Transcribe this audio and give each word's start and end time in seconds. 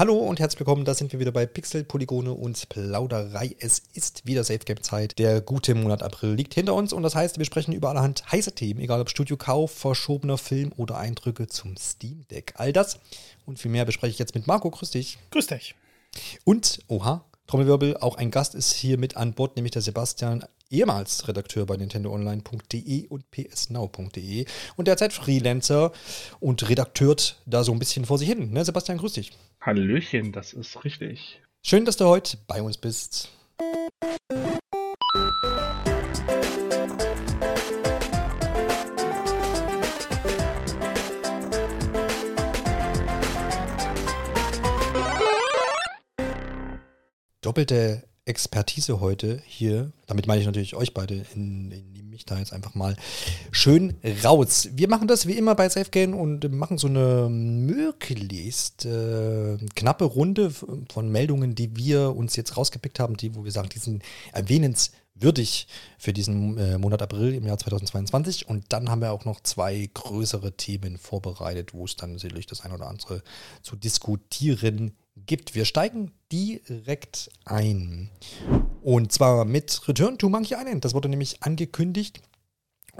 Hallo 0.00 0.16
und 0.16 0.40
herzlich 0.40 0.60
willkommen, 0.60 0.86
da 0.86 0.94
sind 0.94 1.12
wir 1.12 1.20
wieder 1.20 1.30
bei 1.30 1.44
Pixel, 1.44 1.84
Polygone 1.84 2.32
und 2.32 2.70
Plauderei. 2.70 3.54
Es 3.58 3.82
ist 3.92 4.24
wieder 4.24 4.44
Safe 4.44 4.60
Game 4.60 4.82
Zeit. 4.82 5.18
Der 5.18 5.42
gute 5.42 5.74
Monat 5.74 6.02
April 6.02 6.32
liegt 6.32 6.54
hinter 6.54 6.72
uns 6.72 6.94
und 6.94 7.02
das 7.02 7.14
heißt, 7.14 7.36
wir 7.36 7.44
sprechen 7.44 7.74
über 7.74 7.90
allerhand 7.90 8.24
heiße 8.32 8.52
Themen, 8.52 8.80
egal 8.80 9.02
ob 9.02 9.10
Studiokauf, 9.10 9.72
verschobener 9.72 10.38
Film 10.38 10.72
oder 10.78 10.96
Eindrücke 10.96 11.48
zum 11.48 11.76
Steam 11.76 12.24
Deck. 12.30 12.54
All 12.56 12.72
das 12.72 12.98
und 13.44 13.58
viel 13.58 13.70
mehr 13.70 13.84
bespreche 13.84 14.12
ich 14.12 14.18
jetzt 14.18 14.34
mit 14.34 14.46
Marco. 14.46 14.70
Grüß 14.70 14.90
dich. 14.90 15.18
Grüß 15.32 15.48
dich. 15.48 15.74
Und, 16.44 16.78
oha, 16.88 17.26
Trommelwirbel, 17.46 17.98
auch 17.98 18.16
ein 18.16 18.30
Gast 18.30 18.54
ist 18.54 18.72
hier 18.72 18.96
mit 18.96 19.18
an 19.18 19.34
Bord, 19.34 19.56
nämlich 19.56 19.72
der 19.72 19.82
Sebastian, 19.82 20.46
ehemals 20.70 21.28
Redakteur 21.28 21.66
bei 21.66 21.76
nintendoonline.de 21.76 23.08
und 23.08 23.30
psnow.de 23.30 24.46
und 24.76 24.88
derzeit 24.88 25.12
Freelancer 25.12 25.92
und 26.38 26.68
redakteurt 26.68 27.40
da 27.46 27.64
so 27.64 27.72
ein 27.72 27.78
bisschen 27.78 28.04
vor 28.04 28.18
sich 28.18 28.28
hin. 28.28 28.52
Ne, 28.52 28.64
Sebastian, 28.64 28.98
grüß 28.98 29.14
dich. 29.14 29.32
Hallöchen, 29.60 30.32
das 30.32 30.52
ist 30.52 30.84
richtig. 30.84 31.40
Schön, 31.62 31.84
dass 31.84 31.96
du 31.96 32.06
heute 32.06 32.38
bei 32.46 32.62
uns 32.62 32.78
bist. 32.78 33.30
Doppelte 47.42 48.09
Expertise 48.30 49.00
heute 49.00 49.42
hier, 49.44 49.90
damit 50.06 50.28
meine 50.28 50.40
ich 50.40 50.46
natürlich 50.46 50.76
euch 50.76 50.94
beide, 50.94 51.26
nehme 51.34 51.82
mich 52.08 52.24
da 52.24 52.38
jetzt 52.38 52.52
einfach 52.52 52.76
mal 52.76 52.96
schön 53.50 53.96
raus. 54.22 54.68
Wir 54.72 54.88
machen 54.88 55.08
das 55.08 55.26
wie 55.26 55.36
immer 55.36 55.56
bei 55.56 55.68
SafeGain 55.68 56.14
und 56.14 56.48
machen 56.52 56.78
so 56.78 56.86
eine 56.86 57.28
möglichst 57.28 58.86
äh, 58.86 59.58
knappe 59.74 60.04
Runde 60.04 60.50
von 60.50 61.10
Meldungen, 61.10 61.56
die 61.56 61.76
wir 61.76 62.14
uns 62.14 62.36
jetzt 62.36 62.56
rausgepickt 62.56 63.00
haben, 63.00 63.16
die, 63.16 63.34
wo 63.34 63.44
wir 63.44 63.50
sagen, 63.50 63.68
die 63.74 63.80
sind 63.80 64.04
erwähnenswürdig 65.20 65.66
für 65.98 66.12
diesen 66.12 66.56
äh, 66.58 66.78
Monat 66.78 67.02
April 67.02 67.34
im 67.34 67.46
Jahr 67.46 67.58
2022. 67.58 68.48
Und 68.48 68.64
dann 68.70 68.90
haben 68.90 69.00
wir 69.00 69.12
auch 69.12 69.24
noch 69.24 69.40
zwei 69.40 69.88
größere 69.92 70.56
Themen 70.56 70.96
vorbereitet, 70.96 71.74
wo 71.74 71.84
es 71.84 71.96
dann 71.96 72.18
sicherlich 72.18 72.46
das 72.46 72.62
ein 72.62 72.72
oder 72.72 72.88
andere 72.88 73.22
zu 73.62 73.76
diskutieren 73.76 74.96
gibt. 75.26 75.54
Wir 75.54 75.64
steigen 75.64 76.12
direkt 76.32 77.30
ein. 77.44 78.10
Und 78.82 79.12
zwar 79.12 79.44
mit 79.44 79.86
Return 79.86 80.16
to 80.16 80.28
Monkey 80.28 80.54
Island. 80.54 80.84
Das 80.84 80.94
wurde 80.94 81.08
nämlich 81.08 81.42
angekündigt. 81.42 82.20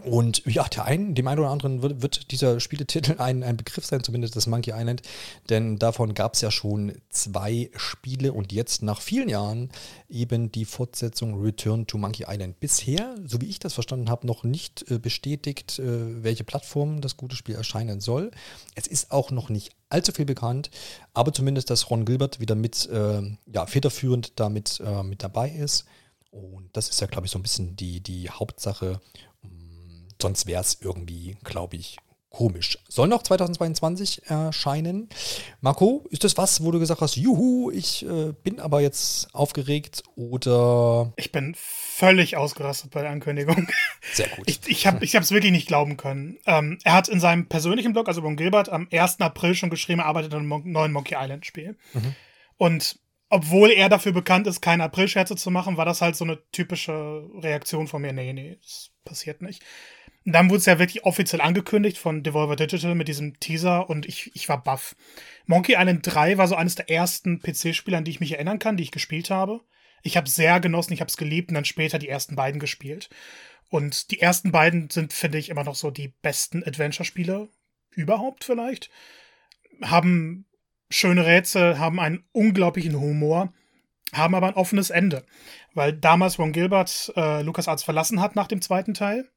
Und 0.05 0.43
ja, 0.47 0.65
der 0.65 0.85
einen, 0.85 1.15
dem 1.15 1.27
einen 1.27 1.41
oder 1.41 1.51
anderen 1.51 1.83
wird, 1.83 2.03
wird 2.03 2.31
dieser 2.31 2.61
Spieletitel 2.61 3.17
ein, 3.19 3.43
ein 3.43 3.57
Begriff 3.57 3.85
sein, 3.85 4.03
zumindest 4.03 4.37
das 4.37 4.47
Monkey 4.47 4.73
Island. 4.75 5.03
Denn 5.49 5.79
davon 5.79 6.15
gab 6.15 6.35
es 6.35 6.41
ja 6.41 6.51
schon 6.51 6.95
zwei 7.11 7.71
Spiele 7.77 8.33
und 8.33 8.53
jetzt 8.53 8.83
nach 8.83 9.01
vielen 9.01 9.29
Jahren 9.29 9.71
eben 10.09 10.53
die 10.53 10.65
Fortsetzung 10.65 11.41
Return 11.41 11.87
to 11.87 11.99
Monkey 11.99 12.25
Island. 12.29 12.61
Bisher, 12.61 13.15
so 13.27 13.41
wie 13.41 13.47
ich 13.47 13.59
das 13.59 13.75
verstanden 13.75 14.09
habe, 14.09 14.27
noch 14.27 14.45
nicht 14.45 14.91
äh, 14.91 14.99
bestätigt, 14.99 15.79
äh, 15.79 16.23
welche 16.23 16.45
Plattform 16.45 17.01
das 17.01 17.17
gute 17.17 17.37
Spiel 17.37 17.55
erscheinen 17.55 18.01
soll. 18.01 18.31
Es 18.75 18.87
ist 18.87 19.11
auch 19.11 19.31
noch 19.31 19.49
nicht 19.49 19.71
allzu 19.89 20.13
viel 20.13 20.25
bekannt, 20.25 20.71
aber 21.15 21.33
zumindest, 21.33 21.69
dass 21.69 21.91
Ron 21.91 22.05
Gilbert 22.05 22.41
wieder 22.41 22.55
mit, 22.55 22.89
äh, 22.89 23.23
ja, 23.53 23.67
federführend 23.67 24.33
damit 24.37 24.81
äh, 24.85 25.03
mit 25.03 25.23
dabei 25.23 25.51
ist. 25.51 25.85
Und 26.31 26.69
das 26.75 26.89
ist 26.89 27.01
ja, 27.01 27.09
glaube 27.09 27.27
ich, 27.27 27.33
so 27.33 27.39
ein 27.39 27.43
bisschen 27.43 27.75
die, 27.77 28.01
die 28.01 28.31
Hauptsache. 28.31 29.01
Sonst 30.21 30.47
wäre 30.47 30.61
es 30.61 30.79
irgendwie, 30.81 31.37
glaube 31.45 31.77
ich, 31.77 31.99
komisch. 32.31 32.79
Soll 32.89 33.09
noch 33.09 33.23
2022 33.23 34.23
erscheinen. 34.27 35.09
Marco, 35.61 36.07
ist 36.11 36.25
das 36.25 36.37
was, 36.39 36.63
wo 36.63 36.71
du 36.71 36.79
gesagt 36.79 37.01
hast, 37.01 37.17
juhu, 37.17 37.71
ich 37.71 38.07
äh, 38.07 38.33
bin 38.45 38.61
aber 38.61 38.81
jetzt 38.81 39.35
aufgeregt 39.35 40.05
oder. 40.15 41.13
Ich 41.17 41.33
bin 41.33 41.55
völlig 41.57 42.37
ausgerastet 42.37 42.93
bei 42.93 43.03
der 43.03 43.11
Ankündigung. 43.11 43.69
Sehr 44.13 44.29
gut. 44.29 44.49
Ich, 44.49 44.61
ich 44.67 44.87
habe 44.87 45.05
es 45.05 45.31
wirklich 45.33 45.53
nicht 45.53 45.67
glauben 45.67 45.97
können. 45.97 46.39
Ähm, 46.47 46.79
er 46.85 46.95
hat 46.95 47.09
in 47.09 47.21
seinem 47.21 47.47
persönlichen 47.47 47.93
Blog, 47.93 48.09
also 48.09 48.21
Ron 48.21 48.37
Gilbert, 48.37 48.69
am 48.69 48.89
1. 48.91 49.21
April 49.21 49.55
schon 49.55 49.71
geschrieben, 49.71 50.01
er 50.01 50.07
arbeitet 50.07 50.33
an 50.33 50.51
einem 50.51 50.73
neuen 50.73 50.93
Monkey 50.93 51.17
Island 51.19 51.45
Spiel. 51.45 51.77
Mhm. 51.93 52.15
Und 52.57 52.99
obwohl 53.29 53.71
er 53.71 53.89
dafür 53.89 54.13
bekannt 54.13 54.49
ist, 54.49 54.61
keine 54.61 54.83
April-Scherze 54.83 55.37
zu 55.37 55.51
machen, 55.53 55.77
war 55.77 55.85
das 55.85 56.03
halt 56.03 56.17
so 56.17 56.25
eine 56.25 56.41
typische 56.51 57.25
Reaktion 57.37 57.87
von 57.87 58.03
mir. 58.03 58.13
Nee, 58.13 58.33
nee, 58.33 58.59
das 58.61 58.91
passiert 59.05 59.41
nicht. 59.41 59.63
Und 60.27 60.33
dann 60.33 60.51
wurde 60.51 60.59
es 60.59 60.67
ja 60.67 60.79
wirklich 60.79 61.05
offiziell 61.05 61.41
angekündigt 61.41 61.97
von 61.97 62.23
Devolver 62.23 62.57
Digital 62.57 62.95
mit 62.95 63.09
diesem 63.09 63.41
Teaser 63.41 63.89
und 63.89 64.07
ich, 64.07 64.31
ich 64.35 64.49
war 64.49 64.63
baff. 64.63 64.95
Monkey 65.47 65.77
Island 65.79 66.03
3 66.03 66.37
war 66.37 66.47
so 66.47 66.57
eines 66.57 66.75
der 66.75 66.91
ersten 66.91 67.41
PC-Spiele, 67.41 67.97
an 67.97 68.05
die 68.05 68.11
ich 68.11 68.21
mich 68.21 68.33
erinnern 68.33 68.59
kann, 68.59 68.77
die 68.77 68.83
ich 68.83 68.91
gespielt 68.91 69.31
habe. 69.31 69.61
Ich 70.03 70.17
habe 70.17 70.29
sehr 70.29 70.61
genossen, 70.61 70.93
ich 70.93 71.01
habe 71.01 71.09
es 71.09 71.17
geliebt 71.17 71.51
und 71.51 71.55
dann 71.55 71.65
später 71.65 71.99
die 71.99 72.09
ersten 72.09 72.37
beiden 72.37 72.61
gespielt. 72.61 73.09
Und 73.71 74.11
die 74.11 74.21
ersten 74.21 74.53
beiden 74.53 74.91
sind, 74.91 75.13
finde 75.13 75.39
ich, 75.39 75.49
immer 75.49 75.65
noch 75.65 75.75
so 75.75 75.91
die 75.91 76.09
besten 76.09 76.63
Adventure-Spiele 76.65 77.49
überhaupt 77.91 78.45
vielleicht. 78.45 78.91
Haben 79.83 80.45
schöne 80.91 81.25
Rätsel, 81.25 81.79
haben 81.79 81.99
einen 81.99 82.25
unglaublichen 82.33 82.99
Humor, 82.99 83.53
haben 84.13 84.35
aber 84.35 84.49
ein 84.49 84.55
offenes 84.55 84.91
Ende. 84.91 85.25
Weil 85.73 85.93
damals 85.93 86.39
Ron 86.39 86.53
Gilbert 86.53 87.13
äh, 87.17 87.43
LucasArts 87.43 87.85
verlassen 87.85 88.21
hat 88.21 88.37
nach 88.37 88.49
dem 88.49 88.61
zweiten 88.61 88.93
Teil 88.93 89.31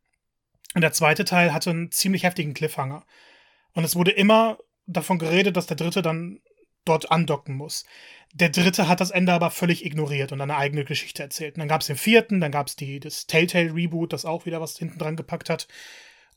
und 0.73 0.81
der 0.81 0.93
zweite 0.93 1.25
Teil 1.25 1.53
hatte 1.53 1.69
einen 1.69 1.91
ziemlich 1.91 2.23
heftigen 2.23 2.53
Cliffhanger. 2.53 3.05
Und 3.73 3.83
es 3.83 3.95
wurde 3.95 4.11
immer 4.11 4.57
davon 4.85 5.19
geredet, 5.19 5.55
dass 5.57 5.67
der 5.67 5.77
dritte 5.77 6.01
dann 6.01 6.39
dort 6.85 7.11
andocken 7.11 7.55
muss. 7.55 7.85
Der 8.33 8.49
dritte 8.49 8.87
hat 8.87 8.99
das 8.99 9.11
Ende 9.11 9.31
aber 9.31 9.51
völlig 9.51 9.85
ignoriert 9.85 10.31
und 10.31 10.41
eine 10.41 10.57
eigene 10.57 10.83
Geschichte 10.83 11.23
erzählt. 11.23 11.55
Und 11.55 11.59
dann 11.59 11.67
gab 11.67 11.81
es 11.81 11.87
den 11.87 11.95
vierten, 11.95 12.41
dann 12.41 12.51
gab 12.51 12.67
es 12.67 12.75
das 12.75 13.27
Telltale 13.27 13.73
Reboot, 13.73 14.11
das 14.11 14.25
auch 14.25 14.45
wieder 14.45 14.59
was 14.59 14.77
hinten 14.77 14.99
dran 14.99 15.15
gepackt 15.15 15.49
hat. 15.49 15.67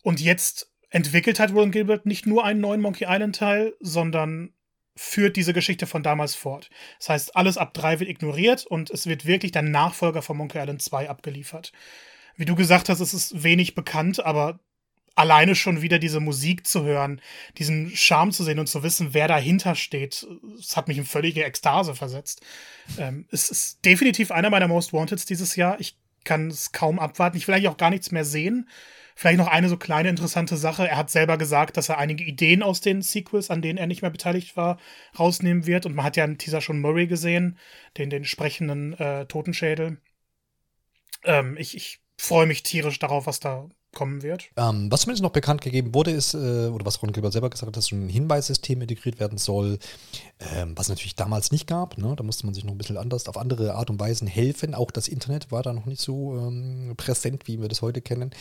Und 0.03 0.21
jetzt 0.21 0.71
entwickelt 0.91 1.41
hat 1.41 1.53
Roland 1.53 1.73
Gilbert 1.73 2.07
nicht 2.07 2.27
nur 2.27 2.45
einen 2.45 2.61
neuen 2.61 2.81
Monkey 2.81 3.07
Island 3.09 3.37
Teil, 3.37 3.75
sondern 3.81 4.53
führt 4.95 5.37
diese 5.37 5.53
Geschichte 5.53 5.87
von 5.87 6.03
damals 6.03 6.35
fort. 6.35 6.71
Das 6.99 7.09
heißt, 7.09 7.37
alles 7.37 7.59
ab 7.59 7.75
drei 7.75 7.99
wird 8.01 8.09
ignoriert 8.09 8.65
und 8.65 8.91
es 8.91 9.07
wird 9.07 9.27
wirklich 9.27 9.53
der 9.53 9.63
Nachfolger 9.63 10.23
von 10.23 10.37
Monkey 10.37 10.59
Island 10.59 10.81
2 10.81 11.11
abgeliefert 11.11 11.73
wie 12.37 12.45
du 12.45 12.55
gesagt 12.55 12.89
hast, 12.89 13.01
es 13.01 13.15
ist 13.15 13.43
wenig 13.43 13.75
bekannt, 13.75 14.25
aber 14.25 14.61
alleine 15.17 15.55
schon 15.55 15.83
wieder 15.83 15.99
diese 15.99 16.21
Musik 16.21 16.67
zu 16.67 16.85
hören, 16.85 17.21
diesen 17.57 17.91
Charme 17.97 18.33
zu 18.33 18.45
sehen 18.45 18.59
und 18.59 18.69
zu 18.69 18.83
wissen, 18.83 19.15
wer 19.15 19.29
dahinter 19.29 19.75
steht, 19.75 20.27
das 20.59 20.77
hat 20.77 20.89
mich 20.89 20.99
in 20.99 21.07
völlige 21.07 21.45
Ekstase 21.45 21.95
versetzt. 21.95 22.43
Ähm, 22.99 23.27
es 23.31 23.51
ist 23.51 23.85
definitiv 23.85 24.31
einer 24.31 24.51
meiner 24.51 24.69
Most 24.69 24.93
Wanteds 24.93 25.25
dieses 25.25 25.57
Jahr. 25.57 25.81
Ich 25.81 25.99
kann 26.25 26.49
es 26.49 26.73
kaum 26.73 26.99
abwarten. 26.99 27.39
Ich 27.39 27.49
will 27.49 27.55
eigentlich 27.55 27.69
auch 27.69 27.79
gar 27.79 27.91
nichts 27.91 28.11
mehr 28.11 28.25
sehen. 28.25 28.69
Vielleicht 29.15 29.39
noch 29.39 29.47
eine 29.47 29.71
so 29.71 29.79
kleine 29.79 30.11
interessante 30.11 30.59
Sache. 30.59 30.87
Er 30.87 30.99
hat 30.99 31.09
selber 31.09 31.39
gesagt, 31.39 31.79
dass 31.79 31.89
er 31.89 31.97
einige 31.97 32.23
Ideen 32.23 32.63
aus 32.63 32.83
den 32.83 33.01
Sequels, 33.01 33.49
an 33.49 33.63
denen 33.63 33.79
er 33.79 33.87
nicht 33.87 34.03
mehr 34.03 34.11
beteiligt 34.11 34.59
war, 34.59 34.79
rausnehmen 35.19 35.67
wird. 35.67 35.87
Und 35.87 35.95
man 35.95 36.05
hat 36.05 36.19
ja 36.19 36.25
im 36.25 36.37
Teaser 36.37 36.61
schon 36.61 36.81
Murray 36.81 37.07
gesehen, 37.07 37.59
den, 37.97 38.11
den 38.11 38.27
sprechenden 38.27 38.93
äh, 38.99 39.25
Totenschädel. 39.25 40.03
Ähm, 41.25 41.57
ich, 41.57 41.75
ich 41.75 42.01
freue 42.19 42.47
mich 42.47 42.63
tierisch 42.63 42.99
darauf, 42.99 43.27
was 43.27 43.41
da 43.41 43.69
kommen 43.97 44.23
wird. 44.23 44.51
Ähm, 44.57 44.93
was 44.93 45.01
zumindest 45.01 45.23
noch 45.23 45.31
bekannt 45.31 45.63
gegeben 45.63 45.95
wurde, 45.95 46.11
ist, 46.11 46.35
äh, 46.35 46.69
oder 46.69 46.85
was 46.85 47.03
Ron 47.03 47.13
Gilbert 47.13 47.33
selber 47.33 47.51
gesagt 47.51 47.67
hat, 47.67 47.77
dass 47.77 47.87
so 47.87 47.97
ein 47.97 48.09
Hinweissystem 48.09 48.81
integriert 48.83 49.19
werden 49.19 49.39
soll, 49.39 49.79
ähm, 50.55 50.75
was 50.77 50.91
natürlich 50.91 51.17
damals 51.17 51.51
nicht 51.51 51.67
gab. 51.67 51.97
Ne? 51.97 52.15
Da 52.15 52.23
musste 52.23 52.45
man 52.45 52.55
sich 52.55 52.63
noch 52.63 52.73
ein 52.73 52.79
bisschen 52.79 52.99
anders 52.99 53.27
auf 53.27 53.39
andere 53.39 53.75
Art 53.75 53.89
und 53.89 53.99
Weisen 53.99 54.29
helfen. 54.29 54.75
Auch 54.75 54.91
das 54.91 55.09
Internet 55.09 55.51
war 55.51 55.63
da 55.63 55.73
noch 55.73 55.87
nicht 55.87 56.03
so 56.03 56.37
ähm, 56.37 56.93
präsent, 56.99 57.49
wie 57.49 57.59
wir 57.59 57.69
das 57.69 57.81
heute 57.81 58.03
kennen. 58.03 58.33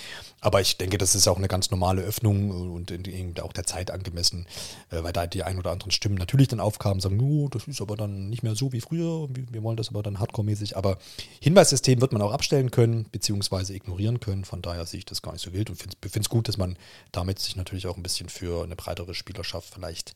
Aber 0.41 0.59
ich 0.59 0.77
denke, 0.77 0.97
das 0.97 1.15
ist 1.15 1.27
auch 1.29 1.37
eine 1.37 1.47
ganz 1.47 1.71
normale 1.71 2.01
Öffnung 2.01 2.51
und 2.73 2.91
in, 2.91 3.39
auch 3.39 3.53
der 3.53 3.65
Zeit 3.65 3.91
angemessen, 3.91 4.47
äh, 4.91 5.03
weil 5.03 5.13
da 5.13 5.25
die 5.25 5.43
ein 5.43 5.57
oder 5.57 5.71
anderen 5.71 5.91
Stimmen 5.91 6.15
natürlich 6.15 6.49
dann 6.49 6.59
aufkamen, 6.59 6.99
sagen, 6.99 7.19
oh, 7.21 7.47
das 7.47 7.65
ist 7.65 7.81
aber 7.81 7.95
dann 7.95 8.29
nicht 8.29 8.43
mehr 8.43 8.55
so 8.55 8.73
wie 8.73 8.81
früher, 8.81 9.29
wir 9.29 9.63
wollen 9.63 9.77
das 9.77 9.87
aber 9.87 10.03
dann 10.03 10.19
hardcore-mäßig. 10.19 10.75
Aber 10.75 10.97
Hinweissystem 11.39 12.01
wird 12.01 12.11
man 12.11 12.21
auch 12.21 12.33
abstellen 12.33 12.71
können, 12.71 13.05
beziehungsweise 13.09 13.73
ignorieren 13.73 14.19
können. 14.19 14.43
Von 14.43 14.61
daher 14.61 14.85
sehe 14.85 14.97
ich 14.97 15.05
das 15.05 15.21
gar 15.21 15.31
nicht 15.31 15.44
so 15.44 15.44
wild 15.53 15.69
und 15.69 15.77
finde 15.77 15.95
es 16.01 16.29
gut, 16.29 16.47
dass 16.47 16.57
man 16.57 16.77
damit 17.11 17.39
sich 17.39 17.55
natürlich 17.55 17.87
auch 17.87 17.97
ein 17.97 18.03
bisschen 18.03 18.29
für 18.29 18.63
eine 18.63 18.75
breitere 18.75 19.13
Spielerschaft 19.13 19.73
vielleicht 19.73 20.15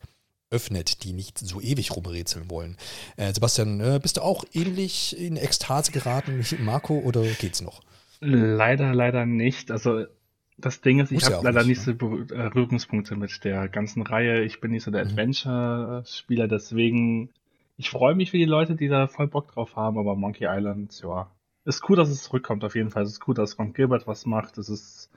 öffnet, 0.51 1.03
die 1.03 1.13
nicht 1.13 1.37
so 1.37 1.61
ewig 1.61 1.95
rumrätseln 1.95 2.49
wollen. 2.49 2.77
Äh, 3.17 3.33
Sebastian, 3.33 3.79
äh, 3.79 3.99
bist 4.01 4.17
du 4.17 4.21
auch 4.21 4.43
ähnlich 4.53 5.17
in 5.17 5.37
Ekstase 5.37 5.91
geraten 5.91 6.43
wie 6.43 6.55
Marco 6.63 6.97
oder 6.99 7.21
geht's 7.21 7.61
noch? 7.61 7.81
Leider, 8.19 8.93
leider 8.93 9.25
nicht. 9.25 9.69
Also 9.71 10.05
das 10.57 10.81
Ding 10.81 10.99
ist, 10.99 11.11
ich 11.11 11.23
habe 11.25 11.35
ja 11.35 11.41
leider 11.41 11.63
nicht, 11.63 11.77
nicht 11.77 11.83
so 11.83 11.93
Berührungspunkte 11.93 13.15
mit 13.15 13.43
der 13.43 13.69
ganzen 13.69 14.01
Reihe. 14.01 14.43
Ich 14.43 14.59
bin 14.59 14.71
nicht 14.71 14.83
so 14.83 14.91
der 14.91 15.05
mhm. 15.05 15.11
Adventure-Spieler, 15.11 16.47
deswegen 16.47 17.29
ich 17.79 17.89
freue 17.89 18.13
mich 18.13 18.31
für 18.31 18.37
die 18.37 18.43
Leute, 18.43 18.75
die 18.75 18.89
da 18.89 19.07
voll 19.07 19.27
Bock 19.27 19.53
drauf 19.53 19.77
haben, 19.77 19.97
aber 19.97 20.13
Monkey 20.17 20.45
Island, 20.49 20.99
ja. 21.01 21.31
Ist 21.63 21.89
cool, 21.89 21.95
dass 21.95 22.09
es 22.09 22.23
zurückkommt, 22.23 22.65
auf 22.65 22.75
jeden 22.75 22.89
Fall. 22.89 23.03
Es 23.03 23.11
ist 23.11 23.25
cool, 23.25 23.33
dass 23.33 23.57
Ron 23.57 23.71
Gilbert 23.71 24.05
was 24.05 24.25
macht. 24.25 24.57
Es 24.57 24.67
ist, 24.67 25.09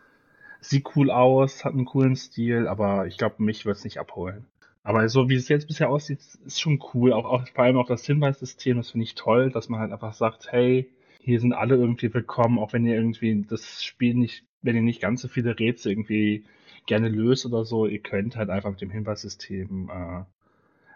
sieht 0.62 0.96
cool 0.96 1.10
aus, 1.10 1.64
hat 1.64 1.74
einen 1.74 1.84
coolen 1.84 2.16
Stil, 2.16 2.68
aber 2.68 3.06
ich 3.06 3.18
glaube, 3.18 3.42
mich 3.42 3.66
wird 3.66 3.76
es 3.76 3.84
nicht 3.84 3.98
abholen. 3.98 4.46
Aber 4.84 5.08
so 5.08 5.28
wie 5.28 5.34
es 5.34 5.48
jetzt 5.48 5.68
bisher 5.68 5.90
aussieht, 5.90 6.20
ist 6.44 6.60
schon 6.60 6.82
cool. 6.94 7.12
Auch, 7.12 7.24
auch 7.24 7.46
vor 7.48 7.64
allem 7.64 7.76
auch 7.76 7.86
das 7.86 8.06
Hinweissystem, 8.06 8.76
das 8.78 8.90
finde 8.90 9.04
ich 9.04 9.14
toll, 9.14 9.50
dass 9.50 9.68
man 9.68 9.80
halt 9.80 9.92
einfach 9.92 10.14
sagt, 10.14 10.50
hey, 10.50 10.88
hier 11.20 11.40
sind 11.40 11.52
alle 11.52 11.76
irgendwie 11.76 12.12
willkommen, 12.12 12.58
auch 12.58 12.72
wenn 12.72 12.86
ihr 12.86 12.94
irgendwie 12.94 13.44
das 13.48 13.84
Spiel 13.84 14.14
nicht, 14.14 14.44
wenn 14.62 14.76
ihr 14.76 14.82
nicht 14.82 15.00
ganz 15.00 15.22
so 15.22 15.28
viele 15.28 15.58
Rätsel 15.58 15.92
irgendwie 15.92 16.44
gerne 16.86 17.08
löst 17.08 17.46
oder 17.46 17.64
so, 17.64 17.86
ihr 17.86 18.00
könnt 18.00 18.36
halt 18.36 18.50
einfach 18.50 18.70
mit 18.70 18.80
dem 18.80 18.90
Hinweissystem 18.90 19.90
äh, 19.92 20.24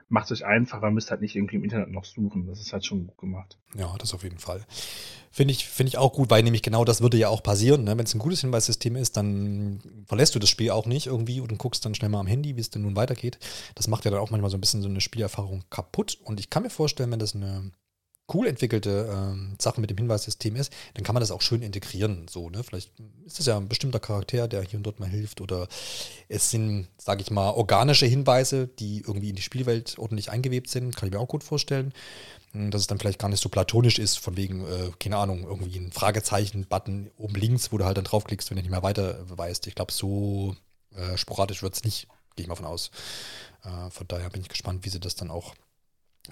macht 0.09 0.31
es 0.31 0.41
euch 0.41 0.47
einfacher, 0.47 0.91
müsst 0.91 1.11
halt 1.11 1.21
nicht 1.21 1.35
irgendwie 1.35 1.57
im 1.57 1.65
Internet 1.65 1.91
noch 1.91 2.05
suchen. 2.05 2.47
Das 2.47 2.61
ist 2.61 2.73
halt 2.73 2.85
schon 2.85 3.07
gut 3.07 3.19
gemacht. 3.19 3.59
Ja, 3.77 3.95
das 3.99 4.15
auf 4.15 4.23
jeden 4.23 4.39
Fall. 4.39 4.65
Finde 5.31 5.53
ich, 5.53 5.67
find 5.67 5.89
ich 5.89 5.99
auch 5.99 6.13
gut, 6.13 6.31
weil 6.31 6.43
nämlich 6.43 6.63
genau 6.63 6.85
das 6.85 7.01
würde 7.01 7.17
ja 7.17 7.29
auch 7.29 7.43
passieren. 7.43 7.85
Ne? 7.85 7.99
Wenn 7.99 8.07
es 8.07 8.15
ein 8.15 8.21
gutes 8.21 8.41
Hinweissystem 8.41 8.97
ist, 8.97 9.17
dann 9.17 9.81
verlässt 10.07 10.35
du 10.35 10.39
das 10.39 10.49
Spiel 10.49 10.71
auch 10.71 10.87
nicht 10.87 11.07
irgendwie 11.09 11.41
und 11.41 11.59
guckst 11.59 11.85
dann 11.85 11.95
schnell 11.95 12.11
mal 12.11 12.21
am 12.21 12.27
Handy, 12.27 12.57
wie 12.57 12.61
es 12.61 12.71
denn 12.71 12.83
nun 12.83 12.97
weitergeht. 12.97 13.39
Das 13.75 13.89
macht 13.89 14.05
ja 14.05 14.11
dann 14.11 14.21
auch 14.21 14.31
manchmal 14.31 14.51
so 14.51 14.57
ein 14.57 14.61
bisschen 14.61 14.83
so 14.83 14.89
eine 14.89 15.01
Spielerfahrung 15.01 15.65
kaputt. 15.71 16.19
Und 16.23 16.41
ich 16.41 16.51
kann 16.51 16.63
mir 16.63 16.71
vorstellen, 16.71 17.11
wenn 17.11 17.19
das 17.19 17.35
eine 17.35 17.73
cool 18.33 18.47
entwickelte 18.47 19.09
ähm, 19.13 19.57
Sache 19.61 19.81
mit 19.81 19.91
dem 19.91 19.99
Hinweissystem 19.99 20.57
ist, 20.57 20.73
dann 20.95 21.05
kann 21.05 21.15
man 21.15 21.21
das 21.21 21.31
auch 21.31 21.43
schön 21.43 21.63
integrieren. 21.63 22.27
So, 22.29 22.51
ne? 22.51 22.63
Vielleicht 22.65 22.93
ist 23.25 23.39
das 23.39 23.47
ja 23.47 23.57
ein 23.57 23.69
bestimmter 23.69 24.01
Charakter, 24.01 24.49
der 24.49 24.63
hier 24.63 24.79
und 24.79 24.83
dort 24.83 25.01
mal 25.01 25.09
hilft. 25.09 25.41
Oder 25.41 25.69
es 26.29 26.51
sind, 26.51 26.89
sage 26.99 27.23
ich 27.23 27.31
mal, 27.31 27.51
organische 27.51 28.07
Hinweise, 28.07 28.67
die 28.67 29.01
irgendwie 29.07 29.31
in 29.31 29.37
die 29.37 29.43
Spielwelt 29.43 29.99
ordentlich 29.99 30.31
eingewebt 30.31 30.71
sind. 30.71 30.97
Kann 30.97 31.09
ich 31.09 31.15
mir 31.15 31.21
auch 31.21 31.29
gut 31.29 31.45
vorstellen. 31.45 31.93
Hm, 32.53 32.71
dass 32.71 32.81
es 32.81 32.87
dann 32.87 32.99
vielleicht 32.99 33.19
gar 33.19 33.29
nicht 33.29 33.43
so 33.43 33.49
platonisch 33.49 33.99
ist, 33.99 34.19
von 34.19 34.37
wegen, 34.37 34.65
äh, 34.67 34.91
keine 34.99 35.19
Ahnung, 35.19 35.45
irgendwie 35.45 35.79
ein 35.79 35.93
Fragezeichen-Button 35.93 37.11
oben 37.19 37.35
links, 37.35 37.71
wo 37.71 37.79
du 37.79 37.85
halt 37.85 37.97
dann 37.97 38.05
draufklickst, 38.05 38.51
wenn 38.51 38.57
du 38.57 38.63
nicht 38.63 38.71
mehr 38.71 38.83
weiter 38.83 39.19
weißt. 39.29 39.67
Ich 39.67 39.75
glaube, 39.75 39.93
so 39.93 40.57
äh, 40.95 41.17
sporadisch 41.17 41.63
wird 41.63 41.75
es 41.75 41.85
nicht, 41.85 42.09
gehe 42.35 42.45
ich 42.45 42.49
mal 42.49 42.57
von 42.57 42.67
aus. 42.67 42.91
Äh, 43.63 43.91
von 43.91 44.09
daher 44.09 44.31
bin 44.31 44.41
ich 44.41 44.49
gespannt, 44.49 44.85
wie 44.85 44.89
sie 44.89 45.01
das 45.01 45.15
dann 45.15 45.31
auch 45.31 45.55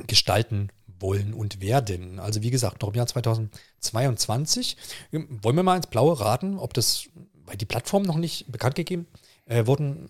gestalten 0.06 0.70
wollen 0.98 1.34
und 1.34 1.60
werden. 1.60 2.18
Also 2.18 2.42
wie 2.42 2.50
gesagt, 2.50 2.82
noch 2.82 2.90
im 2.90 2.94
Jahr 2.94 3.06
2022. 3.06 4.76
Wollen 5.12 5.56
wir 5.56 5.62
mal 5.62 5.76
ins 5.76 5.86
Blaue 5.86 6.18
raten, 6.20 6.58
ob 6.58 6.74
das, 6.74 7.08
weil 7.44 7.56
die 7.56 7.66
Plattform 7.66 8.02
noch 8.02 8.16
nicht 8.16 8.50
bekannt 8.50 8.74
gegeben 8.74 9.06
äh, 9.46 9.66
wurden, 9.66 10.08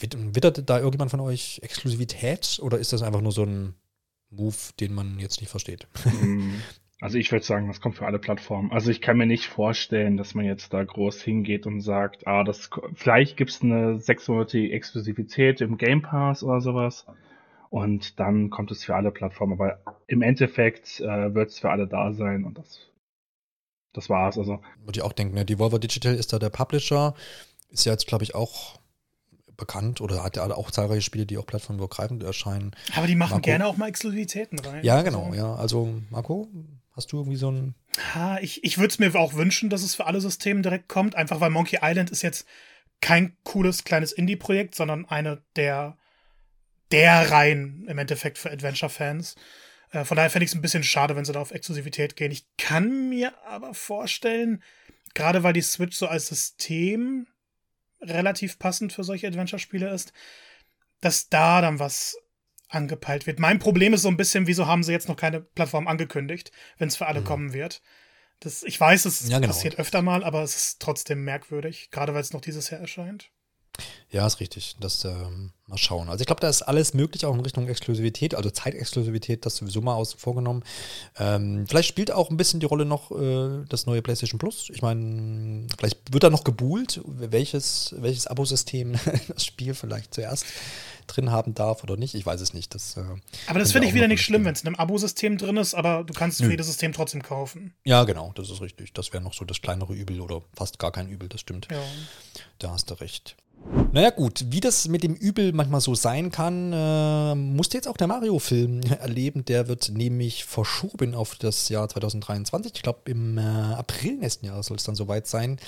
wittert 0.00 0.68
da 0.68 0.78
irgendjemand 0.78 1.10
von 1.10 1.20
euch 1.20 1.60
Exklusivität 1.62 2.58
oder 2.62 2.78
ist 2.78 2.92
das 2.92 3.02
einfach 3.02 3.20
nur 3.20 3.32
so 3.32 3.44
ein 3.44 3.74
Move, 4.30 4.56
den 4.78 4.94
man 4.94 5.18
jetzt 5.18 5.40
nicht 5.40 5.50
versteht? 5.50 5.86
Mm, 6.22 6.54
also 7.00 7.18
ich 7.18 7.32
würde 7.32 7.44
sagen, 7.44 7.68
das 7.68 7.80
kommt 7.80 7.96
für 7.96 8.06
alle 8.06 8.18
Plattformen. 8.18 8.72
Also 8.72 8.90
ich 8.90 9.00
kann 9.00 9.18
mir 9.18 9.26
nicht 9.26 9.46
vorstellen, 9.46 10.16
dass 10.16 10.34
man 10.34 10.44
jetzt 10.44 10.72
da 10.72 10.82
groß 10.84 11.20
hingeht 11.22 11.66
und 11.66 11.80
sagt, 11.80 12.26
ah, 12.26 12.44
das 12.44 12.70
vielleicht 12.94 13.36
gibt 13.36 13.50
es 13.50 13.62
eine 13.62 13.98
sechsmonatige 13.98 14.72
Exklusivität 14.72 15.60
im 15.60 15.76
Game 15.76 16.02
Pass 16.02 16.42
oder 16.42 16.60
sowas. 16.60 17.06
Und 17.70 18.18
dann 18.18 18.50
kommt 18.50 18.72
es 18.72 18.84
für 18.84 18.96
alle 18.96 19.12
Plattformen. 19.12 19.52
Aber 19.52 19.80
im 20.08 20.22
Endeffekt 20.22 21.00
äh, 21.00 21.34
wird 21.34 21.50
es 21.50 21.60
für 21.60 21.70
alle 21.70 21.86
da 21.86 22.12
sein 22.12 22.44
und 22.44 22.58
das, 22.58 22.90
das 23.92 24.10
war's. 24.10 24.36
Also. 24.36 24.60
Würde 24.84 24.98
ich 24.98 25.02
auch 25.02 25.12
denken, 25.12 25.34
ne? 25.34 25.44
Devolver 25.44 25.78
Digital 25.78 26.14
ist 26.14 26.32
da 26.32 26.38
der 26.38 26.50
Publisher. 26.50 27.14
Ist 27.70 27.86
ja 27.86 27.92
jetzt, 27.92 28.08
glaube 28.08 28.24
ich, 28.24 28.34
auch 28.34 28.80
bekannt 29.56 30.00
oder 30.00 30.24
hat 30.24 30.36
ja 30.36 30.50
auch 30.50 30.72
zahlreiche 30.72 31.02
Spiele, 31.02 31.26
die 31.26 31.38
auch 31.38 31.46
plattformübergreifend 31.46 32.24
erscheinen. 32.24 32.72
Aber 32.96 33.06
die 33.06 33.14
machen 33.14 33.34
Marco? 33.34 33.42
gerne 33.42 33.66
auch 33.66 33.76
mal 33.76 33.88
Exklusivitäten 33.88 34.58
rein. 34.58 34.82
Ja, 34.82 35.02
genau, 35.02 35.26
also. 35.26 35.36
ja. 35.36 35.54
Also, 35.54 35.94
Marco, 36.10 36.48
hast 36.92 37.12
du 37.12 37.18
irgendwie 37.18 37.36
so 37.36 37.52
ein. 37.52 37.74
Ha, 38.14 38.38
ich 38.40 38.64
ich 38.64 38.78
würde 38.78 38.88
es 38.88 38.98
mir 38.98 39.14
auch 39.14 39.34
wünschen, 39.34 39.70
dass 39.70 39.82
es 39.82 39.94
für 39.94 40.06
alle 40.06 40.20
Systeme 40.20 40.62
direkt 40.62 40.88
kommt, 40.88 41.14
einfach 41.14 41.40
weil 41.40 41.50
Monkey 41.50 41.78
Island 41.82 42.10
ist 42.10 42.22
jetzt 42.22 42.48
kein 43.00 43.36
cooles 43.44 43.84
kleines 43.84 44.10
Indie-Projekt, 44.10 44.74
sondern 44.74 45.06
eine 45.06 45.42
der 45.54 45.96
der 46.92 47.30
Reihen 47.30 47.86
im 47.88 47.98
Endeffekt 47.98 48.38
für 48.38 48.50
Adventure-Fans. 48.50 49.36
Äh, 49.92 50.04
von 50.04 50.16
daher 50.16 50.30
fände 50.30 50.44
ich 50.44 50.50
es 50.50 50.54
ein 50.54 50.62
bisschen 50.62 50.84
schade, 50.84 51.16
wenn 51.16 51.24
sie 51.24 51.32
da 51.32 51.40
auf 51.40 51.50
Exklusivität 51.50 52.16
gehen. 52.16 52.32
Ich 52.32 52.46
kann 52.56 53.08
mir 53.08 53.32
aber 53.44 53.74
vorstellen, 53.74 54.62
gerade 55.14 55.42
weil 55.42 55.52
die 55.52 55.62
Switch 55.62 55.96
so 55.96 56.06
als 56.06 56.28
System 56.28 57.26
relativ 58.00 58.58
passend 58.58 58.92
für 58.92 59.04
solche 59.04 59.26
Adventure-Spiele 59.26 59.90
ist, 59.90 60.12
dass 61.00 61.28
da 61.28 61.60
dann 61.60 61.78
was 61.78 62.16
angepeilt 62.68 63.26
wird. 63.26 63.38
Mein 63.40 63.58
Problem 63.58 63.94
ist 63.94 64.02
so 64.02 64.08
ein 64.08 64.16
bisschen, 64.16 64.46
wieso 64.46 64.66
haben 64.66 64.82
sie 64.82 64.92
jetzt 64.92 65.08
noch 65.08 65.16
keine 65.16 65.40
Plattform 65.40 65.88
angekündigt, 65.88 66.52
wenn 66.78 66.88
es 66.88 66.96
für 66.96 67.06
alle 67.06 67.20
mhm. 67.20 67.24
kommen 67.24 67.52
wird. 67.52 67.82
Das, 68.38 68.62
ich 68.62 68.80
weiß, 68.80 69.04
es 69.04 69.28
ja, 69.28 69.38
genau. 69.38 69.48
passiert 69.48 69.78
öfter 69.78 70.02
mal, 70.02 70.24
aber 70.24 70.42
es 70.42 70.56
ist 70.56 70.80
trotzdem 70.80 71.24
merkwürdig, 71.24 71.90
gerade 71.90 72.14
weil 72.14 72.22
es 72.22 72.32
noch 72.32 72.40
dieses 72.40 72.70
Jahr 72.70 72.80
erscheint. 72.80 73.30
Ja, 74.10 74.26
ist 74.26 74.40
richtig. 74.40 74.76
Das 74.80 75.04
ähm, 75.04 75.52
mal 75.70 75.78
schauen. 75.78 76.08
Also 76.08 76.20
ich 76.20 76.26
glaube, 76.26 76.40
da 76.40 76.48
ist 76.48 76.62
alles 76.62 76.94
möglich, 76.94 77.24
auch 77.24 77.34
in 77.34 77.40
Richtung 77.40 77.68
Exklusivität, 77.68 78.34
also 78.34 78.50
Zeitexklusivität, 78.50 79.46
das 79.46 79.56
sowieso 79.56 79.80
mal 79.80 79.94
außen 79.94 80.18
vorgenommen. 80.18 80.64
Ähm, 81.18 81.64
vielleicht 81.68 81.88
spielt 81.88 82.10
auch 82.10 82.28
ein 82.30 82.36
bisschen 82.36 82.60
die 82.60 82.66
Rolle 82.66 82.84
noch 82.84 83.10
äh, 83.12 83.64
das 83.68 83.86
neue 83.86 84.02
PlayStation 84.02 84.38
Plus. 84.38 84.68
Ich 84.72 84.82
meine, 84.82 85.66
vielleicht 85.78 86.12
wird 86.12 86.24
da 86.24 86.30
noch 86.30 86.44
gebuhlt, 86.44 87.00
welches, 87.06 87.94
welches 87.98 88.26
Abosystem 88.26 88.94
das 89.28 89.44
Spiel 89.44 89.74
vielleicht 89.74 90.12
zuerst 90.12 90.44
drin 91.06 91.30
haben 91.30 91.54
darf 91.54 91.82
oder 91.82 91.96
nicht. 91.96 92.14
Ich 92.14 92.26
weiß 92.26 92.40
es 92.40 92.54
nicht. 92.54 92.74
Das, 92.74 92.96
äh, 92.96 93.02
aber 93.46 93.58
das 93.58 93.72
finde 93.72 93.88
ich 93.88 93.94
wieder 93.94 94.08
nicht 94.08 94.22
schlimm, 94.22 94.44
wenn 94.44 94.52
es 94.52 94.62
in 94.62 94.68
einem 94.68 94.76
Abosystem 94.76 95.38
drin 95.38 95.56
ist, 95.56 95.74
aber 95.74 96.04
du 96.04 96.12
kannst 96.12 96.42
für 96.42 96.50
jedes 96.50 96.66
System 96.66 96.92
trotzdem 96.92 97.22
kaufen. 97.22 97.74
Ja, 97.84 98.04
genau, 98.04 98.32
das 98.34 98.50
ist 98.50 98.60
richtig. 98.60 98.92
Das 98.92 99.12
wäre 99.12 99.22
noch 99.22 99.34
so 99.34 99.44
das 99.44 99.60
kleinere 99.60 99.94
Übel 99.94 100.20
oder 100.20 100.42
fast 100.54 100.78
gar 100.78 100.92
kein 100.92 101.08
Übel, 101.08 101.28
das 101.28 101.40
stimmt. 101.40 101.68
Ja. 101.70 101.82
Da 102.58 102.72
hast 102.72 102.90
du 102.90 102.94
recht. 102.94 103.36
Naja 103.92 104.10
gut, 104.10 104.44
wie 104.50 104.60
das 104.60 104.86
mit 104.86 105.02
dem 105.02 105.14
Übel 105.14 105.52
manchmal 105.52 105.80
so 105.80 105.96
sein 105.96 106.30
kann, 106.30 106.72
äh, 106.72 107.34
musste 107.34 107.76
jetzt 107.76 107.88
auch 107.88 107.96
der 107.96 108.06
Mario-Film 108.06 108.82
erleben. 109.00 109.44
Der 109.44 109.66
wird 109.66 109.90
nämlich 109.90 110.44
verschoben 110.44 111.14
auf 111.16 111.34
das 111.34 111.68
Jahr 111.68 111.88
2023. 111.88 112.72
Ich 112.76 112.82
glaube, 112.82 113.00
im 113.06 113.36
äh, 113.36 113.40
April 113.40 114.14
nächsten 114.18 114.46
Jahres 114.46 114.66
soll 114.66 114.76
es 114.76 114.84
dann 114.84 114.94
soweit 114.94 115.26
sein, 115.26 115.58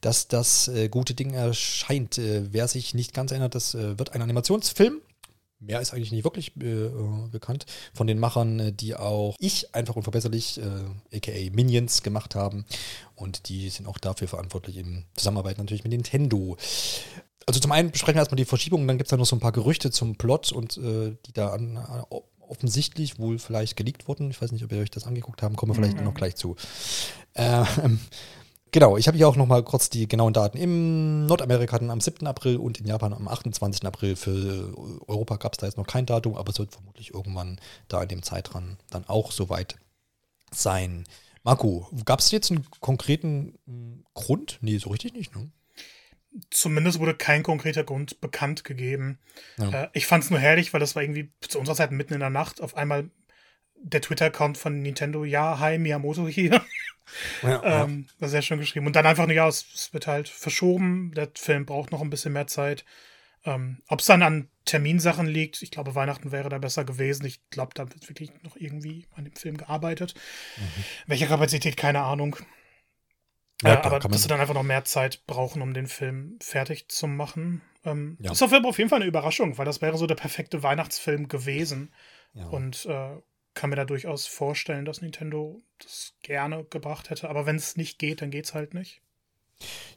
dass 0.00 0.28
das 0.28 0.68
äh, 0.68 0.88
gute 0.88 1.12
Ding 1.12 1.34
erscheint. 1.34 2.16
Äh, 2.16 2.52
wer 2.52 2.68
sich 2.68 2.94
nicht 2.94 3.12
ganz 3.12 3.32
erinnert, 3.32 3.54
das 3.54 3.74
äh, 3.74 3.98
wird 3.98 4.14
ein 4.14 4.22
Animationsfilm. 4.22 5.02
Mehr 5.60 5.80
ist 5.80 5.92
eigentlich 5.92 6.12
nicht 6.12 6.24
wirklich 6.24 6.56
äh, 6.56 6.88
bekannt 7.30 7.66
von 7.92 8.06
den 8.06 8.18
Machern, 8.18 8.74
die 8.76 8.94
auch 8.94 9.34
ich 9.40 9.74
einfach 9.74 9.96
unverbesserlich, 9.96 10.60
aka 11.12 11.32
Minions, 11.52 12.04
gemacht 12.04 12.34
haben. 12.36 12.64
Und 13.16 13.48
die 13.48 13.68
sind 13.68 13.88
auch 13.88 13.98
dafür 13.98 14.28
verantwortlich 14.28 14.76
in 14.76 15.04
Zusammenarbeit 15.16 15.58
natürlich 15.58 15.82
mit 15.82 15.90
Nintendo 15.90 16.56
also 17.48 17.60
zum 17.60 17.72
einen 17.72 17.90
besprechen 17.90 18.16
wir 18.16 18.20
erstmal 18.20 18.36
die 18.36 18.44
Verschiebung, 18.44 18.86
dann 18.86 18.98
gibt 18.98 19.08
es 19.08 19.10
da 19.10 19.16
noch 19.16 19.24
so 19.24 19.34
ein 19.34 19.40
paar 19.40 19.52
Gerüchte 19.52 19.90
zum 19.90 20.16
Plot 20.16 20.52
und 20.52 20.76
äh, 20.76 21.16
die 21.24 21.32
da 21.32 21.48
an, 21.48 21.76
äh, 21.76 22.16
offensichtlich 22.46 23.18
wohl 23.18 23.38
vielleicht 23.38 23.74
geleakt 23.74 24.06
wurden. 24.06 24.30
Ich 24.30 24.42
weiß 24.42 24.52
nicht, 24.52 24.62
ob 24.64 24.72
ihr 24.72 24.82
euch 24.82 24.90
das 24.90 25.06
angeguckt 25.06 25.42
haben, 25.42 25.56
kommen 25.56 25.70
wir 25.70 25.76
vielleicht 25.76 25.96
mhm. 25.96 26.04
noch 26.04 26.12
gleich 26.12 26.36
zu. 26.36 26.56
Ähm, 27.34 28.00
genau, 28.70 28.98
ich 28.98 29.08
habe 29.08 29.16
hier 29.16 29.26
auch 29.26 29.36
noch 29.36 29.46
mal 29.46 29.64
kurz 29.64 29.88
die 29.88 30.06
genauen 30.06 30.34
Daten. 30.34 30.58
Im 30.58 31.24
Nordamerika 31.24 31.72
hatten 31.72 31.90
am 31.90 32.02
7. 32.02 32.26
April 32.26 32.58
und 32.58 32.80
in 32.80 32.86
Japan 32.86 33.14
am 33.14 33.26
28. 33.28 33.86
April. 33.86 34.14
Für 34.14 34.74
Europa 35.06 35.36
gab 35.36 35.54
es 35.54 35.58
da 35.58 35.64
jetzt 35.64 35.78
noch 35.78 35.86
kein 35.86 36.04
Datum, 36.04 36.36
aber 36.36 36.50
es 36.50 36.58
wird 36.58 36.72
vermutlich 36.72 37.14
irgendwann 37.14 37.58
da 37.88 38.02
in 38.02 38.08
dem 38.10 38.22
Zeitraum 38.22 38.76
dann 38.90 39.08
auch 39.08 39.32
soweit 39.32 39.76
sein. 40.50 41.04
Marco, 41.44 41.88
gab 42.04 42.20
es 42.20 42.30
jetzt 42.30 42.50
einen 42.50 42.66
konkreten 42.80 43.54
hm, 43.66 44.04
Grund? 44.12 44.58
Nee, 44.60 44.76
so 44.76 44.90
richtig 44.90 45.14
nicht, 45.14 45.34
ne? 45.34 45.50
Zumindest 46.50 46.98
wurde 46.98 47.14
kein 47.14 47.42
konkreter 47.42 47.84
Grund 47.84 48.20
bekannt 48.20 48.64
gegeben. 48.64 49.18
Ja. 49.56 49.84
Äh, 49.84 49.88
ich 49.92 50.06
fand 50.06 50.24
es 50.24 50.30
nur 50.30 50.38
herrlich, 50.38 50.72
weil 50.72 50.80
das 50.80 50.94
war 50.94 51.02
irgendwie 51.02 51.32
zu 51.40 51.58
unserer 51.58 51.76
Zeit 51.76 51.90
mitten 51.90 52.14
in 52.14 52.20
der 52.20 52.30
Nacht 52.30 52.60
auf 52.60 52.76
einmal 52.76 53.10
der 53.80 54.00
Twitter-Account 54.00 54.58
von 54.58 54.80
Nintendo, 54.80 55.24
ja, 55.24 55.58
hi, 55.58 55.78
Miyamoto 55.78 56.26
hier. 56.28 56.64
Ja, 57.42 57.84
ähm, 57.84 58.06
ja. 58.06 58.20
War 58.20 58.28
sehr 58.28 58.42
schön 58.42 58.58
geschrieben. 58.58 58.86
Und 58.86 58.94
dann 58.94 59.06
einfach, 59.06 59.26
ja, 59.30 59.48
es, 59.48 59.64
es, 59.74 59.94
wird 59.94 60.06
halt 60.06 60.28
verschoben. 60.28 61.12
Der 61.16 61.30
Film 61.36 61.64
braucht 61.64 61.90
noch 61.90 62.02
ein 62.02 62.10
bisschen 62.10 62.34
mehr 62.34 62.46
Zeit. 62.46 62.84
Ähm, 63.46 63.78
Ob 63.88 64.00
es 64.00 64.06
dann 64.06 64.22
an 64.22 64.50
Terminsachen 64.66 65.26
liegt, 65.26 65.62
ich 65.62 65.70
glaube, 65.70 65.94
Weihnachten 65.94 66.32
wäre 66.32 66.50
da 66.50 66.58
besser 66.58 66.84
gewesen. 66.84 67.24
Ich 67.24 67.40
glaube, 67.48 67.70
da 67.74 67.88
wird 67.88 68.06
wirklich 68.10 68.30
noch 68.42 68.56
irgendwie 68.56 69.06
an 69.14 69.24
dem 69.24 69.34
Film 69.34 69.56
gearbeitet. 69.56 70.14
Mhm. 70.58 70.84
Welche 71.06 71.26
Kapazität, 71.26 71.78
keine 71.78 72.02
Ahnung. 72.02 72.36
Ja, 73.62 73.74
äh, 73.74 73.76
aber 73.78 73.98
dass 73.98 74.22
sie 74.22 74.28
dann 74.28 74.40
einfach 74.40 74.54
noch 74.54 74.62
mehr 74.62 74.84
Zeit 74.84 75.26
brauchen, 75.26 75.62
um 75.62 75.74
den 75.74 75.86
Film 75.86 76.38
fertig 76.40 76.88
zu 76.88 77.06
machen. 77.06 77.62
Ähm, 77.84 78.16
ja. 78.20 78.32
Ist 78.32 78.42
auf 78.42 78.52
jeden 78.52 78.90
Fall 78.90 79.00
eine 79.00 79.08
Überraschung, 79.08 79.58
weil 79.58 79.64
das 79.64 79.82
wäre 79.82 79.98
so 79.98 80.06
der 80.06 80.14
perfekte 80.14 80.62
Weihnachtsfilm 80.62 81.28
gewesen. 81.28 81.92
Ja. 82.34 82.46
Und 82.46 82.86
äh, 82.86 83.16
kann 83.54 83.70
mir 83.70 83.76
da 83.76 83.84
durchaus 83.84 84.26
vorstellen, 84.26 84.84
dass 84.84 85.02
Nintendo 85.02 85.60
das 85.78 86.14
gerne 86.22 86.64
gebracht 86.64 87.10
hätte. 87.10 87.28
Aber 87.28 87.46
wenn 87.46 87.56
es 87.56 87.76
nicht 87.76 87.98
geht, 87.98 88.22
dann 88.22 88.30
geht 88.30 88.44
es 88.44 88.54
halt 88.54 88.74
nicht. 88.74 89.02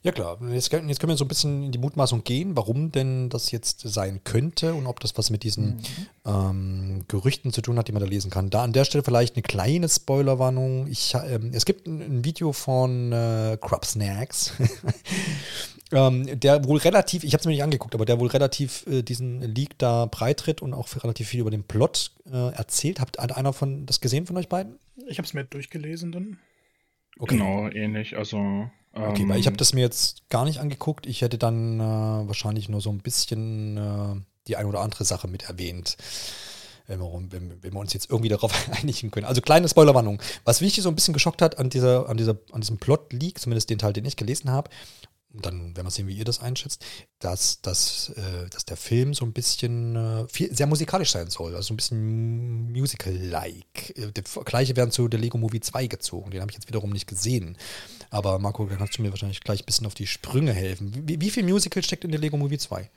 Ja 0.03 0.11
klar, 0.11 0.39
jetzt, 0.49 0.73
jetzt, 0.73 0.99
können 0.99 1.11
wir 1.11 1.17
so 1.17 1.25
ein 1.25 1.27
bisschen 1.27 1.63
in 1.63 1.71
die 1.71 1.77
Mutmaßung 1.77 2.23
gehen, 2.23 2.57
warum 2.57 2.91
denn 2.91 3.29
das 3.29 3.51
jetzt 3.51 3.81
sein 3.81 4.21
könnte 4.23 4.73
und 4.73 4.87
ob 4.87 4.99
das 4.99 5.15
was 5.15 5.29
mit 5.29 5.43
diesen 5.43 5.75
mhm. 5.75 5.83
ähm, 6.25 7.03
Gerüchten 7.07 7.53
zu 7.53 7.61
tun 7.61 7.77
hat, 7.77 7.87
die 7.87 7.91
man 7.91 8.01
da 8.01 8.07
lesen 8.07 8.31
kann. 8.31 8.49
Da 8.49 8.63
an 8.63 8.73
der 8.73 8.83
Stelle 8.83 9.03
vielleicht 9.03 9.35
eine 9.35 9.43
kleine 9.43 9.87
Spoilerwarnung. 9.87 10.87
Ich, 10.87 11.13
ähm, 11.13 11.51
es 11.53 11.65
gibt 11.65 11.85
ein, 11.85 12.01
ein 12.01 12.25
Video 12.25 12.51
von 12.51 13.11
äh, 13.11 13.59
Crab 13.61 13.85
Snacks, 13.85 14.53
ähm, 15.91 16.39
der 16.39 16.65
wohl 16.65 16.79
relativ, 16.79 17.23
ich 17.23 17.33
habe 17.33 17.41
es 17.41 17.45
mir 17.45 17.51
nicht 17.51 17.63
angeguckt, 17.63 17.93
aber 17.93 18.05
der 18.05 18.19
wohl 18.19 18.29
relativ 18.29 18.87
äh, 18.87 19.03
diesen 19.03 19.41
Leak 19.41 19.77
da 19.77 20.07
breitritt 20.07 20.63
und 20.63 20.73
auch 20.73 20.87
relativ 21.03 21.27
viel 21.27 21.41
über 21.41 21.51
den 21.51 21.63
Plot 21.63 22.11
äh, 22.25 22.53
erzählt. 22.53 22.99
Habt 22.99 23.19
einer 23.19 23.53
von 23.53 23.85
das 23.85 24.01
gesehen 24.01 24.25
von 24.25 24.35
euch 24.37 24.49
beiden? 24.49 24.79
Ich 25.05 25.19
habe 25.19 25.27
es 25.27 25.35
mir 25.35 25.43
durchgelesen 25.43 26.11
dann. 26.11 26.39
Okay. 27.19 27.37
Genau, 27.37 27.67
ähnlich. 27.69 28.17
Also 28.17 28.67
Okay, 28.93 29.27
weil 29.27 29.39
ich 29.39 29.45
habe 29.45 29.53
ähm, 29.53 29.57
das 29.57 29.74
mir 29.74 29.81
jetzt 29.81 30.29
gar 30.29 30.43
nicht 30.43 30.60
angeguckt. 30.60 31.05
Ich 31.05 31.21
hätte 31.21 31.38
dann 31.38 31.79
äh, 31.79 31.83
wahrscheinlich 31.83 32.67
nur 32.67 32.81
so 32.81 32.89
ein 32.89 33.00
bisschen 33.00 33.77
äh, 33.77 34.21
die 34.48 34.57
ein 34.57 34.65
oder 34.65 34.81
andere 34.81 35.05
Sache 35.05 35.27
mit 35.27 35.43
erwähnt. 35.43 35.98
Wenn 36.88 37.00
wir, 37.00 37.12
wenn, 37.29 37.63
wenn 37.63 37.74
wir, 37.74 37.79
uns 37.79 37.93
jetzt 37.93 38.10
irgendwie 38.10 38.29
darauf 38.29 38.51
einigen 38.81 39.12
können. 39.12 39.25
Also 39.25 39.39
kleine 39.39 39.69
Spoilerwarnung. 39.69 40.21
Was 40.43 40.60
mich 40.60 40.75
so 40.81 40.89
ein 40.89 40.95
bisschen 40.95 41.13
geschockt 41.13 41.41
hat 41.41 41.57
an, 41.57 41.69
dieser, 41.69 42.10
an, 42.10 42.17
dieser, 42.17 42.38
an 42.51 42.62
diesem 42.62 42.77
Plot-Leak, 42.77 43.39
zumindest 43.39 43.69
den 43.69 43.77
Teil, 43.77 43.93
den 43.93 44.03
ich 44.03 44.17
gelesen 44.17 44.51
habe, 44.51 44.69
dann 45.33 45.75
werden 45.75 45.85
wir 45.85 45.91
sehen, 45.91 46.07
wie 46.07 46.15
ihr 46.15 46.25
das 46.25 46.41
einschätzt, 46.41 46.85
dass, 47.19 47.61
dass, 47.61 48.09
äh, 48.09 48.50
dass 48.50 48.65
der 48.65 48.77
Film 48.77 49.13
so 49.13 49.25
ein 49.25 49.33
bisschen 49.33 49.95
äh, 49.95 50.27
viel, 50.27 50.53
sehr 50.53 50.67
musikalisch 50.67 51.11
sein 51.11 51.29
soll, 51.29 51.55
also 51.55 51.73
ein 51.73 51.77
bisschen 51.77 52.71
Musical-like. 52.71 53.97
Äh, 53.97 54.11
der 54.11 54.23
Vergleiche 54.23 54.75
werden 54.75 54.91
zu 54.91 55.07
der 55.07 55.19
Lego 55.19 55.38
Movie 55.38 55.61
2 55.61 55.88
gezogen, 55.88 56.31
den 56.31 56.41
habe 56.41 56.51
ich 56.51 56.57
jetzt 56.57 56.67
wiederum 56.67 56.91
nicht 56.91 57.07
gesehen. 57.07 57.57
Aber 58.09 58.39
Marco, 58.39 58.65
da 58.65 58.75
kannst 58.75 58.97
du 58.97 59.01
mir 59.01 59.11
wahrscheinlich 59.11 59.41
gleich 59.41 59.61
ein 59.61 59.65
bisschen 59.65 59.88
auf 59.88 59.93
die 59.93 60.07
Sprünge 60.07 60.53
helfen. 60.53 61.07
Wie, 61.07 61.21
wie 61.21 61.29
viel 61.29 61.43
Musical 61.43 61.83
steckt 61.83 62.03
in 62.03 62.11
der 62.11 62.19
Lego 62.19 62.38
Movie 62.38 62.57
2? 62.57 62.89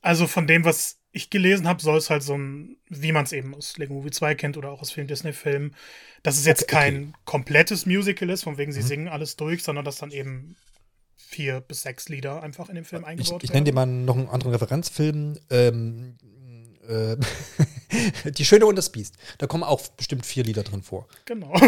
Also 0.00 0.26
von 0.26 0.46
dem, 0.46 0.64
was 0.64 0.98
ich 1.10 1.30
gelesen 1.30 1.66
habe, 1.66 1.82
soll 1.82 1.98
es 1.98 2.10
halt 2.10 2.22
so 2.22 2.34
ein, 2.36 2.76
wie 2.88 3.12
man 3.12 3.24
es 3.24 3.32
eben 3.32 3.54
aus 3.54 3.76
Lego 3.78 3.94
Movie 3.94 4.10
2 4.10 4.34
kennt 4.36 4.56
oder 4.56 4.70
auch 4.70 4.80
aus 4.80 4.92
vielen 4.92 5.08
Disney-Filmen, 5.08 5.74
dass 6.22 6.38
es 6.38 6.46
jetzt 6.46 6.64
okay, 6.64 6.72
kein 6.72 6.96
okay. 6.96 7.12
komplettes 7.24 7.86
Musical 7.86 8.30
ist, 8.30 8.44
von 8.44 8.58
wegen 8.58 8.72
sie 8.72 8.82
mhm. 8.82 8.86
singen 8.86 9.08
alles 9.08 9.36
durch, 9.36 9.62
sondern 9.62 9.84
dass 9.84 9.96
dann 9.96 10.12
eben 10.12 10.56
vier 11.28 11.60
bis 11.60 11.82
sechs 11.82 12.08
Lieder 12.08 12.42
einfach 12.42 12.68
in 12.68 12.74
den 12.74 12.84
Film 12.84 13.04
eingebaut 13.04 13.42
Ich, 13.42 13.50
ich 13.50 13.54
nenne 13.54 13.64
dir 13.64 13.74
mal 13.74 13.86
noch 13.86 14.16
einen 14.16 14.28
anderen 14.28 14.52
Referenzfilm. 14.52 15.38
Ähm, 15.50 16.16
äh, 16.88 17.16
Die 18.30 18.44
Schöne 18.44 18.66
und 18.66 18.76
das 18.76 18.90
Biest. 18.90 19.16
Da 19.36 19.46
kommen 19.46 19.62
auch 19.62 19.86
bestimmt 19.88 20.24
vier 20.24 20.44
Lieder 20.44 20.62
drin 20.62 20.82
vor. 20.82 21.06
Genau. 21.24 21.52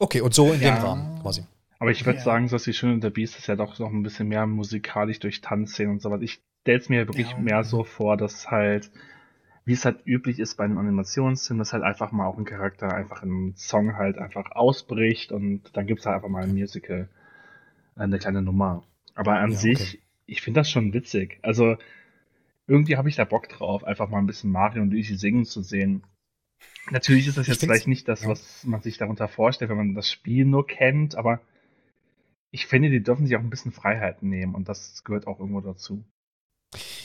Okay, 0.00 0.20
und 0.20 0.32
so 0.32 0.52
in 0.52 0.60
ja. 0.60 0.76
dem 0.76 0.84
Rahmen 0.84 1.22
quasi. 1.22 1.42
Aber 1.80 1.90
ich 1.90 2.06
würde 2.06 2.20
ja. 2.20 2.24
sagen, 2.24 2.46
dass 2.46 2.62
Die 2.62 2.72
Schöne 2.72 2.92
und 2.92 3.02
der 3.02 3.10
Biest 3.10 3.36
ist 3.36 3.48
ja 3.48 3.56
doch 3.56 3.76
noch 3.80 3.90
ein 3.90 4.04
bisschen 4.04 4.28
mehr 4.28 4.46
musikalisch 4.46 5.18
durch 5.18 5.40
Tanzszenen 5.40 5.94
und 5.94 6.02
so 6.02 6.12
was. 6.12 6.22
Ich 6.22 6.40
stelle 6.60 6.78
es 6.78 6.88
mir 6.88 7.08
wirklich 7.08 7.32
ja. 7.32 7.38
mehr 7.38 7.64
so 7.64 7.82
vor, 7.82 8.16
dass 8.16 8.48
halt, 8.48 8.92
wie 9.64 9.72
es 9.72 9.84
halt 9.84 10.06
üblich 10.06 10.38
ist 10.38 10.54
bei 10.54 10.62
einem 10.62 10.78
Animationsfilm, 10.78 11.58
dass 11.58 11.72
halt 11.72 11.82
einfach 11.82 12.12
mal 12.12 12.28
auch 12.28 12.38
ein 12.38 12.44
Charakter 12.44 12.94
einfach 12.94 13.24
einen 13.24 13.56
Song 13.56 13.96
halt 13.96 14.18
einfach 14.18 14.52
ausbricht 14.52 15.32
und 15.32 15.62
dann 15.72 15.88
gibt 15.88 15.98
es 15.98 16.06
halt 16.06 16.14
einfach 16.14 16.28
mal 16.28 16.44
ein 16.44 16.52
Musical 16.52 17.08
eine 17.98 18.18
kleine 18.18 18.42
Nummer. 18.42 18.84
Aber 19.14 19.34
an 19.34 19.52
ja, 19.52 19.56
sich, 19.56 19.80
okay. 19.80 19.98
ich 20.26 20.42
finde 20.42 20.60
das 20.60 20.70
schon 20.70 20.92
witzig. 20.92 21.38
Also 21.42 21.76
irgendwie 22.66 22.96
habe 22.96 23.08
ich 23.08 23.16
da 23.16 23.24
Bock 23.24 23.48
drauf, 23.48 23.84
einfach 23.84 24.08
mal 24.08 24.18
ein 24.18 24.26
bisschen 24.26 24.50
Mario 24.50 24.82
und 24.82 24.90
Luigi 24.90 25.16
singen 25.16 25.44
zu 25.44 25.62
sehen. 25.62 26.04
Natürlich 26.90 27.26
ist 27.26 27.38
das 27.38 27.46
jetzt 27.46 27.60
vielleicht 27.60 27.86
nicht 27.86 28.08
das, 28.08 28.22
ja. 28.22 28.28
was 28.28 28.64
man 28.64 28.80
sich 28.80 28.98
darunter 28.98 29.28
vorstellt, 29.28 29.70
wenn 29.70 29.76
man 29.76 29.94
das 29.94 30.10
Spiel 30.10 30.44
nur 30.44 30.66
kennt, 30.66 31.16
aber 31.16 31.40
ich 32.50 32.66
finde, 32.66 32.90
die 32.90 33.02
dürfen 33.02 33.26
sich 33.26 33.36
auch 33.36 33.40
ein 33.40 33.50
bisschen 33.50 33.72
Freiheiten 33.72 34.28
nehmen 34.28 34.54
und 34.54 34.68
das 34.68 35.04
gehört 35.04 35.26
auch 35.26 35.38
irgendwo 35.38 35.60
dazu. 35.60 36.04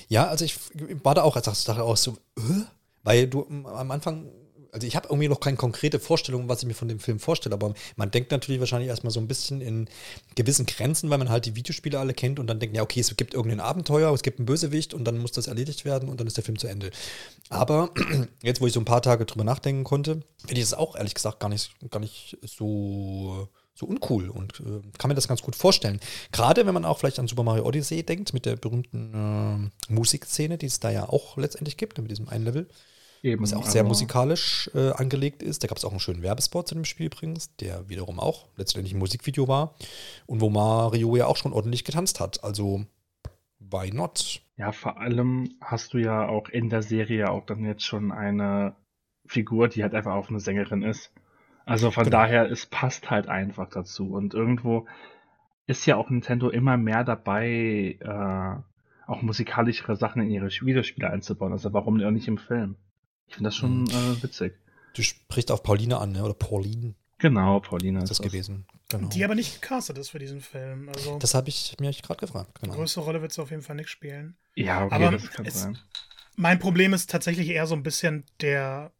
Ja, 0.07 0.27
also 0.27 0.45
ich 0.45 0.57
war 1.03 1.15
da 1.15 1.23
auch 1.23 1.35
als 1.35 1.63
Sache 1.63 1.83
aus 1.83 2.03
so, 2.03 2.17
äh? 2.37 2.63
weil 3.03 3.27
du 3.27 3.45
am 3.47 3.91
Anfang 3.91 4.29
also 4.73 4.87
ich 4.87 4.95
habe 4.95 5.07
irgendwie 5.09 5.27
noch 5.27 5.39
keine 5.39 5.57
konkrete 5.57 5.99
Vorstellung, 5.99 6.49
was 6.49 6.61
ich 6.61 6.67
mir 6.67 6.73
von 6.73 6.87
dem 6.87 6.99
Film 6.99 7.19
vorstelle, 7.19 7.53
aber 7.53 7.73
man 7.95 8.11
denkt 8.11 8.31
natürlich 8.31 8.59
wahrscheinlich 8.59 8.89
erstmal 8.89 9.11
so 9.11 9.19
ein 9.19 9.27
bisschen 9.27 9.61
in 9.61 9.87
gewissen 10.35 10.65
Grenzen, 10.65 11.09
weil 11.09 11.19
man 11.19 11.29
halt 11.29 11.45
die 11.45 11.55
Videospiele 11.55 11.99
alle 11.99 12.13
kennt 12.13 12.39
und 12.39 12.47
dann 12.47 12.59
denkt, 12.59 12.75
ja, 12.75 12.81
okay, 12.81 12.99
es 12.99 13.15
gibt 13.15 13.33
irgendein 13.33 13.59
Abenteuer, 13.59 14.11
es 14.13 14.23
gibt 14.23 14.39
einen 14.39 14.45
Bösewicht 14.47 14.93
und 14.93 15.05
dann 15.05 15.19
muss 15.19 15.31
das 15.31 15.47
erledigt 15.47 15.85
werden 15.85 16.09
und 16.09 16.19
dann 16.19 16.27
ist 16.27 16.37
der 16.37 16.43
Film 16.43 16.57
zu 16.57 16.67
Ende. 16.67 16.91
Aber 17.49 17.91
jetzt, 18.41 18.61
wo 18.61 18.67
ich 18.67 18.73
so 18.73 18.79
ein 18.79 18.85
paar 18.85 19.01
Tage 19.01 19.25
drüber 19.25 19.43
nachdenken 19.43 19.83
konnte, 19.83 20.21
finde 20.39 20.59
ich 20.59 20.63
es 20.63 20.73
auch 20.73 20.95
ehrlich 20.95 21.13
gesagt 21.13 21.39
gar 21.39 21.49
nicht, 21.49 21.71
gar 21.91 21.99
nicht 21.99 22.37
so 22.43 23.47
so 23.75 23.87
uncool 23.87 24.29
und 24.29 24.59
äh, 24.59 24.81
kann 24.99 25.09
mir 25.09 25.15
das 25.15 25.27
ganz 25.27 25.41
gut 25.41 25.55
vorstellen. 25.55 25.99
Gerade 26.31 26.67
wenn 26.67 26.75
man 26.75 26.85
auch 26.85 26.99
vielleicht 26.99 27.17
an 27.17 27.27
Super 27.27 27.41
Mario 27.41 27.65
Odyssey 27.65 28.03
denkt, 28.03 28.31
mit 28.31 28.45
der 28.45 28.55
berühmten 28.55 29.71
äh, 29.89 29.91
Musikszene, 29.91 30.59
die 30.59 30.67
es 30.67 30.79
da 30.79 30.91
ja 30.91 31.09
auch 31.09 31.37
letztendlich 31.37 31.77
gibt, 31.77 31.97
mit 31.97 32.11
diesem 32.11 32.29
einen 32.29 32.45
Level. 32.45 32.67
Eben, 33.23 33.41
was 33.41 33.53
auch 33.53 33.65
sehr 33.65 33.85
musikalisch 33.85 34.69
äh, 34.75 34.91
angelegt 34.91 35.41
ist. 35.41 35.63
Da 35.63 35.67
gab 35.69 35.77
es 35.77 35.85
auch 35.85 35.91
einen 35.91 36.01
schönen 36.01 36.21
Werbespot 36.21 36.67
zu 36.67 36.75
dem 36.75 36.83
Spiel 36.83 37.05
übrigens, 37.05 37.55
der 37.55 37.87
wiederum 37.87 38.19
auch 38.19 38.49
letztendlich 38.57 38.93
ein 38.93 38.99
Musikvideo 38.99 39.47
war 39.47 39.75
und 40.25 40.41
wo 40.41 40.49
Mario 40.49 41.15
ja 41.15 41.25
auch 41.25 41.37
schon 41.37 41.53
ordentlich 41.53 41.85
getanzt 41.85 42.19
hat. 42.19 42.43
Also, 42.43 42.85
why 43.59 43.89
not? 43.91 44.41
Ja, 44.57 44.73
vor 44.73 44.99
allem 44.99 45.55
hast 45.61 45.93
du 45.93 45.99
ja 45.99 46.27
auch 46.27 46.49
in 46.49 46.69
der 46.69 46.81
Serie 46.81 47.29
auch 47.29 47.45
dann 47.45 47.63
jetzt 47.63 47.85
schon 47.85 48.11
eine 48.11 48.75
Figur, 49.25 49.69
die 49.69 49.83
halt 49.83 49.95
einfach 49.95 50.15
auch 50.15 50.27
eine 50.27 50.41
Sängerin 50.41 50.83
ist. 50.83 51.13
Also 51.65 51.91
von 51.91 52.03
genau. 52.03 52.17
daher, 52.17 52.51
es 52.51 52.65
passt 52.65 53.09
halt 53.09 53.29
einfach 53.29 53.69
dazu. 53.69 54.11
Und 54.11 54.33
irgendwo 54.33 54.85
ist 55.65 55.85
ja 55.85 55.95
auch 55.95 56.09
Nintendo 56.09 56.49
immer 56.49 56.75
mehr 56.75 57.05
dabei, 57.05 57.97
äh, 58.01 59.09
auch 59.09 59.21
musikalischere 59.21 59.95
Sachen 59.95 60.21
in 60.21 60.29
ihre 60.29 60.49
Videospiele 60.49 61.09
einzubauen. 61.09 61.53
Also 61.53 61.71
warum 61.71 61.95
nicht 61.95 62.27
im 62.27 62.37
Film? 62.37 62.75
Ich 63.27 63.35
finde 63.35 63.49
das 63.49 63.55
schon 63.55 63.83
mhm. 63.83 63.89
äh, 63.89 64.23
witzig. 64.23 64.53
Du 64.93 65.01
sprichst 65.01 65.51
auf 65.51 65.63
Pauline 65.63 65.97
an, 65.97 66.11
ne? 66.11 66.23
oder 66.23 66.33
Pauline. 66.33 66.93
Genau, 67.17 67.59
Pauline 67.59 67.99
ist 68.03 68.09
das, 68.09 68.17
das. 68.17 68.27
gewesen. 68.27 68.65
Genau. 68.89 69.07
Die 69.07 69.23
aber 69.23 69.33
nicht 69.33 69.61
gecastet 69.61 69.97
ist 69.97 70.09
für 70.09 70.19
diesen 70.19 70.41
Film. 70.41 70.89
Also 70.89 71.17
das 71.17 71.33
habe 71.33 71.49
ich 71.49 71.75
mir 71.79 71.91
gerade 71.91 72.19
gefragt. 72.19 72.59
Genau. 72.61 72.75
Größere 72.75 73.05
Rolle 73.05 73.21
wird 73.21 73.33
sie 73.33 73.41
auf 73.41 73.49
jeden 73.49 73.63
Fall 73.63 73.75
nicht 73.75 73.89
spielen. 73.89 74.35
Ja, 74.55 74.85
okay, 74.85 74.95
aber 74.95 75.11
das 75.11 75.31
kann 75.31 75.45
es, 75.45 75.61
sein. 75.61 75.79
Mein 76.35 76.59
Problem 76.59 76.93
ist 76.93 77.09
tatsächlich 77.09 77.49
eher 77.49 77.65
so 77.65 77.75
ein 77.75 77.83
bisschen 77.83 78.25
der, 78.41 78.91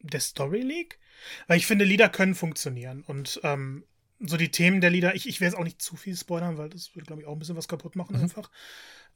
der 0.00 0.20
Story 0.20 0.60
League. 0.60 0.98
Weil 1.46 1.58
ich 1.58 1.66
finde, 1.66 1.84
Lieder 1.84 2.08
können 2.08 2.34
funktionieren. 2.34 3.02
Und 3.06 3.40
ähm, 3.42 3.84
so 4.20 4.36
die 4.36 4.50
Themen 4.50 4.80
der 4.80 4.90
Lieder, 4.90 5.14
ich, 5.14 5.28
ich 5.28 5.40
will 5.40 5.46
jetzt 5.46 5.56
auch 5.56 5.64
nicht 5.64 5.80
zu 5.80 5.96
viel 5.96 6.16
spoilern, 6.16 6.58
weil 6.58 6.68
das 6.68 6.94
würde, 6.94 7.06
glaube 7.06 7.22
ich, 7.22 7.28
auch 7.28 7.32
ein 7.32 7.38
bisschen 7.38 7.56
was 7.56 7.68
kaputt 7.68 7.96
machen 7.96 8.16
mhm. 8.16 8.22
einfach. 8.22 8.50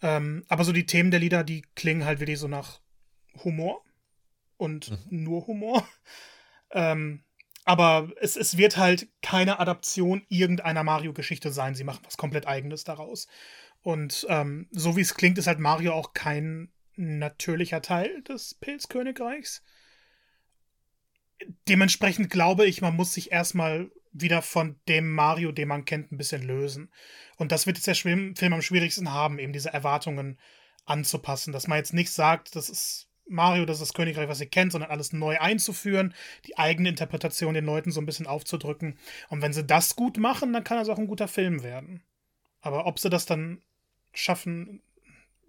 Ähm, 0.03 0.45
aber 0.49 0.65
so 0.65 0.73
die 0.73 0.87
Themen 0.87 1.11
der 1.11 1.21
Lieder, 1.21 1.45
die 1.45 1.63
klingen 1.75 2.05
halt 2.05 2.21
wirklich 2.21 2.39
so 2.39 2.49
nach 2.49 2.81
Humor 3.45 3.83
und 4.57 4.91
mhm. 4.91 5.25
nur 5.25 5.47
Humor. 5.47 5.89
Ähm, 6.71 7.23
aber 7.65 8.13
es, 8.21 8.37
es 8.37 8.57
wird 8.57 8.77
halt 8.77 9.09
keine 9.23 9.59
Adaption 9.59 10.23
irgendeiner 10.29 10.85
Mario-Geschichte 10.85 11.51
sein. 11.51 11.75
Sie 11.75 11.85
machen 11.85 12.05
was 12.05 12.17
komplett 12.17 12.47
Eigenes 12.47 12.85
daraus. 12.85 13.27
Und 13.83 14.27
ähm, 14.29 14.69
so 14.71 14.97
wie 14.97 15.01
es 15.01 15.15
klingt, 15.15 15.39
ist 15.39 15.47
halt 15.47 15.59
Mario 15.59 15.93
auch 15.93 16.13
kein 16.13 16.73
natürlicher 16.97 17.83
Teil 17.83 18.23
des 18.23 18.55
Pilzkönigreichs. 18.55 19.63
Dementsprechend 21.69 22.31
glaube 22.31 22.67
ich, 22.67 22.81
man 22.81 22.97
muss 22.97 23.15
sich 23.15 23.33
erstmal 23.33 23.91
wieder 24.13 24.43
von 24.43 24.79
dem 24.89 25.11
Mario, 25.11 25.51
den 25.51 25.69
man 25.69 25.85
kennt, 25.85 26.13
ein 26.13 26.17
bisschen 26.17 26.43
lösen. 26.43 26.91
Und 27.37 27.51
das 27.51 27.67
wird 27.67 27.77
jetzt 27.77 27.87
der 27.87 27.95
Film 27.97 28.35
am 28.53 28.63
schwierigsten 28.63 29.11
haben, 29.11 29.39
eben 29.39 29.53
diese 29.53 29.73
Erwartungen 29.73 30.39
anzupassen. 30.85 31.53
Dass 31.53 31.67
man 31.67 31.79
jetzt 31.79 31.95
nicht 31.95 32.13
sagt, 32.13 32.55
das 32.55 32.69
ist 32.69 33.09
Mario, 33.27 33.65
das 33.65 33.77
ist 33.81 33.89
das 33.89 33.95
Königreich, 33.95 34.29
was 34.29 34.41
ihr 34.41 34.49
kennt, 34.49 34.73
sondern 34.73 34.91
alles 34.91 35.13
neu 35.13 35.39
einzuführen, 35.39 36.15
die 36.47 36.59
eigene 36.59 36.91
Interpretation 36.91 37.55
den 37.55 37.65
Leuten 37.65 37.91
so 37.91 38.01
ein 38.01 38.07
bisschen 38.07 38.27
aufzudrücken. 38.27 38.99
Und 39.29 39.43
wenn 39.43 39.53
sie 39.53 39.65
das 39.65 39.97
gut 39.97 40.19
machen, 40.19 40.53
dann 40.53 40.65
kann 40.65 40.79
das 40.79 40.89
auch 40.89 40.99
ein 40.99 41.07
guter 41.07 41.29
Film 41.29 41.63
werden. 41.63 42.03
Aber 42.61 42.87
ob 42.87 42.99
sie 42.99 43.11
das 43.11 43.27
dann 43.27 43.63
schaffen, 44.13 44.83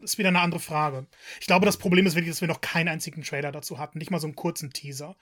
ist 0.01 0.17
wieder 0.17 0.29
eine 0.29 0.41
andere 0.41 0.59
Frage. 0.59 1.05
Ich 1.39 1.47
glaube, 1.47 1.65
das 1.65 1.77
Problem 1.77 2.05
ist 2.05 2.15
wirklich, 2.15 2.33
dass 2.33 2.41
wir 2.41 2.47
noch 2.47 2.61
keinen 2.61 2.87
einzigen 2.87 3.23
Trailer 3.23 3.51
dazu 3.51 3.77
hatten, 3.77 3.97
nicht 3.97 4.11
mal 4.11 4.19
so 4.19 4.27
einen 4.27 4.35
kurzen 4.35 4.71
Teaser. 4.71 5.15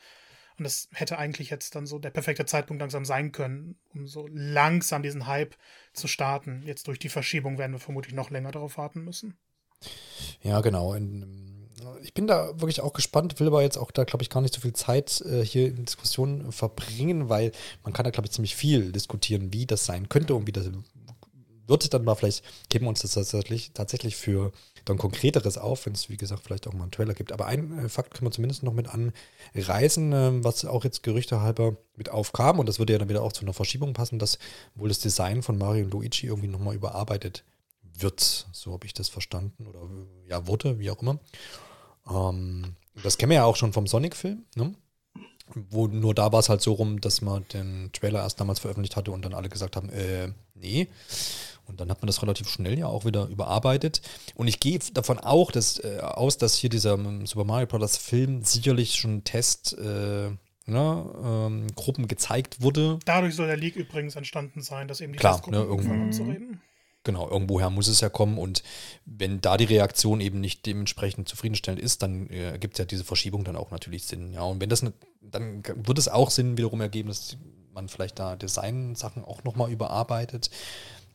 Und 0.57 0.65
das 0.65 0.87
hätte 0.93 1.17
eigentlich 1.17 1.49
jetzt 1.49 1.75
dann 1.75 1.87
so 1.87 1.97
der 1.97 2.11
perfekte 2.11 2.45
Zeitpunkt 2.45 2.79
langsam 2.79 3.05
sein 3.05 3.31
können, 3.31 3.75
um 3.93 4.05
so 4.05 4.27
langsam 4.31 5.01
diesen 5.01 5.25
Hype 5.25 5.55
zu 5.93 6.07
starten. 6.07 6.61
Jetzt 6.63 6.87
durch 6.87 6.99
die 6.99 7.09
Verschiebung 7.09 7.57
werden 7.57 7.71
wir 7.71 7.79
vermutlich 7.79 8.13
noch 8.13 8.29
länger 8.29 8.51
darauf 8.51 8.77
warten 8.77 9.03
müssen. 9.03 9.35
Ja, 10.41 10.61
genau. 10.61 10.93
In, 10.93 11.52
ich 12.01 12.13
bin 12.13 12.27
da 12.27 12.59
wirklich 12.59 12.81
auch 12.81 12.93
gespannt, 12.93 13.39
will 13.39 13.47
aber 13.47 13.61
jetzt 13.61 13.77
auch 13.77 13.91
da, 13.91 14.03
glaube 14.03 14.23
ich, 14.23 14.29
gar 14.29 14.41
nicht 14.41 14.53
so 14.53 14.61
viel 14.61 14.73
Zeit 14.73 15.21
äh, 15.21 15.43
hier 15.43 15.67
in 15.67 15.85
Diskussionen 15.85 16.51
verbringen, 16.51 17.29
weil 17.29 17.51
man 17.83 17.93
kann 17.93 18.03
da, 18.03 18.11
glaube 18.11 18.27
ich, 18.27 18.31
ziemlich 18.31 18.55
viel 18.55 18.91
diskutieren, 18.91 19.53
wie 19.53 19.65
das 19.65 19.85
sein 19.85 20.09
könnte 20.09 20.35
und 20.35 20.47
wie 20.47 20.51
das 20.51 20.69
wird, 21.67 21.93
dann 21.93 22.03
mal 22.03 22.15
vielleicht 22.15 22.43
geben 22.69 22.85
wir 22.85 22.89
uns 22.89 23.01
das 23.01 23.13
tatsächlich, 23.13 23.71
tatsächlich 23.73 24.15
für 24.15 24.51
dann 24.85 24.97
konkreteres 24.97 25.57
auf, 25.57 25.85
wenn 25.85 25.93
es, 25.93 26.09
wie 26.09 26.17
gesagt, 26.17 26.43
vielleicht 26.43 26.67
auch 26.67 26.73
mal 26.73 26.83
einen 26.83 26.91
Trailer 26.91 27.13
gibt. 27.13 27.31
Aber 27.31 27.45
einen 27.45 27.85
äh, 27.85 27.89
Fakt 27.89 28.13
können 28.13 28.27
wir 28.27 28.31
zumindest 28.31 28.63
noch 28.63 28.73
mit 28.73 28.87
anreißen, 28.89 30.13
äh, 30.13 30.43
was 30.43 30.65
auch 30.65 30.83
jetzt 30.83 31.03
Gerüchte 31.03 31.41
halber 31.41 31.77
mit 31.95 32.09
aufkam. 32.09 32.59
Und 32.59 32.67
das 32.67 32.79
würde 32.79 32.93
ja 32.93 32.99
dann 32.99 33.09
wieder 33.09 33.23
auch 33.23 33.31
zu 33.31 33.43
einer 33.43 33.53
Verschiebung 33.53 33.93
passen, 33.93 34.19
dass 34.19 34.39
wohl 34.75 34.89
das 34.89 34.99
Design 34.99 35.41
von 35.41 35.57
Mario 35.57 35.85
und 35.85 35.91
Luigi 35.91 36.27
irgendwie 36.27 36.49
nochmal 36.49 36.75
überarbeitet 36.75 37.45
wird. 37.97 38.47
So 38.51 38.73
habe 38.73 38.85
ich 38.85 38.93
das 38.93 39.07
verstanden. 39.07 39.67
Oder 39.67 39.79
ja, 40.27 40.47
wurde, 40.47 40.79
wie 40.79 40.91
auch 40.91 41.01
immer. 41.01 41.19
Ähm, 42.09 42.75
das 43.01 43.17
kennen 43.17 43.31
wir 43.31 43.37
ja 43.37 43.45
auch 43.45 43.55
schon 43.55 43.73
vom 43.73 43.87
Sonic-Film, 43.87 44.45
ne? 44.55 44.73
Wo 45.55 45.87
nur 45.87 46.15
da 46.15 46.31
war 46.31 46.39
es 46.39 46.49
halt 46.49 46.61
so 46.61 46.73
rum, 46.73 47.01
dass 47.01 47.21
man 47.21 47.45
den 47.53 47.91
Trailer 47.91 48.21
erst 48.21 48.39
damals 48.39 48.59
veröffentlicht 48.59 48.95
hatte 48.95 49.11
und 49.11 49.23
dann 49.23 49.33
alle 49.33 49.49
gesagt 49.49 49.75
haben, 49.75 49.89
äh, 49.89 50.29
nee. 50.55 50.87
Und 51.65 51.79
dann 51.79 51.89
hat 51.89 52.01
man 52.01 52.07
das 52.07 52.21
relativ 52.21 52.49
schnell 52.49 52.77
ja 52.77 52.87
auch 52.87 53.05
wieder 53.05 53.27
überarbeitet. 53.27 54.01
Und 54.35 54.47
ich 54.47 54.59
gehe 54.59 54.79
davon 54.93 55.19
auch 55.19 55.51
dass, 55.51 55.79
äh, 55.83 55.99
aus, 56.01 56.37
dass 56.37 56.55
hier 56.55 56.69
dieser 56.69 56.93
ähm, 56.93 57.25
Super 57.25 57.45
Mario 57.45 57.67
Bros. 57.67 57.97
Film 57.97 58.43
sicherlich 58.43 58.95
schon 58.95 59.23
Test 59.23 59.77
äh, 59.77 60.31
ne, 60.65 61.05
ähm, 61.23 61.67
Gruppen 61.75 62.07
gezeigt 62.07 62.61
wurde. 62.61 62.99
Dadurch 63.05 63.35
soll 63.35 63.47
der 63.47 63.57
Leak 63.57 63.75
übrigens 63.75 64.15
entstanden 64.15 64.61
sein, 64.61 64.87
dass 64.87 65.01
eben 65.01 65.13
die 65.13 65.19
Klar, 65.19 65.33
Testgruppen 65.33 65.59
ne, 65.59 65.65
irgendwann 65.65 66.11
zu 66.11 66.23
reden. 66.23 66.61
Genau, 67.03 67.29
irgendwoher 67.29 67.69
muss 67.69 67.87
es 67.87 67.99
ja 67.99 68.07
kommen 68.07 68.37
und 68.37 68.63
wenn 69.05 69.41
da 69.41 69.57
die 69.57 69.65
Reaktion 69.65 70.21
eben 70.21 70.39
nicht 70.39 70.65
dementsprechend 70.65 71.27
zufriedenstellend 71.27 71.81
ist, 71.81 72.01
dann 72.01 72.29
äh, 72.29 72.57
gibt 72.57 72.79
ja 72.79 72.85
diese 72.85 73.03
Verschiebung 73.03 73.43
dann 73.43 73.57
auch 73.57 73.71
natürlich 73.71 74.05
Sinn. 74.05 74.31
Ja, 74.31 74.43
und 74.43 74.61
wenn 74.61 74.69
das, 74.69 74.85
dann 75.21 75.63
wird 75.65 75.97
es 75.97 76.07
auch 76.07 76.29
Sinn 76.29 76.57
wiederum 76.57 76.79
ergeben, 76.79 77.09
dass 77.09 77.37
man 77.73 77.89
vielleicht 77.89 78.19
da 78.19 78.35
Design-Sachen 78.35 79.25
auch 79.25 79.43
nochmal 79.43 79.71
überarbeitet. 79.71 80.49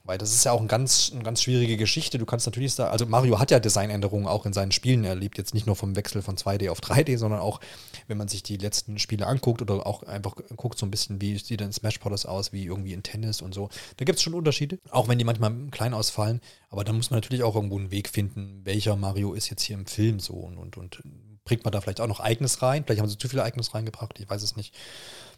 Weil 0.09 0.17
das 0.17 0.33
ist 0.33 0.43
ja 0.45 0.53
auch 0.53 0.63
ein 0.63 0.69
ganz, 0.69 1.11
eine 1.13 1.23
ganz 1.23 1.43
schwierige 1.43 1.77
Geschichte. 1.77 2.17
Du 2.17 2.25
kannst 2.25 2.47
natürlich 2.47 2.75
da, 2.75 2.89
also 2.89 3.05
Mario 3.05 3.39
hat 3.39 3.51
ja 3.51 3.61
Designänderungen 3.61 4.27
auch 4.27 4.47
in 4.47 4.55
seinen 4.55 4.73
Spielen 4.73 5.05
erlebt, 5.05 5.37
jetzt 5.37 5.53
nicht 5.53 5.67
nur 5.67 5.77
vom 5.77 5.97
Wechsel 5.97 6.23
von 6.23 6.35
2D 6.35 6.71
auf 6.71 6.81
3D, 6.81 7.19
sondern 7.19 7.41
auch, 7.41 7.61
wenn 8.07 8.17
man 8.17 8.27
sich 8.27 8.43
die 8.43 8.57
letzten 8.57 8.99
Spiele 8.99 9.27
anguckt 9.27 9.61
oder 9.61 9.87
auch 9.87 10.05
einfach 10.05 10.37
guckt, 10.57 10.79
so 10.79 10.87
ein 10.87 10.91
bisschen, 10.91 11.21
wie 11.21 11.37
sieht 11.37 11.61
denn 11.61 11.75
Smash 11.75 12.01
Bros. 12.01 12.25
aus, 12.25 12.55
wie 12.55 12.65
irgendwie 12.65 12.95
in 12.95 13.03
Tennis 13.03 13.43
und 13.43 13.53
so. 13.53 13.69
Da 13.99 14.07
gibt 14.07 14.17
es 14.17 14.23
schon 14.23 14.33
Unterschiede, 14.33 14.79
auch 14.89 15.09
wenn 15.09 15.19
die 15.19 15.27
manchmal 15.27 15.53
klein 15.71 15.93
ausfallen. 15.93 16.41
Aber 16.71 16.85
da 16.85 16.95
muss 16.95 17.11
man 17.11 17.19
natürlich 17.19 17.43
auch 17.43 17.55
irgendwo 17.55 17.77
einen 17.77 17.91
Weg 17.91 18.09
finden, 18.09 18.63
welcher 18.65 18.97
Mario 18.97 19.35
ist 19.35 19.51
jetzt 19.51 19.63
hier 19.63 19.77
im 19.77 19.85
Film 19.85 20.21
so 20.21 20.33
und, 20.33 20.57
und, 20.57 20.79
und 20.79 21.03
bringt 21.49 21.65
man 21.65 21.73
da 21.73 21.81
vielleicht 21.81 22.01
auch 22.01 22.07
noch 22.07 22.21
Eigenes 22.21 22.61
rein. 22.61 22.85
Vielleicht 22.85 23.01
haben 23.01 23.09
sie 23.09 23.17
zu 23.17 23.29
viele 23.29 23.43
Eigenes 23.43 23.75
reingebracht, 23.75 24.21
ich 24.21 24.29
weiß 24.29 24.43
es 24.43 24.55
nicht. 24.55 24.75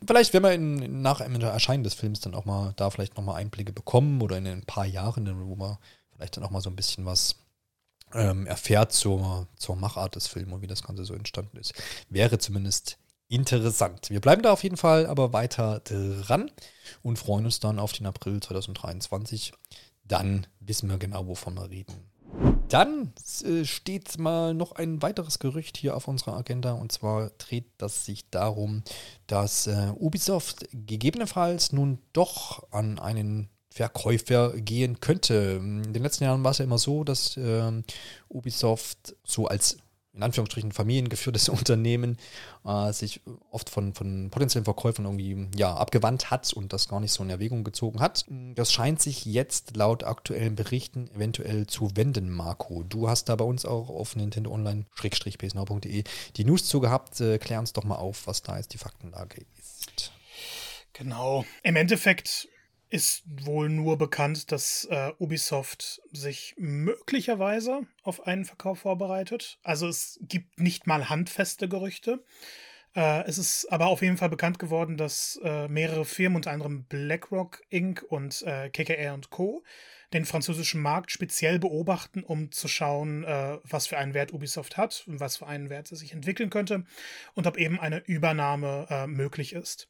Vielleicht 0.04 0.32
werden 0.32 0.44
wir 0.44 0.52
in, 0.52 1.02
nach 1.02 1.20
dem 1.20 1.40
Erscheinen 1.40 1.84
des 1.84 1.94
Films 1.94 2.20
dann 2.20 2.34
auch 2.34 2.44
mal 2.44 2.72
da 2.76 2.90
vielleicht 2.90 3.16
nochmal 3.16 3.40
Einblicke 3.40 3.72
bekommen 3.72 4.20
oder 4.20 4.36
in 4.36 4.46
ein 4.46 4.66
paar 4.66 4.86
Jahren, 4.86 5.26
wo 5.48 5.54
man 5.54 5.78
vielleicht 6.12 6.36
dann 6.36 6.44
auch 6.44 6.50
mal 6.50 6.60
so 6.60 6.68
ein 6.68 6.76
bisschen 6.76 7.06
was 7.06 7.36
ähm, 8.12 8.46
erfährt 8.46 8.92
zur, 8.92 9.46
zur 9.56 9.76
Machart 9.76 10.16
des 10.16 10.26
Films 10.26 10.52
und 10.52 10.62
wie 10.62 10.66
das 10.66 10.82
Ganze 10.82 11.04
so 11.04 11.14
entstanden 11.14 11.56
ist. 11.58 11.74
Wäre 12.08 12.38
zumindest 12.38 12.98
interessant. 13.28 14.10
Wir 14.10 14.20
bleiben 14.20 14.42
da 14.42 14.52
auf 14.52 14.64
jeden 14.64 14.76
Fall 14.76 15.06
aber 15.06 15.32
weiter 15.32 15.80
dran 15.80 16.50
und 17.02 17.18
freuen 17.18 17.44
uns 17.44 17.60
dann 17.60 17.78
auf 17.78 17.92
den 17.92 18.06
April 18.06 18.40
2023. 18.40 19.52
Dann 20.04 20.48
wissen 20.58 20.90
wir 20.90 20.98
genau, 20.98 21.28
wovon 21.28 21.54
wir 21.54 21.70
reden. 21.70 22.09
Dann 22.68 23.12
äh, 23.44 23.64
steht 23.64 24.18
mal 24.18 24.54
noch 24.54 24.72
ein 24.72 25.02
weiteres 25.02 25.40
Gerücht 25.40 25.76
hier 25.76 25.96
auf 25.96 26.06
unserer 26.06 26.36
Agenda 26.36 26.72
und 26.72 26.92
zwar 26.92 27.30
dreht 27.30 27.66
das 27.78 28.04
sich 28.04 28.30
darum, 28.30 28.84
dass 29.26 29.66
äh, 29.66 29.92
Ubisoft 29.98 30.68
gegebenenfalls 30.72 31.72
nun 31.72 31.98
doch 32.12 32.70
an 32.70 32.98
einen 32.98 33.48
Verkäufer 33.72 34.52
gehen 34.52 35.00
könnte. 35.00 35.58
In 35.60 35.92
den 35.92 36.02
letzten 36.02 36.24
Jahren 36.24 36.44
war 36.44 36.52
es 36.52 36.58
ja 36.58 36.64
immer 36.64 36.78
so, 36.78 37.04
dass 37.04 37.36
äh, 37.36 37.82
Ubisoft 38.28 39.16
so 39.24 39.46
als 39.46 39.78
in 40.12 40.22
Anführungsstrichen 40.22 40.72
familiengeführtes 40.72 41.48
Unternehmen 41.48 42.18
äh, 42.64 42.92
sich 42.92 43.20
oft 43.50 43.70
von, 43.70 43.94
von 43.94 44.30
potenziellen 44.30 44.64
Verkäufern 44.64 45.04
irgendwie 45.04 45.48
ja, 45.56 45.74
abgewandt 45.74 46.30
hat 46.30 46.52
und 46.52 46.72
das 46.72 46.88
gar 46.88 47.00
nicht 47.00 47.12
so 47.12 47.22
in 47.22 47.30
Erwägung 47.30 47.64
gezogen 47.64 48.00
hat. 48.00 48.26
Das 48.28 48.72
scheint 48.72 49.00
sich 49.00 49.24
jetzt 49.24 49.76
laut 49.76 50.04
aktuellen 50.04 50.56
Berichten 50.56 51.10
eventuell 51.14 51.66
zu 51.66 51.96
wenden, 51.96 52.30
Marco. 52.30 52.82
Du 52.82 53.08
hast 53.08 53.28
da 53.28 53.36
bei 53.36 53.44
uns 53.44 53.64
auch 53.64 53.88
auf 53.88 54.16
Nintendo 54.16 54.52
Online-psnau.de 54.52 56.04
die 56.36 56.44
News 56.44 56.64
zu 56.64 56.80
gehabt. 56.80 57.20
Äh, 57.20 57.38
klär 57.38 57.60
uns 57.60 57.72
doch 57.72 57.84
mal 57.84 57.96
auf, 57.96 58.26
was 58.26 58.42
da 58.42 58.56
jetzt 58.56 58.72
die 58.74 58.78
Faktenlage 58.78 59.44
ist. 59.58 60.12
Genau. 60.92 61.44
Im 61.62 61.76
Endeffekt 61.76 62.48
ist 62.90 63.22
wohl 63.26 63.68
nur 63.68 63.96
bekannt, 63.96 64.50
dass 64.50 64.84
äh, 64.90 65.12
Ubisoft 65.18 66.02
sich 66.10 66.54
möglicherweise 66.58 67.86
auf 68.02 68.26
einen 68.26 68.44
Verkauf 68.44 68.80
vorbereitet. 68.80 69.58
Also 69.62 69.86
es 69.86 70.18
gibt 70.22 70.58
nicht 70.58 70.88
mal 70.88 71.08
handfeste 71.08 71.68
Gerüchte. 71.68 72.24
Äh, 72.96 73.24
es 73.26 73.38
ist 73.38 73.66
aber 73.70 73.86
auf 73.86 74.02
jeden 74.02 74.16
Fall 74.16 74.28
bekannt 74.28 74.58
geworden, 74.58 74.96
dass 74.96 75.40
äh, 75.44 75.68
mehrere 75.68 76.04
Firmen, 76.04 76.36
unter 76.36 76.50
anderem 76.50 76.84
BlackRock 76.84 77.62
Inc. 77.68 78.02
und 78.08 78.42
äh, 78.42 78.68
KKR 78.70 79.18
Co., 79.30 79.62
den 80.12 80.24
französischen 80.24 80.82
Markt 80.82 81.12
speziell 81.12 81.60
beobachten, 81.60 82.24
um 82.24 82.50
zu 82.50 82.66
schauen, 82.66 83.22
äh, 83.22 83.58
was 83.62 83.86
für 83.86 83.98
einen 83.98 84.14
Wert 84.14 84.32
Ubisoft 84.32 84.76
hat 84.76 85.04
und 85.06 85.20
was 85.20 85.36
für 85.36 85.46
einen 85.46 85.70
Wert 85.70 85.92
es 85.92 86.00
sich 86.00 86.12
entwickeln 86.12 86.50
könnte 86.50 86.84
und 87.34 87.46
ob 87.46 87.56
eben 87.56 87.78
eine 87.78 87.98
Übernahme 87.98 88.88
äh, 88.90 89.06
möglich 89.06 89.52
ist. 89.52 89.89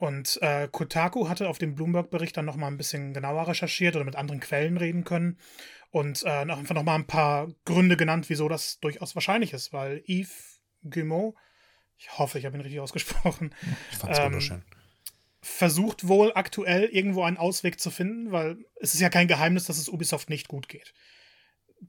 Und 0.00 0.38
äh, 0.40 0.66
Kotaku 0.72 1.28
hatte 1.28 1.50
auf 1.50 1.58
dem 1.58 1.74
Bloomberg-Bericht 1.74 2.34
dann 2.34 2.46
nochmal 2.46 2.70
ein 2.70 2.78
bisschen 2.78 3.12
genauer 3.12 3.46
recherchiert 3.48 3.96
oder 3.96 4.06
mit 4.06 4.16
anderen 4.16 4.40
Quellen 4.40 4.78
reden 4.78 5.04
können 5.04 5.36
und 5.90 6.22
äh, 6.24 6.30
einfach 6.30 6.74
nochmal 6.74 6.94
ein 6.94 7.06
paar 7.06 7.48
Gründe 7.66 7.98
genannt, 7.98 8.30
wieso 8.30 8.48
das 8.48 8.80
durchaus 8.80 9.14
wahrscheinlich 9.14 9.52
ist, 9.52 9.74
weil 9.74 10.02
Yves 10.06 10.62
Guillemot, 10.88 11.34
ich 11.98 12.16
hoffe, 12.16 12.38
ich 12.38 12.46
habe 12.46 12.56
ihn 12.56 12.62
richtig 12.62 12.80
ausgesprochen, 12.80 13.54
ich 13.90 13.98
fand's 13.98 14.18
ähm, 14.18 14.24
wunderschön. 14.24 14.62
versucht 15.42 16.08
wohl 16.08 16.32
aktuell 16.34 16.84
irgendwo 16.84 17.22
einen 17.22 17.36
Ausweg 17.36 17.78
zu 17.78 17.90
finden, 17.90 18.32
weil 18.32 18.56
es 18.76 18.94
ist 18.94 19.00
ja 19.00 19.10
kein 19.10 19.28
Geheimnis, 19.28 19.66
dass 19.66 19.76
es 19.76 19.90
Ubisoft 19.90 20.30
nicht 20.30 20.48
gut 20.48 20.70
geht. 20.70 20.94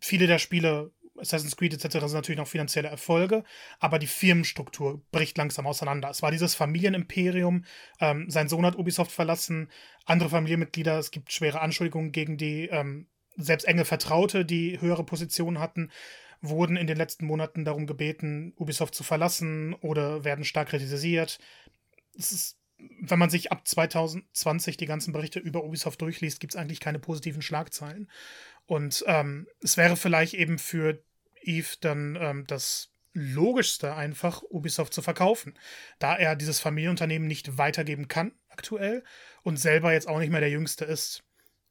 Viele 0.01 0.27
der 0.27 0.39
Spiele 0.39 0.91
Assassin's 1.21 1.55
Creed 1.55 1.73
etc. 1.73 1.99
sind 1.99 2.13
natürlich 2.13 2.39
noch 2.39 2.47
finanzielle 2.47 2.89
Erfolge, 2.89 3.43
aber 3.79 3.99
die 3.99 4.07
Firmenstruktur 4.07 5.01
bricht 5.11 5.37
langsam 5.37 5.67
auseinander. 5.67 6.09
Es 6.09 6.21
war 6.21 6.31
dieses 6.31 6.55
Familienimperium, 6.55 7.65
ähm, 7.99 8.29
sein 8.29 8.49
Sohn 8.49 8.65
hat 8.65 8.75
Ubisoft 8.75 9.11
verlassen, 9.11 9.69
andere 10.05 10.29
Familienmitglieder, 10.29 10.97
es 10.99 11.11
gibt 11.11 11.31
schwere 11.31 11.61
Anschuldigungen 11.61 12.11
gegen 12.11 12.37
die 12.37 12.67
ähm, 12.67 13.07
selbst 13.37 13.65
enge 13.65 13.85
Vertraute, 13.85 14.43
die 14.43 14.81
höhere 14.81 15.05
Positionen 15.05 15.59
hatten, 15.59 15.91
wurden 16.41 16.75
in 16.75 16.87
den 16.87 16.97
letzten 16.97 17.25
Monaten 17.25 17.63
darum 17.63 17.85
gebeten, 17.85 18.53
Ubisoft 18.57 18.95
zu 18.95 19.03
verlassen 19.03 19.73
oder 19.75 20.23
werden 20.23 20.43
stark 20.43 20.69
kritisiert. 20.69 21.39
Es 22.17 22.31
ist 22.31 22.57
wenn 22.99 23.19
man 23.19 23.29
sich 23.29 23.51
ab 23.51 23.67
2020 23.67 24.77
die 24.77 24.85
ganzen 24.85 25.13
Berichte 25.13 25.39
über 25.39 25.63
Ubisoft 25.63 26.01
durchliest, 26.01 26.39
gibt 26.39 26.53
es 26.53 26.59
eigentlich 26.59 26.79
keine 26.79 26.99
positiven 26.99 27.41
Schlagzeilen. 27.41 28.09
Und 28.65 29.03
ähm, 29.07 29.47
es 29.61 29.77
wäre 29.77 29.95
vielleicht 29.95 30.33
eben 30.33 30.57
für 30.57 31.03
Eve 31.41 31.77
dann 31.81 32.17
ähm, 32.19 32.45
das 32.47 32.91
Logischste 33.13 33.93
einfach, 33.93 34.41
Ubisoft 34.43 34.93
zu 34.93 35.01
verkaufen, 35.01 35.57
da 35.99 36.15
er 36.15 36.35
dieses 36.35 36.59
Familienunternehmen 36.59 37.27
nicht 37.27 37.57
weitergeben 37.57 38.07
kann 38.07 38.31
aktuell 38.49 39.03
und 39.43 39.57
selber 39.57 39.91
jetzt 39.91 40.07
auch 40.07 40.19
nicht 40.19 40.29
mehr 40.29 40.39
der 40.39 40.49
Jüngste 40.49 40.85
ist. 40.85 41.23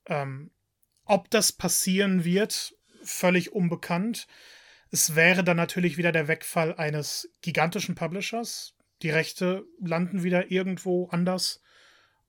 Ähm, 0.07 0.51
ob 1.05 1.31
das 1.31 1.53
passieren 1.53 2.25
wird, 2.25 2.75
völlig 3.03 3.53
unbekannt. 3.53 4.27
Es 4.91 5.15
wäre 5.15 5.45
dann 5.45 5.57
natürlich 5.57 5.97
wieder 5.97 6.13
der 6.13 6.29
Wegfall 6.29 6.75
eines 6.75 7.31
gigantischen 7.43 7.95
Publishers. 7.95 8.75
Die 9.03 9.11
Rechte 9.11 9.65
landen 9.81 10.23
wieder 10.23 10.51
irgendwo 10.51 11.09
anders. 11.09 11.63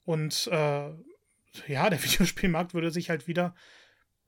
Und 0.04 0.47
äh, 0.47 0.89
ja, 1.67 1.89
der 1.89 2.04
Videospielmarkt 2.04 2.73
würde 2.73 2.91
sich 2.91 3.10
halt 3.10 3.27
wieder 3.27 3.56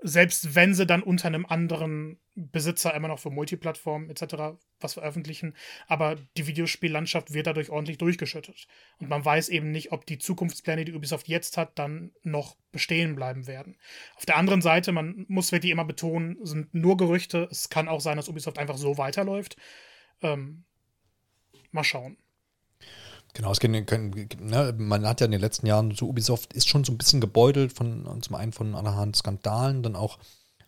selbst 0.04 0.54
wenn 0.54 0.74
sie 0.74 0.86
dann 0.86 1.02
unter 1.02 1.28
einem 1.28 1.46
anderen 1.46 2.20
Besitzer 2.36 2.94
immer 2.94 3.08
noch 3.08 3.20
für 3.20 3.30
Multiplattformen 3.30 4.10
etc. 4.10 4.58
was 4.80 4.96
veröffentlichen, 4.96 5.56
aber 5.88 6.18
die 6.36 6.46
Videospiellandschaft 6.46 7.34
wird 7.34 7.48
dadurch 7.48 7.70
ordentlich 7.70 7.98
durchgeschüttet. 7.98 8.68
Und 9.00 9.10
man 9.10 9.24
weiß 9.24 9.50
eben 9.50 9.72
nicht, 9.72 9.92
ob 9.92 10.06
die 10.06 10.18
Zukunftspläne, 10.18 10.84
die 10.84 10.94
Ubisoft 10.94 11.28
jetzt 11.30 11.58
hat, 11.58 11.80
dann 11.80 12.12
noch 12.24 12.58
bestehen 12.72 13.16
bleiben 13.16 13.48
werden. 13.48 13.78
Auf 14.16 14.26
der 14.26 14.38
anderen 14.38 14.62
Seite, 14.62 14.92
man 14.92 15.26
muss 15.30 15.52
wirklich 15.52 15.72
immer 15.72 15.86
betonen, 15.86 16.38
sind 16.44 16.74
nur 16.74 16.98
Gerüchte. 16.98 17.48
Es 17.50 17.70
kann 17.70 17.88
auch 17.88 18.02
sein, 18.02 18.18
dass 18.18 18.30
Ubisoft 18.30 18.60
einfach 18.60 18.78
so 18.78 18.98
weiterläuft. 18.98 19.56
Ähm, 20.22 20.66
mal 21.72 21.84
schauen. 21.84 22.18
Genau, 23.34 23.52
es 23.52 23.60
können, 23.60 23.86
können, 23.86 24.30
ne, 24.40 24.76
man 24.78 25.08
hat 25.08 25.20
ja 25.20 25.26
in 25.26 25.32
den 25.32 25.42
letzten 25.42 25.66
Jahren 25.66 25.92
so 25.92 26.08
Ubisoft 26.08 26.54
ist 26.54 26.70
schon 26.70 26.84
so 26.84 26.92
ein 26.92 26.98
bisschen 26.98 27.20
gebeutelt 27.20 27.74
von 27.74 28.22
zum 28.22 28.36
einen 28.36 28.54
von 28.54 28.76
allerhand 28.76 29.16
Skandalen, 29.16 29.82
dann 29.82 29.96
auch 29.96 30.20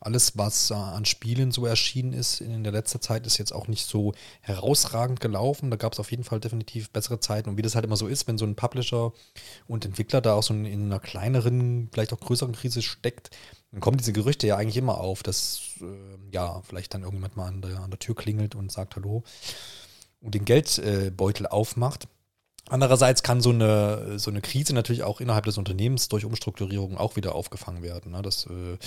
alles, 0.05 0.37
was 0.37 0.71
äh, 0.71 0.75
an 0.75 1.05
Spielen 1.05 1.51
so 1.51 1.65
erschienen 1.65 2.13
ist 2.13 2.39
in 2.41 2.63
der 2.63 2.71
letzten 2.73 3.01
Zeit, 3.01 3.25
ist 3.25 3.37
jetzt 3.37 3.53
auch 3.53 3.67
nicht 3.67 3.87
so 3.87 4.13
herausragend 4.41 5.19
gelaufen. 5.19 5.71
Da 5.71 5.77
gab 5.77 5.93
es 5.93 5.99
auf 5.99 6.11
jeden 6.11 6.23
Fall 6.23 6.39
definitiv 6.39 6.91
bessere 6.91 7.19
Zeiten. 7.19 7.49
Und 7.49 7.57
wie 7.57 7.63
das 7.63 7.73
halt 7.73 7.85
immer 7.85 7.97
so 7.97 8.07
ist, 8.07 8.27
wenn 8.27 8.37
so 8.37 8.45
ein 8.45 8.55
Publisher 8.55 9.13
und 9.67 9.83
Entwickler 9.83 10.21
da 10.21 10.35
auch 10.35 10.43
so 10.43 10.53
in 10.53 10.67
einer 10.67 10.99
kleineren, 10.99 11.89
vielleicht 11.91 12.13
auch 12.13 12.19
größeren 12.19 12.53
Krise 12.53 12.83
steckt, 12.83 13.31
dann 13.71 13.81
kommen 13.81 13.97
diese 13.97 14.13
Gerüchte 14.13 14.45
ja 14.47 14.57
eigentlich 14.57 14.77
immer 14.77 14.99
auf, 14.99 15.23
dass 15.23 15.73
äh, 15.81 15.85
ja 16.31 16.61
vielleicht 16.61 16.93
dann 16.93 17.01
irgendjemand 17.01 17.35
mal 17.35 17.47
an 17.47 17.61
der, 17.61 17.79
an 17.79 17.89
der 17.89 17.99
Tür 17.99 18.15
klingelt 18.15 18.53
und 18.53 18.71
sagt 18.71 18.95
Hallo 18.95 19.23
und 20.21 20.35
den 20.35 20.45
Geldbeutel 20.45 21.45
äh, 21.45 21.49
aufmacht. 21.49 22.07
Andererseits 22.67 23.21
kann 23.21 23.41
so 23.41 23.51
eine, 23.51 24.17
so 24.17 24.31
eine 24.31 24.41
Krise 24.41 24.73
natürlich 24.73 25.03
auch 25.03 25.21
innerhalb 25.21 25.45
des 25.45 25.57
Unternehmens 25.57 26.07
durch 26.07 26.25
Umstrukturierung 26.25 26.97
auch 26.97 27.15
wieder 27.15 27.35
aufgefangen 27.35 27.83
werden. 27.83 28.11
Ne? 28.11 28.21
Das 28.23 28.47
äh, 28.47 28.77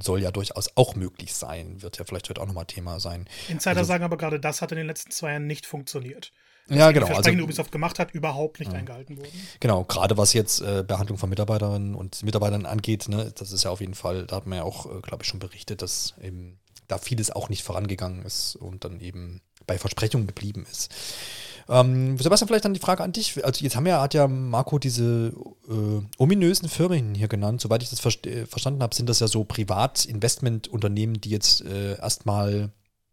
soll 0.00 0.22
ja 0.22 0.30
durchaus 0.30 0.76
auch 0.76 0.94
möglich 0.94 1.34
sein, 1.34 1.82
wird 1.82 1.98
ja 1.98 2.04
vielleicht 2.04 2.30
heute 2.30 2.40
auch 2.40 2.46
nochmal 2.46 2.64
Thema 2.64 3.00
sein. 3.00 3.28
Insider 3.48 3.78
also, 3.78 3.88
sagen 3.88 4.04
aber 4.04 4.16
gerade, 4.16 4.40
das 4.40 4.62
hat 4.62 4.72
in 4.72 4.78
den 4.78 4.86
letzten 4.86 5.10
zwei 5.10 5.32
Jahren 5.32 5.46
nicht 5.46 5.66
funktioniert. 5.66 6.32
Dass 6.68 6.78
ja, 6.78 6.92
genau. 6.92 7.06
Versprechen, 7.06 7.38
also, 7.38 7.44
Ubisoft 7.44 7.72
gemacht 7.72 7.98
hat, 7.98 8.12
überhaupt 8.12 8.60
nicht 8.60 8.72
ja. 8.72 8.78
eingehalten 8.78 9.18
wurden. 9.18 9.28
Genau, 9.60 9.84
gerade 9.84 10.16
was 10.16 10.32
jetzt 10.32 10.60
äh, 10.60 10.84
Behandlung 10.86 11.18
von 11.18 11.28
Mitarbeiterinnen 11.28 11.94
und 11.94 12.22
Mitarbeitern 12.22 12.66
angeht, 12.66 13.08
ne, 13.08 13.32
das 13.34 13.52
ist 13.52 13.64
ja 13.64 13.70
auf 13.70 13.80
jeden 13.80 13.94
Fall, 13.94 14.26
da 14.26 14.36
hat 14.36 14.46
man 14.46 14.58
ja 14.58 14.64
auch, 14.64 14.86
äh, 14.86 15.00
glaube 15.00 15.24
ich, 15.24 15.28
schon 15.28 15.40
berichtet, 15.40 15.82
dass 15.82 16.14
eben 16.22 16.60
da 16.86 16.98
vieles 16.98 17.30
auch 17.30 17.48
nicht 17.48 17.64
vorangegangen 17.64 18.24
ist 18.24 18.54
und 18.56 18.84
dann 18.84 19.00
eben 19.00 19.40
bei 19.66 19.76
Versprechungen 19.76 20.26
geblieben 20.26 20.66
ist. 20.70 20.94
Ähm, 21.68 22.18
Sebastian, 22.18 22.48
vielleicht 22.48 22.64
dann 22.64 22.74
die 22.74 22.80
Frage 22.80 23.02
an 23.02 23.12
dich. 23.12 23.44
Also 23.44 23.62
jetzt 23.62 23.76
haben 23.76 23.86
ja, 23.86 24.00
hat 24.00 24.14
ja 24.14 24.26
Marco 24.26 24.78
diese 24.78 25.32
äh, 25.68 26.02
ominösen 26.18 26.68
Firmen 26.68 27.14
hier 27.14 27.28
genannt. 27.28 27.60
Soweit 27.60 27.82
ich 27.82 27.90
das 27.90 28.00
ver 28.00 28.12
äh, 28.26 28.46
verstanden 28.46 28.82
habe, 28.82 28.94
sind 28.94 29.08
das 29.08 29.20
ja 29.20 29.28
so 29.28 29.44
Privatinvestmentunternehmen, 29.44 31.20
die 31.20 31.30
jetzt 31.30 31.64
äh, 31.64 31.98
erstmal 31.98 32.70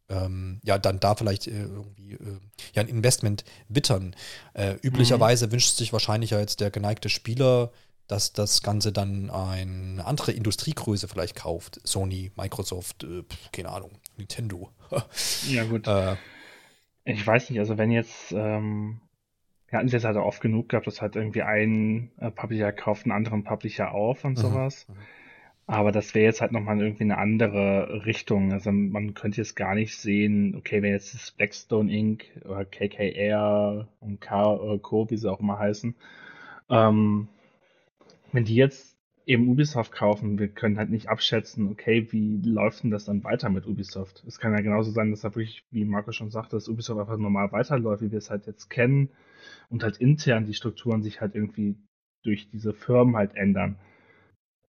ähm, 0.10 0.60
ja 0.64 0.78
dann 0.78 1.00
da 1.00 1.16
vielleicht 1.16 1.48
äh, 1.48 1.62
irgendwie 1.62 2.14
äh, 2.14 2.40
ja 2.74 2.82
ein 2.82 2.88
Investment 2.88 3.44
wittern. 3.68 4.16
Äh, 4.54 4.76
üblicherweise 4.82 5.48
mhm. 5.48 5.52
wünscht 5.54 5.76
sich 5.76 5.94
wahrscheinlich 5.94 6.32
ja 6.32 6.40
jetzt 6.40 6.60
der 6.60 6.72
geneigte 6.72 7.10
Spieler, 7.10 7.72
dass 8.08 8.34
das 8.34 8.64
Ganze 8.64 8.92
dann 8.92 9.30
eine 9.30 10.04
andere 10.04 10.32
Industriegröße 10.32 11.08
vielleicht 11.08 11.36
kauft. 11.36 11.80
Sony, 11.84 12.32
Microsoft, 12.36 13.06
keine 13.52 13.70
Ahnung, 13.70 13.92
Nintendo. 14.18 14.72
ja, 15.48 15.64
gut. 15.64 15.88
Ich 17.16 17.26
weiß 17.26 17.50
nicht, 17.50 17.60
also 17.60 17.78
wenn 17.78 17.92
jetzt, 17.92 18.32
ähm, 18.32 19.02
wir 19.68 19.78
hatten 19.78 19.88
es 19.88 19.94
jetzt 19.94 20.06
halt 20.06 20.18
auch 20.18 20.26
oft 20.26 20.42
genug 20.42 20.70
gehabt, 20.70 20.88
dass 20.88 21.02
halt 21.02 21.16
irgendwie 21.16 21.42
ein 21.42 22.12
äh, 22.20 22.30
Publisher 22.30 22.72
kauft 22.72 23.06
einen 23.06 23.12
anderen 23.12 23.44
Publisher 23.44 23.92
auf 23.92 24.26
und 24.26 24.34
mhm. 24.34 24.42
sowas. 24.42 24.88
Mhm. 24.88 24.96
Aber 25.66 25.92
das 25.92 26.16
wäre 26.16 26.26
jetzt 26.26 26.42
halt 26.42 26.52
nochmal 26.52 26.82
irgendwie 26.82 27.04
eine 27.04 27.20
andere 27.20 28.04
Richtung. 28.06 28.54
Also 28.54 28.72
man 28.72 29.14
könnte 29.14 29.38
jetzt 29.38 29.56
gar 29.56 29.76
nicht 29.76 29.98
sehen, 29.98 30.56
okay, 30.56 30.82
wenn 30.82 30.94
jetzt 30.94 31.14
das 31.14 31.30
Blackstone 31.30 31.92
Inc. 31.92 32.26
oder 32.46 32.66
KKR 32.66 33.88
und 34.00 34.20
K 34.20 34.54
oder 34.54 34.80
Co., 34.80 35.10
wie 35.12 35.18
sie 35.18 35.32
auch 35.32 35.40
immer 35.40 35.60
heißen, 35.60 35.94
ähm, 36.72 37.28
wenn 38.32 38.46
die 38.46 38.56
jetzt 38.56 38.89
eben 39.30 39.48
Ubisoft 39.48 39.92
kaufen. 39.92 40.40
Wir 40.40 40.48
können 40.48 40.80
halt 40.80 40.90
nicht 40.90 41.08
abschätzen, 41.08 41.70
okay, 41.70 42.12
wie 42.12 42.42
läuft 42.44 42.84
denn 42.84 42.90
das 42.90 43.06
dann 43.06 43.24
weiter 43.24 43.50
mit 43.50 43.68
Ubisoft? 43.68 44.24
Es 44.28 44.40
kann 44.40 44.54
ja 44.54 44.62
genauso 44.62 44.90
sein, 44.90 45.12
dass 45.12 45.22
da 45.22 45.30
wirklich, 45.30 45.64
wie 45.70 45.86
Marco 45.86 46.12
schon 46.12 46.32
sagte, 46.32 46.56
dass 46.56 46.68
Ubisoft 46.68 47.00
einfach 47.00 47.18
normal 47.18 47.52
weiterläuft, 47.52 48.02
wie 48.02 48.12
wir 48.12 48.18
es 48.18 48.32
halt 48.32 48.48
jetzt 48.48 48.70
kennen 48.72 49.10
und 49.70 49.84
halt 49.84 49.98
intern 49.98 50.46
die 50.46 50.56
Strukturen 50.56 51.04
sich 51.04 51.22
halt 51.22 51.36
irgendwie 51.36 51.76
durch 52.24 52.50
diese 52.50 52.74
Firmen 52.74 53.16
halt 53.16 53.36
ändern. 53.36 53.78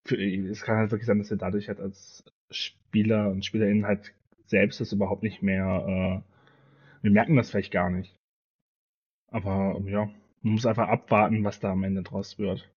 Es 0.04 0.60
kann 0.62 0.76
halt 0.76 0.90
wirklich 0.90 1.06
sein, 1.06 1.18
dass 1.18 1.30
wir 1.30 1.38
dadurch 1.38 1.68
halt 1.68 1.80
als 1.80 2.24
Spieler 2.50 3.30
und 3.30 3.46
Spielerinnen 3.46 3.86
halt 3.86 4.12
selbst 4.44 4.80
das 4.80 4.92
überhaupt 4.92 5.22
nicht 5.22 5.42
mehr, 5.42 6.22
äh, 6.22 7.02
wir 7.02 7.10
merken 7.10 7.36
das 7.36 7.50
vielleicht 7.50 7.72
gar 7.72 7.88
nicht. 7.88 8.14
Aber 9.32 9.80
ja, 9.86 10.10
man 10.42 10.52
muss 10.52 10.66
einfach 10.66 10.88
abwarten, 10.88 11.44
was 11.44 11.60
da 11.60 11.72
am 11.72 11.84
Ende 11.84 12.02
draus 12.02 12.38
wird. 12.38 12.70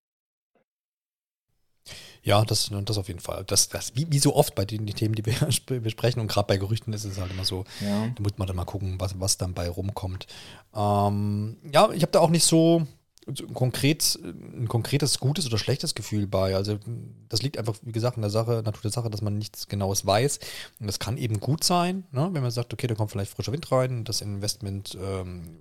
Ja, 2.23 2.45
das, 2.45 2.71
das 2.85 2.97
auf 2.97 3.09
jeden 3.09 3.19
Fall. 3.19 3.43
Das, 3.47 3.67
das, 3.67 3.95
wie, 3.95 4.07
wie 4.09 4.19
so 4.19 4.33
oft 4.35 4.55
bei 4.55 4.63
den 4.63 4.85
Themen, 4.87 5.13
die 5.13 5.25
wir 5.25 5.35
besprechen 5.81 6.21
und 6.21 6.27
gerade 6.27 6.47
bei 6.47 6.57
Gerüchten 6.57 6.93
ist 6.93 7.03
es 7.03 7.19
halt 7.19 7.31
immer 7.31 7.43
so, 7.43 7.65
ja. 7.81 8.07
da 8.07 8.21
muss 8.21 8.37
man 8.37 8.47
dann 8.47 8.55
mal 8.55 8.65
gucken, 8.65 8.95
was, 8.99 9.19
was 9.19 9.37
dann 9.37 9.53
bei 9.53 9.67
rumkommt. 9.67 10.27
Ähm, 10.73 11.57
ja, 11.71 11.91
ich 11.91 12.01
habe 12.01 12.11
da 12.11 12.19
auch 12.19 12.29
nicht 12.29 12.45
so, 12.45 12.87
so 13.33 13.45
konkret, 13.47 14.17
ein 14.23 14.69
konkretes 14.69 15.19
gutes 15.19 15.45
oder 15.47 15.57
schlechtes 15.57 15.95
Gefühl 15.95 16.25
bei. 16.25 16.55
Also 16.55 16.79
das 17.27 17.41
liegt 17.41 17.57
einfach, 17.57 17.75
wie 17.81 17.91
gesagt, 17.91 18.15
in 18.15 18.21
der 18.21 18.31
Sache, 18.31 18.61
Natur 18.63 18.83
der 18.83 18.91
Sache, 18.91 19.09
dass 19.09 19.21
man 19.21 19.37
nichts 19.37 19.67
Genaues 19.67 20.05
weiß. 20.05 20.39
Und 20.79 20.87
das 20.87 20.99
kann 20.99 21.17
eben 21.17 21.41
gut 21.41 21.65
sein, 21.65 22.05
ne? 22.11 22.29
wenn 22.31 22.41
man 22.41 22.51
sagt, 22.51 22.73
okay, 22.73 22.87
da 22.87 22.95
kommt 22.95 23.11
vielleicht 23.11 23.33
frischer 23.33 23.51
Wind 23.51 23.69
rein, 23.69 24.05
das 24.05 24.21
Investment 24.21 24.97
ähm, 25.01 25.57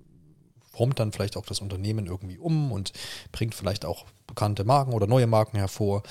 formt 0.73 0.99
dann 0.99 1.11
vielleicht 1.11 1.37
auch 1.37 1.45
das 1.45 1.59
Unternehmen 1.59 2.07
irgendwie 2.07 2.37
um 2.37 2.71
und 2.71 2.91
bringt 3.31 3.55
vielleicht 3.55 3.85
auch 3.85 4.05
bekannte 4.27 4.63
Marken 4.63 4.93
oder 4.93 5.07
neue 5.07 5.27
Marken 5.27 5.57
hervor. 5.57 6.03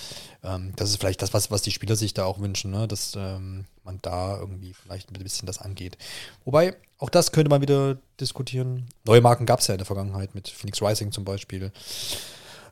Ähm, 0.45 0.73
das 0.77 0.91
ist 0.91 0.97
vielleicht 0.99 1.21
das, 1.21 1.35
was, 1.35 1.51
was 1.51 1.63
die 1.63 1.73
Spieler 1.73 1.97
sich 1.97 2.15
da 2.15 2.25
auch 2.25 2.39
wünschen, 2.39 2.71
ne? 2.71 2.87
dass 2.87 3.15
ähm, 3.17 3.65
man 3.85 3.99
da 4.03 4.39
irgendwie 4.39 4.73
vielleicht 4.73 5.11
ein 5.11 5.23
bisschen 5.23 5.47
das 5.47 5.59
angeht. 5.59 5.99
Wobei, 6.45 6.77
auch 6.99 7.11
das 7.11 7.33
könnte 7.33 7.51
man 7.51 7.61
wieder 7.61 7.99
diskutieren. 8.21 8.87
Neue 9.05 9.21
Marken 9.21 9.47
gab 9.47 9.61
es 9.61 9.67
ja 9.67 9.75
in 9.75 9.79
der 9.79 9.87
Vergangenheit 9.87 10.35
mit 10.35 10.49
Phoenix 10.49 10.81
Rising 10.81 11.11
zum 11.11 11.25
Beispiel. 11.25 11.73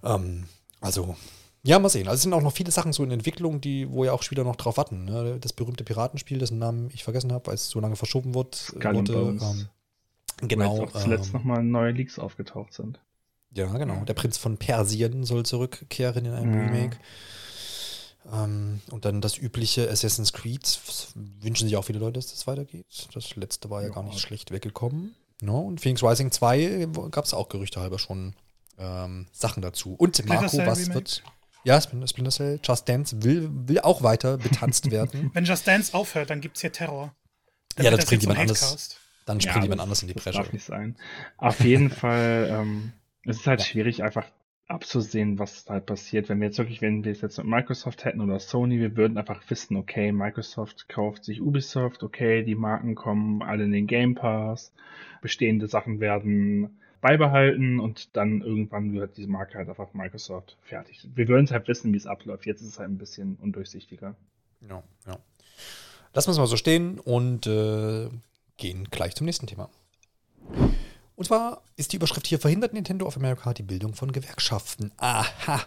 Ähm, 0.05 0.47
also, 0.81 1.17
ja, 1.63 1.79
mal 1.79 1.89
sehen. 1.89 2.07
Also 2.07 2.17
es 2.17 2.23
sind 2.23 2.33
auch 2.33 2.43
noch 2.43 2.55
viele 2.55 2.71
Sachen 2.71 2.93
so 2.93 3.03
in 3.03 3.11
Entwicklung, 3.11 3.61
die, 3.61 3.91
wo 3.91 4.05
ja 4.05 4.13
auch 4.13 4.23
Spieler 4.23 4.45
noch 4.45 4.57
drauf 4.57 4.77
warten. 4.77 5.05
Ne? 5.05 5.39
Das 5.41 5.53
berühmte 5.53 5.85
Piratenspiel, 5.85 6.39
dessen 6.39 6.59
Namen 6.59 6.91
ich 6.95 7.05
vergessen 7.05 7.33
habe, 7.33 7.49
weil 7.49 7.55
es 7.55 7.69
so 7.69 7.81
lange 7.81 7.97
verschoben 7.97 8.35
wird, 8.35 8.73
wurde. 8.77 9.13
Ähm, 9.13 9.69
Genau. 10.43 10.79
Weil 10.79 10.87
auch 10.87 10.93
zuletzt 10.93 11.29
ähm, 11.29 11.33
nochmal 11.33 11.63
neue 11.63 11.93
Leaks 11.93 12.19
aufgetaucht 12.19 12.73
sind. 12.73 13.01
Ja, 13.53 13.67
genau. 13.77 14.05
Der 14.05 14.15
Prinz 14.15 14.39
von 14.39 14.57
Persien 14.57 15.25
soll 15.25 15.45
zurückkehren 15.45 16.25
in 16.25 16.33
einem 16.33 16.55
ja. 16.55 16.61
Remake. 16.61 16.97
Ähm, 18.33 18.81
und 18.91 19.05
dann 19.05 19.21
das 19.21 19.39
übliche 19.39 19.91
Assassin's 19.91 20.33
Creed. 20.33 20.81
Wünschen 21.15 21.67
sich 21.67 21.77
auch 21.77 21.85
viele 21.85 21.99
Leute, 21.99 22.15
dass 22.15 22.31
das 22.31 22.47
weitergeht. 22.47 22.87
Das 23.13 23.35
letzte 23.37 23.71
war 23.71 23.83
ja, 23.83 23.89
ja. 23.89 23.95
gar 23.95 24.05
nicht 24.05 24.21
schlecht 24.21 24.51
weggekommen. 24.51 25.15
No? 25.41 25.61
Ne? 25.61 25.67
Und 25.67 25.81
Phoenix 25.81 26.03
Rising 26.03 26.31
2 26.31 26.89
gab 27.11 27.25
es 27.25 27.35
auch 27.35 27.49
Gerüchte 27.49 27.81
halber 27.81 27.99
schon 27.99 28.35
ähm, 28.79 29.27
Sachen 29.33 29.63
dazu. 29.63 29.95
Und 29.95 30.25
Marco, 30.27 30.45
was 30.59 30.81
Remake? 30.81 30.95
wird. 30.95 31.23
Ja, 31.63 31.79
Splinter 31.81 32.31
Cell, 32.31 32.59
Just 32.63 32.89
Dance 32.89 33.23
will, 33.23 33.51
will 33.53 33.81
auch 33.81 34.03
weiter 34.03 34.39
betanzt 34.39 34.91
werden. 34.91 35.31
Wenn 35.35 35.45
Just 35.45 35.67
Dance 35.67 35.93
aufhört, 35.93 36.31
dann 36.31 36.41
gibt 36.41 36.57
es 36.57 36.63
hier 36.63 36.73
Terror. 36.73 37.15
Dann 37.77 37.85
ja, 37.85 37.91
das 37.91 38.07
bringt 38.07 38.23
jemand 38.23 38.41
anderes. 38.41 38.97
Dann 39.31 39.41
springt 39.41 39.57
ja, 39.59 39.63
jemand 39.63 39.81
anders 39.81 40.03
in 40.03 40.09
die 40.09 40.15
Bresche. 40.15 40.31
Das 40.31 40.37
darf 40.37 40.53
nicht 40.53 40.65
sein. 40.65 40.97
Auf 41.37 41.61
jeden 41.61 41.89
Fall, 42.03 42.49
ähm, 42.51 42.93
es 43.25 43.39
ist 43.39 43.47
halt 43.47 43.61
ja. 43.61 43.67
schwierig, 43.67 44.03
einfach 44.03 44.27
abzusehen, 44.67 45.39
was 45.39 45.67
halt 45.69 45.87
passiert. 45.87 46.29
Wenn 46.29 46.41
wir 46.41 46.49
jetzt 46.49 46.59
wirklich, 46.59 46.83
wenn 46.83 47.05
wir 47.05 47.13
es 47.13 47.21
jetzt 47.21 47.39
mit 47.39 47.47
Microsoft 47.47 48.05
hätten 48.05 48.21
oder 48.21 48.41
Sony, 48.41 48.81
wir 48.81 48.97
würden 48.97 49.19
einfach 49.19 49.41
wissen, 49.49 49.77
okay, 49.77 50.11
Microsoft 50.11 50.89
kauft 50.89 51.25
sich 51.25 51.41
Ubisoft, 51.41 52.03
okay, 52.03 52.43
die 52.43 52.57
Marken 52.57 52.97
kommen 52.97 53.43
alle 53.43 53.65
in 53.65 53.73
den 53.73 53.87
Game 53.87 54.17
Pass, 54.17 54.73
bestehende 55.23 55.69
Sachen 55.69 56.01
werden 56.01 56.81
beibehalten 57.01 57.79
und 57.79 58.17
dann 58.17 58.43
irgendwann 58.43 58.93
wird 58.95 59.17
diese 59.17 59.29
Marke 59.29 59.59
halt 59.59 59.69
einfach 59.69 59.95
Microsoft 59.95 60.57
fertig. 60.63 61.09
Wir 61.15 61.29
würden 61.29 61.45
es 61.45 61.53
halt 61.53 61.69
wissen, 61.69 61.93
wie 61.93 61.97
es 61.97 62.07
abläuft. 62.07 62.47
Jetzt 62.47 62.63
ist 62.63 62.69
es 62.69 62.79
halt 62.81 62.91
ein 62.91 62.99
bisschen 62.99 63.37
undurchsichtiger. 63.41 64.17
Ja, 64.69 64.83
ja. 65.07 65.19
Lassen 66.13 66.29
wir 66.29 66.33
es 66.33 66.39
mal 66.39 66.47
so 66.47 66.57
stehen 66.57 66.99
und 66.99 67.47
äh, 67.47 68.09
gehen 68.61 68.87
gleich 68.91 69.17
zum 69.17 69.25
nächsten 69.25 69.49
Thema. 69.49 69.69
Und 71.17 71.25
zwar 71.25 71.63
ist 71.77 71.93
die 71.93 71.97
Überschrift 71.97 72.29
hier, 72.29 72.39
verhindert 72.39 72.73
Nintendo 72.73 73.07
of 73.07 73.17
America 73.17 73.53
die 73.53 73.65
Bildung 73.65 73.95
von 73.95 74.13
Gewerkschaften. 74.13 74.93
Aha. 74.99 75.61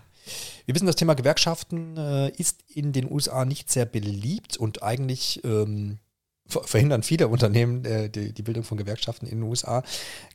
Wir 0.66 0.74
wissen, 0.74 0.86
das 0.86 0.96
Thema 0.96 1.16
Gewerkschaften 1.16 1.98
äh, 1.98 2.30
ist 2.30 2.64
in 2.70 2.94
den 2.94 3.12
USA 3.12 3.44
nicht 3.44 3.70
sehr 3.70 3.86
beliebt 3.86 4.56
und 4.56 4.82
eigentlich 4.82 5.44
ähm, 5.44 6.00
verhindern 6.48 7.04
viele 7.04 7.28
Unternehmen 7.28 7.84
äh, 7.86 8.10
die, 8.10 8.34
die, 8.34 8.42
Bildung 8.42 8.64
von 8.64 8.78
Gewerkschaften 8.78 9.26
in 9.26 9.40
den 9.40 9.44
USA. 9.44 9.84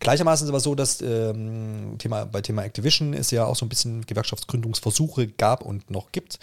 Gleichermaßen 0.01 0.45
ist 0.45 0.49
es 0.49 0.51
aber 0.51 0.61
so, 0.61 0.75
dass 0.75 1.01
ähm, 1.01 1.97
Thema, 1.99 2.25
bei 2.25 2.41
Thema 2.41 2.65
Activision 2.65 3.15
es 3.15 3.31
ja 3.31 3.45
auch 3.45 3.57
so 3.57 3.65
ein 3.65 3.69
bisschen 3.69 4.05
Gewerkschaftsgründungsversuche 4.05 5.29
gab 5.29 5.63
und 5.63 5.91
noch 5.91 6.13
gibt. 6.13 6.39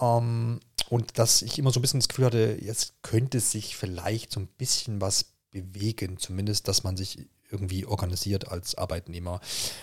Ähm, 0.00 0.60
und 0.88 1.18
dass 1.18 1.42
ich 1.42 1.58
immer 1.58 1.70
so 1.70 1.80
ein 1.80 1.82
bisschen 1.82 2.00
das 2.00 2.08
Gefühl 2.08 2.26
hatte, 2.26 2.58
jetzt 2.60 3.02
könnte 3.02 3.40
sich 3.40 3.76
vielleicht 3.76 4.32
so 4.32 4.40
ein 4.40 4.46
bisschen 4.46 5.00
was 5.00 5.31
bewegen, 5.52 6.18
zumindest, 6.18 6.66
dass 6.66 6.82
man 6.82 6.96
sich 6.96 7.28
irgendwie 7.50 7.84
organisiert 7.84 8.48
als 8.48 8.74
Arbeitnehmer, 8.74 9.40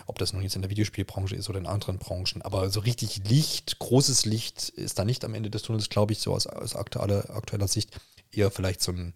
ob 0.07 0.17
das 0.17 0.33
nun 0.33 0.41
jetzt 0.41 0.55
in 0.55 0.63
der 0.63 0.71
Videospielbranche 0.71 1.35
ist 1.35 1.49
oder 1.49 1.59
in 1.59 1.67
anderen 1.67 1.99
Branchen. 1.99 2.41
Aber 2.41 2.69
so 2.69 2.79
richtig 2.81 3.29
Licht, 3.29 3.79
großes 3.79 4.25
Licht 4.25 4.69
ist 4.69 4.99
da 4.99 5.05
nicht 5.05 5.23
am 5.23 5.35
Ende 5.35 5.49
des 5.49 5.61
Tunnels, 5.61 5.89
glaube 5.89 6.11
ich, 6.11 6.19
so 6.19 6.33
aus, 6.33 6.47
aus 6.47 6.75
aktueller, 6.75 7.29
aktueller 7.29 7.67
Sicht. 7.67 7.91
Eher 8.31 8.51
vielleicht 8.51 8.81
so, 8.81 8.91
ein, 8.91 9.13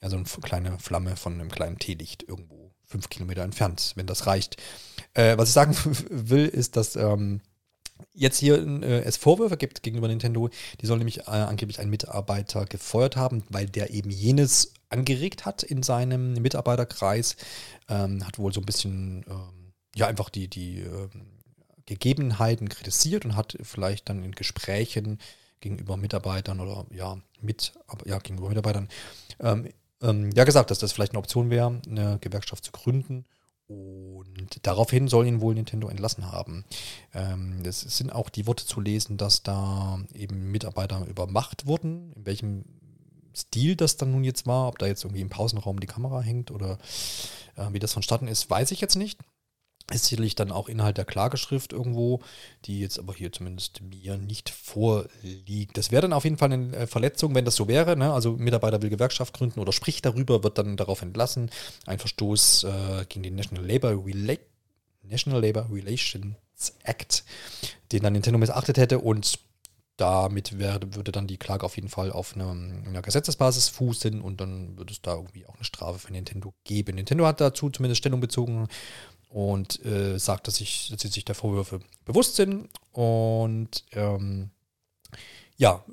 ja, 0.00 0.08
so 0.08 0.16
eine 0.16 0.24
kleine 0.24 0.78
Flamme 0.78 1.16
von 1.16 1.34
einem 1.34 1.50
kleinen 1.50 1.78
Teelicht 1.78 2.22
irgendwo 2.22 2.72
fünf 2.84 3.10
Kilometer 3.10 3.42
entfernt, 3.42 3.92
wenn 3.96 4.06
das 4.06 4.26
reicht. 4.26 4.56
Äh, 5.14 5.36
was 5.36 5.48
ich 5.48 5.54
sagen 5.54 5.76
will, 6.10 6.46
ist, 6.46 6.76
dass 6.76 6.96
ähm, 6.96 7.40
jetzt 8.14 8.38
hier 8.38 8.64
äh, 8.82 9.02
es 9.02 9.16
Vorwürfe 9.16 9.56
gibt 9.56 9.82
gegenüber 9.82 10.08
Nintendo. 10.08 10.50
Die 10.80 10.86
soll 10.86 10.98
nämlich 10.98 11.20
äh, 11.20 11.30
angeblich 11.30 11.80
einen 11.80 11.90
Mitarbeiter 11.90 12.64
gefeuert 12.64 13.16
haben, 13.16 13.42
weil 13.48 13.66
der 13.66 13.90
eben 13.90 14.10
jenes 14.10 14.72
angeregt 14.88 15.44
hat 15.46 15.62
in 15.62 15.82
seinem 15.82 16.34
Mitarbeiterkreis. 16.34 17.36
Ähm, 17.88 18.26
hat 18.26 18.38
wohl 18.38 18.52
so 18.52 18.60
ein 18.60 18.66
bisschen, 18.66 19.24
ähm, 19.28 19.72
ja, 19.94 20.06
einfach 20.06 20.30
die, 20.30 20.48
die 20.48 20.80
ähm, 20.80 21.38
Gegebenheiten 21.86 22.68
kritisiert 22.68 23.24
und 23.24 23.36
hat 23.36 23.56
vielleicht 23.62 24.08
dann 24.08 24.22
in 24.22 24.32
Gesprächen 24.32 25.18
gegenüber 25.60 25.96
Mitarbeitern 25.96 26.60
oder 26.60 26.86
ja, 26.94 27.18
mit, 27.40 27.72
ja, 28.04 28.18
gegenüber 28.18 28.48
Mitarbeitern 28.48 28.88
ähm, 29.40 29.68
ähm, 30.02 30.30
ja 30.32 30.44
gesagt, 30.44 30.70
dass 30.70 30.78
das 30.78 30.92
vielleicht 30.92 31.12
eine 31.12 31.18
Option 31.18 31.50
wäre, 31.50 31.80
eine 31.86 32.18
Gewerkschaft 32.20 32.64
zu 32.64 32.72
gründen. 32.72 33.24
Und 33.66 34.66
daraufhin 34.66 35.08
soll 35.08 35.26
ihn 35.26 35.42
wohl 35.42 35.54
Nintendo 35.54 35.88
entlassen 35.88 36.32
haben. 36.32 36.64
Ähm, 37.12 37.60
es 37.64 37.80
sind 37.80 38.10
auch 38.10 38.30
die 38.30 38.46
Worte 38.46 38.64
zu 38.64 38.80
lesen, 38.80 39.18
dass 39.18 39.42
da 39.42 39.98
eben 40.14 40.50
Mitarbeiter 40.50 41.04
übermacht 41.06 41.66
wurden. 41.66 42.12
In 42.14 42.24
welchem 42.24 42.64
Stil 43.38 43.76
das 43.76 43.96
dann 43.96 44.10
nun 44.10 44.24
jetzt 44.24 44.46
war, 44.46 44.68
ob 44.68 44.78
da 44.78 44.86
jetzt 44.86 45.04
irgendwie 45.04 45.22
im 45.22 45.28
Pausenraum 45.28 45.80
die 45.80 45.86
Kamera 45.86 46.20
hängt 46.20 46.50
oder 46.50 46.78
äh, 47.56 47.66
wie 47.72 47.78
das 47.78 47.92
vonstatten 47.92 48.28
ist, 48.28 48.50
weiß 48.50 48.70
ich 48.72 48.80
jetzt 48.80 48.96
nicht. 48.96 49.20
Ist 49.90 50.04
sicherlich 50.04 50.34
dann 50.34 50.52
auch 50.52 50.68
Inhalt 50.68 50.98
der 50.98 51.06
Klageschrift 51.06 51.72
irgendwo, 51.72 52.20
die 52.66 52.80
jetzt 52.80 52.98
aber 52.98 53.14
hier 53.14 53.32
zumindest 53.32 53.80
mir 53.80 54.18
nicht 54.18 54.50
vorliegt. 54.50 55.78
Das 55.78 55.90
wäre 55.90 56.02
dann 56.02 56.12
auf 56.12 56.24
jeden 56.24 56.36
Fall 56.36 56.52
eine 56.52 56.76
äh, 56.76 56.86
Verletzung, 56.86 57.34
wenn 57.34 57.46
das 57.46 57.56
so 57.56 57.68
wäre. 57.68 57.96
Ne? 57.96 58.12
Also 58.12 58.32
Mitarbeiter 58.32 58.82
will 58.82 58.90
Gewerkschaft 58.90 59.32
gründen 59.32 59.60
oder 59.60 59.72
spricht 59.72 60.04
darüber, 60.04 60.44
wird 60.44 60.58
dann 60.58 60.76
darauf 60.76 61.00
entlassen. 61.00 61.50
Ein 61.86 61.98
Verstoß 61.98 62.64
äh, 62.64 63.06
gegen 63.08 63.22
den 63.22 63.36
National 63.36 63.66
Labor, 63.66 64.04
Rela 64.04 64.34
National 65.04 65.40
Labor 65.40 65.68
Relations 65.72 66.34
Act, 66.82 67.24
den 67.92 68.02
dann 68.02 68.12
Nintendo 68.12 68.38
missachtet 68.38 68.76
hätte 68.76 68.98
und 68.98 69.38
damit 69.98 70.58
wär, 70.58 70.80
würde 70.94 71.12
dann 71.12 71.26
die 71.26 71.36
Klage 71.36 71.66
auf 71.66 71.76
jeden 71.76 71.88
Fall 71.88 72.10
auf 72.12 72.34
einer, 72.34 72.50
einer 72.50 73.02
Gesetzesbasis 73.02 73.68
fußen 73.68 74.22
und 74.22 74.40
dann 74.40 74.78
würde 74.78 74.92
es 74.92 75.02
da 75.02 75.16
irgendwie 75.16 75.44
auch 75.46 75.56
eine 75.56 75.64
Strafe 75.64 75.98
für 75.98 76.12
Nintendo 76.12 76.54
geben. 76.64 76.94
Nintendo 76.94 77.26
hat 77.26 77.40
dazu 77.40 77.68
zumindest 77.68 77.98
Stellung 77.98 78.20
bezogen 78.20 78.68
und 79.28 79.84
äh, 79.84 80.18
sagt, 80.18 80.46
dass, 80.46 80.60
ich, 80.60 80.88
dass 80.90 81.02
sie 81.02 81.08
sich 81.08 81.24
der 81.24 81.34
Vorwürfe 81.34 81.80
bewusst 82.04 82.36
sind 82.36 82.70
und 82.92 83.84
ähm, 83.92 84.50
ja, 85.56 85.84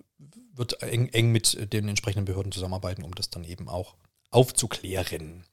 wird 0.54 0.82
eng, 0.84 1.10
eng 1.10 1.32
mit 1.32 1.74
den 1.74 1.89
entsprechenden 1.89 2.26
Behörden 2.26 2.52
zusammenarbeiten, 2.52 3.04
um 3.04 3.13
das 3.15 3.32
dann 3.32 3.44
eben 3.44 3.68
auch 3.68 3.96
aufzuklären. 4.30 5.44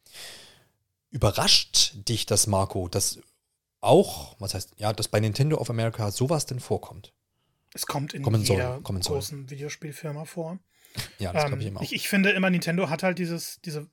Überrascht 1.11 1.95
dich 2.09 2.27
das, 2.27 2.47
Marco, 2.47 2.89
dass 2.89 3.19
auch, 3.81 4.37
was 4.39 4.55
heißt, 4.55 4.75
ja, 4.77 4.93
dass 4.93 5.09
bei 5.09 5.21
Nintendo 5.21 5.57
of 5.57 5.71
America 5.71 6.11
sowas 6.11 6.47
denn 6.47 6.61
vorkommt? 6.61 7.13
Es 7.75 7.87
kommt 7.87 8.13
in 8.13 8.23
kommen 8.23 8.43
jeder 8.43 8.81
soll, 8.85 9.01
großen. 9.01 9.51
Videospielfirma 9.51 10.25
vor. 10.25 10.59
Ja, 11.19 11.33
das 11.33 11.45
ähm, 11.45 11.49
glaube 11.49 11.63
ich 11.63 11.69
immer. 11.69 11.81
Auch. 11.81 11.85
Ich, 11.85 11.95
ich, 11.95 12.09
finde 12.09 12.31
immer, 12.31 12.51
Nintendo 12.51 12.91
hat 12.91 13.03
halt 13.03 13.19
dieses, 13.19 13.61
diese 13.65 13.89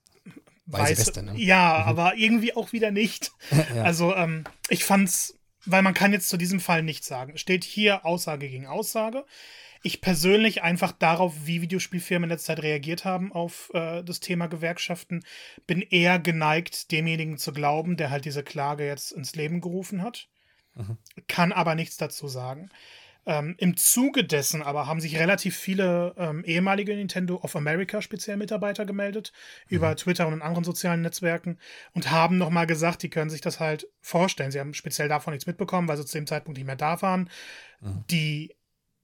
Weiße 0.65 0.97
Weste, 0.97 1.23
ne? 1.23 1.33
Ja, 1.37 1.81
mhm. 1.83 1.89
aber 1.89 2.15
irgendwie 2.15 2.55
auch 2.55 2.73
wieder 2.73 2.91
nicht. 2.91 3.31
ja. 3.75 3.83
Also, 3.83 4.15
ähm, 4.15 4.43
ich 4.69 4.83
fand's, 4.83 5.39
weil 5.65 5.81
man 5.81 5.93
kann 5.93 6.13
jetzt 6.13 6.29
zu 6.29 6.37
diesem 6.37 6.59
Fall 6.59 6.83
nichts 6.83 7.07
sagen. 7.07 7.37
Steht 7.37 7.63
hier 7.63 8.05
Aussage 8.05 8.49
gegen 8.49 8.67
Aussage. 8.67 9.25
Ich 9.81 10.01
persönlich 10.01 10.61
einfach 10.61 10.91
darauf, 10.91 11.33
wie 11.45 11.61
Videospielfirmen 11.61 12.29
in 12.29 12.33
letzter 12.33 12.55
Zeit 12.55 12.63
reagiert 12.63 13.05
haben 13.05 13.31
auf 13.31 13.71
äh, 13.73 14.03
das 14.03 14.19
Thema 14.19 14.47
Gewerkschaften, 14.47 15.23
bin 15.67 15.81
eher 15.81 16.19
geneigt, 16.19 16.91
demjenigen 16.91 17.37
zu 17.37 17.53
glauben, 17.53 17.95
der 17.95 18.09
halt 18.09 18.25
diese 18.25 18.43
Klage 18.43 18.85
jetzt 18.85 19.13
ins 19.13 19.35
Leben 19.35 19.61
gerufen 19.61 20.03
hat. 20.03 20.27
Mhm. 20.75 20.97
Kann 21.29 21.53
aber 21.53 21.75
nichts 21.75 21.95
dazu 21.95 22.27
sagen. 22.27 22.69
Ähm, 23.29 23.53
Im 23.59 23.77
Zuge 23.77 24.23
dessen 24.23 24.63
aber 24.63 24.87
haben 24.87 24.99
sich 24.99 25.19
relativ 25.19 25.55
viele 25.55 26.15
ähm, 26.17 26.43
ehemalige 26.45 26.95
Nintendo 26.95 27.35
of 27.35 27.55
America 27.55 28.01
speziell 28.01 28.37
Mitarbeiter 28.37 28.87
gemeldet 28.87 29.33
mhm. 29.67 29.75
über 29.75 29.95
Twitter 29.95 30.25
und 30.25 30.33
in 30.33 30.41
anderen 30.41 30.63
sozialen 30.63 31.03
Netzwerken 31.03 31.59
und 31.93 32.09
haben 32.09 32.39
nochmal 32.39 32.65
gesagt, 32.65 33.03
die 33.03 33.09
können 33.11 33.29
sich 33.29 33.41
das 33.41 33.59
halt 33.59 33.87
vorstellen. 34.01 34.49
Sie 34.49 34.59
haben 34.59 34.73
speziell 34.73 35.09
davon 35.09 35.33
nichts 35.33 35.45
mitbekommen, 35.45 35.87
weil 35.87 35.97
sie 35.97 36.07
zu 36.07 36.17
dem 36.17 36.25
Zeitpunkt 36.25 36.57
nicht 36.57 36.65
mehr 36.65 36.75
da 36.75 37.03
waren. 37.03 37.29
Mhm. 37.81 38.03
Die 38.09 38.55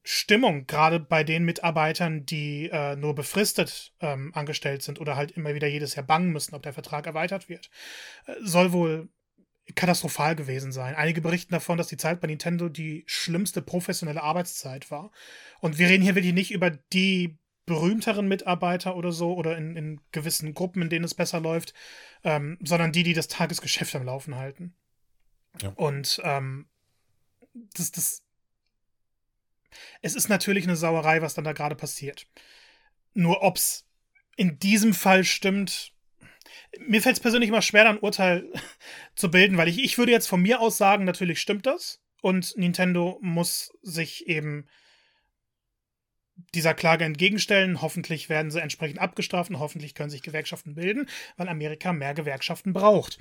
Stimmung, 0.02 0.66
gerade 0.66 1.00
bei 1.00 1.24
den 1.24 1.46
Mitarbeitern, 1.46 2.26
die 2.26 2.72
äh, 2.74 2.96
nur 2.96 3.14
befristet 3.14 3.94
ähm, 4.00 4.32
angestellt 4.34 4.82
sind 4.82 5.00
oder 5.00 5.18
halt 5.18 5.32
immer 5.32 5.54
wieder 5.54 5.68
jedes 5.68 5.94
Jahr 5.94 6.06
bangen 6.06 6.32
müssen, 6.32 6.56
ob 6.56 6.64
der 6.64 6.74
Vertrag 6.74 7.06
erweitert 7.06 7.48
wird, 7.48 7.70
äh, 8.26 8.34
soll 8.42 8.72
wohl 8.72 9.08
katastrophal 9.74 10.36
gewesen 10.36 10.72
sein. 10.72 10.96
Einige 10.96 11.22
berichten 11.22 11.54
davon, 11.54 11.78
dass 11.78 11.88
die 11.88 11.98
Zeit 11.98 12.22
bei 12.22 12.28
Nintendo 12.28 12.70
die 12.70 13.04
schlimmste 13.08 13.62
professionelle 13.62 14.22
Arbeitszeit 14.22 14.92
war. 14.92 15.12
Und 15.60 15.80
wir 15.80 15.88
reden 15.90 16.04
hier 16.04 16.16
wirklich 16.16 16.34
nicht 16.34 16.52
über 16.52 16.70
die 16.70 17.38
berühmteren 17.66 18.28
Mitarbeiter 18.28 18.96
oder 18.96 19.12
so 19.12 19.34
oder 19.34 19.58
in, 19.58 19.76
in 19.76 20.02
gewissen 20.12 20.54
Gruppen, 20.54 20.84
in 20.84 20.90
denen 20.90 21.06
es 21.06 21.16
besser 21.16 21.40
läuft, 21.40 21.74
ähm, 22.24 22.60
sondern 22.62 22.92
die, 22.92 23.02
die 23.02 23.14
das 23.14 23.28
Tagesgeschäft 23.28 23.96
am 23.96 24.04
Laufen 24.04 24.36
halten. 24.36 24.76
Ja. 25.62 25.70
Und 25.70 26.22
ähm, 26.24 26.68
das, 27.74 27.92
das, 27.92 28.24
es 30.02 30.16
ist 30.16 30.30
natürlich 30.30 30.66
eine 30.66 30.76
Sauerei, 30.76 31.24
was 31.24 31.34
dann 31.34 31.44
da 31.44 31.54
gerade 31.54 31.76
passiert. 31.76 32.28
Nur 33.14 33.42
ob's 33.42 33.88
in 34.36 34.60
diesem 34.60 34.94
Fall 34.94 35.24
stimmt, 35.24 35.95
mir 36.80 37.02
fällt 37.02 37.16
es 37.18 37.22
persönlich 37.22 37.50
immer 37.50 37.62
schwer, 37.62 37.90
ein 37.90 38.00
Urteil 38.00 38.52
zu 39.16 39.30
bilden, 39.32 39.58
weil 39.58 39.68
ich, 39.68 39.84
ich 39.84 39.98
würde 39.98 40.12
jetzt 40.12 40.28
von 40.28 40.42
mir 40.42 40.60
aus 40.60 40.78
sagen, 40.78 41.06
natürlich 41.06 41.40
stimmt 41.40 41.66
das. 41.66 42.02
Und 42.22 42.58
Nintendo 42.58 43.20
muss 43.22 43.72
sich 43.84 44.28
eben 44.28 44.68
dieser 46.54 46.74
Klage 46.74 47.06
entgegenstellen. 47.06 47.82
Hoffentlich 47.84 48.30
werden 48.30 48.50
sie 48.50 48.62
entsprechend 48.62 49.00
abgestraft 49.00 49.52
und 49.52 49.60
hoffentlich 49.60 49.94
können 49.94 50.10
sich 50.10 50.24
Gewerkschaften 50.24 50.74
bilden, 50.74 51.08
weil 51.38 51.48
Amerika 51.48 51.94
mehr 51.94 52.14
Gewerkschaften 52.14 52.74
braucht. 52.74 53.20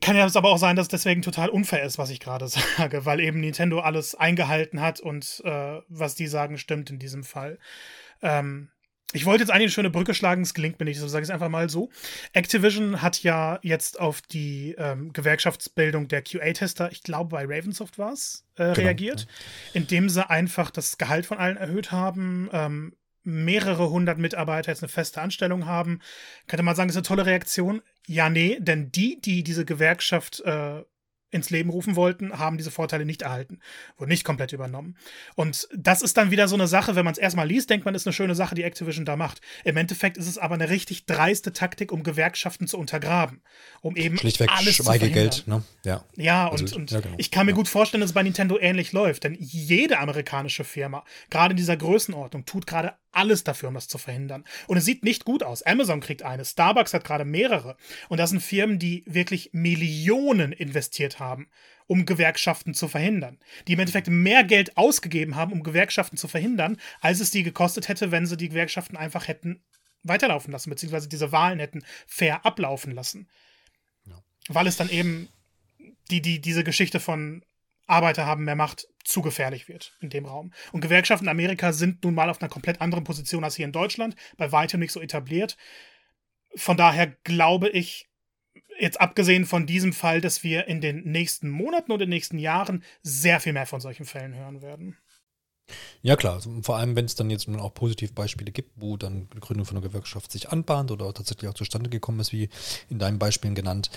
Kann 0.00 0.16
ja 0.16 0.26
aber 0.34 0.48
auch 0.48 0.58
sein, 0.58 0.74
dass 0.74 0.86
es 0.86 0.90
deswegen 0.90 1.22
total 1.22 1.50
unfair 1.50 1.84
ist, 1.84 1.98
was 1.98 2.10
ich 2.10 2.18
gerade 2.18 2.48
sage, 2.76 3.04
weil 3.06 3.20
eben 3.20 3.38
Nintendo 3.38 3.78
alles 3.78 4.16
eingehalten 4.16 4.80
hat 4.80 4.98
und 4.98 5.40
äh, 5.44 5.80
was 5.88 6.16
die 6.16 6.26
sagen, 6.26 6.58
stimmt 6.58 6.90
in 6.90 6.98
diesem 6.98 7.22
Fall. 7.22 7.60
Ähm, 8.22 8.71
ich 9.12 9.26
wollte 9.26 9.42
jetzt 9.42 9.50
eigentlich 9.50 9.64
eine 9.64 9.70
schöne 9.70 9.90
Brücke 9.90 10.14
schlagen, 10.14 10.42
es 10.42 10.54
gelingt 10.54 10.78
mir 10.78 10.86
nicht, 10.86 10.98
so 10.98 11.08
sage 11.08 11.22
ich 11.22 11.28
es 11.28 11.32
einfach 11.32 11.48
mal 11.48 11.68
so. 11.68 11.90
Activision 12.32 13.02
hat 13.02 13.22
ja 13.22 13.58
jetzt 13.62 14.00
auf 14.00 14.22
die 14.22 14.74
ähm, 14.78 15.12
Gewerkschaftsbildung 15.12 16.08
der 16.08 16.22
QA-Tester, 16.22 16.90
ich 16.92 17.02
glaube 17.02 17.30
bei 17.30 17.44
Ravensoft 17.44 17.98
war 17.98 18.12
es, 18.12 18.46
äh, 18.54 18.72
genau. 18.72 18.74
reagiert, 18.74 19.26
indem 19.72 20.08
sie 20.08 20.28
einfach 20.28 20.70
das 20.70 20.98
Gehalt 20.98 21.26
von 21.26 21.38
allen 21.38 21.56
erhöht 21.56 21.92
haben, 21.92 22.48
ähm, 22.52 22.94
mehrere 23.24 23.90
hundert 23.90 24.18
Mitarbeiter 24.18 24.72
jetzt 24.72 24.82
eine 24.82 24.88
feste 24.88 25.20
Anstellung 25.20 25.66
haben. 25.66 26.00
Könnte 26.48 26.64
man 26.64 26.74
sagen, 26.74 26.88
das 26.88 26.96
ist 26.96 26.98
eine 26.98 27.06
tolle 27.06 27.26
Reaktion? 27.26 27.82
Ja, 28.06 28.28
nee, 28.28 28.58
denn 28.60 28.90
die, 28.90 29.20
die 29.20 29.44
diese 29.44 29.64
Gewerkschaft 29.64 30.40
äh, 30.40 30.82
ins 31.32 31.50
Leben 31.50 31.70
rufen 31.70 31.96
wollten, 31.96 32.38
haben 32.38 32.58
diese 32.58 32.70
Vorteile 32.70 33.04
nicht 33.04 33.22
erhalten, 33.22 33.58
wurden 33.96 34.10
nicht 34.10 34.24
komplett 34.24 34.52
übernommen. 34.52 34.96
Und 35.34 35.66
das 35.74 36.02
ist 36.02 36.16
dann 36.16 36.30
wieder 36.30 36.46
so 36.46 36.54
eine 36.54 36.68
Sache, 36.68 36.94
wenn 36.94 37.04
man 37.04 37.12
es 37.12 37.18
erstmal 37.18 37.48
liest, 37.48 37.70
denkt 37.70 37.84
man, 37.84 37.94
ist 37.94 38.06
eine 38.06 38.12
schöne 38.12 38.34
Sache, 38.34 38.54
die 38.54 38.62
Activision 38.62 39.04
da 39.04 39.16
macht. 39.16 39.40
Im 39.64 39.76
Endeffekt 39.76 40.18
ist 40.18 40.28
es 40.28 40.38
aber 40.38 40.54
eine 40.54 40.68
richtig 40.68 41.06
dreiste 41.06 41.52
Taktik, 41.52 41.90
um 41.90 42.02
Gewerkschaften 42.02 42.66
zu 42.66 42.78
untergraben, 42.78 43.40
um 43.80 43.96
eben 43.96 44.18
Schlichtweg 44.18 44.50
alles 44.52 44.76
Schweigegeld, 44.76 45.32
zu 45.32 45.50
ne? 45.50 45.62
Ja. 45.84 46.04
Ja, 46.16 46.46
und, 46.46 46.60
also, 46.60 46.76
und 46.76 46.90
ja, 46.90 47.00
genau. 47.00 47.14
ich 47.18 47.30
kann 47.30 47.46
mir 47.46 47.52
ja. 47.52 47.56
gut 47.56 47.68
vorstellen, 47.68 48.02
dass 48.02 48.10
es 48.10 48.14
bei 48.14 48.22
Nintendo 48.22 48.58
ähnlich 48.58 48.92
läuft, 48.92 49.24
denn 49.24 49.34
jede 49.38 49.98
amerikanische 49.98 50.64
Firma, 50.64 51.04
gerade 51.30 51.52
in 51.52 51.56
dieser 51.56 51.76
Größenordnung, 51.76 52.44
tut 52.44 52.66
gerade 52.66 52.94
alles 53.12 53.44
dafür, 53.44 53.68
um 53.68 53.74
das 53.74 53.88
zu 53.88 53.98
verhindern. 53.98 54.44
Und 54.66 54.76
es 54.76 54.84
sieht 54.84 55.04
nicht 55.04 55.24
gut 55.24 55.42
aus. 55.42 55.62
Amazon 55.62 56.00
kriegt 56.00 56.22
eine, 56.22 56.44
Starbucks 56.44 56.94
hat 56.94 57.04
gerade 57.04 57.24
mehrere. 57.24 57.76
Und 58.08 58.18
das 58.18 58.30
sind 58.30 58.40
Firmen, 58.40 58.78
die 58.78 59.04
wirklich 59.06 59.50
Millionen 59.52 60.52
investiert 60.52 61.20
haben, 61.20 61.48
um 61.86 62.06
Gewerkschaften 62.06 62.74
zu 62.74 62.88
verhindern. 62.88 63.38
Die 63.68 63.74
im 63.74 63.80
Endeffekt 63.80 64.08
mehr 64.08 64.44
Geld 64.44 64.76
ausgegeben 64.76 65.36
haben, 65.36 65.52
um 65.52 65.62
Gewerkschaften 65.62 66.16
zu 66.16 66.28
verhindern, 66.28 66.78
als 67.00 67.20
es 67.20 67.30
die 67.30 67.42
gekostet 67.42 67.88
hätte, 67.88 68.10
wenn 68.10 68.26
sie 68.26 68.36
die 68.36 68.48
Gewerkschaften 68.48 68.96
einfach 68.96 69.28
hätten 69.28 69.62
weiterlaufen 70.02 70.52
lassen, 70.52 70.70
beziehungsweise 70.70 71.08
diese 71.08 71.32
Wahlen 71.32 71.60
hätten 71.60 71.84
fair 72.06 72.44
ablaufen 72.44 72.92
lassen. 72.92 73.28
Ja. 74.06 74.22
Weil 74.48 74.66
es 74.66 74.76
dann 74.76 74.90
eben 74.90 75.28
die, 76.10 76.20
die, 76.20 76.40
diese 76.40 76.64
Geschichte 76.64 77.00
von 77.00 77.44
Arbeiter 77.86 78.26
haben 78.26 78.44
mehr 78.44 78.56
Macht 78.56 78.88
zu 79.04 79.22
gefährlich 79.22 79.68
wird 79.68 79.96
in 80.00 80.10
dem 80.10 80.26
Raum. 80.26 80.52
Und 80.72 80.80
Gewerkschaften 80.80 81.26
in 81.26 81.30
Amerika 81.30 81.72
sind 81.72 82.04
nun 82.04 82.14
mal 82.14 82.30
auf 82.30 82.40
einer 82.40 82.48
komplett 82.48 82.80
anderen 82.80 83.04
Position 83.04 83.44
als 83.44 83.56
hier 83.56 83.66
in 83.66 83.72
Deutschland, 83.72 84.16
bei 84.36 84.52
weitem 84.52 84.80
nicht 84.80 84.92
so 84.92 85.00
etabliert. 85.00 85.56
Von 86.54 86.76
daher 86.76 87.08
glaube 87.24 87.68
ich, 87.68 88.08
jetzt 88.78 89.00
abgesehen 89.00 89.46
von 89.46 89.66
diesem 89.66 89.92
Fall, 89.92 90.20
dass 90.20 90.42
wir 90.42 90.66
in 90.66 90.80
den 90.80 91.04
nächsten 91.04 91.48
Monaten 91.48 91.92
und 91.92 92.00
in 92.00 92.08
den 92.08 92.16
nächsten 92.16 92.38
Jahren 92.38 92.82
sehr 93.02 93.40
viel 93.40 93.52
mehr 93.52 93.66
von 93.66 93.80
solchen 93.80 94.04
Fällen 94.04 94.34
hören 94.34 94.62
werden. 94.62 94.98
Ja 96.02 96.16
klar, 96.16 96.34
also 96.34 96.50
vor 96.62 96.76
allem 96.76 96.96
wenn 96.96 97.04
es 97.04 97.14
dann 97.14 97.30
jetzt 97.30 97.48
auch 97.48 97.74
Positivbeispiele 97.74 98.52
gibt, 98.52 98.72
wo 98.76 98.96
dann 98.96 99.28
die 99.34 99.40
Gründung 99.40 99.66
von 99.66 99.76
einer 99.76 99.86
Gewerkschaft 99.86 100.32
sich 100.32 100.50
anbahnt 100.50 100.90
oder 100.90 101.12
tatsächlich 101.12 101.50
auch 101.50 101.54
zustande 101.54 101.90
gekommen 101.90 102.20
ist, 102.20 102.32
wie 102.32 102.48
in 102.88 102.98
deinen 102.98 103.18
Beispielen 103.18 103.54
genannt, 103.54 103.90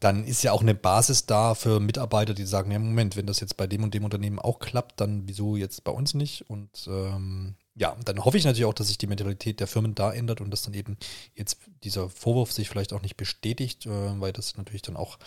dann 0.00 0.24
ist 0.24 0.42
ja 0.42 0.52
auch 0.52 0.62
eine 0.62 0.74
Basis 0.74 1.26
da 1.26 1.54
für 1.54 1.78
Mitarbeiter, 1.78 2.34
die 2.34 2.44
sagen, 2.44 2.72
ja 2.72 2.78
Moment, 2.78 3.16
wenn 3.16 3.26
das 3.26 3.40
jetzt 3.40 3.56
bei 3.56 3.68
dem 3.68 3.84
und 3.84 3.94
dem 3.94 4.04
Unternehmen 4.04 4.40
auch 4.40 4.58
klappt, 4.58 5.00
dann 5.00 5.28
wieso 5.28 5.56
jetzt 5.56 5.84
bei 5.84 5.92
uns 5.92 6.14
nicht? 6.14 6.50
Und 6.50 6.88
ähm, 6.88 7.54
ja, 7.76 7.96
dann 8.04 8.24
hoffe 8.24 8.36
ich 8.36 8.44
natürlich 8.44 8.64
auch, 8.64 8.74
dass 8.74 8.88
sich 8.88 8.98
die 8.98 9.06
Mentalität 9.06 9.60
der 9.60 9.68
Firmen 9.68 9.94
da 9.94 10.12
ändert 10.12 10.40
und 10.40 10.50
dass 10.50 10.62
dann 10.62 10.74
eben 10.74 10.96
jetzt 11.36 11.58
dieser 11.84 12.10
Vorwurf 12.10 12.50
sich 12.50 12.68
vielleicht 12.68 12.92
auch 12.92 13.02
nicht 13.02 13.16
bestätigt, 13.16 13.86
äh, 13.86 14.20
weil 14.20 14.32
das 14.32 14.56
natürlich 14.56 14.82
dann 14.82 14.96
auch 14.96 15.18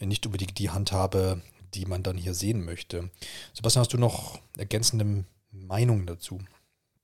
nicht 0.00 0.24
unbedingt 0.24 0.58
die 0.58 0.70
Handhabe, 0.70 1.42
die 1.74 1.86
man 1.86 2.02
dann 2.02 2.16
hier 2.16 2.34
sehen 2.34 2.64
möchte. 2.64 3.10
Sebastian, 3.54 3.80
hast 3.80 3.92
du 3.92 3.98
noch 3.98 4.40
ergänzende 4.56 5.24
Meinung 5.52 6.06
dazu? 6.06 6.40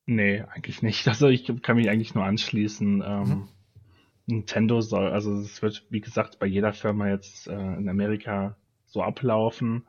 Nee, 0.07 0.43
eigentlich 0.43 0.83
nicht. 0.83 1.07
Also 1.09 1.29
ich 1.29 1.51
kann 1.63 1.77
mich 1.77 1.89
eigentlich 1.89 2.15
nur 2.15 2.25
anschließen. 2.25 3.03
Ähm, 3.05 3.29
mhm. 3.29 3.49
Nintendo 4.27 4.81
soll, 4.81 5.09
also 5.13 5.39
es 5.39 5.63
wird, 5.63 5.85
wie 5.91 6.01
gesagt, 6.01 6.39
bei 6.39 6.47
jeder 6.47 6.73
Firma 6.73 7.09
jetzt 7.09 7.47
äh, 7.47 7.55
in 7.55 7.89
Amerika 7.89 8.57
so 8.87 9.03
ablaufen 9.03 9.85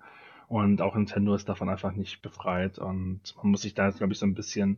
und 0.47 0.81
auch 0.81 0.95
Nintendo 0.95 1.33
ist 1.33 1.49
davon 1.49 1.69
einfach 1.69 1.93
nicht 1.93 2.21
befreit 2.21 2.77
und 2.77 3.21
man 3.37 3.51
muss 3.51 3.61
sich 3.61 3.73
da 3.73 3.87
jetzt, 3.87 3.97
glaube 3.97 4.13
ich, 4.13 4.19
so 4.19 4.25
ein 4.25 4.35
bisschen 4.35 4.77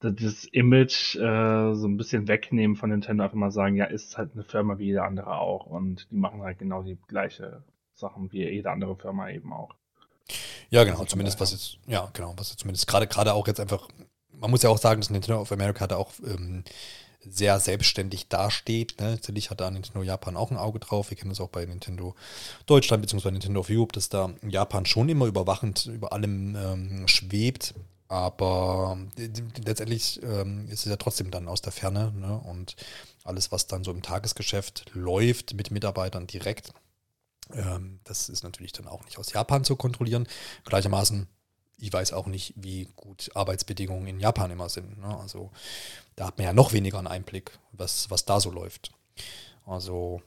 das 0.00 0.44
Image 0.44 1.16
äh, 1.16 1.74
so 1.74 1.88
ein 1.88 1.96
bisschen 1.96 2.28
wegnehmen 2.28 2.76
von 2.76 2.90
Nintendo, 2.90 3.24
einfach 3.24 3.36
mal 3.36 3.50
sagen, 3.50 3.76
ja, 3.76 3.84
ist 3.84 4.16
halt 4.16 4.32
eine 4.32 4.44
Firma 4.44 4.78
wie 4.78 4.86
jede 4.86 5.02
andere 5.02 5.38
auch 5.38 5.66
und 5.66 6.10
die 6.10 6.16
machen 6.16 6.42
halt 6.42 6.58
genau 6.58 6.82
die 6.82 6.98
gleiche 7.08 7.64
Sachen 7.98 8.32
wie 8.32 8.44
jede 8.44 8.70
andere 8.70 8.96
Firma 8.96 9.30
eben 9.30 9.52
auch. 9.52 9.74
Ja, 10.70 10.84
genau, 10.84 11.04
zumindest 11.04 11.40
was 11.40 11.52
jetzt, 11.52 11.78
ja, 11.86 12.10
genau, 12.12 12.34
was 12.36 12.50
jetzt 12.50 12.60
zumindest 12.60 12.86
gerade, 12.86 13.06
gerade 13.06 13.32
auch 13.32 13.46
jetzt 13.46 13.60
einfach, 13.60 13.88
man 14.32 14.50
muss 14.50 14.62
ja 14.62 14.70
auch 14.70 14.78
sagen, 14.78 15.00
dass 15.00 15.10
Nintendo 15.10 15.40
of 15.40 15.52
America 15.52 15.86
da 15.86 15.96
auch 15.96 16.12
ähm, 16.24 16.64
sehr 17.20 17.58
selbstständig 17.60 18.28
dasteht. 18.28 19.00
Ne? 19.00 19.12
Natürlich 19.12 19.50
hat 19.50 19.60
da 19.60 19.70
Nintendo 19.70 20.02
Japan 20.02 20.36
auch 20.36 20.50
ein 20.50 20.56
Auge 20.56 20.78
drauf. 20.78 21.10
Wir 21.10 21.16
kennen 21.16 21.30
das 21.30 21.40
auch 21.40 21.48
bei 21.48 21.64
Nintendo 21.64 22.14
Deutschland 22.66 23.02
bzw. 23.02 23.30
Nintendo 23.30 23.60
of 23.60 23.70
Europe, 23.70 23.92
dass 23.92 24.08
da 24.08 24.30
Japan 24.46 24.86
schon 24.86 25.08
immer 25.08 25.26
überwachend 25.26 25.86
über 25.86 26.12
allem 26.12 26.56
ähm, 26.56 27.08
schwebt. 27.08 27.74
Aber 28.08 28.98
äh, 29.18 29.28
letztendlich 29.64 30.22
ähm, 30.22 30.68
ist 30.68 30.86
es 30.86 30.90
ja 30.90 30.96
trotzdem 30.96 31.30
dann 31.30 31.48
aus 31.48 31.60
der 31.60 31.72
Ferne. 31.72 32.12
Ne? 32.12 32.38
Und 32.38 32.76
alles, 33.24 33.52
was 33.52 33.66
dann 33.66 33.84
so 33.84 33.90
im 33.90 34.02
Tagesgeschäft 34.02 34.86
läuft 34.94 35.54
mit 35.54 35.70
Mitarbeitern 35.70 36.26
direkt, 36.26 36.72
ähm, 37.52 38.00
das 38.04 38.28
ist 38.28 38.42
natürlich 38.42 38.72
dann 38.72 38.86
auch 38.86 39.04
nicht 39.04 39.18
aus 39.18 39.32
Japan 39.32 39.64
zu 39.64 39.76
kontrollieren. 39.76 40.26
Gleichermaßen, 40.64 41.28
ich 41.78 41.92
weiß 41.92 42.12
auch 42.12 42.26
nicht, 42.26 42.54
wie 42.56 42.88
gut 42.96 43.30
Arbeitsbedingungen 43.34 44.06
in 44.06 44.20
Japan 44.20 44.50
immer 44.50 44.68
sind. 44.68 44.98
Ne? 44.98 45.18
Also 45.18 45.50
da 46.16 46.26
hat 46.26 46.38
man 46.38 46.46
ja 46.46 46.52
noch 46.52 46.72
weniger 46.72 46.98
einen 46.98 47.06
Einblick, 47.06 47.58
was, 47.72 48.10
was 48.10 48.24
da 48.24 48.40
so 48.40 48.50
läuft. 48.50 48.92
Also 49.64 50.22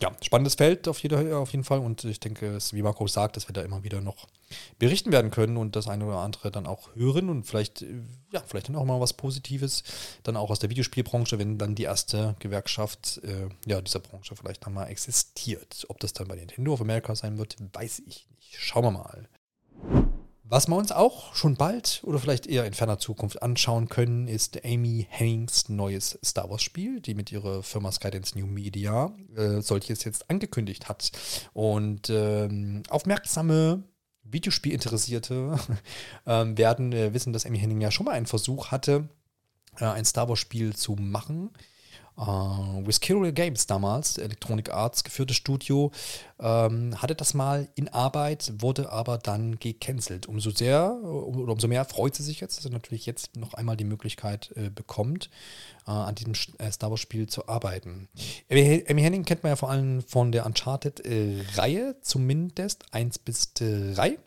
ja, 0.00 0.14
spannendes 0.22 0.56
Feld 0.56 0.88
auf, 0.88 0.98
jeder, 0.98 1.38
auf 1.38 1.52
jeden 1.52 1.64
Fall 1.64 1.78
und 1.78 2.04
ich 2.04 2.20
denke, 2.20 2.58
wie 2.72 2.82
Marco 2.82 3.06
sagt, 3.06 3.36
dass 3.36 3.48
wir 3.48 3.54
da 3.54 3.62
immer 3.62 3.82
wieder 3.82 4.00
noch 4.00 4.26
berichten 4.78 5.12
werden 5.12 5.30
können 5.30 5.56
und 5.56 5.76
das 5.76 5.88
eine 5.88 6.06
oder 6.06 6.18
andere 6.18 6.50
dann 6.50 6.66
auch 6.66 6.94
hören 6.94 7.28
und 7.28 7.44
vielleicht, 7.44 7.82
ja, 8.32 8.42
vielleicht 8.46 8.68
dann 8.68 8.76
auch 8.76 8.84
mal 8.84 9.00
was 9.00 9.14
Positives, 9.14 9.82
dann 10.22 10.36
auch 10.36 10.50
aus 10.50 10.58
der 10.58 10.70
Videospielbranche, 10.70 11.38
wenn 11.38 11.58
dann 11.58 11.74
die 11.74 11.84
erste 11.84 12.36
Gewerkschaft 12.38 13.20
äh, 13.24 13.48
ja, 13.66 13.80
dieser 13.80 14.00
Branche 14.00 14.36
vielleicht 14.36 14.64
dann 14.66 14.74
mal 14.74 14.86
existiert. 14.86 15.86
Ob 15.88 16.00
das 16.00 16.12
dann 16.12 16.28
bei 16.28 16.36
Nintendo 16.36 16.72
of 16.72 16.80
America 16.80 17.14
sein 17.14 17.38
wird, 17.38 17.56
weiß 17.72 18.00
ich 18.06 18.26
nicht. 18.30 18.56
Schauen 18.58 18.84
wir 18.84 18.90
mal. 18.90 19.28
Was 20.48 20.68
wir 20.68 20.76
uns 20.76 20.92
auch 20.92 21.34
schon 21.34 21.56
bald 21.56 22.02
oder 22.04 22.20
vielleicht 22.20 22.46
eher 22.46 22.66
in 22.66 22.72
ferner 22.72 23.00
Zukunft 23.00 23.42
anschauen 23.42 23.88
können, 23.88 24.28
ist 24.28 24.64
Amy 24.64 25.04
Hennings 25.10 25.68
neues 25.68 26.20
Star 26.24 26.48
Wars 26.48 26.62
Spiel, 26.62 27.00
die 27.00 27.14
mit 27.14 27.32
ihrer 27.32 27.64
Firma 27.64 27.90
Skydance 27.90 28.38
New 28.38 28.46
Media 28.46 29.12
äh, 29.36 29.60
solches 29.60 30.04
jetzt 30.04 30.30
angekündigt 30.30 30.88
hat. 30.88 31.10
Und 31.52 32.10
ähm, 32.10 32.84
aufmerksame 32.88 33.82
Videospielinteressierte 34.30 35.58
äh, 36.24 36.30
werden 36.30 36.92
äh, 36.92 37.14
wissen, 37.14 37.32
dass 37.32 37.46
Amy 37.46 37.58
Henning 37.58 37.80
ja 37.80 37.90
schon 37.90 38.06
mal 38.06 38.12
einen 38.12 38.26
Versuch 38.26 38.70
hatte, 38.70 39.08
äh, 39.78 39.84
ein 39.84 40.04
Star 40.04 40.28
Wars 40.28 40.38
Spiel 40.38 40.74
zu 40.74 40.94
machen. 40.94 41.50
Uh, 42.18 42.86
Whiskerial 42.86 43.32
Games 43.32 43.66
damals, 43.66 44.16
Electronic 44.16 44.72
Arts 44.72 45.04
geführtes 45.04 45.36
Studio, 45.36 45.92
ähm, 46.40 47.00
hatte 47.02 47.14
das 47.14 47.34
mal 47.34 47.68
in 47.74 47.88
Arbeit, 47.88 48.54
wurde 48.56 48.90
aber 48.90 49.18
dann 49.18 49.58
gecancelt. 49.58 50.26
Umso 50.26 50.48
sehr 50.48 50.94
oder 51.02 51.52
umso 51.52 51.68
mehr 51.68 51.84
freut 51.84 52.14
sie 52.14 52.22
sich 52.22 52.40
jetzt, 52.40 52.56
dass 52.56 52.64
sie 52.64 52.70
natürlich 52.70 53.04
jetzt 53.04 53.36
noch 53.36 53.52
einmal 53.52 53.76
die 53.76 53.84
Möglichkeit 53.84 54.50
äh, 54.56 54.70
bekommt, 54.70 55.28
äh, 55.86 55.90
an 55.90 56.14
diesem 56.14 56.32
äh, 56.56 56.72
Star 56.72 56.88
Wars 56.90 57.00
Spiel 57.00 57.26
zu 57.26 57.48
arbeiten. 57.48 58.08
Amy 58.50 58.84
Henning 58.86 59.26
kennt 59.26 59.42
man 59.42 59.50
ja 59.50 59.56
vor 59.56 59.68
allem 59.70 60.00
von 60.00 60.32
der 60.32 60.46
Uncharted-Reihe, 60.46 61.90
äh, 61.90 62.00
zumindest 62.00 62.86
1 62.92 63.18
bis 63.18 63.52
3. 63.52 64.18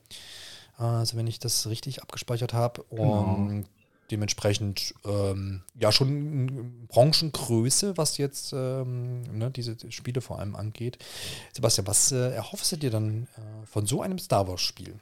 Also 0.77 1.17
wenn 1.17 1.27
ich 1.27 1.39
das 1.39 1.67
richtig 1.67 2.01
abgespeichert 2.03 2.53
habe. 2.53 2.85
Genau. 2.91 3.35
Und 3.35 3.65
dementsprechend 4.11 4.93
ähm, 5.05 5.63
ja 5.75 5.91
schon 5.91 6.87
Branchengröße, 6.87 7.97
was 7.97 8.17
jetzt 8.17 8.53
ähm, 8.53 9.21
ne, 9.37 9.51
diese 9.51 9.77
Spiele 9.91 10.21
vor 10.21 10.39
allem 10.39 10.55
angeht. 10.55 10.97
Sebastian, 11.53 11.87
was 11.87 12.11
äh, 12.11 12.33
erhoffst 12.33 12.71
du 12.71 12.77
dir 12.77 12.89
dann 12.89 13.27
äh, 13.37 13.65
von 13.65 13.85
so 13.85 14.01
einem 14.01 14.19
Star 14.19 14.47
Wars-Spiel? 14.47 14.95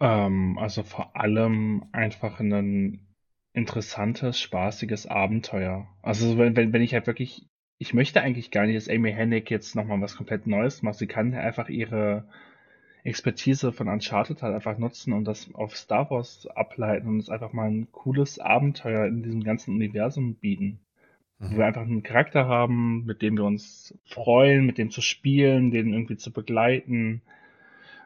Ähm, 0.00 0.58
also 0.58 0.82
vor 0.82 1.16
allem 1.16 1.84
einfach 1.92 2.40
ein 2.40 3.00
interessantes, 3.52 4.40
spaßiges 4.40 5.06
Abenteuer. 5.06 5.86
Also 6.02 6.36
wenn, 6.38 6.56
wenn, 6.56 6.72
wenn 6.72 6.82
ich 6.82 6.92
halt 6.92 7.06
wirklich, 7.06 7.46
ich 7.78 7.94
möchte 7.94 8.20
eigentlich 8.20 8.50
gar 8.50 8.66
nicht, 8.66 8.76
dass 8.76 8.88
Amy 8.88 9.12
Hennig 9.12 9.50
jetzt 9.50 9.76
nochmal 9.76 10.00
was 10.00 10.16
komplett 10.16 10.46
Neues 10.46 10.82
macht. 10.82 10.98
Sie 10.98 11.06
kann 11.06 11.34
einfach 11.34 11.68
ihre 11.68 12.26
Expertise 13.04 13.70
von 13.70 13.88
Uncharted 13.88 14.42
halt 14.42 14.54
einfach 14.54 14.78
nutzen 14.78 15.12
und 15.12 15.26
das 15.26 15.54
auf 15.54 15.76
Star 15.76 16.10
Wars 16.10 16.46
ableiten 16.46 17.08
und 17.08 17.18
es 17.18 17.28
einfach 17.28 17.52
mal 17.52 17.70
ein 17.70 17.92
cooles 17.92 18.38
Abenteuer 18.38 19.06
in 19.06 19.22
diesem 19.22 19.44
ganzen 19.44 19.74
Universum 19.74 20.34
bieten. 20.34 20.80
Mhm. 21.38 21.50
Wo 21.52 21.56
wir 21.58 21.66
einfach 21.66 21.82
einen 21.82 22.02
Charakter 22.02 22.46
haben, 22.46 23.04
mit 23.04 23.20
dem 23.20 23.36
wir 23.36 23.44
uns 23.44 23.96
freuen, 24.06 24.64
mit 24.64 24.78
dem 24.78 24.90
zu 24.90 25.02
spielen, 25.02 25.70
den 25.70 25.92
irgendwie 25.92 26.16
zu 26.16 26.32
begleiten. 26.32 27.20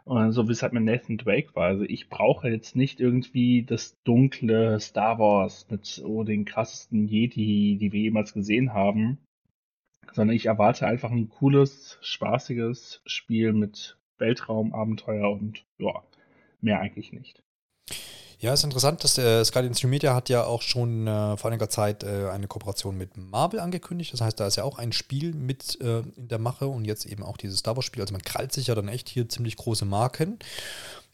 Und 0.04 0.32
so 0.32 0.48
wie 0.48 0.52
es 0.52 0.62
halt 0.62 0.72
mit 0.72 0.82
Nathan 0.82 1.16
Drake 1.16 1.54
war. 1.54 1.66
Also 1.66 1.84
ich 1.84 2.08
brauche 2.08 2.48
jetzt 2.48 2.74
nicht 2.74 2.98
irgendwie 2.98 3.62
das 3.62 3.96
dunkle 4.02 4.80
Star 4.80 5.18
Wars 5.20 5.66
mit 5.70 6.02
oh, 6.04 6.24
den 6.24 6.44
krassesten 6.44 7.06
Jedi, 7.06 7.76
die 7.78 7.92
wir 7.92 8.00
jemals 8.00 8.32
gesehen 8.32 8.72
haben. 8.72 9.18
Sondern 10.12 10.34
ich 10.34 10.46
erwarte 10.46 10.88
einfach 10.88 11.12
ein 11.12 11.28
cooles, 11.28 11.98
spaßiges 12.00 13.02
Spiel 13.04 13.52
mit 13.52 13.97
Weltraumabenteuer 14.18 15.30
und 15.30 15.64
ja, 15.78 16.02
mehr 16.60 16.80
eigentlich 16.80 17.12
nicht. 17.12 17.42
Ja, 18.40 18.52
ist 18.52 18.62
interessant, 18.62 19.02
dass 19.02 19.14
der 19.14 19.44
Skydance 19.44 19.84
New 19.84 19.90
Media 19.90 20.14
hat 20.14 20.28
ja 20.28 20.44
auch 20.44 20.62
schon 20.62 21.08
äh, 21.08 21.36
vor 21.36 21.50
einiger 21.50 21.68
Zeit 21.68 22.04
äh, 22.04 22.28
eine 22.28 22.46
Kooperation 22.46 22.96
mit 22.96 23.16
Marvel 23.16 23.58
angekündigt. 23.58 24.12
Das 24.12 24.20
heißt, 24.20 24.38
da 24.38 24.46
ist 24.46 24.54
ja 24.54 24.62
auch 24.62 24.78
ein 24.78 24.92
Spiel 24.92 25.34
mit 25.34 25.80
äh, 25.80 26.02
in 26.14 26.28
der 26.28 26.38
Mache 26.38 26.68
und 26.68 26.84
jetzt 26.84 27.04
eben 27.04 27.24
auch 27.24 27.36
dieses 27.36 27.58
Star 27.58 27.74
Wars 27.74 27.84
Spiel. 27.84 28.00
Also 28.00 28.12
man 28.12 28.22
krallt 28.22 28.52
sich 28.52 28.68
ja 28.68 28.76
dann 28.76 28.86
echt 28.86 29.08
hier 29.08 29.28
ziemlich 29.28 29.56
große 29.56 29.86
Marken. 29.86 30.38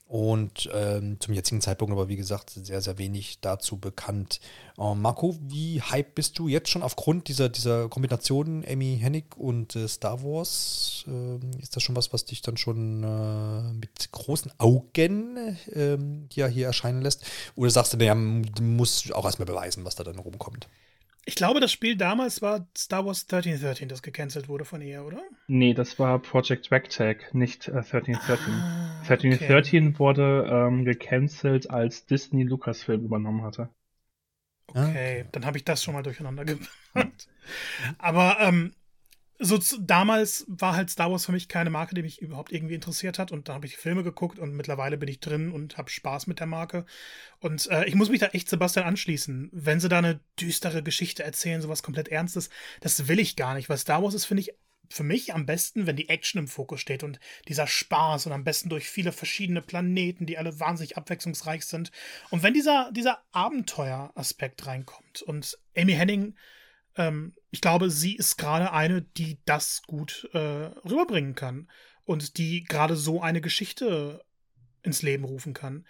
Und 0.06 0.68
ähm, 0.72 1.18
zum 1.18 1.32
jetzigen 1.32 1.62
Zeitpunkt 1.62 1.90
aber, 1.90 2.08
wie 2.08 2.16
gesagt, 2.16 2.50
sehr, 2.50 2.82
sehr 2.82 2.98
wenig 2.98 3.40
dazu 3.40 3.78
bekannt. 3.78 4.38
Äh, 4.78 4.94
Marco, 4.94 5.34
wie 5.40 5.80
hype 5.80 6.14
bist 6.14 6.38
du 6.38 6.46
jetzt 6.46 6.68
schon 6.68 6.82
aufgrund 6.82 7.28
dieser, 7.28 7.48
dieser 7.48 7.88
Kombination 7.88 8.64
Amy 8.68 8.98
Hennig 9.00 9.36
und 9.36 9.74
äh, 9.76 9.88
Star 9.88 10.22
Wars? 10.22 11.06
Äh, 11.08 11.60
ist 11.62 11.74
das 11.74 11.82
schon 11.82 11.96
was, 11.96 12.12
was 12.12 12.26
dich 12.26 12.42
dann 12.42 12.58
schon 12.58 13.02
äh, 13.02 13.72
mit 13.72 14.12
großen 14.12 14.52
Augen 14.58 15.56
ähm, 15.72 16.28
hier, 16.30 16.48
hier 16.48 16.66
erscheinen 16.66 17.00
lässt? 17.00 17.24
Oder 17.56 17.70
sagst 17.70 17.94
du, 17.94 17.96
naja, 17.96 18.14
du 18.14 18.62
musst 18.62 19.12
auch 19.14 19.24
erstmal 19.24 19.46
beweisen, 19.46 19.86
was 19.86 19.94
da 19.94 20.04
dann 20.04 20.18
rumkommt? 20.18 20.68
Ich 21.26 21.36
glaube, 21.36 21.60
das 21.60 21.72
Spiel 21.72 21.96
damals 21.96 22.42
war 22.42 22.66
Star 22.76 23.06
Wars 23.06 23.22
1313, 23.22 23.88
das 23.88 24.02
gecancelt 24.02 24.48
wurde 24.48 24.64
von 24.64 24.82
ihr, 24.82 25.04
oder? 25.04 25.22
Nee, 25.46 25.72
das 25.72 25.98
war 25.98 26.18
Project 26.18 26.70
Ragtag, 26.70 27.34
nicht 27.34 27.68
äh, 27.68 27.78
1313. 27.78 28.52
Ah, 28.52 29.00
1313 29.08 29.88
okay. 29.88 29.98
wurde 29.98 30.48
ähm, 30.50 30.84
gecancelt, 30.84 31.70
als 31.70 32.04
Disney 32.06 32.42
Lucasfilm 32.42 33.04
übernommen 33.04 33.42
hatte. 33.42 33.70
Okay, 34.66 34.80
okay. 34.80 35.24
dann 35.32 35.46
habe 35.46 35.56
ich 35.56 35.64
das 35.64 35.82
schon 35.82 35.94
mal 35.94 36.02
durcheinander 36.02 36.44
gebracht. 36.44 37.28
Aber 37.98 38.38
ähm, 38.40 38.74
so 39.38 39.58
damals 39.80 40.44
war 40.48 40.76
halt 40.76 40.90
Star 40.90 41.10
Wars 41.10 41.26
für 41.26 41.32
mich 41.32 41.48
keine 41.48 41.70
Marke, 41.70 41.94
die 41.94 42.02
mich 42.02 42.22
überhaupt 42.22 42.52
irgendwie 42.52 42.74
interessiert 42.74 43.18
hat. 43.18 43.32
Und 43.32 43.48
da 43.48 43.54
habe 43.54 43.66
ich 43.66 43.76
Filme 43.76 44.04
geguckt 44.04 44.38
und 44.38 44.54
mittlerweile 44.54 44.96
bin 44.96 45.08
ich 45.08 45.20
drin 45.20 45.50
und 45.50 45.76
habe 45.76 45.90
Spaß 45.90 46.26
mit 46.26 46.40
der 46.40 46.46
Marke. 46.46 46.86
Und 47.40 47.68
äh, 47.70 47.84
ich 47.86 47.94
muss 47.94 48.10
mich 48.10 48.20
da 48.20 48.26
echt 48.28 48.48
Sebastian 48.48 48.86
anschließen. 48.86 49.50
Wenn 49.52 49.80
sie 49.80 49.88
da 49.88 49.98
eine 49.98 50.20
düstere 50.40 50.82
Geschichte 50.82 51.24
erzählen, 51.24 51.60
sowas 51.60 51.82
komplett 51.82 52.08
Ernstes, 52.08 52.48
das 52.80 53.08
will 53.08 53.18
ich 53.18 53.36
gar 53.36 53.54
nicht. 53.54 53.68
Weil 53.68 53.78
Star 53.78 54.02
Wars 54.02 54.14
ist, 54.14 54.24
finde 54.24 54.42
ich, 54.42 54.54
für 54.88 55.02
mich 55.02 55.34
am 55.34 55.46
besten, 55.46 55.86
wenn 55.86 55.96
die 55.96 56.08
Action 56.08 56.38
im 56.38 56.48
Fokus 56.48 56.80
steht 56.80 57.02
und 57.02 57.18
dieser 57.48 57.66
Spaß 57.66 58.26
und 58.26 58.32
am 58.32 58.44
besten 58.44 58.68
durch 58.68 58.88
viele 58.88 59.12
verschiedene 59.12 59.62
Planeten, 59.62 60.26
die 60.26 60.38
alle 60.38 60.60
wahnsinnig 60.60 60.96
abwechslungsreich 60.96 61.64
sind. 61.64 61.90
Und 62.30 62.42
wenn 62.42 62.54
dieser, 62.54 62.92
dieser 62.92 63.22
Abenteueraspekt 63.32 64.66
reinkommt 64.66 65.22
und 65.22 65.58
Amy 65.76 65.94
Henning, 65.94 66.34
ähm, 66.96 67.34
ich 67.50 67.60
glaube, 67.60 67.90
sie 67.90 68.16
ist 68.16 68.36
gerade 68.36 68.72
eine, 68.72 69.02
die 69.02 69.38
das 69.44 69.82
gut 69.86 70.28
äh, 70.32 70.38
rüberbringen 70.38 71.34
kann 71.34 71.70
und 72.04 72.38
die 72.38 72.64
gerade 72.64 72.96
so 72.96 73.22
eine 73.22 73.40
Geschichte 73.40 74.24
ins 74.82 75.02
Leben 75.02 75.24
rufen 75.24 75.54
kann. 75.54 75.86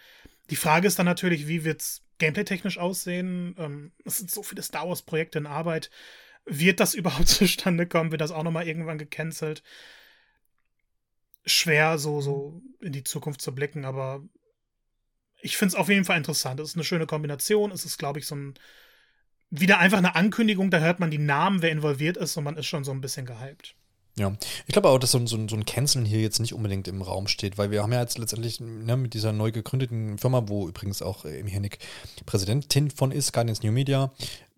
Die 0.49 0.55
Frage 0.55 0.87
ist 0.87 0.99
dann 0.99 1.05
natürlich, 1.05 1.47
wie 1.47 1.63
wird's 1.63 2.03
gameplay-technisch 2.17 2.77
aussehen? 2.77 3.55
Ähm, 3.57 3.91
es 4.05 4.17
sind 4.17 4.31
so 4.31 4.43
viele 4.43 4.61
Star 4.61 4.87
Wars-Projekte 4.87 5.39
in 5.39 5.47
Arbeit. 5.47 5.89
Wird 6.45 6.79
das 6.79 6.93
überhaupt 6.95 7.27
zustande 7.27 7.87
kommen? 7.87 8.11
Wird 8.11 8.21
das 8.21 8.31
auch 8.31 8.43
nochmal 8.43 8.67
irgendwann 8.67 8.97
gecancelt? 8.97 9.63
Schwer, 11.45 11.99
so, 11.99 12.21
so 12.21 12.61
in 12.79 12.91
die 12.91 13.03
Zukunft 13.03 13.41
zu 13.41 13.53
blicken, 13.53 13.85
aber 13.85 14.23
ich 15.41 15.57
finde 15.57 15.73
es 15.73 15.75
auf 15.75 15.89
jeden 15.89 16.05
Fall 16.05 16.17
interessant. 16.17 16.59
Es 16.59 16.69
ist 16.69 16.75
eine 16.75 16.83
schöne 16.83 17.05
Kombination. 17.05 17.71
Es 17.71 17.85
ist, 17.85 17.99
glaube 17.99 18.19
ich, 18.19 18.25
so 18.25 18.35
ein. 18.35 18.53
Wieder 19.59 19.79
einfach 19.79 19.97
eine 19.97 20.15
Ankündigung, 20.15 20.71
da 20.71 20.79
hört 20.79 20.99
man 20.99 21.11
die 21.11 21.17
Namen, 21.17 21.61
wer 21.61 21.71
involviert 21.71 22.17
ist, 22.17 22.35
und 22.37 22.43
man 22.43 22.57
ist 22.57 22.65
schon 22.65 22.83
so 22.83 22.91
ein 22.91 23.01
bisschen 23.01 23.25
gehypt. 23.25 23.75
Ja, 24.17 24.33
ich 24.65 24.71
glaube 24.71 24.87
auch, 24.89 24.97
dass 24.97 25.11
so, 25.11 25.25
so, 25.25 25.45
so 25.47 25.55
ein 25.57 25.65
Canceln 25.65 26.05
hier 26.05 26.21
jetzt 26.21 26.39
nicht 26.39 26.53
unbedingt 26.53 26.87
im 26.87 27.01
Raum 27.01 27.27
steht, 27.27 27.57
weil 27.57 27.69
wir 27.69 27.83
haben 27.83 27.91
ja 27.91 27.99
jetzt 27.99 28.17
letztendlich 28.17 28.61
ne, 28.61 28.95
mit 28.95 29.13
dieser 29.13 29.33
neu 29.33 29.51
gegründeten 29.51 30.17
Firma, 30.17 30.43
wo 30.47 30.69
übrigens 30.69 31.01
auch 31.01 31.25
Amy 31.25 31.51
Hennig 31.51 31.79
Präsidentin 32.25 32.89
von 32.89 33.11
ist, 33.11 33.33
Guardians 33.33 33.61
New 33.61 33.73
Media, 33.73 34.13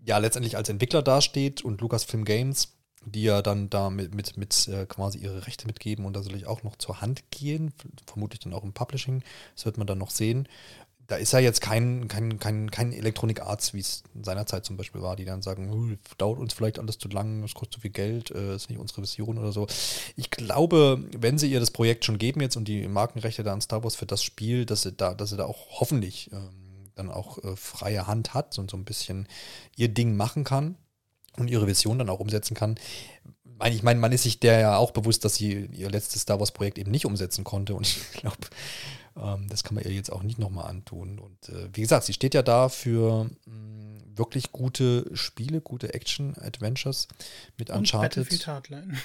ja 0.06 0.20
letztendlich 0.20 0.58
als 0.58 0.70
Entwickler 0.70 1.02
dasteht 1.02 1.64
und 1.64 1.82
Lucasfilm 1.82 2.24
Games, 2.24 2.78
die 3.04 3.24
ja 3.24 3.42
dann 3.42 3.72
da 3.72 3.90
mit, 3.90 4.14
mit, 4.14 4.38
mit 4.38 4.68
äh, 4.68 4.86
quasi 4.86 5.18
ihre 5.18 5.48
Rechte 5.48 5.66
mitgeben 5.66 6.06
und 6.06 6.16
da 6.16 6.22
soll 6.22 6.36
ich 6.36 6.46
auch 6.46 6.62
noch 6.62 6.76
zur 6.76 7.02
Hand 7.02 7.24
gehen, 7.32 7.74
vermutlich 8.06 8.40
dann 8.42 8.54
auch 8.54 8.64
im 8.64 8.74
Publishing, 8.74 9.24
das 9.56 9.66
wird 9.66 9.80
man 9.80 9.88
dann 9.88 9.98
noch 9.98 10.12
sehen 10.12 10.48
da 11.08 11.16
ist 11.16 11.32
ja 11.32 11.40
jetzt 11.40 11.62
kein, 11.62 12.10
kein, 12.10 12.38
kein, 12.38 12.70
kein 12.70 12.92
Electronic 12.92 13.42
Arts, 13.42 13.74
wie 13.74 13.80
es 13.80 14.04
seinerzeit 14.22 14.66
zum 14.66 14.76
Beispiel 14.76 15.02
war, 15.02 15.16
die 15.16 15.24
dann 15.24 15.42
sagen, 15.42 15.98
dauert 16.18 16.38
uns 16.38 16.54
vielleicht 16.54 16.80
alles 16.80 16.98
zu 16.98 17.08
lang, 17.08 17.44
es 17.44 17.54
kostet 17.54 17.76
zu 17.76 17.80
viel 17.80 17.92
Geld, 17.92 18.32
äh, 18.32 18.56
ist 18.56 18.70
nicht 18.70 18.80
unsere 18.80 19.02
Vision 19.02 19.38
oder 19.38 19.54
so. 19.54 19.68
Ich 20.18 20.32
glaube, 20.32 21.02
wenn 21.18 21.38
sie 21.38 21.50
ihr 21.50 21.62
das 21.62 21.72
Projekt 21.72 22.04
schon 22.04 22.18
geben 22.18 22.42
jetzt 22.42 22.58
und 22.58 22.68
die 22.68 22.88
Markenrechte 22.88 23.44
da 23.44 23.54
an 23.54 23.62
Star 23.62 23.84
Wars 23.84 23.96
für 23.96 24.06
das 24.06 24.22
Spiel, 24.22 24.66
dass 24.66 24.82
sie 24.82 24.92
da, 24.92 25.14
dass 25.14 25.30
sie 25.30 25.38
da 25.38 25.46
auch 25.46 25.80
hoffentlich 25.80 26.30
ähm, 26.34 26.92
dann 26.96 27.10
auch 27.10 27.42
äh, 27.44 27.56
freie 27.56 28.06
Hand 28.06 28.34
hat 28.34 28.58
und 28.60 28.70
so 28.70 28.76
ein 28.76 28.84
bisschen 28.84 29.28
ihr 29.78 29.88
Ding 29.88 30.18
machen 30.18 30.44
kann 30.44 30.76
und 31.38 31.50
ihre 31.50 31.68
Vision 31.68 32.00
dann 32.00 32.10
auch 32.10 32.20
umsetzen 32.20 32.54
kann. 32.54 32.76
Ich 33.66 33.82
meine, 33.82 34.00
man 34.00 34.12
ist 34.12 34.24
sich 34.24 34.40
der 34.40 34.60
ja 34.60 34.78
auch 34.78 34.92
bewusst, 34.92 35.24
dass 35.26 35.36
sie 35.36 35.70
ihr 35.72 35.90
letztes 35.90 36.24
Star 36.24 36.40
Wars 36.40 36.52
Projekt 36.52 36.78
eben 36.78 36.92
nicht 36.92 37.06
umsetzen 37.06 37.46
konnte 37.46 37.76
und 37.76 37.88
ich 38.14 38.20
glaube, 38.20 38.38
das 39.50 39.64
kann 39.64 39.76
man 39.76 39.84
ihr 39.84 39.92
jetzt 39.92 40.12
auch 40.12 40.24
nicht 40.24 40.40
nochmal 40.40 40.70
antun. 40.70 41.20
Und 41.20 41.50
äh, 41.50 41.70
wie 41.74 41.82
gesagt, 41.82 42.06
sie 42.06 42.14
steht 42.14 42.34
ja 42.34 42.42
da 42.42 42.70
für 42.70 43.26
mh, 43.26 43.32
mm, 43.46 44.18
wirklich 44.18 44.52
gute 44.52 45.10
Spiele, 45.14 45.62
gute 45.62 45.94
Action-Adventures 45.94 47.08
mit 47.58 47.70
Und 47.70 47.78
Uncharted. 47.78 48.24
Battlefield 48.24 48.48
Hardline. 48.48 48.98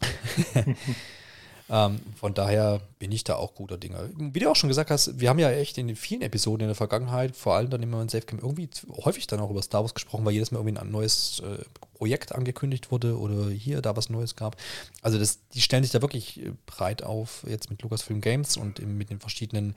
Ähm, 1.68 1.98
von 2.14 2.32
daher 2.32 2.80
bin 2.98 3.10
ich 3.10 3.24
da 3.24 3.36
auch 3.36 3.54
guter 3.54 3.76
Dinge. 3.76 4.10
Wie 4.16 4.38
du 4.38 4.50
auch 4.50 4.56
schon 4.56 4.68
gesagt 4.68 4.90
hast, 4.90 5.18
wir 5.18 5.28
haben 5.28 5.38
ja 5.38 5.50
echt 5.50 5.78
in 5.78 5.96
vielen 5.96 6.22
Episoden 6.22 6.62
in 6.62 6.68
der 6.68 6.76
Vergangenheit, 6.76 7.36
vor 7.36 7.54
allem 7.54 7.70
dann 7.70 7.82
immer 7.82 8.00
in 8.00 8.08
Safecam, 8.08 8.38
irgendwie 8.38 8.68
häufig 9.04 9.26
dann 9.26 9.40
auch 9.40 9.50
über 9.50 9.62
Star 9.62 9.82
Wars 9.82 9.94
gesprochen, 9.94 10.24
weil 10.24 10.32
jedes 10.32 10.52
Mal 10.52 10.60
irgendwie 10.60 10.78
ein 10.78 10.90
neues 10.90 11.40
äh, 11.40 11.64
Projekt 11.94 12.34
angekündigt 12.34 12.90
wurde 12.92 13.18
oder 13.18 13.48
hier 13.50 13.82
da 13.82 13.96
was 13.96 14.10
Neues 14.10 14.36
gab. 14.36 14.56
Also 15.02 15.18
das, 15.18 15.40
die 15.54 15.60
stellen 15.60 15.82
sich 15.82 15.92
da 15.92 16.02
wirklich 16.02 16.40
äh, 16.40 16.52
breit 16.66 17.02
auf, 17.02 17.44
jetzt 17.48 17.70
mit 17.70 17.82
Lucasfilm 17.82 18.20
Games 18.20 18.56
und 18.56 18.80
mit 18.86 19.10
den 19.10 19.18
verschiedenen 19.18 19.74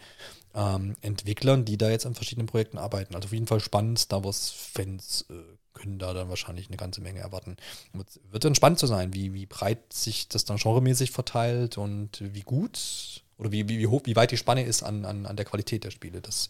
ähm, 0.53 0.95
Entwicklern, 1.01 1.65
die 1.65 1.77
da 1.77 1.89
jetzt 1.89 2.05
an 2.05 2.15
verschiedenen 2.15 2.47
Projekten 2.47 2.77
arbeiten. 2.77 3.15
Also 3.15 3.27
auf 3.27 3.33
jeden 3.33 3.47
Fall 3.47 3.61
spannend, 3.61 3.99
Star 3.99 4.23
Wars-Fans 4.23 5.25
äh, 5.29 5.33
können 5.79 5.99
da 5.99 6.13
dann 6.13 6.29
wahrscheinlich 6.29 6.67
eine 6.67 6.77
ganze 6.77 7.01
Menge 7.01 7.19
erwarten. 7.19 7.57
Wird 7.93 8.43
dann 8.43 8.55
spannend 8.55 8.79
zu 8.79 8.87
sein, 8.87 9.13
wie, 9.13 9.33
wie 9.33 9.45
breit 9.45 9.93
sich 9.93 10.27
das 10.27 10.45
dann 10.45 10.57
genremäßig 10.57 11.11
verteilt 11.11 11.77
und 11.77 12.21
wie 12.21 12.41
gut 12.41 13.23
oder 13.37 13.51
wie, 13.51 13.67
wie, 13.69 13.79
wie, 13.79 13.87
hoch, 13.87 14.01
wie 14.05 14.15
weit 14.15 14.31
die 14.31 14.37
Spanne 14.37 14.63
ist 14.63 14.83
an, 14.83 15.05
an, 15.05 15.25
an 15.25 15.37
der 15.37 15.45
Qualität 15.45 15.85
der 15.85 15.91
Spiele. 15.91 16.21
Das, 16.21 16.49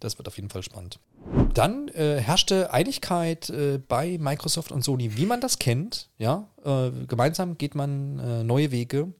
das 0.00 0.18
wird 0.18 0.28
auf 0.28 0.36
jeden 0.36 0.50
Fall 0.50 0.62
spannend. 0.62 0.98
Dann 1.54 1.88
äh, 1.88 2.20
herrschte 2.20 2.72
Einigkeit 2.72 3.50
äh, 3.50 3.78
bei 3.78 4.18
Microsoft 4.18 4.72
und 4.72 4.84
Sony, 4.84 5.16
wie 5.16 5.26
man 5.26 5.40
das 5.40 5.58
kennt. 5.58 6.08
Ja, 6.18 6.48
äh, 6.64 6.90
gemeinsam 7.06 7.56
geht 7.58 7.74
man 7.74 8.18
äh, 8.18 8.44
neue 8.44 8.70
Wege, 8.70 9.12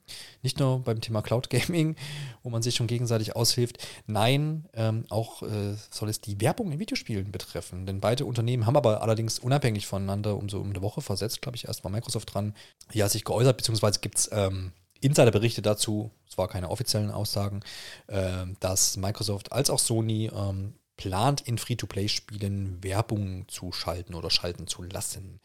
nicht 0.42 0.58
nur 0.60 0.80
beim 0.80 1.00
Thema 1.00 1.22
Cloud 1.22 1.50
Gaming, 1.50 1.96
wo 2.42 2.50
man 2.50 2.62
sich 2.62 2.74
schon 2.74 2.86
gegenseitig 2.86 3.34
aushilft. 3.34 3.78
Nein, 4.06 4.66
ähm, 4.74 5.04
auch 5.08 5.42
äh, 5.42 5.74
soll 5.90 6.08
es 6.08 6.20
die 6.20 6.40
Werbung 6.40 6.72
in 6.72 6.78
Videospielen 6.78 7.32
betreffen. 7.32 7.86
Denn 7.86 8.00
beide 8.00 8.26
Unternehmen 8.26 8.66
haben 8.66 8.76
aber 8.76 9.02
allerdings 9.02 9.38
unabhängig 9.38 9.86
voneinander 9.86 10.36
um 10.36 10.48
so 10.48 10.60
um 10.60 10.70
eine 10.70 10.82
Woche 10.82 11.00
versetzt, 11.00 11.42
glaube 11.42 11.56
ich, 11.56 11.66
erst 11.66 11.84
mal 11.84 11.90
Microsoft 11.90 12.34
dran, 12.34 12.54
ja, 12.92 13.08
sich 13.08 13.24
geäußert, 13.24 13.56
beziehungsweise 13.56 14.00
gibt 14.00 14.18
es 14.18 14.30
ähm, 14.32 14.72
Insiderberichte 15.00 15.62
dazu, 15.62 16.10
es 16.28 16.38
war 16.38 16.48
keine 16.48 16.70
offiziellen 16.70 17.10
Aussagen, 17.10 17.60
äh, 18.06 18.46
dass 18.60 18.96
Microsoft 18.96 19.52
als 19.52 19.70
auch 19.70 19.78
Sony 19.78 20.30
ähm, 20.34 20.74
plant, 20.96 21.42
in 21.42 21.58
Free-to-Play-Spielen 21.58 22.82
Werbung 22.82 23.46
zu 23.48 23.72
schalten 23.72 24.14
oder 24.14 24.30
schalten 24.30 24.66
zu 24.66 24.82
lassen. 24.82 25.40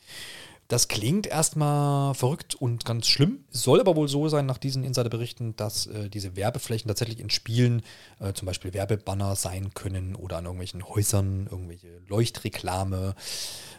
Das 0.72 0.88
klingt 0.88 1.28
erstmal 1.28 2.13
verrückt 2.13 2.55
und 2.55 2.86
ganz 2.86 3.05
schlimm, 3.05 3.43
soll 3.49 3.82
aber 3.82 3.97
wohl 3.97 4.07
so 4.07 4.30
sein 4.30 4.45
nach 4.45 4.57
diesen 4.57 4.86
Insiderberichten, 4.86 5.53
dass 5.57 5.86
äh, 5.88 6.09
diese 6.09 6.38
Werbeflächen 6.38 6.88
tatsächlich 6.88 7.19
in 7.19 7.30
Spielen 7.30 7.82
äh, 8.22 8.32
zum 8.32 8.45
Beispiel 8.45 8.74
Werbebanner 8.74 9.36
sein 9.36 9.74
können 9.74 10.15
oder 10.15 10.38
an 10.38 10.45
irgendwelchen 10.45 10.88
Häusern, 10.88 11.49
irgendwelche 11.51 11.99
Leuchtreklame, 12.07 13.15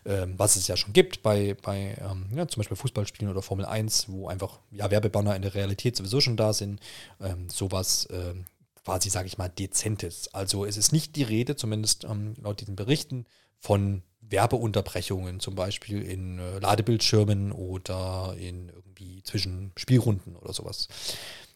äh, 0.05 0.27
was 0.37 0.57
es 0.57 0.69
ja 0.69 0.77
schon 0.77 0.93
gibt 0.93 1.23
bei, 1.23 1.57
bei 1.63 1.97
ähm, 1.99 2.27
ja, 2.37 2.47
zum 2.47 2.61
Beispiel 2.61 2.77
Fußballspielen 2.77 3.33
oder 3.33 3.41
Formel 3.41 3.65
1, 3.65 4.11
wo 4.11 4.29
einfach 4.29 4.61
ja, 4.71 4.91
Werbebanner 4.91 5.35
in 5.35 5.41
der 5.41 5.55
Realität 5.55 5.97
sowieso 5.97 6.21
schon 6.21 6.37
da 6.37 6.53
sind. 6.53 6.79
Ähm, 7.23 7.49
sowas 7.49 8.07
ähm, 8.11 8.45
quasi, 8.85 9.09
sage 9.09 9.29
ich 9.29 9.39
mal, 9.39 9.49
dezentes. 9.49 10.35
Also 10.35 10.67
es 10.67 10.77
ist 10.77 10.93
nicht 10.93 11.17
die 11.17 11.23
Rede, 11.23 11.57
zumindest 11.57 12.05
ähm, 12.05 12.35
laut 12.43 12.61
diesen 12.61 12.77
Berichten, 12.77 13.25
von 13.59 14.03
Werbeunterbrechungen, 14.33 15.41
zum 15.41 15.55
Beispiel 15.55 16.03
in 16.03 16.39
äh, 16.39 16.59
Ladebildschirmen 16.59 17.53
oder 17.53 18.35
in 18.39 18.69
irgendwie 18.69 19.23
zwischen 19.23 19.73
Spielrunden 19.77 20.37
oder 20.37 20.53
sowas. 20.53 20.89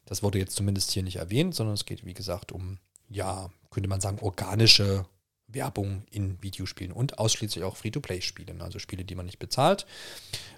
Das 0.04 0.22
wurde 0.22 0.38
jetzt 0.38 0.54
zumindest 0.54 0.92
hier 0.92 1.02
nicht 1.02 1.16
erwähnt, 1.16 1.54
sondern 1.54 1.74
es 1.74 1.84
geht, 1.84 2.04
wie 2.04 2.14
gesagt, 2.14 2.52
um, 2.52 2.78
ja, 3.08 3.50
könnte 3.70 3.88
man 3.88 4.00
sagen, 4.00 4.18
organische 4.20 5.06
Werbung 5.48 6.04
in 6.10 6.40
Videospielen 6.42 6.92
und 6.92 7.18
ausschließlich 7.18 7.64
auch 7.64 7.76
Free-to-Play-Spielen, 7.76 8.60
also 8.60 8.78
Spiele, 8.78 9.04
die 9.04 9.14
man 9.14 9.26
nicht 9.26 9.38
bezahlt. 9.38 9.86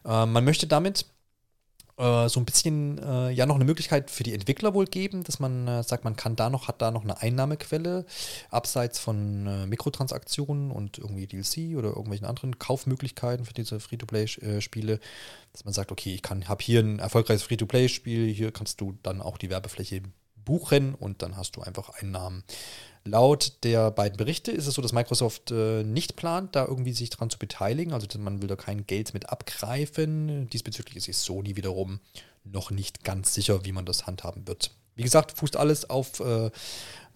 Äh, 0.05 0.27
man 0.27 0.45
möchte 0.45 0.67
damit 0.67 1.07
äh, 1.99 2.29
so 2.29 2.41
ein 2.41 2.45
bisschen 2.45 2.99
äh, 2.99 3.31
ja 3.31 3.45
noch 3.45 3.57
eine 3.57 3.65
Möglichkeit 3.65 4.11
für 4.11 4.23
die 4.23 4.35
Entwickler 4.35 4.75
wohl 4.75 4.87
geben, 4.87 5.25
dass 5.25 5.41
man 5.41 5.67
äh, 5.67 5.83
sagt, 5.83 6.05
man 6.05 6.17
kann 6.17 6.37
da 6.37 6.49
noch, 6.49 6.69
hat 6.69 6.81
da 6.81 6.91
noch 6.91 7.03
eine 7.03 7.21
Einnahmequelle, 7.21 8.07
abseits 8.51 8.99
von 8.99 9.47
äh, 9.47 9.67
Mikrotransaktionen 9.67 10.71
und 10.71 10.99
irgendwie 10.99 11.27
DLC 11.27 11.77
oder 11.77 11.89
irgendwelchen 11.89 12.27
anderen 12.27 12.59
Kaufmöglichkeiten 12.59 13.45
für 13.45 13.55
diese 13.55 13.81
Free-to-Play-Spiele, 13.81 15.01
dass 15.53 15.65
man 15.65 15.75
sagt, 15.75 15.93
okay, 15.93 16.15
ich 16.15 16.23
kann, 16.23 16.49
habe 16.49 16.63
hier 16.63 16.81
ein 16.81 17.01
erfolgreiches 17.01 17.43
Free-to-Play-Spiel, 17.43 18.33
hier 18.33 18.53
kannst 18.53 18.81
du 18.81 18.97
dann 19.03 19.21
auch 19.21 19.37
die 19.37 19.51
Werbefläche 19.51 20.03
buchen 20.45 20.95
und 20.95 21.23
dann 21.23 21.37
hast 21.37 21.57
du 21.57 21.63
einfach 21.63 21.91
Einnahmen. 21.91 22.43
Laut 23.09 23.65
der 23.65 23.91
beiden 23.91 24.17
Berichte 24.17 24.53
ist 24.53 24.67
es 24.67 24.75
so, 24.75 24.83
dass 24.83 24.93
Microsoft 24.93 25.51
äh, 25.51 25.83
nicht 25.83 26.17
plant, 26.17 26.55
da 26.55 26.67
irgendwie 26.67 26.93
sich 26.93 27.11
dran 27.11 27.31
zu 27.31 27.39
beteiligen. 27.39 27.93
Also 27.93 28.07
man 28.19 28.43
will 28.43 28.49
da 28.49 28.57
kein 28.57 28.87
Geld 28.87 29.15
mit 29.15 29.31
abgreifen. 29.31 30.49
Diesbezüglich 30.51 31.09
ist 31.09 31.23
Sony 31.23 31.57
wiederum 31.57 32.01
noch 32.45 32.71
nicht 32.71 33.05
ganz 33.05 33.35
sicher, 33.35 33.65
wie 33.65 33.73
man 33.73 33.87
das 33.87 34.07
handhaben 34.07 34.47
wird. 34.47 34.73
Wie 34.95 35.03
gesagt, 35.03 35.39
fußt 35.39 35.57
alles 35.57 35.89
auf 35.89 36.21
äh, 36.21 36.51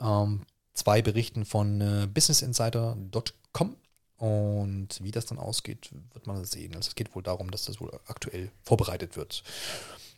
ähm, 0.00 0.42
zwei 0.74 1.02
Berichten 1.02 1.44
von 1.44 1.80
äh, 1.80 2.06
businessinsider.com. 2.06 3.76
Und 4.16 5.02
wie 5.02 5.10
das 5.10 5.26
dann 5.26 5.38
ausgeht, 5.38 5.90
wird 6.12 6.26
man 6.28 6.44
sehen. 6.44 6.76
Also 6.76 6.90
es 6.90 6.94
geht 6.94 7.14
wohl 7.14 7.24
darum, 7.24 7.50
dass 7.50 7.64
das 7.64 7.80
wohl 7.80 7.90
aktuell 8.06 8.52
vorbereitet 8.62 9.16
wird. 9.16 9.42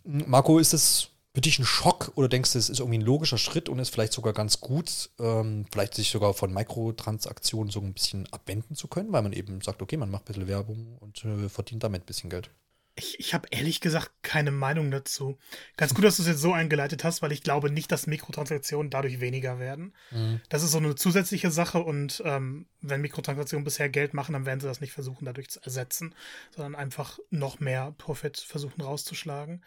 Marco, 0.04 0.58
ist 0.58 0.74
es 0.74 1.08
für 1.34 1.40
dich 1.40 1.58
ein 1.58 1.64
Schock 1.64 2.12
oder 2.14 2.28
denkst 2.28 2.52
du, 2.52 2.58
es 2.58 2.70
ist 2.70 2.78
irgendwie 2.78 2.98
ein 2.98 3.04
logischer 3.04 3.38
Schritt 3.38 3.68
und 3.68 3.80
ist 3.80 3.90
vielleicht 3.90 4.12
sogar 4.12 4.32
ganz 4.32 4.60
gut, 4.60 5.10
ähm, 5.18 5.66
vielleicht 5.70 5.94
sich 5.94 6.10
sogar 6.10 6.32
von 6.32 6.54
Mikrotransaktionen 6.54 7.72
so 7.72 7.80
ein 7.80 7.92
bisschen 7.92 8.32
abwenden 8.32 8.76
zu 8.76 8.86
können, 8.86 9.12
weil 9.12 9.22
man 9.22 9.32
eben 9.32 9.60
sagt, 9.60 9.82
okay, 9.82 9.96
man 9.96 10.10
macht 10.10 10.22
ein 10.22 10.26
bisschen 10.26 10.46
Werbung 10.46 10.96
und 11.00 11.24
äh, 11.24 11.48
verdient 11.48 11.82
damit 11.82 12.02
ein 12.02 12.06
bisschen 12.06 12.30
Geld? 12.30 12.50
Ich, 12.96 13.18
ich 13.18 13.34
habe 13.34 13.48
ehrlich 13.50 13.80
gesagt 13.80 14.12
keine 14.22 14.52
Meinung 14.52 14.92
dazu. 14.92 15.36
Ganz 15.76 15.94
gut, 15.94 16.04
dass 16.04 16.18
du 16.18 16.22
es 16.22 16.28
jetzt 16.28 16.40
so 16.40 16.52
eingeleitet 16.52 17.02
hast, 17.02 17.22
weil 17.22 17.32
ich 17.32 17.42
glaube 17.42 17.68
nicht, 17.68 17.90
dass 17.90 18.06
Mikrotransaktionen 18.06 18.88
dadurch 18.88 19.18
weniger 19.18 19.58
werden. 19.58 19.92
Mhm. 20.12 20.40
Das 20.48 20.62
ist 20.62 20.70
so 20.70 20.78
eine 20.78 20.94
zusätzliche 20.94 21.50
Sache 21.50 21.80
und 21.80 22.22
ähm, 22.24 22.66
wenn 22.80 23.00
Mikrotransaktionen 23.00 23.64
bisher 23.64 23.88
Geld 23.88 24.14
machen, 24.14 24.34
dann 24.34 24.46
werden 24.46 24.60
sie 24.60 24.68
das 24.68 24.80
nicht 24.80 24.92
versuchen, 24.92 25.24
dadurch 25.24 25.50
zu 25.50 25.60
ersetzen, 25.64 26.14
sondern 26.54 26.76
einfach 26.76 27.18
noch 27.30 27.58
mehr 27.58 27.92
Profit 27.98 28.38
versuchen 28.38 28.80
rauszuschlagen. 28.80 29.64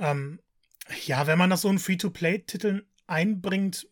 Ähm, 0.00 0.40
ja, 1.06 1.26
wenn 1.26 1.38
man 1.38 1.50
das 1.50 1.62
so 1.62 1.70
in 1.70 1.78
Free-to-Play-Titeln 1.78 2.82
einbringt, 3.06 3.88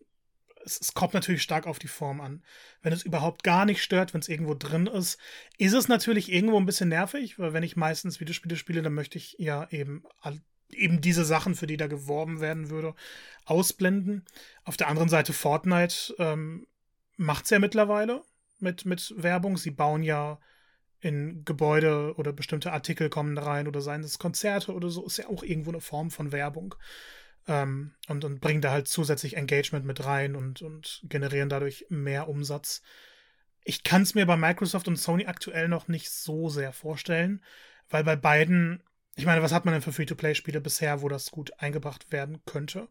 es, 0.64 0.80
es, 0.80 0.94
kommt 0.94 1.14
natürlich 1.14 1.42
stark 1.42 1.66
auf 1.66 1.78
die 1.78 1.88
Form 1.88 2.20
an. 2.20 2.42
Wenn 2.82 2.92
es 2.92 3.02
überhaupt 3.02 3.42
gar 3.42 3.64
nicht 3.64 3.82
stört, 3.82 4.14
wenn 4.14 4.20
es 4.20 4.28
irgendwo 4.28 4.54
drin 4.54 4.86
ist, 4.86 5.18
ist 5.58 5.72
es 5.72 5.88
natürlich 5.88 6.30
irgendwo 6.30 6.58
ein 6.58 6.66
bisschen 6.66 6.88
nervig, 6.88 7.38
weil 7.38 7.52
wenn 7.52 7.64
ich 7.64 7.76
meistens 7.76 8.20
Videospiele 8.20 8.56
spiele, 8.56 8.82
dann 8.82 8.94
möchte 8.94 9.18
ich 9.18 9.34
ja 9.38 9.66
eben 9.70 10.04
eben 10.72 11.00
diese 11.00 11.24
Sachen, 11.24 11.54
für 11.54 11.66
die 11.66 11.76
da 11.76 11.86
geworben 11.86 12.40
werden 12.40 12.70
würde, 12.70 12.94
ausblenden. 13.44 14.24
Auf 14.64 14.76
der 14.76 14.88
anderen 14.88 15.08
Seite 15.08 15.32
Fortnite 15.32 16.14
ähm, 16.18 16.66
macht 17.16 17.44
es 17.44 17.50
ja 17.50 17.58
mittlerweile 17.58 18.22
mit, 18.58 18.84
mit 18.84 19.14
Werbung. 19.16 19.56
Sie 19.56 19.70
bauen 19.70 20.02
ja 20.02 20.38
in 21.02 21.44
Gebäude 21.44 22.14
oder 22.16 22.32
bestimmte 22.32 22.72
Artikel 22.72 23.10
kommen 23.10 23.36
rein 23.36 23.66
oder 23.66 23.80
seien 23.80 24.04
es 24.04 24.20
Konzerte 24.20 24.72
oder 24.72 24.88
so, 24.88 25.04
ist 25.04 25.18
ja 25.18 25.28
auch 25.28 25.42
irgendwo 25.42 25.70
eine 25.70 25.80
Form 25.80 26.10
von 26.10 26.30
Werbung 26.30 26.76
ähm, 27.48 27.92
und, 28.08 28.24
und 28.24 28.40
bringen 28.40 28.62
da 28.62 28.70
halt 28.70 28.86
zusätzlich 28.86 29.36
Engagement 29.36 29.84
mit 29.84 30.04
rein 30.04 30.36
und, 30.36 30.62
und 30.62 31.02
generieren 31.08 31.48
dadurch 31.48 31.86
mehr 31.88 32.28
Umsatz. 32.28 32.82
Ich 33.64 33.82
kann 33.82 34.02
es 34.02 34.14
mir 34.14 34.26
bei 34.26 34.36
Microsoft 34.36 34.86
und 34.86 34.96
Sony 34.96 35.26
aktuell 35.26 35.68
noch 35.68 35.88
nicht 35.88 36.10
so 36.10 36.48
sehr 36.48 36.72
vorstellen, 36.72 37.42
weil 37.90 38.04
bei 38.04 38.14
beiden, 38.14 38.80
ich 39.16 39.26
meine, 39.26 39.42
was 39.42 39.52
hat 39.52 39.64
man 39.64 39.74
denn 39.74 39.82
für 39.82 39.92
Free-to-Play-Spiele 39.92 40.60
bisher, 40.60 41.02
wo 41.02 41.08
das 41.08 41.32
gut 41.32 41.52
eingebracht 41.58 42.12
werden 42.12 42.40
könnte? 42.46 42.88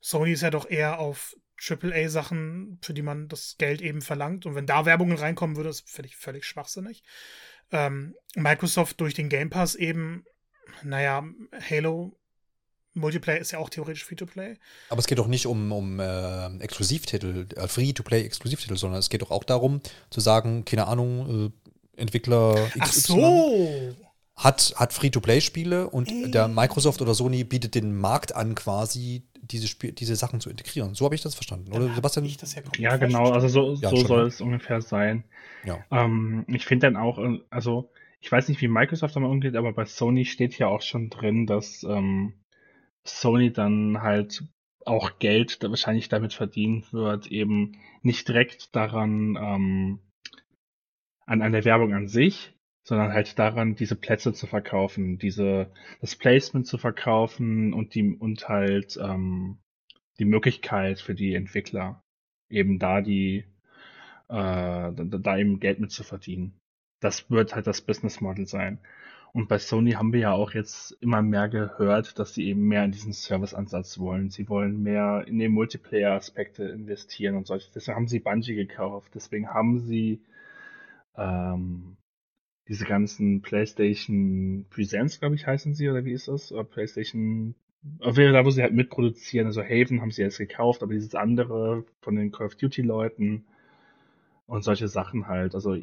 Sony 0.00 0.32
ist 0.32 0.42
ja 0.42 0.50
doch 0.50 0.70
eher 0.70 1.00
auf 1.00 1.36
AAA-Sachen, 1.60 2.78
für 2.82 2.94
die 2.94 3.02
man 3.02 3.28
das 3.28 3.56
Geld 3.58 3.80
eben 3.80 4.02
verlangt. 4.02 4.46
Und 4.46 4.54
wenn 4.54 4.66
da 4.66 4.84
Werbungen 4.84 5.16
reinkommen 5.16 5.56
würde, 5.56 5.70
ist 5.70 5.88
völlig, 5.88 6.16
völlig 6.16 6.44
schwachsinnig. 6.44 7.02
Ähm, 7.70 8.14
Microsoft 8.34 9.00
durch 9.00 9.14
den 9.14 9.28
Game 9.28 9.50
Pass 9.50 9.74
eben, 9.74 10.24
naja, 10.82 11.24
Halo 11.68 12.18
Multiplayer 12.94 13.40
ist 13.40 13.50
ja 13.50 13.58
auch 13.58 13.68
theoretisch 13.68 14.04
Free-to-Play. 14.04 14.56
Aber 14.88 14.98
es 15.00 15.06
geht 15.06 15.18
doch 15.18 15.26
nicht 15.26 15.46
um, 15.46 15.72
um 15.72 16.00
äh, 16.00 16.46
Exklusivtitel, 16.58 17.46
äh, 17.56 17.68
Free-to-Play-Exklusivtitel, 17.68 18.76
sondern 18.76 19.00
es 19.00 19.10
geht 19.10 19.22
doch 19.22 19.30
auch 19.30 19.44
darum, 19.44 19.80
zu 20.10 20.20
sagen, 20.20 20.64
keine 20.64 20.86
Ahnung, 20.86 21.52
äh, 21.96 22.00
Entwickler 22.00 22.70
XY 22.78 22.80
Ach 22.80 22.92
so. 22.92 23.96
hat, 24.36 24.74
hat 24.76 24.92
Free-to-Play-Spiele 24.92 25.90
und 25.90 26.10
äh. 26.10 26.30
der 26.30 26.48
Microsoft 26.48 27.02
oder 27.02 27.14
Sony 27.14 27.44
bietet 27.44 27.74
den 27.74 27.96
Markt 27.96 28.34
an, 28.34 28.54
quasi 28.54 29.26
diese, 29.50 29.68
Spiel, 29.68 29.92
diese 29.92 30.16
Sachen 30.16 30.40
zu 30.40 30.50
integrieren. 30.50 30.94
So 30.94 31.04
habe 31.04 31.14
ich 31.14 31.22
das 31.22 31.34
verstanden, 31.34 31.72
oder 31.72 31.92
Sebastian? 31.94 32.24
Ich 32.24 32.36
das 32.36 32.54
ja, 32.54 32.62
ja 32.78 32.96
genau, 32.96 33.30
also 33.30 33.48
so, 33.48 33.74
ja, 33.74 33.90
so 33.90 33.96
soll 33.96 34.26
es 34.26 34.40
ungefähr 34.40 34.80
sein. 34.80 35.24
Ja. 35.64 35.84
Ähm, 35.90 36.44
ich 36.48 36.64
finde 36.66 36.86
dann 36.86 36.96
auch, 36.96 37.18
äh, 37.18 37.40
also 37.50 37.90
ich 38.20 38.32
weiß 38.32 38.48
nicht, 38.48 38.60
wie 38.60 38.68
Microsoft 38.68 39.14
damit 39.16 39.30
umgeht, 39.30 39.56
aber 39.56 39.72
bei 39.72 39.84
Sony 39.84 40.24
steht 40.24 40.58
ja 40.58 40.68
auch 40.68 40.82
schon 40.82 41.10
drin, 41.10 41.46
dass 41.46 41.82
ähm, 41.84 42.34
Sony 43.04 43.52
dann 43.52 44.00
halt 44.00 44.44
auch 44.86 45.18
Geld 45.18 45.62
da 45.62 45.68
wahrscheinlich 45.68 46.08
damit 46.08 46.32
verdienen 46.32 46.84
wird, 46.90 47.26
eben 47.26 47.78
nicht 48.02 48.26
direkt 48.28 48.74
daran, 48.74 49.36
ähm, 49.40 49.98
an, 51.26 51.42
an 51.42 51.52
der 51.52 51.64
Werbung 51.64 51.94
an 51.94 52.08
sich, 52.08 52.53
sondern 52.84 53.12
halt 53.12 53.38
daran, 53.38 53.74
diese 53.74 53.96
Plätze 53.96 54.32
zu 54.32 54.46
verkaufen, 54.46 55.18
diese, 55.18 55.70
das 56.00 56.16
Placement 56.16 56.66
zu 56.66 56.78
verkaufen 56.78 57.72
und 57.72 57.94
die, 57.94 58.14
und 58.16 58.48
halt, 58.48 58.98
ähm, 59.02 59.58
die 60.18 60.26
Möglichkeit 60.26 61.00
für 61.00 61.14
die 61.14 61.34
Entwickler, 61.34 62.02
eben 62.48 62.78
da 62.78 63.00
die, 63.00 63.44
äh, 64.28 64.32
da, 64.34 64.92
da 64.92 65.36
eben 65.38 65.60
Geld 65.60 65.80
mit 65.80 65.90
zu 65.90 66.04
verdienen. 66.04 66.60
Das 67.00 67.30
wird 67.30 67.54
halt 67.54 67.66
das 67.66 67.80
Business 67.80 68.20
Model 68.20 68.46
sein. 68.46 68.78
Und 69.32 69.48
bei 69.48 69.58
Sony 69.58 69.92
haben 69.92 70.12
wir 70.12 70.20
ja 70.20 70.32
auch 70.32 70.52
jetzt 70.52 70.92
immer 71.00 71.20
mehr 71.20 71.48
gehört, 71.48 72.18
dass 72.20 72.34
sie 72.34 72.46
eben 72.46 72.68
mehr 72.68 72.84
in 72.84 72.92
diesen 72.92 73.12
Service-Ansatz 73.12 73.98
wollen. 73.98 74.30
Sie 74.30 74.48
wollen 74.48 74.82
mehr 74.82 75.24
in 75.26 75.38
den 75.40 75.50
Multiplayer-Aspekte 75.52 76.64
investieren 76.64 77.36
und 77.36 77.46
solche. 77.46 77.68
Deswegen 77.74 77.96
haben 77.96 78.06
sie 78.06 78.20
Bungie 78.20 78.54
gekauft. 78.54 79.10
Deswegen 79.14 79.48
haben 79.48 79.80
sie 79.80 80.20
ähm, 81.16 81.96
diese 82.68 82.84
ganzen 82.84 83.42
PlayStation 83.42 84.66
Presents, 84.70 85.20
glaube 85.20 85.34
ich, 85.34 85.46
heißen 85.46 85.74
sie, 85.74 85.88
oder 85.88 86.04
wie 86.04 86.12
ist 86.12 86.28
das? 86.28 86.50
Oder 86.52 86.64
PlayStation 86.64 87.54
auf 88.00 88.16
jeden 88.16 88.32
Fall 88.32 88.40
da, 88.40 88.46
wo 88.46 88.50
sie 88.50 88.62
halt 88.62 88.72
mitproduzieren. 88.72 89.46
Also 89.46 89.62
Haven 89.62 90.00
haben 90.00 90.10
sie 90.10 90.22
jetzt 90.22 90.38
gekauft, 90.38 90.82
aber 90.82 90.94
dieses 90.94 91.14
andere 91.14 91.84
von 92.00 92.16
den 92.16 92.32
Call 92.32 92.46
of 92.46 92.54
Duty 92.54 92.82
Leuten 92.82 93.44
und 94.46 94.64
solche 94.64 94.88
Sachen 94.88 95.26
halt. 95.26 95.54
Also 95.54 95.76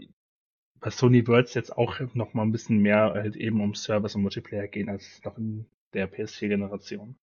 bei 0.80 0.90
Sony 0.90 1.28
wird 1.28 1.48
es 1.48 1.54
jetzt 1.54 1.78
auch 1.78 2.00
noch 2.14 2.34
mal 2.34 2.44
ein 2.44 2.52
bisschen 2.52 2.80
mehr 2.80 3.14
halt 3.14 3.36
eben 3.36 3.62
um 3.62 3.76
Service 3.76 4.16
und 4.16 4.24
Multiplayer 4.24 4.68
gehen 4.68 4.90
als 4.90 5.22
noch 5.24 5.38
in 5.38 5.66
der 5.94 6.12
PS4-Generation. 6.12 7.16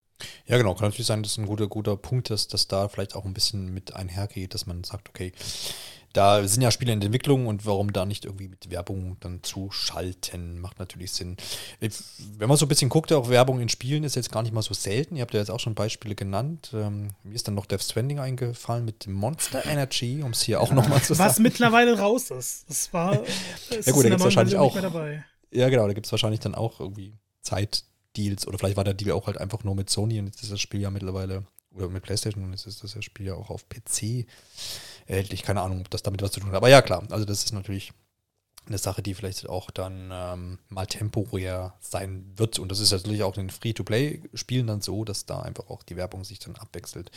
Ja, 0.46 0.56
genau. 0.56 0.74
Kann 0.74 0.88
natürlich 0.88 1.06
sein, 1.06 1.22
das 1.22 1.32
ist 1.32 1.38
ein 1.38 1.46
guter, 1.46 1.68
guter 1.68 1.96
Punkt, 1.96 2.30
dass 2.30 2.48
das 2.48 2.68
da 2.68 2.88
vielleicht 2.88 3.14
auch 3.14 3.24
ein 3.24 3.34
bisschen 3.34 3.72
mit 3.72 3.94
einhergeht, 3.94 4.54
dass 4.54 4.66
man 4.66 4.84
sagt, 4.84 5.08
okay, 5.08 5.32
da 6.12 6.46
sind 6.46 6.62
ja 6.62 6.70
Spiele 6.70 6.92
in 6.92 7.00
der 7.00 7.06
Entwicklung 7.06 7.46
und 7.46 7.66
warum 7.66 7.92
da 7.92 8.06
nicht 8.06 8.24
irgendwie 8.24 8.48
mit 8.48 8.70
Werbung 8.70 9.16
dann 9.20 9.42
zu 9.42 9.70
schalten, 9.70 10.58
macht 10.60 10.78
natürlich 10.78 11.12
Sinn. 11.12 11.36
Wenn 11.80 12.48
man 12.48 12.56
so 12.56 12.64
ein 12.64 12.68
bisschen 12.68 12.88
guckt, 12.88 13.12
auch 13.12 13.28
Werbung 13.28 13.60
in 13.60 13.68
Spielen 13.68 14.04
ist 14.04 14.16
jetzt 14.16 14.32
gar 14.32 14.42
nicht 14.42 14.54
mal 14.54 14.62
so 14.62 14.74
selten. 14.74 15.16
Ihr 15.16 15.22
habt 15.22 15.34
ja 15.34 15.40
jetzt 15.40 15.50
auch 15.50 15.60
schon 15.60 15.74
Beispiele 15.74 16.14
genannt. 16.14 16.70
Ähm, 16.74 17.10
mir 17.22 17.34
ist 17.34 17.46
dann 17.46 17.54
noch 17.54 17.66
Death 17.66 17.82
Stranding 17.82 18.18
eingefallen 18.18 18.84
mit 18.84 19.06
Monster 19.06 19.64
Energy, 19.66 20.22
um 20.22 20.30
es 20.30 20.42
hier 20.42 20.60
auch 20.60 20.72
nochmal 20.72 21.02
zu 21.02 21.14
sagen. 21.14 21.30
Was 21.30 21.38
mittlerweile 21.38 21.98
raus 21.98 22.30
ist. 22.30 22.68
Das 22.68 22.92
war. 22.92 23.12
ja, 23.70 23.92
gut, 23.92 24.04
da 24.04 24.08
gibt 24.08 24.20
es 24.20 24.24
wahrscheinlich 24.24 24.56
auch. 24.56 24.76
Ja, 25.50 25.68
genau, 25.68 25.86
da 25.86 25.92
gibt 25.92 26.06
es 26.06 26.12
wahrscheinlich 26.12 26.40
dann 26.40 26.54
auch 26.54 26.80
irgendwie 26.80 27.14
Zeitdeals 27.42 28.46
oder 28.46 28.58
vielleicht 28.58 28.76
war 28.76 28.84
der 28.84 28.94
Deal 28.94 29.12
auch 29.12 29.26
halt 29.26 29.38
einfach 29.38 29.64
nur 29.64 29.74
mit 29.74 29.88
Sony 29.88 30.18
und 30.18 30.26
jetzt 30.26 30.42
ist 30.42 30.52
das 30.52 30.60
Spiel 30.60 30.80
ja 30.80 30.90
mittlerweile 30.90 31.44
oder 31.74 31.88
mit 31.88 32.02
PlayStation 32.02 32.44
und 32.44 32.50
jetzt 32.52 32.66
ist 32.66 32.82
das 32.82 33.04
Spiel 33.04 33.26
ja 33.26 33.34
auch 33.34 33.50
auf 33.50 33.68
PC 33.68 34.26
erhältlich. 35.08 35.42
Keine 35.42 35.62
Ahnung, 35.62 35.80
ob 35.80 35.90
das 35.90 36.02
damit 36.02 36.22
was 36.22 36.32
zu 36.32 36.40
tun 36.40 36.50
hat. 36.50 36.56
Aber 36.56 36.68
ja, 36.68 36.82
klar, 36.82 37.02
also 37.10 37.24
das 37.24 37.44
ist 37.44 37.52
natürlich 37.52 37.92
eine 38.68 38.78
Sache, 38.78 39.02
die 39.02 39.14
vielleicht 39.14 39.48
auch 39.48 39.70
dann 39.70 40.10
ähm, 40.12 40.58
mal 40.68 40.86
temporär 40.86 41.74
sein 41.80 42.26
wird. 42.36 42.58
Und 42.58 42.70
das 42.70 42.80
ist 42.80 42.92
natürlich 42.92 43.22
auch 43.22 43.36
in 43.36 43.44
den 43.44 43.50
Free-to-Play-Spielen 43.50 44.66
dann 44.66 44.80
so, 44.80 45.04
dass 45.04 45.26
da 45.26 45.40
einfach 45.40 45.70
auch 45.70 45.82
die 45.82 45.96
Werbung 45.96 46.24
sich 46.24 46.38
dann 46.38 46.56
abwechselt. 46.56 47.10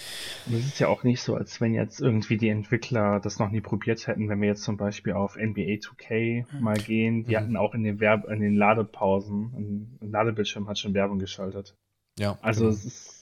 Und 0.47 0.55
es 0.55 0.65
ist 0.65 0.79
ja 0.79 0.87
auch 0.87 1.03
nicht 1.03 1.21
so, 1.21 1.35
als 1.35 1.59
wenn 1.61 1.73
jetzt 1.73 1.99
irgendwie 1.99 2.37
die 2.37 2.49
Entwickler 2.49 3.19
das 3.19 3.39
noch 3.39 3.51
nie 3.51 3.61
probiert 3.61 4.07
hätten, 4.07 4.29
wenn 4.29 4.41
wir 4.41 4.47
jetzt 4.47 4.63
zum 4.63 4.77
Beispiel 4.77 5.13
auf 5.13 5.35
NBA 5.35 5.79
2K 5.81 6.45
mhm. 6.51 6.61
mal 6.61 6.77
gehen. 6.77 7.25
Die 7.25 7.31
mhm. 7.31 7.37
hatten 7.37 7.57
auch 7.57 7.73
in 7.73 7.83
den, 7.83 7.99
Werb 7.99 8.29
in 8.29 8.39
den 8.39 8.55
Ladepausen, 8.55 9.97
ein 10.01 10.11
Ladebildschirm 10.11 10.67
hat 10.67 10.79
schon 10.79 10.93
Werbung 10.93 11.19
geschaltet. 11.19 11.75
Ja. 12.17 12.37
Also 12.41 12.61
genau. 12.61 12.73
es 12.73 12.85
ist 12.85 13.20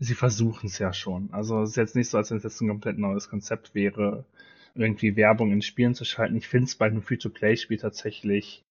sie 0.00 0.14
versuchen 0.14 0.66
es 0.66 0.78
ja 0.78 0.92
schon. 0.92 1.28
Also 1.32 1.62
es 1.62 1.70
ist 1.70 1.76
jetzt 1.76 1.94
nicht 1.94 2.08
so, 2.08 2.16
als 2.18 2.30
wenn 2.30 2.38
es 2.38 2.42
jetzt 2.42 2.60
ein 2.60 2.68
komplett 2.68 2.98
neues 2.98 3.28
Konzept 3.28 3.74
wäre, 3.74 4.24
irgendwie 4.74 5.14
Werbung 5.14 5.52
in 5.52 5.62
Spielen 5.62 5.94
zu 5.94 6.04
schalten. 6.04 6.36
Ich 6.36 6.48
finde 6.48 6.66
es 6.66 6.74
bei 6.74 6.86
einem 6.86 7.02
Free-to-Play-Spiel 7.02 7.78
tatsächlich 7.78 8.64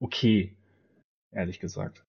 okay, 0.00 0.54
ehrlich 1.32 1.58
gesagt. 1.58 2.04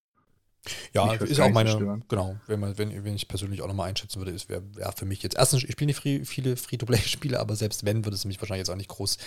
Ja, 0.92 1.14
ist 1.14 1.40
auch 1.40 1.50
meine, 1.50 1.70
stören. 1.70 2.04
genau, 2.08 2.36
wenn, 2.46 2.60
man, 2.60 2.76
wenn, 2.76 3.04
wenn 3.04 3.14
ich 3.14 3.28
persönlich 3.28 3.62
auch 3.62 3.68
nochmal 3.68 3.88
einschätzen 3.88 4.20
würde, 4.20 4.32
ist 4.32 4.48
wäre 4.48 4.62
wär 4.74 4.92
für 4.92 5.06
mich 5.06 5.22
jetzt, 5.22 5.36
erstens, 5.36 5.64
ich 5.64 5.72
spiele 5.72 5.86
nicht 5.86 6.00
free, 6.00 6.24
viele 6.24 6.56
Free-to-Play-Spiele, 6.56 7.40
aber 7.40 7.56
selbst 7.56 7.86
wenn, 7.86 8.04
würde 8.04 8.16
es 8.16 8.24
mich 8.24 8.40
wahrscheinlich 8.40 8.66
jetzt 8.66 8.70
auch 8.70 8.76
nicht 8.76 8.90
groß 8.90 9.18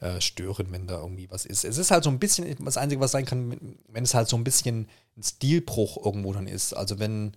äh, 0.00 0.20
stören, 0.20 0.66
wenn 0.70 0.86
da 0.86 1.00
irgendwie 1.00 1.30
was 1.30 1.46
ist. 1.46 1.64
Es 1.64 1.78
ist 1.78 1.90
halt 1.90 2.04
so 2.04 2.10
ein 2.10 2.18
bisschen, 2.18 2.56
das 2.64 2.76
Einzige, 2.76 3.00
was 3.00 3.12
sein 3.12 3.24
kann, 3.24 3.78
wenn 3.88 4.04
es 4.04 4.14
halt 4.14 4.28
so 4.28 4.36
ein 4.36 4.44
bisschen 4.44 4.88
ein 5.16 5.22
Stilbruch 5.22 6.04
irgendwo 6.04 6.32
dann 6.32 6.48
ist. 6.48 6.74
Also 6.74 6.98
wenn, 6.98 7.36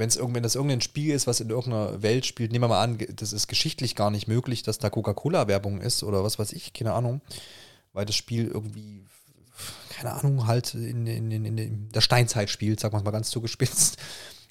wenn 0.00 0.08
es 0.08 0.16
irgendwann 0.16 0.42
das 0.42 0.56
irgendein 0.56 0.80
Spiel 0.80 1.14
ist, 1.14 1.26
was 1.26 1.40
in 1.40 1.50
irgendeiner 1.50 2.02
Welt 2.02 2.26
spielt, 2.26 2.50
nehmen 2.50 2.64
wir 2.64 2.68
mal 2.68 2.82
an, 2.82 2.98
das 3.14 3.32
ist 3.32 3.46
geschichtlich 3.46 3.94
gar 3.94 4.10
nicht 4.10 4.26
möglich, 4.26 4.62
dass 4.62 4.78
da 4.78 4.90
Coca-Cola-Werbung 4.90 5.80
ist 5.80 6.02
oder 6.02 6.24
was 6.24 6.38
weiß 6.38 6.52
ich, 6.52 6.72
keine 6.72 6.94
Ahnung, 6.94 7.20
weil 7.92 8.06
das 8.06 8.16
Spiel 8.16 8.48
irgendwie, 8.48 9.04
keine 9.90 10.14
Ahnung, 10.14 10.46
halt 10.46 10.74
in, 10.74 11.06
in, 11.06 11.30
in, 11.30 11.58
in 11.58 11.88
der 11.90 12.00
Steinzeit 12.00 12.50
spielt, 12.50 12.80
sagen 12.80 12.96
wir 12.96 13.02
mal 13.02 13.10
ganz 13.10 13.30
zugespitzt. 13.30 13.98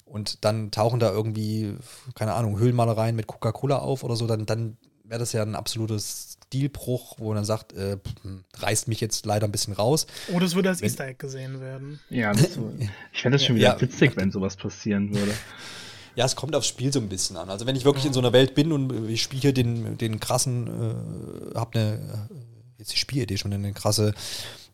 Und 0.04 0.44
dann 0.44 0.72
tauchen 0.72 0.98
da 0.98 1.12
irgendwie, 1.12 1.76
keine 2.16 2.34
Ahnung, 2.34 2.58
Höhlenmalereien 2.58 3.14
mit 3.14 3.28
Coca-Cola 3.28 3.78
auf 3.78 4.02
oder 4.02 4.16
so, 4.16 4.26
dann, 4.26 4.44
dann 4.44 4.76
wäre 5.10 5.18
das 5.18 5.32
ja 5.32 5.42
ein 5.42 5.56
absolutes 5.56 6.38
Stilbruch, 6.46 7.16
wo 7.18 7.28
man 7.28 7.36
dann 7.36 7.44
sagt, 7.44 7.72
äh, 7.74 7.98
hm, 8.22 8.44
reißt 8.58 8.88
mich 8.88 9.00
jetzt 9.00 9.26
leider 9.26 9.46
ein 9.46 9.52
bisschen 9.52 9.74
raus. 9.74 10.06
Oder 10.32 10.46
es 10.46 10.54
würde 10.54 10.68
als 10.68 10.80
wenn, 10.80 10.88
Easter 10.88 11.06
Egg 11.06 11.18
gesehen 11.18 11.60
werden. 11.60 12.00
Ja, 12.08 12.32
das, 12.32 12.58
ich 13.12 13.20
fände 13.20 13.36
das 13.36 13.44
schon 13.44 13.56
wieder 13.56 13.74
ja, 13.74 13.80
witzig, 13.80 14.16
wenn 14.16 14.30
sowas 14.30 14.56
passieren 14.56 15.14
würde. 15.14 15.32
Ja, 16.16 16.24
es 16.24 16.36
kommt 16.36 16.56
aufs 16.56 16.68
Spiel 16.68 16.92
so 16.92 17.00
ein 17.00 17.08
bisschen 17.08 17.36
an. 17.36 17.50
Also 17.50 17.66
wenn 17.66 17.76
ich 17.76 17.84
wirklich 17.84 18.04
in 18.06 18.12
so 18.12 18.20
einer 18.20 18.32
Welt 18.32 18.54
bin 18.54 18.72
und 18.72 19.08
ich 19.08 19.22
spiele 19.22 19.52
den, 19.52 19.98
den 19.98 20.18
krassen, 20.20 20.66
äh, 20.66 21.58
hab 21.58 21.74
eine 21.74 22.28
jetzt 22.80 22.92
die 22.92 22.98
Spielidee 22.98 23.36
schon 23.36 23.52
eine 23.52 23.72
krasse, 23.72 24.12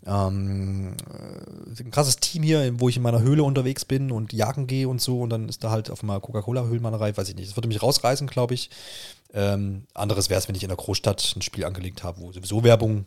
ähm, 0.07 0.95
äh, 1.11 1.83
ein 1.83 1.91
krasses 1.91 2.17
Team 2.17 2.43
hier, 2.43 2.81
wo 2.81 2.89
ich 2.89 2.97
in 2.97 3.03
meiner 3.03 3.21
Höhle 3.21 3.43
unterwegs 3.43 3.85
bin 3.85 4.11
und 4.11 4.33
jagen 4.33 4.67
gehe 4.67 4.89
und 4.89 5.01
so 5.01 5.21
und 5.21 5.31
dann 5.31 5.49
ist 5.49 5.63
da 5.63 5.71
halt 5.71 5.91
auf 5.91 6.03
einmal 6.03 6.21
Coca-Cola-Höhlenmalerei, 6.21 7.17
weiß 7.17 7.29
ich 7.29 7.35
nicht. 7.35 7.51
Das 7.51 7.57
würde 7.57 7.69
mich 7.69 7.83
rausreißen, 7.83 8.27
glaube 8.29 8.55
ich. 8.55 8.71
Ähm, 9.37 9.87
anderes 9.93 10.31
wäre 10.31 10.39
es, 10.39 10.49
wenn 10.49 10.55
ich 10.55 10.63
in 10.63 10.71
der 10.71 10.79
Großstadt 10.79 11.35
ein 11.37 11.43
Spiel 11.43 11.67
angelegt 11.67 12.03
habe, 12.03 12.21
wo 12.21 12.33
sowieso 12.33 12.65
Werbung 12.65 13.05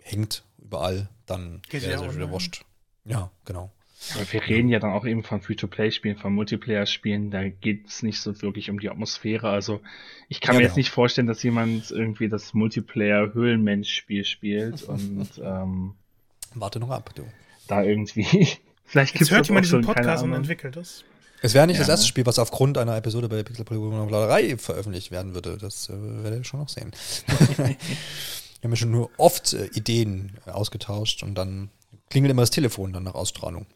hängt 0.00 0.42
überall, 0.58 1.08
dann 1.24 1.62
wäre 1.70 1.94
es 1.94 2.02
ja 2.02 2.14
wieder 2.14 2.30
wurscht. 2.30 2.64
Ja, 3.04 3.30
genau. 3.44 3.70
Aber 4.16 4.32
wir 4.32 4.42
reden 4.42 4.68
ja 4.68 4.80
dann 4.80 4.90
auch 4.90 5.04
eben 5.04 5.22
von 5.22 5.40
Free-to-Play-Spielen, 5.40 6.16
von 6.16 6.34
Multiplayer-Spielen, 6.34 7.30
da 7.30 7.48
geht 7.48 7.86
es 7.86 8.02
nicht 8.02 8.20
so 8.20 8.42
wirklich 8.42 8.70
um 8.70 8.80
die 8.80 8.90
Atmosphäre. 8.90 9.50
Also 9.50 9.80
ich 10.28 10.40
kann 10.40 10.54
ja, 10.54 10.58
mir 10.58 10.62
genau. 10.62 10.70
jetzt 10.70 10.76
nicht 10.76 10.90
vorstellen, 10.90 11.28
dass 11.28 11.40
jemand 11.44 11.92
irgendwie 11.92 12.28
das 12.28 12.54
Multiplayer-Höhlenmensch-Spiel 12.54 14.24
spielt 14.24 14.82
und 14.88 15.28
ähm, 15.40 15.94
Warte 16.54 16.80
noch 16.80 16.90
ab, 16.90 17.14
du. 17.14 17.24
Da 17.68 17.84
irgendwie. 17.84 18.24
Vielleicht 18.84 19.12
gibt's 19.12 19.28
Jetzt 19.28 19.30
hört 19.30 19.46
jemand 19.46 19.66
diesen 19.66 19.82
Podcast 19.82 20.24
und 20.24 20.32
entwickelt 20.32 20.74
das. 20.74 21.04
Es 21.42 21.54
wäre 21.54 21.66
nicht 21.66 21.76
ja. 21.76 21.82
das 21.82 21.88
erste 21.88 22.06
Spiel, 22.06 22.24
was 22.24 22.38
aufgrund 22.38 22.78
einer 22.78 22.96
Episode 22.96 23.28
bei 23.28 23.42
Pixel 23.42 23.64
Polygon 23.64 24.06
Plauderei 24.06 24.56
veröffentlicht 24.56 25.10
werden 25.10 25.34
würde. 25.34 25.58
Das 25.58 25.88
äh, 25.88 25.92
werdet 26.22 26.40
ihr 26.40 26.44
schon 26.44 26.60
noch 26.60 26.68
sehen. 26.68 26.92
wir 27.56 27.66
haben 27.66 28.70
ja 28.70 28.76
schon 28.76 28.92
nur 28.92 29.10
oft 29.18 29.52
äh, 29.52 29.66
Ideen 29.74 30.38
ausgetauscht 30.46 31.24
und 31.24 31.34
dann 31.34 31.70
klingelt 32.10 32.30
immer 32.30 32.42
das 32.42 32.50
Telefon 32.50 32.92
dann 32.92 33.02
nach 33.02 33.14
Ausstrahlung. 33.14 33.66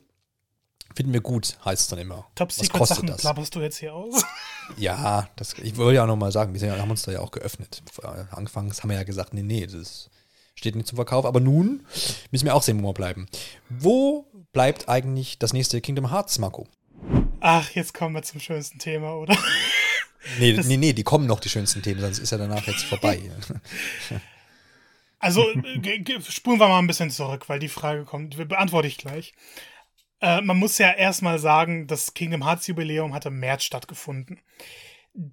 Finden 0.94 1.12
wir 1.12 1.20
gut, 1.20 1.58
heißt 1.64 1.82
es 1.82 1.88
dann 1.88 1.98
immer. 1.98 2.26
Top 2.36 2.52
Secret 2.52 2.86
Sachen 2.86 3.08
das? 3.08 3.20
klapperst 3.20 3.54
du 3.54 3.60
jetzt 3.60 3.78
hier 3.78 3.94
aus? 3.94 4.24
Ja, 4.76 5.28
das, 5.36 5.54
ich 5.62 5.76
wollte 5.76 5.94
ja 5.94 6.02
auch 6.02 6.08
nochmal 6.08 6.32
sagen, 6.32 6.52
wir 6.52 6.58
sind, 6.58 6.72
haben 6.72 6.90
uns 6.90 7.02
da 7.02 7.12
ja 7.12 7.20
auch 7.20 7.30
geöffnet. 7.30 7.84
Anfangs 8.32 8.82
haben 8.82 8.90
wir 8.90 8.96
ja 8.96 9.04
gesagt, 9.04 9.32
nee, 9.32 9.44
nee, 9.44 9.64
das 9.64 10.10
steht 10.56 10.74
nicht 10.74 10.88
zum 10.88 10.96
Verkauf. 10.96 11.24
Aber 11.24 11.38
nun 11.38 11.86
müssen 12.32 12.46
wir 12.46 12.54
auch 12.56 12.64
sehen, 12.64 12.82
wo 12.82 12.88
wir 12.88 12.92
bleiben. 12.92 13.28
Wo 13.68 14.26
bleibt 14.52 14.88
eigentlich 14.88 15.38
das 15.38 15.52
nächste 15.52 15.80
Kingdom 15.80 16.10
Hearts, 16.10 16.40
Marco? 16.40 16.66
Ach, 17.48 17.70
jetzt 17.70 17.94
kommen 17.94 18.12
wir 18.12 18.24
zum 18.24 18.40
schönsten 18.40 18.80
Thema, 18.80 19.14
oder? 19.14 19.38
Nee, 20.40 20.54
das 20.54 20.66
nee, 20.66 20.76
nee, 20.76 20.92
die 20.92 21.04
kommen 21.04 21.28
noch, 21.28 21.38
die 21.38 21.48
schönsten 21.48 21.82
Themen, 21.82 22.00
sonst 22.00 22.18
ist 22.18 22.32
ja 22.32 22.38
danach 22.38 22.66
jetzt 22.66 22.82
vorbei. 22.82 23.22
Also 25.18 25.44
spulen 26.28 26.60
wir 26.60 26.68
mal 26.68 26.80
ein 26.80 26.86
bisschen 26.88 27.10
zurück, 27.10 27.48
weil 27.48 27.58
die 27.58 27.68
Frage 27.68 28.04
kommt, 28.04 28.36
beantworte 28.48 28.86
ich 28.88 28.98
gleich. 28.98 29.32
Äh, 30.20 30.40
man 30.42 30.58
muss 30.58 30.76
ja 30.78 30.92
erstmal 30.92 31.38
sagen, 31.38 31.86
das 31.86 32.12
Kingdom 32.12 32.44
Hearts 32.44 32.66
Jubiläum 32.66 33.14
hat 33.14 33.24
im 33.24 33.38
März 33.38 33.64
stattgefunden. 33.64 34.40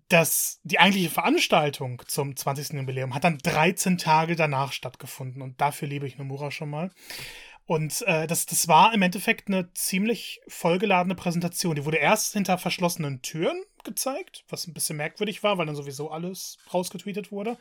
Das, 0.08 0.62
die 0.64 0.80
eigentliche 0.80 1.10
Veranstaltung 1.10 2.02
zum 2.08 2.36
20. 2.36 2.74
Jubiläum 2.74 3.14
hat 3.14 3.26
dann 3.26 3.40
13 3.40 3.98
Tage 3.98 4.36
danach 4.36 4.72
stattgefunden 4.72 5.42
und 5.42 5.60
dafür 5.60 5.88
liebe 5.88 6.08
ich 6.08 6.18
Nomura 6.18 6.50
schon 6.50 6.70
mal. 6.70 6.92
Und 7.66 8.02
äh, 8.08 8.28
das, 8.28 8.46
das 8.46 8.68
war 8.68 8.94
im 8.94 9.02
Endeffekt 9.02 9.48
eine 9.48 9.72
ziemlich 9.74 10.42
vollgeladene 10.48 11.16
Präsentation. 11.16 11.76
Die 11.76 11.86
wurde 11.86 11.98
erst 11.98 12.34
hinter 12.34 12.58
verschlossenen 12.58 13.22
Türen 13.22 13.64
gezeigt, 13.86 14.44
was 14.50 14.68
ein 14.68 14.74
bisschen 14.74 14.98
merkwürdig 14.98 15.44
war, 15.44 15.58
weil 15.58 15.66
dann 15.66 15.76
sowieso 15.76 16.12
alles 16.12 16.58
rausgetweetet 16.74 17.32
wurde. 17.32 17.58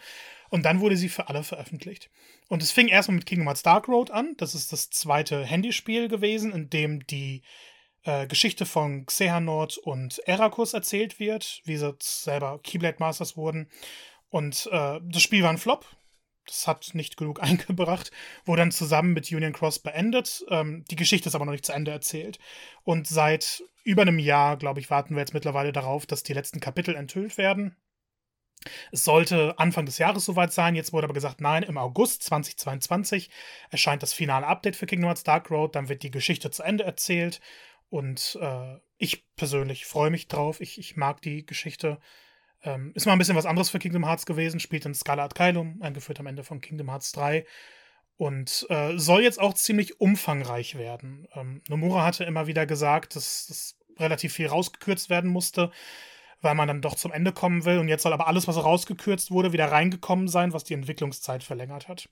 Und 0.51 0.65
dann 0.65 0.81
wurde 0.81 0.97
sie 0.97 1.09
für 1.09 1.29
alle 1.29 1.45
veröffentlicht. 1.45 2.11
Und 2.49 2.63
es 2.63 2.73
fing 2.73 2.89
erstmal 2.89 3.17
mit 3.17 3.27
Kingdom 3.27 3.47
Hearts 3.47 3.63
Dark 3.63 3.89
Road 3.89 4.11
an. 4.11 4.35
Das 4.39 4.55
ist 4.55 4.73
das 4.73 4.91
zweite 4.91 5.45
Handyspiel 5.45 6.09
gewesen, 6.09 6.53
in 6.53 6.69
dem 6.69 7.07
die 7.07 7.43
äh, 8.05 8.27
Geschichte 8.27 8.67
von 8.67 9.07
Xehanort 9.07 9.79
und 9.79 10.19
Erakus 10.21 10.75
erzählt 10.75 11.21
wird, 11.21 11.61
wie 11.65 11.77
sie 11.77 11.95
selber 12.01 12.59
Keyblade 12.63 12.97
Masters 12.99 13.37
wurden. 13.37 13.69
Und 14.31 14.69
äh, 14.73 15.01
das 15.03 15.23
Spiel 15.23 15.43
war 15.43 15.51
ein 15.51 15.59
Flop. 15.59 15.87
Das 16.47 16.67
hat 16.67 16.91
nicht 16.95 17.17
genug 17.17 17.43
eingebracht, 17.43 18.11
wurde 18.45 18.63
dann 18.63 18.73
zusammen 18.73 19.13
mit 19.13 19.31
Union 19.31 19.53
Cross 19.53 19.79
beendet. 19.81 20.45
Ähm, 20.49 20.85
die 20.91 20.97
Geschichte 20.97 21.29
ist 21.29 21.35
aber 21.35 21.45
noch 21.45 21.53
nicht 21.53 21.67
zu 21.67 21.73
Ende 21.73 21.91
erzählt. 21.91 22.39
Und 22.85 23.07
seit 23.07 23.63
über 23.85 24.03
einem 24.03 24.19
Jahr, 24.19 24.57
glaube 24.57 24.81
ich, 24.81 24.91
warten 24.91 25.15
wir 25.15 25.21
jetzt 25.21 25.35
mittlerweile 25.35 25.73
darauf, 25.73 26.07
dass 26.07 26.23
die 26.23 26.35
letzten 26.35 26.61
Kapitel 26.61 26.95
enthüllt 26.95 27.39
werden. 27.39 27.77
Es 28.93 29.05
sollte 29.05 29.59
Anfang 29.59 29.87
des 29.87 29.99
Jahres 29.99 30.25
soweit 30.25 30.53
sein. 30.53 30.75
Jetzt 30.75 30.93
wurde 30.93 31.05
aber 31.05 31.15
gesagt, 31.15 31.41
nein, 31.41 31.63
im 31.63 31.79
August 31.79 32.23
2022 32.25 33.31
erscheint 33.71 34.03
das 34.03 34.13
finale 34.13 34.47
Update 34.47 34.77
für 34.77 34.87
Kingdom 34.87 35.09
Hearts 35.09 35.25
Dark 35.25 35.51
Road. 35.51 35.75
Dann 35.75 35.89
wird 35.89 36.03
die 36.03 36.11
Geschichte 36.11 36.51
zu 36.51 36.63
Ende 36.63 36.85
erzählt. 36.85 37.41
Und 37.89 38.39
äh, 38.41 38.79
ich 38.99 39.27
persönlich 39.37 39.87
freue 39.87 40.11
mich 40.11 40.29
drauf. 40.29 40.61
Ich, 40.61 40.79
ich 40.79 40.97
mag 40.97 41.21
die 41.23 41.45
Geschichte. 41.45 41.99
Ähm, 42.65 42.93
ist 42.95 43.07
mal 43.07 43.13
ein 43.13 43.19
bisschen 43.19 43.37
was 43.37 43.47
anderes 43.47 43.71
für 43.71 43.79
Kingdom 43.79 44.07
Hearts 44.07 44.27
gewesen. 44.27 44.61
Spielt 44.61 44.87
in 44.87 44.95
Scarlet 44.95 45.35
Kylum, 45.35 45.81
eingeführt 45.81 46.21
am 46.21 46.27
Ende 46.27 46.45
von 46.45 46.61
Kingdom 46.61 46.91
Hearts 46.91 47.13
3. 47.13 47.45
Und 48.17 48.67
äh, 48.69 48.99
soll 48.99 49.23
jetzt 49.23 49.41
auch 49.41 49.55
ziemlich 49.55 50.01
umfangreich 50.01 50.77
werden. 50.77 51.27
Ähm, 51.35 51.63
Nomura 51.69 52.05
hatte 52.05 52.25
immer 52.25 52.47
wieder 52.47 52.67
gesagt, 52.67 53.17
dass, 53.17 53.47
dass 53.47 53.77
relativ 53.99 54.33
viel 54.35 54.47
rausgekürzt 54.47 55.11
werden 55.11 55.31
musste, 55.31 55.71
weil 56.41 56.55
man 56.55 56.69
dann 56.69 56.83
doch 56.83 56.95
zum 56.95 57.13
Ende 57.13 57.33
kommen 57.33 57.65
will. 57.65 57.79
Und 57.79 57.89
jetzt 57.89 58.03
soll 58.03 58.13
aber 58.13 58.29
alles, 58.29 58.47
was 58.47 58.63
rausgekürzt 58.63 59.31
wurde, 59.31 59.53
wieder 59.53 59.71
reingekommen 59.73 60.29
sein, 60.29 60.53
was 60.53 60.65
die 60.65 60.75
Entwicklungszeit 60.75 61.43
verlängert 61.43 61.89
hat. 61.89 62.09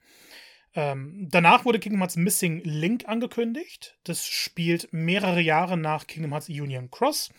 Ähm, 0.74 1.26
danach 1.30 1.64
wurde 1.64 1.80
Kingdom 1.80 2.00
Hearts 2.00 2.16
Missing 2.16 2.62
Link 2.64 3.08
angekündigt. 3.08 3.98
Das 4.04 4.26
spielt 4.26 4.88
mehrere 4.92 5.40
Jahre 5.40 5.76
nach 5.76 6.06
Kingdom 6.06 6.32
Hearts 6.32 6.48
Union 6.48 6.90
Cross 6.90 7.30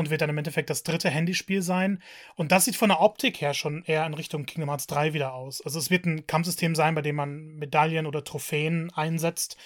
und 0.00 0.10
wird 0.10 0.22
dann 0.22 0.30
im 0.30 0.38
Endeffekt 0.38 0.70
das 0.70 0.82
dritte 0.82 1.10
Handyspiel 1.10 1.62
sein. 1.62 2.02
Und 2.34 2.52
das 2.52 2.64
sieht 2.64 2.76
von 2.76 2.88
der 2.88 3.00
Optik 3.00 3.40
her 3.40 3.54
schon 3.54 3.84
eher 3.84 4.06
in 4.06 4.14
Richtung 4.14 4.46
Kingdom 4.46 4.70
Hearts 4.70 4.86
3 4.86 5.12
wieder 5.12 5.34
aus. 5.34 5.60
Also 5.60 5.78
es 5.78 5.90
wird 5.90 6.06
ein 6.06 6.26
Kampfsystem 6.26 6.74
sein, 6.74 6.94
bei 6.94 7.02
dem 7.02 7.16
man 7.16 7.54
Medaillen 7.56 8.06
oder 8.06 8.24
Trophäen 8.24 8.90
einsetzt. 8.94 9.56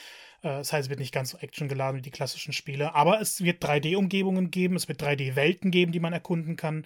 Äh, 0.43 0.49
das 0.49 0.72
heißt, 0.72 0.87
es 0.87 0.91
wird 0.91 0.99
nicht 0.99 1.14
ganz 1.14 1.30
so 1.30 1.39
actiongeladen 1.39 1.99
wie 1.99 2.03
die 2.03 2.11
klassischen 2.11 2.53
Spiele. 2.53 2.95
Aber 2.95 3.20
es 3.20 3.43
wird 3.45 3.64
3D-Umgebungen 3.64 4.51
geben, 4.51 4.74
es 4.74 4.89
wird 4.89 5.03
3D-Welten 5.03 5.70
geben, 5.70 5.93
die 5.93 6.01
man 6.01 6.12
erkunden 6.12 6.57
kann. 6.57 6.85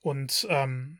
Und 0.00 0.46
ähm, 0.48 0.98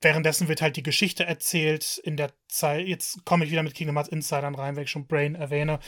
währenddessen 0.00 0.48
wird 0.48 0.62
halt 0.62 0.76
die 0.76 0.82
Geschichte 0.82 1.24
erzählt 1.24 2.00
in 2.04 2.16
der 2.16 2.32
Zeit. 2.48 2.86
Jetzt 2.86 3.24
komme 3.24 3.44
ich 3.44 3.50
wieder 3.50 3.62
mit 3.62 3.74
Kingdom 3.74 3.96
Hearts 3.96 4.10
Insidern 4.10 4.54
rein, 4.54 4.76
weil 4.76 4.84
ich 4.84 4.90
schon 4.90 5.06
Brain 5.06 5.34
erwähne. 5.34 5.78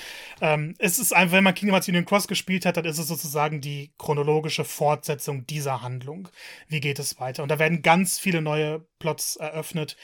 Ähm, 0.40 0.74
es 0.78 0.98
ist 0.98 1.14
einfach, 1.14 1.36
wenn 1.36 1.44
man 1.44 1.54
Kingdom 1.54 1.74
Hearts 1.74 1.88
Union 1.88 2.04
Cross 2.04 2.28
gespielt 2.28 2.64
hat, 2.64 2.76
dann 2.76 2.84
ist 2.84 2.98
es 2.98 3.08
sozusagen 3.08 3.60
die 3.60 3.92
chronologische 3.98 4.64
Fortsetzung 4.64 5.46
dieser 5.46 5.82
Handlung. 5.82 6.28
Wie 6.68 6.80
geht 6.80 6.98
es 6.98 7.20
weiter? 7.20 7.42
Und 7.42 7.50
da 7.50 7.58
werden 7.58 7.82
ganz 7.82 8.18
viele 8.18 8.40
neue 8.40 8.86
Plots 8.98 9.36
eröffnet, 9.36 9.96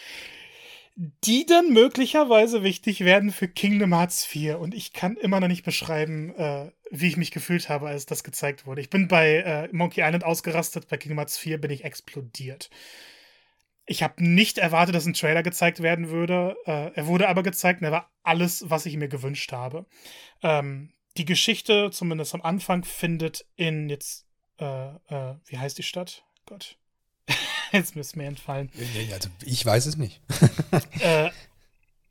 die 0.97 1.45
dann 1.45 1.73
möglicherweise 1.73 2.63
wichtig 2.63 3.05
werden 3.05 3.33
für 3.33 3.49
Kingdom 3.49 3.95
Hearts 3.95 4.25
4. 4.25 4.61
Und 4.61 4.75
ich 4.75 4.93
kann 4.93 5.17
immer 5.17 5.41
noch 5.41 5.49
nicht 5.49 5.65
beschreiben, 5.65 6.35
äh, 6.37 6.71
wie 6.91 7.09
ich 7.09 7.17
mich 7.17 7.33
gefühlt 7.33 7.69
habe, 7.69 7.89
als 7.89 8.07
das 8.07 8.23
gezeigt 8.23 8.67
wurde. 8.67 8.81
Ich 8.81 8.91
bin 8.91 9.09
bei 9.09 9.37
äh, 9.37 9.69
Monkey 9.73 10.03
Island 10.03 10.25
ausgerastet, 10.25 10.89
bei 10.89 10.97
Kingdom 10.97 11.19
Hearts 11.19 11.37
4 11.39 11.61
bin 11.61 11.71
ich 11.71 11.85
explodiert. 11.85 12.71
Ich 13.87 14.03
habe 14.03 14.25
nicht 14.25 14.59
erwartet, 14.59 14.95
dass 14.95 15.05
ein 15.05 15.13
Trailer 15.13 15.43
gezeigt 15.43 15.83
werden 15.83 16.09
würde. 16.09 16.57
Äh, 16.65 16.93
er 16.95 17.07
wurde 17.07 17.29
aber 17.29 17.43
gezeigt 17.43 17.81
und 17.81 17.87
er 17.87 17.93
war 17.93 18.11
alles, 18.23 18.71
was 18.71 18.87
ich 18.87 18.97
mir 18.97 19.09
gewünscht 19.09 19.53
habe. 19.53 19.87
Ähm, 20.43 20.93
die 21.17 21.25
Geschichte, 21.25 21.91
zumindest 21.93 22.35
am 22.35 22.43
Anfang, 22.43 22.85
findet 22.85 23.47
in 23.57 23.89
jetzt, 23.89 24.27
äh, 24.59 24.87
äh, 24.87 25.37
wie 25.47 25.59
heißt 25.59 25.77
die 25.79 25.83
Stadt? 25.83 26.25
Gott. 26.47 26.79
jetzt 27.73 27.95
müsste 27.95 28.19
mir 28.19 28.27
entfallen. 28.27 28.71
Also 29.13 29.29
ich 29.45 29.65
weiß 29.65 29.87
es 29.87 29.97
nicht. 29.97 30.21
äh, 31.01 31.31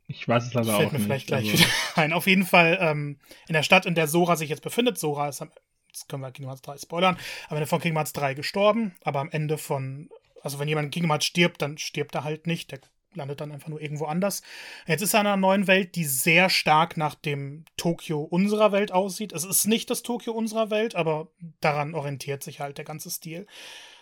ich 0.06 0.28
weiß 0.28 0.46
es 0.46 0.54
leider 0.54 0.76
fällt 0.76 0.88
auch 0.88 0.92
mir 0.92 0.98
nicht. 0.98 1.06
vielleicht 1.06 1.26
gleich 1.26 1.50
also. 1.50 1.58
wieder 1.58 1.72
ein. 1.96 2.12
Auf 2.12 2.26
jeden 2.26 2.44
Fall 2.44 2.78
ähm, 2.80 3.18
in 3.48 3.54
der 3.54 3.62
Stadt, 3.62 3.86
in 3.86 3.94
der 3.94 4.06
Sora 4.06 4.36
sich 4.36 4.50
jetzt 4.50 4.62
befindet. 4.62 4.98
Sora 4.98 5.28
ist 5.28 5.42
am, 5.42 5.50
jetzt 5.88 6.08
können 6.08 6.22
wir 6.22 6.30
Kingdom 6.30 6.50
Hearts 6.50 6.62
3 6.62 6.78
spoilern, 6.78 7.18
am 7.48 7.56
Ende 7.56 7.66
von 7.66 7.80
Kingdom 7.80 7.98
Hearts 7.98 8.12
3 8.12 8.34
gestorben, 8.34 8.94
aber 9.02 9.20
am 9.20 9.30
Ende 9.30 9.58
von 9.58 10.08
also 10.44 10.58
wenn 10.58 10.68
jemand 10.68 10.86
in 10.86 10.90
Kingdom 10.90 11.10
Hearts 11.10 11.26
stirbt, 11.26 11.62
dann 11.62 11.78
stirbt 11.78 12.14
er 12.14 12.24
halt 12.24 12.46
nicht. 12.46 12.70
Der 12.70 12.80
landet 13.16 13.40
dann 13.40 13.52
einfach 13.52 13.68
nur 13.68 13.80
irgendwo 13.80 14.06
anders. 14.06 14.42
Jetzt 14.86 15.02
ist 15.02 15.14
er 15.14 15.20
in 15.20 15.26
einer 15.26 15.36
neuen 15.36 15.66
Welt, 15.66 15.94
die 15.96 16.04
sehr 16.04 16.50
stark 16.50 16.96
nach 16.96 17.14
dem 17.14 17.64
Tokio 17.76 18.20
unserer 18.22 18.72
Welt 18.72 18.92
aussieht. 18.92 19.32
Es 19.32 19.44
ist 19.44 19.66
nicht 19.66 19.90
das 19.90 20.02
Tokio 20.02 20.32
unserer 20.32 20.70
Welt, 20.70 20.94
aber 20.94 21.28
daran 21.60 21.94
orientiert 21.94 22.42
sich 22.42 22.60
halt 22.60 22.78
der 22.78 22.84
ganze 22.84 23.10
Stil. 23.10 23.46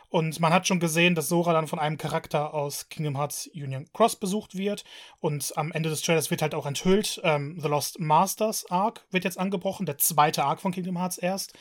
Und 0.09 0.41
man 0.41 0.53
hat 0.53 0.67
schon 0.67 0.81
gesehen, 0.81 1.15
dass 1.15 1.29
Sora 1.29 1.55
dann 1.55 1.67
von 1.67 1.79
einem 1.79 1.97
Charakter 1.97 2.53
aus 2.53 2.91
Kingdom 2.91 3.17
Hearts 3.17 3.47
Union 3.55 3.89
Cross 3.95 4.17
besucht 4.17 4.59
wird. 4.59 4.85
Und 5.21 5.57
am 5.57 5.73
Ende 5.73 5.89
des 5.89 6.03
Trailers 6.03 6.31
wird 6.31 6.43
halt 6.43 6.55
auch 6.55 6.67
enthüllt, 6.67 7.19
ähm, 7.25 7.59
The 7.59 7.69
Lost 7.69 7.99
Masters 7.99 8.71
Arc 8.71 9.07
wird 9.11 9.25
jetzt 9.25 9.39
angebrochen, 9.39 9.87
der 9.87 9.97
zweite 9.97 10.45
Arc 10.45 10.61
von 10.61 10.73
Kingdom 10.73 10.99
Hearts 10.99 11.17
erst 11.17 11.55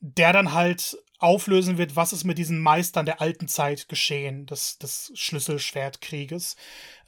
der 0.00 0.32
dann 0.32 0.52
halt 0.52 0.96
auflösen 1.18 1.78
wird, 1.78 1.96
was 1.96 2.12
ist 2.12 2.24
mit 2.24 2.38
diesen 2.38 2.60
Meistern 2.60 3.04
der 3.04 3.20
alten 3.20 3.48
Zeit 3.48 3.88
geschehen, 3.88 4.46
des, 4.46 4.78
des 4.78 5.10
Schlüsselschwertkrieges, 5.14 6.56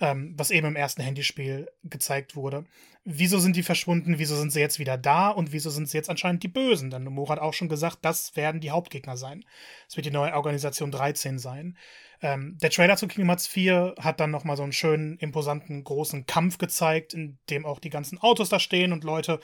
ähm, 0.00 0.34
was 0.36 0.50
eben 0.50 0.66
im 0.66 0.76
ersten 0.76 1.02
Handyspiel 1.02 1.70
gezeigt 1.84 2.34
wurde. 2.34 2.64
wieso 3.04 3.38
sind 3.38 3.56
die 3.56 3.62
verschwunden, 3.62 4.18
wieso 4.18 4.36
sind 4.36 4.52
sie 4.52 4.60
jetzt 4.60 4.78
wieder 4.78 4.98
da 4.98 5.30
und 5.30 5.52
wieso 5.52 5.70
sind 5.70 5.88
sie 5.88 5.96
jetzt 5.96 6.10
anscheinend 6.10 6.42
die 6.42 6.48
Bösen? 6.48 6.90
Denn 6.90 7.04
Nomura 7.04 7.32
hat 7.34 7.38
auch 7.38 7.54
schon 7.54 7.68
gesagt, 7.68 7.98
das 8.02 8.36
werden 8.36 8.60
die 8.60 8.70
Hauptgegner 8.70 9.16
sein. 9.16 9.44
Es 9.88 9.96
wird 9.96 10.06
die 10.06 10.10
neue 10.10 10.34
Organisation 10.34 10.90
13 10.90 11.38
sein. 11.38 11.78
Ähm, 12.22 12.58
der 12.60 12.70
Trailer 12.70 12.96
zu 12.96 13.08
Kingdom 13.08 13.28
Hearts 13.28 13.46
4 13.46 13.94
hat 13.98 14.20
dann 14.20 14.30
nochmal 14.30 14.56
so 14.56 14.62
einen 14.62 14.72
schönen, 14.72 15.16
imposanten, 15.18 15.84
großen 15.84 16.26
Kampf 16.26 16.58
gezeigt, 16.58 17.14
in 17.14 17.38
dem 17.48 17.64
auch 17.64 17.78
die 17.78 17.90
ganzen 17.90 18.18
Autos 18.18 18.50
da 18.50 18.60
stehen 18.60 18.92
und 18.92 19.04
Leute 19.04 19.40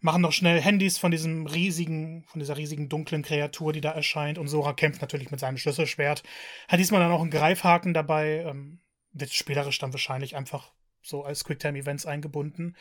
machen 0.00 0.22
noch 0.22 0.32
schnell 0.32 0.60
Handys 0.60 0.98
von 0.98 1.10
diesem 1.10 1.46
riesigen, 1.46 2.24
von 2.28 2.38
dieser 2.38 2.56
riesigen 2.56 2.88
dunklen 2.88 3.22
Kreatur, 3.22 3.72
die 3.72 3.80
da 3.80 3.90
erscheint. 3.90 4.38
Und 4.38 4.48
Sora 4.48 4.72
kämpft 4.72 5.00
natürlich 5.00 5.30
mit 5.30 5.40
seinem 5.40 5.58
Schlüsselschwert. 5.58 6.22
Hat 6.68 6.78
diesmal 6.78 7.00
dann 7.00 7.12
auch 7.12 7.20
einen 7.20 7.30
Greifhaken 7.30 7.94
dabei. 7.94 8.44
Ähm, 8.46 8.80
wird 9.12 9.32
spielerisch 9.32 9.78
dann 9.78 9.92
wahrscheinlich 9.92 10.36
einfach 10.36 10.72
so 11.02 11.24
als 11.24 11.44
Quicktime-Events 11.44 12.06
eingebunden. 12.06 12.76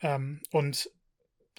Ähm, 0.00 0.40
und 0.52 0.90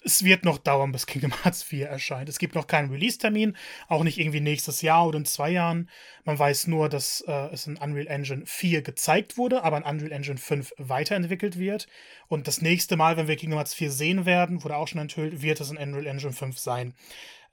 es 0.04 0.24
wird 0.24 0.44
noch 0.44 0.58
dauern, 0.58 0.92
bis 0.92 1.06
Kingdom 1.06 1.32
Hearts 1.42 1.62
4 1.62 1.88
erscheint. 1.88 2.28
Es 2.28 2.38
gibt 2.38 2.54
noch 2.54 2.66
keinen 2.66 2.90
Release-Termin, 2.90 3.56
auch 3.88 4.04
nicht 4.04 4.18
irgendwie 4.18 4.40
nächstes 4.40 4.82
Jahr 4.82 5.06
oder 5.06 5.18
in 5.18 5.24
zwei 5.24 5.50
Jahren. 5.50 5.88
Man 6.24 6.38
weiß 6.38 6.66
nur, 6.66 6.88
dass 6.88 7.22
äh, 7.22 7.32
es 7.52 7.66
in 7.66 7.76
Unreal 7.76 8.06
Engine 8.06 8.44
4 8.46 8.82
gezeigt 8.82 9.36
wurde, 9.36 9.64
aber 9.64 9.78
in 9.78 9.82
Unreal 9.82 10.12
Engine 10.12 10.38
5 10.38 10.74
weiterentwickelt 10.78 11.58
wird. 11.58 11.88
Und 12.28 12.46
das 12.46 12.62
nächste 12.62 12.96
Mal, 12.96 13.16
wenn 13.16 13.28
wir 13.28 13.36
Kingdom 13.36 13.58
Hearts 13.58 13.74
4 13.74 13.90
sehen 13.90 14.26
werden, 14.26 14.62
wurde 14.62 14.76
auch 14.76 14.88
schon 14.88 15.00
enthüllt, 15.00 15.42
wird 15.42 15.60
es 15.60 15.70
in 15.70 15.76
Unreal 15.76 16.06
Engine 16.06 16.32
5 16.32 16.58
sein. 16.58 16.94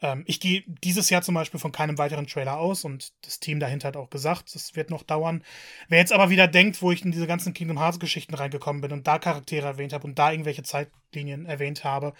Ähm, 0.01 0.23
ich 0.27 0.39
gehe 0.39 0.63
dieses 0.83 1.09
Jahr 1.09 1.21
zum 1.21 1.35
Beispiel 1.35 1.59
von 1.59 1.71
keinem 1.71 1.97
weiteren 1.97 2.27
Trailer 2.27 2.57
aus 2.57 2.83
und 2.83 3.13
das 3.25 3.39
Team 3.39 3.59
dahinter 3.59 3.89
hat 3.89 3.97
auch 3.97 4.09
gesagt, 4.09 4.55
es 4.55 4.75
wird 4.75 4.89
noch 4.89 5.03
dauern. 5.03 5.43
Wer 5.87 5.99
jetzt 5.99 6.13
aber 6.13 6.29
wieder 6.29 6.47
denkt, 6.47 6.81
wo 6.81 6.91
ich 6.91 7.03
in 7.03 7.11
diese 7.11 7.27
ganzen 7.27 7.53
Kingdom 7.53 7.79
Hearts 7.79 7.99
Geschichten 7.99 8.35
reingekommen 8.35 8.81
bin 8.81 8.91
und 8.91 9.07
da 9.07 9.19
Charaktere 9.19 9.67
erwähnt 9.67 9.93
habe 9.93 10.07
und 10.07 10.19
da 10.19 10.31
irgendwelche 10.31 10.63
Zeitlinien 10.63 11.45
erwähnt 11.45 11.83
habe, 11.83 12.13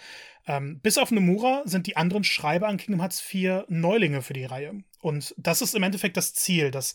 ähm, 0.46 0.80
bis 0.80 0.98
auf 0.98 1.10
Nomura 1.10 1.62
sind 1.64 1.86
die 1.86 1.96
anderen 1.96 2.24
Schreiber 2.24 2.68
an 2.68 2.78
Kingdom 2.78 3.00
Hearts 3.00 3.20
4 3.20 3.66
Neulinge 3.68 4.22
für 4.22 4.34
die 4.34 4.44
Reihe. 4.44 4.74
Und 5.00 5.34
das 5.36 5.62
ist 5.62 5.74
im 5.74 5.82
Endeffekt 5.82 6.16
das 6.16 6.34
Ziel, 6.34 6.70
dass 6.70 6.94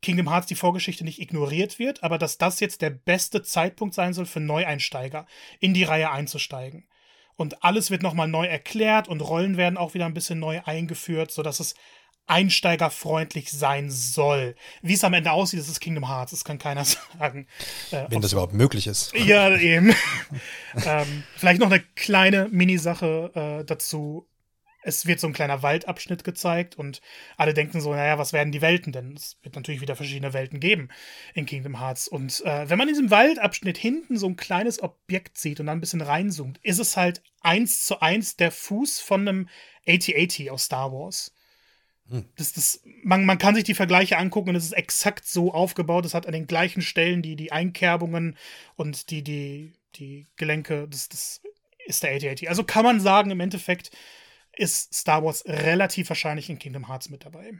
Kingdom 0.00 0.30
Hearts 0.30 0.48
die 0.48 0.56
Vorgeschichte 0.56 1.04
nicht 1.04 1.20
ignoriert 1.20 1.78
wird, 1.78 2.02
aber 2.02 2.18
dass 2.18 2.38
das 2.38 2.58
jetzt 2.58 2.82
der 2.82 2.90
beste 2.90 3.42
Zeitpunkt 3.42 3.94
sein 3.94 4.14
soll 4.14 4.26
für 4.26 4.40
Neueinsteiger, 4.40 5.26
in 5.60 5.74
die 5.74 5.84
Reihe 5.84 6.10
einzusteigen 6.10 6.84
und 7.42 7.62
alles 7.64 7.90
wird 7.90 8.02
nochmal 8.02 8.28
neu 8.28 8.46
erklärt 8.46 9.08
und 9.08 9.20
Rollen 9.20 9.56
werden 9.56 9.76
auch 9.76 9.94
wieder 9.94 10.06
ein 10.06 10.14
bisschen 10.14 10.38
neu 10.38 10.60
eingeführt, 10.64 11.32
sodass 11.32 11.58
es 11.60 11.74
einsteigerfreundlich 12.28 13.50
sein 13.50 13.90
soll. 13.90 14.54
Wie 14.80 14.94
es 14.94 15.02
am 15.02 15.12
Ende 15.12 15.32
aussieht, 15.32 15.58
das 15.58 15.68
ist 15.68 15.80
Kingdom 15.80 16.08
Hearts, 16.08 16.30
das 16.30 16.44
kann 16.44 16.58
keiner 16.58 16.84
sagen. 17.18 17.48
Äh, 17.90 18.04
Wenn 18.08 18.22
das 18.22 18.32
überhaupt 18.32 18.54
möglich 18.54 18.86
ist. 18.86 19.12
Ja, 19.14 19.54
eben. 19.56 19.92
ähm, 20.86 21.24
vielleicht 21.36 21.60
noch 21.60 21.70
eine 21.70 21.80
kleine 21.80 22.48
Minisache 22.50 23.32
äh, 23.34 23.64
dazu 23.64 24.28
es 24.82 25.06
wird 25.06 25.20
so 25.20 25.26
ein 25.26 25.32
kleiner 25.32 25.62
Waldabschnitt 25.62 26.24
gezeigt 26.24 26.76
und 26.76 27.00
alle 27.36 27.54
denken 27.54 27.80
so, 27.80 27.92
naja, 27.94 28.18
was 28.18 28.32
werden 28.32 28.52
die 28.52 28.62
Welten 28.62 28.92
denn? 28.92 29.14
Es 29.14 29.36
wird 29.42 29.54
natürlich 29.54 29.80
wieder 29.80 29.96
verschiedene 29.96 30.32
Welten 30.32 30.60
geben 30.60 30.88
in 31.34 31.46
Kingdom 31.46 31.80
Hearts. 31.80 32.08
Und 32.08 32.44
äh, 32.44 32.68
wenn 32.68 32.78
man 32.78 32.88
in 32.88 32.94
diesem 32.94 33.10
Waldabschnitt 33.10 33.78
hinten 33.78 34.16
so 34.16 34.26
ein 34.26 34.36
kleines 34.36 34.82
Objekt 34.82 35.38
sieht 35.38 35.60
und 35.60 35.66
dann 35.66 35.78
ein 35.78 35.80
bisschen 35.80 36.00
reinzoomt, 36.00 36.58
ist 36.62 36.80
es 36.80 36.96
halt 36.96 37.22
eins 37.40 37.86
zu 37.86 38.00
eins 38.00 38.36
der 38.36 38.50
Fuß 38.50 39.00
von 39.00 39.26
einem 39.28 39.48
AT-AT 39.86 40.50
aus 40.50 40.64
Star 40.64 40.92
Wars. 40.92 41.32
Hm. 42.08 42.24
Das, 42.36 42.52
das, 42.52 42.82
man, 43.02 43.24
man 43.24 43.38
kann 43.38 43.54
sich 43.54 43.64
die 43.64 43.74
Vergleiche 43.74 44.18
angucken 44.18 44.50
und 44.50 44.56
es 44.56 44.64
ist 44.64 44.72
exakt 44.72 45.26
so 45.26 45.52
aufgebaut. 45.52 46.04
Es 46.04 46.14
hat 46.14 46.26
an 46.26 46.32
den 46.32 46.46
gleichen 46.46 46.82
Stellen 46.82 47.22
die, 47.22 47.36
die 47.36 47.52
Einkerbungen 47.52 48.36
und 48.76 49.10
die, 49.10 49.22
die, 49.22 49.72
die 49.94 50.26
Gelenke. 50.36 50.88
Das, 50.90 51.08
das 51.08 51.40
ist 51.86 52.02
der 52.02 52.14
AT-AT. 52.14 52.48
Also 52.48 52.64
kann 52.64 52.84
man 52.84 53.00
sagen, 53.00 53.30
im 53.30 53.40
Endeffekt, 53.40 53.90
ist 54.56 54.94
Star 54.94 55.24
Wars 55.24 55.44
relativ 55.46 56.08
wahrscheinlich 56.08 56.50
in 56.50 56.58
Kingdom 56.58 56.88
Hearts 56.88 57.10
mit 57.10 57.24
dabei. 57.24 57.52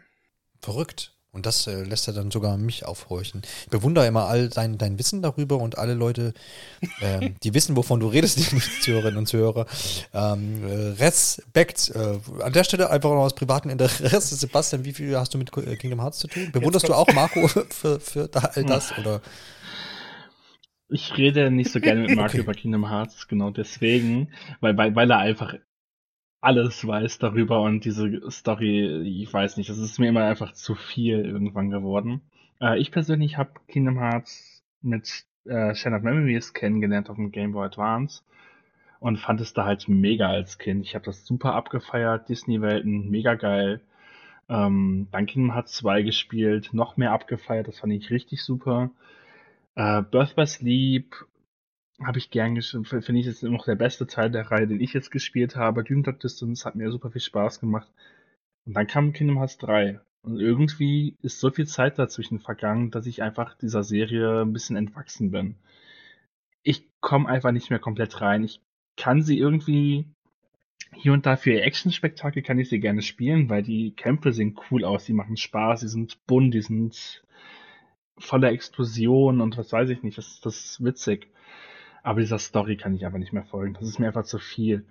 Verrückt. 0.60 1.12
Und 1.34 1.46
das 1.46 1.66
äh, 1.66 1.82
lässt 1.82 2.06
er 2.08 2.12
dann 2.12 2.30
sogar 2.30 2.58
mich 2.58 2.84
aufhorchen. 2.84 3.40
Ich 3.64 3.70
bewundere 3.70 4.06
immer 4.06 4.26
all 4.26 4.50
dein, 4.50 4.76
dein 4.76 4.98
Wissen 4.98 5.22
darüber 5.22 5.56
und 5.56 5.78
alle 5.78 5.94
Leute, 5.94 6.34
ähm, 7.00 7.36
die 7.42 7.54
wissen, 7.54 7.74
wovon 7.74 8.00
du 8.00 8.08
redest, 8.08 8.38
die 8.38 8.60
Zuhörerinnen 8.82 9.16
und 9.16 9.26
Zuhörer. 9.26 9.66
Ähm, 10.12 10.62
äh, 10.62 10.88
Respekt. 11.02 11.90
Äh, 11.94 12.18
an 12.42 12.52
der 12.52 12.64
Stelle 12.64 12.90
einfach 12.90 13.08
noch 13.08 13.22
aus 13.22 13.34
privatem 13.34 13.70
Interesse. 13.70 14.36
Sebastian, 14.36 14.84
wie 14.84 14.92
viel 14.92 15.16
hast 15.16 15.32
du 15.32 15.38
mit 15.38 15.56
äh, 15.56 15.76
Kingdom 15.76 16.02
Hearts 16.02 16.18
zu 16.18 16.28
tun? 16.28 16.52
Bewunderst 16.52 16.86
du 16.86 16.92
auch 16.92 17.10
Marco 17.14 17.48
für, 17.48 17.98
für 17.98 18.28
all 18.34 18.64
das? 18.64 18.92
Oder? 18.98 19.22
Ich 20.90 21.16
rede 21.16 21.50
nicht 21.50 21.72
so 21.72 21.80
gerne 21.80 22.02
mit 22.02 22.14
Marco 22.14 22.32
okay. 22.32 22.40
über 22.40 22.52
Kingdom 22.52 22.90
Hearts, 22.90 23.26
genau 23.26 23.48
deswegen, 23.48 24.28
weil, 24.60 24.76
weil, 24.76 24.94
weil 24.94 25.10
er 25.10 25.18
einfach 25.18 25.54
alles 26.42 26.86
weiß 26.86 27.18
darüber 27.20 27.62
und 27.62 27.84
diese 27.84 28.30
Story, 28.30 29.22
ich 29.22 29.32
weiß 29.32 29.56
nicht, 29.56 29.70
das 29.70 29.78
ist 29.78 29.98
mir 30.00 30.08
immer 30.08 30.24
einfach 30.24 30.52
zu 30.52 30.74
viel 30.74 31.24
irgendwann 31.24 31.70
geworden. 31.70 32.20
Äh, 32.60 32.80
ich 32.80 32.90
persönlich 32.90 33.38
habe 33.38 33.52
Kingdom 33.68 33.98
Hearts 33.98 34.62
mit 34.82 35.24
äh, 35.44 35.74
Shadow 35.74 35.96
of 35.96 36.02
Memories 36.02 36.52
kennengelernt 36.52 37.08
auf 37.08 37.16
dem 37.16 37.30
Game 37.30 37.52
Boy 37.52 37.66
Advance 37.66 38.22
und 38.98 39.18
fand 39.18 39.40
es 39.40 39.54
da 39.54 39.64
halt 39.64 39.86
mega 39.88 40.28
als 40.28 40.58
Kind. 40.58 40.84
Ich 40.84 40.96
habe 40.96 41.04
das 41.04 41.24
super 41.24 41.54
abgefeiert, 41.54 42.28
Disney-Welten, 42.28 43.08
mega 43.08 43.34
geil. 43.34 43.80
Ähm, 44.48 45.06
dann 45.12 45.26
Kingdom 45.26 45.54
Hearts 45.54 45.74
2 45.74 46.02
gespielt, 46.02 46.70
noch 46.72 46.96
mehr 46.96 47.12
abgefeiert, 47.12 47.68
das 47.68 47.78
fand 47.78 47.92
ich 47.92 48.10
richtig 48.10 48.42
super. 48.42 48.90
Äh, 49.76 50.02
Birth 50.02 50.34
by 50.34 50.46
Sleep 50.46 51.14
habe 52.06 52.18
ich 52.18 52.30
gern 52.30 52.54
gespielt, 52.54 53.04
finde 53.04 53.20
ich 53.20 53.26
jetzt 53.26 53.42
noch 53.42 53.64
der 53.64 53.74
beste 53.74 54.06
Teil 54.06 54.30
der 54.30 54.50
Reihe, 54.50 54.66
den 54.66 54.80
ich 54.80 54.92
jetzt 54.92 55.10
gespielt 55.10 55.56
habe. 55.56 55.84
Doom 55.84 56.02
Dark 56.02 56.20
Distance 56.20 56.64
hat 56.64 56.74
mir 56.74 56.90
super 56.90 57.10
viel 57.10 57.20
Spaß 57.20 57.60
gemacht. 57.60 57.90
Und 58.64 58.74
dann 58.74 58.86
kam 58.86 59.12
Kingdom 59.12 59.38
Hearts 59.38 59.58
3. 59.58 60.00
Und 60.22 60.38
irgendwie 60.38 61.16
ist 61.22 61.40
so 61.40 61.50
viel 61.50 61.66
Zeit 61.66 61.98
dazwischen 61.98 62.38
vergangen, 62.38 62.90
dass 62.90 63.06
ich 63.06 63.22
einfach 63.22 63.56
dieser 63.56 63.82
Serie 63.82 64.42
ein 64.42 64.52
bisschen 64.52 64.76
entwachsen 64.76 65.32
bin. 65.32 65.56
Ich 66.62 66.88
komme 67.00 67.28
einfach 67.28 67.50
nicht 67.50 67.70
mehr 67.70 67.80
komplett 67.80 68.20
rein. 68.20 68.44
Ich 68.44 68.60
kann 68.96 69.22
sie 69.22 69.38
irgendwie 69.38 70.06
hier 70.94 71.12
und 71.12 71.26
da 71.26 71.36
für 71.36 71.60
Action-Spektakel 71.60 72.42
kann 72.42 72.58
ich 72.58 72.68
sie 72.68 72.78
gerne 72.78 73.02
spielen, 73.02 73.48
weil 73.48 73.62
die 73.62 73.92
Kämpfe 73.92 74.32
sehen 74.32 74.58
cool 74.70 74.84
aus, 74.84 75.04
die 75.04 75.14
machen 75.14 75.36
Spaß, 75.36 75.80
die 75.80 75.88
sind 75.88 76.26
bunt, 76.26 76.54
die 76.54 76.62
sind 76.62 77.24
voller 78.18 78.52
Explosion 78.52 79.40
und 79.40 79.56
was 79.56 79.72
weiß 79.72 79.88
ich 79.88 80.02
nicht, 80.02 80.18
das, 80.18 80.40
das 80.40 80.64
ist 80.64 80.84
witzig. 80.84 81.28
Aber 82.02 82.20
dieser 82.20 82.38
Story 82.38 82.76
kann 82.76 82.94
ich 82.94 83.06
einfach 83.06 83.18
nicht 83.18 83.32
mehr 83.32 83.44
folgen. 83.44 83.74
Das 83.74 83.88
ist 83.88 83.98
mir 83.98 84.08
einfach 84.08 84.24
zu 84.24 84.38
viel. 84.38 84.84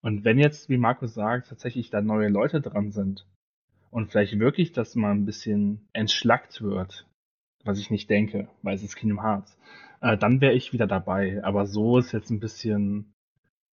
Und 0.00 0.24
wenn 0.24 0.38
jetzt, 0.38 0.68
wie 0.68 0.78
Markus 0.78 1.14
sagt, 1.14 1.48
tatsächlich 1.48 1.90
da 1.90 2.00
neue 2.00 2.28
Leute 2.28 2.60
dran 2.60 2.92
sind 2.92 3.26
und 3.90 4.10
vielleicht 4.10 4.38
wirklich, 4.38 4.72
dass 4.72 4.94
man 4.94 5.18
ein 5.18 5.26
bisschen 5.26 5.88
entschlackt 5.92 6.62
wird, 6.62 7.06
was 7.64 7.78
ich 7.78 7.90
nicht 7.90 8.08
denke, 8.08 8.48
weil 8.62 8.74
es 8.74 8.84
ist 8.84 8.94
Kingdom 8.94 9.22
Hearts, 9.22 9.58
äh, 10.00 10.16
dann 10.16 10.40
wäre 10.40 10.54
ich 10.54 10.72
wieder 10.72 10.86
dabei. 10.86 11.42
Aber 11.42 11.66
so 11.66 11.98
ist 11.98 12.12
jetzt 12.12 12.30
ein 12.30 12.40
bisschen 12.40 13.12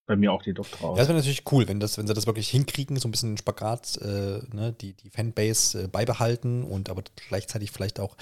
bei 0.07 0.15
mir 0.15 0.31
auch 0.31 0.43
die. 0.43 0.51
Ja, 0.51 0.95
das 0.95 1.07
wäre 1.07 1.17
natürlich 1.17 1.43
cool, 1.51 1.67
wenn, 1.67 1.79
das, 1.79 1.97
wenn 1.97 2.07
sie 2.07 2.13
das 2.13 2.27
wirklich 2.27 2.49
hinkriegen, 2.49 2.97
so 2.97 3.07
ein 3.07 3.11
bisschen 3.11 3.37
Spagat, 3.37 3.97
äh, 4.01 4.39
ne, 4.53 4.75
die, 4.79 4.93
die 4.93 5.09
Fanbase 5.09 5.83
äh, 5.83 5.87
beibehalten 5.87 6.63
und 6.63 6.89
aber 6.89 7.03
gleichzeitig 7.27 7.71
vielleicht 7.71 7.99
auch 7.99 8.15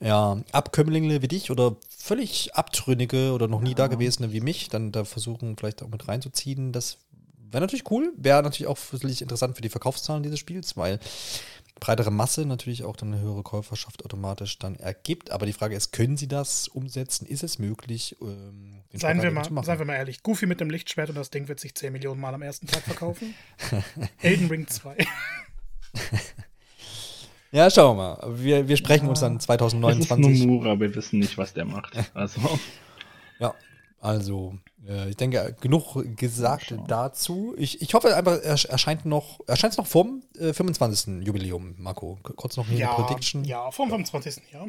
ja, 0.00 0.40
Abkömmlinge 0.52 1.20
wie 1.22 1.28
dich 1.28 1.50
oder 1.50 1.76
völlig 1.88 2.54
Abtrünnige 2.54 3.32
oder 3.32 3.48
noch 3.48 3.60
nie 3.60 3.70
ja. 3.70 3.76
Dagewesene 3.76 4.32
wie 4.32 4.40
mich, 4.40 4.68
dann 4.70 4.92
da 4.92 5.04
versuchen 5.04 5.56
vielleicht 5.56 5.82
auch 5.82 5.88
mit 5.88 6.08
reinzuziehen. 6.08 6.72
Das 6.72 6.98
wäre 7.50 7.60
natürlich 7.60 7.90
cool, 7.90 8.12
wäre 8.16 8.42
natürlich 8.42 8.68
auch 8.68 8.78
wirklich 8.90 9.20
interessant 9.20 9.56
für 9.56 9.62
die 9.62 9.68
Verkaufszahlen 9.68 10.22
dieses 10.22 10.38
Spiels, 10.38 10.76
weil 10.76 10.98
breitere 11.80 12.10
Masse 12.10 12.46
natürlich 12.46 12.84
auch 12.84 12.94
dann 12.94 13.12
eine 13.12 13.22
höhere 13.22 13.42
Käuferschaft 13.42 14.04
automatisch 14.04 14.58
dann 14.58 14.76
ergibt. 14.76 15.30
Aber 15.30 15.46
die 15.46 15.52
Frage 15.52 15.74
ist, 15.74 15.92
können 15.92 16.16
sie 16.16 16.28
das 16.28 16.68
umsetzen? 16.68 17.26
Ist 17.26 17.42
es 17.42 17.58
möglich? 17.58 18.16
Ähm, 18.20 18.82
seien, 18.92 19.22
wir 19.22 19.30
mal, 19.30 19.44
seien 19.64 19.78
wir 19.78 19.86
mal 19.86 19.96
ehrlich, 19.96 20.22
Goofy 20.22 20.46
mit 20.46 20.60
dem 20.60 20.70
Lichtschwert 20.70 21.08
und 21.08 21.16
das 21.16 21.30
Ding 21.30 21.48
wird 21.48 21.58
sich 21.58 21.74
10 21.74 21.92
Millionen 21.92 22.20
Mal 22.20 22.34
am 22.34 22.42
ersten 22.42 22.66
Tag 22.66 22.82
verkaufen. 22.82 23.34
Elden 24.22 24.48
Ring 24.48 24.66
2. 24.68 24.96
ja, 27.52 27.70
schauen 27.70 27.96
wir 27.96 28.16
mal. 28.20 28.42
Wir, 28.42 28.68
wir 28.68 28.76
sprechen 28.76 29.04
ja. 29.04 29.10
uns 29.10 29.20
dann 29.20 29.40
2029. 29.40 30.08
Das 30.08 30.32
ist 30.32 30.46
Nomura, 30.46 30.78
wir 30.78 30.94
wissen 30.94 31.18
nicht, 31.18 31.36
was 31.38 31.54
der 31.54 31.64
macht. 31.64 31.96
Also. 32.14 32.40
ja, 33.40 33.54
also, 34.00 34.54
äh, 34.88 35.10
ich 35.10 35.16
denke, 35.16 35.54
genug 35.60 36.16
gesagt 36.16 36.74
dazu. 36.88 37.54
Ich, 37.58 37.82
ich 37.82 37.92
hoffe 37.92 38.16
einfach, 38.16 38.40
er 38.42 38.70
erscheint 38.70 39.04
noch, 39.04 39.40
erscheint 39.46 39.72
es 39.72 39.78
noch 39.78 39.86
vorm 39.86 40.22
äh, 40.38 40.54
25. 40.54 41.26
Jubiläum, 41.26 41.74
Marco. 41.76 42.18
Kurz 42.22 42.56
noch 42.56 42.68
eine 42.68 42.86
Prediction. 42.86 43.44
Ja, 43.44 43.70
vorm 43.70 43.90
25. 43.90 44.42
Ja. 44.52 44.66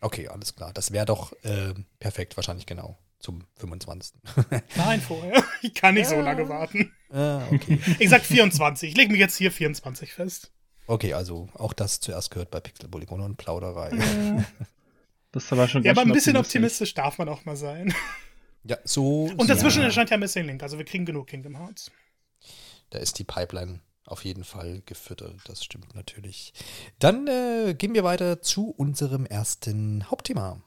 Okay, 0.00 0.28
alles 0.28 0.54
klar. 0.54 0.72
Das 0.72 0.92
wäre 0.92 1.06
doch 1.06 1.32
äh, 1.42 1.74
perfekt, 1.98 2.36
wahrscheinlich 2.36 2.66
genau. 2.66 2.98
Zum 3.18 3.44
25. 3.56 4.14
Nein, 4.76 5.00
vorher. 5.00 5.44
Ich 5.64 5.74
kann 5.74 5.94
nicht 5.94 6.10
ja. 6.10 6.16
so 6.16 6.20
lange 6.20 6.48
warten. 6.48 6.92
Ah, 7.10 7.42
okay. 7.52 7.78
Ich 8.00 8.10
sag 8.10 8.22
24. 8.22 8.90
Ich 8.90 8.96
lege 8.96 9.12
mich 9.12 9.20
jetzt 9.20 9.36
hier 9.36 9.52
24 9.52 10.12
fest. 10.12 10.50
Okay, 10.88 11.14
also 11.14 11.48
auch 11.54 11.72
das 11.72 12.00
zuerst 12.00 12.32
gehört 12.32 12.50
bei 12.50 12.58
Pixel 12.58 12.88
Polygon 12.88 13.20
und 13.20 13.36
Plauderei. 13.36 13.90
Das 15.30 15.50
war 15.52 15.68
schon 15.68 15.84
Ja, 15.84 15.92
aber 15.92 16.02
ein 16.02 16.12
bisschen 16.12 16.36
optimistisch 16.36 16.94
darf 16.94 17.18
man 17.18 17.28
auch 17.28 17.44
mal 17.44 17.56
sein. 17.56 17.94
Ja, 18.64 18.76
so. 18.84 19.30
Und 19.36 19.50
dazwischen 19.50 19.80
ja. 19.80 19.86
erscheint 19.86 20.10
ja 20.10 20.16
Missing 20.16 20.46
Link, 20.46 20.62
also 20.62 20.78
wir 20.78 20.84
kriegen 20.84 21.04
genug 21.04 21.26
Kingdom 21.26 21.58
Hearts. 21.58 21.90
Da 22.90 22.98
ist 22.98 23.18
die 23.18 23.24
Pipeline 23.24 23.80
auf 24.04 24.24
jeden 24.24 24.44
Fall 24.44 24.82
gefüttert, 24.84 25.36
das 25.46 25.64
stimmt 25.64 25.94
natürlich. 25.94 26.52
Dann 26.98 27.26
äh, 27.26 27.74
gehen 27.74 27.94
wir 27.94 28.04
weiter 28.04 28.42
zu 28.42 28.70
unserem 28.70 29.26
ersten 29.26 30.10
Hauptthema. 30.10 30.60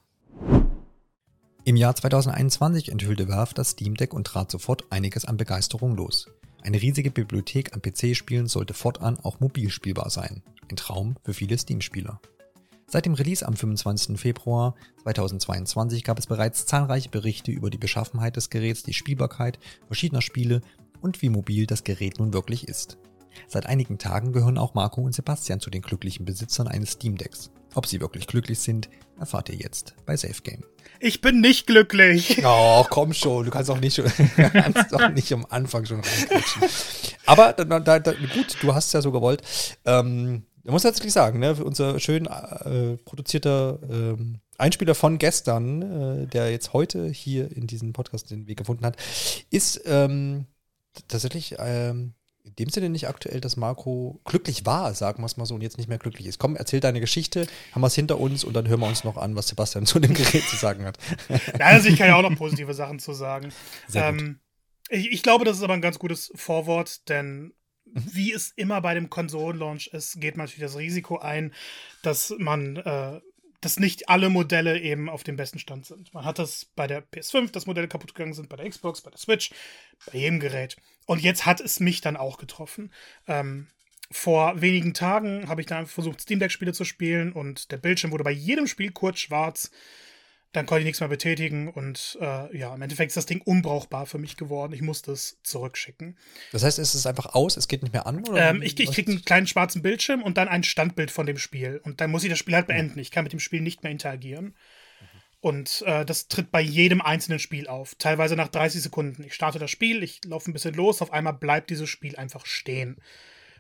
Im 1.64 1.76
Jahr 1.76 1.96
2021 1.96 2.89
enthüllte 2.89 3.28
Valve 3.28 3.54
das 3.56 3.72
Steam 3.72 3.96
Deck 3.96 4.14
und 4.14 4.28
trat 4.28 4.52
sofort 4.52 4.91
einiges 4.91 5.26
an 5.26 5.38
Begeisterung 5.38 5.96
los. 5.96 6.28
Eine 6.62 6.82
riesige 6.82 7.12
Bibliothek 7.12 7.74
an 7.74 7.82
PC-Spielen 7.82 8.48
sollte 8.48 8.74
fortan 8.74 9.20
auch 9.20 9.39
mobil 9.39 9.70
spielbar 9.70 10.10
sein. 10.10 10.43
Ein 10.70 10.76
Traum 10.76 11.16
für 11.24 11.34
viele 11.34 11.58
Steam-Spieler. 11.58 12.20
Seit 12.88 13.06
dem 13.06 13.16
Release 13.16 13.46
am 13.46 13.56
25. 13.56 14.20
Februar 14.20 14.76
2022 15.04 16.04
gab 16.04 16.20
es 16.20 16.28
bereits 16.28 16.66
zahlreiche 16.66 17.10
Berichte 17.10 17.52
über 17.52 17.70
die 17.70 17.80
Beschaffenheit 17.80 18.36
des 18.36 18.50
Geräts, 18.50 18.84
die 18.84 18.94
Spielbarkeit 18.94 19.60
verschiedener 19.88 20.22
Spiele 20.22 20.62
und 21.02 21.22
wie 21.22 21.30
mobil 21.30 21.66
das 21.66 21.84
Gerät 21.84 22.20
nun 22.20 22.34
wirklich 22.34 22.68
ist. 22.68 22.98
Seit 23.48 23.66
einigen 23.66 23.98
Tagen 23.98 24.32
gehören 24.32 24.58
auch 24.58 24.76
Marco 24.76 25.02
und 25.02 25.14
Sebastian 25.14 25.60
zu 25.60 25.70
den 25.70 25.82
glücklichen 25.82 26.26
Besitzern 26.26 26.68
eines 26.68 26.92
Steam 26.92 27.18
Decks. 27.18 27.52
Ob 27.74 27.88
sie 27.88 28.00
wirklich 28.00 28.28
glücklich 28.28 28.60
sind, 28.60 28.90
erfahrt 29.20 29.50
ihr 29.50 29.56
jetzt 29.56 29.96
bei 30.06 30.16
Safe 30.16 30.42
Game. 30.44 30.64
Ich 31.00 31.20
bin 31.20 31.42
nicht 31.42 31.68
glücklich. 31.68 32.42
Oh, 32.46 32.86
komm 32.90 33.14
schon, 33.14 33.46
du 33.46 33.52
kannst 33.52 33.70
doch 33.70 33.80
nicht, 33.80 34.02
kannst 34.36 34.94
doch 34.94 35.10
nicht 35.10 35.34
am 35.34 35.46
Anfang 35.50 35.86
schon 35.86 36.02
reinquetschen. 36.02 36.64
Aber 37.26 37.52
da, 37.54 37.66
da, 37.80 38.00
da, 38.00 38.12
gut, 38.14 38.56
du 38.62 38.74
hast 38.74 38.88
es 38.88 38.94
ja 38.94 39.02
so 39.02 39.12
gewollt. 39.12 39.42
Ähm, 39.84 40.44
ich 40.66 40.72
muss 40.72 40.82
tatsächlich 40.82 41.13
sagen, 41.13 41.39
ne, 41.39 41.55
unser 41.63 41.99
schön 41.99 42.26
äh, 42.26 42.97
produzierter 43.05 43.80
äh, 43.88 44.16
Einspieler 44.57 44.95
von 44.95 45.20
gestern, 45.20 46.24
äh, 46.24 46.28
der 46.28 46.49
jetzt 46.49 46.74
heute 46.74 47.07
hier 47.07 47.55
in 47.55 47.68
diesen 47.68 47.93
Podcast 47.93 48.32
den 48.32 48.47
Weg 48.47 48.57
gefunden 48.57 48.84
hat, 48.84 48.97
ist 49.51 49.82
ähm, 49.86 50.47
tatsächlich 51.07 51.55
ähm, 51.59 52.16
in 52.43 52.55
dem 52.55 52.70
Sinne 52.70 52.89
nicht 52.89 53.07
aktuell, 53.07 53.41
dass 53.41 53.57
Marco 53.57 54.22
glücklich 54.26 54.66
war, 54.66 54.95
sagen 54.95 55.22
wir 55.22 55.28
es 55.28 55.38
mal 55.38 55.45
so, 55.45 55.53
und 55.53 55.61
jetzt 55.61 55.78
nicht 55.78 55.88
mehr 55.88 55.99
glücklich 55.99 56.26
ist. 56.26 56.39
Komm, 56.39 56.55
erzähl 56.55 56.80
deine 56.80 56.99
Geschichte, 56.99 57.45
haben 57.72 57.82
wir 57.82 57.88
es 57.88 57.95
hinter 57.95 58.20
uns 58.20 58.43
und 58.43 58.53
dann 58.53 58.68
hören 58.68 58.80
wir 58.80 58.88
uns 58.88 59.03
noch 59.03 59.18
an, 59.18 59.36
was 59.36 59.47
Sebastian 59.47 59.86
zu 59.86 59.99
dem 59.99 60.16
Gerät 60.16 60.43
zu 60.43 60.55
sagen 60.55 60.86
hat. 60.86 60.97
Ja, 61.59 61.68
also 61.68 61.89
ich 61.89 61.97
kann 61.97 62.07
ja 62.07 62.16
auch 62.16 62.28
noch 62.28 62.36
positive 62.36 62.74
Sachen 62.74 62.97
zu 62.97 63.13
sagen. 63.13 63.51
Ähm, 63.93 64.39
ich, 64.89 65.11
ich, 65.11 65.24
glaube, 65.24 65.45
das 65.45 65.57
ist 65.57 65.63
aber 65.63 65.74
ein 65.74 65.82
ganz 65.82 65.99
gutes 65.99 66.32
Vorwort, 66.36 67.07
denn. 67.09 67.53
Wie 67.96 68.34
es 68.34 68.52
immer 68.56 68.82
bei 68.82 68.93
dem 68.93 69.10
Konsolenlaunch 69.10 69.88
ist, 69.88 70.20
geht 70.20 70.38
man 70.38 70.46
natürlich 70.46 70.70
das 70.70 70.78
Risiko 70.78 71.18
ein, 71.18 71.54
dass 72.02 72.34
man 72.38 72.76
äh, 72.78 73.22
dass 73.62 73.80
nicht 73.80 74.10
alle 74.10 74.30
Modelle 74.30 74.80
eben 74.80 75.10
auf 75.10 75.24
dem 75.24 75.38
besten 75.38 75.58
Stand 75.58 75.88
sind. 75.88 76.14
Man 76.14 76.24
hat 76.24 76.38
das 76.38 76.66
bei 76.76 76.86
der 76.86 77.04
PS5, 77.04 77.52
dass 77.52 77.66
Modelle 77.66 77.88
kaputt 77.88 78.14
gegangen 78.14 78.34
sind, 78.34 78.48
bei 78.48 78.58
der 78.58 78.70
Xbox, 78.70 79.02
bei 79.02 79.10
der 79.10 79.18
Switch, 79.18 79.52
bei 80.06 80.20
jedem 80.20 80.39
Gerät. 80.39 80.78
Und 81.08 81.22
jetzt 81.22 81.48
hat 81.48 81.62
es 81.62 81.80
mich 81.80 82.00
dann 82.00 82.16
auch 82.16 82.38
getroffen. 82.38 82.91
Ähm, 83.28 83.68
vor 84.12 84.62
wenigen 84.62 84.93
Tagen 84.93 85.48
habe 85.48 85.62
ich 85.62 85.68
dann 85.68 85.88
versucht, 85.88 86.22
Steam 86.22 86.38
Deck-Spiele 86.38 86.74
zu 86.74 86.86
spielen 86.86 87.32
und 87.34 87.72
der 87.72 87.78
Bildschirm 87.78 88.12
wurde 88.12 88.24
bei 88.24 88.32
jedem 88.32 88.68
Spiel 88.68 88.91
kurz 88.91 89.18
schwarz 89.18 89.72
dann 90.56 90.66
konnte 90.66 90.80
ich 90.82 90.86
nichts 90.86 90.99
mehr 91.01 91.10
betätigen 91.10 91.68
und 91.68 92.18
äh, 92.22 92.58
ja, 92.58 92.74
im 92.74 92.82
Endeffekt 92.82 93.10
ist 93.10 93.18
das 93.18 93.26
Ding 93.26 93.41
unbrauchbar 93.41 94.06
für 94.06 94.18
mich 94.18 94.38
geworden. 94.38 94.74
Ich 94.74 94.82
musste 94.82 95.12
es 95.12 95.38
zurückschicken. 95.43 96.18
Das 96.51 96.64
heißt, 96.64 96.80
ist 96.80 96.93
es 96.93 97.06
einfach 97.06 97.34
aus, 97.34 97.58
es 97.58 97.68
geht 97.68 97.82
nicht 97.84 97.91
mehr 97.91 98.08
an? 98.08 98.24
Ähm, 98.36 98.62
ich 98.62 98.80
ich 98.80 98.91
kriege 98.91 99.12
einen 99.12 99.26
kleinen 99.26 99.47
schwarzen 99.47 99.82
Bildschirm 99.82 100.24
und 100.24 100.38
dann 100.38 100.47
ein 100.47 100.64
Standbild 100.64 101.12
von 101.12 101.26
dem 101.26 101.38
Spiel. 101.38 101.82
Und 101.84 101.99
dann 101.99 102.12
muss 102.12 102.24
ich 102.24 102.30
das 102.30 102.39
Spiel 102.39 102.56
halt 102.56 102.68
beenden. 102.68 102.99
Ich 102.99 103.12
kann 103.12 103.24
mit 103.24 103.34
dem 103.34 103.39
Spiel 103.39 103.62
nicht 103.62 103.84
mehr 103.84 103.91
interagieren. 103.91 104.56
Und 105.41 105.84
äh, 105.86 106.06
das 106.06 106.28
tritt 106.28 106.51
bei 106.51 106.62
jedem 106.62 107.01
einzelnen 107.01 107.39
Spiel 107.39 107.68
auf. 107.68 107.95
Teilweise 107.95 108.36
nach 108.36 108.47
30 108.47 108.82
Sekunden. 108.82 109.24
Ich 109.24 109.34
starte 109.34 109.60
das 109.60 109.70
Spiel, 109.70 110.03
ich 110.03 110.22
laufe 110.26 110.49
ein 110.49 110.53
bisschen 110.53 110.74
los, 110.74 111.01
auf 111.01 111.12
einmal 111.12 111.34
bleibt 111.34 111.70
dieses 111.70 111.89
Spiel 111.89 112.16
einfach 112.16 112.45
stehen 112.45 112.97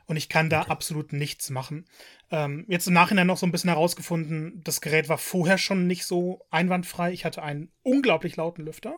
und 0.05 0.17
ich 0.17 0.29
kann 0.29 0.49
da 0.49 0.61
okay. 0.61 0.71
absolut 0.71 1.13
nichts 1.13 1.49
machen. 1.49 1.85
Ähm, 2.31 2.65
jetzt 2.67 2.87
im 2.87 2.93
Nachhinein 2.93 3.27
noch 3.27 3.37
so 3.37 3.45
ein 3.45 3.51
bisschen 3.51 3.69
herausgefunden, 3.69 4.61
das 4.63 4.81
Gerät 4.81 5.09
war 5.09 5.17
vorher 5.17 5.57
schon 5.57 5.87
nicht 5.87 6.05
so 6.05 6.45
einwandfrei. 6.49 7.11
Ich 7.11 7.25
hatte 7.25 7.43
einen 7.43 7.71
unglaublich 7.83 8.35
lauten 8.35 8.65
Lüfter, 8.65 8.97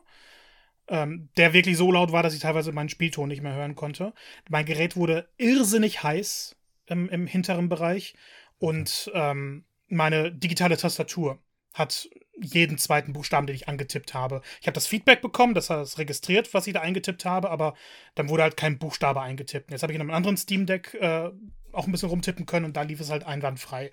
ähm, 0.87 1.29
der 1.37 1.53
wirklich 1.53 1.77
so 1.77 1.91
laut 1.91 2.11
war, 2.11 2.23
dass 2.23 2.33
ich 2.33 2.39
teilweise 2.39 2.71
meinen 2.71 2.89
Spielton 2.89 3.27
nicht 3.29 3.41
mehr 3.41 3.55
hören 3.55 3.75
konnte. 3.75 4.13
Mein 4.49 4.65
Gerät 4.65 4.95
wurde 4.95 5.29
irrsinnig 5.37 6.03
heiß 6.03 6.55
im, 6.85 7.09
im 7.09 7.27
hinteren 7.27 7.69
Bereich 7.69 8.15
und 8.59 9.11
ähm, 9.13 9.65
meine 9.87 10.31
digitale 10.31 10.77
Tastatur 10.77 11.39
hat 11.73 12.09
jeden 12.41 12.77
zweiten 12.77 13.13
Buchstaben, 13.13 13.47
den 13.47 13.55
ich 13.55 13.67
angetippt 13.67 14.13
habe. 14.13 14.41
Ich 14.61 14.67
habe 14.67 14.73
das 14.73 14.87
Feedback 14.87 15.21
bekommen, 15.21 15.53
dass 15.53 15.69
er 15.69 15.81
es 15.81 15.97
registriert, 15.97 16.53
was 16.53 16.67
ich 16.67 16.73
da 16.73 16.81
eingetippt 16.81 17.25
habe, 17.25 17.49
aber 17.49 17.73
dann 18.15 18.29
wurde 18.29 18.43
halt 18.43 18.57
kein 18.57 18.77
Buchstabe 18.77 19.21
eingetippt. 19.21 19.71
Jetzt 19.71 19.83
habe 19.83 19.93
ich 19.93 19.95
in 19.95 20.01
einem 20.01 20.11
anderen 20.11 20.37
Steam 20.37 20.65
Deck 20.65 20.93
äh, 20.95 21.29
auch 21.71 21.85
ein 21.85 21.91
bisschen 21.91 22.09
rumtippen 22.09 22.45
können 22.45 22.65
und 22.65 22.77
da 22.77 22.81
lief 22.81 22.99
es 22.99 23.09
halt 23.09 23.25
einwandfrei. 23.25 23.91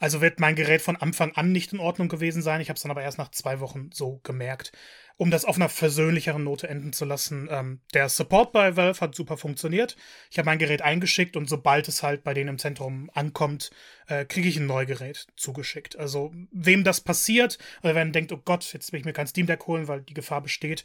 Also 0.00 0.20
wird 0.20 0.40
mein 0.40 0.54
Gerät 0.54 0.82
von 0.82 0.96
Anfang 0.96 1.32
an 1.32 1.52
nicht 1.52 1.72
in 1.72 1.80
Ordnung 1.80 2.08
gewesen 2.08 2.42
sein. 2.42 2.60
Ich 2.60 2.68
habe 2.68 2.76
es 2.76 2.82
dann 2.82 2.90
aber 2.90 3.02
erst 3.02 3.18
nach 3.18 3.30
zwei 3.30 3.60
Wochen 3.60 3.90
so 3.92 4.20
gemerkt. 4.22 4.72
Um 5.16 5.32
das 5.32 5.44
auf 5.44 5.56
einer 5.56 5.68
versöhnlicheren 5.68 6.44
Note 6.44 6.68
enden 6.68 6.92
zu 6.92 7.04
lassen, 7.04 7.48
ähm, 7.50 7.80
der 7.92 8.08
Support 8.08 8.52
bei 8.52 8.76
Valve 8.76 9.00
hat 9.00 9.16
super 9.16 9.36
funktioniert. 9.36 9.96
Ich 10.30 10.38
habe 10.38 10.46
mein 10.46 10.60
Gerät 10.60 10.80
eingeschickt 10.80 11.36
und 11.36 11.48
sobald 11.48 11.88
es 11.88 12.04
halt 12.04 12.22
bei 12.22 12.34
denen 12.34 12.50
im 12.50 12.58
Zentrum 12.58 13.10
ankommt, 13.14 13.70
äh, 14.06 14.24
kriege 14.24 14.48
ich 14.48 14.58
ein 14.58 14.66
neues 14.66 14.86
Gerät 14.86 15.26
zugeschickt. 15.34 15.98
Also 15.98 16.32
wem 16.52 16.84
das 16.84 17.00
passiert, 17.00 17.58
oder 17.82 17.96
wenn 17.96 18.12
denkt, 18.12 18.30
oh 18.30 18.40
Gott, 18.44 18.72
jetzt 18.72 18.92
will 18.92 19.00
ich 19.00 19.06
mir 19.06 19.12
kein 19.12 19.26
Steam 19.26 19.48
Deck 19.48 19.66
holen, 19.66 19.88
weil 19.88 20.02
die 20.02 20.14
Gefahr 20.14 20.40
besteht, 20.40 20.84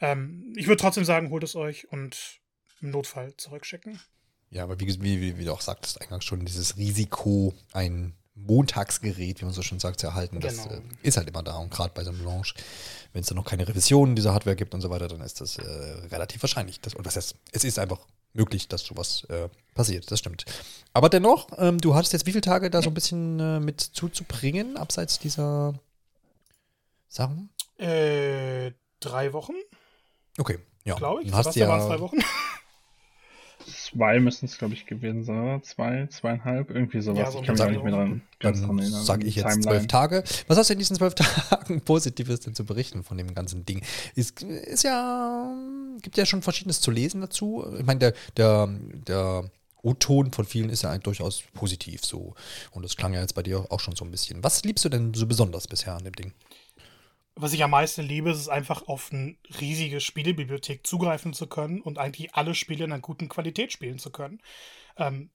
ähm, 0.00 0.52
ich 0.56 0.66
würde 0.66 0.82
trotzdem 0.82 1.06
sagen, 1.06 1.30
holt 1.30 1.44
es 1.44 1.56
euch 1.56 1.90
und 1.90 2.40
im 2.82 2.90
Notfall 2.90 3.34
zurückschicken. 3.36 3.98
Ja, 4.50 4.64
aber 4.64 4.78
wie, 4.80 4.86
wie, 5.00 5.38
wie, 5.38 5.44
du 5.44 5.52
auch 5.52 5.60
sagtest, 5.60 6.00
eingangs 6.02 6.24
schon 6.24 6.44
dieses 6.44 6.76
Risiko, 6.76 7.54
ein 7.72 8.14
Montagsgerät, 8.34 9.40
wie 9.40 9.44
man 9.44 9.52
so 9.52 9.62
schon 9.62 9.80
sagt, 9.80 10.00
zu 10.00 10.06
erhalten, 10.06 10.40
das 10.40 10.64
genau. 10.64 10.76
äh, 10.76 10.80
ist 11.02 11.16
halt 11.16 11.28
immer 11.28 11.42
da. 11.42 11.56
Und 11.56 11.70
gerade 11.70 11.92
bei 11.94 12.04
so 12.04 12.10
einem 12.10 12.24
Launch, 12.24 12.54
wenn 13.12 13.22
es 13.22 13.28
dann 13.28 13.36
noch 13.36 13.44
keine 13.44 13.66
Revisionen 13.68 14.16
dieser 14.16 14.32
Hardware 14.32 14.56
gibt 14.56 14.74
und 14.74 14.80
so 14.80 14.90
weiter, 14.90 15.08
dann 15.08 15.20
ist 15.20 15.40
das 15.40 15.58
äh, 15.58 15.62
relativ 16.10 16.42
wahrscheinlich. 16.42 16.80
Dass, 16.80 16.94
oder 16.94 17.04
das 17.04 17.16
heißt, 17.16 17.34
es 17.52 17.64
ist 17.64 17.78
einfach 17.78 17.98
möglich, 18.32 18.68
dass 18.68 18.82
sowas 18.82 19.24
äh, 19.24 19.48
passiert, 19.74 20.10
das 20.10 20.20
stimmt. 20.20 20.44
Aber 20.92 21.08
dennoch, 21.08 21.48
ähm, 21.58 21.80
du 21.80 21.94
hattest 21.94 22.12
jetzt 22.12 22.26
wie 22.26 22.32
viele 22.32 22.42
Tage 22.42 22.70
da 22.70 22.82
so 22.82 22.90
ein 22.90 22.94
bisschen 22.94 23.40
äh, 23.40 23.60
mit 23.60 23.80
zuzubringen, 23.80 24.76
abseits 24.76 25.18
dieser 25.18 25.74
Sachen? 27.08 27.50
Äh, 27.76 28.72
drei 29.00 29.32
Wochen. 29.32 29.54
Okay, 30.38 30.58
ja. 30.84 30.94
Glaube 30.94 31.22
ich. 31.22 31.32
Hast 31.32 31.56
ja, 31.56 31.66
drei 31.66 32.00
Wochen. 32.00 32.18
Zwei 33.70 34.20
müssen 34.20 34.46
es, 34.46 34.58
glaube 34.58 34.74
ich, 34.74 34.86
gewesen 34.86 35.24
sein, 35.24 35.40
oder? 35.40 35.62
Zwei, 35.62 36.06
zweieinhalb, 36.06 36.70
irgendwie 36.70 37.00
sowas. 37.00 37.18
Ja, 37.18 37.30
so 37.30 37.40
ich 37.40 37.46
kann 37.46 37.54
mich 37.54 37.62
auch 37.62 37.70
nicht 37.70 37.84
mehr 37.84 37.92
dran, 37.92 38.22
ganz 38.38 38.62
dran 38.62 38.78
erinnern. 38.78 39.04
Sage 39.04 39.26
ich 39.26 39.36
jetzt 39.36 39.62
zwölf 39.62 39.86
Tage. 39.86 40.24
Was 40.46 40.58
hast 40.58 40.70
du 40.70 40.72
in 40.74 40.78
diesen 40.78 40.96
zwölf 40.96 41.14
Tagen 41.50 41.80
Positives 41.82 42.40
denn 42.40 42.54
zu 42.54 42.64
berichten 42.64 43.02
von 43.02 43.18
dem 43.18 43.34
ganzen 43.34 43.64
Ding? 43.64 43.82
Ist, 44.14 44.42
ist 44.42 44.84
ja, 44.84 45.54
gibt 46.02 46.16
ja 46.16 46.26
schon 46.26 46.42
Verschiedenes 46.42 46.80
zu 46.80 46.90
lesen 46.90 47.20
dazu. 47.20 47.64
Ich 47.78 47.86
meine, 47.86 47.98
der, 47.98 48.14
der, 48.36 48.68
der 49.06 49.50
O-Ton 49.82 50.32
von 50.32 50.44
vielen 50.44 50.70
ist 50.70 50.82
ja 50.82 50.96
durchaus 50.98 51.42
positiv 51.54 52.04
so. 52.04 52.34
Und 52.72 52.84
das 52.84 52.96
klang 52.96 53.14
ja 53.14 53.20
jetzt 53.20 53.34
bei 53.34 53.42
dir 53.42 53.66
auch 53.70 53.80
schon 53.80 53.96
so 53.96 54.04
ein 54.04 54.10
bisschen. 54.10 54.42
Was 54.44 54.62
liebst 54.64 54.84
du 54.84 54.88
denn 54.88 55.14
so 55.14 55.26
besonders 55.26 55.66
bisher 55.66 55.94
an 55.96 56.04
dem 56.04 56.14
Ding? 56.14 56.32
Was 57.36 57.52
ich 57.52 57.62
am 57.62 57.70
meisten 57.70 58.02
liebe, 58.02 58.30
ist 58.30 58.38
es 58.38 58.48
einfach 58.48 58.86
auf 58.88 59.12
eine 59.12 59.36
riesige 59.60 60.00
Spielebibliothek 60.00 60.86
zugreifen 60.86 61.32
zu 61.32 61.46
können 61.46 61.80
und 61.80 61.98
eigentlich 61.98 62.34
alle 62.34 62.54
Spiele 62.54 62.84
in 62.84 62.92
einer 62.92 63.00
guten 63.00 63.28
Qualität 63.28 63.72
spielen 63.72 63.98
zu 63.98 64.10
können. 64.10 64.40
Ähm, 64.96 65.30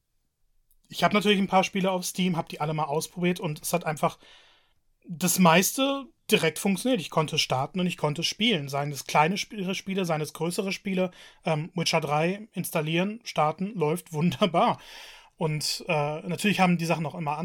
ich 0.87 1.03
habe 1.03 1.15
natürlich 1.15 1.39
ein 1.39 1.47
paar 1.47 1.63
Spiele 1.63 1.91
auf 1.91 2.05
Steam, 2.05 2.37
habe 2.37 2.49
die 2.49 2.61
alle 2.61 2.73
mal 2.73 2.83
ausprobiert 2.83 3.39
und 3.39 3.61
es 3.61 3.73
hat 3.73 3.85
einfach 3.85 4.19
das 5.07 5.39
meiste 5.39 6.05
direkt 6.31 6.59
funktioniert. 6.59 7.01
Ich 7.01 7.09
konnte 7.09 7.37
starten 7.37 7.79
und 7.79 7.87
ich 7.87 7.97
konnte 7.97 8.23
spielen. 8.23 8.69
Seien 8.69 8.91
es 8.91 9.05
kleine 9.05 9.37
Spiele, 9.37 10.05
seien 10.05 10.21
es 10.21 10.33
größere 10.33 10.71
Spiele. 10.71 11.11
Ähm, 11.43 11.71
Witcher 11.75 12.01
3 12.01 12.47
installieren, 12.53 13.19
starten, 13.23 13.73
läuft 13.75 14.13
wunderbar. 14.13 14.79
Und 15.37 15.83
äh, 15.87 16.21
natürlich 16.21 16.59
haben 16.59 16.77
die 16.77 16.85
Sachen 16.85 17.05
auch 17.05 17.15
immer 17.15 17.37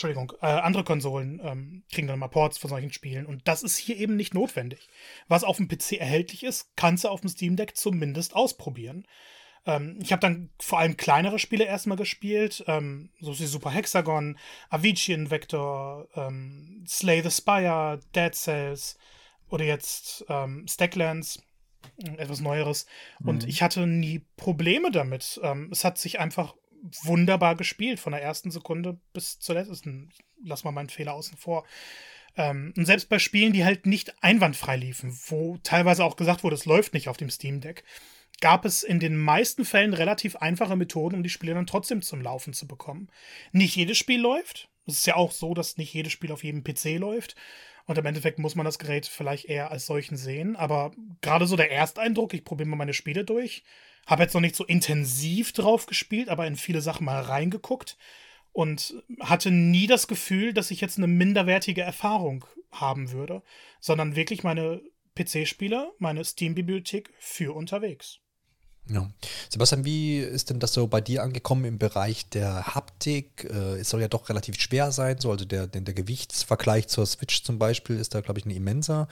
Entschuldigung, 0.00 0.32
äh, 0.40 0.46
andere 0.46 0.82
Konsolen 0.82 1.42
ähm, 1.44 1.82
kriegen 1.92 2.08
dann 2.08 2.18
mal 2.18 2.28
Ports 2.28 2.56
von 2.56 2.70
solchen 2.70 2.90
Spielen. 2.90 3.26
Und 3.26 3.46
das 3.46 3.62
ist 3.62 3.76
hier 3.76 3.98
eben 3.98 4.16
nicht 4.16 4.32
notwendig. 4.32 4.88
Was 5.28 5.44
auf 5.44 5.58
dem 5.58 5.68
PC 5.68 5.98
erhältlich 5.98 6.42
ist, 6.42 6.70
kannst 6.74 7.04
du 7.04 7.08
auf 7.08 7.20
dem 7.20 7.28
Steam 7.28 7.54
Deck 7.54 7.76
zumindest 7.76 8.34
ausprobieren. 8.34 9.06
Ähm, 9.66 9.98
ich 10.00 10.10
habe 10.10 10.20
dann 10.20 10.48
vor 10.58 10.78
allem 10.78 10.96
kleinere 10.96 11.38
Spiele 11.38 11.66
erstmal 11.66 11.98
gespielt, 11.98 12.64
ähm, 12.66 13.10
so 13.20 13.38
wie 13.38 13.44
Super 13.44 13.72
Hexagon, 13.72 14.38
Avicii 14.70 15.12
Invector, 15.12 16.08
ähm, 16.14 16.82
Slay 16.88 17.20
the 17.22 17.30
Spire, 17.30 18.00
Dead 18.14 18.34
Cells 18.34 18.96
oder 19.50 19.66
jetzt 19.66 20.24
ähm, 20.30 20.64
Stacklands 20.66 21.42
etwas 22.16 22.40
Neueres. 22.40 22.86
Und 23.22 23.42
mhm. 23.42 23.48
ich 23.50 23.62
hatte 23.62 23.86
nie 23.86 24.24
Probleme 24.36 24.90
damit. 24.90 25.38
Ähm, 25.42 25.68
es 25.70 25.84
hat 25.84 25.98
sich 25.98 26.20
einfach 26.20 26.54
wunderbar 27.02 27.56
gespielt, 27.56 28.00
von 28.00 28.12
der 28.12 28.22
ersten 28.22 28.50
Sekunde 28.50 28.98
bis 29.12 29.38
zur 29.38 29.54
letzten. 29.54 30.10
Lass 30.42 30.64
mal 30.64 30.72
meinen 30.72 30.88
Fehler 30.88 31.14
außen 31.14 31.36
vor. 31.36 31.64
Ähm, 32.36 32.72
und 32.76 32.86
selbst 32.86 33.08
bei 33.08 33.18
Spielen, 33.18 33.52
die 33.52 33.64
halt 33.64 33.86
nicht 33.86 34.22
einwandfrei 34.22 34.76
liefen, 34.76 35.18
wo 35.26 35.58
teilweise 35.62 36.04
auch 36.04 36.16
gesagt 36.16 36.44
wurde, 36.44 36.54
es 36.54 36.66
läuft 36.66 36.94
nicht 36.94 37.08
auf 37.08 37.16
dem 37.16 37.30
Steam 37.30 37.60
Deck, 37.60 37.84
gab 38.40 38.64
es 38.64 38.82
in 38.82 39.00
den 39.00 39.16
meisten 39.16 39.64
Fällen 39.64 39.94
relativ 39.94 40.36
einfache 40.36 40.76
Methoden, 40.76 41.16
um 41.16 41.22
die 41.22 41.30
Spiele 41.30 41.54
dann 41.54 41.66
trotzdem 41.66 42.02
zum 42.02 42.22
Laufen 42.22 42.52
zu 42.52 42.66
bekommen. 42.66 43.08
Nicht 43.52 43.76
jedes 43.76 43.98
Spiel 43.98 44.20
läuft. 44.20 44.68
Es 44.86 44.98
ist 44.98 45.06
ja 45.06 45.16
auch 45.16 45.32
so, 45.32 45.54
dass 45.54 45.76
nicht 45.76 45.92
jedes 45.92 46.12
Spiel 46.12 46.32
auf 46.32 46.42
jedem 46.42 46.64
PC 46.64 46.98
läuft. 46.98 47.36
Und 47.86 47.98
im 47.98 48.06
Endeffekt 48.06 48.38
muss 48.38 48.54
man 48.54 48.64
das 48.64 48.78
Gerät 48.78 49.06
vielleicht 49.06 49.46
eher 49.46 49.70
als 49.70 49.86
solchen 49.86 50.16
sehen. 50.16 50.56
Aber 50.56 50.92
gerade 51.20 51.46
so 51.46 51.56
der 51.56 51.70
Ersteindruck, 51.70 52.32
ich 52.34 52.44
probiere 52.44 52.68
mal 52.68 52.76
meine 52.76 52.94
Spiele 52.94 53.24
durch. 53.24 53.62
Habe 54.10 54.24
jetzt 54.24 54.34
noch 54.34 54.40
nicht 54.40 54.56
so 54.56 54.64
intensiv 54.64 55.52
drauf 55.52 55.86
gespielt, 55.86 56.28
aber 56.28 56.44
in 56.48 56.56
viele 56.56 56.80
Sachen 56.80 57.04
mal 57.04 57.22
reingeguckt. 57.22 57.96
Und 58.52 58.94
hatte 59.20 59.52
nie 59.52 59.86
das 59.86 60.08
Gefühl, 60.08 60.52
dass 60.52 60.72
ich 60.72 60.80
jetzt 60.80 60.98
eine 60.98 61.06
minderwertige 61.06 61.82
Erfahrung 61.82 62.44
haben 62.72 63.12
würde, 63.12 63.44
sondern 63.78 64.16
wirklich 64.16 64.42
meine 64.42 64.82
PC-Spieler, 65.14 65.92
meine 65.98 66.24
Steam-Bibliothek 66.24 67.12
für 67.20 67.54
unterwegs. 67.54 68.18
Ja. 68.88 69.08
Sebastian, 69.48 69.84
wie 69.84 70.18
ist 70.18 70.50
denn 70.50 70.58
das 70.58 70.72
so 70.72 70.88
bei 70.88 71.00
dir 71.00 71.22
angekommen 71.22 71.64
im 71.64 71.78
Bereich 71.78 72.28
der 72.28 72.74
Haptik? 72.74 73.44
Äh, 73.44 73.78
es 73.78 73.90
soll 73.90 74.00
ja 74.00 74.08
doch 74.08 74.28
relativ 74.28 74.60
schwer 74.60 74.90
sein, 74.90 75.18
so, 75.18 75.30
also 75.30 75.44
der, 75.44 75.66
der, 75.68 75.94
Gewichtsvergleich 75.94 76.88
zur 76.88 77.06
Switch 77.06 77.44
zum 77.44 77.58
Beispiel 77.58 77.96
ist 77.96 78.14
da, 78.14 78.20
glaube 78.20 78.40
ich, 78.40 78.46
ein 78.46 78.50
immenser. 78.50 79.06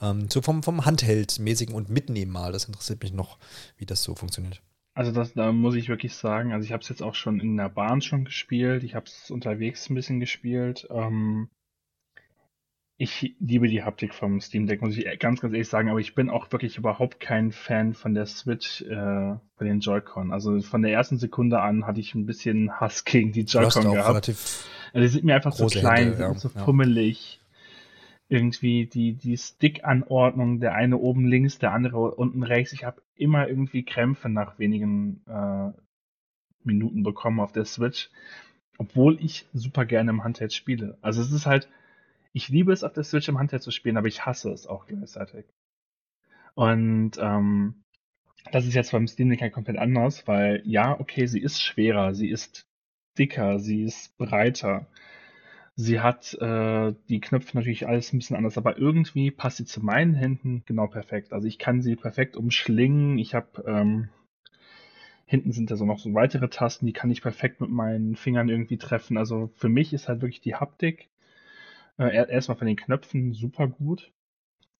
Ähm, 0.00 0.30
so 0.30 0.40
vom, 0.40 0.62
vom 0.62 0.84
Handheld-mäßigen 0.86 1.74
und 1.74 1.90
Mitnehmen 1.90 2.32
mal, 2.32 2.52
das 2.52 2.64
interessiert 2.64 3.02
mich 3.02 3.12
noch, 3.12 3.38
wie 3.76 3.86
das 3.86 4.02
so 4.02 4.14
funktioniert. 4.14 4.62
Also 4.94 5.12
das 5.12 5.32
da 5.34 5.52
muss 5.52 5.76
ich 5.76 5.88
wirklich 5.88 6.14
sagen, 6.14 6.52
also 6.52 6.64
ich 6.64 6.72
habe 6.72 6.82
es 6.82 6.88
jetzt 6.88 7.02
auch 7.02 7.14
schon 7.14 7.38
in 7.38 7.56
der 7.56 7.68
Bahn 7.68 8.02
schon 8.02 8.24
gespielt, 8.24 8.82
ich 8.82 8.94
habe 8.94 9.06
es 9.06 9.30
unterwegs 9.30 9.88
ein 9.88 9.94
bisschen 9.94 10.18
gespielt. 10.18 10.88
Ähm, 10.90 11.50
ich 13.00 13.36
liebe 13.38 13.68
die 13.68 13.84
Haptik 13.84 14.12
vom 14.12 14.40
Steam 14.40 14.66
Deck, 14.66 14.82
muss 14.82 14.96
ich 14.96 15.04
ganz, 15.20 15.40
ganz 15.40 15.54
ehrlich 15.54 15.68
sagen, 15.68 15.88
aber 15.88 16.00
ich 16.00 16.16
bin 16.16 16.28
auch 16.28 16.50
wirklich 16.50 16.78
überhaupt 16.78 17.20
kein 17.20 17.52
Fan 17.52 17.94
von 17.94 18.12
der 18.12 18.26
Switch, 18.26 18.82
äh, 18.82 19.36
von 19.56 19.66
den 19.66 19.78
Joy-Con. 19.78 20.32
Also 20.32 20.60
von 20.62 20.82
der 20.82 20.92
ersten 20.92 21.16
Sekunde 21.16 21.60
an 21.60 21.86
hatte 21.86 22.00
ich 22.00 22.16
ein 22.16 22.26
bisschen 22.26 22.72
Hass 22.72 23.04
gegen 23.04 23.30
die 23.30 23.42
Joy-Con 23.42 23.92
gehabt. 23.92 24.28
Also 24.28 25.00
die 25.00 25.08
sind 25.08 25.24
mir 25.24 25.36
einfach 25.36 25.52
so 25.52 25.66
klein, 25.66 26.08
Hände, 26.08 26.22
ja, 26.22 26.34
so 26.34 26.50
ja. 26.52 26.64
fummelig. 26.64 27.40
Irgendwie 28.28 28.86
die, 28.86 29.12
die 29.12 29.38
Stick-Anordnung, 29.38 30.58
der 30.58 30.74
eine 30.74 30.98
oben 30.98 31.24
links, 31.24 31.58
der 31.58 31.72
andere 31.72 32.16
unten 32.16 32.42
rechts. 32.42 32.72
Ich 32.72 32.82
habe 32.82 33.00
immer 33.14 33.48
irgendwie 33.48 33.84
Krämpfe 33.84 34.28
nach 34.28 34.58
wenigen 34.58 35.22
äh, 35.28 35.70
Minuten 36.64 37.04
bekommen 37.04 37.38
auf 37.38 37.52
der 37.52 37.64
Switch, 37.64 38.10
obwohl 38.76 39.22
ich 39.24 39.46
super 39.54 39.86
gerne 39.86 40.10
im 40.10 40.24
Handheld 40.24 40.52
spiele. 40.52 40.98
Also 41.00 41.22
es 41.22 41.30
ist 41.30 41.46
halt, 41.46 41.68
ich 42.32 42.48
liebe 42.48 42.72
es, 42.72 42.84
auf 42.84 42.92
der 42.92 43.04
Switch 43.04 43.28
im 43.28 43.38
Handheld 43.38 43.62
zu 43.62 43.70
spielen, 43.70 43.96
aber 43.96 44.08
ich 44.08 44.26
hasse 44.26 44.50
es 44.50 44.66
auch 44.66 44.86
gleichzeitig. 44.86 45.46
Und 46.54 47.12
ähm, 47.18 47.84
das 48.52 48.66
ist 48.66 48.74
jetzt 48.74 48.92
beim 48.92 49.06
Steam 49.06 49.30
Deck 49.30 49.40
halt 49.40 49.52
komplett 49.52 49.78
anders, 49.78 50.26
weil 50.26 50.62
ja, 50.64 50.98
okay, 50.98 51.26
sie 51.26 51.40
ist 51.40 51.62
schwerer, 51.62 52.14
sie 52.14 52.28
ist 52.28 52.66
dicker, 53.18 53.58
sie 53.58 53.82
ist 53.84 54.16
breiter. 54.18 54.86
Sie 55.74 56.00
hat 56.00 56.34
äh, 56.40 56.92
die 57.08 57.20
Knöpfe 57.20 57.56
natürlich 57.56 57.86
alles 57.86 58.12
ein 58.12 58.18
bisschen 58.18 58.36
anders, 58.36 58.58
aber 58.58 58.78
irgendwie 58.78 59.30
passt 59.30 59.58
sie 59.58 59.64
zu 59.64 59.80
meinen 59.80 60.14
Händen 60.14 60.64
genau 60.66 60.88
perfekt. 60.88 61.32
Also 61.32 61.46
ich 61.46 61.58
kann 61.58 61.82
sie 61.82 61.94
perfekt 61.94 62.36
umschlingen. 62.36 63.16
Ich 63.18 63.34
habe 63.34 63.62
ähm, 63.64 64.08
hinten 65.26 65.52
sind 65.52 65.70
da 65.70 65.76
so 65.76 65.84
noch 65.84 66.00
so 66.00 66.14
weitere 66.14 66.48
Tasten, 66.48 66.86
die 66.86 66.92
kann 66.92 67.10
ich 67.10 67.22
perfekt 67.22 67.60
mit 67.60 67.70
meinen 67.70 68.16
Fingern 68.16 68.48
irgendwie 68.48 68.78
treffen. 68.78 69.16
Also 69.16 69.50
für 69.54 69.68
mich 69.68 69.92
ist 69.92 70.08
halt 70.08 70.20
wirklich 70.20 70.40
die 70.40 70.56
Haptik 70.56 71.08
äh, 71.98 72.30
erstmal 72.30 72.56
von 72.58 72.66
den 72.66 72.76
Knöpfen 72.76 73.32
super 73.34 73.68
gut. 73.68 74.12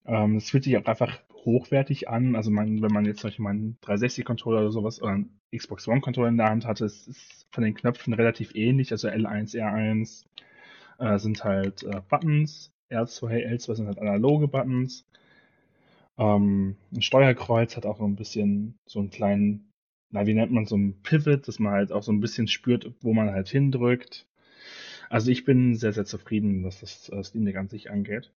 Ähm, 0.07 0.37
es 0.37 0.51
fühlt 0.51 0.65
sich 0.65 0.77
auch 0.77 0.87
einfach 0.87 1.21
hochwertig 1.45 2.09
an. 2.09 2.37
Also 2.37 2.51
man, 2.51 2.83
wenn 2.83 2.93
man 2.93 3.05
jetzt 3.05 3.21
zum 3.21 3.29
Beispiel 3.29 3.43
mal 3.45 3.51
einen 3.51 3.79
360-Controller 3.83 4.61
oder 4.61 4.73
sowas 4.73 5.01
oder 5.03 5.13
einen 5.13 5.41
Xbox 5.55 5.89
One-Controller 5.89 6.29
in 6.29 6.37
der 6.37 6.51
Hand 6.51 6.67
hatte, 6.67 6.85
es 6.85 7.07
ist 7.09 7.47
von 7.53 7.65
den 7.65 7.75
Knöpfen 7.75 8.15
relativ 8.15 8.55
ähnlich. 8.55 8.93
Also 8.93 9.09
L1, 9.09 9.55
R1 9.55 10.25
äh, 10.99 11.19
sind 11.19 11.45
halt 11.45 11.83
äh, 11.85 12.01
Buttons, 12.09 12.73
R2, 12.91 13.47
L2 13.47 13.75
sind 13.75 13.87
halt 13.87 13.99
analoge 13.99 14.49
Buttons. 14.49 15.07
Ähm, 16.19 16.77
ein 16.93 17.03
Steuerkreuz 17.03 17.77
hat 17.77 17.87
auch 17.87 17.99
so 17.99 18.05
ein 18.05 18.17
bisschen 18.17 18.79
so 18.87 18.99
einen 18.99 19.11
kleinen, 19.11 19.73
na, 20.11 20.27
wie 20.27 20.35
nennt 20.35 20.53
man 20.53 20.67
so 20.67 20.77
ein 20.77 21.01
Pivot, 21.03 21.47
dass 21.49 21.59
man 21.59 21.73
halt 21.73 21.93
auch 21.93 22.03
so 22.03 22.13
ein 22.13 22.21
bisschen 22.21 22.49
spürt, 22.49 22.93
wo 23.01 23.13
man 23.15 23.31
halt 23.31 23.49
hindrückt. 23.49 24.27
Also 25.09 25.31
ich 25.31 25.45
bin 25.45 25.75
sehr, 25.75 25.93
sehr 25.93 26.05
zufrieden, 26.05 26.65
was 26.65 26.81
das 26.81 27.09
äh, 27.09 27.23
Steam 27.23 27.45
Deck 27.45 27.57
an 27.57 27.69
sich 27.69 27.91
angeht. 27.91 28.33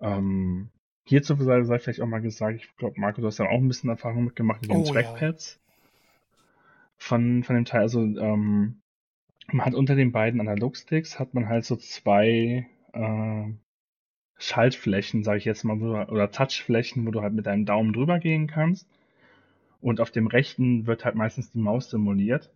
Ähm, 0.00 0.70
hierzu 1.04 1.36
sei, 1.36 1.62
sei 1.62 1.78
vielleicht 1.78 2.00
auch 2.00 2.06
mal 2.06 2.20
gesagt, 2.20 2.56
ich 2.56 2.76
glaube, 2.76 3.00
Marco, 3.00 3.20
du 3.20 3.26
hast 3.26 3.38
ja 3.38 3.46
auch 3.46 3.58
ein 3.58 3.68
bisschen 3.68 3.90
Erfahrung 3.90 4.24
mitgemacht 4.24 4.62
mit 4.62 4.70
den 4.70 4.78
oh, 4.78 4.84
Trackpads 4.84 5.60
ja. 5.60 6.38
von, 6.96 7.44
von 7.44 7.56
dem 7.56 7.64
Teil. 7.64 7.82
Also 7.82 8.02
ähm, 8.02 8.80
man 9.52 9.66
hat 9.66 9.74
unter 9.74 9.94
den 9.94 10.12
beiden 10.12 10.40
Analogsticks 10.40 11.18
hat 11.18 11.34
man 11.34 11.48
halt 11.48 11.64
so 11.64 11.76
zwei 11.76 12.66
äh, 12.92 13.44
Schaltflächen, 14.38 15.22
sage 15.22 15.38
ich 15.38 15.44
jetzt 15.44 15.64
mal, 15.64 15.80
oder 15.80 16.30
Touchflächen, 16.30 17.06
wo 17.06 17.10
du 17.10 17.20
halt 17.20 17.34
mit 17.34 17.46
deinem 17.46 17.66
Daumen 17.66 17.92
drüber 17.92 18.18
gehen 18.18 18.46
kannst. 18.46 18.88
Und 19.80 20.00
auf 20.00 20.10
dem 20.10 20.26
rechten 20.26 20.86
wird 20.86 21.04
halt 21.04 21.14
meistens 21.14 21.52
die 21.52 21.58
Maus 21.58 21.90
simuliert 21.90 22.50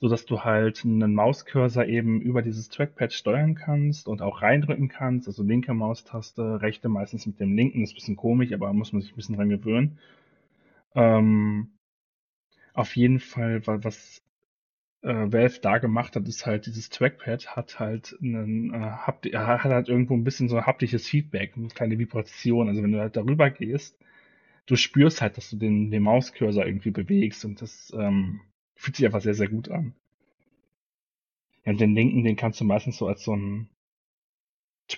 so 0.00 0.08
dass 0.08 0.24
du 0.26 0.40
halt 0.44 0.84
einen 0.84 1.14
Mauscursor 1.14 1.84
eben 1.86 2.20
über 2.22 2.42
dieses 2.42 2.68
Trackpad 2.70 3.12
steuern 3.12 3.54
kannst 3.54 4.08
und 4.08 4.22
auch 4.22 4.42
reindrücken 4.42 4.88
kannst. 4.88 5.28
Also 5.28 5.42
linke 5.42 5.74
Maustaste, 5.74 6.62
rechte 6.62 6.88
meistens 6.88 7.26
mit 7.26 7.38
dem 7.38 7.54
linken. 7.54 7.80
Das 7.80 7.90
ist 7.90 7.94
ein 7.94 7.96
bisschen 7.96 8.16
komisch, 8.16 8.52
aber 8.52 8.72
muss 8.72 8.92
man 8.92 9.02
sich 9.02 9.12
ein 9.12 9.16
bisschen 9.16 9.36
dran 9.36 9.50
gewöhnen. 9.50 9.98
Ähm, 10.94 11.70
auf 12.74 12.96
jeden 12.96 13.20
Fall, 13.20 13.66
was 13.66 14.22
äh, 15.02 15.32
Valve 15.32 15.60
da 15.60 15.78
gemacht 15.78 16.16
hat, 16.16 16.28
ist 16.28 16.46
halt 16.46 16.66
dieses 16.66 16.90
Trackpad 16.90 17.56
hat 17.56 17.78
halt 17.80 18.16
einen, 18.22 18.74
äh, 18.74 18.78
Hapti 18.78 19.30
hat 19.30 19.64
halt 19.64 19.88
irgendwo 19.88 20.14
ein 20.14 20.24
bisschen 20.24 20.48
so 20.48 20.56
ein 20.56 20.66
haptisches 20.66 21.06
Feedback, 21.08 21.56
eine 21.56 21.68
kleine 21.68 21.98
Vibration. 21.98 22.68
Also 22.68 22.82
wenn 22.82 22.92
du 22.92 23.00
halt 23.00 23.16
darüber 23.16 23.50
gehst, 23.50 23.98
du 24.66 24.76
spürst 24.76 25.22
halt, 25.22 25.36
dass 25.36 25.50
du 25.50 25.56
den, 25.56 25.90
den 25.90 26.02
Mauscursor 26.02 26.66
irgendwie 26.66 26.90
bewegst 26.92 27.44
und 27.44 27.62
das 27.62 27.92
ähm, 27.98 28.40
fühlt 28.80 28.96
sich 28.96 29.04
einfach 29.04 29.20
sehr, 29.20 29.34
sehr 29.34 29.48
gut 29.48 29.70
an. 29.70 29.94
Ja, 31.64 31.72
und 31.72 31.80
den 31.80 31.94
linken, 31.94 32.24
den 32.24 32.36
kannst 32.36 32.60
du 32.60 32.64
meistens 32.64 32.96
so 32.96 33.06
als 33.06 33.22
so 33.22 33.36
ein 33.36 33.68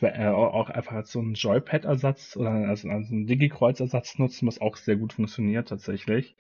äh, 0.01 0.29
auch 0.29 0.71
einfach 0.71 0.93
als 0.93 1.13
so 1.13 1.21
ein 1.21 1.35
Joypad-Ersatz 1.35 2.37
oder 2.37 2.51
als, 2.51 2.85
als 2.87 3.11
ein 3.11 3.27
Digi-Kreuz-Ersatz 3.27 4.19
nutzen, 4.19 4.47
was 4.47 4.61
auch 4.61 4.77
sehr 4.77 4.97
gut 4.97 5.13
funktioniert 5.13 5.69
tatsächlich. 5.69 6.37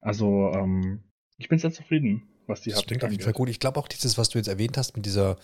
Also 0.00 0.50
ähm, 0.54 1.04
ich 1.36 1.48
bin 1.48 1.58
sehr 1.58 1.72
zufrieden, 1.72 2.22
was 2.46 2.62
die 2.62 2.70
das 2.70 2.78
Haptik 2.78 2.98
klingt 2.98 3.04
auf 3.04 3.10
jeden 3.12 3.22
Fall 3.22 3.34
gut. 3.34 3.50
Ich 3.50 3.60
glaube 3.60 3.78
auch 3.78 3.86
dieses, 3.86 4.16
was 4.16 4.30
du 4.30 4.38
jetzt 4.38 4.48
erwähnt 4.48 4.76
hast 4.78 4.96
mit 4.96 5.06
dieser 5.06 5.36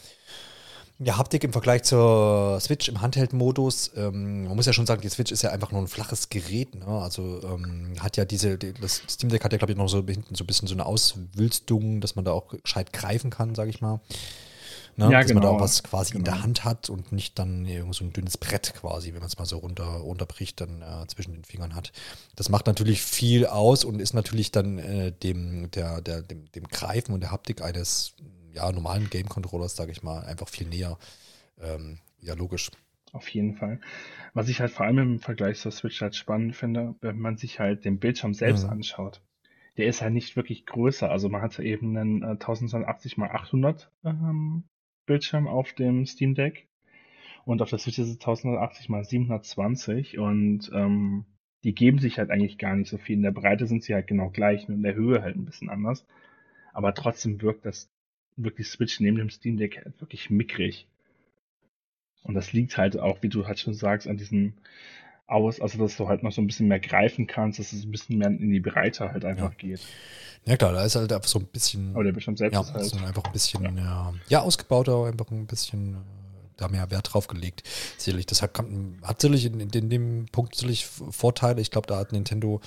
ja, 1.01 1.17
Haptik 1.17 1.45
im 1.45 1.53
Vergleich 1.53 1.85
zur 1.85 2.59
Switch 2.61 2.89
im 2.89 3.01
Handheld-Modus. 3.01 3.93
Ähm, 3.97 4.47
man 4.47 4.57
muss 4.57 4.67
ja 4.67 4.73
schon 4.73 4.87
sagen, 4.87 5.01
die 5.01 5.09
Switch 5.09 5.31
ist 5.31 5.43
ja 5.43 5.51
einfach 5.51 5.71
nur 5.71 5.81
ein 5.81 5.87
flaches 5.87 6.29
Gerät. 6.29 6.75
Ne? 6.75 6.87
Also 6.87 7.41
ähm, 7.45 7.93
hat 8.01 8.17
ja 8.17 8.25
diese, 8.25 8.59
die, 8.59 8.73
das 8.73 9.03
Steam 9.09 9.31
Deck 9.31 9.45
hat 9.45 9.53
ja, 9.53 9.59
glaube 9.59 9.73
ich, 9.73 9.79
noch 9.79 9.89
so 9.89 10.05
hinten 10.05 10.35
so 10.35 10.43
ein 10.43 10.47
bisschen 10.47 10.67
so 10.67 10.75
eine 10.75 10.87
Auswülstung, 10.87 12.01
dass 12.01 12.17
man 12.17 12.25
da 12.25 12.33
auch 12.33 12.49
gescheit 12.49 12.93
greifen 12.93 13.31
kann, 13.31 13.55
sage 13.55 13.71
ich 13.71 13.81
mal. 13.81 14.01
Ne? 14.97 15.13
Ja, 15.13 15.21
dass 15.21 15.29
genau. 15.29 15.35
man 15.35 15.43
da 15.43 15.49
auch 15.51 15.53
genau. 15.53 15.65
was 15.65 15.85
quasi 15.85 16.13
genau. 16.15 16.19
in 16.19 16.25
der 16.25 16.35
genau. 16.35 16.45
Hand 16.45 16.65
hat 16.65 16.91
und 16.91 17.13
nicht 17.13 17.39
dann 17.39 17.65
irgend 17.65 17.95
so 17.95 18.05
ein 18.05 18.13
dünnes 18.13 18.37
Brett 18.37 18.75
quasi, 18.75 19.13
wenn 19.13 19.21
man 19.21 19.29
es 19.29 19.39
mal 19.39 19.47
so 19.47 19.59
runter, 19.59 19.85
runterbricht, 19.85 20.61
dann 20.61 20.83
äh, 20.83 21.07
zwischen 21.07 21.33
den 21.33 21.45
Fingern 21.45 21.77
hat. 21.77 21.93
Das 22.35 22.49
macht 22.49 22.67
natürlich 22.67 23.03
viel 23.03 23.47
aus 23.47 23.85
und 23.85 24.01
ist 24.01 24.15
natürlich 24.15 24.51
dann 24.51 24.81
äh, 24.81 25.13
dem, 25.13 25.71
der, 25.71 26.01
der, 26.01 26.23
dem, 26.23 26.51
dem 26.51 26.67
Greifen 26.67 27.13
und 27.13 27.21
der 27.21 27.31
Haptik 27.31 27.63
eines 27.63 28.15
ja, 28.59 28.73
normalen 28.73 29.09
Game-Controllers, 29.09 29.77
sage 29.77 29.93
ich 29.93 30.03
mal, 30.03 30.25
einfach 30.25 30.49
viel 30.49 30.67
näher. 30.67 30.99
Ähm, 31.61 31.99
ja, 32.21 32.35
logisch. 32.35 32.71
Auf 33.13 33.29
jeden 33.29 33.55
Fall. 33.55 33.81
Was 34.35 34.49
ich 34.49 34.61
halt 34.61 34.73
vor 34.73 34.85
allem 34.85 34.99
im 34.99 35.19
Vergleich 35.21 35.61
zur 35.61 35.73
Switch 35.73 36.01
halt 36.03 36.17
spannend 36.17 36.57
finde, 36.57 36.97
wenn 37.01 37.19
man 37.19 37.37
sich 37.37 37.61
halt 37.61 37.85
den 37.85 38.01
Bildschirm 38.01 38.35
selbst 38.35 38.65
mhm. 38.65 38.71
anschaut. 38.71 39.23
Der 39.77 39.87
ist 39.87 40.03
halt 40.03 40.13
nicht 40.13 40.35
wirklich 40.35 40.67
größer. 40.67 41.09
Also 41.09 41.29
man 41.29 41.41
hatte 41.41 41.63
eben 41.63 41.97
einen 41.97 42.23
äh, 42.23 42.33
1280 42.33 43.17
x 43.17 43.23
800 43.23 43.91
ähm, 44.05 44.65
Bildschirm 45.07 45.47
auf 45.47 45.73
dem 45.73 46.05
Steam 46.05 46.35
Deck. 46.35 46.69
Und 47.45 47.63
auf 47.63 47.71
der 47.71 47.79
Switch 47.79 47.99
ist 47.99 48.09
es 48.09 48.17
1080 48.17 48.91
x 48.91 49.09
720 49.09 50.19
und 50.19 50.71
ähm, 50.75 51.25
die 51.63 51.75
geben 51.75 51.99
sich 51.99 52.19
halt 52.19 52.31
eigentlich 52.31 52.59
gar 52.59 52.75
nicht 52.75 52.91
so 52.91 52.99
viel. 52.99 53.17
In 53.17 53.23
der 53.23 53.31
Breite 53.31 53.67
sind 53.67 53.85
sie 53.85 53.95
halt 53.95 54.09
genau 54.09 54.31
gleich, 54.31 54.69
nur 54.69 54.77
in 54.77 54.83
der 54.83 54.95
Höhe 54.95 55.23
halt 55.23 55.37
ein 55.37 55.45
bisschen 55.45 55.71
anders. 55.71 56.05
Aber 56.73 56.93
trotzdem 56.95 57.41
wirkt 57.41 57.65
das 57.65 57.91
wirklich 58.39 58.69
Switch 58.69 59.01
neben 59.01 59.17
dem 59.17 59.31
Steam 59.31 59.57
Deck 59.57 59.85
wirklich 59.99 60.31
mickrig. 60.31 60.87
Und 62.23 62.35
das 62.35 62.53
liegt 62.53 62.77
halt 62.77 62.99
auch, 62.99 63.23
wie 63.23 63.29
du 63.29 63.47
halt 63.47 63.59
schon 63.59 63.75
sagst, 63.75 64.07
an 64.07 64.17
diesen 64.17 64.55
aus, 65.27 65.61
also 65.61 65.79
dass 65.79 65.97
du 65.97 66.09
halt 66.09 66.23
noch 66.23 66.33
so 66.33 66.41
ein 66.41 66.47
bisschen 66.47 66.69
mehr 66.69 66.81
greifen 66.81 67.27
kannst, 67.27 67.59
dass 67.59 67.73
es 67.73 67.85
ein 67.85 67.91
bisschen 67.91 68.19
mehr 68.19 68.29
in 68.29 68.51
die 68.51 68.61
Breite 68.61 69.13
halt 69.13 69.25
einfach 69.25 69.53
ja. 69.53 69.59
geht. 69.59 69.81
Ja 70.47 70.57
klar, 70.57 70.73
da 70.73 70.85
ist 70.85 70.97
halt 70.97 71.13
einfach 71.13 71.29
so 71.29 71.39
ein 71.39 71.47
bisschen. 71.47 71.91
Aber 71.95 72.05
der 72.05 72.13
Bildschirm 72.13 72.37
selbst 72.37 72.55
ja, 72.55 72.61
ist 72.63 72.95
halt. 72.95 73.05
einfach 73.05 73.25
ein 73.25 73.33
bisschen, 73.33 73.63
ja. 73.63 73.71
ja, 73.71 74.15
ja 74.29 74.41
ausgebauter, 74.41 75.05
einfach 75.05 75.31
ein 75.31 75.47
bisschen 75.47 75.99
da 76.59 76.69
mehr 76.69 76.91
Wert 76.91 77.13
drauf 77.13 77.27
gelegt. 77.27 77.63
Sicherlich, 77.97 78.27
das 78.27 78.43
hat, 78.43 78.59
hat 79.03 79.21
sicherlich 79.21 79.47
in, 79.47 79.61
in, 79.61 79.91
dem 79.91 80.27
Punkt 80.31 80.55
sicherlich 80.55 80.87
Vorteile. 80.87 81.61
Ich 81.61 81.71
glaube, 81.71 81.87
da 81.87 81.97
hat 81.97 82.13
Nintendo 82.13 82.61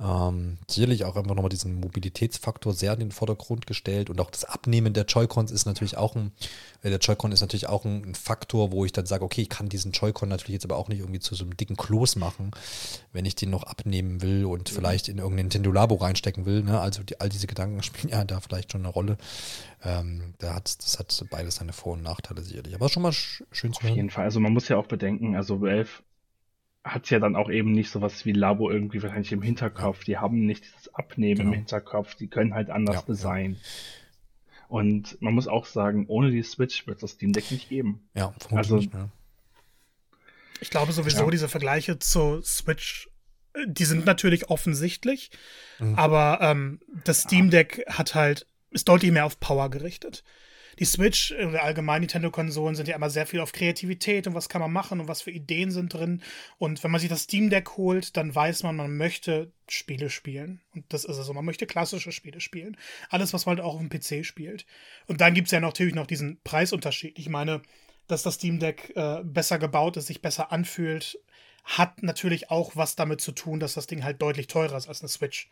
ähm, 0.00 0.58
sicherlich 0.68 1.04
auch 1.04 1.16
einfach 1.16 1.34
nochmal 1.34 1.50
diesen 1.50 1.78
Mobilitätsfaktor 1.80 2.72
sehr 2.72 2.94
in 2.94 3.00
den 3.00 3.12
Vordergrund 3.12 3.66
gestellt 3.66 4.10
und 4.10 4.20
auch 4.20 4.30
das 4.30 4.44
Abnehmen 4.44 4.92
der 4.94 5.04
Joy-Cons 5.04 5.50
ist 5.50 5.66
natürlich 5.66 5.96
auch 5.96 6.16
ein, 6.16 6.32
äh, 6.82 6.90
der 6.90 6.98
Joy-Con 6.98 7.32
ist 7.32 7.40
natürlich 7.40 7.68
auch 7.68 7.84
ein, 7.84 8.04
ein, 8.04 8.14
Faktor, 8.14 8.72
wo 8.72 8.84
ich 8.84 8.92
dann 8.92 9.06
sage, 9.06 9.24
okay, 9.24 9.42
ich 9.42 9.48
kann 9.48 9.68
diesen 9.68 9.92
Joy-Con 9.92 10.28
natürlich 10.28 10.54
jetzt 10.54 10.64
aber 10.64 10.76
auch 10.76 10.88
nicht 10.88 11.00
irgendwie 11.00 11.20
zu 11.20 11.34
so 11.34 11.44
einem 11.44 11.56
dicken 11.56 11.76
Kloß 11.76 12.16
machen, 12.16 12.52
wenn 13.12 13.24
ich 13.24 13.34
den 13.34 13.50
noch 13.50 13.64
abnehmen 13.64 14.22
will 14.22 14.44
und 14.44 14.70
mhm. 14.70 14.74
vielleicht 14.74 15.08
in 15.08 15.18
irgendein 15.18 15.46
Nintendo 15.46 15.72
Labo 15.72 15.96
reinstecken 15.96 16.46
will. 16.46 16.62
Ne? 16.62 16.80
Also 16.80 17.02
die, 17.02 17.20
all 17.20 17.28
diese 17.28 17.46
Gedanken 17.46 17.82
spielen 17.82 18.12
ja 18.12 18.24
da 18.24 18.40
vielleicht 18.40 18.72
schon 18.72 18.82
eine 18.82 18.92
Rolle. 18.92 19.16
Ähm, 19.84 20.34
da 20.38 20.54
hat, 20.54 20.78
das 20.78 20.98
hat 20.98 21.24
beides 21.30 21.56
seine 21.56 21.72
Vor- 21.72 21.94
und 21.94 22.02
Nachteile 22.02 22.42
sicherlich. 22.42 22.74
Aber 22.74 22.88
schon 22.88 23.02
mal 23.02 23.12
schön 23.12 23.72
zu 23.72 23.82
hören. 23.82 23.92
Auf 23.92 23.96
jeden 23.96 24.10
Fall. 24.10 24.24
Also 24.24 24.40
man 24.40 24.52
muss 24.52 24.68
ja 24.68 24.76
auch 24.76 24.86
bedenken, 24.86 25.34
also 25.34 25.60
Valve 25.60 25.90
hat 26.84 27.10
ja 27.10 27.18
dann 27.18 27.36
auch 27.36 27.50
eben 27.50 27.72
nicht 27.72 27.90
sowas 27.90 28.24
wie 28.24 28.32
Labo 28.32 28.70
irgendwie 28.70 29.02
wahrscheinlich 29.02 29.32
im 29.32 29.42
Hinterkopf. 29.42 30.00
Ja. 30.00 30.04
Die 30.04 30.18
haben 30.18 30.46
nicht 30.46 30.64
dieses 30.64 30.92
Abnehmen 30.94 31.38
genau. 31.38 31.50
im 31.50 31.54
Hinterkopf. 31.58 32.14
Die 32.14 32.28
können 32.28 32.54
halt 32.54 32.70
anders 32.70 32.96
ja, 32.96 33.02
designen. 33.02 33.54
Ja. 33.54 33.68
Und 34.68 35.20
man 35.20 35.34
muss 35.34 35.48
auch 35.48 35.66
sagen, 35.66 36.06
ohne 36.08 36.30
die 36.30 36.42
Switch 36.42 36.86
wird 36.86 36.96
es 36.96 37.00
das 37.02 37.10
Steam 37.12 37.32
Deck 37.32 37.50
nicht 37.50 37.68
geben. 37.68 38.08
Ja, 38.14 38.34
also, 38.50 38.76
nicht, 38.76 38.94
ne? 38.94 39.10
Ich 40.60 40.70
glaube 40.70 40.92
sowieso, 40.92 41.28
diese 41.28 41.48
Vergleiche 41.48 41.98
zur 41.98 42.42
Switch, 42.42 43.10
äh, 43.52 43.66
die 43.66 43.84
sind 43.84 44.06
natürlich 44.06 44.48
offensichtlich, 44.48 45.30
mhm. 45.78 45.96
aber 45.96 46.38
ähm, 46.40 46.80
das 47.04 47.22
Steam 47.22 47.50
Deck 47.50 47.84
hat 47.86 48.14
halt, 48.14 48.46
ist 48.72 48.88
deutlich 48.88 49.12
mehr 49.12 49.26
auf 49.26 49.38
Power 49.38 49.70
gerichtet 49.70 50.24
die 50.78 50.84
Switch, 50.84 51.32
äh, 51.32 51.56
allgemein 51.58 52.00
Nintendo-Konsolen 52.00 52.74
sind 52.74 52.88
ja 52.88 52.96
immer 52.96 53.10
sehr 53.10 53.26
viel 53.26 53.40
auf 53.40 53.52
Kreativität 53.52 54.26
und 54.26 54.34
was 54.34 54.48
kann 54.48 54.60
man 54.60 54.72
machen 54.72 55.00
und 55.00 55.08
was 55.08 55.22
für 55.22 55.30
Ideen 55.30 55.70
sind 55.70 55.92
drin. 55.92 56.22
Und 56.58 56.82
wenn 56.82 56.90
man 56.90 57.00
sich 57.00 57.10
das 57.10 57.22
Steam 57.22 57.50
Deck 57.50 57.76
holt, 57.76 58.16
dann 58.16 58.34
weiß 58.34 58.62
man, 58.62 58.76
man 58.76 58.96
möchte 58.96 59.52
Spiele 59.68 60.10
spielen. 60.10 60.60
Und 60.74 60.84
das 60.88 61.04
ist 61.04 61.18
es 61.18 61.26
so. 61.26 61.34
Man 61.34 61.44
möchte 61.44 61.66
klassische 61.66 62.12
Spiele 62.12 62.40
spielen. 62.40 62.76
Alles, 63.10 63.32
was 63.32 63.46
man 63.46 63.56
halt 63.56 63.64
auch 63.64 63.74
auf 63.74 63.80
dem 63.80 63.90
PC 63.90 64.24
spielt. 64.24 64.66
Und 65.06 65.20
dann 65.20 65.34
gibt 65.34 65.48
es 65.48 65.52
ja 65.52 65.60
natürlich 65.60 65.94
noch 65.94 66.06
diesen 66.06 66.40
Preisunterschied. 66.42 67.18
Ich 67.18 67.28
meine, 67.28 67.62
dass 68.08 68.22
das 68.22 68.34
Steam 68.34 68.58
Deck 68.58 68.92
äh, 68.96 69.22
besser 69.22 69.58
gebaut 69.58 69.96
ist, 69.96 70.06
sich 70.06 70.22
besser 70.22 70.52
anfühlt, 70.52 71.18
hat 71.64 72.02
natürlich 72.02 72.50
auch 72.50 72.74
was 72.74 72.96
damit 72.96 73.20
zu 73.20 73.32
tun, 73.32 73.60
dass 73.60 73.74
das 73.74 73.86
Ding 73.86 74.02
halt 74.02 74.20
deutlich 74.20 74.48
teurer 74.48 74.76
ist 74.76 74.88
als 74.88 75.00
eine 75.00 75.08
Switch. 75.08 75.48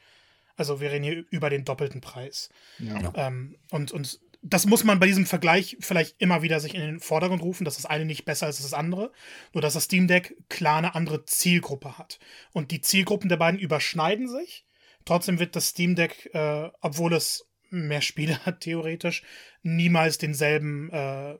Also 0.60 0.82
wir 0.82 0.92
reden 0.92 1.04
hier 1.04 1.24
über 1.30 1.48
den 1.48 1.64
doppelten 1.64 2.02
Preis. 2.02 2.50
Ja. 2.78 3.12
Ähm, 3.16 3.56
und, 3.70 3.92
und 3.92 4.20
das 4.42 4.66
muss 4.66 4.84
man 4.84 5.00
bei 5.00 5.06
diesem 5.06 5.24
Vergleich 5.24 5.78
vielleicht 5.80 6.20
immer 6.20 6.42
wieder 6.42 6.60
sich 6.60 6.74
in 6.74 6.82
den 6.82 7.00
Vordergrund 7.00 7.40
rufen, 7.40 7.64
dass 7.64 7.76
das 7.76 7.86
eine 7.86 8.04
nicht 8.04 8.26
besser 8.26 8.46
ist 8.46 8.58
als 8.58 8.70
das 8.70 8.78
andere, 8.78 9.10
nur 9.54 9.62
dass 9.62 9.72
das 9.72 9.84
Steam 9.84 10.06
Deck 10.06 10.36
klar 10.50 10.76
eine 10.76 10.94
andere 10.94 11.24
Zielgruppe 11.24 11.96
hat. 11.96 12.18
Und 12.52 12.72
die 12.72 12.82
Zielgruppen 12.82 13.30
der 13.30 13.38
beiden 13.38 13.58
überschneiden 13.58 14.28
sich. 14.28 14.66
Trotzdem 15.06 15.38
wird 15.38 15.56
das 15.56 15.68
Steam 15.68 15.94
Deck, 15.94 16.28
äh, 16.34 16.68
obwohl 16.82 17.14
es 17.14 17.48
mehr 17.70 18.02
Spiele 18.02 18.44
hat, 18.44 18.60
theoretisch, 18.60 19.22
niemals 19.62 20.18
denselben 20.18 20.90
äh, 20.90 21.38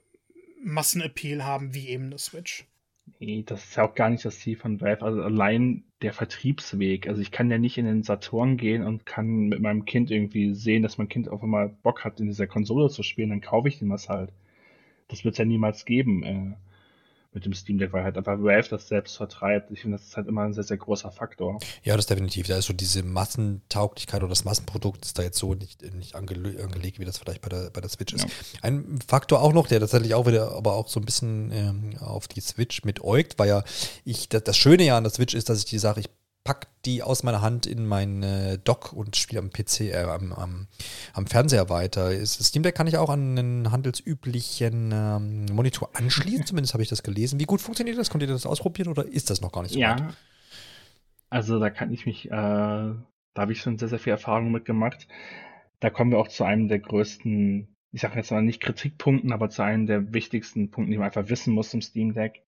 Massenappeal 0.62 1.44
haben 1.44 1.74
wie 1.74 1.88
eben 1.88 2.06
eine 2.06 2.18
Switch. 2.18 2.64
Nee, 3.18 3.42
das 3.46 3.64
ist 3.64 3.76
ja 3.76 3.84
auch 3.84 3.94
gar 3.94 4.08
nicht 4.08 4.24
das 4.24 4.38
Ziel 4.38 4.56
von 4.56 4.80
Valve. 4.80 5.04
Also 5.04 5.20
allein 5.20 5.84
der 6.02 6.12
Vertriebsweg. 6.12 7.08
Also 7.08 7.20
ich 7.20 7.30
kann 7.30 7.50
ja 7.50 7.58
nicht 7.58 7.78
in 7.78 7.84
den 7.84 8.02
Saturn 8.02 8.56
gehen 8.56 8.84
und 8.84 9.06
kann 9.06 9.48
mit 9.48 9.60
meinem 9.60 9.84
Kind 9.84 10.10
irgendwie 10.10 10.54
sehen, 10.54 10.82
dass 10.82 10.98
mein 10.98 11.08
Kind 11.08 11.28
auf 11.28 11.42
einmal 11.42 11.68
Bock 11.82 12.04
hat, 12.04 12.20
in 12.20 12.26
dieser 12.26 12.46
Konsole 12.46 12.88
zu 12.88 13.02
spielen, 13.02 13.30
dann 13.30 13.40
kaufe 13.40 13.68
ich 13.68 13.78
dem 13.78 13.90
das 13.90 14.08
halt. 14.08 14.30
Das 15.08 15.24
wird 15.24 15.34
es 15.34 15.38
ja 15.38 15.44
niemals 15.44 15.84
geben. 15.84 16.56
Mit 17.32 17.44
dem 17.44 17.54
Steam 17.54 17.78
Deck, 17.78 17.92
weil 17.92 18.02
halt 18.02 18.16
einfach 18.16 18.42
Valve 18.42 18.68
das 18.70 18.88
selbst 18.88 19.16
vertreibt. 19.16 19.70
Ich 19.70 19.82
finde, 19.82 19.98
das 19.98 20.08
ist 20.08 20.16
halt 20.16 20.26
immer 20.26 20.42
ein 20.42 20.52
sehr, 20.52 20.64
sehr 20.64 20.78
großer 20.78 21.12
Faktor. 21.12 21.60
Ja, 21.84 21.96
das 21.96 22.06
definitiv. 22.06 22.48
Da 22.48 22.56
ist 22.56 22.66
so 22.66 22.72
diese 22.72 23.04
Massentauglichkeit 23.04 24.20
oder 24.20 24.30
das 24.30 24.44
Massenprodukt 24.44 25.04
ist 25.04 25.16
da 25.16 25.22
jetzt 25.22 25.38
so 25.38 25.54
nicht, 25.54 25.82
nicht 25.94 26.16
ange 26.16 26.32
angelegt, 26.60 26.98
wie 26.98 27.04
das 27.04 27.18
vielleicht 27.18 27.40
bei 27.40 27.48
der, 27.48 27.70
bei 27.70 27.80
der 27.80 27.88
Switch 27.88 28.14
ist. 28.14 28.24
Ja. 28.24 28.28
Ein 28.62 28.98
Faktor 29.06 29.42
auch 29.42 29.52
noch, 29.52 29.68
der 29.68 29.78
tatsächlich 29.78 30.14
auch 30.14 30.26
wieder, 30.26 30.56
aber 30.56 30.74
auch 30.74 30.88
so 30.88 30.98
ein 30.98 31.04
bisschen 31.04 31.52
ähm, 31.52 31.96
auf 32.00 32.26
die 32.26 32.40
Switch 32.40 32.84
mit 32.84 33.00
äugt, 33.04 33.38
weil 33.38 33.48
ja 33.48 33.62
ich, 34.04 34.28
das, 34.28 34.42
das 34.42 34.56
Schöne 34.56 34.84
ja 34.84 34.96
an 34.96 35.04
der 35.04 35.12
Switch 35.12 35.34
ist, 35.34 35.48
dass 35.48 35.60
ich 35.60 35.66
die 35.66 35.78
Sache, 35.78 36.00
ich 36.00 36.10
pack 36.44 36.68
die 36.84 37.02
aus 37.02 37.22
meiner 37.22 37.42
Hand 37.42 37.66
in 37.66 37.86
mein 37.86 38.22
äh, 38.22 38.58
Dock 38.58 38.92
und 38.92 39.16
spiele 39.16 39.40
am 39.40 39.50
PC, 39.50 39.80
äh, 39.80 40.02
am, 40.04 40.32
am, 40.32 40.66
am, 41.12 41.26
Fernseher 41.26 41.68
weiter. 41.68 42.14
Das 42.14 42.34
Steam 42.34 42.62
Deck 42.62 42.74
kann 42.74 42.86
ich 42.86 42.96
auch 42.96 43.10
an 43.10 43.38
einen 43.38 43.70
handelsüblichen 43.70 44.90
ähm, 44.92 45.44
Monitor 45.52 45.90
anschließen, 45.94 46.46
zumindest 46.46 46.72
habe 46.72 46.82
ich 46.82 46.88
das 46.88 47.02
gelesen. 47.02 47.38
Wie 47.38 47.44
gut 47.44 47.60
funktioniert 47.60 47.98
das? 47.98 48.10
Könnt 48.10 48.22
ihr 48.22 48.28
das 48.28 48.46
ausprobieren 48.46 48.88
oder 48.88 49.04
ist 49.04 49.28
das 49.28 49.42
noch 49.42 49.52
gar 49.52 49.62
nicht 49.62 49.74
so 49.74 49.78
ja. 49.78 49.98
weit? 49.98 50.16
Also 51.28 51.60
da 51.60 51.70
kann 51.70 51.92
ich 51.92 52.06
mich, 52.06 52.26
äh, 52.26 52.30
da 52.30 52.96
habe 53.36 53.52
ich 53.52 53.60
schon 53.60 53.78
sehr, 53.78 53.88
sehr 53.88 53.98
viel 53.98 54.12
Erfahrung 54.12 54.50
mitgemacht. 54.50 55.06
Da 55.78 55.90
kommen 55.90 56.10
wir 56.10 56.18
auch 56.18 56.28
zu 56.28 56.44
einem 56.44 56.68
der 56.68 56.78
größten, 56.78 57.68
ich 57.92 58.00
sage 58.00 58.16
jetzt 58.16 58.30
mal 58.30 58.42
nicht 58.42 58.60
Kritikpunkten, 58.60 59.32
aber 59.32 59.50
zu 59.50 59.62
einem 59.62 59.86
der 59.86 60.12
wichtigsten 60.14 60.70
Punkten, 60.70 60.92
die 60.92 60.98
man 60.98 61.06
einfach 61.06 61.28
wissen 61.28 61.54
muss 61.54 61.74
im 61.74 61.82
Steam 61.82 62.14
Deck 62.14 62.42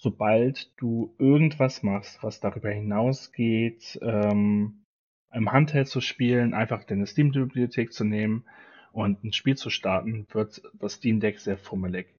sobald 0.00 0.72
du 0.80 1.14
irgendwas 1.18 1.82
machst, 1.82 2.22
was 2.22 2.40
darüber 2.40 2.70
hinausgeht, 2.70 3.98
ähm, 4.02 4.84
im 5.32 5.52
Handheld 5.52 5.88
zu 5.88 6.00
spielen, 6.00 6.54
einfach 6.54 6.84
deine 6.84 7.06
Steam-Bibliothek 7.06 7.92
zu 7.92 8.04
nehmen 8.04 8.44
und 8.92 9.22
ein 9.24 9.32
Spiel 9.32 9.56
zu 9.56 9.70
starten, 9.70 10.26
wird 10.30 10.62
das 10.74 10.94
Steam 10.94 11.20
Deck 11.20 11.38
sehr 11.40 11.58
fummelig. 11.58 12.14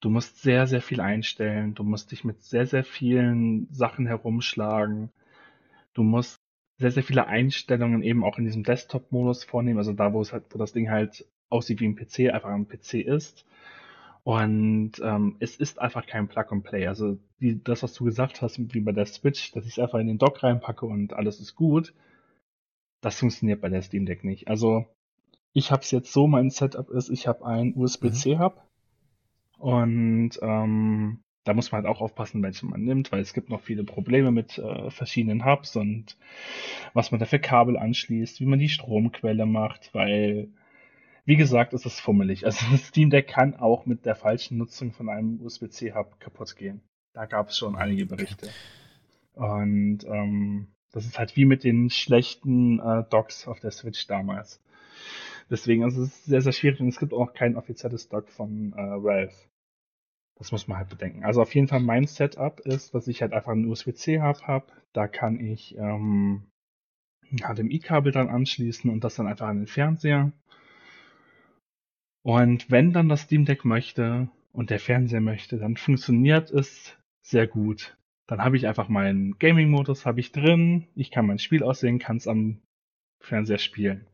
Du 0.00 0.10
musst 0.10 0.42
sehr, 0.42 0.66
sehr 0.66 0.82
viel 0.82 1.00
einstellen, 1.00 1.74
du 1.74 1.84
musst 1.84 2.12
dich 2.12 2.24
mit 2.24 2.42
sehr, 2.42 2.66
sehr 2.66 2.84
vielen 2.84 3.68
Sachen 3.72 4.06
herumschlagen, 4.06 5.10
du 5.94 6.02
musst 6.02 6.40
sehr, 6.78 6.90
sehr 6.90 7.02
viele 7.04 7.26
Einstellungen 7.26 8.02
eben 8.02 8.24
auch 8.24 8.38
in 8.38 8.44
diesem 8.44 8.64
Desktop-Modus 8.64 9.44
vornehmen, 9.44 9.78
also 9.78 9.92
da, 9.92 10.12
wo 10.12 10.20
es 10.20 10.32
halt, 10.32 10.44
wo 10.50 10.58
das 10.58 10.72
Ding 10.72 10.90
halt 10.90 11.24
aussieht 11.48 11.80
wie 11.80 11.86
ein 11.86 11.96
PC, 11.96 12.32
einfach 12.32 12.50
ein 12.50 12.66
PC 12.66 12.94
ist. 12.94 13.44
Und 14.24 14.92
ähm, 15.02 15.36
es 15.40 15.56
ist 15.56 15.80
einfach 15.80 16.06
kein 16.06 16.28
Plug-and-Play. 16.28 16.86
Also 16.86 17.18
die, 17.40 17.62
das, 17.62 17.82
was 17.82 17.92
du 17.94 18.04
gesagt 18.04 18.40
hast, 18.40 18.58
wie 18.72 18.80
bei 18.80 18.92
der 18.92 19.06
Switch, 19.06 19.50
dass 19.52 19.66
ich 19.66 19.72
es 19.72 19.78
einfach 19.78 19.98
in 19.98 20.06
den 20.06 20.18
Dock 20.18 20.42
reinpacke 20.42 20.86
und 20.86 21.12
alles 21.12 21.40
ist 21.40 21.56
gut, 21.56 21.92
das 23.00 23.18
funktioniert 23.18 23.60
bei 23.60 23.68
der 23.68 23.82
Steam 23.82 24.06
Deck 24.06 24.22
nicht. 24.22 24.48
Also 24.48 24.86
ich 25.52 25.72
habe 25.72 25.82
es 25.82 25.90
jetzt 25.90 26.12
so, 26.12 26.26
mein 26.26 26.50
Setup 26.50 26.88
ist, 26.90 27.10
ich 27.10 27.26
habe 27.26 27.44
einen 27.44 27.74
USB-C-Hub 27.76 28.62
mhm. 29.58 29.62
und 29.62 30.38
ähm, 30.40 31.18
da 31.44 31.54
muss 31.54 31.72
man 31.72 31.82
halt 31.82 31.92
auch 31.92 32.00
aufpassen, 32.00 32.42
welchen 32.44 32.70
man 32.70 32.84
nimmt, 32.84 33.10
weil 33.10 33.20
es 33.20 33.34
gibt 33.34 33.50
noch 33.50 33.60
viele 33.60 33.82
Probleme 33.82 34.30
mit 34.30 34.58
äh, 34.58 34.90
verschiedenen 34.90 35.44
Hubs 35.44 35.74
und 35.74 36.16
was 36.94 37.10
man 37.10 37.18
da 37.18 37.26
für 37.26 37.40
Kabel 37.40 37.76
anschließt, 37.76 38.40
wie 38.40 38.46
man 38.46 38.60
die 38.60 38.68
Stromquelle 38.68 39.46
macht, 39.46 39.92
weil 39.92 40.52
wie 41.24 41.36
gesagt, 41.36 41.72
ist 41.72 41.86
es 41.86 42.00
fummelig. 42.00 42.44
Also 42.44 42.64
das 42.70 42.86
Steam 42.88 43.10
Deck 43.10 43.28
kann 43.28 43.54
auch 43.54 43.86
mit 43.86 44.06
der 44.06 44.14
falschen 44.14 44.58
Nutzung 44.58 44.92
von 44.92 45.08
einem 45.08 45.40
USB-C-Hub 45.40 46.18
kaputt 46.20 46.56
gehen. 46.56 46.82
Da 47.12 47.26
gab 47.26 47.48
es 47.48 47.58
schon 47.58 47.76
einige 47.76 48.06
Berichte. 48.06 48.48
Und 49.34 50.04
ähm, 50.04 50.68
das 50.92 51.06
ist 51.06 51.18
halt 51.18 51.36
wie 51.36 51.44
mit 51.44 51.64
den 51.64 51.90
schlechten 51.90 52.80
äh, 52.80 53.04
Docks 53.08 53.46
auf 53.46 53.60
der 53.60 53.70
Switch 53.70 54.06
damals. 54.06 54.62
Deswegen 55.50 55.84
also 55.84 56.02
es 56.02 56.08
ist 56.08 56.24
sehr, 56.24 56.40
sehr 56.40 56.52
schwierig 56.52 56.80
und 56.80 56.88
es 56.88 56.98
gibt 56.98 57.12
auch 57.12 57.34
kein 57.34 57.56
offizielles 57.56 58.08
Dock 58.08 58.28
von 58.28 58.72
äh, 58.72 59.02
Valve. 59.02 59.34
Das 60.36 60.50
muss 60.50 60.66
man 60.66 60.78
halt 60.78 60.88
bedenken. 60.88 61.24
Also 61.24 61.42
auf 61.42 61.54
jeden 61.54 61.68
Fall 61.68 61.80
mein 61.80 62.06
Setup 62.06 62.60
ist, 62.60 62.94
dass 62.94 63.06
ich 63.06 63.22
halt 63.22 63.32
einfach 63.32 63.52
einen 63.52 63.66
USB-C-Hub 63.66 64.42
habe. 64.42 64.66
Da 64.92 65.06
kann 65.08 65.38
ich 65.38 65.76
ähm, 65.76 66.50
ein 67.30 67.38
HDMI-Kabel 67.38 68.12
dann 68.12 68.28
anschließen 68.28 68.90
und 68.90 69.04
das 69.04 69.14
dann 69.14 69.26
einfach 69.26 69.48
an 69.48 69.58
den 69.58 69.66
Fernseher. 69.66 70.32
Und 72.22 72.70
wenn 72.70 72.92
dann 72.92 73.08
das 73.08 73.22
Steam 73.22 73.44
Deck 73.44 73.64
möchte 73.64 74.28
und 74.52 74.70
der 74.70 74.80
Fernseher 74.80 75.20
möchte, 75.20 75.58
dann 75.58 75.76
funktioniert 75.76 76.50
es 76.50 76.92
sehr 77.20 77.46
gut. 77.46 77.96
Dann 78.26 78.42
habe 78.42 78.56
ich 78.56 78.66
einfach 78.66 78.88
meinen 78.88 79.38
Gaming-Modus 79.38 80.06
habe 80.06 80.20
ich 80.20 80.32
drin, 80.32 80.86
ich 80.94 81.10
kann 81.10 81.26
mein 81.26 81.38
Spiel 81.38 81.62
aussehen, 81.62 81.98
kann 81.98 82.16
es 82.16 82.28
am 82.28 82.58
Fernseher 83.20 83.58
spielen. 83.58 84.06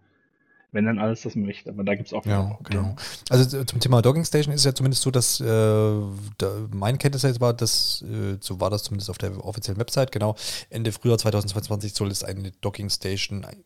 Wenn 0.70 0.84
dann 0.84 0.98
alles 0.98 1.22
das 1.22 1.34
möchte, 1.34 1.70
aber 1.70 1.82
da 1.82 1.94
gibt 1.94 2.08
es 2.08 2.12
auch 2.12 2.26
ja, 2.26 2.58
genau. 2.64 2.94
Also 3.30 3.64
zum 3.64 3.80
Thema 3.80 4.02
Dogging 4.02 4.24
Station 4.24 4.52
ist 4.52 4.60
es 4.60 4.64
ja 4.66 4.74
zumindest 4.74 5.02
so, 5.02 5.10
dass 5.10 5.40
äh, 5.40 5.44
da, 5.44 6.68
mein 6.72 6.98
Kenntnis 6.98 7.22
jetzt 7.22 7.40
war, 7.40 7.54
dass 7.54 8.02
äh, 8.02 8.36
so 8.40 8.60
war 8.60 8.68
das 8.68 8.82
zumindest 8.82 9.08
auf 9.08 9.16
der 9.16 9.42
offiziellen 9.42 9.80
Website, 9.80 10.12
genau, 10.12 10.36
Ende 10.68 10.92
Frühjahr 10.92 11.16
2022 11.16 11.94
soll 11.94 12.10
es 12.10 12.22
eine 12.22 12.50
Dogging 12.50 12.90
Station 12.90 13.44
äh, 13.44 13.56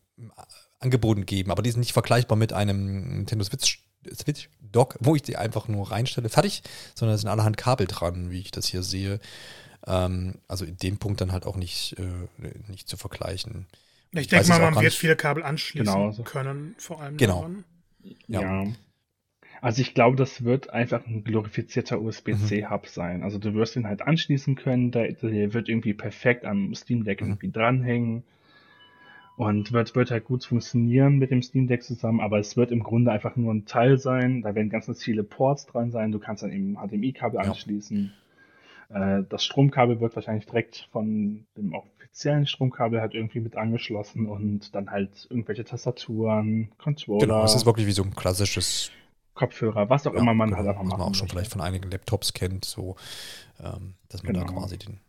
angeboten 0.78 1.26
geben, 1.26 1.50
aber 1.50 1.62
die 1.62 1.70
ist 1.70 1.76
nicht 1.76 1.92
vergleichbar 1.92 2.38
mit 2.38 2.52
einem 2.52 3.16
Nintendo 3.16 3.44
Switch 3.44 3.84
Switch 4.14 4.48
Dock, 4.60 4.96
wo 5.00 5.14
ich 5.14 5.22
die 5.22 5.36
einfach 5.36 5.68
nur 5.68 5.90
reinstelle, 5.90 6.28
fertig, 6.28 6.62
sondern 6.94 7.14
es 7.14 7.20
sind 7.22 7.30
allerhand 7.30 7.56
Kabel 7.56 7.86
dran, 7.86 8.30
wie 8.30 8.40
ich 8.40 8.50
das 8.50 8.66
hier 8.66 8.82
sehe. 8.82 9.20
Ähm, 9.86 10.36
also 10.48 10.64
in 10.64 10.76
dem 10.78 10.98
Punkt 10.98 11.20
dann 11.20 11.32
halt 11.32 11.46
auch 11.46 11.56
nicht, 11.56 11.96
äh, 11.98 12.48
nicht 12.68 12.88
zu 12.88 12.96
vergleichen. 12.96 13.66
Ich, 14.12 14.28
denke 14.28 14.48
mal, 14.48 14.58
man 14.58 14.82
wird 14.82 14.92
viele 14.92 15.16
Kabel 15.16 15.42
anschließen 15.42 15.86
genau. 15.86 16.12
können, 16.24 16.74
vor 16.78 17.00
allem. 17.00 17.16
Genau. 17.16 17.48
Ja. 18.28 18.40
ja. 18.40 18.72
Also 19.60 19.80
ich 19.80 19.94
glaube, 19.94 20.16
das 20.16 20.44
wird 20.44 20.70
einfach 20.70 21.06
ein 21.06 21.22
glorifizierter 21.22 22.00
USB-C-Hub 22.00 22.82
mhm. 22.82 22.88
sein. 22.88 23.22
Also 23.22 23.38
du 23.38 23.54
wirst 23.54 23.76
ihn 23.76 23.86
halt 23.86 24.02
anschließen 24.02 24.56
können, 24.56 24.90
der, 24.90 25.12
der 25.12 25.54
wird 25.54 25.68
irgendwie 25.68 25.94
perfekt 25.94 26.44
am 26.44 26.74
Steam 26.74 27.04
Deck 27.04 27.20
mhm. 27.20 27.28
irgendwie 27.28 27.50
dranhängen 27.50 28.24
und 29.36 29.72
wird, 29.72 29.94
wird 29.94 30.10
halt 30.10 30.24
gut 30.24 30.44
funktionieren 30.44 31.18
mit 31.18 31.30
dem 31.30 31.42
Steam 31.42 31.66
Deck 31.66 31.82
zusammen, 31.82 32.20
aber 32.20 32.38
es 32.38 32.56
wird 32.56 32.70
im 32.70 32.82
Grunde 32.82 33.12
einfach 33.12 33.36
nur 33.36 33.52
ein 33.52 33.64
Teil 33.64 33.98
sein. 33.98 34.42
Da 34.42 34.54
werden 34.54 34.68
ganz, 34.68 34.86
ganz 34.86 35.02
viele 35.02 35.24
Ports 35.24 35.66
dran 35.66 35.90
sein. 35.90 36.12
Du 36.12 36.18
kannst 36.18 36.42
dann 36.42 36.52
eben 36.52 36.76
HDMI-Kabel 36.76 37.40
ja. 37.40 37.48
anschließen. 37.48 38.12
Äh, 38.90 39.22
das 39.28 39.44
Stromkabel 39.44 40.00
wird 40.00 40.14
wahrscheinlich 40.14 40.46
direkt 40.46 40.88
von 40.92 41.46
dem 41.56 41.74
offiziellen 41.74 42.46
Stromkabel 42.46 43.00
halt 43.00 43.14
irgendwie 43.14 43.40
mit 43.40 43.56
angeschlossen 43.56 44.26
und 44.26 44.74
dann 44.74 44.90
halt 44.90 45.26
irgendwelche 45.30 45.64
Tastaturen, 45.64 46.70
Controller. 46.78 47.20
Genau, 47.26 47.44
es 47.44 47.54
ist 47.54 47.66
wirklich 47.66 47.86
wie 47.86 47.92
so 47.92 48.02
ein 48.02 48.14
klassisches 48.14 48.90
Kopfhörer, 49.34 49.88
was 49.88 50.06
auch 50.06 50.12
ja, 50.12 50.20
immer 50.20 50.34
man 50.34 50.50
genau, 50.50 50.58
halt 50.58 50.68
einfach 50.68 50.82
machen 50.82 50.92
Was 50.92 50.98
man 50.98 51.08
auch 51.08 51.14
schon 51.14 51.24
möchte. 51.24 51.34
vielleicht 51.34 51.52
von 51.52 51.60
einigen 51.62 51.90
Laptops 51.90 52.34
kennt, 52.34 52.66
so, 52.66 52.96
ähm, 53.60 53.94
dass 54.08 54.22
man 54.22 54.34
genau. 54.34 54.46
da 54.46 54.52
quasi 54.52 54.78
den. 54.78 55.00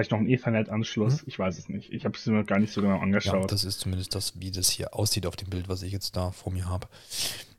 Vielleicht 0.00 0.12
noch 0.12 0.18
einen 0.18 0.30
Ethernet-Anschluss, 0.30 1.20
mhm. 1.20 1.28
ich 1.28 1.38
weiß 1.38 1.58
es 1.58 1.68
nicht. 1.68 1.92
Ich 1.92 2.06
habe 2.06 2.16
es 2.16 2.24
mir 2.24 2.42
gar 2.42 2.58
nicht 2.58 2.72
so 2.72 2.80
genau 2.80 3.00
angeschaut. 3.00 3.42
Ja, 3.42 3.46
das 3.46 3.64
ist 3.64 3.80
zumindest 3.80 4.14
das, 4.14 4.40
wie 4.40 4.50
das 4.50 4.70
hier 4.70 4.94
aussieht 4.94 5.26
auf 5.26 5.36
dem 5.36 5.50
Bild, 5.50 5.68
was 5.68 5.82
ich 5.82 5.92
jetzt 5.92 6.16
da 6.16 6.30
vor 6.30 6.50
mir 6.54 6.70
habe. 6.70 6.88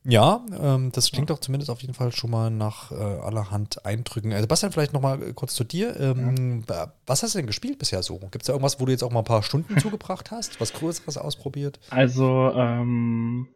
Ja, 0.03 0.43
ähm, 0.59 0.91
das 0.91 1.11
klingt 1.11 1.29
ja. 1.29 1.35
doch 1.35 1.39
zumindest 1.39 1.69
auf 1.69 1.81
jeden 1.81 1.93
Fall 1.93 2.11
schon 2.11 2.31
mal 2.31 2.49
nach 2.49 2.91
äh, 2.91 2.95
allerhand 2.95 3.85
Eindrücken. 3.85 4.31
Äh, 4.31 4.41
Sebastian, 4.41 4.71
vielleicht 4.71 4.91
noch 4.91 5.03
mal 5.03 5.19
kurz 5.33 5.53
zu 5.53 5.63
dir. 5.63 5.99
Ähm, 5.99 6.63
ja. 6.67 6.91
Was 7.05 7.21
hast 7.21 7.35
du 7.35 7.37
denn 7.37 7.45
gespielt 7.45 7.77
bisher 7.77 8.01
so? 8.01 8.17
Gibt 8.17 8.41
es 8.41 8.47
da 8.47 8.53
irgendwas, 8.53 8.79
wo 8.79 8.85
du 8.85 8.91
jetzt 8.91 9.03
auch 9.03 9.11
mal 9.11 9.19
ein 9.19 9.25
paar 9.25 9.43
Stunden 9.43 9.77
zugebracht 9.79 10.31
hast? 10.31 10.59
Was 10.59 10.73
Größeres 10.73 11.19
ausprobiert? 11.19 11.79
Also, 11.91 12.51
ähm, 12.55 13.49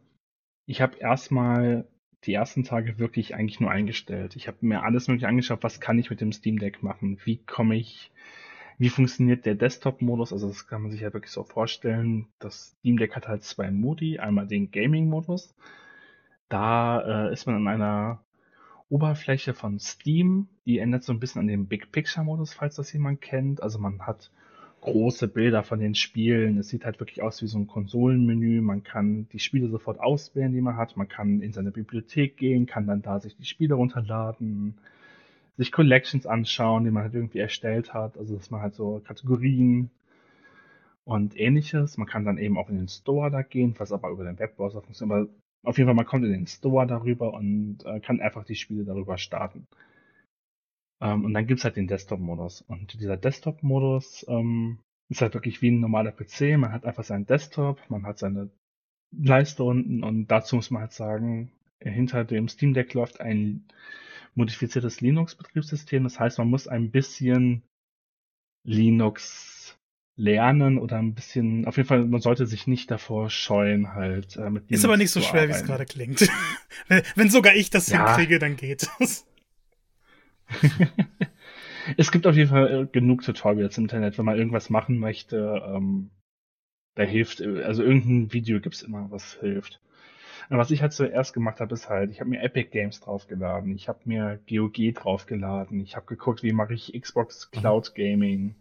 ich 0.68 0.80
habe 0.82 0.95
erstmal 0.99 1.88
die 2.26 2.36
ersten 2.36 2.64
Tage 2.64 2.99
wirklich 2.99 3.34
eigentlich 3.34 3.60
nur 3.60 3.72
eingestellt. 3.72 4.36
Ich 4.36 4.48
habe 4.48 4.57
mir 4.62 4.84
alles 4.84 5.07
mögliche 5.07 5.28
angeschaut, 5.28 5.64
was 5.64 5.80
kann 5.80 5.98
ich 5.98 6.12
mit 6.12 6.22
dem 6.22 6.32
Steam 6.32 6.60
Deck 6.60 6.84
machen? 6.84 7.18
Wie 7.24 7.38
komme 7.38 7.76
ich, 7.78 8.12
wie 8.77 8.89
funktioniert 8.89 9.45
der 9.45 9.56
Desktop-Modus? 9.56 10.34
Also 10.34 10.47
das 10.47 10.68
kann 10.68 10.81
man 10.81 10.91
sich 10.91 11.02
ja 11.02 11.14
wirklich 11.14 11.31
so 11.31 11.43
vorstellen. 11.43 12.27
Das 12.39 12.76
Steam 12.80 12.97
Deck 12.97 13.15
hat 13.15 13.27
halt 13.27 13.43
zwei 13.43 13.72
Modi. 13.72 14.19
Einmal 14.19 14.47
den 14.47 14.72
Gaming-Modus. 14.72 15.56
Da 16.49 17.27
äh, 17.27 17.34
ist 17.34 17.45
man 17.45 17.56
an 17.56 17.68
einer 17.68 18.19
Oberfläche 18.89 19.53
von 19.53 19.80
Steam. 19.80 20.47
Die 20.65 20.80
ändert 20.80 21.03
so 21.03 21.14
ein 21.14 21.19
bisschen 21.19 21.41
an 21.41 21.47
dem 21.47 21.68
Big 21.68 21.91
Picture-Modus, 21.91 22.53
falls 22.53 22.76
das 22.76 22.91
jemand 22.91 23.22
kennt. 23.22 23.64
Also 23.64 23.80
man 23.80 24.02
hat 24.06 24.30
große 24.81 25.27
Bilder 25.27 25.64
von 25.64 25.80
den 25.80 25.95
Spielen. 25.95 26.57
Es 26.57 26.69
sieht 26.69 26.85
halt 26.85 26.99
wirklich 26.99 27.22
aus 27.22 27.41
wie 27.41 27.47
so 27.47 27.57
ein 27.57 27.68
Konsolenmenü. 27.68 28.61
Man 28.61 28.84
kann 28.84 29.27
die 29.34 29.39
Spiele 29.39 29.68
sofort 29.69 29.99
auswählen, 29.99 30.53
die 30.53 30.61
man 30.61 30.77
hat. 30.77 30.95
Man 30.95 31.07
kann 31.07 31.41
in 31.41 31.53
seine 31.53 31.72
Bibliothek 31.72 32.38
gehen, 32.38 32.68
kann 32.68 32.85
dann 32.85 33.02
da 33.02 33.19
sich 33.19 33.35
die 33.35 33.45
Spiele 33.45 33.76
runterladen, 33.76 34.76
sich 35.57 35.72
Collections 35.72 36.26
anschauen, 36.26 36.84
die 36.84 36.91
man 36.91 37.03
halt 37.03 37.14
irgendwie 37.14 37.40
erstellt 37.40 37.94
hat. 37.94 38.18
Also 38.18 38.36
dass 38.36 38.52
man 38.52 38.61
halt 38.61 38.76
so 38.76 39.02
Kategorien 39.06 39.90
und 41.06 41.40
ähnliches. 41.40 41.98
Man 41.98 42.07
kann 42.07 42.26
dann 42.26 42.38
eben 42.38 42.57
auch 42.57 42.69
in 42.69 42.77
den 42.77 42.88
Store 42.88 43.32
da 43.32 43.41
gehen, 43.41 43.76
was 43.77 43.91
aber 43.91 44.10
über 44.10 44.26
den 44.26 44.40
Webbrowser 44.40 44.82
funktioniert. 44.82 45.19
Aber 45.19 45.30
auf 45.64 45.77
jeden 45.77 45.88
Fall, 45.88 45.95
man 45.95 46.06
kommt 46.06 46.26
in 46.26 46.32
den 46.32 46.48
Store 46.48 46.86
darüber 46.88 47.34
und 47.34 47.80
äh, 47.86 47.99
kann 47.99 48.19
einfach 48.22 48.44
die 48.44 48.56
Spiele 48.56 48.84
darüber 48.84 49.18
starten. 49.18 49.68
Ähm, 51.02 51.26
und 51.26 51.34
dann 51.34 51.48
gibt's 51.48 51.64
halt 51.64 51.76
den 51.76 51.88
Desktop-Modus. 51.88 52.61
Und 52.61 52.99
dieser 52.99 53.18
Desktop-Modus 53.18 54.26
ähm, 54.27 54.80
ist 55.10 55.22
halt 55.22 55.34
wirklich 55.34 55.61
wie 55.61 55.72
ein 55.72 55.80
normaler 55.80 56.11
PC. 56.11 56.57
Man 56.57 56.72
hat 56.72 56.86
einfach 56.86 57.03
seinen 57.03 57.26
Desktop, 57.26 57.80
man 57.90 58.06
hat 58.06 58.19
seine 58.19 58.49
Leiste 59.11 59.64
unten 59.64 60.03
und 60.03 60.27
dazu 60.27 60.56
muss 60.56 60.72
man 60.72 60.82
halt 60.82 60.91
sagen, 60.91 61.52
hinter 61.80 62.26
dem 62.26 62.48
Steam 62.48 62.73
Deck 62.73 62.94
läuft 62.94 63.22
ein 63.22 63.65
modifiziertes 64.36 65.02
Linux-Betriebssystem. 65.02 66.03
Das 66.03 66.20
heißt, 66.20 66.38
man 66.38 66.49
muss 66.49 66.68
ein 66.68 66.91
bisschen 66.91 67.64
Linux 68.64 69.78
lernen 70.18 70.78
oder 70.78 70.98
ein 70.98 71.14
bisschen, 71.14 71.66
auf 71.66 71.78
jeden 71.78 71.88
Fall, 71.88 72.06
man 72.06 72.22
sollte 72.22 72.45
sich 72.45 72.68
nicht 72.68 72.90
davor 72.90 73.30
scheuen, 73.30 73.94
halt 73.94 74.38
äh, 74.38 74.49
mit 74.49 74.70
Linux 74.70 74.80
Ist 74.80 74.86
aber 74.86 74.98
nicht 74.98 75.12
so 75.12 75.22
schwer, 75.22 75.48
wie 75.48 75.53
es 75.53 75.66
gerade 75.66 75.86
klingt. 75.86 76.30
wenn, 77.16 77.30
sogar 77.30 77.53
ich 77.56 77.70
das 77.70 77.90
ja. 77.90 78.16
hinkriege, 78.16 78.40
dann 78.40 78.56
geht 78.56 78.88
das. 78.99 79.26
es 81.98 82.12
gibt 82.12 82.28
auf 82.28 82.36
jeden 82.36 82.49
Fall 82.49 82.84
äh, 82.84 82.88
genug 82.91 83.24
Tutorials 83.24 83.78
im 83.78 83.86
Internet, 83.86 84.18
wenn 84.18 84.26
man 84.26 84.38
irgendwas 84.38 84.70
machen 84.70 84.99
möchte. 84.99 85.62
Ähm, 85.68 86.12
da 86.95 87.03
hilft, 87.03 87.41
äh, 87.41 87.64
also 87.64 87.84
irgendein 87.84 88.32
Video 88.32 88.62
gibt's 88.62 88.84
immer, 88.84 89.12
was 89.12 89.36
hilft. 89.41 89.82
Und 90.49 90.57
was 90.57 90.72
ich 90.72 90.81
halt 90.81 90.93
zuerst 90.93 91.34
gemacht 91.34 91.59
habe, 91.59 91.73
ist 91.73 91.89
halt, 91.89 92.11
ich 92.11 92.19
habe 92.19 92.30
mir 92.30 92.41
Epic 92.41 92.69
Games 92.69 92.99
draufgeladen, 92.99 93.73
ich 93.76 93.88
habe 93.88 93.99
mir 94.05 94.39
GOG 94.49 94.93
draufgeladen, 94.93 95.80
ich 95.80 95.95
habe 95.95 96.05
geguckt, 96.05 96.43
wie 96.43 96.53
mache 96.53 96.73
ich 96.73 96.99
Xbox 96.99 97.49
mhm. 97.51 97.59
Cloud 97.59 97.95
Gaming. 97.95 98.55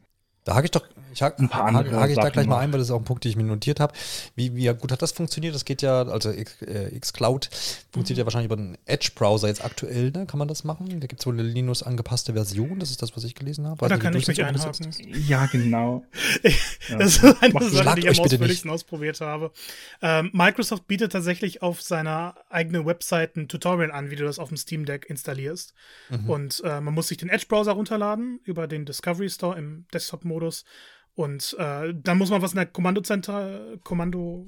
Da 0.44 0.54
hake 0.54 0.66
ich 0.66 0.70
doch, 0.72 0.86
ich 1.14 1.22
hake, 1.22 1.42
ein 1.42 1.48
paar 1.48 1.72
hake, 1.72 1.90
hake 1.96 2.12
ich 2.12 2.18
da 2.18 2.28
gleich 2.28 2.46
mal 2.46 2.58
ein, 2.58 2.70
weil 2.70 2.78
das 2.78 2.88
ist 2.88 2.92
auch 2.92 2.98
ein 2.98 3.04
Punkt, 3.04 3.24
den 3.24 3.30
ich 3.30 3.36
mir 3.36 3.44
notiert 3.44 3.80
habe. 3.80 3.94
Wie, 4.34 4.54
wie 4.54 4.66
gut 4.74 4.92
hat 4.92 5.00
das 5.00 5.12
funktioniert? 5.12 5.54
Das 5.54 5.64
geht 5.64 5.80
ja, 5.80 6.02
also 6.02 6.30
X, 6.30 6.60
äh, 6.60 6.98
xCloud 6.98 7.48
funktioniert 7.92 8.08
mhm. 8.08 8.18
ja 8.18 8.24
wahrscheinlich 8.26 8.46
über 8.46 8.56
den 8.56 8.76
Edge-Browser 8.84 9.48
jetzt 9.48 9.64
aktuell, 9.64 10.10
ne? 10.10 10.26
Kann 10.26 10.38
man 10.38 10.48
das 10.48 10.64
machen? 10.64 11.00
Da 11.00 11.06
gibt 11.06 11.20
es 11.20 11.26
wohl 11.26 11.32
eine 11.32 11.44
Linux 11.44 11.82
angepasste 11.82 12.34
Version, 12.34 12.78
das 12.78 12.90
ist 12.90 13.00
das, 13.00 13.16
was 13.16 13.24
ich 13.24 13.34
gelesen 13.34 13.66
habe. 13.66 13.88
Da 13.88 13.96
kann 13.96 14.14
ich 14.14 14.28
mich 14.28 14.44
einhaken. 14.44 14.92
Ja, 15.26 15.46
genau. 15.46 16.04
das 16.98 17.16
ist 17.16 17.24
eine 17.24 17.70
Sache, 17.70 18.00
die 18.00 18.08
ich 18.08 18.18
am 18.18 18.24
ausführlichsten 18.24 18.70
ausprobiert 18.70 19.22
habe. 19.22 19.50
Ähm, 20.02 20.28
Microsoft 20.34 20.86
bietet 20.86 21.12
tatsächlich 21.12 21.62
auf 21.62 21.80
seiner 21.80 22.34
eigenen 22.50 22.84
Website 22.84 23.36
ein 23.36 23.48
Tutorial 23.48 23.92
an, 23.92 24.10
wie 24.10 24.16
du 24.16 24.24
das 24.24 24.38
auf 24.38 24.48
dem 24.48 24.58
Steam 24.58 24.84
Deck 24.84 25.06
installierst. 25.08 25.72
Mhm. 26.10 26.28
Und 26.28 26.62
äh, 26.64 26.82
man 26.82 26.92
muss 26.92 27.08
sich 27.08 27.16
den 27.16 27.30
Edge-Browser 27.30 27.72
runterladen 27.72 28.40
über 28.44 28.66
den 28.66 28.84
Discovery 28.84 29.30
Store 29.30 29.56
im 29.56 29.86
Desktop-Modus 29.94 30.33
Modus. 30.34 30.64
Und 31.14 31.56
äh, 31.58 31.94
dann 31.94 32.18
muss 32.18 32.30
man 32.30 32.42
was 32.42 32.52
in 32.52 32.56
der 32.56 32.66
Kommandozentral, 32.66 33.78
Kommando 33.84 34.46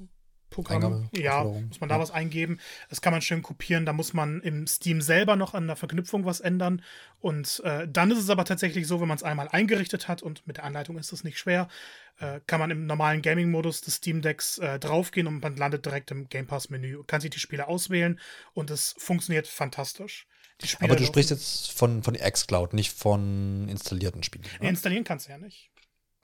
Programm, 0.49 1.09
ja, 1.13 1.43
muss 1.43 1.81
man 1.81 1.89
da 1.89 1.95
ja. 1.95 2.01
was 2.01 2.11
eingeben. 2.11 2.59
Das 2.89 3.01
kann 3.01 3.11
man 3.11 3.21
schön 3.21 3.41
kopieren. 3.41 3.85
Da 3.85 3.93
muss 3.93 4.13
man 4.13 4.41
im 4.41 4.65
Steam 4.65 5.01
selber 5.01 5.35
noch 5.35 5.53
an 5.53 5.67
der 5.67 5.75
Verknüpfung 5.75 6.25
was 6.25 6.39
ändern. 6.39 6.81
Und 7.19 7.61
äh, 7.65 7.87
dann 7.87 8.11
ist 8.11 8.17
es 8.17 8.29
aber 8.29 8.45
tatsächlich 8.45 8.87
so, 8.87 9.01
wenn 9.01 9.07
man 9.07 9.17
es 9.17 9.23
einmal 9.23 9.49
eingerichtet 9.49 10.07
hat 10.07 10.23
und 10.23 10.47
mit 10.47 10.57
der 10.57 10.63
Anleitung 10.63 10.97
ist 10.97 11.11
es 11.11 11.23
nicht 11.23 11.37
schwer, 11.37 11.67
äh, 12.19 12.39
kann 12.47 12.59
man 12.59 12.71
im 12.71 12.85
normalen 12.85 13.21
Gaming-Modus 13.21 13.81
des 13.81 13.95
Steam 13.95 14.21
Decks 14.21 14.57
äh, 14.57 14.79
draufgehen 14.79 15.27
und 15.27 15.41
man 15.41 15.57
landet 15.57 15.85
direkt 15.85 16.11
im 16.11 16.29
Game 16.29 16.47
Pass-Menü, 16.47 17.03
kann 17.05 17.21
sich 17.21 17.29
die 17.29 17.39
Spiele 17.39 17.67
auswählen 17.67 18.19
und 18.53 18.71
es 18.71 18.95
funktioniert 18.97 19.47
fantastisch. 19.47 20.27
aber 20.79 20.95
du 20.95 21.05
sprichst 21.05 21.29
jetzt 21.29 21.71
von, 21.71 22.03
von 22.03 22.15
xCloud, 22.15 22.73
nicht 22.73 22.93
von 22.93 23.67
installierten 23.69 24.23
Spielen. 24.23 24.45
Ne? 24.61 24.69
Installieren 24.69 25.03
kannst 25.03 25.27
du 25.27 25.31
ja 25.31 25.37
nicht. 25.37 25.69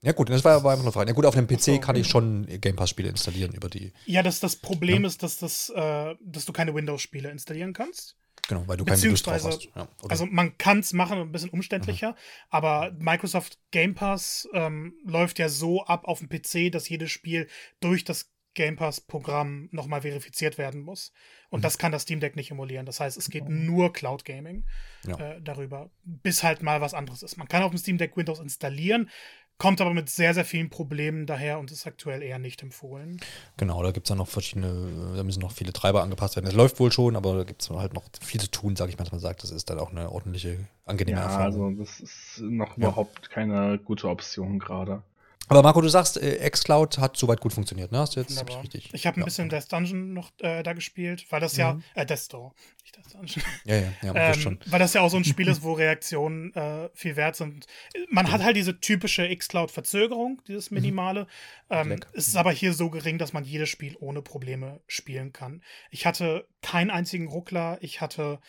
Ja 0.04 0.12
gut, 0.12 0.30
das 0.30 0.44
war, 0.44 0.64
war 0.64 0.74
einfach 0.74 0.84
eine 0.84 0.92
Frage. 0.92 1.10
Ja 1.10 1.16
gut, 1.16 1.26
auf 1.26 1.34
dem 1.34 1.48
PC 1.48 1.82
kann 1.82 1.96
ich 1.96 2.08
schon 2.08 2.46
Game 2.60 2.76
Pass-Spiele 2.76 3.10
installieren 3.10 3.54
über 3.54 3.70
die. 3.70 3.94
Ja, 4.06 4.22
das, 4.22 4.42
das 4.42 4.58
Problem 4.58 5.04
ja. 5.04 5.08
ist, 5.08 5.24
dass, 5.24 5.38
das, 5.38 5.70
äh, 5.70 6.16
dass 6.20 6.44
du 6.44 6.52
keine 6.52 6.76
Windows-Spiele 6.76 7.32
installieren 7.32 7.72
kannst. 7.72 8.18
Genau, 8.50 8.68
weil 8.68 8.76
du 8.76 8.84
kein 8.84 9.02
Windows 9.02 9.24
drauf 9.24 9.42
hast. 9.46 9.70
Ja, 9.74 9.88
also 10.10 10.26
man 10.26 10.58
kann 10.58 10.80
es 10.80 10.92
machen, 10.92 11.18
ein 11.18 11.32
bisschen 11.32 11.52
umständlicher, 11.52 12.12
mhm. 12.12 12.16
aber 12.50 12.92
Microsoft 13.00 13.58
Game 13.72 13.96
Pass 13.96 14.50
ähm, 14.54 14.94
läuft 15.06 15.40
ja 15.40 15.48
so 15.48 15.86
ab 15.86 16.06
auf 16.06 16.20
dem 16.20 16.28
PC, 16.28 16.70
dass 16.70 16.90
jedes 16.90 17.10
Spiel 17.10 17.48
durch 17.80 18.04
das 18.04 18.34
Game 18.54 18.76
Pass-Programm 18.76 19.70
nochmal 19.72 20.02
verifiziert 20.02 20.58
werden 20.58 20.82
muss. 20.82 21.12
Und 21.50 21.60
mhm. 21.60 21.64
das 21.64 21.78
kann 21.78 21.92
das 21.92 22.04
Steam 22.04 22.20
Deck 22.20 22.36
nicht 22.36 22.52
emulieren. 22.52 22.86
Das 22.86 23.00
heißt, 23.00 23.18
es 23.18 23.30
geht 23.30 23.48
mhm. 23.48 23.66
nur 23.66 23.94
Cloud 23.94 24.26
Gaming 24.26 24.66
ja. 25.08 25.18
äh, 25.18 25.42
darüber, 25.42 25.90
bis 26.04 26.44
halt 26.44 26.62
mal 26.62 26.82
was 26.82 26.94
anderes 26.94 27.24
ist. 27.24 27.38
Man 27.38 27.48
kann 27.48 27.64
auf 27.64 27.72
dem 27.72 27.78
Steam 27.78 27.98
Deck 27.98 28.16
Windows 28.18 28.40
installieren, 28.40 29.10
Kommt 29.58 29.80
aber 29.80 29.94
mit 29.94 30.10
sehr, 30.10 30.34
sehr 30.34 30.46
vielen 30.46 30.70
Problemen 30.70 31.26
daher 31.26 31.60
und 31.60 31.72
ist 31.72 31.88
aktuell 31.88 32.22
eher 32.22 32.40
nicht 32.40 32.62
empfohlen. 32.64 33.22
Genau, 33.58 33.82
da 33.82 33.92
gibt 33.92 34.08
es 34.08 34.10
dann 34.10 34.18
noch 34.18 34.28
verschiedene, 34.28 35.14
da 35.16 35.24
müssen 35.24 35.40
noch 35.40 35.52
viele 35.52 35.72
Treiber 35.72 36.04
angepasst 36.04 36.36
werden. 36.36 36.46
Das 36.46 36.56
läuft 36.56 36.80
wohl 36.80 36.92
schon, 36.92 37.16
aber 37.16 37.38
da 37.38 37.44
gibt 37.44 37.62
es 37.62 37.70
halt 37.70 37.94
noch 37.94 38.04
viel 38.22 38.42
zu 38.42 38.52
tun, 38.52 38.76
sage 38.76 38.92
ich 38.92 38.98
mal, 38.98 39.04
dass 39.06 39.12
man 39.12 39.22
sagt, 39.22 39.44
das 39.44 39.52
ist 39.52 39.70
dann 39.70 39.80
auch 39.80 39.92
eine 39.92 40.12
ordentliche, 40.12 40.68
angenehme 40.86 41.20
ja, 41.20 41.26
Erfahrung. 41.26 41.78
Also 41.78 41.84
das 41.84 42.00
ist 42.00 42.40
noch 42.42 42.78
ja. 42.78 42.88
überhaupt 42.88 43.30
keine 43.30 43.78
gute 43.78 44.10
Option 44.10 44.60
gerade. 44.60 45.02
Aber 45.50 45.62
Marco, 45.62 45.82
du 45.82 45.90
sagst, 45.90 46.22
äh, 46.22 46.50
xCloud 46.50 46.98
hat 46.98 47.18
soweit 47.18 47.42
gut 47.42 47.54
funktioniert, 47.54 47.92
ne? 47.92 48.00
Hast 48.00 48.16
du 48.16 48.22
jetzt 48.22 48.40
hab 48.40 48.64
richtig? 48.64 48.90
Ich 48.94 49.06
habe 49.06 49.18
ein 49.18 49.22
ja. 49.22 49.26
bisschen 49.26 49.50
Death 49.50 49.72
Dungeon 49.72 50.14
noch 50.14 50.32
äh, 50.40 50.64
da 50.64 50.74
gespielt, 50.74 51.26
weil 51.30 51.42
das 51.42 51.54
mhm. 51.54 51.60
ja, 51.60 51.80
äh, 51.96 52.06
Death 52.06 52.20
Store, 52.20 52.52
nicht 52.82 52.96
Death 52.96 53.14
Dungeon. 53.14 53.44
Ja, 53.66 53.76
ja, 53.76 53.92
ja, 54.02 54.16
ähm, 54.16 54.34
schon. 54.40 54.60
Weil 54.68 54.80
das 54.80 54.94
ja 54.94 55.02
auch 55.02 55.10
so 55.10 55.18
ein 55.18 55.26
Spiel 55.26 55.48
ist, 55.48 55.62
wo 55.64 55.74
Reaktionen 55.74 56.54
äh, 56.56 56.90
viel 56.94 57.16
wert 57.16 57.36
sind. 57.36 57.66
Man 58.10 58.26
ja. 58.26 58.32
hat 58.32 58.44
halt 58.44 58.56
diese 58.56 58.80
typische 58.80 59.36
xCloud-Verzögerung, 59.36 60.42
dieses 60.48 60.72
mhm. 60.72 60.76
minimale. 60.76 61.22
Mhm. 61.70 61.92
Ähm, 61.92 62.00
es 62.14 62.30
ist 62.30 62.38
aber 62.38 62.52
hier 62.52 62.74
so 62.74 62.90
gering, 62.90 63.18
dass 63.18 63.34
man 63.34 63.44
jedes 63.44 63.70
Spiel 63.70 63.96
ohne 64.00 64.22
Probleme 64.22 64.80
spielen 64.88 65.34
kann. 65.34 65.62
Ich 65.92 66.06
hatte 66.06 66.48
keinen 66.62 66.90
einzigen 66.90 67.28
Ruckler, 67.28 67.78
ich 67.82 68.00
hatte 68.00 68.40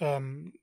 ähm, 0.00 0.54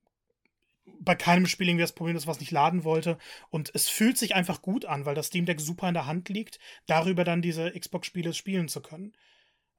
bei 1.00 1.16
keinem 1.16 1.48
Spiel 1.48 1.68
irgendwie 1.68 1.84
das 1.84 1.94
Problem, 1.94 2.16
dass 2.16 2.28
was 2.28 2.40
nicht 2.40 2.52
laden 2.52 2.84
wollte. 2.84 3.18
Und 3.50 3.72
es 3.74 3.90
fühlt 3.90 4.18
sich 4.18 4.36
einfach 4.36 4.62
gut 4.62 4.86
an, 4.86 5.06
weil 5.06 5.16
das 5.16 5.28
Steam 5.28 5.46
Deck 5.46 5.60
super 5.60 5.88
in 5.88 5.94
der 5.94 6.06
Hand 6.06 6.30
liegt, 6.30 6.60
darüber 6.86 7.24
dann 7.24 7.42
diese 7.42 7.72
Xbox-Spiele 7.72 8.34
spielen 8.34 8.68
zu 8.68 8.82
können. 8.82 9.14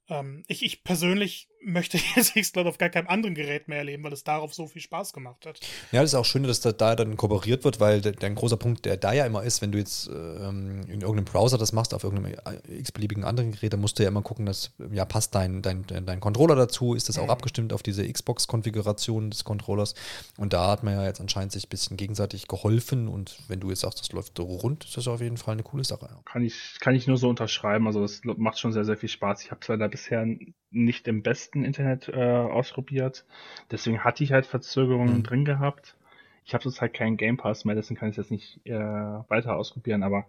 Ähm, 0.09 0.45
ich, 0.49 0.65
ich 0.65 0.85
persönlich 0.85 1.49
möchte 1.67 1.99
jetzt 2.17 2.35
Xcloud 2.35 2.67
auf 2.67 2.79
gar 2.79 2.89
keinem 2.89 3.09
anderen 3.09 3.35
Gerät 3.35 3.69
mehr 3.69 3.79
erleben, 3.79 4.05
weil 4.05 4.13
es 4.13 4.25
darauf 4.25 4.55
so 4.55 4.67
viel 4.67 4.81
Spaß 4.81 5.13
gemacht 5.13 5.45
hat. 5.47 5.61
Ja, 5.93 6.01
das 6.01 6.11
ist 6.11 6.15
auch 6.15 6.25
schön, 6.25 6.45
dass 6.45 6.61
da, 6.61 6.73
da 6.73 6.97
dann 6.97 7.17
kooperiert 7.17 7.65
wird, 7.65 7.81
weil 7.81 8.01
der, 8.01 8.13
der, 8.13 8.31
ein 8.31 8.35
großer 8.35 8.57
Punkt, 8.57 8.85
der 8.85 8.97
da 8.97 9.13
ja 9.13 9.27
immer 9.27 9.43
ist, 9.43 9.61
wenn 9.61 9.73
du 9.73 9.79
jetzt 9.79 10.09
ähm, 10.09 10.83
in 10.89 11.01
irgendeinem 11.01 11.25
Browser 11.25 11.59
das 11.59 11.73
machst, 11.73 11.93
auf 11.93 12.05
irgendeinem 12.05 12.35
äh, 12.35 12.79
x-beliebigen 12.79 13.25
anderen 13.25 13.53
Gerät, 13.53 13.73
dann 13.73 13.81
musst 13.81 13.99
du 13.99 14.05
ja 14.05 14.09
immer 14.09 14.23
gucken, 14.23 14.47
dass 14.47 14.73
ja 14.93 15.05
passt 15.05 15.35
dein, 15.35 15.63
dein, 15.63 15.85
dein 15.87 16.21
Controller 16.21 16.55
dazu, 16.55 16.95
ist 16.95 17.09
das 17.09 17.19
auch 17.19 17.25
mhm. 17.25 17.31
abgestimmt 17.31 17.73
auf 17.73 17.83
diese 17.83 18.11
Xbox-Konfiguration 18.11 19.31
des 19.31 19.45
Controllers. 19.45 19.95
Und 20.37 20.53
da 20.53 20.71
hat 20.71 20.85
man 20.85 20.95
ja 20.95 21.05
jetzt 21.05 21.21
anscheinend 21.21 21.53
sich 21.53 21.67
ein 21.67 21.71
bisschen 21.71 21.97
gegenseitig 21.97 22.47
geholfen 22.49 23.09
und 23.09 23.39
wenn 23.49 23.61
du 23.61 23.71
jetzt 23.71 23.81
sagst, 23.81 24.01
das 24.01 24.13
läuft 24.13 24.39
rund, 24.39 24.85
ist 24.85 24.97
das 24.97 25.09
auf 25.09 25.21
jeden 25.21 25.37
Fall 25.37 25.55
eine 25.55 25.63
coole 25.63 25.85
Sache. 25.85 26.09
Kann 26.25 26.45
ich, 26.45 26.77
kann 26.81 26.95
ich 26.95 27.07
nur 27.07 27.17
so 27.17 27.29
unterschreiben. 27.29 27.87
Also 27.87 28.03
das 28.03 28.21
macht 28.25 28.59
schon 28.59 28.73
sehr, 28.73 28.85
sehr 28.85 28.97
viel 28.97 29.09
Spaß. 29.09 29.43
Ich 29.43 29.51
habe 29.51 29.61
zwar 29.61 29.77
da 29.77 29.89
bisher 29.89 30.25
nicht 30.71 31.09
im 31.09 31.23
besten 31.23 31.65
Internet 31.65 32.09
äh, 32.09 32.15
ausprobiert. 32.15 33.25
Deswegen 33.71 34.05
hatte 34.05 34.25
ich 34.25 34.33
halt 34.33 34.47
Verzögerungen 34.47 35.19
mhm. 35.19 35.23
drin 35.23 35.45
gehabt. 35.45 35.97
Ich 36.45 36.55
habe 36.55 36.65
jetzt 36.65 36.81
halt 36.81 36.95
keinen 36.95 37.17
Game 37.17 37.37
Pass 37.37 37.65
mehr, 37.65 37.75
deswegen 37.75 37.99
kann 37.99 38.09
ich 38.09 38.19
es 38.19 38.25
jetzt 38.25 38.31
nicht 38.31 38.61
äh, 38.65 38.79
weiter 38.79 39.57
ausprobieren, 39.57 40.03
aber 40.05 40.27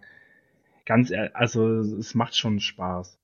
ganz 0.86 1.12
ehrlich, 1.12 1.36
also 1.36 1.80
es 1.80 2.16
macht 2.16 2.36
schon 2.36 2.60
Spaß. 2.60 3.20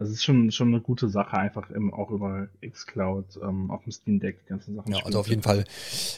Also 0.00 0.12
es 0.12 0.18
ist 0.18 0.24
schon, 0.24 0.52
schon 0.52 0.68
eine 0.68 0.80
gute 0.80 1.08
Sache, 1.08 1.36
einfach 1.36 1.70
im, 1.70 1.92
auch 1.92 2.10
über 2.10 2.46
Xcloud 2.64 3.24
ähm, 3.42 3.68
auf 3.72 3.82
dem 3.82 3.90
Steam 3.90 4.20
Deck 4.20 4.38
die 4.44 4.48
ganzen 4.48 4.76
Sachen. 4.76 4.92
Ja, 4.92 5.04
also 5.04 5.18
auf 5.18 5.26
jeden 5.26 5.42
Fall 5.42 5.64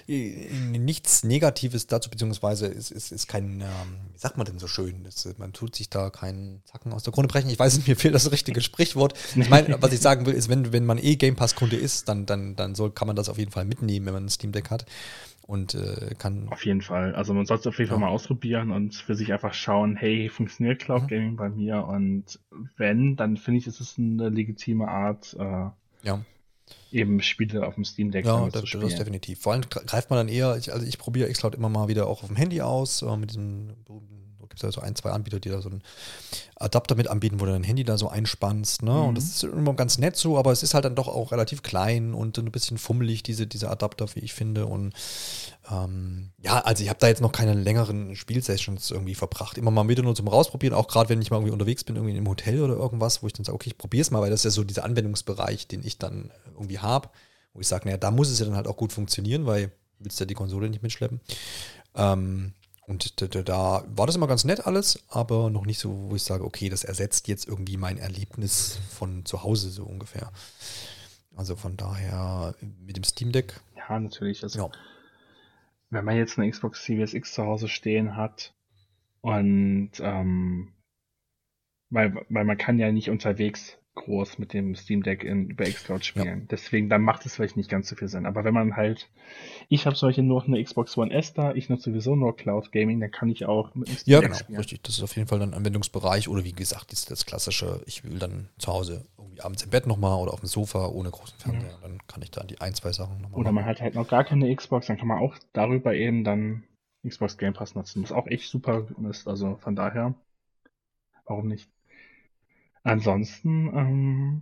äh, 0.06 0.50
nichts 0.78 1.24
Negatives 1.24 1.86
dazu, 1.86 2.10
beziehungsweise 2.10 2.66
ist, 2.66 2.90
ist, 2.90 3.10
ist 3.10 3.26
kein, 3.26 3.62
ähm, 3.62 3.96
wie 4.12 4.18
sagt 4.18 4.36
man 4.36 4.44
denn 4.44 4.58
so 4.58 4.66
schön, 4.66 5.02
das, 5.04 5.26
man 5.38 5.54
tut 5.54 5.74
sich 5.74 5.88
da 5.88 6.10
keinen 6.10 6.60
Zacken 6.66 6.92
aus 6.92 7.04
der 7.04 7.14
Krone 7.14 7.28
brechen. 7.28 7.48
Ich 7.48 7.58
weiß 7.58 7.74
nicht, 7.76 7.88
mir 7.88 7.96
fehlt 7.96 8.14
das 8.14 8.30
richtige 8.30 8.60
Sprichwort. 8.60 9.14
Ich 9.34 9.48
meine, 9.48 9.74
was 9.80 9.94
ich 9.94 10.00
sagen 10.00 10.26
will, 10.26 10.34
ist, 10.34 10.50
wenn, 10.50 10.74
wenn 10.74 10.84
man 10.84 10.98
eh 10.98 11.16
Game 11.16 11.36
Pass 11.36 11.54
Kunde 11.54 11.76
ist, 11.76 12.06
dann, 12.06 12.26
dann, 12.26 12.56
dann 12.56 12.74
soll, 12.74 12.90
kann 12.90 13.06
man 13.06 13.16
das 13.16 13.30
auf 13.30 13.38
jeden 13.38 13.50
Fall 13.50 13.64
mitnehmen, 13.64 14.04
wenn 14.04 14.12
man 14.12 14.26
ein 14.26 14.28
Steam 14.28 14.52
Deck 14.52 14.68
hat 14.68 14.84
und 15.50 15.74
äh, 15.74 16.14
kann. 16.16 16.48
Auf 16.48 16.64
jeden 16.64 16.80
Fall. 16.80 17.12
Also 17.16 17.34
man 17.34 17.44
sollte 17.44 17.62
es 17.62 17.66
auf 17.66 17.78
jeden 17.78 17.88
ja. 17.88 17.94
Fall 17.94 18.00
mal 18.00 18.10
ausprobieren 18.10 18.70
und 18.70 18.94
für 18.94 19.16
sich 19.16 19.32
einfach 19.32 19.52
schauen, 19.52 19.96
hey, 19.96 20.28
funktioniert 20.28 20.80
Cloud 20.80 21.02
mhm. 21.02 21.06
Gaming 21.08 21.30
mhm. 21.32 21.36
bei 21.36 21.48
mir? 21.48 21.84
Und 21.84 22.38
wenn, 22.76 23.16
dann 23.16 23.36
finde 23.36 23.58
ich, 23.58 23.66
ist 23.66 23.80
es 23.80 23.98
eine 23.98 24.28
legitime 24.28 24.86
Art, 24.86 25.36
äh, 25.36 25.70
ja. 26.06 26.24
eben 26.92 27.20
Spiele 27.20 27.66
auf 27.66 27.74
dem 27.74 27.84
Steam 27.84 28.12
Deck 28.12 28.26
ja, 28.26 28.48
das, 28.48 28.60
zu 28.60 28.66
spielen. 28.66 28.82
Ja, 28.84 28.88
das 28.90 28.98
definitiv. 28.98 29.40
Vor 29.40 29.52
allem 29.52 29.62
greift 29.68 30.10
man 30.10 30.18
dann 30.18 30.28
eher, 30.28 30.56
ich, 30.56 30.72
also 30.72 30.86
ich 30.86 30.98
probiere 30.98 31.28
Xcloud 31.28 31.56
immer 31.56 31.68
mal 31.68 31.88
wieder 31.88 32.06
auch 32.06 32.22
auf 32.22 32.28
dem 32.28 32.36
Handy 32.36 32.60
aus, 32.60 33.02
äh, 33.02 33.16
mit 33.16 33.30
diesem 33.30 33.74
gibt 34.50 34.62
es 34.62 34.62
ja 34.62 34.72
so 34.72 34.80
ein, 34.82 34.96
zwei 34.96 35.10
Anbieter, 35.10 35.40
die 35.40 35.48
da 35.48 35.62
so 35.62 35.70
einen 35.70 35.82
Adapter 36.56 36.96
mit 36.96 37.08
anbieten, 37.08 37.40
wo 37.40 37.46
du 37.46 37.52
dein 37.52 37.62
Handy 37.62 37.84
da 37.84 37.96
so 37.96 38.08
einspannst. 38.08 38.82
Ne? 38.82 38.90
Mhm. 38.90 39.04
Und 39.08 39.14
das 39.14 39.24
ist 39.24 39.44
immer 39.44 39.72
ganz 39.74 39.96
nett 39.96 40.16
so, 40.16 40.36
aber 40.36 40.52
es 40.52 40.62
ist 40.62 40.74
halt 40.74 40.84
dann 40.84 40.96
doch 40.96 41.08
auch 41.08 41.32
relativ 41.32 41.62
klein 41.62 42.12
und 42.12 42.36
ein 42.36 42.50
bisschen 42.50 42.76
fummelig, 42.76 43.22
diese, 43.22 43.46
diese 43.46 43.70
Adapter, 43.70 44.06
wie 44.14 44.20
ich 44.20 44.34
finde. 44.34 44.66
Und 44.66 44.92
ähm, 45.70 46.32
ja, 46.42 46.58
also 46.58 46.82
ich 46.82 46.90
habe 46.90 46.98
da 46.98 47.06
jetzt 47.06 47.22
noch 47.22 47.32
keine 47.32 47.54
längeren 47.54 48.16
Spielsessions 48.16 48.90
irgendwie 48.90 49.14
verbracht. 49.14 49.56
Immer 49.56 49.70
mal 49.70 49.88
wieder 49.88 50.02
nur 50.02 50.16
zum 50.16 50.28
Rausprobieren, 50.28 50.74
auch 50.74 50.88
gerade 50.88 51.08
wenn 51.08 51.22
ich 51.22 51.30
mal 51.30 51.38
irgendwie 51.38 51.52
unterwegs 51.52 51.84
bin, 51.84 51.96
irgendwie 51.96 52.16
im 52.16 52.28
Hotel 52.28 52.60
oder 52.60 52.74
irgendwas, 52.74 53.22
wo 53.22 53.28
ich 53.28 53.32
dann 53.32 53.44
sage, 53.44 53.54
okay, 53.54 53.70
ich 53.70 53.78
probiere 53.78 54.02
es 54.02 54.10
mal, 54.10 54.20
weil 54.20 54.30
das 54.30 54.40
ist 54.40 54.44
ja 54.44 54.50
so 54.50 54.64
dieser 54.64 54.84
Anwendungsbereich, 54.84 55.68
den 55.68 55.86
ich 55.86 55.98
dann 55.98 56.32
irgendwie 56.54 56.80
habe, 56.80 57.08
wo 57.54 57.60
ich 57.60 57.68
sage, 57.68 57.86
naja, 57.86 57.96
da 57.98 58.10
muss 58.10 58.30
es 58.30 58.40
ja 58.40 58.46
dann 58.46 58.56
halt 58.56 58.66
auch 58.66 58.76
gut 58.76 58.92
funktionieren, 58.92 59.46
weil 59.46 59.70
willst 60.00 60.18
ja 60.18 60.26
die 60.26 60.34
Konsole 60.34 60.68
nicht 60.68 60.82
mitschleppen. 60.82 61.20
Ähm, 61.94 62.54
und 62.90 63.22
da, 63.48 63.84
war 63.86 64.06
das 64.08 64.16
immer 64.16 64.26
ganz 64.26 64.44
nett 64.44 64.66
alles, 64.66 65.04
aber 65.08 65.48
noch 65.48 65.64
nicht 65.64 65.78
so, 65.78 66.10
wo 66.10 66.16
ich 66.16 66.24
sage, 66.24 66.44
okay, 66.44 66.68
das 66.68 66.82
ersetzt 66.82 67.28
jetzt 67.28 67.46
irgendwie 67.46 67.76
mein 67.76 67.98
Erlebnis 67.98 68.80
von 68.90 69.24
zu 69.24 69.44
Hause 69.44 69.70
so 69.70 69.84
ungefähr. 69.84 70.32
Also 71.36 71.54
von 71.54 71.76
daher 71.76 72.56
mit 72.84 72.96
dem 72.96 73.04
Steam 73.04 73.30
Deck. 73.30 73.60
Ja, 73.76 74.00
natürlich. 74.00 74.42
Also, 74.42 74.58
ja. 74.58 74.70
Wenn 75.90 76.04
man 76.04 76.16
jetzt 76.16 76.36
eine 76.36 76.50
Xbox 76.50 76.84
Series 76.84 77.14
X 77.14 77.32
zu 77.32 77.44
Hause 77.44 77.68
stehen 77.68 78.16
hat 78.16 78.54
und 79.20 79.92
ähm, 80.00 80.72
weil, 81.90 82.26
weil 82.28 82.44
man 82.44 82.58
kann 82.58 82.80
ja 82.80 82.90
nicht 82.90 83.08
unterwegs 83.08 83.78
groß 83.96 84.38
mit 84.38 84.52
dem 84.52 84.74
Steam 84.76 85.02
Deck 85.02 85.24
in, 85.24 85.50
über 85.50 85.64
Xcloud 85.64 86.04
spielen. 86.04 86.40
Ja. 86.40 86.46
Deswegen, 86.50 86.88
dann 86.88 87.02
macht 87.02 87.26
es 87.26 87.34
vielleicht 87.34 87.56
nicht 87.56 87.68
ganz 87.68 87.88
so 87.88 87.96
viel 87.96 88.08
Sinn. 88.08 88.24
Aber 88.24 88.44
wenn 88.44 88.54
man 88.54 88.76
halt, 88.76 89.08
ich 89.68 89.84
habe 89.86 89.96
solche 89.96 90.22
nur 90.22 90.44
eine 90.44 90.62
Xbox 90.62 90.96
One 90.96 91.12
S 91.12 91.34
da, 91.34 91.52
ich 91.54 91.68
nutze 91.68 91.90
sowieso 91.90 92.14
nur 92.14 92.36
Cloud 92.36 92.72
Gaming, 92.72 93.00
dann 93.00 93.10
kann 93.10 93.28
ich 93.28 93.46
auch 93.46 93.74
mit 93.74 93.88
dem 93.88 93.96
Steam 93.96 94.12
Ja, 94.12 94.20
Deck 94.20 94.28
genau, 94.30 94.38
spielen. 94.38 94.58
richtig. 94.58 94.82
Das 94.82 94.96
ist 94.96 95.02
auf 95.02 95.16
jeden 95.16 95.28
Fall 95.28 95.42
ein 95.42 95.54
Anwendungsbereich 95.54 96.28
oder 96.28 96.44
wie 96.44 96.52
gesagt, 96.52 96.92
ist 96.92 97.10
das 97.10 97.26
klassische, 97.26 97.82
ich 97.86 98.04
will 98.04 98.18
dann 98.18 98.48
zu 98.58 98.72
Hause 98.72 99.06
irgendwie 99.18 99.40
abends 99.42 99.62
im 99.64 99.70
Bett 99.70 99.86
nochmal 99.86 100.18
oder 100.22 100.32
auf 100.32 100.40
dem 100.40 100.48
Sofa 100.48 100.86
ohne 100.86 101.10
großen 101.10 101.38
Fernseher. 101.38 101.70
Ja. 101.70 101.78
Dann 101.82 101.98
kann 102.06 102.22
ich 102.22 102.30
da 102.30 102.44
die 102.44 102.60
ein, 102.60 102.74
zwei 102.74 102.92
Sachen 102.92 103.20
nochmal 103.20 103.40
Oder 103.40 103.52
man 103.52 103.64
hat 103.64 103.80
halt 103.80 103.96
noch 103.96 104.08
gar 104.08 104.24
keine 104.24 104.54
Xbox, 104.54 104.86
dann 104.86 104.98
kann 104.98 105.08
man 105.08 105.18
auch 105.18 105.36
darüber 105.52 105.94
eben 105.94 106.24
dann 106.24 106.62
Xbox 107.06 107.36
Game 107.38 107.54
Pass 107.54 107.74
nutzen. 107.74 108.02
Was 108.02 108.12
auch 108.12 108.26
echt 108.28 108.48
super 108.48 108.86
ist, 109.10 109.26
also 109.26 109.56
von 109.56 109.74
daher, 109.74 110.14
warum 111.26 111.48
nicht? 111.48 111.68
Ansonsten 112.82 113.70
ähm, 113.74 114.40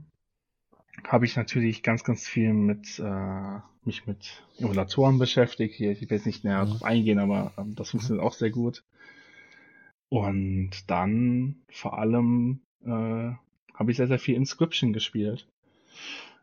habe 1.06 1.24
ich 1.26 1.36
natürlich 1.36 1.82
ganz, 1.82 2.04
ganz 2.04 2.26
viel 2.26 2.52
mit 2.52 2.98
äh, 2.98 3.58
mich 3.84 4.06
mit 4.06 4.42
Emulatoren 4.58 5.18
beschäftigt. 5.18 5.74
Hier, 5.74 5.90
ich 5.92 6.00
will 6.02 6.08
jetzt 6.10 6.26
nicht 6.26 6.44
näher 6.44 6.64
mhm. 6.64 6.70
drauf 6.70 6.84
eingehen, 6.84 7.18
aber 7.18 7.52
ähm, 7.58 7.74
das 7.74 7.90
funktioniert 7.90 8.24
auch 8.24 8.34
sehr 8.34 8.50
gut. 8.50 8.84
Und 10.08 10.70
dann 10.88 11.56
vor 11.70 11.98
allem 11.98 12.60
äh, 12.84 13.32
habe 13.74 13.90
ich 13.90 13.96
sehr, 13.96 14.06
sehr 14.06 14.18
viel 14.18 14.36
Inscription 14.36 14.92
gespielt. 14.92 15.46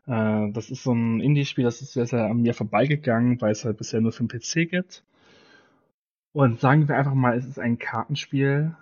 Äh, 0.06 0.50
das 0.52 0.70
ist 0.70 0.82
so 0.82 0.92
ein 0.92 1.20
Indie-Spiel, 1.20 1.64
das 1.64 1.82
ist 1.82 1.92
sehr, 1.92 2.06
sehr 2.06 2.26
an 2.26 2.42
mir 2.42 2.54
vorbeigegangen, 2.54 3.40
weil 3.40 3.52
es 3.52 3.64
halt 3.64 3.78
bisher 3.78 4.00
nur 4.00 4.12
für 4.12 4.24
den 4.24 4.28
PC 4.28 4.70
gibt. 4.70 5.04
Und 6.32 6.60
sagen 6.60 6.86
wir 6.88 6.96
einfach 6.96 7.14
mal, 7.14 7.36
es 7.36 7.46
ist 7.46 7.58
ein 7.58 7.78
Kartenspiel, 7.78 8.76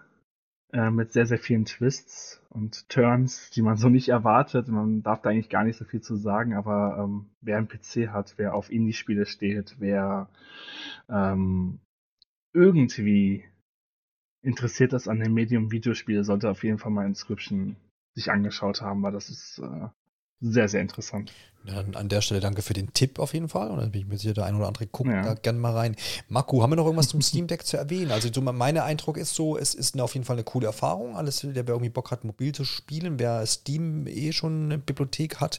äh, 0.73 0.91
mit 0.91 1.13
sehr, 1.13 1.27
sehr 1.27 1.39
vielen 1.39 1.65
Twists 1.65 2.43
und 2.51 2.89
Turns, 2.89 3.51
die 3.51 3.63
man 3.63 3.77
so 3.77 3.89
nicht 3.89 4.09
erwartet. 4.09 4.69
Man 4.69 5.03
darf 5.03 5.23
da 5.23 5.31
eigentlich 5.31 5.49
gar 5.49 5.65
nicht 5.65 5.77
so 5.77 5.85
viel 5.85 6.01
zu 6.01 6.17
sagen, 6.17 6.55
aber 6.55 6.99
ähm, 6.99 7.27
wer 7.41 7.59
einen 7.59 7.69
PC 7.69 8.09
hat, 8.09 8.35
wer 8.37 8.55
auf 8.55 8.71
Indie-Spiele 8.71 9.27
steht, 9.27 9.77
wer 9.79 10.29
ähm, 11.09 11.81
irgendwie 12.53 13.45
interessiert 14.43 14.93
ist 14.93 15.09
an 15.09 15.21
dem 15.21 15.35
Medium 15.35 15.71
Videospiele, 15.71 16.23
sollte 16.23 16.51
auf 16.51 16.63
jeden 16.65 16.79
Fall 16.79 16.93
mal 16.93 17.07
Inscription 17.07 17.77
sich 18.15 18.31
angeschaut 18.31 18.83
haben, 18.83 19.03
weil 19.03 19.13
das 19.13 19.31
ist 19.31 19.59
äh, 19.59 19.89
sehr, 20.41 20.69
sehr 20.69 20.81
interessant. 20.81 21.33
Ja, 21.67 21.83
an 21.95 22.11
der 22.11 22.21
Stelle 22.21 22.41
danke 22.41 22.61
für 22.61 22.75
den 22.75 22.93
Tipp 22.93 23.19
auf 23.19 23.33
jeden 23.33 23.49
Fall. 23.49 23.71
Und 23.71 23.79
dann 23.79 23.91
bin 23.91 24.03
ich 24.03 24.07
mir 24.07 24.19
sicher, 24.19 24.35
der 24.35 24.45
ein 24.45 24.55
oder 24.55 24.67
andere 24.67 24.87
guckt 24.87 25.09
ja. 25.09 25.23
da 25.23 25.35
gerne 25.35 25.59
mal 25.59 25.73
rein. 25.73 25.97
Marco, 26.29 26.63
haben 26.63 26.71
wir 26.71 26.77
noch 26.77 26.85
irgendwas 26.85 27.09
zum 27.09 27.23
Steam 27.23 27.47
Deck 27.47 27.65
zu 27.65 27.79
erwähnen? 27.79 28.11
Also 28.11 28.29
so 28.31 28.43
mein 28.43 28.77
Eindruck 28.77 29.17
ist 29.17 29.35
so, 29.35 29.57
es 29.57 29.75
ist 29.75 29.99
auf 29.99 30.13
jeden 30.13 30.27
Fall 30.27 30.37
eine 30.37 30.45
coole 30.45 30.67
Erfahrung. 30.67 31.17
Alles, 31.17 31.41
der 31.41 31.55
wer 31.55 31.69
irgendwie 31.69 31.89
Bock 31.89 32.11
hat, 32.11 32.25
mobil 32.25 32.53
zu 32.53 32.67
spielen, 32.67 33.19
wer 33.19 33.47
Steam 33.47 34.07
eh 34.07 34.33
schon 34.33 34.65
eine 34.65 34.79
Bibliothek 34.79 35.41
hat, 35.41 35.59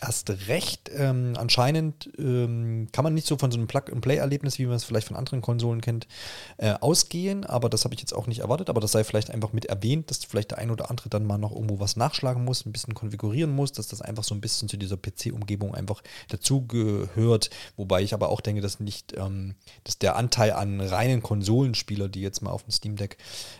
erst 0.00 0.30
recht. 0.48 0.90
Ähm, 0.92 1.34
anscheinend 1.36 2.10
ähm, 2.18 2.88
kann 2.90 3.04
man 3.04 3.14
nicht 3.14 3.28
so 3.28 3.38
von 3.38 3.52
so 3.52 3.58
einem 3.58 3.68
Plug-and-Play-Erlebnis, 3.68 4.58
wie 4.58 4.66
man 4.66 4.74
es 4.74 4.84
vielleicht 4.84 5.06
von 5.06 5.16
anderen 5.16 5.42
Konsolen 5.42 5.80
kennt, 5.80 6.08
äh, 6.56 6.72
ausgehen. 6.72 7.44
Aber 7.44 7.68
das 7.68 7.84
habe 7.84 7.94
ich 7.94 8.00
jetzt 8.00 8.14
auch 8.14 8.26
nicht 8.26 8.40
erwartet. 8.40 8.68
Aber 8.68 8.80
das 8.80 8.90
sei 8.90 9.04
vielleicht 9.04 9.30
einfach 9.30 9.52
mit 9.52 9.66
erwähnt, 9.66 10.10
dass 10.10 10.24
vielleicht 10.24 10.50
der 10.50 10.58
ein 10.58 10.72
oder 10.72 10.90
andere 10.90 11.08
dann 11.08 11.24
mal 11.24 11.38
noch 11.38 11.52
irgendwo 11.52 11.78
was 11.78 11.94
nachschlagen 11.94 12.44
muss, 12.44 12.66
ein 12.66 12.72
bisschen 12.72 12.94
konfigurieren 12.94 13.54
muss, 13.54 13.70
dass 13.70 13.86
das 13.86 14.02
einfach 14.02 14.24
so 14.24 14.34
ein 14.34 14.40
bisschen 14.40 14.68
zu 14.68 14.76
dieser 14.76 14.96
PC 14.96 15.35
Umgebung 15.36 15.74
einfach 15.74 16.02
dazugehört. 16.28 17.50
Wobei 17.76 18.02
ich 18.02 18.14
aber 18.14 18.28
auch 18.28 18.40
denke, 18.40 18.60
dass 18.60 18.80
nicht, 18.80 19.14
ähm, 19.16 19.54
dass 19.84 19.98
der 19.98 20.16
Anteil 20.16 20.52
an 20.52 20.80
reinen 20.80 21.22
Konsolenspieler, 21.22 22.08
die 22.08 22.22
jetzt 22.22 22.42
mal 22.42 22.50
auf 22.50 22.64
dem 22.64 22.72
Steam 22.72 22.96
Deck 22.96 23.18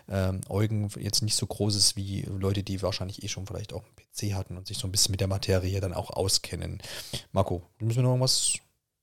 ähm, 0.08 0.40
Eugen 0.48 0.88
jetzt 0.98 1.22
nicht 1.22 1.36
so 1.36 1.46
groß 1.46 1.76
ist 1.76 1.96
wie 1.96 2.22
Leute, 2.22 2.62
die 2.62 2.82
wahrscheinlich 2.82 3.22
eh 3.22 3.28
schon 3.28 3.46
vielleicht 3.46 3.72
auch 3.72 3.84
einen 3.84 3.94
PC 3.94 4.34
hatten 4.34 4.56
und 4.56 4.66
sich 4.66 4.78
so 4.78 4.88
ein 4.88 4.92
bisschen 4.92 5.12
mit 5.12 5.20
der 5.20 5.28
Materie 5.28 5.80
dann 5.80 5.94
auch 5.94 6.10
auskennen. 6.10 6.82
Marco, 7.32 7.62
müssen 7.78 7.98
wir 7.98 8.02
noch 8.02 8.10
irgendwas 8.10 8.54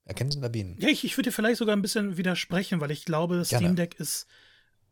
ergänzend 0.05 0.43
erwähnen? 0.43 0.75
Ja, 0.79 0.89
ich, 0.89 1.03
ich 1.03 1.17
würde 1.17 1.29
dir 1.29 1.33
vielleicht 1.33 1.57
sogar 1.57 1.75
ein 1.75 1.81
bisschen 1.81 2.17
widersprechen, 2.17 2.81
weil 2.81 2.91
ich 2.91 3.05
glaube, 3.05 3.37
das 3.37 3.49
Gerne. 3.49 3.67
Steam 3.67 3.75
Deck 3.75 3.99
ist 3.99 4.27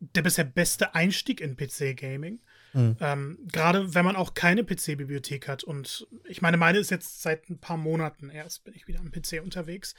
der 0.00 0.22
bisher 0.22 0.44
beste 0.44 0.94
Einstieg 0.94 1.40
in 1.40 1.56
PC-Gaming. 1.56 2.40
Mhm. 2.72 2.96
Ähm, 3.00 3.38
Gerade 3.50 3.94
wenn 3.94 4.04
man 4.04 4.16
auch 4.16 4.34
keine 4.34 4.64
PC-Bibliothek 4.64 5.48
hat. 5.48 5.64
Und 5.64 6.06
ich 6.24 6.42
meine, 6.42 6.56
meine 6.56 6.78
ist 6.78 6.90
jetzt 6.90 7.22
seit 7.22 7.48
ein 7.50 7.58
paar 7.58 7.76
Monaten 7.76 8.30
erst, 8.30 8.64
bin 8.64 8.74
ich 8.74 8.88
wieder 8.88 9.00
am 9.00 9.10
PC 9.10 9.42
unterwegs. 9.42 9.94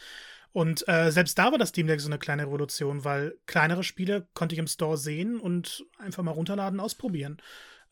Und 0.52 0.88
äh, 0.88 1.12
selbst 1.12 1.38
da 1.38 1.52
war 1.52 1.58
das 1.58 1.70
Steam 1.70 1.88
Deck 1.88 2.00
so 2.00 2.10
eine 2.10 2.20
kleine 2.20 2.44
Revolution, 2.44 3.04
weil 3.04 3.36
kleinere 3.48 3.84
Spiele 3.84 4.28
konnte 4.34 4.54
ich 4.54 4.60
im 4.60 4.68
Store 4.68 4.98
sehen 4.98 5.40
und 5.40 5.86
einfach 5.98 6.24
mal 6.24 6.32
runterladen, 6.32 6.80
ausprobieren. 6.80 7.38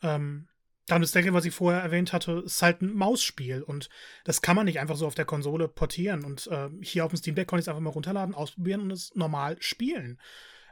Ähm, 0.03 0.47
dann 0.87 1.01
das 1.01 1.11
Deckel, 1.11 1.33
was 1.33 1.45
ich 1.45 1.53
vorher 1.53 1.81
erwähnt 1.81 2.11
hatte, 2.11 2.43
ist 2.45 2.61
halt 2.61 2.81
ein 2.81 2.93
Mausspiel 2.93 3.61
und 3.61 3.89
das 4.25 4.41
kann 4.41 4.55
man 4.55 4.65
nicht 4.65 4.79
einfach 4.79 4.95
so 4.95 5.07
auf 5.07 5.15
der 5.15 5.25
Konsole 5.25 5.67
portieren. 5.67 6.23
Und 6.23 6.47
äh, 6.47 6.69
hier 6.81 7.05
auf 7.05 7.11
dem 7.11 7.17
Steam 7.17 7.35
Deck 7.35 7.47
konnte 7.47 7.61
ich 7.61 7.65
es 7.65 7.69
einfach 7.69 7.81
mal 7.81 7.91
runterladen, 7.91 8.35
ausprobieren 8.35 8.81
und 8.81 8.91
es 8.91 9.15
normal 9.15 9.57
spielen 9.59 10.19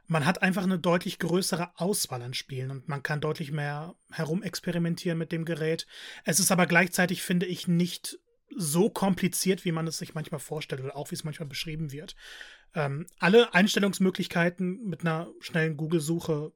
man 0.09 0.25
hat 0.25 0.41
einfach 0.41 0.63
eine 0.63 0.79
deutlich 0.79 1.19
größere 1.19 1.79
Auswahl 1.79 2.23
an 2.23 2.33
Spielen 2.33 2.71
und 2.71 2.87
man 2.87 3.03
kann 3.03 3.21
deutlich 3.21 3.51
mehr 3.51 3.95
herumexperimentieren 4.11 5.17
mit 5.17 5.31
dem 5.31 5.45
Gerät. 5.45 5.85
Es 6.25 6.39
ist 6.39 6.51
aber 6.51 6.65
gleichzeitig, 6.65 7.21
finde 7.21 7.45
ich, 7.45 7.67
nicht 7.67 8.19
so 8.55 8.89
kompliziert, 8.89 9.65
wie 9.65 9.71
man 9.71 9.85
es 9.85 9.99
sich 9.99 10.15
manchmal 10.15 10.39
vorstellt 10.39 10.81
oder 10.81 10.95
auch 10.95 11.11
wie 11.11 11.15
es 11.15 11.23
manchmal 11.23 11.47
beschrieben 11.47 11.91
wird. 11.91 12.15
Ähm, 12.73 13.05
alle 13.19 13.53
Einstellungsmöglichkeiten 13.53 14.83
mit 14.83 15.01
einer 15.01 15.29
schnellen 15.41 15.77
Google-Suche 15.77 16.53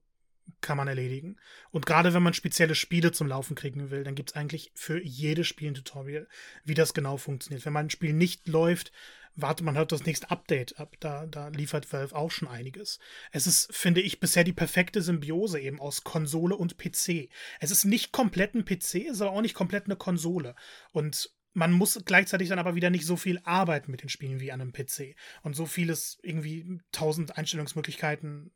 kann 0.61 0.77
man 0.77 0.87
erledigen. 0.87 1.37
Und 1.69 1.85
gerade 1.85 2.15
wenn 2.15 2.23
man 2.23 2.33
spezielle 2.33 2.73
Spiele 2.73 3.11
zum 3.11 3.27
Laufen 3.27 3.55
kriegen 3.55 3.91
will, 3.91 4.03
dann 4.03 4.15
gibt 4.15 4.31
es 4.31 4.35
eigentlich 4.35 4.71
für 4.73 4.99
jedes 5.01 5.45
Spiel 5.47 5.69
ein 5.69 5.75
Tutorial, 5.75 6.27
wie 6.63 6.73
das 6.73 6.95
genau 6.95 7.17
funktioniert. 7.17 7.65
Wenn 7.65 7.73
mein 7.73 7.91
Spiel 7.91 8.13
nicht 8.13 8.47
läuft, 8.47 8.91
wartet 9.35 9.65
man 9.65 9.77
halt 9.77 9.91
das 9.91 10.05
nächste 10.05 10.29
Update 10.29 10.79
ab. 10.79 10.95
Da, 10.99 11.25
da 11.25 11.47
liefert 11.49 11.91
Valve 11.91 12.15
auch 12.15 12.31
schon 12.31 12.47
einiges. 12.47 12.99
Es 13.31 13.47
ist, 13.47 13.73
finde 13.75 14.01
ich, 14.01 14.19
bisher 14.19 14.43
die 14.43 14.53
perfekte 14.53 15.01
Symbiose 15.01 15.59
eben 15.59 15.79
aus 15.79 16.03
Konsole 16.03 16.55
und 16.55 16.77
PC. 16.77 17.29
Es 17.59 17.71
ist 17.71 17.85
nicht 17.85 18.11
komplett 18.11 18.55
ein 18.55 18.65
PC, 18.65 18.95
ist 19.09 19.21
aber 19.21 19.31
auch 19.31 19.41
nicht 19.41 19.55
komplett 19.55 19.85
eine 19.85 19.95
Konsole. 19.95 20.55
Und 20.91 21.31
man 21.53 21.71
muss 21.71 22.01
gleichzeitig 22.05 22.49
dann 22.49 22.59
aber 22.59 22.75
wieder 22.75 22.89
nicht 22.89 23.05
so 23.05 23.15
viel 23.15 23.39
arbeiten 23.43 23.91
mit 23.91 24.01
den 24.01 24.09
Spielen 24.09 24.39
wie 24.39 24.51
an 24.51 24.61
einem 24.61 24.73
PC. 24.73 25.15
Und 25.41 25.55
so 25.55 25.65
vieles 25.65 26.19
irgendwie 26.23 26.79
tausend 26.91 27.37
Einstellungsmöglichkeiten 27.37 28.51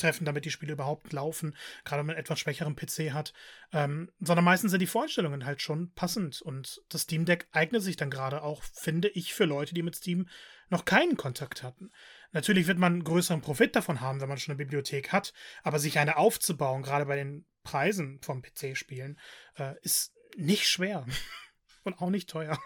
treffen, 0.00 0.24
damit 0.24 0.44
die 0.44 0.50
Spiele 0.50 0.72
überhaupt 0.72 1.12
laufen, 1.12 1.56
gerade 1.84 2.00
wenn 2.00 2.06
man 2.06 2.16
einen 2.16 2.24
etwas 2.24 2.40
schwächeren 2.40 2.76
PC 2.76 3.12
hat. 3.12 3.32
Ähm, 3.72 4.10
sondern 4.20 4.44
meistens 4.44 4.70
sind 4.70 4.80
die 4.80 4.86
Vorstellungen 4.86 5.44
halt 5.44 5.62
schon 5.62 5.92
passend. 5.92 6.42
Und 6.42 6.82
das 6.88 7.02
Steam 7.02 7.24
Deck 7.24 7.48
eignet 7.52 7.82
sich 7.82 7.96
dann 7.96 8.10
gerade 8.10 8.42
auch, 8.42 8.62
finde 8.62 9.08
ich, 9.08 9.34
für 9.34 9.44
Leute, 9.44 9.74
die 9.74 9.82
mit 9.82 9.96
Steam 9.96 10.28
noch 10.68 10.84
keinen 10.84 11.16
Kontakt 11.16 11.62
hatten. 11.62 11.90
Natürlich 12.32 12.66
wird 12.66 12.78
man 12.78 13.04
größeren 13.04 13.40
Profit 13.40 13.74
davon 13.74 14.00
haben, 14.00 14.20
wenn 14.20 14.28
man 14.28 14.38
schon 14.38 14.52
eine 14.52 14.58
Bibliothek 14.58 15.12
hat, 15.12 15.32
aber 15.62 15.78
sich 15.78 15.98
eine 15.98 16.16
aufzubauen, 16.16 16.82
gerade 16.82 17.06
bei 17.06 17.16
den 17.16 17.46
Preisen 17.64 18.20
vom 18.22 18.42
PC-Spielen, 18.42 19.18
äh, 19.56 19.74
ist 19.82 20.14
nicht 20.36 20.68
schwer. 20.68 21.06
Und 21.82 22.00
auch 22.00 22.10
nicht 22.10 22.28
teuer. 22.28 22.58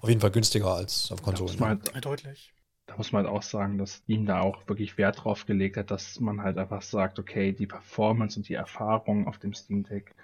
Auf 0.00 0.08
jeden 0.08 0.20
Fall 0.20 0.32
günstiger 0.32 0.74
als 0.74 1.10
auf 1.12 1.22
Konsolen. 1.22 1.56
Ja, 1.58 1.66
halt, 1.66 2.04
deutlich 2.04 2.54
muss 2.98 3.12
man 3.12 3.24
halt 3.24 3.34
auch 3.34 3.42
sagen, 3.42 3.78
dass 3.78 4.02
ihm 4.06 4.26
da 4.26 4.40
auch 4.40 4.68
wirklich 4.68 4.98
Wert 4.98 5.24
drauf 5.24 5.46
gelegt 5.46 5.76
hat, 5.76 5.90
dass 5.90 6.20
man 6.20 6.42
halt 6.42 6.58
einfach 6.58 6.82
sagt, 6.82 7.18
okay, 7.18 7.52
die 7.52 7.66
Performance 7.66 8.38
und 8.38 8.48
die 8.48 8.54
Erfahrung 8.54 9.26
auf 9.26 9.38
dem 9.38 9.54
Steam 9.54 9.84
Deck 9.84 10.14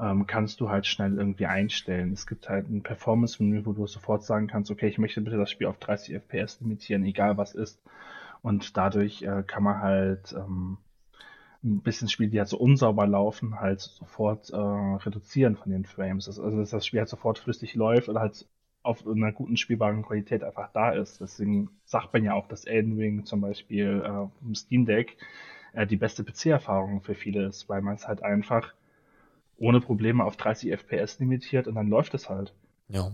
ähm, 0.00 0.26
kannst 0.26 0.60
du 0.60 0.68
halt 0.68 0.86
schnell 0.86 1.16
irgendwie 1.16 1.46
einstellen. 1.46 2.12
Es 2.12 2.26
gibt 2.26 2.48
halt 2.48 2.68
ein 2.68 2.82
Performance-Menü, 2.82 3.64
wo 3.66 3.72
du 3.72 3.86
sofort 3.86 4.24
sagen 4.24 4.46
kannst, 4.46 4.70
okay, 4.70 4.88
ich 4.88 4.98
möchte 4.98 5.20
bitte 5.20 5.36
das 5.36 5.50
Spiel 5.50 5.66
auf 5.66 5.78
30 5.78 6.14
FPS 6.14 6.60
limitieren, 6.60 7.04
egal 7.04 7.36
was 7.36 7.54
ist. 7.54 7.80
Und 8.42 8.76
dadurch 8.76 9.22
äh, 9.22 9.42
kann 9.46 9.62
man 9.62 9.80
halt 9.80 10.32
ähm, 10.36 10.78
ein 11.64 11.80
bisschen 11.80 12.08
Spiele, 12.08 12.30
die 12.30 12.38
halt 12.38 12.48
so 12.48 12.58
unsauber 12.58 13.06
laufen, 13.06 13.60
halt 13.60 13.80
sofort 13.80 14.50
äh, 14.50 14.56
reduzieren 14.56 15.56
von 15.56 15.72
den 15.72 15.84
Frames. 15.84 16.28
Also, 16.28 16.50
dass 16.50 16.70
das 16.70 16.86
Spiel 16.86 17.00
halt 17.00 17.08
sofort 17.08 17.38
flüssig 17.38 17.74
läuft 17.74 18.08
oder 18.08 18.20
halt 18.20 18.46
auf 18.86 19.06
einer 19.06 19.32
guten 19.32 19.56
spielbaren 19.56 20.02
Qualität 20.02 20.44
einfach 20.44 20.70
da 20.72 20.92
ist. 20.92 21.20
Deswegen 21.20 21.70
sagt 21.84 22.12
man 22.12 22.24
ja 22.24 22.34
auch, 22.34 22.46
dass 22.46 22.64
Elden 22.64 22.96
Ring 22.96 23.24
zum 23.24 23.40
Beispiel 23.40 24.02
äh, 24.04 24.46
im 24.46 24.54
Steam 24.54 24.86
Deck 24.86 25.16
äh, 25.72 25.86
die 25.86 25.96
beste 25.96 26.24
PC-Erfahrung 26.24 27.00
für 27.00 27.14
viele 27.14 27.46
ist, 27.46 27.68
weil 27.68 27.82
man 27.82 27.94
es 27.94 28.06
halt 28.06 28.22
einfach 28.22 28.72
ohne 29.58 29.80
Probleme 29.80 30.24
auf 30.24 30.36
30 30.36 30.72
FPS 30.72 31.18
limitiert 31.18 31.66
und 31.66 31.74
dann 31.74 31.88
läuft 31.88 32.14
es 32.14 32.28
halt. 32.28 32.54
Ja. 32.88 33.12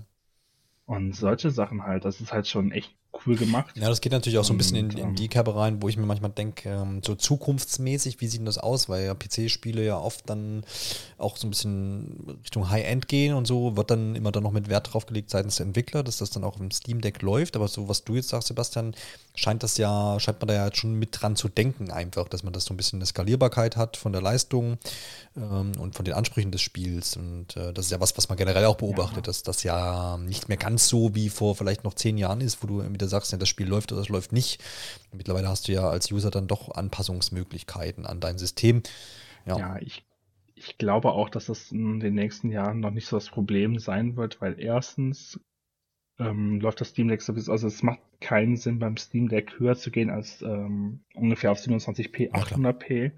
Und 0.86 1.15
solche 1.15 1.51
Sachen 1.51 1.85
halt, 1.85 2.05
das 2.05 2.20
ist 2.20 2.32
halt 2.32 2.47
schon 2.47 2.73
echt 2.73 2.94
cool 3.26 3.36
gemacht. 3.36 3.74
Ja, 3.76 3.89
das 3.89 4.01
geht 4.01 4.12
natürlich 4.12 4.39
auch 4.39 4.44
so 4.44 4.52
ein 4.52 4.59
bisschen 4.59 4.76
in, 4.76 4.90
in 4.97 5.14
die 5.14 5.28
Kerbe 5.28 5.55
rein, 5.55 5.82
wo 5.82 5.89
ich 5.89 5.97
mir 5.97 6.06
manchmal 6.06 6.30
denke, 6.30 6.68
ähm, 6.68 7.01
so 7.05 7.14
zukunftsmäßig, 7.14 8.20
wie 8.20 8.26
sieht 8.26 8.40
denn 8.40 8.47
das 8.47 8.59
aus? 8.59 8.89
Weil 8.89 9.05
ja 9.05 9.14
PC-Spiele 9.14 9.84
ja 9.84 9.98
oft 9.98 10.28
dann 10.28 10.64
auch 11.18 11.36
so 11.36 11.47
ein 11.47 11.51
bisschen 11.51 12.39
Richtung 12.43 12.70
High-End 12.70 13.09
gehen 13.09 13.34
und 13.34 13.47
so, 13.47 13.76
wird 13.76 13.90
dann 13.90 14.16
immer 14.16 14.32
dann 14.32 14.43
noch 14.43 14.52
mit 14.52 14.68
Wert 14.68 14.93
drauf 14.93 15.06
gelegt 15.06 15.30
seitens 15.30 15.56
der 15.56 15.66
Entwickler, 15.66 16.02
dass 16.02 16.18
das 16.18 16.30
dann 16.30 16.44
auch 16.44 16.59
im 16.59 16.70
Steam 16.70 17.01
Deck 17.01 17.22
läuft. 17.22 17.56
Aber 17.56 17.68
so, 17.68 17.89
was 17.89 18.05
du 18.05 18.14
jetzt 18.16 18.28
sagst, 18.28 18.48
Sebastian, 18.48 18.94
scheint 19.34 19.62
das 19.62 19.76
ja, 19.76 20.18
scheint 20.18 20.40
man 20.40 20.48
da 20.48 20.55
ja 20.55 20.74
schon 20.74 20.94
mit 20.94 21.20
dran 21.20 21.36
zu 21.36 21.48
denken, 21.48 21.90
einfach, 21.90 22.28
dass 22.28 22.43
man 22.43 22.52
das 22.52 22.64
so 22.64 22.74
ein 22.74 22.76
bisschen 22.76 22.98
eine 22.98 23.06
Skalierbarkeit 23.06 23.76
hat 23.76 23.97
von 23.97 24.12
der 24.12 24.22
Leistung 24.22 24.78
ähm, 25.36 25.72
und 25.78 25.94
von 25.94 26.05
den 26.05 26.14
Ansprüchen 26.14 26.51
des 26.51 26.60
Spiels. 26.60 27.16
Und 27.16 27.56
äh, 27.56 27.72
das 27.72 27.86
ist 27.86 27.90
ja 27.93 28.01
was, 28.01 28.16
was 28.16 28.28
man 28.28 28.39
generell 28.39 28.64
auch 28.64 28.76
beobachtet, 28.76 29.18
ja. 29.18 29.22
dass 29.22 29.43
das 29.43 29.62
ja 29.62 30.16
nicht 30.18 30.48
mehr 30.48 30.59
ganz 30.59 30.89
so 30.89 31.14
wie 31.14 31.28
vor 31.28 31.55
vielleicht 31.55 31.84
noch 31.84 31.94
zehn 31.94 32.18
Jahren 32.18 32.40
ist, 32.40 32.62
wo 32.62 32.66
du 32.66 32.74
mit 32.82 33.02
wieder 33.03 33.09
sagst, 33.09 33.33
ja, 33.33 33.39
das 33.39 33.49
Spiel 33.49 33.66
läuft 33.66 33.93
oder 33.93 34.01
das 34.01 34.09
läuft 34.09 34.33
nicht. 34.33 34.62
Mittlerweile 35.12 35.49
hast 35.49 35.69
du 35.69 35.73
ja 35.73 35.89
als 35.89 36.11
User 36.11 36.31
dann 36.31 36.47
doch 36.47 36.70
Anpassungsmöglichkeiten 36.74 38.07
an 38.07 38.20
dein 38.20 38.39
System. 38.39 38.83
Ja, 39.45 39.59
ja 39.59 39.79
ich, 39.81 40.05
ich 40.55 40.79
glaube 40.79 41.12
auch, 41.12 41.29
dass 41.29 41.47
das 41.47 41.73
in 41.73 42.01
den 42.01 42.15
nächsten 42.15 42.51
Jahren 42.51 42.81
noch 42.81 42.93
nicht 42.93 43.07
so 43.07 43.16
das 43.16 43.29
Problem 43.29 43.79
sein 43.79 44.16
wird, 44.16 44.41
weil 44.41 44.59
erstens 44.59 45.41
ähm, 46.19 46.61
läuft 46.61 46.81
das 46.81 46.89
Steam 46.89 47.09
Deck 47.09 47.23
sowieso, 47.23 47.53
also 47.53 47.66
es 47.66 47.83
macht 47.83 48.01
keinen 48.20 48.57
Sinn 48.57 48.79
beim 48.79 48.97
Steam 48.97 49.29
Deck 49.29 49.59
höher 49.59 49.74
zu 49.74 49.91
gehen 49.91 50.11
als 50.11 50.43
ähm, 50.43 51.01
ungefähr 51.15 51.51
auf 51.51 51.59
27p, 51.59 52.31
800p. 52.31 53.12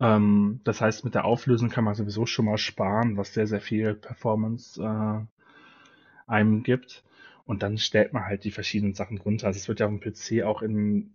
Ähm, 0.00 0.60
das 0.64 0.80
heißt, 0.80 1.04
mit 1.04 1.14
der 1.14 1.24
Auflösung 1.24 1.68
kann 1.68 1.84
man 1.84 1.94
sowieso 1.94 2.26
schon 2.26 2.46
mal 2.46 2.58
sparen, 2.58 3.16
was 3.16 3.34
sehr, 3.34 3.46
sehr 3.46 3.60
viel 3.60 3.94
Performance 3.94 4.82
äh, 4.82 6.30
einem 6.30 6.62
gibt. 6.62 7.04
Und 7.48 7.62
dann 7.62 7.78
stellt 7.78 8.12
man 8.12 8.26
halt 8.26 8.44
die 8.44 8.50
verschiedenen 8.50 8.92
Sachen 8.92 9.16
runter. 9.16 9.46
Also 9.46 9.56
es 9.56 9.68
wird 9.68 9.80
ja 9.80 9.86
auf 9.86 9.98
dem 9.98 10.00
PC 10.00 10.44
auch 10.44 10.60
in, 10.60 11.14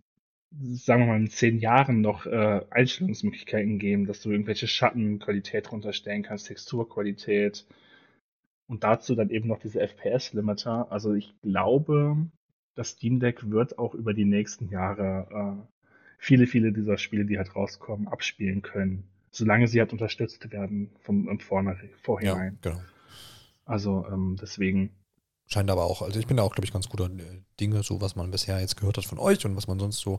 sagen 0.50 1.02
wir 1.02 1.06
mal, 1.06 1.20
in 1.20 1.30
zehn 1.30 1.60
Jahren 1.60 2.00
noch 2.00 2.26
äh, 2.26 2.60
Einstellungsmöglichkeiten 2.70 3.78
geben, 3.78 4.06
dass 4.06 4.20
du 4.20 4.32
irgendwelche 4.32 4.66
Schattenqualität 4.66 5.70
runterstellen 5.70 6.24
kannst, 6.24 6.48
Texturqualität. 6.48 7.64
Und 8.66 8.82
dazu 8.82 9.14
dann 9.14 9.30
eben 9.30 9.46
noch 9.46 9.60
diese 9.60 9.78
FPS-Limiter. 9.78 10.90
Also 10.90 11.14
ich 11.14 11.32
glaube, 11.40 12.16
das 12.74 12.88
Steam 12.88 13.20
Deck 13.20 13.48
wird 13.48 13.78
auch 13.78 13.94
über 13.94 14.12
die 14.12 14.24
nächsten 14.24 14.68
Jahre 14.70 15.28
äh, 15.30 15.84
viele, 16.18 16.48
viele 16.48 16.72
dieser 16.72 16.98
Spiele, 16.98 17.26
die 17.26 17.38
halt 17.38 17.54
rauskommen, 17.54 18.08
abspielen 18.08 18.62
können. 18.62 19.04
Solange 19.30 19.68
sie 19.68 19.78
halt 19.78 19.92
unterstützt 19.92 20.50
werden 20.50 20.90
vom, 20.98 21.38
vom 21.38 21.38
Vorhinein. 21.38 22.58
Ja, 22.64 22.70
genau. 22.72 22.82
Also 23.66 24.04
ähm, 24.10 24.36
deswegen 24.40 24.90
Scheint 25.46 25.70
aber 25.70 25.84
auch, 25.84 26.00
also 26.00 26.18
ich 26.18 26.26
bin 26.26 26.38
da 26.38 26.42
auch, 26.42 26.54
glaube 26.54 26.64
ich, 26.64 26.72
ganz 26.72 26.88
guter 26.88 27.04
äh, 27.04 27.42
Dinge, 27.60 27.82
so 27.82 28.00
was 28.00 28.16
man 28.16 28.30
bisher 28.30 28.60
jetzt 28.60 28.78
gehört 28.78 28.96
hat 28.96 29.04
von 29.04 29.18
euch 29.18 29.44
und 29.44 29.54
was 29.56 29.66
man 29.66 29.78
sonst 29.78 29.98
so 29.98 30.18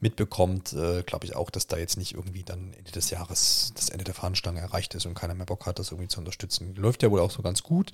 mitbekommt, 0.00 0.72
äh, 0.72 1.02
glaube 1.04 1.26
ich 1.26 1.36
auch, 1.36 1.50
dass 1.50 1.68
da 1.68 1.76
jetzt 1.76 1.96
nicht 1.96 2.14
irgendwie 2.14 2.42
dann 2.42 2.72
Ende 2.72 2.90
des 2.90 3.10
Jahres 3.10 3.72
das 3.76 3.88
Ende 3.88 4.04
der 4.04 4.14
Fahnenstange 4.14 4.60
erreicht 4.60 4.94
ist 4.96 5.06
und 5.06 5.14
keiner 5.14 5.34
mehr 5.34 5.46
Bock 5.46 5.66
hat, 5.66 5.78
das 5.78 5.92
irgendwie 5.92 6.08
zu 6.08 6.18
unterstützen. 6.18 6.74
Läuft 6.74 7.04
ja 7.04 7.10
wohl 7.10 7.20
auch 7.20 7.30
so 7.30 7.40
ganz 7.40 7.62
gut. 7.62 7.92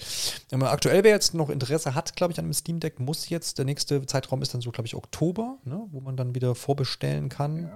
Ähm, 0.51 0.63
aktuell, 0.63 1.05
wer 1.05 1.11
jetzt 1.11 1.35
noch 1.35 1.51
Interesse 1.51 1.95
hat, 1.95 2.17
glaube 2.17 2.33
ich, 2.33 2.39
an 2.39 2.47
dem 2.47 2.55
Steam 2.55 2.81
Deck, 2.81 2.99
muss 2.99 3.29
jetzt, 3.29 3.59
der 3.59 3.67
nächste 3.67 4.07
Zeitraum 4.07 4.41
ist 4.41 4.55
dann 4.55 4.63
so, 4.63 4.71
glaube 4.71 4.87
ich, 4.87 4.95
Oktober, 4.95 5.59
ne, 5.65 5.87
wo 5.91 6.01
man 6.01 6.17
dann 6.17 6.35
wieder 6.35 6.55
vorbestellen 6.55 7.29
kann. 7.29 7.71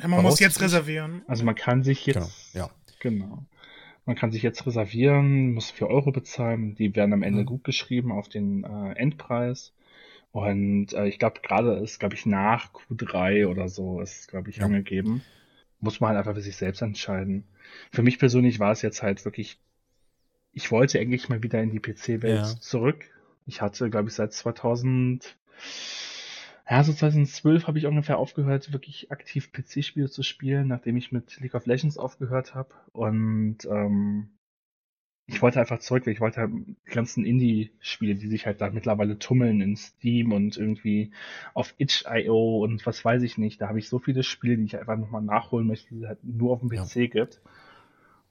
Ja, 0.00 0.08
man 0.08 0.22
muss 0.22 0.40
jetzt 0.40 0.60
reservieren. 0.60 1.22
Also 1.26 1.44
man 1.44 1.54
kann 1.54 1.82
sich 1.82 2.06
jetzt. 2.06 2.14
Genau, 2.14 2.30
ja. 2.54 2.70
Genau. 3.00 3.44
Man 4.04 4.16
kann 4.16 4.32
sich 4.32 4.42
jetzt 4.42 4.66
reservieren, 4.66 5.54
muss 5.54 5.70
4 5.70 5.86
Euro 5.88 6.10
bezahlen. 6.10 6.74
Die 6.74 6.94
werden 6.96 7.12
am 7.12 7.22
Ende 7.22 7.42
mhm. 7.42 7.46
gut 7.46 7.64
geschrieben 7.64 8.10
auf 8.10 8.28
den 8.28 8.64
äh, 8.64 8.92
Endpreis. 8.94 9.72
Und 10.32 10.92
äh, 10.94 11.06
ich 11.06 11.18
glaube, 11.18 11.40
gerade 11.42 11.74
ist, 11.74 12.00
glaube 12.00 12.14
ich, 12.14 12.26
nach 12.26 12.72
Q3 12.72 13.46
oder 13.46 13.68
so 13.68 14.00
ist, 14.00 14.28
glaube 14.28 14.50
ich, 14.50 14.56
ja. 14.56 14.64
angegeben. 14.64 15.22
Muss 15.80 16.00
man 16.00 16.08
halt 16.08 16.18
einfach 16.18 16.34
für 16.34 16.40
sich 16.40 16.56
selbst 16.56 16.80
entscheiden. 16.80 17.44
Für 17.90 18.02
mich 18.02 18.18
persönlich 18.18 18.58
war 18.58 18.72
es 18.72 18.82
jetzt 18.82 19.02
halt 19.02 19.24
wirklich, 19.24 19.58
ich 20.52 20.70
wollte 20.70 20.98
eigentlich 20.98 21.28
mal 21.28 21.42
wieder 21.42 21.62
in 21.62 21.70
die 21.70 21.80
PC-Welt 21.80 22.46
ja. 22.46 22.60
zurück. 22.60 23.04
Ich 23.46 23.60
hatte, 23.60 23.90
glaube 23.90 24.08
ich, 24.08 24.14
seit 24.14 24.32
2000 24.32 25.36
ja, 26.68 26.84
so 26.84 26.92
2012 26.92 27.66
habe 27.66 27.78
ich 27.78 27.86
ungefähr 27.86 28.18
aufgehört, 28.18 28.72
wirklich 28.72 29.10
aktiv 29.10 29.52
PC-Spiele 29.52 30.08
zu 30.08 30.22
spielen, 30.22 30.68
nachdem 30.68 30.96
ich 30.96 31.12
mit 31.12 31.40
League 31.40 31.54
of 31.54 31.66
Legends 31.66 31.98
aufgehört 31.98 32.54
habe. 32.54 32.70
Und 32.92 33.64
ähm, 33.64 34.28
ich 35.26 35.40
wollte 35.42 35.60
einfach 35.60 35.80
zurück, 35.80 36.06
weil 36.06 36.12
ich 36.12 36.20
wollte 36.20 36.40
halt 36.40 36.52
die 36.52 36.76
ganzen 36.90 37.24
Indie-Spiele, 37.24 38.14
die 38.14 38.28
sich 38.28 38.46
halt 38.46 38.60
da 38.60 38.70
mittlerweile 38.70 39.18
tummeln 39.18 39.60
in 39.60 39.76
Steam 39.76 40.32
und 40.32 40.56
irgendwie 40.56 41.12
auf 41.54 41.74
itch.io 41.78 42.62
und 42.62 42.84
was 42.86 43.04
weiß 43.04 43.22
ich 43.22 43.38
nicht. 43.38 43.60
Da 43.60 43.68
habe 43.68 43.78
ich 43.78 43.88
so 43.88 43.98
viele 43.98 44.22
Spiele, 44.22 44.56
die 44.56 44.64
ich 44.64 44.78
einfach 44.78 44.96
nochmal 44.96 45.22
nachholen 45.22 45.66
möchte, 45.66 45.94
die 45.94 46.02
es 46.02 46.08
halt 46.08 46.22
nur 46.22 46.52
auf 46.52 46.60
dem 46.60 46.68
PC 46.68 46.96
ja. 46.96 47.06
gibt. 47.06 47.40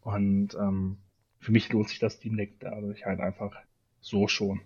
Und 0.01 0.55
ähm, 0.55 0.97
für 1.39 1.51
mich 1.51 1.71
lohnt 1.71 1.89
sich 1.89 1.99
das 1.99 2.13
Steam 2.13 2.37
Deck 2.37 2.59
dadurch 2.59 3.05
halt 3.05 3.19
einfach 3.19 3.55
so 3.99 4.27
schon. 4.27 4.61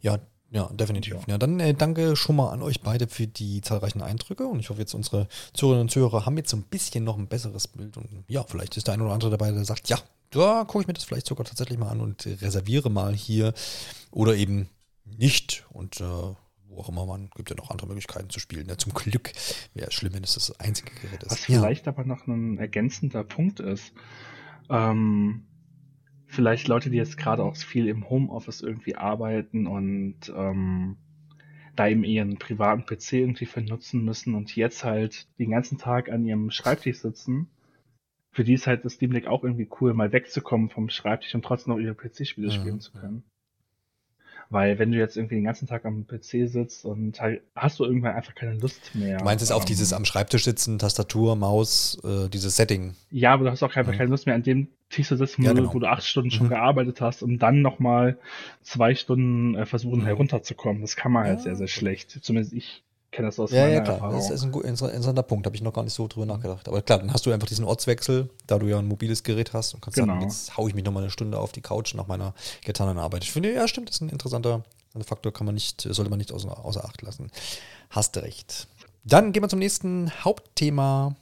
Ja, 0.00 0.18
ja, 0.50 0.68
definitiv. 0.72 1.14
Ja, 1.14 1.20
ja 1.26 1.38
dann 1.38 1.60
äh, 1.60 1.74
danke 1.74 2.16
schon 2.16 2.36
mal 2.36 2.50
an 2.50 2.62
euch 2.62 2.80
beide 2.80 3.06
für 3.06 3.26
die 3.26 3.60
zahlreichen 3.60 4.00
Eindrücke 4.02 4.46
und 4.46 4.60
ich 4.60 4.70
hoffe 4.70 4.80
jetzt 4.80 4.94
unsere 4.94 5.28
Zuhörerinnen 5.52 5.86
und 5.86 5.90
Zuhörer 5.90 6.24
haben 6.24 6.36
jetzt 6.36 6.50
so 6.50 6.56
ein 6.56 6.62
bisschen 6.62 7.04
noch 7.04 7.18
ein 7.18 7.26
besseres 7.26 7.68
Bild 7.68 7.96
und 7.96 8.24
ja, 8.28 8.44
vielleicht 8.44 8.76
ist 8.76 8.86
der 8.86 8.94
eine 8.94 9.04
oder 9.04 9.12
andere 9.12 9.30
dabei, 9.30 9.50
der 9.50 9.64
sagt, 9.64 9.88
ja, 9.88 9.98
da 10.30 10.64
gucke 10.64 10.82
ich 10.82 10.88
mir 10.88 10.94
das 10.94 11.04
vielleicht 11.04 11.26
sogar 11.26 11.44
tatsächlich 11.44 11.78
mal 11.78 11.90
an 11.90 12.00
und 12.00 12.26
reserviere 12.26 12.90
mal 12.90 13.14
hier 13.14 13.52
oder 14.10 14.36
eben 14.36 14.68
nicht 15.04 15.66
und 15.70 16.00
äh, 16.00 16.04
wo 16.04 16.80
auch 16.80 16.88
immer 16.88 17.06
man, 17.06 17.30
gibt 17.34 17.50
ja 17.50 17.56
noch 17.56 17.70
andere 17.70 17.86
Möglichkeiten 17.86 18.30
zu 18.30 18.40
spielen. 18.40 18.68
Ja, 18.68 18.76
zum 18.76 18.92
Glück 18.92 19.32
wäre 19.74 19.88
es 19.88 19.94
schlimm, 19.94 20.14
wenn 20.14 20.24
es 20.24 20.34
das 20.34 20.58
einzige 20.60 20.90
Gerät 21.00 21.22
ist. 21.22 21.32
Was 21.32 21.48
ja. 21.48 21.58
vielleicht 21.58 21.88
aber 21.88 22.04
noch 22.04 22.26
ein 22.26 22.58
ergänzender 22.58 23.24
Punkt 23.24 23.60
ist, 23.60 23.92
ähm, 24.70 25.46
vielleicht 26.28 26.68
Leute, 26.68 26.90
die 26.90 26.98
jetzt 26.98 27.16
gerade 27.16 27.42
auch 27.42 27.56
viel 27.56 27.88
im 27.88 28.08
Homeoffice 28.08 28.60
irgendwie 28.60 28.94
arbeiten 28.94 29.66
und 29.66 30.32
ähm, 30.36 30.96
da 31.74 31.88
eben 31.88 32.04
ihren 32.04 32.38
privaten 32.38 32.84
PC 32.84 33.14
irgendwie 33.14 33.46
für 33.46 33.62
nutzen 33.62 34.04
müssen 34.04 34.34
und 34.34 34.54
jetzt 34.54 34.84
halt 34.84 35.26
den 35.38 35.50
ganzen 35.50 35.78
Tag 35.78 36.10
an 36.10 36.24
ihrem 36.24 36.50
Schreibtisch 36.50 36.98
sitzen. 36.98 37.48
Für 38.30 38.44
die 38.44 38.54
ist 38.54 38.66
halt 38.66 38.84
das 38.84 38.94
Steam 38.94 39.12
Deck 39.12 39.26
auch 39.26 39.42
irgendwie 39.42 39.68
cool, 39.80 39.94
mal 39.94 40.12
wegzukommen 40.12 40.68
vom 40.68 40.90
Schreibtisch 40.90 41.34
und 41.34 41.44
trotzdem 41.44 41.74
noch 41.74 41.80
ihre 41.80 41.94
PC-Spiele 41.94 42.48
ja, 42.48 42.52
spielen 42.52 42.80
zu 42.80 42.92
können. 42.92 43.24
Weil 44.50 44.78
wenn 44.78 44.92
du 44.92 44.98
jetzt 44.98 45.16
irgendwie 45.16 45.34
den 45.34 45.44
ganzen 45.44 45.68
Tag 45.68 45.84
am 45.84 46.06
PC 46.06 46.48
sitzt 46.48 46.86
und 46.86 47.20
halt, 47.20 47.42
hast 47.54 47.78
du 47.78 47.84
irgendwann 47.84 48.14
einfach 48.14 48.34
keine 48.34 48.54
Lust 48.54 48.94
mehr. 48.94 49.18
Du 49.18 49.24
meinst 49.24 49.44
es 49.44 49.50
auf 49.50 49.62
ähm, 49.62 49.66
dieses 49.66 49.92
am 49.92 50.06
Schreibtisch 50.06 50.44
sitzen, 50.44 50.78
Tastatur, 50.78 51.36
Maus, 51.36 52.00
äh, 52.02 52.30
dieses 52.30 52.56
Setting? 52.56 52.94
Ja, 53.10 53.34
aber 53.34 53.44
du 53.44 53.50
hast 53.50 53.62
auch 53.62 53.76
einfach 53.76 53.92
ja. 53.92 53.98
keine 53.98 54.10
Lust 54.10 54.24
mehr 54.24 54.34
an 54.34 54.42
dem 54.42 54.68
Tisch 54.88 55.08
zu 55.08 55.16
sitzen, 55.16 55.42
ja, 55.42 55.52
genau. 55.52 55.74
wo 55.74 55.78
du 55.78 55.86
acht 55.86 56.04
Stunden 56.04 56.30
schon 56.30 56.46
mhm. 56.46 56.50
gearbeitet 56.50 57.02
hast, 57.02 57.22
um 57.22 57.38
dann 57.38 57.60
nochmal 57.60 58.16
zwei 58.62 58.94
Stunden 58.94 59.54
äh, 59.54 59.66
versuchen 59.66 60.00
mhm. 60.00 60.06
herunterzukommen. 60.06 60.80
Das 60.80 60.96
kann 60.96 61.12
man 61.12 61.24
halt 61.24 61.42
sehr, 61.42 61.56
sehr 61.56 61.68
schlecht. 61.68 62.10
Zumindest 62.22 62.54
ich 62.54 62.84
kenne 63.18 63.28
das 63.28 63.38
aus 63.38 63.50
ja, 63.50 63.62
meiner 63.62 63.74
ja, 63.74 63.80
klar. 63.80 63.96
Erfahrung. 63.96 64.16
Das 64.16 64.30
ist 64.30 64.42
ein 64.44 64.52
interessanter 64.52 65.22
Punkt, 65.22 65.46
habe 65.46 65.56
ich 65.56 65.62
noch 65.62 65.72
gar 65.72 65.82
nicht 65.82 65.92
so 65.92 66.06
drüber 66.06 66.26
nachgedacht. 66.26 66.68
Aber 66.68 66.80
klar, 66.82 66.98
dann 66.98 67.12
hast 67.12 67.26
du 67.26 67.32
einfach 67.32 67.48
diesen 67.48 67.64
Ortswechsel, 67.64 68.30
da 68.46 68.58
du 68.58 68.66
ja 68.66 68.78
ein 68.78 68.86
mobiles 68.86 69.22
Gerät 69.24 69.52
hast 69.52 69.74
und 69.74 69.80
kannst 69.80 69.96
genau. 69.96 70.14
sagen, 70.14 70.22
jetzt 70.22 70.56
haue 70.56 70.68
ich 70.68 70.74
mich 70.74 70.84
nochmal 70.84 71.02
eine 71.02 71.10
Stunde 71.10 71.38
auf 71.38 71.52
die 71.52 71.60
Couch 71.60 71.94
nach 71.94 72.06
meiner 72.06 72.32
getanen 72.64 72.98
Arbeit. 72.98 73.24
Ich 73.24 73.32
finde, 73.32 73.52
ja, 73.52 73.66
stimmt, 73.66 73.88
das 73.88 73.96
ist 73.96 74.02
ein 74.02 74.08
interessanter 74.08 74.62
Faktor, 75.04 75.32
kann 75.32 75.46
man 75.46 75.54
nicht, 75.54 75.82
sollte 75.82 76.10
man 76.10 76.18
nicht 76.18 76.32
außer, 76.32 76.64
außer 76.64 76.84
Acht 76.84 77.02
lassen. 77.02 77.30
Hast 77.90 78.16
du 78.16 78.22
recht. 78.22 78.68
Dann 79.04 79.32
gehen 79.32 79.42
wir 79.42 79.48
zum 79.48 79.58
nächsten 79.58 80.10
Hauptthema. 80.24 81.16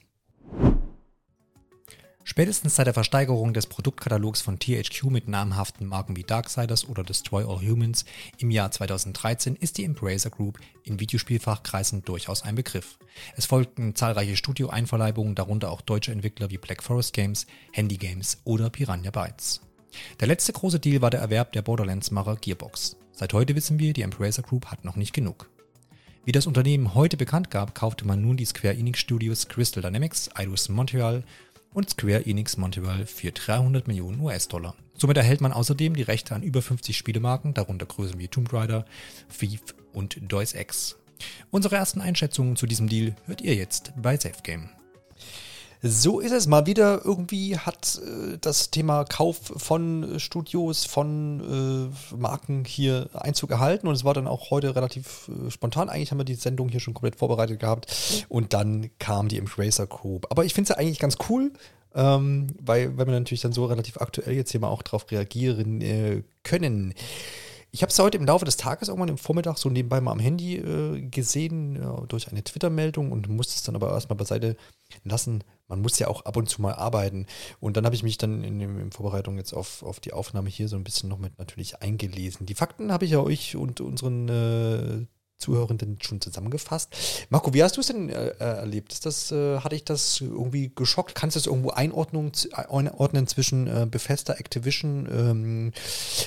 Spätestens 2.29 2.75
seit 2.75 2.89
der 2.89 2.93
Versteigerung 2.93 3.55
des 3.55 3.69
Produktkatalogs 3.69 4.43
von 4.43 4.59
THQ 4.59 5.05
mit 5.11 5.29
namhaften 5.29 5.87
Marken 5.87 6.17
wie 6.17 6.25
Darksiders 6.25 6.89
oder 6.89 7.05
Destroy 7.05 7.45
All 7.45 7.61
Humans 7.61 8.05
im 8.39 8.51
Jahr 8.51 8.73
2013 8.73 9.55
ist 9.55 9.79
die 9.79 9.85
Embracer 9.85 10.31
Group 10.31 10.59
in 10.83 10.99
Videospielfachkreisen 10.99 12.03
durchaus 12.03 12.43
ein 12.43 12.57
Begriff. 12.57 12.99
Es 13.37 13.47
folgten 13.47 13.95
zahlreiche 13.95 14.35
Studio-Einverleibungen, 14.35 15.37
darunter 15.37 15.71
auch 15.71 15.81
deutsche 15.81 16.11
Entwickler 16.11 16.51
wie 16.51 16.59
Black 16.59 16.83
Forest 16.83 17.13
Games, 17.13 17.47
Handy 17.71 17.97
Games 17.97 18.39
oder 18.43 18.71
Piranha 18.71 19.13
Bytes. 19.13 19.61
Der 20.19 20.27
letzte 20.27 20.53
große 20.53 20.81
Deal 20.81 21.03
war 21.03 21.11
der 21.11 21.21
Erwerb 21.21 21.53
der 21.53 21.63
Borderlands-Macher 21.63 22.39
Gearbox. 22.41 22.97
Seit 23.13 23.35
heute 23.35 23.55
wissen 23.55 23.79
wir, 23.79 23.93
die 23.93 24.03
Embracer 24.03 24.43
Group 24.43 24.67
hat 24.67 24.85
noch 24.85 24.97
nicht 24.97 25.13
genug. 25.13 25.49
Wie 26.27 26.33
das 26.33 26.49
Unternehmen 26.49 26.93
heute 26.95 27.17
bekannt 27.17 27.53
gab, 27.53 27.77
kaufte 27.77 28.05
man 28.05 28.21
nun 28.21 28.37
die 28.37 28.47
Square 28.47 28.75
Enix 28.75 28.99
Studios 28.99 29.47
Crystal 29.47 29.81
Dynamics, 29.81 30.29
Eidos 30.35 30.69
Montreal 30.69 31.23
und 31.73 31.91
Square 31.91 32.27
Enix 32.27 32.57
Montreal 32.57 33.07
für 33.07 33.33
300 33.33 33.87
Millionen 33.87 34.21
US-Dollar. 34.21 34.75
Somit 34.97 35.17
erhält 35.17 35.41
man 35.41 35.53
außerdem 35.53 35.95
die 35.95 36.03
Rechte 36.03 36.35
an 36.35 36.43
über 36.43 36.63
50 36.63 36.97
Spielemarken, 36.97 37.55
darunter 37.55 37.87
Größen 37.87 38.19
wie 38.19 38.29
Tomb 38.29 38.53
Raider, 38.53 38.87
Thief 39.39 39.63
und 39.93 40.19
Deus 40.23 40.55
Ex. 40.55 40.97
Unsere 41.51 41.77
ersten 41.77 42.01
Einschätzungen 42.01 42.57
zu 42.57 42.67
diesem 42.67 42.89
Deal 42.89 43.15
hört 43.27 43.41
ihr 43.41 43.55
jetzt 43.55 43.93
bei 43.97 44.17
SafeGame. 44.17 44.71
So 45.83 46.21
ist 46.21 46.33
es 46.33 46.47
mal 46.47 46.67
wieder. 46.67 47.05
Irgendwie 47.05 47.59
hat 47.59 48.01
äh, 48.05 48.39
das 48.41 48.71
Thema 48.71 49.05
Kauf 49.05 49.39
von 49.57 50.19
Studios, 50.19 50.85
von 50.85 51.91
äh, 52.13 52.17
Marken 52.17 52.65
hier 52.65 53.09
Einzug 53.13 53.51
erhalten 53.51 53.87
und 53.87 53.95
es 53.95 54.05
war 54.05 54.15
dann 54.15 54.27
auch 54.27 54.51
heute 54.51 54.75
relativ 54.75 55.29
äh, 55.29 55.51
spontan. 55.51 55.89
Eigentlich 55.89 56.11
haben 56.11 56.19
wir 56.19 56.25
die 56.25 56.35
Sendung 56.35 56.69
hier 56.69 56.81
schon 56.81 56.95
komplett 56.95 57.17
vorbereitet 57.17 57.61
gehabt 57.61 58.27
und 58.29 58.53
dann 58.53 58.91
kam 58.99 59.29
die 59.29 59.39
Embracer 59.39 59.87
Group. 59.87 60.27
Aber 60.31 60.45
ich 60.45 60.55
finde 60.55 60.71
es 60.71 60.77
ja 60.77 60.81
eigentlich 60.81 60.99
ganz 60.99 61.19
cool, 61.29 61.53
ähm, 61.95 62.49
weil, 62.61 62.97
weil 62.97 63.07
wir 63.07 63.19
natürlich 63.19 63.43
dann 63.43 63.53
so 63.53 63.67
relativ 63.67 63.99
aktuell 63.99 64.35
jetzt 64.35 64.51
hier 64.51 64.61
mal 64.61 64.69
auch 64.69 64.83
drauf 64.83 65.11
reagieren 65.11 65.81
äh, 65.83 66.23
können. 66.43 66.95
Ich 67.73 67.83
habe 67.83 67.91
es 67.91 67.99
heute 67.99 68.17
im 68.17 68.25
Laufe 68.25 68.45
des 68.45 68.57
Tages 68.57 68.89
irgendwann 68.89 69.09
im 69.11 69.19
Vormittag 69.19 69.59
so 69.59 69.69
nebenbei 69.69 70.01
mal 70.01 70.13
am 70.13 70.19
Handy 70.19 70.57
äh, 70.57 71.01
gesehen, 71.03 71.77
ja, 71.77 72.01
durch 72.09 72.29
eine 72.29 72.43
Twitter-Meldung 72.43 73.13
und 73.13 73.29
musste 73.29 73.55
es 73.55 73.63
dann 73.63 73.77
aber 73.77 73.91
erstmal 73.91 74.17
beiseite 74.17 74.57
lassen. 75.05 75.45
Man 75.69 75.83
muss 75.83 75.99
ja 75.99 76.09
auch 76.09 76.25
ab 76.25 76.37
und 76.37 76.49
zu 76.49 76.63
mal 76.63 76.75
arbeiten. 76.75 77.27
Und 77.61 77.77
dann 77.77 77.85
habe 77.85 77.95
ich 77.95 78.03
mich 78.03 78.19
dann 78.19 78.45
in, 78.45 78.61
in, 78.61 78.79
in, 78.79 78.93
Vorbereitung 78.93 79.37
jetzt 79.37 79.53
auf, 79.53 79.83
auf 79.83 80.01
die 80.01 80.13
Aufnahme 80.13 80.49
hier 80.49 80.69
so 80.69 80.77
ein 80.77 80.85
bisschen 80.85 81.09
noch 81.09 81.19
mit 81.19 81.39
natürlich 81.39 81.83
eingelesen. 81.83 82.47
Die 82.47 82.55
Fakten 82.55 82.93
habe 82.93 83.05
ich 83.05 83.11
ja 83.11 83.21
euch 83.21 83.57
und 83.57 83.81
unseren 83.81 84.29
äh, 84.29 85.07
Zuhörenden 85.39 85.99
schon 86.01 86.21
zusammengefasst. 86.21 87.27
Marco, 87.29 87.53
wie 87.53 87.63
hast 87.63 87.77
du 87.77 87.81
es 87.81 87.89
denn 87.89 88.09
äh, 88.09 88.29
erlebt? 88.39 88.93
Ist 88.93 89.07
das, 89.07 89.31
äh, 89.33 89.59
hatte 89.61 89.75
ich 89.75 89.85
das 89.85 90.21
irgendwie 90.21 90.73
geschockt? 90.75 91.15
Kannst 91.15 91.37
du 91.37 91.41
es 91.41 91.47
irgendwo 91.47 91.71
einordnen, 91.71 92.33
einordnen 92.53 93.27
zwischen 93.27 93.67
äh, 93.67 93.87
Bethesda, 93.87 94.35
Activision, 94.35 95.07
ähm, 95.11 95.73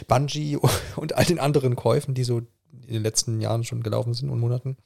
Bungie 0.08 0.58
und 0.96 1.16
all 1.16 1.26
den 1.26 1.40
anderen 1.40 1.76
Käufen, 1.76 2.14
die 2.14 2.24
so 2.24 2.40
in 2.88 2.94
den 2.94 3.04
letzten 3.04 3.42
Jahren 3.42 3.64
schon 3.64 3.84
gelaufen 3.84 4.14
sind 4.14 4.30
und 4.30 4.40
Monaten? 4.40 4.78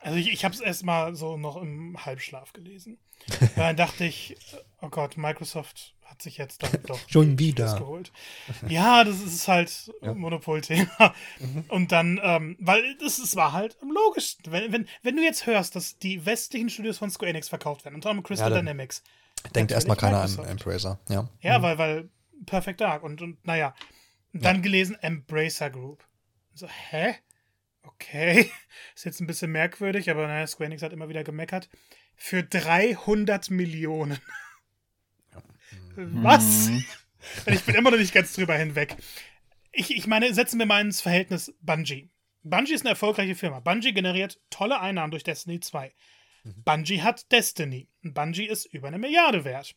Also 0.00 0.18
ich, 0.18 0.32
ich 0.32 0.44
habe 0.44 0.54
es 0.54 0.60
erstmal 0.60 1.14
so 1.14 1.36
noch 1.36 1.56
im 1.56 2.04
Halbschlaf 2.04 2.52
gelesen. 2.52 2.98
dann 3.56 3.76
dachte 3.76 4.04
ich, 4.04 4.36
oh 4.82 4.88
Gott, 4.88 5.16
Microsoft 5.16 5.93
hat 6.04 6.22
sich 6.22 6.38
jetzt 6.38 6.62
dann 6.62 6.70
doch 6.86 6.98
schon 7.08 7.38
wieder 7.38 7.78
geholt. 7.78 8.12
Ja, 8.68 9.04
das 9.04 9.20
ist 9.20 9.48
halt 9.48 9.92
ja. 10.02 10.14
Monopolthema. 10.14 11.14
Mhm. 11.40 11.64
Und 11.68 11.92
dann, 11.92 12.20
ähm, 12.22 12.56
weil 12.60 12.96
das, 12.98 13.16
das 13.16 13.36
war 13.36 13.52
halt 13.52 13.76
am 13.82 13.90
logischsten. 13.90 14.52
Wenn, 14.52 14.72
wenn, 14.72 14.88
wenn 15.02 15.16
du 15.16 15.22
jetzt 15.22 15.46
hörst, 15.46 15.76
dass 15.76 15.98
die 15.98 16.24
westlichen 16.26 16.70
Studios 16.70 16.98
von 16.98 17.10
Square 17.10 17.30
Enix 17.30 17.48
verkauft 17.48 17.84
werden, 17.84 17.96
unter 17.96 18.10
anderem 18.10 18.24
Crystal 18.24 18.50
ja, 18.50 18.56
Dynamics. 18.56 19.02
Denkt 19.54 19.72
erstmal 19.72 19.96
keiner 19.96 20.20
an 20.22 20.38
Embracer, 20.46 20.98
ja. 21.08 21.28
Ja, 21.40 21.58
mhm. 21.58 21.62
weil, 21.62 21.78
weil 21.78 22.08
Perfect 22.46 22.80
Dark 22.80 23.02
und, 23.02 23.20
und 23.22 23.44
naja. 23.44 23.74
dann 24.32 24.56
ja. 24.56 24.62
gelesen 24.62 24.96
Embracer 25.00 25.70
Group. 25.70 26.04
So, 26.54 26.68
hä? 26.68 27.16
Okay, 27.82 28.50
ist 28.94 29.04
jetzt 29.04 29.20
ein 29.20 29.26
bisschen 29.26 29.52
merkwürdig, 29.52 30.10
aber 30.10 30.26
naja, 30.26 30.46
Square 30.46 30.66
Enix 30.66 30.82
hat 30.82 30.92
immer 30.92 31.08
wieder 31.08 31.24
gemeckert. 31.24 31.68
Für 32.16 32.42
300 32.42 33.50
Millionen. 33.50 34.18
Was? 35.96 36.68
Mhm. 36.68 36.84
Ich 37.46 37.62
bin 37.62 37.74
immer 37.74 37.90
noch 37.90 37.96
nicht 37.96 38.12
ganz 38.12 38.34
drüber 38.34 38.54
hinweg. 38.54 38.96
Ich, 39.72 39.96
ich 39.96 40.06
meine, 40.06 40.34
setzen 40.34 40.58
wir 40.58 40.66
mal 40.66 40.82
ins 40.82 41.00
Verhältnis 41.00 41.54
Bungie. 41.62 42.10
Bungie 42.42 42.74
ist 42.74 42.82
eine 42.82 42.90
erfolgreiche 42.90 43.34
Firma. 43.34 43.60
Bungie 43.60 43.94
generiert 43.94 44.40
tolle 44.50 44.78
Einnahmen 44.78 45.10
durch 45.10 45.24
Destiny 45.24 45.58
2. 45.58 45.94
Mhm. 46.44 46.62
Bungie 46.64 47.00
hat 47.00 47.32
Destiny. 47.32 47.88
Bungie 48.02 48.46
ist 48.46 48.66
über 48.66 48.88
eine 48.88 48.98
Milliarde 48.98 49.46
wert. 49.46 49.74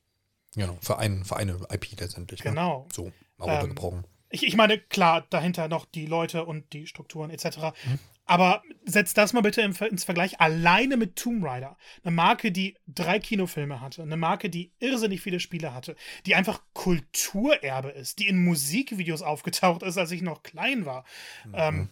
Genau, 0.55 0.77
für, 0.81 0.97
ein, 0.97 1.23
für 1.23 1.37
eine 1.37 1.57
IP 1.71 1.99
letztendlich. 1.99 2.43
Ne? 2.43 2.51
Genau. 2.51 2.81
Ne? 2.81 2.87
So, 2.93 3.11
mal 3.37 3.51
runtergebrochen. 3.51 3.99
Ähm, 3.99 4.05
ich, 4.29 4.45
ich 4.45 4.55
meine, 4.55 4.77
klar, 4.77 5.25
dahinter 5.29 5.67
noch 5.69 5.85
die 5.85 6.05
Leute 6.05 6.45
und 6.45 6.73
die 6.73 6.85
Strukturen 6.85 7.29
etc. 7.29 7.57
Mhm. 7.85 7.99
Aber 8.27 8.61
setzt 8.85 9.17
das 9.17 9.31
mal 9.31 9.41
bitte 9.41 9.61
ins 9.61 10.03
Vergleich 10.03 10.41
alleine 10.41 10.97
mit 10.97 11.15
Tomb 11.15 11.43
Raider. 11.45 11.77
Eine 12.03 12.11
Marke, 12.11 12.51
die 12.51 12.75
drei 12.85 13.19
Kinofilme 13.19 13.79
hatte, 13.79 14.03
eine 14.03 14.17
Marke, 14.17 14.49
die 14.49 14.73
irrsinnig 14.79 15.21
viele 15.21 15.39
Spiele 15.39 15.73
hatte, 15.73 15.95
die 16.25 16.35
einfach 16.35 16.61
Kulturerbe 16.73 17.89
ist, 17.89 18.19
die 18.19 18.27
in 18.27 18.43
Musikvideos 18.43 19.21
aufgetaucht 19.21 19.81
ist, 19.81 19.97
als 19.97 20.11
ich 20.11 20.21
noch 20.21 20.43
klein 20.43 20.85
war. 20.85 21.05
Mhm. 21.45 21.53
Ähm, 21.55 21.89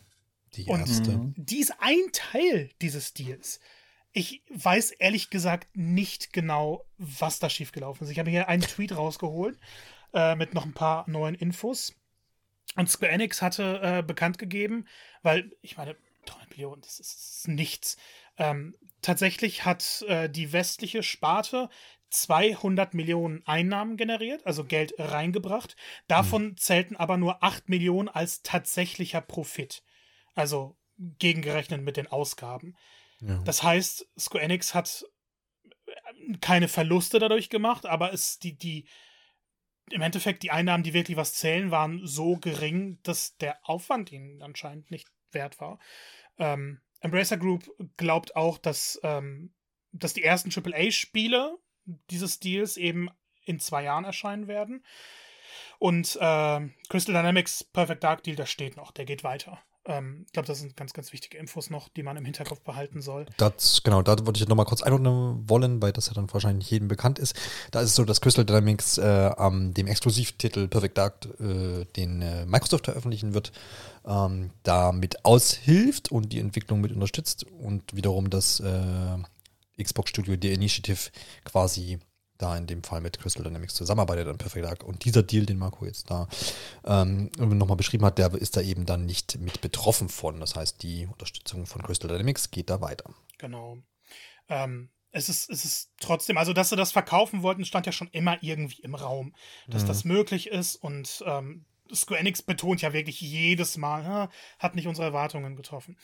die 0.56 0.68
erste. 0.68 1.12
Und 1.12 1.36
die 1.38 1.60
ist 1.60 1.74
ein 1.80 2.12
Teil 2.12 2.70
dieses 2.82 3.14
Deals. 3.14 3.62
Ich 4.12 4.44
weiß 4.50 4.92
ehrlich 4.92 5.30
gesagt 5.30 5.70
nicht 5.74 6.34
genau, 6.34 6.86
was 6.98 7.40
da 7.40 7.50
schiefgelaufen 7.50 8.06
ist. 8.06 8.12
Ich 8.12 8.20
habe 8.20 8.30
hier 8.30 8.50
einen 8.50 8.62
Tweet 8.62 8.96
rausgeholt 8.96 9.58
äh, 10.14 10.36
mit 10.36 10.54
noch 10.54 10.66
ein 10.66 10.74
paar 10.74 11.10
neuen 11.10 11.36
Infos. 11.36 11.96
Und 12.76 12.90
Square 12.90 13.12
Enix 13.12 13.42
hatte 13.42 13.80
äh, 13.82 14.04
bekannt 14.04 14.38
gegeben, 14.38 14.86
weil, 15.22 15.52
ich 15.62 15.78
meine, 15.78 15.96
300 15.96 16.05
Millionen, 16.50 16.82
das 16.82 17.00
ist 17.00 17.48
nichts. 17.48 17.98
Ähm, 18.38 18.76
tatsächlich 19.02 19.66
hat 19.66 20.04
äh, 20.08 20.30
die 20.30 20.54
westliche 20.54 21.04
Sparte 21.04 21.70
200 22.10 22.94
Millionen 22.94 23.46
Einnahmen 23.46 23.98
generiert, 23.98 24.46
also 24.46 24.64
Geld 24.64 24.94
reingebracht. 24.98 25.76
Davon 26.08 26.50
mhm. 26.50 26.58
zählten 26.58 26.96
aber 26.96 27.18
nur 27.18 27.44
8 27.44 27.70
Millionen 27.70 28.10
als 28.10 28.42
tatsächlicher 28.42 29.22
Profit. 29.22 29.84
Also 30.34 30.78
gegengerechnet 30.98 31.82
mit 31.82 31.98
den 31.98 32.08
Ausgaben. 32.08 32.76
Ja. 33.20 33.42
Das 33.44 33.64
heißt, 33.64 34.08
Square 34.18 34.44
Enix 34.44 34.74
hat 34.74 35.06
äh, 35.86 36.38
keine 36.42 36.68
Verluste 36.68 37.20
dadurch 37.20 37.50
gemacht, 37.50 37.86
aber 37.86 38.14
es 38.14 38.40
die, 38.40 38.58
die, 38.58 38.88
im 39.92 40.02
Endeffekt 40.02 40.44
die 40.44 40.52
Einnahmen, 40.52 40.84
die 40.84 40.94
wirklich 40.94 41.18
was 41.18 41.34
zählen, 41.34 41.72
waren 41.72 42.06
so 42.06 42.38
gering, 42.38 43.00
dass 43.04 43.38
der 43.38 43.60
Aufwand 43.64 44.12
ihnen 44.12 44.42
anscheinend 44.42 44.90
nicht 44.92 45.10
wert 45.36 45.60
war. 45.62 45.78
Ähm, 46.40 46.82
Embracer 47.02 47.38
Group 47.38 47.70
glaubt 47.98 48.36
auch, 48.36 48.58
dass, 48.58 49.00
ähm, 49.04 49.54
dass 49.92 50.14
die 50.14 50.24
ersten 50.24 50.50
AAA-Spiele 50.50 51.58
dieses 52.10 52.40
Deals 52.40 52.78
eben 52.78 53.10
in 53.44 53.60
zwei 53.60 53.84
Jahren 53.84 54.06
erscheinen 54.06 54.48
werden. 54.48 54.84
Und 55.78 56.16
äh, 56.16 56.70
Crystal 56.90 57.14
Dynamics 57.14 57.64
Perfect 57.64 58.04
Dark 58.04 58.24
Deal, 58.24 58.36
der 58.36 58.48
steht 58.48 58.76
noch, 58.76 58.92
der 58.92 59.06
geht 59.06 59.24
weiter. 59.24 59.62
Ähm, 59.88 60.24
ich 60.26 60.34
glaube, 60.34 60.48
das 60.48 60.60
sind 60.60 60.76
ganz, 60.76 60.94
ganz 60.94 61.14
wichtige 61.14 61.38
Infos 61.38 61.70
noch, 61.70 61.90
die 61.90 62.04
man 62.04 62.18
im 62.18 62.26
Hinterkopf 62.26 62.62
behalten 62.62 63.02
soll. 63.02 63.26
Das, 63.38 63.84
genau, 63.84 64.02
da 64.02 64.16
wollte 64.26 64.42
ich 64.42 64.48
nochmal 64.48 64.66
kurz 64.66 64.82
einordnen 64.82 65.48
wollen, 65.48 65.82
weil 65.82 65.92
das 65.92 66.08
ja 66.08 66.14
dann 66.14 66.32
wahrscheinlich 66.34 66.70
jedem 66.72 66.88
bekannt 66.88 67.20
ist. 67.20 67.36
Da 67.72 67.82
ist 67.82 67.90
es 67.90 67.96
so, 67.96 68.04
dass 68.04 68.22
Crystal 68.22 68.46
Dynamics 68.46 68.98
äh, 68.98 69.32
am 69.38 69.74
dem 69.74 69.88
Exklusivtitel 69.88 70.68
Perfect 70.68 70.98
Dark, 70.98 71.26
äh, 71.40 71.86
den 71.96 72.22
äh, 72.22 72.46
Microsoft 72.46 72.86
veröffentlichen 72.86 73.34
wird, 73.34 73.52
ähm, 74.06 74.52
damit 74.64 75.24
aushilft 75.24 76.12
und 76.12 76.34
die 76.34 76.40
Entwicklung 76.40 76.82
mit 76.82 76.92
unterstützt 76.92 77.46
und 77.46 77.96
wiederum 77.96 78.30
das 78.30 78.60
äh, 78.60 79.84
Xbox 79.84 80.10
Studio 80.10 80.36
The 80.42 80.52
Initiative 80.52 81.12
quasi 81.44 82.00
da 82.38 82.58
in 82.58 82.68
dem 82.68 82.84
Fall 82.84 83.02
mit 83.02 83.20
Crystal 83.20 83.44
Dynamics 83.44 83.76
zusammenarbeitet 83.76 84.28
an 84.28 84.38
Perfect 84.38 84.66
Dark. 84.66 84.84
Und 84.84 85.06
dieser 85.06 85.24
Deal, 85.24 85.46
den 85.46 85.58
Marco 85.58 85.86
jetzt 85.86 86.10
da 86.10 86.28
ähm, 86.86 87.32
nochmal 87.38 87.78
beschrieben 87.78 88.06
hat, 88.06 88.18
der 88.18 88.34
ist 88.34 88.58
da 88.58 88.62
eben 88.62 88.86
dann 88.86 89.06
nicht 89.06 89.40
mit 89.40 89.62
betroffen 89.62 90.10
von. 90.10 90.40
Das 90.40 90.56
heißt, 90.56 90.84
die 90.84 91.08
Unterstützung 91.08 91.66
von 91.66 91.82
Crystal 91.84 92.10
Dynamics 92.10 92.52
geht 92.52 92.70
da 92.70 92.82
weiter. 92.82 93.10
Genau. 93.38 93.78
Ähm, 94.50 94.90
es 95.12 95.30
ist, 95.30 95.50
es 95.50 95.64
ist 95.64 95.92
trotzdem, 96.00 96.38
also 96.38 96.52
dass 96.52 96.70
sie 96.70 96.76
das 96.76 96.92
verkaufen 96.92 97.42
wollten, 97.42 97.64
stand 97.64 97.86
ja 97.86 97.94
schon 97.94 98.10
immer 98.10 98.38
irgendwie 98.42 98.82
im 98.82 98.96
Raum, 98.96 99.34
dass 99.68 99.84
mhm. 99.84 99.88
das 99.88 100.04
möglich 100.04 100.48
ist 100.48 100.76
und 100.76 101.24
ähm, 101.26 101.66
Square 101.94 102.20
Enix 102.20 102.42
betont 102.42 102.82
ja 102.82 102.94
wirklich 102.94 103.22
jedes 103.22 103.78
Mal, 103.78 104.30
hat 104.58 104.76
nicht 104.76 104.88
unsere 104.88 105.06
Erwartungen 105.06 105.56
getroffen. 105.56 105.98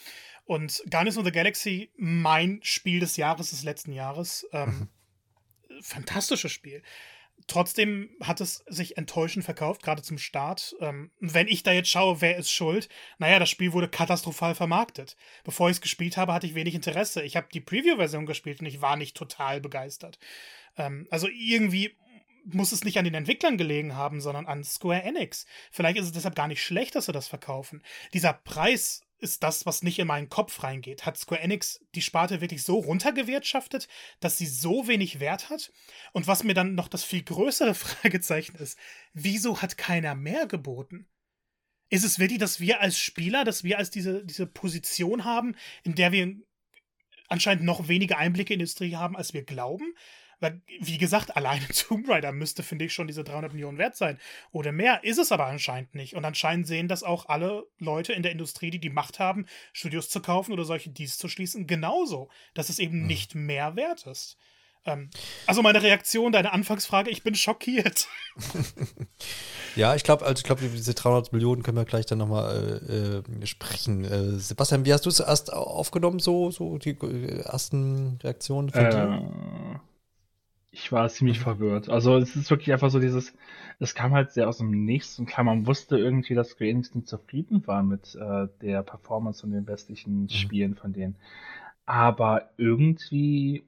Und 0.46 0.84
Guardians 0.92 1.18
of 1.18 1.26
the 1.26 1.32
Galaxy, 1.32 1.92
mein 1.98 2.60
Spiel 2.62 3.00
des 3.00 3.18
Jahres, 3.18 3.50
des 3.50 3.64
letzten 3.64 3.92
Jahres, 3.92 4.46
ähm, 4.52 4.70
mhm 4.70 4.88
fantastisches 5.82 6.52
Spiel. 6.52 6.82
Trotzdem 7.48 8.10
hat 8.22 8.40
es 8.40 8.64
sich 8.68 8.98
enttäuschend 8.98 9.44
verkauft, 9.46 9.82
gerade 9.84 10.02
zum 10.02 10.18
Start. 10.18 10.76
Ähm, 10.80 11.12
wenn 11.20 11.48
ich 11.48 11.64
da 11.64 11.72
jetzt 11.72 11.90
schaue, 11.90 12.22
wer 12.22 12.38
ist 12.38 12.52
schuld? 12.52 12.88
Naja, 13.18 13.40
das 13.40 13.50
Spiel 13.50 13.74
wurde 13.74 13.90
katastrophal 13.90 14.56
vermarktet. 14.56 15.18
Bevor 15.44 15.70
ich 15.70 15.78
es 15.78 15.82
gespielt 15.82 16.18
habe, 16.18 16.34
hatte 16.34 16.46
ich 16.46 16.56
wenig 16.56 16.76
Interesse. 16.76 17.24
Ich 17.24 17.36
habe 17.36 17.48
die 17.52 17.62
Preview-Version 17.62 18.26
gespielt 18.26 18.60
und 18.60 18.68
ich 18.68 18.82
war 18.82 18.96
nicht 18.96 19.18
total 19.18 19.60
begeistert. 19.60 20.20
Ähm, 20.78 21.08
also 21.10 21.28
irgendwie 21.28 21.96
muss 22.46 22.72
es 22.72 22.84
nicht 22.84 22.98
an 22.98 23.06
den 23.06 23.14
Entwicklern 23.14 23.58
gelegen 23.58 23.96
haben, 23.96 24.22
sondern 24.22 24.48
an 24.48 24.64
Square 24.64 25.04
Enix. 25.04 25.46
Vielleicht 25.72 25.98
ist 25.98 26.06
es 26.06 26.12
deshalb 26.12 26.36
gar 26.36 26.48
nicht 26.48 26.64
schlecht, 26.64 26.96
dass 26.96 27.06
sie 27.06 27.12
das 27.12 27.28
verkaufen. 27.28 27.84
Dieser 28.14 28.34
Preis 28.34 29.04
ist 29.22 29.44
das, 29.44 29.66
was 29.66 29.84
nicht 29.84 30.00
in 30.00 30.08
meinen 30.08 30.30
Kopf 30.30 30.64
reingeht. 30.64 31.06
Hat 31.06 31.18
Square 31.18 31.42
Enix 31.42 31.86
die 31.96 32.02
Sparte 32.02 32.42
wirklich 32.42 32.64
so 32.64 32.80
runtergewirtschaftet, 32.80 33.88
dass 34.20 34.38
sie 34.38 34.48
so 34.48 34.88
wenig 34.88 35.20
Wert 35.20 35.50
hat? 35.50 35.72
Und 36.12 36.28
was 36.28 36.44
mir 36.44 36.54
dann 36.54 36.76
noch 36.76 36.88
das 36.88 37.04
viel 37.04 37.24
größere 37.24 37.74
Fragezeichen 37.76 38.56
ist, 38.56 38.78
wieso 39.14 39.62
hat 39.62 39.78
keiner 39.78 40.16
mehr 40.16 40.48
geboten? 40.48 41.08
Ist 41.90 42.04
es 42.04 42.20
wirklich, 42.20 42.40
dass 42.40 42.60
wir 42.60 42.82
als 42.82 42.98
Spieler, 42.98 43.44
dass 43.44 43.64
wir 43.64 43.78
als 43.78 43.92
diese, 43.92 44.26
diese 44.26 44.48
Position 44.48 45.26
haben, 45.26 45.56
in 45.84 45.96
der 45.96 46.12
wir 46.12 46.36
anscheinend 47.28 47.64
noch 47.64 47.88
weniger 47.88 48.18
Einblicke 48.18 48.54
in 48.54 48.60
die 48.60 48.64
Industrie 48.64 48.96
haben, 48.96 49.16
als 49.16 49.34
wir 49.34 49.44
glauben? 49.44 49.94
Weil, 50.42 50.62
wie 50.82 50.98
gesagt, 50.98 51.38
alleine 51.38 51.66
Tomb 51.88 52.10
Raider 52.10 52.34
müsste, 52.34 52.64
finde 52.64 52.86
ich, 52.86 52.94
schon 52.94 53.08
diese 53.08 53.24
300 53.24 53.54
Millionen 53.54 53.78
wert 53.78 53.96
sein. 53.96 54.20
Oder 54.52 54.74
mehr 54.74 55.06
ist 55.06 55.20
es 55.20 55.32
aber 55.32 55.46
anscheinend 55.46 55.96
nicht. 55.96 56.16
Und 56.16 56.26
anscheinend 56.26 56.68
sehen 56.68 56.90
das 56.90 57.04
auch 57.04 57.28
alle 57.28 57.66
Leute 57.78 58.12
in 58.12 58.24
der 58.24 58.34
Industrie, 58.34 58.72
die 58.72 58.80
die 58.80 58.90
Macht 58.90 59.20
haben, 59.20 59.46
Studios 59.72 60.10
zu 60.10 60.22
kaufen 60.22 60.52
oder 60.52 60.66
solche 60.66 60.90
Deals 60.90 61.18
zu 61.18 61.30
schließen, 61.30 61.68
genauso, 61.68 62.30
dass 62.54 62.68
es 62.68 62.80
eben 62.80 63.02
mhm. 63.02 63.08
nicht 63.08 63.36
mehr 63.36 63.78
wert 63.78 64.06
ist. 64.08 64.38
Ähm, 64.84 65.10
also 65.46 65.62
meine 65.62 65.84
Reaktion, 65.84 66.32
deine 66.32 66.54
Anfangsfrage, 66.54 67.12
ich 67.12 67.22
bin 67.22 67.36
schockiert. 67.36 68.08
ja, 69.76 69.94
ich 69.96 70.04
glaube, 70.04 70.26
also 70.26 70.40
ich 70.40 70.44
glaube, 70.44 70.62
diese 70.62 70.94
300 70.94 71.34
Millionen 71.34 71.62
können 71.62 71.78
wir 71.78 71.86
gleich 71.86 72.08
dann 72.08 72.18
nochmal 72.18 72.82
äh, 72.90 73.44
äh, 73.44 73.46
sprechen. 73.46 74.04
Äh, 74.06 74.40
Sebastian, 74.40 74.86
wie 74.86 74.94
hast 74.94 75.06
du 75.06 75.10
es 75.10 75.20
erst 75.20 75.54
aufgenommen, 75.54 76.20
so, 76.20 76.50
so 76.50 76.80
die 76.80 76.92
äh, 76.92 77.42
ersten 77.42 78.18
Reaktionen 78.24 78.72
von 78.72 78.90
dir? 78.90 79.71
Ich 80.74 80.92
war 80.92 81.08
ziemlich 81.10 81.40
mhm. 81.40 81.44
verwirrt. 81.44 81.90
Also 81.90 82.16
es 82.18 82.36
ist 82.36 82.50
wirklich 82.50 82.72
einfach 82.72 82.90
so 82.90 83.00
dieses, 83.00 83.36
es 83.80 83.94
kam 83.94 84.14
halt 84.14 84.32
sehr 84.32 84.48
aus 84.48 84.60
dem 84.60 84.86
Nichts 84.86 85.20
und 85.20 85.26
klar, 85.26 85.44
man 85.44 85.68
wusste 85.68 85.98
irgendwie, 85.98 86.34
dass 86.34 86.52
Square 86.52 86.74
nicht 86.74 87.08
zufrieden 87.08 87.68
war 87.68 87.84
mit 87.84 88.16
äh, 88.16 88.48
der 88.62 88.82
Performance 88.82 89.46
und 89.46 89.52
den 89.52 89.68
westlichen 89.68 90.24
mhm. 90.24 90.30
Spielen 90.30 90.76
von 90.76 90.94
denen. 90.94 91.18
Aber 91.86 92.52
irgendwie 92.58 93.66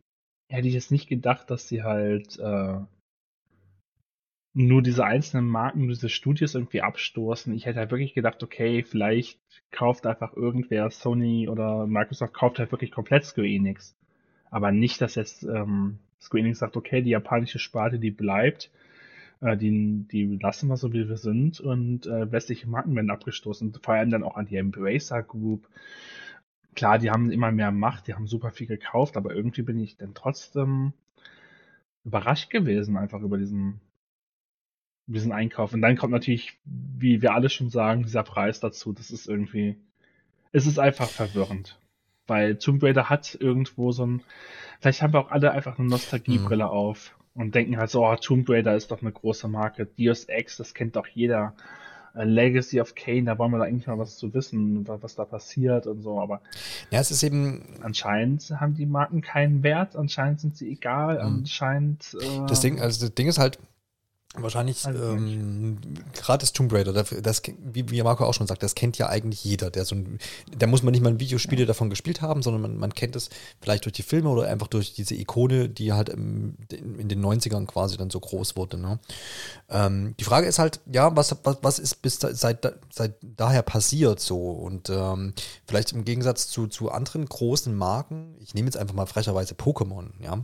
hätte 0.48 0.68
ich 0.68 0.74
jetzt 0.74 0.92
nicht 0.92 1.10
gedacht, 1.10 1.50
dass 1.50 1.68
sie 1.68 1.84
halt 1.84 2.40
äh, 2.40 2.80
nur 4.54 4.82
diese 4.82 5.04
einzelnen 5.04 5.48
Marken, 5.48 5.88
diese 5.88 6.10
Studios 6.10 6.56
irgendwie 6.56 6.82
abstoßen. 6.82 7.54
Ich 7.54 7.66
hätte 7.66 7.80
halt 7.80 7.92
wirklich 7.92 8.14
gedacht, 8.14 8.42
okay, 8.44 8.84
vielleicht 8.84 9.40
kauft 9.72 10.06
einfach 10.06 10.34
irgendwer 10.36 10.90
Sony 10.92 11.50
oder 11.50 11.88
Microsoft 11.88 12.34
kauft 12.34 12.60
halt 12.60 12.72
wirklich 12.72 12.92
komplett 12.92 13.26
Square 13.26 13.48
Enix. 13.48 13.98
Aber 14.52 14.72
nicht, 14.72 15.02
dass 15.02 15.16
jetzt 15.16 15.44
ähm, 15.44 16.00
Square 16.24 16.42
Enix 16.42 16.60
sagt, 16.60 16.78
okay, 16.78 17.02
die 17.02 17.12
japanische 17.12 17.60
Sparte, 17.60 18.00
die 18.00 18.12
bleibt, 18.12 18.72
äh, 19.42 19.58
die, 19.58 20.06
die 20.12 20.38
lassen 20.42 20.70
wir 20.70 20.78
so, 20.78 20.94
wie 20.94 21.08
wir 21.08 21.18
sind 21.18 21.60
und 21.60 22.08
äh, 22.08 22.32
westliche 22.32 22.68
Marken 22.70 22.96
werden 22.96 23.12
abgestoßen, 23.12 23.74
vor 23.82 23.94
allem 23.94 24.10
dann 24.10 24.24
auch 24.24 24.38
an 24.38 24.46
die 24.46 24.56
Embracer 24.56 25.22
Group. 25.22 25.68
Klar, 26.76 26.98
die 26.98 27.12
haben 27.12 27.30
immer 27.30 27.52
mehr 27.52 27.72
Macht, 27.72 28.08
die 28.08 28.16
haben 28.16 28.26
super 28.26 28.52
viel 28.52 28.68
gekauft, 28.68 29.18
aber 29.18 29.36
irgendwie 29.36 29.62
bin 29.62 29.80
ich 29.80 29.98
dann 29.98 30.14
trotzdem 30.14 30.94
überrascht 32.06 32.50
gewesen, 32.50 32.98
einfach 32.98 33.22
über 33.22 33.38
diesen, 33.38 33.80
diesen 35.06 35.32
Einkauf. 35.32 35.74
Und 35.74 35.82
dann 35.82 35.98
kommt 35.98 36.14
natürlich, 36.14 36.58
wie 36.66 37.22
wir 37.22 37.34
alle 37.34 37.50
schon 37.50 37.70
sagen, 37.70 38.04
dieser 38.04 38.24
Preis 38.24 38.60
dazu. 38.60 38.94
Das 38.94 39.12
ist 39.12 39.28
irgendwie, 39.28 39.78
es 40.52 40.66
ist 40.66 40.80
einfach 40.80 41.10
verwirrend. 41.10 41.78
Weil 42.28 42.58
Tomb 42.58 42.82
Raider 42.84 43.10
hat 43.10 43.38
irgendwo 43.40 43.92
so 43.92 44.06
ein, 44.06 44.22
vielleicht 44.80 45.02
haben 45.02 45.14
wir 45.14 45.20
auch 45.20 45.32
alle 45.32 45.52
einfach 45.52 45.78
eine 45.78 45.88
Nostalgiebrille 45.88 46.66
mhm. 46.66 46.70
auf 46.70 47.16
und 47.36 47.56
denken 47.56 47.78
halt 47.78 47.90
so, 47.90 48.06
oh, 48.06 48.16
Tomb 48.16 48.50
Raider 48.50 48.76
ist 48.76 48.92
doch 48.92 49.02
eine 49.02 49.12
große 49.12 49.48
Marke. 49.48 49.86
Deus 49.86 50.26
Ex, 50.26 50.58
das 50.58 50.74
kennt 50.74 50.96
doch 50.96 51.08
jeder. 51.08 51.54
Äh, 52.16 52.26
Legacy 52.26 52.80
of 52.80 52.94
Kane, 52.96 53.24
da 53.24 53.38
wollen 53.40 53.52
wir 53.52 53.58
da 53.58 53.64
eigentlich 53.66 53.88
mal 53.88 53.98
was 53.98 54.18
zu 54.18 54.34
wissen, 54.34 54.88
was 54.88 55.16
da 55.16 55.26
passiert 55.26 55.88
und 55.88 56.02
so, 56.02 56.20
aber 56.20 56.42
ja, 56.92 57.00
es 57.00 57.10
ist 57.10 57.24
eben 57.24 57.64
anscheinend 57.82 58.52
haben 58.60 58.76
die 58.76 58.86
Marken 58.86 59.22
keinen 59.22 59.64
Wert, 59.64 59.96
anscheinend 59.96 60.40
sind 60.40 60.56
sie 60.56 60.70
egal, 60.70 61.16
mhm. 61.16 61.40
anscheinend 61.40 62.16
äh, 62.22 62.46
das 62.48 62.62
Ding, 62.62 62.80
also 62.80 63.04
das 63.06 63.16
Ding 63.16 63.28
ist 63.28 63.40
halt, 63.40 63.58
Wahrscheinlich, 64.36 64.84
ähm, 64.88 65.78
gerade 66.14 66.40
das 66.40 66.54
Tomb 66.54 66.74
Raider, 66.74 66.92
das, 66.92 67.14
das, 67.22 67.44
wie, 67.60 67.92
wie 67.92 68.02
Marco 68.02 68.26
auch 68.26 68.34
schon 68.34 68.48
sagt, 68.48 68.64
das 68.64 68.74
kennt 68.74 68.98
ja 68.98 69.08
eigentlich 69.08 69.44
jeder. 69.44 69.70
Der 69.70 69.86
so 69.86 69.94
ein, 69.94 70.18
da 70.58 70.66
muss 70.66 70.82
man 70.82 70.92
nicht 70.92 71.04
mal 71.04 71.12
ein 71.12 71.20
Videospiele 71.20 71.62
ja. 71.62 71.68
davon 71.68 71.92
gespielt 71.92 72.24
haben, 72.24 72.42
sondern 72.42 72.64
man, 72.64 72.78
man 72.78 72.96
kennt 72.96 73.16
es 73.16 73.30
vielleicht 73.62 73.86
durch 73.86 73.94
die 73.94 74.02
Filme 74.02 74.30
oder 74.30 74.48
einfach 74.48 74.66
durch 74.66 74.94
diese 74.94 75.14
Ikone, 75.14 75.70
die 75.70 75.94
halt 75.94 76.10
im, 76.10 76.56
in 76.72 77.10
den 77.10 77.24
90ern 77.24 77.68
quasi 77.68 77.96
dann 77.96 78.10
so 78.10 78.20
groß 78.20 78.56
wurde. 78.56 78.78
Ne? 78.78 78.98
Ähm, 79.70 80.16
die 80.20 80.24
Frage 80.24 80.48
ist 80.48 80.58
halt, 80.58 80.80
ja, 80.92 81.16
was, 81.16 81.36
was, 81.44 81.58
was 81.62 81.78
ist 81.78 82.02
bis 82.02 82.18
da, 82.18 82.34
seit, 82.34 82.68
seit 82.92 83.14
daher 83.22 83.62
passiert 83.62 84.20
so? 84.20 84.50
Und 84.50 84.90
ähm, 84.90 85.34
vielleicht 85.68 85.92
im 85.92 86.06
Gegensatz 86.06 86.48
zu, 86.48 86.66
zu 86.66 86.90
anderen 86.90 87.26
großen 87.26 87.76
Marken, 87.76 88.36
ich 88.40 88.56
nehme 88.56 88.66
jetzt 88.66 88.78
einfach 88.78 88.96
mal 88.96 89.06
frecherweise 89.06 89.54
Pokémon, 89.54 90.08
ja, 90.20 90.44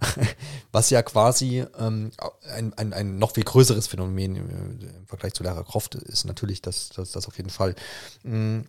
was 0.72 0.88
ja 0.88 1.02
quasi 1.02 1.66
ähm, 1.78 2.10
ein, 2.50 2.72
ein, 2.72 2.94
ein 2.94 3.17
noch 3.18 3.32
viel 3.32 3.44
größeres 3.44 3.86
Phänomen 3.86 4.36
im, 4.36 5.06
Vergleich 5.06 5.34
zu 5.34 5.42
Lara 5.42 5.62
Croft 5.62 5.94
ist 5.94 6.24
natürlich 6.24 6.62
das, 6.62 6.88
das, 6.90 7.12
das 7.12 7.26
auf 7.26 7.36
jeden 7.36 7.50
Fall. 7.50 7.74
Mm, 8.22 8.60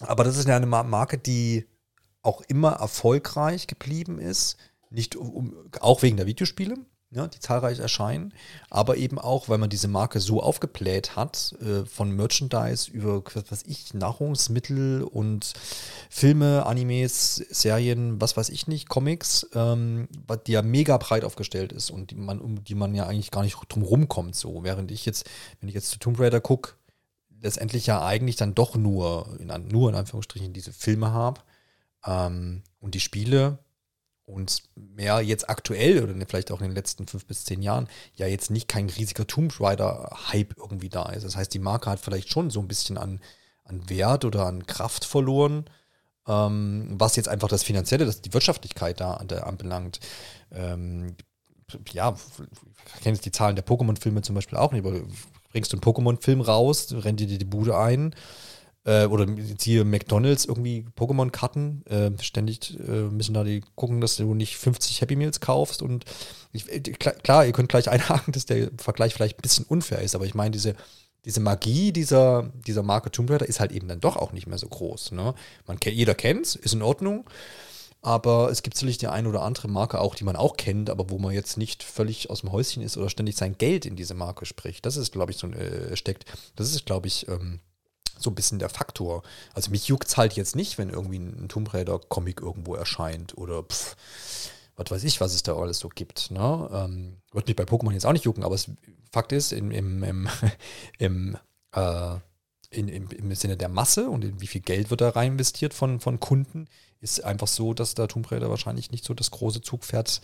aber 0.00 0.24
das 0.24 0.36
ist 0.36 0.48
ja 0.48 0.56
eine 0.56 0.66
Marke, 0.66 1.18
die 1.18 1.66
auch 2.22 2.40
immer 2.42 2.72
erfolgreich 2.72 3.66
geblieben 3.66 4.18
ist, 4.18 4.56
nicht 4.90 5.16
um, 5.16 5.54
auch 5.80 6.02
wegen 6.02 6.16
der 6.16 6.26
Videospiele, 6.26 6.76
ja, 7.10 7.28
die 7.28 7.38
zahlreich 7.38 7.78
erscheinen, 7.78 8.34
aber 8.68 8.96
eben 8.96 9.18
auch, 9.18 9.48
weil 9.48 9.58
man 9.58 9.70
diese 9.70 9.86
Marke 9.86 10.18
so 10.18 10.42
aufgebläht 10.42 11.14
hat, 11.14 11.54
äh, 11.60 11.84
von 11.86 12.10
Merchandise 12.10 12.90
über, 12.90 13.22
was 13.32 13.50
weiß 13.50 13.62
ich, 13.66 13.94
Nahrungsmittel 13.94 15.02
und 15.02 15.52
Filme, 16.10 16.66
Animes, 16.66 17.36
Serien, 17.50 18.20
was 18.20 18.36
weiß 18.36 18.48
ich 18.48 18.66
nicht, 18.66 18.88
Comics, 18.88 19.46
ähm, 19.54 20.08
die 20.46 20.52
ja 20.52 20.62
mega 20.62 20.96
breit 20.96 21.24
aufgestellt 21.24 21.72
ist 21.72 21.90
und 21.90 22.10
die 22.10 22.16
man, 22.16 22.40
um 22.40 22.64
die 22.64 22.74
man 22.74 22.94
ja 22.94 23.06
eigentlich 23.06 23.30
gar 23.30 23.42
nicht 23.44 23.56
drum 23.68 23.82
rumkommt, 23.82 24.34
so. 24.34 24.64
Während 24.64 24.90
ich 24.90 25.06
jetzt, 25.06 25.28
wenn 25.60 25.68
ich 25.68 25.76
jetzt 25.76 25.90
zu 25.90 26.00
Tomb 26.00 26.18
Raider 26.18 26.40
gucke, 26.40 26.72
letztendlich 27.40 27.86
ja 27.86 28.04
eigentlich 28.04 28.36
dann 28.36 28.56
doch 28.56 28.74
nur, 28.74 29.36
in, 29.38 29.52
nur 29.68 29.88
in 29.90 29.94
Anführungsstrichen, 29.94 30.52
diese 30.52 30.72
Filme 30.72 31.12
habe 31.12 31.40
ähm, 32.04 32.62
und 32.80 32.94
die 32.94 33.00
Spiele 33.00 33.58
und 34.26 34.64
mehr 34.74 35.20
jetzt 35.20 35.48
aktuell 35.48 36.02
oder 36.02 36.14
vielleicht 36.26 36.50
auch 36.50 36.60
in 36.60 36.66
den 36.66 36.74
letzten 36.74 37.06
fünf 37.06 37.26
bis 37.26 37.44
zehn 37.44 37.62
Jahren 37.62 37.88
ja 38.16 38.26
jetzt 38.26 38.50
nicht 38.50 38.68
kein 38.68 38.88
riesiger 38.88 39.26
Tomb 39.26 39.58
Raider-Hype 39.60 40.56
irgendwie 40.58 40.88
da 40.88 41.04
ist. 41.10 41.24
Das 41.24 41.36
heißt, 41.36 41.54
die 41.54 41.60
Marke 41.60 41.90
hat 41.90 42.00
vielleicht 42.00 42.28
schon 42.28 42.50
so 42.50 42.60
ein 42.60 42.68
bisschen 42.68 42.98
an, 42.98 43.20
an 43.64 43.88
Wert 43.88 44.24
oder 44.24 44.46
an 44.46 44.66
Kraft 44.66 45.04
verloren, 45.04 45.66
ähm, 46.26 46.88
was 46.98 47.14
jetzt 47.14 47.28
einfach 47.28 47.48
das 47.48 47.62
Finanzielle, 47.62 48.04
das, 48.04 48.20
die 48.20 48.34
Wirtschaftlichkeit 48.34 49.00
da 49.00 49.16
der 49.24 49.46
anbelangt. 49.46 50.00
Ähm, 50.50 51.14
ja, 51.92 52.16
ich 52.96 53.02
kenne 53.02 53.18
die 53.18 53.32
Zahlen 53.32 53.56
der 53.56 53.66
Pokémon-Filme 53.66 54.22
zum 54.22 54.34
Beispiel 54.34 54.58
auch 54.58 54.72
nicht, 54.72 54.84
aber 54.84 55.00
bringst 55.52 55.72
du 55.72 55.76
einen 55.76 55.82
Pokémon-Film 55.82 56.40
raus, 56.40 56.92
rennt 56.92 57.20
dir 57.20 57.26
die 57.26 57.44
Bude 57.44 57.78
ein, 57.78 58.14
Äh, 58.86 59.06
oder 59.06 59.26
siehe 59.58 59.84
McDonalds 59.84 60.44
irgendwie 60.44 60.86
Pokémon-Karten. 60.96 61.84
Äh, 61.86 62.22
ständig 62.22 62.78
äh, 62.78 63.10
müssen 63.10 63.34
da 63.34 63.42
die 63.42 63.62
gucken, 63.74 64.00
dass 64.00 64.16
du 64.16 64.32
nicht 64.32 64.56
50 64.56 65.00
Happy 65.00 65.16
Meals 65.16 65.40
kaufst. 65.40 65.82
Und 65.82 66.04
ich, 66.52 66.70
äh, 66.72 66.80
klar, 66.80 67.44
ihr 67.44 67.52
könnt 67.52 67.68
gleich 67.68 67.88
einhaken, 67.90 68.32
dass 68.32 68.46
der 68.46 68.70
Vergleich 68.78 69.12
vielleicht 69.12 69.38
ein 69.38 69.42
bisschen 69.42 69.66
unfair 69.66 70.00
ist, 70.00 70.14
aber 70.14 70.24
ich 70.24 70.34
meine, 70.34 70.52
diese, 70.52 70.76
diese 71.24 71.40
Magie 71.40 71.90
dieser, 71.90 72.52
dieser 72.66 72.84
Marke 72.84 73.10
Tomb 73.10 73.28
Raider 73.30 73.46
ist 73.46 73.58
halt 73.58 73.72
eben 73.72 73.88
dann 73.88 74.00
doch 74.00 74.16
auch 74.16 74.32
nicht 74.32 74.46
mehr 74.46 74.58
so 74.58 74.68
groß. 74.68 75.10
Ne? 75.12 75.34
Man, 75.66 75.78
jeder 75.84 76.14
kennt 76.14 76.46
es, 76.46 76.54
ist 76.54 76.74
in 76.74 76.82
Ordnung. 76.82 77.28
Aber 78.02 78.52
es 78.52 78.62
gibt 78.62 78.76
sicherlich 78.76 78.98
die 78.98 79.08
eine 79.08 79.28
oder 79.28 79.42
andere 79.42 79.66
Marke 79.66 79.98
auch, 79.98 80.14
die 80.14 80.22
man 80.22 80.36
auch 80.36 80.56
kennt, 80.56 80.90
aber 80.90 81.10
wo 81.10 81.18
man 81.18 81.34
jetzt 81.34 81.56
nicht 81.56 81.82
völlig 81.82 82.30
aus 82.30 82.42
dem 82.42 82.52
Häuschen 82.52 82.80
ist 82.80 82.96
oder 82.96 83.10
ständig 83.10 83.34
sein 83.34 83.58
Geld 83.58 83.84
in 83.84 83.96
diese 83.96 84.14
Marke 84.14 84.46
spricht. 84.46 84.86
Das 84.86 84.96
ist, 84.96 85.10
glaube 85.10 85.32
ich, 85.32 85.38
so 85.38 85.48
äh, 85.48 85.96
steckt. 85.96 86.24
Das 86.54 86.70
ist, 86.70 86.86
glaube 86.86 87.08
ich, 87.08 87.26
ähm, 87.26 87.58
so 88.18 88.30
ein 88.30 88.34
bisschen 88.34 88.58
der 88.58 88.68
Faktor. 88.68 89.22
Also 89.54 89.70
mich 89.70 89.88
juckt 89.88 90.08
es 90.08 90.16
halt 90.16 90.34
jetzt 90.34 90.56
nicht, 90.56 90.78
wenn 90.78 90.90
irgendwie 90.90 91.18
ein 91.18 91.48
Tomb 91.48 91.72
Raider-Comic 91.72 92.40
irgendwo 92.40 92.74
erscheint 92.74 93.36
oder 93.36 93.62
pff, 93.62 93.96
was 94.76 94.90
weiß 94.90 95.04
ich, 95.04 95.20
was 95.20 95.34
es 95.34 95.42
da 95.42 95.54
alles 95.56 95.78
so 95.78 95.88
gibt. 95.88 96.30
Ne? 96.30 96.68
Ähm, 96.72 97.16
wird 97.32 97.46
mich 97.46 97.56
bei 97.56 97.64
Pokémon 97.64 97.92
jetzt 97.92 98.06
auch 98.06 98.12
nicht 98.12 98.24
jucken, 98.24 98.44
aber 98.44 98.54
es, 98.54 98.70
Fakt 99.12 99.32
ist, 99.32 99.52
im, 99.52 99.70
im, 99.70 100.02
im, 100.02 100.28
im, 100.98 101.36
äh, 101.72 102.16
in, 102.70 102.88
im, 102.88 103.08
im 103.10 103.34
Sinne 103.34 103.56
der 103.56 103.68
Masse 103.68 104.10
und 104.10 104.24
in 104.24 104.40
wie 104.40 104.46
viel 104.46 104.60
Geld 104.60 104.90
wird 104.90 105.00
da 105.00 105.10
rein 105.10 105.32
investiert 105.32 105.72
von, 105.72 106.00
von 106.00 106.20
Kunden, 106.20 106.68
ist 107.00 107.24
einfach 107.24 107.46
so, 107.46 107.72
dass 107.74 107.94
der 107.94 108.08
Tomb 108.08 108.30
Raider 108.30 108.50
wahrscheinlich 108.50 108.90
nicht 108.90 109.04
so 109.04 109.14
das 109.14 109.30
große 109.30 109.62
Zugpferd 109.62 110.20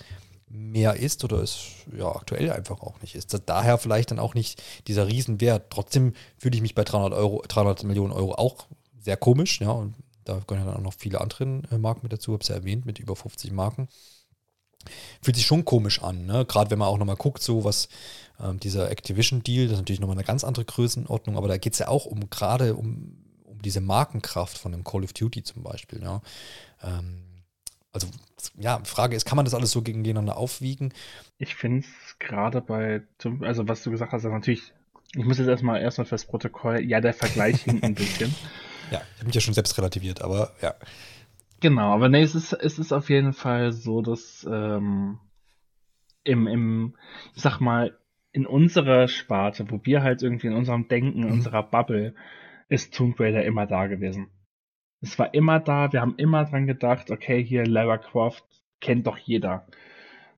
mehr 0.53 0.97
ist 0.97 1.25
oder 1.25 1.39
es 1.39 1.61
ja 1.97 2.15
aktuell 2.15 2.53
einfach 2.53 2.81
auch 2.81 3.01
nicht 3.01 3.15
ist. 3.15 3.37
Daher 3.47 3.79
vielleicht 3.79 4.11
dann 4.11 4.19
auch 4.19 4.35
nicht 4.35 4.63
dieser 4.87 5.09
Riesenwert. 5.09 5.71
Trotzdem 5.71 6.13
fühle 6.37 6.55
ich 6.55 6.63
mich 6.63 6.75
bei 6.75 6.85
300, 6.85 7.13
Euro, 7.15 7.43
300 7.47 7.85
Millionen 7.85 8.13
Euro 8.13 8.35
auch 8.35 8.67
sehr 9.01 9.17
komisch. 9.17 9.61
Ja, 9.61 9.71
und 9.71 9.95
da 10.25 10.39
gehören 10.47 10.67
dann 10.67 10.77
auch 10.77 10.83
noch 10.83 10.95
viele 10.95 11.21
andere 11.21 11.63
äh, 11.71 11.79
Marken 11.79 12.01
mit 12.03 12.13
dazu, 12.13 12.33
habe 12.33 12.43
es 12.43 12.49
ja 12.49 12.57
erwähnt, 12.57 12.85
mit 12.85 12.99
über 12.99 13.17
50 13.17 13.51
Marken. 13.53 13.89
Fühlt 15.23 15.37
sich 15.37 15.47
schon 15.47 15.65
komisch 15.65 16.03
an, 16.03 16.27
ne? 16.27 16.45
gerade 16.45 16.71
wenn 16.71 16.79
man 16.79 16.89
auch 16.89 16.99
nochmal 16.99 17.17
guckt, 17.17 17.41
so 17.41 17.63
was 17.63 17.89
ähm, 18.41 18.59
dieser 18.59 18.91
Activision-Deal, 18.91 19.67
das 19.67 19.75
ist 19.75 19.79
natürlich 19.79 20.01
nochmal 20.01 20.17
eine 20.17 20.25
ganz 20.25 20.43
andere 20.43 20.65
Größenordnung, 20.65 21.37
aber 21.37 21.47
da 21.47 21.57
geht 21.57 21.75
es 21.75 21.79
ja 21.79 21.89
auch 21.89 22.05
um 22.05 22.29
gerade 22.31 22.75
um, 22.75 23.17
um 23.45 23.63
diese 23.63 23.81
Markenkraft 23.81 24.59
von 24.59 24.75
einem 24.75 24.83
Call 24.83 25.05
of 25.05 25.13
Duty 25.13 25.45
zum 25.45 25.63
Beispiel. 25.63 26.03
Ja? 26.03 26.21
Ähm, 26.83 27.23
also, 27.93 28.09
ja, 28.59 28.81
Frage 28.85 29.17
ist, 29.17 29.27
kann 29.27 29.37
man 29.37 29.45
das 29.45 29.55
alles 29.55 29.71
so 29.71 29.83
gegeneinander 29.83 30.37
aufwiegen? 30.37 30.93
Ich 31.39 31.55
finde 31.55 31.81
es 31.81 32.19
gerade 32.19 32.61
bei, 32.61 33.03
also 33.41 33.69
was 33.69 33.83
du 33.83 33.91
gesagt 33.91 34.13
hast, 34.13 34.25
natürlich, 34.25 34.73
ich 35.15 35.25
muss 35.25 35.39
jetzt 35.39 35.49
erstmal 35.49 35.81
erstmal 35.81 36.07
fürs 36.07 36.25
Protokoll, 36.25 36.81
ja, 36.81 37.01
der 37.01 37.15
Vergleich 37.15 37.63
hinkt 37.63 37.85
ein 37.85 37.95
bisschen. 37.95 38.35
Ja, 38.91 39.01
ich 39.15 39.21
habe 39.21 39.27
mich 39.27 39.35
ja 39.35 39.41
schon 39.41 39.55
selbst 39.55 39.79
relativiert, 39.79 40.21
aber 40.21 40.53
ja. 40.61 40.75
Genau, 41.61 41.95
aber 41.95 42.11
nee, 42.11 42.21
es 42.21 42.35
ist, 42.35 42.53
es 42.53 42.79
ist 42.79 42.93
auf 42.93 43.09
jeden 43.09 43.33
Fall 43.33 43.73
so, 43.73 44.03
dass 44.03 44.47
ähm, 44.51 45.19
im, 46.25 46.47
im, 46.47 46.95
ich 47.35 47.41
sag 47.41 47.59
mal, 47.59 47.97
in 48.33 48.45
unserer 48.47 49.09
Sparte, 49.09 49.71
wo 49.71 49.81
wir 49.85 50.03
halt 50.03 50.23
irgendwie 50.23 50.49
in 50.49 50.55
unserem 50.55 50.89
Denken, 50.89 51.23
in 51.23 51.29
mhm. 51.29 51.33
unserer 51.33 51.63
Bubble, 51.63 52.15
ist 52.69 52.93
Tomb 52.95 53.19
Raider 53.19 53.45
immer 53.45 53.67
da 53.67 53.87
gewesen. 53.87 54.29
Es 55.03 55.19
war 55.19 55.35
immer 55.35 55.61
da, 55.61 55.93
wir 55.93 56.01
haben 56.01 56.15
immer 56.17 56.45
dran 56.45 56.67
gedacht, 56.67 57.11
okay, 57.11 57.43
hier 57.45 57.67
Lara 57.67 57.99
Croft 57.99 58.45
kennt 58.81 59.07
doch 59.07 59.19
jeder. 59.19 59.67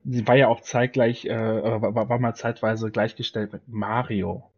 Sie 0.05 0.27
war 0.27 0.37
ja 0.37 0.49
auch 0.49 0.61
zeitgleich, 0.61 1.27
äh, 1.27 1.83
war, 1.83 2.09
war 2.09 2.19
mal 2.19 2.35
zeitweise 2.35 2.91
gleichgestellt 2.91 3.53
mit 3.53 3.69
Mario 3.69 4.51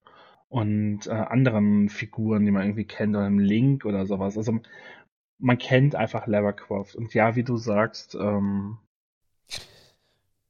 und 0.49 1.07
äh, 1.07 1.11
anderen 1.11 1.89
Figuren, 1.89 2.45
die 2.45 2.51
man 2.51 2.65
irgendwie 2.65 2.87
kennt, 2.87 3.17
oder 3.17 3.27
einem 3.27 3.39
Link 3.39 3.85
oder 3.85 4.07
sowas. 4.07 4.37
Also 4.39 4.61
man 5.39 5.59
kennt 5.59 5.95
einfach 5.95 6.27
Lara 6.27 6.53
Croft. 6.53 6.97
Und 6.97 7.15
ja, 7.15 7.37
wie 7.37 7.45
du 7.45 7.57
sagst, 7.57 8.15
ähm, 8.15 8.79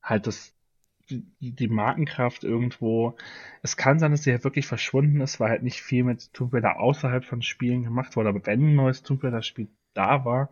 halt 0.02 0.26
das, 0.26 0.54
die 1.08 1.68
Markenkraft 1.68 2.44
irgendwo. 2.44 3.16
Es 3.62 3.76
kann 3.76 3.98
sein, 3.98 4.10
dass 4.10 4.22
sie 4.22 4.32
halt 4.32 4.44
wirklich 4.44 4.66
verschwunden 4.66 5.20
ist, 5.20 5.40
weil 5.40 5.50
halt 5.50 5.62
nicht 5.62 5.82
viel 5.82 6.04
mit 6.04 6.32
Tomb 6.32 6.52
Raider 6.54 6.80
außerhalb 6.80 7.24
von 7.24 7.42
Spielen 7.42 7.84
gemacht 7.84 8.16
wurde. 8.16 8.30
Aber 8.30 8.44
wenn 8.46 8.60
ein 8.60 8.74
neues 8.74 9.02
Tomb 9.02 9.22
Raider 9.22 9.42
Spiel 9.42 9.68
da 9.94 10.24
war, 10.24 10.50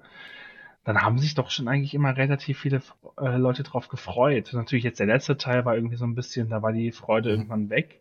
dann 0.84 1.00
haben 1.00 1.18
sich 1.18 1.34
doch 1.34 1.50
schon 1.50 1.66
eigentlich 1.66 1.94
immer 1.94 2.16
relativ 2.16 2.60
viele 2.60 2.82
äh, 3.18 3.36
Leute 3.36 3.62
drauf 3.62 3.88
gefreut. 3.88 4.50
Natürlich 4.52 4.84
jetzt 4.84 5.00
der 5.00 5.06
letzte 5.06 5.36
Teil 5.38 5.64
war 5.64 5.74
irgendwie 5.74 5.96
so 5.96 6.04
ein 6.04 6.14
bisschen, 6.14 6.50
da 6.50 6.62
war 6.62 6.72
die 6.72 6.92
Freude 6.92 7.30
mhm. 7.30 7.34
irgendwann 7.36 7.70
weg. 7.70 8.00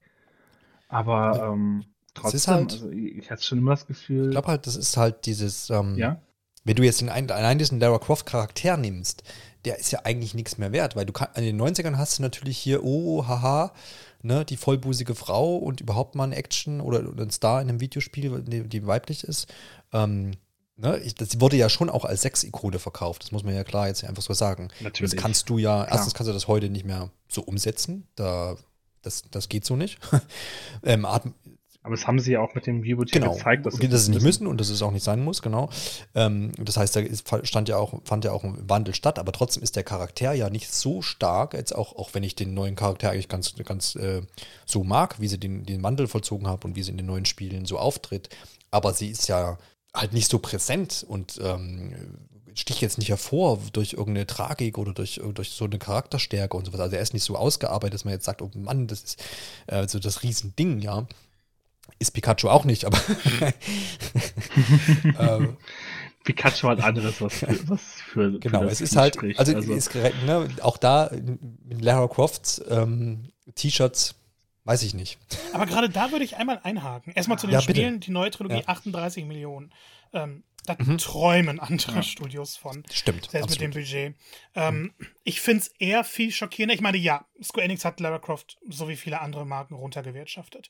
Aber 0.89 1.53
ähm, 1.53 1.85
trotzdem, 2.13 2.53
halt, 2.53 2.73
also 2.73 2.91
ich 2.91 3.31
hatte 3.31 3.41
schon 3.41 3.59
immer 3.59 3.71
das 3.71 3.87
Gefühl. 3.87 4.25
Ich 4.25 4.31
glaube 4.31 4.49
halt, 4.49 4.67
das 4.67 4.75
ist 4.75 4.97
halt 4.97 5.25
dieses, 5.25 5.69
ähm, 5.69 5.95
ja? 5.95 6.21
wenn 6.65 6.75
du 6.75 6.83
jetzt 6.83 7.01
den, 7.01 7.09
allein 7.09 7.57
diesen 7.57 7.79
Lara 7.79 7.99
Croft 7.99 8.25
Charakter 8.25 8.77
nimmst, 8.77 9.23
der 9.65 9.79
ist 9.79 9.91
ja 9.91 10.01
eigentlich 10.03 10.33
nichts 10.33 10.57
mehr 10.57 10.71
wert, 10.71 10.95
weil 10.95 11.05
du 11.05 11.13
kann, 11.13 11.29
in 11.35 11.43
den 11.43 11.61
90ern 11.61 11.97
hast 11.97 12.19
du 12.19 12.21
natürlich 12.21 12.57
hier, 12.57 12.83
oh, 12.83 13.27
haha, 13.27 13.73
ne, 14.21 14.45
die 14.45 14.57
vollbusige 14.57 15.15
Frau 15.15 15.55
und 15.55 15.81
überhaupt 15.81 16.15
mal 16.15 16.25
ein 16.25 16.33
Action 16.33 16.81
oder 16.81 16.99
ein 16.99 17.31
Star 17.31 17.61
in 17.61 17.69
einem 17.69 17.79
Videospiel, 17.79 18.41
die, 18.41 18.67
die 18.67 18.87
weiblich 18.87 19.23
ist. 19.23 19.47
Ähm, 19.91 20.31
ne, 20.75 20.97
ich, 20.99 21.15
das 21.15 21.39
wurde 21.39 21.57
ja 21.57 21.69
schon 21.69 21.89
auch 21.89 22.05
als 22.05 22.21
Sex-Ikone 22.21 22.79
verkauft, 22.79 23.23
das 23.23 23.31
muss 23.31 23.43
man 23.43 23.55
ja 23.55 23.63
klar 23.63 23.87
jetzt 23.87 24.03
einfach 24.03 24.23
so 24.23 24.33
sagen. 24.33 24.69
Natürlich. 24.81 25.13
Das 25.13 25.21
kannst 25.21 25.49
du 25.49 25.57
ja, 25.57 25.83
klar. 25.83 25.91
erstens 25.91 26.13
kannst 26.13 26.29
du 26.29 26.33
das 26.33 26.47
heute 26.47 26.69
nicht 26.69 26.85
mehr 26.85 27.09
so 27.27 27.41
umsetzen, 27.41 28.07
da 28.15 28.57
das, 29.01 29.23
das 29.29 29.49
geht 29.49 29.65
so 29.65 29.75
nicht. 29.75 29.99
ähm, 30.83 31.05
aber 31.83 31.95
das 31.95 32.07
haben 32.07 32.19
sie 32.19 32.31
ja 32.31 32.39
auch 32.39 32.55
mit 32.55 32.65
dem 32.65 32.81
Reboot 32.81 33.11
genau. 33.11 33.33
gezeigt, 33.33 33.65
dass, 33.65 33.75
sie 33.75 34.11
nicht 34.11 34.21
müssen 34.21 34.47
und 34.47 34.59
dass 34.59 34.69
es 34.69 34.81
auch 34.81 34.91
nicht 34.91 35.03
sein 35.03 35.21
muss, 35.21 35.41
genau. 35.41 35.69
Ähm, 36.15 36.53
das 36.57 36.77
heißt, 36.77 36.95
da 36.95 37.01
stand 37.43 37.67
ja 37.67 37.77
auch, 37.77 38.01
fand 38.05 38.23
ja 38.23 38.31
auch 38.31 38.45
ein 38.45 38.57
Wandel 38.69 38.95
statt, 38.95 39.19
aber 39.19 39.33
trotzdem 39.33 39.61
ist 39.61 39.75
der 39.75 39.83
Charakter 39.83 40.31
ja 40.31 40.49
nicht 40.49 40.71
so 40.71 41.01
stark, 41.01 41.53
jetzt 41.53 41.75
auch, 41.75 41.95
auch 41.97 42.13
wenn 42.13 42.23
ich 42.23 42.35
den 42.35 42.53
neuen 42.53 42.75
Charakter 42.75 43.11
eigentlich 43.11 43.27
ganz, 43.27 43.53
ganz 43.65 43.95
äh, 43.95 44.21
so 44.65 44.85
mag, 44.85 45.19
wie 45.19 45.27
sie 45.27 45.37
den, 45.37 45.65
den 45.65 45.83
Wandel 45.83 46.07
vollzogen 46.07 46.47
hat 46.47 46.63
und 46.63 46.77
wie 46.77 46.83
sie 46.83 46.91
in 46.91 46.97
den 46.97 47.05
neuen 47.05 47.25
Spielen 47.25 47.65
so 47.65 47.77
auftritt. 47.77 48.29
Aber 48.71 48.93
sie 48.93 49.09
ist 49.09 49.27
ja 49.27 49.57
halt 49.93 50.13
nicht 50.13 50.31
so 50.31 50.39
präsent 50.39 51.05
und 51.07 51.39
ähm, 51.43 51.93
sticht 52.55 52.81
jetzt 52.81 52.97
nicht 52.97 53.09
hervor 53.09 53.59
durch 53.73 53.93
irgendeine 53.93 54.27
Tragik 54.27 54.77
oder 54.77 54.93
durch, 54.93 55.19
durch 55.33 55.49
so 55.51 55.65
eine 55.65 55.79
Charakterstärke 55.79 56.55
und 56.55 56.65
sowas. 56.65 56.79
Also 56.79 56.95
er 56.95 57.01
ist 57.01 57.13
nicht 57.13 57.23
so 57.23 57.35
ausgearbeitet, 57.35 57.95
dass 57.95 58.05
man 58.05 58.13
jetzt 58.13 58.25
sagt, 58.25 58.41
oh 58.41 58.51
Mann, 58.55 58.87
das 58.87 59.03
ist 59.03 59.23
äh, 59.67 59.87
so 59.87 59.99
das 59.99 60.23
Riesending, 60.23 60.79
ja. 60.79 61.07
Ist 61.99 62.11
Pikachu 62.11 62.49
auch 62.49 62.65
nicht, 62.65 62.85
aber. 62.85 62.99
ähm, 65.19 65.57
Pikachu 66.23 66.69
hat 66.69 66.81
anderes, 66.81 67.21
was 67.21 67.39
für. 67.39 67.69
Was 67.69 67.81
für 67.81 68.39
genau, 68.39 68.61
für 68.61 68.67
es 68.67 68.81
ist 68.81 68.95
halt, 68.95 69.15
spricht. 69.15 69.39
also, 69.39 69.55
also. 69.55 69.73
Ist, 69.73 69.93
ne, 69.93 70.49
auch 70.61 70.77
da 70.77 71.11
mit 71.63 71.81
Lara 71.81 72.07
Crofts 72.07 72.63
ähm, 72.69 73.31
T-Shirts, 73.55 74.15
weiß 74.63 74.83
ich 74.83 74.93
nicht. 74.93 75.17
Aber 75.53 75.65
gerade 75.65 75.89
da 75.89 76.11
würde 76.11 76.23
ich 76.23 76.37
einmal 76.37 76.59
einhaken. 76.63 77.13
Erstmal 77.13 77.39
zu 77.39 77.47
den 77.47 77.55
ja, 77.55 77.61
Spielen, 77.61 77.99
die 77.99 78.11
neue 78.11 78.31
Trilogie, 78.31 78.61
ja. 78.61 78.67
38 78.67 79.25
Millionen. 79.25 79.73
Ähm, 80.13 80.43
da 80.65 80.77
mhm. 80.79 80.97
träumen 80.97 81.59
andere 81.59 81.95
ja. 81.95 82.03
Studios 82.03 82.55
von. 82.55 82.83
Stimmt. 82.91 83.29
Selbst 83.29 83.51
absolut. 83.51 83.51
mit 83.51 83.61
dem 83.61 83.81
Budget. 83.81 84.15
Ähm, 84.55 84.81
mhm. 84.81 84.93
Ich 85.23 85.41
finde 85.41 85.61
es 85.61 85.67
eher 85.79 86.03
viel 86.03 86.31
schockierender. 86.31 86.73
Ich 86.73 86.81
meine, 86.81 86.97
ja, 86.97 87.25
Square 87.41 87.65
Enix 87.65 87.83
hat 87.83 87.99
Lara 87.99 88.19
Croft 88.19 88.57
so 88.69 88.87
wie 88.87 88.95
viele 88.95 89.19
andere 89.19 89.45
Marken 89.45 89.75
runtergewirtschaftet. 89.75 90.69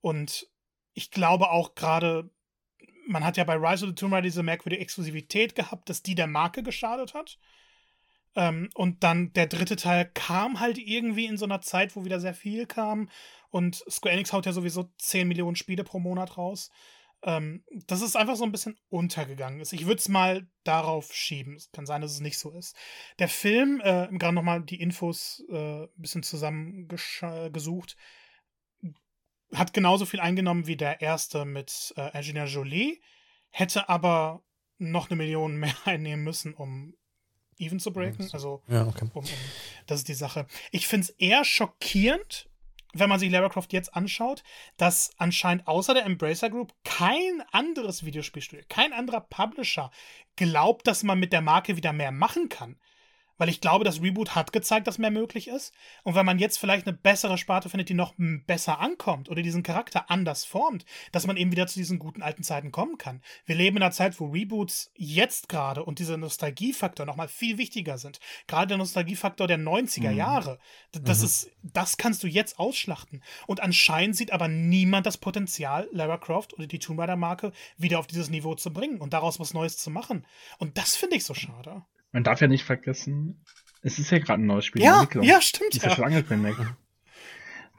Und 0.00 0.46
ich 0.94 1.10
glaube 1.10 1.50
auch 1.50 1.74
gerade, 1.74 2.30
man 3.06 3.24
hat 3.24 3.36
ja 3.36 3.44
bei 3.44 3.56
Rise 3.56 3.84
of 3.84 3.90
the 3.90 3.94
Tomb 3.94 4.12
Raider 4.12 4.22
diese 4.22 4.42
merkwürdige 4.42 4.82
Exklusivität 4.82 5.54
gehabt, 5.54 5.88
dass 5.88 6.02
die 6.02 6.14
der 6.14 6.26
Marke 6.26 6.62
geschadet 6.62 7.14
hat. 7.14 7.38
Ähm, 8.34 8.70
und 8.74 9.02
dann 9.02 9.32
der 9.34 9.46
dritte 9.46 9.76
Teil 9.76 10.10
kam 10.14 10.60
halt 10.60 10.78
irgendwie 10.78 11.26
in 11.26 11.36
so 11.36 11.44
einer 11.44 11.60
Zeit, 11.60 11.94
wo 11.96 12.04
wieder 12.04 12.20
sehr 12.20 12.34
viel 12.34 12.66
kam. 12.66 13.08
Und 13.50 13.84
Square 13.90 14.14
Enix 14.14 14.32
haut 14.32 14.46
ja 14.46 14.52
sowieso 14.52 14.90
10 14.98 15.28
Millionen 15.28 15.56
Spiele 15.56 15.84
pro 15.84 15.98
Monat 15.98 16.38
raus. 16.38 16.70
Ähm, 17.24 17.62
dass 17.86 18.02
es 18.02 18.16
einfach 18.16 18.34
so 18.34 18.42
ein 18.44 18.50
bisschen 18.50 18.76
untergegangen 18.88 19.60
ist. 19.60 19.72
Ich 19.72 19.86
würde 19.86 19.98
es 19.98 20.08
mal 20.08 20.48
darauf 20.64 21.12
schieben. 21.12 21.54
Es 21.54 21.70
kann 21.70 21.86
sein, 21.86 22.00
dass 22.00 22.12
es 22.12 22.20
nicht 22.20 22.38
so 22.38 22.50
ist. 22.50 22.74
Der 23.20 23.28
Film, 23.28 23.80
äh, 23.80 24.08
gerade 24.10 24.34
nochmal 24.34 24.62
die 24.62 24.80
Infos 24.80 25.44
äh, 25.48 25.84
ein 25.84 25.88
bisschen 25.96 26.24
zusammengesucht, 26.24 27.96
hat 29.54 29.72
genauso 29.72 30.06
viel 30.06 30.20
eingenommen 30.20 30.66
wie 30.66 30.76
der 30.76 31.00
erste 31.00 31.44
mit 31.44 31.92
äh, 31.96 32.10
Angelina 32.12 32.44
Jolie, 32.44 33.00
hätte 33.50 33.88
aber 33.88 34.42
noch 34.78 35.10
eine 35.10 35.16
Million 35.16 35.56
mehr 35.58 35.74
einnehmen 35.84 36.24
müssen, 36.24 36.54
um 36.54 36.94
even 37.58 37.80
zu 37.80 37.92
breaken. 37.92 38.28
Also, 38.32 38.62
ja, 38.68 38.86
okay. 38.86 39.08
um, 39.12 39.22
um, 39.22 39.24
das 39.86 40.00
ist 40.00 40.08
die 40.08 40.14
Sache. 40.14 40.46
Ich 40.70 40.86
finde 40.86 41.06
es 41.06 41.10
eher 41.10 41.44
schockierend, 41.44 42.48
wenn 42.94 43.08
man 43.08 43.18
sich 43.18 43.30
Lara 43.30 43.48
Croft 43.48 43.72
jetzt 43.72 43.94
anschaut, 43.94 44.42
dass 44.76 45.12
anscheinend 45.16 45.66
außer 45.66 45.94
der 45.94 46.04
Embracer 46.04 46.50
Group 46.50 46.74
kein 46.84 47.42
anderes 47.50 48.04
Videospielstudio, 48.04 48.64
kein 48.68 48.92
anderer 48.92 49.20
Publisher 49.20 49.90
glaubt, 50.36 50.86
dass 50.86 51.02
man 51.02 51.18
mit 51.18 51.32
der 51.32 51.40
Marke 51.40 51.76
wieder 51.76 51.92
mehr 51.92 52.12
machen 52.12 52.48
kann. 52.48 52.78
Weil 53.42 53.48
ich 53.48 53.60
glaube, 53.60 53.84
das 53.84 54.00
Reboot 54.00 54.36
hat 54.36 54.52
gezeigt, 54.52 54.86
dass 54.86 54.98
mehr 54.98 55.10
möglich 55.10 55.48
ist. 55.48 55.74
Und 56.04 56.14
wenn 56.14 56.24
man 56.24 56.38
jetzt 56.38 56.58
vielleicht 56.58 56.86
eine 56.86 56.96
bessere 56.96 57.36
Sparte 57.36 57.68
findet, 57.68 57.88
die 57.88 57.94
noch 57.94 58.14
besser 58.16 58.78
ankommt 58.78 59.28
oder 59.28 59.42
diesen 59.42 59.64
Charakter 59.64 60.08
anders 60.12 60.44
formt, 60.44 60.84
dass 61.10 61.26
man 61.26 61.36
eben 61.36 61.50
wieder 61.50 61.66
zu 61.66 61.80
diesen 61.80 61.98
guten 61.98 62.22
alten 62.22 62.44
Zeiten 62.44 62.70
kommen 62.70 62.98
kann. 62.98 63.20
Wir 63.44 63.56
leben 63.56 63.78
in 63.78 63.82
einer 63.82 63.90
Zeit, 63.90 64.20
wo 64.20 64.26
Reboots 64.26 64.92
jetzt 64.94 65.48
gerade 65.48 65.84
und 65.84 65.98
dieser 65.98 66.18
Nostalgiefaktor 66.18 67.04
nochmal 67.04 67.26
viel 67.26 67.58
wichtiger 67.58 67.98
sind. 67.98 68.20
Gerade 68.46 68.68
der 68.68 68.76
Nostalgiefaktor 68.76 69.48
der 69.48 69.58
90er 69.58 70.12
mhm. 70.12 70.16
Jahre. 70.16 70.60
Das 70.92 71.18
mhm. 71.18 71.24
ist, 71.24 71.50
das 71.64 71.96
kannst 71.96 72.22
du 72.22 72.28
jetzt 72.28 72.60
ausschlachten. 72.60 73.24
Und 73.48 73.58
anscheinend 73.58 74.14
sieht 74.14 74.30
aber 74.30 74.46
niemand 74.46 75.04
das 75.04 75.18
Potenzial, 75.18 75.88
Lara 75.90 76.18
Croft 76.18 76.54
oder 76.54 76.68
die 76.68 76.78
Tomb 76.78 77.00
Raider 77.00 77.16
Marke 77.16 77.50
wieder 77.76 77.98
auf 77.98 78.06
dieses 78.06 78.30
Niveau 78.30 78.54
zu 78.54 78.72
bringen 78.72 79.00
und 79.00 79.12
daraus 79.12 79.40
was 79.40 79.52
Neues 79.52 79.78
zu 79.78 79.90
machen. 79.90 80.28
Und 80.58 80.78
das 80.78 80.94
finde 80.94 81.16
ich 81.16 81.24
so 81.24 81.34
schade. 81.34 81.82
Man 82.12 82.24
darf 82.24 82.40
ja 82.40 82.46
nicht 82.46 82.64
vergessen, 82.64 83.42
es 83.82 83.98
ist 83.98 84.10
ja 84.10 84.18
gerade 84.18 84.42
ein 84.42 84.46
neues 84.46 84.64
Spiel. 84.64 84.82
Ja, 84.82 85.06
ja, 85.22 85.40
stimmt. 85.40 85.74
Ist 85.74 85.84
ja 85.84 85.90
schon 85.90 86.04
angekündigt. 86.04 86.58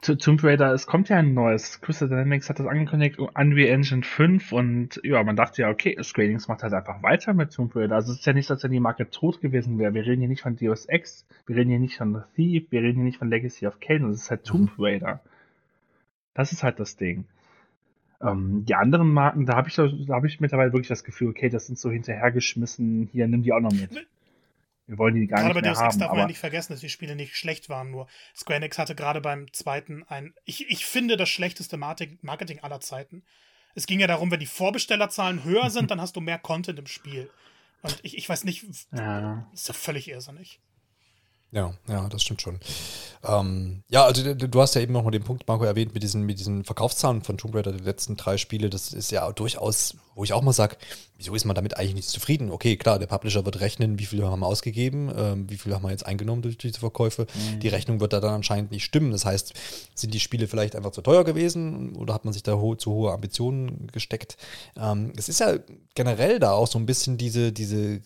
Tomb 0.02 0.44
Raider, 0.44 0.72
es 0.74 0.86
kommt 0.86 1.08
ja 1.08 1.16
ein 1.16 1.32
neues. 1.32 1.80
Crystal 1.80 2.08
Dynamics 2.08 2.50
hat 2.50 2.58
das 2.58 2.66
angekündigt, 2.66 3.18
Unreal 3.18 3.70
Engine 3.70 4.02
5 4.02 4.52
und 4.52 5.00
ja, 5.02 5.22
man 5.22 5.34
dachte 5.34 5.62
ja, 5.62 5.70
okay, 5.70 5.96
Square 6.02 6.28
Enix 6.28 6.46
macht 6.46 6.62
halt 6.62 6.74
einfach 6.74 7.02
weiter 7.02 7.32
mit 7.32 7.54
Tomb 7.54 7.74
Raider. 7.74 7.94
Also 7.94 8.12
es 8.12 8.18
ist 8.18 8.26
ja 8.26 8.34
nicht, 8.34 8.50
als 8.50 8.62
wenn 8.62 8.70
die 8.70 8.80
Marke 8.80 9.08
tot 9.08 9.40
gewesen 9.40 9.78
wäre. 9.78 9.94
Wir 9.94 10.04
reden 10.04 10.20
hier 10.20 10.28
nicht 10.28 10.42
von 10.42 10.56
Deus 10.56 10.84
Ex, 10.84 11.26
wir 11.46 11.56
reden 11.56 11.70
hier 11.70 11.78
nicht 11.78 11.96
von 11.96 12.12
The 12.12 12.20
Thief, 12.36 12.70
wir 12.70 12.82
reden 12.82 12.96
hier 12.96 13.04
nicht 13.04 13.18
von 13.18 13.30
Legacy 13.30 13.66
of 13.66 13.80
Kain, 13.80 14.04
es 14.10 14.22
ist 14.22 14.30
halt 14.30 14.44
Tomb 14.44 14.76
mhm. 14.76 14.84
Raider. 14.84 15.20
Das 16.34 16.52
ist 16.52 16.62
halt 16.62 16.80
das 16.80 16.96
Ding. 16.96 17.24
Ähm, 18.20 18.66
die 18.66 18.74
anderen 18.74 19.10
Marken, 19.10 19.46
da 19.46 19.56
habe 19.56 19.68
ich, 19.68 19.76
da 19.76 19.88
hab 20.10 20.24
ich 20.24 20.38
mittlerweile 20.38 20.72
wirklich 20.72 20.88
das 20.88 21.04
Gefühl, 21.04 21.30
okay, 21.30 21.48
das 21.48 21.66
sind 21.66 21.78
so 21.78 21.90
hinterhergeschmissen, 21.90 23.08
hier, 23.10 23.26
nimm 23.26 23.42
die 23.42 23.54
auch 23.54 23.60
noch 23.60 23.72
mit. 23.72 24.06
Wir 24.86 24.98
wollen 24.98 25.14
die 25.14 25.26
gar 25.26 25.40
gerade 25.40 25.54
nicht 25.54 25.62
mehr 25.62 25.70
haben. 25.70 25.76
Gerade 25.76 25.78
bei 25.78 25.86
Deus 25.86 25.94
Ex 25.94 25.98
darf 25.98 26.10
man 26.10 26.18
ja 26.18 26.26
nicht 26.26 26.38
vergessen, 26.38 26.72
dass 26.72 26.80
die 26.80 26.88
Spiele 26.88 27.16
nicht 27.16 27.36
schlecht 27.36 27.68
waren, 27.68 27.90
nur 27.90 28.06
Square 28.34 28.56
Enix 28.58 28.78
hatte 28.78 28.94
gerade 28.94 29.20
beim 29.20 29.52
zweiten 29.52 30.04
ein, 30.04 30.34
ich, 30.44 30.68
ich 30.68 30.86
finde, 30.86 31.16
das 31.16 31.28
schlechteste 31.28 31.76
Marketing 31.76 32.60
aller 32.60 32.80
Zeiten. 32.80 33.24
Es 33.74 33.86
ging 33.86 34.00
ja 34.00 34.06
darum, 34.06 34.30
wenn 34.30 34.40
die 34.40 34.46
Vorbestellerzahlen 34.46 35.44
höher 35.44 35.70
sind, 35.70 35.90
dann 35.90 36.00
hast 36.00 36.16
du 36.16 36.20
mehr 36.20 36.38
Content 36.38 36.78
im 36.78 36.86
Spiel. 36.86 37.30
Und 37.82 37.98
ich, 38.02 38.16
ich 38.16 38.28
weiß 38.28 38.44
nicht, 38.44 38.64
ja. 38.92 39.48
ist 39.52 39.68
ja 39.68 39.74
völlig 39.74 40.08
irrsinnig. 40.08 40.60
Ja, 41.54 41.72
ja, 41.88 42.08
das 42.08 42.22
stimmt 42.22 42.42
schon. 42.42 42.58
Ähm, 43.22 43.84
ja, 43.88 44.04
also 44.04 44.34
du 44.34 44.60
hast 44.60 44.74
ja 44.74 44.80
eben 44.80 44.92
noch 44.92 45.04
mal 45.04 45.12
den 45.12 45.22
Punkt, 45.22 45.46
Marco, 45.46 45.62
erwähnt 45.64 45.94
mit 45.94 46.02
diesen, 46.02 46.24
mit 46.24 46.40
diesen 46.40 46.64
Verkaufszahlen 46.64 47.22
von 47.22 47.38
Tomb 47.38 47.54
Raider, 47.54 47.70
die 47.70 47.84
letzten 47.84 48.16
drei 48.16 48.38
Spiele. 48.38 48.70
Das 48.70 48.92
ist 48.92 49.12
ja 49.12 49.30
durchaus, 49.30 49.94
wo 50.16 50.24
ich 50.24 50.32
auch 50.32 50.42
mal 50.42 50.52
sage, 50.52 50.76
wieso 51.16 51.32
ist 51.32 51.44
man 51.44 51.54
damit 51.54 51.76
eigentlich 51.76 51.94
nicht 51.94 52.08
zufrieden? 52.08 52.50
Okay, 52.50 52.76
klar, 52.76 52.98
der 52.98 53.06
Publisher 53.06 53.44
wird 53.44 53.60
rechnen, 53.60 54.00
wie 54.00 54.06
viel 54.06 54.24
haben 54.24 54.40
wir 54.40 54.48
ausgegeben, 54.48 55.12
ähm, 55.16 55.48
wie 55.48 55.56
viel 55.56 55.72
haben 55.72 55.84
wir 55.84 55.92
jetzt 55.92 56.04
eingenommen 56.04 56.42
durch 56.42 56.58
diese 56.58 56.80
Verkäufe. 56.80 57.28
Mhm. 57.32 57.60
Die 57.60 57.68
Rechnung 57.68 58.00
wird 58.00 58.12
da 58.12 58.18
dann 58.18 58.34
anscheinend 58.34 58.72
nicht 58.72 58.84
stimmen. 58.84 59.12
Das 59.12 59.24
heißt, 59.24 59.54
sind 59.94 60.12
die 60.12 60.20
Spiele 60.20 60.48
vielleicht 60.48 60.74
einfach 60.74 60.90
zu 60.90 61.02
teuer 61.02 61.22
gewesen 61.22 61.94
oder 61.94 62.14
hat 62.14 62.24
man 62.24 62.34
sich 62.34 62.42
da 62.42 62.54
ho 62.54 62.74
zu 62.74 62.90
hohe 62.90 63.12
Ambitionen 63.12 63.86
gesteckt? 63.92 64.36
Ähm, 64.76 65.12
es 65.16 65.28
ist 65.28 65.38
ja 65.38 65.54
generell 65.94 66.40
da 66.40 66.50
auch 66.50 66.66
so 66.66 66.80
ein 66.80 66.86
bisschen 66.86 67.16
diese, 67.16 67.52
diese 67.52 68.00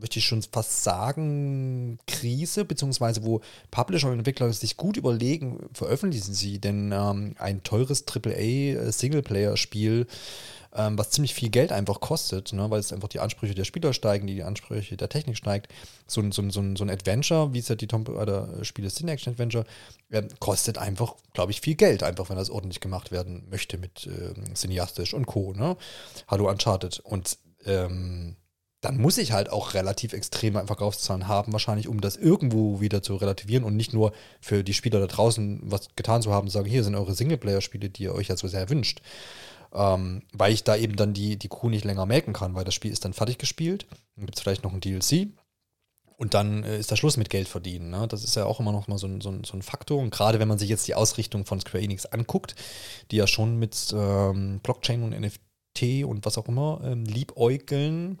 möchte 0.00 0.18
ich 0.18 0.24
schon 0.24 0.42
fast 0.42 0.84
sagen, 0.84 1.98
Krise, 2.06 2.64
beziehungsweise 2.64 3.24
wo 3.24 3.40
Publisher 3.70 4.08
und 4.08 4.18
Entwickler 4.18 4.52
sich 4.52 4.76
gut 4.76 4.96
überlegen, 4.96 5.68
veröffentlichen 5.72 6.34
sie 6.34 6.58
denn 6.58 6.92
ähm, 6.92 7.34
ein 7.38 7.62
teures 7.62 8.04
AAA-Singleplayer-Spiel, 8.06 10.06
ähm, 10.74 10.98
was 10.98 11.10
ziemlich 11.10 11.34
viel 11.34 11.48
Geld 11.48 11.72
einfach 11.72 12.00
kostet, 12.00 12.52
ne, 12.52 12.70
weil 12.70 12.80
es 12.80 12.92
einfach 12.92 13.08
die 13.08 13.20
Ansprüche 13.20 13.54
der 13.54 13.64
Spieler 13.64 13.92
steigen, 13.92 14.26
die 14.26 14.42
Ansprüche 14.42 14.96
der 14.96 15.08
Technik 15.08 15.36
steigt. 15.36 15.72
So, 16.06 16.20
ein, 16.20 16.32
so, 16.32 16.42
ein, 16.42 16.50
so, 16.50 16.60
ein, 16.60 16.76
so 16.76 16.84
ein 16.84 16.90
Adventure, 16.90 17.54
wie 17.54 17.58
es 17.58 17.68
ja 17.68 17.74
die 17.74 17.86
Tomb 17.86 18.08
Raider-Spiele 18.08 18.90
sind, 18.90 19.08
Action-Adventure, 19.08 19.64
äh, 20.10 20.22
kostet 20.38 20.78
einfach, 20.78 21.14
glaube 21.32 21.52
ich, 21.52 21.60
viel 21.60 21.76
Geld, 21.76 22.02
einfach 22.02 22.28
wenn 22.28 22.36
das 22.36 22.50
ordentlich 22.50 22.80
gemacht 22.80 23.10
werden 23.10 23.46
möchte 23.48 23.78
mit 23.78 24.06
äh, 24.06 24.54
Cineastisch 24.54 25.14
und 25.14 25.26
Co. 25.26 25.52
Ne? 25.52 25.76
Hallo 26.28 26.50
Uncharted. 26.50 27.00
Und 27.00 27.38
ähm, 27.64 28.36
dann 28.86 28.98
muss 28.98 29.18
ich 29.18 29.32
halt 29.32 29.50
auch 29.50 29.74
relativ 29.74 30.12
extreme 30.12 30.64
Verkaufszahlen 30.64 31.26
haben, 31.26 31.52
wahrscheinlich, 31.52 31.88
um 31.88 32.00
das 32.00 32.16
irgendwo 32.16 32.80
wieder 32.80 33.02
zu 33.02 33.16
relativieren 33.16 33.64
und 33.64 33.76
nicht 33.76 33.92
nur 33.92 34.12
für 34.40 34.62
die 34.62 34.74
Spieler 34.74 35.00
da 35.00 35.06
draußen 35.08 35.60
was 35.64 35.88
getan 35.96 36.22
zu 36.22 36.32
haben, 36.32 36.48
sagen, 36.48 36.68
hier 36.68 36.84
sind 36.84 36.94
eure 36.94 37.14
Singleplayer-Spiele, 37.14 37.90
die 37.90 38.04
ihr 38.04 38.14
euch 38.14 38.28
ja 38.28 38.36
so 38.36 38.46
sehr 38.46 38.70
wünscht. 38.70 39.02
Ähm, 39.74 40.22
weil 40.32 40.52
ich 40.52 40.62
da 40.62 40.76
eben 40.76 40.94
dann 40.94 41.14
die, 41.14 41.36
die 41.36 41.48
Kuh 41.48 41.68
nicht 41.68 41.84
länger 41.84 42.06
melken 42.06 42.32
kann, 42.32 42.54
weil 42.54 42.64
das 42.64 42.74
Spiel 42.74 42.92
ist 42.92 43.04
dann 43.04 43.12
fertig 43.12 43.38
gespielt. 43.38 43.86
Dann 44.14 44.26
gibt 44.26 44.38
es 44.38 44.42
vielleicht 44.42 44.62
noch 44.62 44.72
ein 44.72 44.80
DLC. 44.80 45.28
Und 46.16 46.34
dann 46.34 46.62
äh, 46.62 46.78
ist 46.78 46.92
da 46.92 46.96
Schluss 46.96 47.16
mit 47.16 47.28
Geld 47.28 47.48
verdienen. 47.48 47.90
Ne? 47.90 48.06
Das 48.08 48.22
ist 48.22 48.36
ja 48.36 48.46
auch 48.46 48.60
immer 48.60 48.72
noch 48.72 48.86
mal 48.86 48.98
so 48.98 49.08
ein, 49.08 49.20
so 49.20 49.30
ein, 49.30 49.42
so 49.42 49.56
ein 49.56 49.62
Faktor. 49.62 50.00
Und 50.00 50.10
gerade 50.10 50.38
wenn 50.38 50.48
man 50.48 50.58
sich 50.58 50.68
jetzt 50.68 50.86
die 50.86 50.94
Ausrichtung 50.94 51.44
von 51.44 51.60
Square 51.60 51.82
Enix 51.82 52.06
anguckt, 52.06 52.54
die 53.10 53.16
ja 53.16 53.26
schon 53.26 53.58
mit 53.58 53.92
ähm, 53.92 54.60
Blockchain 54.62 55.02
und 55.02 55.20
NFT 55.20 56.04
und 56.04 56.24
was 56.24 56.38
auch 56.38 56.46
immer 56.46 56.80
ähm, 56.84 57.04
liebäugeln, 57.04 58.20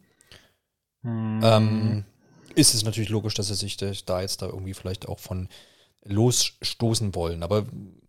hm. 1.06 1.40
Ähm, 1.44 2.04
ist 2.56 2.74
es 2.74 2.84
natürlich 2.84 3.10
logisch, 3.10 3.34
dass 3.34 3.46
sie 3.46 3.54
sich 3.54 3.76
da 3.76 4.20
jetzt 4.20 4.42
da 4.42 4.46
irgendwie 4.46 4.74
vielleicht 4.74 5.06
auch 5.06 5.20
von 5.20 5.48
losstoßen 6.04 7.14
wollen. 7.14 7.44
Aber 7.44 7.66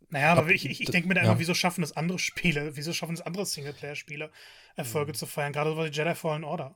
naja, 0.09 0.33
aber 0.33 0.49
ich, 0.49 0.65
ich, 0.65 0.81
ich 0.81 0.89
denke 0.89 1.07
mir 1.07 1.13
da 1.13 1.21
ja. 1.21 1.27
immer, 1.27 1.39
wieso 1.39 1.53
schaffen 1.53 1.81
das 1.81 1.95
andere 1.95 2.17
Spiele, 2.17 2.75
wieso 2.75 2.93
schaffen 2.93 3.13
es 3.13 3.21
andere 3.21 3.45
Singleplayer-Spiele, 3.45 4.31
Erfolge 4.75 5.11
mhm. 5.11 5.15
zu 5.15 5.25
feiern? 5.27 5.53
Gerade 5.53 5.75
so 5.75 5.77
wie 5.77 5.89
Jedi 5.89 6.15
Fallen 6.15 6.43
Order. 6.43 6.75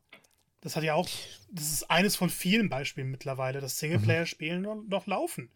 Das 0.60 0.76
hat 0.76 0.84
ja 0.84 0.94
auch, 0.94 1.10
das 1.50 1.72
ist 1.72 1.90
eines 1.90 2.16
von 2.16 2.30
vielen 2.30 2.70
Beispielen 2.70 3.10
mittlerweile, 3.10 3.60
dass 3.60 3.80
Singleplayer-Spiele 3.80 4.60
mhm. 4.60 4.90
noch 4.90 5.08
laufen 5.08 5.50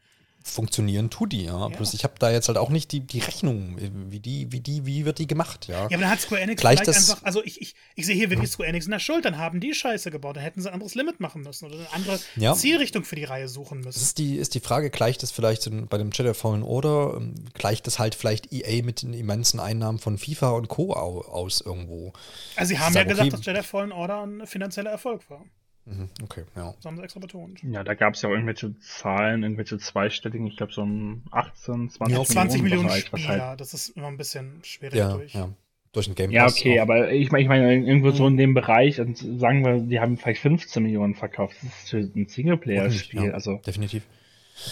funktionieren 0.45 1.09
tut 1.09 1.34
die, 1.34 1.45
ja. 1.45 1.59
ja. 1.59 1.67
Bloß 1.69 1.93
ich 1.95 2.03
habe 2.03 2.13
da 2.19 2.30
jetzt 2.30 2.47
halt 2.47 2.57
auch 2.57 2.69
nicht 2.69 2.91
die, 2.91 2.99
die 2.99 3.19
Rechnung, 3.19 3.77
wie 4.09 4.19
die, 4.19 4.51
wie 4.51 4.59
die, 4.59 4.85
wie 4.85 5.03
wird 5.03 5.17
die 5.17 5.27
gemacht, 5.27 5.67
ja. 5.67 5.76
Ja, 5.76 5.85
aber 5.85 5.97
dann 5.97 6.09
hat 6.09 6.22
Square 6.22 6.41
Enix 6.41 6.61
Gleich 6.61 6.80
vielleicht 6.80 6.97
einfach, 6.97 7.23
also 7.23 7.43
ich, 7.43 7.59
ich, 7.61 7.76
ich 7.95 8.05
sehe 8.05 8.15
hier 8.15 8.30
wirklich 8.30 8.51
Square 8.51 8.69
Enix 8.69 8.85
in 8.85 8.91
der 8.91 8.99
Schuld, 8.99 9.26
dann 9.26 9.38
haben 9.38 9.59
die 9.59 9.73
Scheiße 9.73 10.11
gebaut, 10.11 10.35
dann 10.35 10.43
hätten 10.43 10.61
sie 10.61 10.69
ein 10.69 10.73
anderes 10.76 10.93
Limit 10.93 11.19
machen 11.19 11.41
müssen 11.41 11.65
oder 11.65 11.76
eine 11.76 11.93
andere 11.93 12.19
ja. 12.35 12.53
Zielrichtung 12.53 13.03
für 13.03 13.15
die 13.15 13.23
Reihe 13.23 13.47
suchen 13.47 13.80
müssen. 13.80 13.97
Das 13.97 14.03
ist 14.03 14.19
die, 14.19 14.35
ist 14.38 14.53
die 14.53 14.59
Frage, 14.59 14.91
gleicht 14.91 15.23
das 15.23 15.31
vielleicht 15.31 15.67
bei 15.89 15.97
dem 15.97 16.11
Jedi 16.11 16.34
Fallen 16.35 16.63
Order, 16.63 17.15
ähm, 17.17 17.34
gleicht 17.53 17.88
das 17.88 17.97
halt 17.97 18.13
vielleicht 18.13 18.53
EA 18.53 18.84
mit 18.84 19.01
den 19.01 19.13
immensen 19.13 19.59
Einnahmen 19.59 19.97
von 19.97 20.17
FIFA 20.17 20.51
und 20.51 20.67
Co. 20.67 20.93
aus 20.93 21.61
irgendwo? 21.61 22.13
Also 22.55 22.69
sie 22.69 22.80
haben 22.80 22.93
ja 22.93 23.03
gesagt, 23.03 23.27
okay, 23.27 23.38
dass 23.38 23.45
Jedi 23.45 23.63
Fallen 23.63 23.91
Order 23.91 24.22
ein 24.23 24.45
finanzieller 24.45 24.91
Erfolg 24.91 25.27
war. 25.30 25.43
Mhm, 25.86 26.10
okay, 26.24 26.44
ja. 26.56 26.74
Das 26.76 26.86
haben 26.86 26.98
sie 26.98 27.03
extra 27.03 27.20
betont. 27.20 27.62
Ja, 27.64 27.84
da 27.84 27.94
gab 27.94 28.16
es 28.16 28.22
ja 28.22 28.30
auch 28.30 28.34
irgendwelche 28.34 28.78
Zahlen, 28.80 29.44
irgendwelche 29.44 29.78
zweistelligen, 29.78 30.48
ich 30.48 30.57
glaube 30.57 30.74
so 30.74 30.82
um 30.82 31.24
18, 31.32 31.91
20 31.91 32.18
ja, 32.18 32.24
20 32.24 32.62
Millionen, 32.64 32.86
Millionen 32.86 33.06
Spieler, 33.06 33.49
halt 33.49 33.62
das 33.62 33.74
ist 33.74 33.90
immer 33.90 34.07
ein 34.07 34.18
bisschen 34.18 34.60
schwierig 34.64 34.95
ja, 34.95 35.14
durch. 35.14 35.34
Ja. 35.34 35.49
Durch 35.91 36.07
ein 36.07 36.16
Game 36.16 36.32
Ja, 36.32 36.48
okay, 36.48 36.80
auch. 36.80 36.84
aber 36.84 37.12
ich 37.12 37.32
meine, 37.32 37.44
ich 37.44 37.48
meine, 37.48 37.74
irgendwo 37.74 38.07
mhm. 38.07 38.16
so 38.16 38.28
in 38.28 38.36
dem 38.36 38.53
Bereich, 38.53 38.99
und 38.99 39.18
sagen 39.18 39.64
wir, 39.64 39.80
die 39.80 39.99
haben 39.99 40.18
vielleicht 40.18 40.41
15 40.41 40.84
Millionen 40.84 41.16
verkauft. 41.16 41.56
Das 41.62 41.72
ist 41.72 41.90
für 41.90 41.98
ein 41.98 42.28
Singleplayer-Spiel, 42.28 43.26
ja, 43.26 43.32
also. 43.32 43.62
Definitiv. 43.66 44.03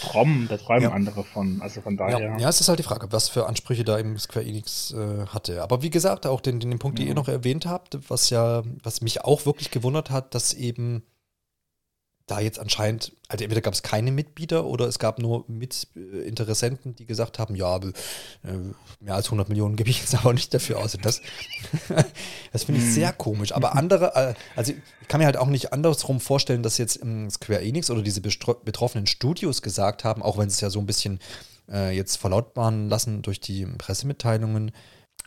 Trom, 0.02 0.48
da 0.50 0.58
träumen 0.58 0.84
ja. 0.84 0.92
andere 0.92 1.24
von. 1.24 1.62
Also 1.62 1.82
von 1.82 1.98
daher. 1.98 2.20
Ja. 2.20 2.38
ja, 2.38 2.50
es 2.50 2.62
ist 2.62 2.70
halt 2.70 2.80
die 2.80 2.84
Frage, 2.84 3.12
was 3.12 3.28
für 3.28 3.48
Ansprüche 3.48 3.84
da 3.84 4.00
eben 4.00 4.18
Square 4.18 4.46
Enix 4.46 4.92
äh, 4.94 5.28
hatte. 5.28 5.62
Aber 5.62 5.82
wie 5.82 5.90
gesagt, 5.90 6.26
auch 6.26 6.40
den, 6.40 6.60
den 6.60 6.80
Punkt, 6.80 7.00
den 7.00 7.08
ihr 7.08 7.16
noch 7.16 7.28
erwähnt 7.28 7.66
habt, 7.66 7.98
was 8.10 8.30
ja, 8.30 8.64
was 8.82 9.02
mich 9.02 9.26
auch 9.26 9.46
wirklich 9.46 9.72
gewundert 9.72 10.10
hat, 10.10 10.36
dass 10.36 10.54
eben 10.54 11.04
da 12.26 12.40
jetzt 12.40 12.58
anscheinend, 12.58 13.12
also 13.28 13.44
entweder 13.44 13.62
gab 13.62 13.74
es 13.74 13.84
keine 13.84 14.12
Mitbieter 14.12 14.66
oder 14.66 14.88
es 14.88 14.98
gab 14.98 15.20
nur 15.20 15.44
Mitinteressenten, 15.50 16.96
die 16.96 17.06
gesagt 17.06 17.38
haben, 17.38 17.56
ja, 17.56 17.76
äh, 17.78 17.84
mehr 19.02 19.16
als 19.16 19.26
100 19.26 19.50
Millionen 19.50 19.76
gebe 19.76 19.90
ich 19.90 20.00
jetzt 20.00 20.16
aber 20.16 20.34
nicht 20.34 20.54
dafür 20.54 20.80
aus. 20.80 20.96
Und 20.96 21.06
das, 21.06 21.22
das 22.54 22.64
finde 22.64 22.82
ich 22.82 22.94
sehr 22.94 23.10
hm. 23.10 23.18
komisch. 23.18 23.52
Aber 23.52 23.76
andere, 23.76 24.16
äh, 24.16 24.34
also 24.56 24.72
ich 24.72 25.08
kann 25.10 25.20
mir 25.20 25.26
halt 25.26 25.38
auch 25.38 25.48
nicht 25.48 25.74
andersrum 25.74 26.22
vorstellen, 26.22 26.64
dass 26.64 26.78
jetzt 26.78 27.02
Square 27.30 27.62
Enix 27.62 27.90
oder 27.90 28.02
diese 28.02 28.22
betroffenen 28.22 29.06
Studios 29.06 29.62
gesagt 29.62 30.06
haben, 30.06 30.22
auch 30.22 30.38
wenn 30.38 30.50
sie 30.50 30.56
es 30.56 30.62
ja 30.62 30.70
so 30.70 30.80
ein 30.80 30.86
bisschen 30.86 31.20
äh, 31.70 31.94
jetzt 31.96 32.16
verlautbaren 32.18 32.88
lassen 32.88 33.22
durch 33.22 33.42
die 33.42 33.66
Pressemitteilungen, 33.66 34.72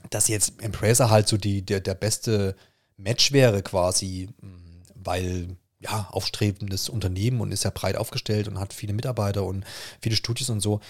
dass 0.08 0.28
jetzt 0.28 0.62
Embracer 0.62 1.10
halt 1.10 1.28
so 1.28 1.36
die, 1.36 1.60
der, 1.60 1.80
der 1.80 1.94
beste 1.94 2.56
Match 2.96 3.32
wäre 3.32 3.62
quasi, 3.62 4.30
weil 4.94 5.56
ja, 5.80 6.08
aufstrebendes 6.10 6.88
Unternehmen 6.88 7.40
und 7.40 7.52
ist 7.52 7.64
ja 7.64 7.70
breit 7.70 7.96
aufgestellt 7.96 8.48
und 8.48 8.58
hat 8.58 8.72
viele 8.72 8.92
Mitarbeiter 8.92 9.44
und 9.44 9.64
viele 10.00 10.16
Studios 10.16 10.48
und 10.50 10.60
so. 10.60 10.80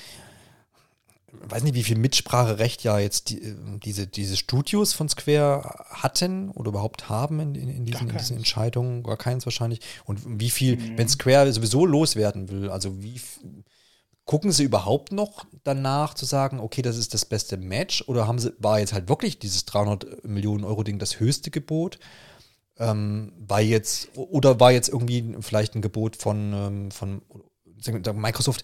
Ich 1.45 1.51
weiß 1.51 1.65
nicht, 1.65 1.75
wie 1.75 1.83
viel 1.83 1.99
Mitspracherecht 1.99 2.83
ja 2.83 2.99
jetzt 2.99 3.31
die, 3.31 3.55
diese, 3.85 4.07
diese 4.07 4.37
Studios 4.37 4.93
von 4.95 5.09
Square 5.09 5.87
hatten 5.91 6.51
oder 6.51 6.69
überhaupt 6.69 7.09
haben 7.09 7.41
in, 7.41 7.55
in, 7.55 7.69
in, 7.69 7.85
diesen, 7.85 8.09
in 8.09 8.17
diesen, 8.17 8.37
Entscheidungen. 8.37 9.03
Gar 9.03 9.19
keins 9.19 9.45
wahrscheinlich. 9.45 9.81
Und 10.05 10.21
wie 10.25 10.51
viel, 10.51 10.77
mhm. 10.77 10.99
wenn 10.99 11.09
Square 11.09 11.53
sowieso 11.53 11.85
loswerden 11.85 12.49
will, 12.49 12.71
also 12.71 13.03
wie 13.03 13.21
gucken 14.25 14.51
sie 14.51 14.65
überhaupt 14.65 15.13
noch 15.13 15.47
danach 15.63 16.15
zu 16.15 16.27
sagen, 16.27 16.59
okay, 16.59 16.83
das 16.83 16.97
ist 16.97 17.15
das 17.15 17.25
beste 17.25 17.57
Match 17.57 18.03
oder 18.09 18.27
haben 18.27 18.39
sie, 18.39 18.53
war 18.59 18.81
jetzt 18.81 18.93
halt 18.93 19.09
wirklich 19.09 19.39
dieses 19.39 19.65
300 19.67 20.25
Millionen 20.25 20.65
Euro 20.65 20.83
Ding 20.83 20.99
das 20.99 21.21
höchste 21.21 21.51
Gebot? 21.51 21.99
Ähm, 22.79 23.33
war 23.39 23.61
jetzt, 23.61 24.11
oder 24.15 24.61
war 24.61 24.73
jetzt 24.73 24.89
irgendwie 24.89 25.37
vielleicht 25.41 25.75
ein 25.75 25.83
Gebot 25.83 26.17
von, 26.17 26.53
ähm, 26.53 26.91
von 26.91 27.23
Microsoft, 28.15 28.63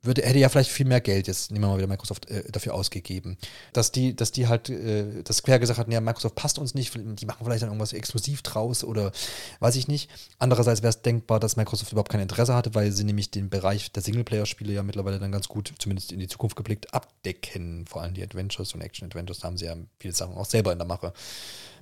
würde, 0.00 0.22
hätte 0.22 0.38
ja 0.38 0.48
vielleicht 0.48 0.70
viel 0.70 0.86
mehr 0.86 1.00
Geld, 1.00 1.26
jetzt 1.26 1.50
nehmen 1.50 1.64
wir 1.64 1.68
mal 1.68 1.78
wieder 1.78 1.88
Microsoft, 1.88 2.30
äh, 2.30 2.44
dafür 2.50 2.74
ausgegeben. 2.74 3.36
Dass 3.72 3.90
die, 3.90 4.14
dass 4.14 4.30
die 4.30 4.46
halt, 4.46 4.70
äh, 4.70 5.22
dass 5.24 5.38
Square 5.38 5.58
gesagt 5.58 5.78
hat, 5.78 5.92
ja, 5.92 6.00
Microsoft 6.00 6.36
passt 6.36 6.58
uns 6.58 6.74
nicht, 6.74 6.94
die 6.94 7.26
machen 7.26 7.44
vielleicht 7.44 7.62
dann 7.62 7.70
irgendwas 7.70 7.92
exklusiv 7.92 8.42
draus 8.42 8.84
oder 8.84 9.10
weiß 9.58 9.74
ich 9.74 9.88
nicht. 9.88 10.08
Andererseits 10.38 10.82
wäre 10.82 10.90
es 10.90 11.02
denkbar, 11.02 11.40
dass 11.40 11.56
Microsoft 11.56 11.90
überhaupt 11.90 12.10
kein 12.10 12.20
Interesse 12.20 12.54
hatte, 12.54 12.74
weil 12.74 12.92
sie 12.92 13.04
nämlich 13.04 13.30
den 13.30 13.50
Bereich 13.50 13.90
der 13.90 14.02
Singleplayer-Spiele 14.02 14.72
ja 14.72 14.84
mittlerweile 14.84 15.18
dann 15.18 15.32
ganz 15.32 15.48
gut, 15.48 15.72
zumindest 15.78 16.12
in 16.12 16.20
die 16.20 16.28
Zukunft 16.28 16.54
geblickt, 16.54 16.94
abdecken. 16.94 17.86
Vor 17.86 18.02
allem 18.02 18.14
die 18.14 18.22
Adventures 18.22 18.74
und 18.74 18.80
Action-Adventures, 18.80 19.40
da 19.40 19.48
haben 19.48 19.58
sie 19.58 19.64
ja 19.64 19.76
viele 19.98 20.14
Sachen 20.14 20.36
auch 20.36 20.46
selber 20.46 20.72
in 20.72 20.78
der 20.78 20.86
Mache. 20.86 21.12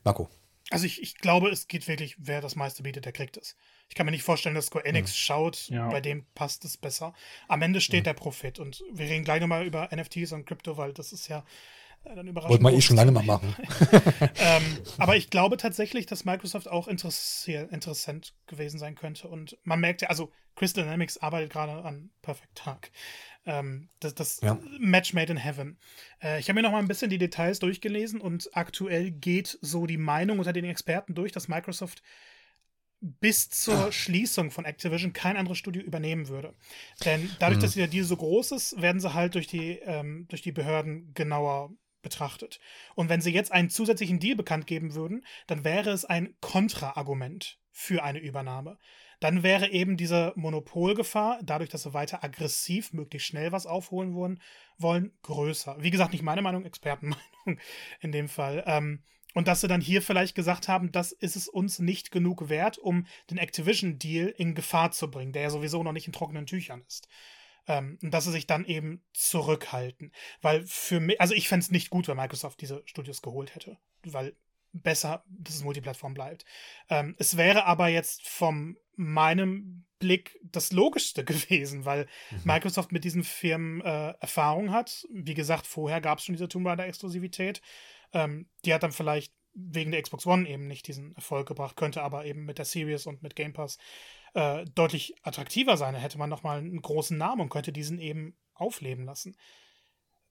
Marco. 0.05 0.29
Also 0.71 0.85
ich, 0.85 1.01
ich 1.01 1.17
glaube, 1.19 1.49
es 1.49 1.69
geht 1.69 1.87
wirklich, 1.87 2.17
wer 2.19 2.41
das 2.41 2.57
meiste 2.57 2.83
bietet, 2.83 3.05
der 3.05 3.13
kriegt 3.13 3.37
es. 3.37 3.57
Ich 3.89 3.95
kann 3.95 4.05
mir 4.05 4.13
nicht 4.13 4.25
vorstellen, 4.25 4.55
dass 4.55 4.67
Square 4.67 4.85
Enix 4.85 5.13
hm. 5.13 5.17
schaut, 5.17 5.69
ja. 5.69 5.89
bei 5.89 6.01
dem 6.01 6.27
passt 6.35 6.65
es 6.65 6.77
besser. 6.77 7.15
Am 7.47 7.63
Ende 7.63 7.81
steht 7.81 8.07
ja. 8.07 8.13
der 8.13 8.15
Profit 8.15 8.59
und 8.59 8.83
wir 8.93 9.07
reden 9.07 9.25
gleich 9.25 9.41
nochmal 9.41 9.65
über 9.65 9.89
NFTs 9.95 10.33
und 10.33 10.45
Krypto, 10.45 10.77
weil 10.77 10.93
das 10.93 11.13
ist 11.13 11.29
ja 11.29 11.45
äh, 12.05 12.17
dann 12.17 12.27
überraschend. 12.27 12.51
Wollte 12.51 12.65
man 12.65 12.75
eh 12.75 12.81
schon 12.81 12.97
lange 12.97 13.13
mal 13.13 13.23
machen. 13.23 13.55
ähm, 14.39 14.79
aber 14.99 15.17
ich 15.17 15.31
glaube 15.31 15.57
tatsächlich, 15.57 16.07
dass 16.07 16.25
Microsoft 16.25 16.69
auch 16.69 16.89
interessant 16.89 18.35
gewesen 18.47 18.79
sein 18.79 18.97
könnte 18.97 19.29
und 19.29 19.57
man 19.63 19.79
merkt 19.79 20.03
ja, 20.03 20.09
also 20.09 20.33
Crystal 20.57 20.83
Dynamics 20.83 21.19
arbeitet 21.19 21.53
gerade 21.53 21.85
an 21.85 22.11
Perfect 22.23 22.67
Dark. 22.67 22.91
Ähm, 23.45 23.89
das 24.01 24.15
das 24.15 24.41
ja. 24.41 24.59
Match 24.81 25.13
Made 25.13 25.31
in 25.31 25.39
Heaven. 25.39 25.79
Äh, 26.21 26.41
ich 26.41 26.49
habe 26.49 26.57
mir 26.57 26.63
noch 26.63 26.73
mal 26.73 26.81
ein 26.81 26.89
bisschen 26.89 27.11
die 27.11 27.19
Details 27.19 27.61
durchgelesen 27.61 28.21
und 28.21 28.51
aktuell 28.55 29.13
geht 29.13 29.59
so 29.61 29.87
die 29.87 29.99
Meinung 29.99 30.39
unter 30.39 30.53
den 30.53 30.65
Experten 30.65 31.15
durch, 31.15 31.31
dass 31.31 31.47
Microsoft 31.47 32.03
bis 33.01 33.51
zur 33.51 33.93
Schließung 33.93 34.51
von 34.51 34.65
Activision 34.65 35.13
kein 35.13 35.37
anderes 35.37 35.59
Studio 35.59 35.83
übernehmen 35.83 36.29
würde. 36.29 36.55
Denn 37.05 37.31
dadurch, 37.39 37.59
mhm. 37.59 37.63
dass 37.63 37.75
der 37.75 37.89
Deal 37.89 38.05
so 38.05 38.17
groß 38.17 38.53
ist, 38.53 38.81
werden 38.81 39.01
sie 39.01 39.15
halt 39.15 39.35
durch 39.35 39.47
die, 39.47 39.79
ähm, 39.85 40.27
durch 40.29 40.43
die 40.43 40.53
Behörden 40.53 41.13
genauer 41.15 41.71
betrachtet. 42.03 42.59
Und 42.95 43.09
wenn 43.09 43.21
sie 43.21 43.33
jetzt 43.33 43.53
einen 43.53 43.71
zusätzlichen 43.71 44.19
Deal 44.19 44.37
bekannt 44.37 44.67
geben 44.67 44.95
würden, 44.95 45.25
dann 45.47 45.65
wäre 45.65 45.91
es 45.91 46.05
ein 46.05 46.35
Kontraargument 46.41 47.59
für 47.71 48.03
eine 48.03 48.21
Übernahme. 48.21 48.79
Dann 49.21 49.43
wäre 49.43 49.71
eben 49.71 49.97
diese 49.97 50.33
Monopolgefahr, 50.37 51.41
dadurch, 51.43 51.71
dass 51.71 51.85
sie 51.85 51.95
weiter 51.95 52.23
aggressiv, 52.23 52.93
möglichst 52.93 53.29
schnell 53.29 53.53
was 53.53 53.67
aufholen 53.67 54.15
wollen, 54.15 54.41
wollen 54.79 55.17
größer. 55.23 55.77
Wie 55.81 55.91
gesagt, 55.91 56.13
nicht 56.13 56.23
meine 56.23 56.43
Meinung, 56.43 56.65
Expertenmeinung 56.65 57.23
in 58.01 58.13
dem 58.13 58.29
Fall. 58.29 58.63
Ähm, 58.67 59.03
und 59.35 59.49
dass 59.49 59.61
sie 59.61 59.69
dann 59.69 59.83
hier 59.83 60.01
vielleicht 60.01 60.35
gesagt 60.35 60.67
haben, 60.67 60.93
das 60.93 61.13
ist 61.13 61.37
es 61.37 61.47
uns 61.47 61.79
nicht 61.79 62.11
genug 62.11 62.49
wert, 62.49 62.79
um 62.79 63.07
den 63.31 63.37
Activision-Deal 63.37 64.29
in 64.29 64.55
Gefahr 64.55 64.93
zu 64.93 65.11
bringen, 65.11 65.33
der 65.33 65.43
ja 65.43 65.51
sowieso 65.51 65.83
noch 65.83 65.93
nicht 65.93 66.07
in 66.07 66.15
trockenen 66.15 66.47
Tüchern 66.47 66.83
ist. 66.87 67.07
Ähm, 67.69 67.99
und 68.03 68.15
dass 68.15 68.25
sie 68.25 68.33
sich 68.33 68.47
dann 68.47 68.65
eben 68.65 69.05
zurückhalten. 69.13 70.13
Weil 70.41 70.65
für 70.67 71.01
mich, 71.01 71.21
also 71.21 71.35
ich 71.35 71.49
fände 71.49 71.65
es 71.65 71.71
nicht 71.71 71.91
gut, 71.91 72.09
wenn 72.09 72.17
Microsoft 72.17 72.61
diese 72.61 72.83
Studios 72.87 73.21
geholt 73.23 73.55
hätte. 73.55 73.77
Weil 74.05 74.37
besser, 74.83 75.25
dass 75.29 75.57
es 75.57 75.65
Multiplattform 75.65 76.15
bleibt. 76.15 76.45
Ähm, 76.89 77.15
es 77.19 77.37
wäre 77.37 77.65
aber 77.65 77.89
jetzt 77.89 78.29
von 78.29 78.77
meinem 78.97 79.85
Blick 79.99 80.39
das 80.43 80.73
Logischste 80.73 81.25
gewesen, 81.25 81.85
weil 81.85 82.07
mhm. 82.31 82.41
Microsoft 82.45 82.93
mit 82.93 83.05
diesen 83.05 83.25
Firmen 83.25 83.81
äh, 83.81 84.15
Erfahrung 84.21 84.73
hat. 84.73 85.07
Wie 85.11 85.35
gesagt, 85.35 85.67
vorher 85.67 86.01
gab 86.01 86.19
es 86.19 86.25
schon 86.25 86.35
diese 86.35 86.49
Tomb 86.49 86.67
Raider-Exklusivität. 86.67 87.61
Ähm, 88.13 88.49
die 88.65 88.75
hat 88.75 88.83
dann 88.83 88.93
vielleicht 88.93 89.33
wegen 89.55 89.91
der 89.91 90.03
Xbox 90.03 90.27
One 90.27 90.49
eben 90.49 90.67
nicht 90.67 90.87
diesen 90.87 91.15
Erfolg 91.17 91.49
gebracht, 91.49 91.77
könnte 91.77 92.03
aber 92.03 92.27
eben 92.27 92.45
mit 92.45 92.59
der 92.59 92.67
Series 92.67 93.07
und 93.07 93.23
mit 93.23 93.37
Game 93.37 93.55
Pass 93.55 93.79
äh, 94.35 94.67
deutlich 94.75 95.15
attraktiver 95.23 95.77
sein. 95.79 95.95
Da 95.95 96.01
hätte 96.01 96.19
man 96.19 96.29
nochmal 96.29 96.59
einen 96.59 96.83
großen 96.83 97.17
Namen 97.17 97.41
und 97.41 97.49
könnte 97.49 97.73
diesen 97.73 97.99
eben 97.99 98.37
aufleben 98.53 99.07
lassen. 99.07 99.37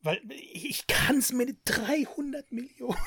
Weil 0.01 0.21
ich 0.29 0.85
kann 0.85 1.17
es 1.17 1.33
mit 1.33 1.57
300 1.65 2.51
Millionen. 2.51 2.97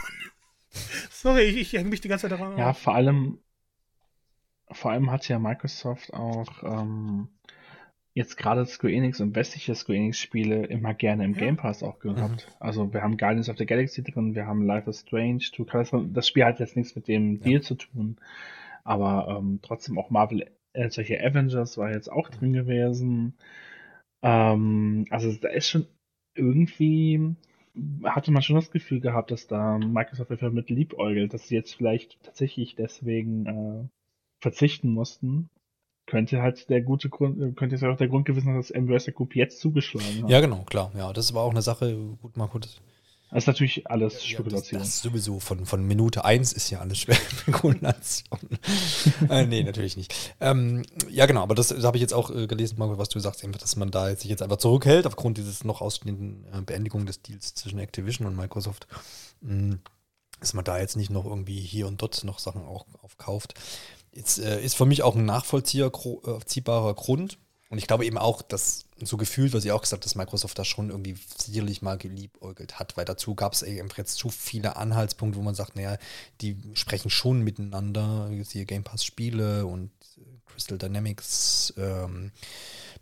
Sorry, 1.11 1.43
ich, 1.43 1.57
ich 1.57 1.73
hänge 1.73 1.91
mich 1.91 2.01
die 2.01 2.09
ganze 2.09 2.29
Zeit 2.29 2.39
daran. 2.39 2.57
Ja, 2.59 2.73
vor 2.73 2.95
allem, 2.95 3.39
vor 4.71 4.91
allem 4.91 5.11
hat 5.11 5.29
ja 5.29 5.39
Microsoft 5.39 6.13
auch 6.13 6.63
ähm, 6.63 7.29
jetzt 8.15 8.37
gerade 8.37 8.67
Square 8.67 8.93
Enix 8.93 9.21
und 9.21 9.35
westliche 9.35 9.75
Square 9.75 9.99
Enix 9.99 10.19
Spiele 10.19 10.67
immer 10.67 10.93
gerne 10.95 11.25
im 11.25 11.35
ja. 11.35 11.41
Game 11.41 11.57
Pass 11.57 11.83
auch 11.83 11.99
gehabt. 12.01 12.47
Mhm. 12.49 12.55
Also 12.59 12.93
wir 12.93 13.03
haben 13.03 13.17
Guardians 13.17 13.49
of 13.49 13.57
the 13.59 13.67
Galaxy 13.67 14.03
drin, 14.03 14.35
wir 14.35 14.47
haben 14.47 14.67
Life 14.67 14.91
is 14.91 15.01
Strange, 15.01 15.45
Two 15.53 15.65
Colors. 15.65 15.93
Das 16.13 16.29
Spiel 16.29 16.45
hat 16.45 16.61
jetzt 16.61 16.77
nichts 16.77 16.95
mit 16.95 17.09
dem 17.09 17.41
Deal 17.41 17.63
zu 17.63 17.77
tun, 17.77 18.17
aber 18.85 19.39
ähm, 19.39 19.61
trotzdem 19.63 19.99
auch 19.99 20.11
Marvel, 20.11 20.51
äh, 20.73 20.91
solche 20.91 21.19
Avengers 21.25 21.79
war 21.79 21.93
jetzt 21.93 22.11
auch 22.11 22.29
drin 22.29 22.53
gewesen. 22.53 23.39
Ähm, 24.23 25.07
also 25.11 25.33
da 25.33 25.49
ist 25.49 25.69
schon 25.69 25.87
irgendwie 26.35 27.37
hatte 28.05 28.31
man 28.31 28.43
schon 28.43 28.57
das 28.57 28.71
Gefühl 28.71 29.01
gehabt, 29.01 29.31
dass 29.31 29.47
da 29.47 29.79
Microsoft 29.79 30.31
einfach 30.31 30.51
mit 30.51 30.71
liebäugelt, 30.71 31.35
dass 31.35 31.49
sie 31.49 31.55
jetzt 31.55 31.75
vielleicht 31.75 32.23
tatsächlich 32.23 32.75
deswegen 32.77 33.47
äh, 33.47 33.89
verzichten 34.41 34.91
mussten 34.91 35.51
könnte 36.09 36.43
halt 36.43 36.69
der 36.71 36.81
gute 36.81 37.09
Grund, 37.09 37.57
könnte 37.57 37.77
es 37.77 37.83
ja 37.83 37.93
auch 37.93 37.97
der 37.97 38.09
Grund 38.09 38.25
gewesen 38.25 38.47
sein, 38.47 38.57
dass 38.57 38.73
Anniversary 38.73 39.13
Group 39.13 39.37
jetzt 39.37 39.61
zugeschlagen 39.61 40.25
hat. 40.25 40.31
Ja, 40.31 40.41
genau, 40.41 40.65
klar. 40.65 40.91
Ja, 40.97 41.13
das 41.13 41.35
war 41.35 41.43
auch 41.43 41.51
eine 41.51 41.63
Sache, 41.63 41.95
gut, 42.21 42.37
mal 42.37 42.49
gut. 42.49 42.81
Das 43.31 43.45
ist 43.45 43.47
natürlich 43.47 43.91
alles 43.91 44.25
Spekulation. 44.25 44.79
Ja, 44.81 44.85
das, 44.85 44.95
das 44.95 45.03
sowieso 45.03 45.39
von, 45.39 45.67
von 45.67 45.87
Minute 45.87 46.25
1 46.25 46.53
ist 46.53 46.71
ja 46.71 46.81
alles 46.81 46.99
Spekulation. 46.99 48.39
äh, 49.29 49.47
nee, 49.47 49.63
natürlich 49.63 49.97
nicht. 49.97 50.15
Ähm, 50.41 50.85
ja, 51.11 51.27
genau, 51.27 51.43
aber 51.43 51.55
das, 51.55 51.69
das 51.69 51.85
habe 51.85 51.99
ich 51.99 52.01
jetzt 52.01 52.15
auch 52.15 52.31
äh, 52.31 52.47
gelesen, 52.47 52.79
Marco, 52.79 52.97
was 52.97 53.11
du 53.11 53.21
sagst, 53.21 53.45
einfach, 53.45 53.61
dass 53.61 53.77
man 53.77 53.91
da 53.91 54.15
sich 54.17 54.31
jetzt 54.31 54.43
einfach 54.43 54.57
zurückhält, 54.57 55.07
aufgrund 55.07 55.37
dieses 55.37 55.63
noch 55.65 55.83
ausstehenden 55.83 56.47
äh, 56.53 56.63
Beendigung 56.63 57.05
des 57.05 57.21
Deals 57.21 57.55
zwischen 57.55 57.79
Activision 57.79 58.27
und 58.27 58.37
Microsoft. 58.37 58.87
Mh, 59.43 59.55
mm, 59.55 59.81
dass 60.41 60.55
man 60.55 60.65
da 60.65 60.79
jetzt 60.79 60.97
nicht 60.97 61.11
noch 61.11 61.25
irgendwie 61.25 61.61
hier 61.61 61.89
und 61.89 62.01
dort 62.01 62.23
noch 62.25 62.39
Sachen 62.39 62.63
auch 62.63 62.87
aufkauft. 63.03 63.55
Jetzt 64.13 64.39
äh, 64.39 64.63
ist 64.63 64.77
für 64.77 64.87
mich 64.87 65.03
auch 65.03 65.17
ein 65.17 65.25
nachvollziehbarer 65.25 66.95
Grund. 66.95 67.39
Und 67.71 67.77
ich 67.77 67.87
glaube 67.87 68.07
eben 68.07 68.17
auch, 68.17 68.41
dass 68.41 68.87
so 68.97 69.17
gefühlt, 69.19 69.53
was 69.53 69.65
ich 69.65 69.73
auch 69.73 69.83
gesagt 69.83 70.05
dass 70.05 70.15
Microsoft 70.15 70.59
da 70.59 70.65
schon 70.65 70.89
irgendwie 70.89 71.17
sicherlich 71.37 71.83
mal 71.83 71.99
geliebäugelt 71.99 72.79
hat, 72.79 72.97
weil 72.97 73.05
dazu 73.05 73.35
gab 73.35 73.53
es 73.53 73.63
eben 73.63 73.89
jetzt 73.97 74.17
zu 74.17 74.31
viele 74.31 74.77
Anhaltspunkte, 74.77 75.39
wo 75.39 75.43
man 75.43 75.55
sagt, 75.55 75.77
naja, 75.77 75.99
die 76.41 76.57
sprechen 76.73 77.11
schon 77.11 77.43
miteinander, 77.43 78.31
hier 78.31 78.65
Game 78.65 78.85
Pass 78.85 79.05
Spiele 79.05 79.67
und 79.67 79.91
Crystal 80.47 80.79
Dynamics, 80.79 81.75
ähm, 81.77 82.33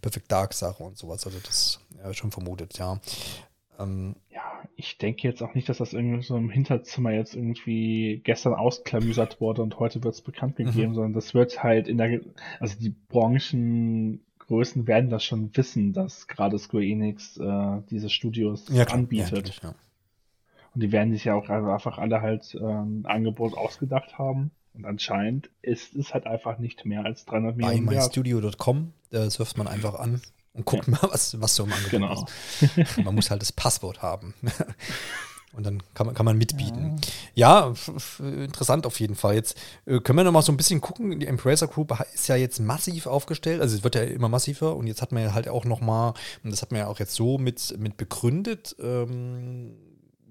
Perfect 0.03 0.31
Dark 0.31 0.53
Sache 0.53 0.83
und 0.83 0.99
sowas, 0.99 1.25
also 1.27 1.39
das 1.39 1.81
ja, 2.03 2.13
schon 2.13 2.33
vermutet, 2.33 2.77
ja. 2.79 3.01
Ähm, 3.79 4.17
ja, 4.31 4.43
ich 4.77 4.99
denke 4.99 5.29
jetzt 5.29 5.43
auch 5.43 5.55
nicht, 5.55 5.69
dass 5.69 5.79
das 5.79 5.93
irgendwie 5.93 6.23
so 6.23 6.37
im 6.37 6.51
Hinterzimmer 6.51 7.13
jetzt 7.13 7.35
irgendwie 7.35 8.21
gestern 8.25 8.55
ausklamüsert 8.55 9.41
wurde 9.41 9.63
und 9.63 9.79
heute 9.79 10.03
wird 10.03 10.15
es 10.15 10.23
bekannt 10.23 10.57
gegeben, 10.57 10.91
mhm. 10.91 10.95
sondern 10.95 11.13
das 11.13 11.35
wird 11.35 11.63
halt 11.63 11.89
in 11.89 11.99
der, 11.99 12.21
also 12.59 12.79
die 12.79 12.95
Branchengrößen 14.47 14.87
werden 14.87 15.11
das 15.11 15.25
schon 15.25 15.57
wissen, 15.57 15.93
dass 15.93 16.27
gerade 16.27 16.59
Square 16.59 16.85
Enix 16.85 17.37
äh, 17.37 17.83
diese 17.91 18.11
Studios 18.11 18.67
ja, 18.71 18.85
anbietet. 18.85 19.61
Ja, 19.63 19.71
ja. 19.71 19.75
Und 20.75 20.83
die 20.83 20.93
werden 20.93 21.13
sich 21.13 21.25
ja 21.25 21.35
auch 21.35 21.49
einfach 21.49 21.99
alle 21.99 22.21
halt 22.21 22.55
äh, 22.55 22.59
ein 22.59 23.07
Angebot 23.07 23.57
ausgedacht 23.57 24.19
haben. 24.19 24.51
Und 24.75 24.85
anscheinend 24.85 25.51
ist 25.63 25.97
es 25.97 26.13
halt 26.13 26.27
einfach 26.27 26.59
nicht 26.59 26.85
mehr 26.85 27.05
als 27.05 27.25
300 27.25 27.57
Millionen. 27.57 27.87
Bei 27.87 27.95
mystudio.com, 27.95 28.93
da 29.11 29.31
surft 29.31 29.57
man 29.57 29.69
einfach 29.69 29.95
an 29.95 30.21
und 30.53 30.67
guckt 30.67 30.87
mal, 30.89 30.99
was, 31.03 31.41
was 31.41 31.55
so 31.55 31.65
im 31.65 31.73
Angebot 31.73 31.91
genau. 31.91 32.27
ist. 32.77 32.99
Man 32.99 33.15
muss 33.15 33.31
halt 33.31 33.41
das 33.41 33.53
Passwort 33.53 34.03
haben. 34.03 34.35
Und 35.57 35.65
dann 35.65 35.83
kann 35.95 36.07
man, 36.07 36.15
kann 36.15 36.27
man 36.27 36.37
mitbieten. 36.37 37.01
Ja, 37.35 37.73
ja 37.73 37.75
interessant 38.21 38.87
auf 38.87 39.01
jeden 39.01 39.15
Fall. 39.15 39.35
Jetzt 39.35 39.57
äh, 39.87 40.01
können 40.01 40.19
wir 40.19 40.25
noch 40.25 40.33
mal 40.33 40.43
so 40.43 40.53
ein 40.53 40.57
bisschen 40.57 40.81
gucken. 40.81 41.19
Die 41.19 41.27
Embracer 41.27 41.67
Group 41.67 41.99
ist 42.15 42.29
ja 42.29 42.37
jetzt 42.37 42.61
massiv 42.61 43.07
aufgestellt. 43.07 43.63
Also 43.63 43.77
es 43.77 43.83
wird 43.83 43.95
ja 43.95 44.03
immer 44.03 44.29
massiver. 44.29 44.77
Und 44.77 44.87
jetzt 44.87 45.01
hat 45.01 45.13
man 45.13 45.23
ja 45.23 45.33
halt 45.33 45.49
auch 45.49 45.65
noch 45.65 45.81
mal, 45.81 46.15
und 46.45 46.51
das 46.51 46.61
hat 46.61 46.73
man 46.73 46.81
ja 46.81 46.87
auch 46.89 46.99
jetzt 46.99 47.15
so 47.15 47.39
mit, 47.39 47.75
mit 47.79 47.97
begründet, 47.97 48.77
ähm, 48.81 49.73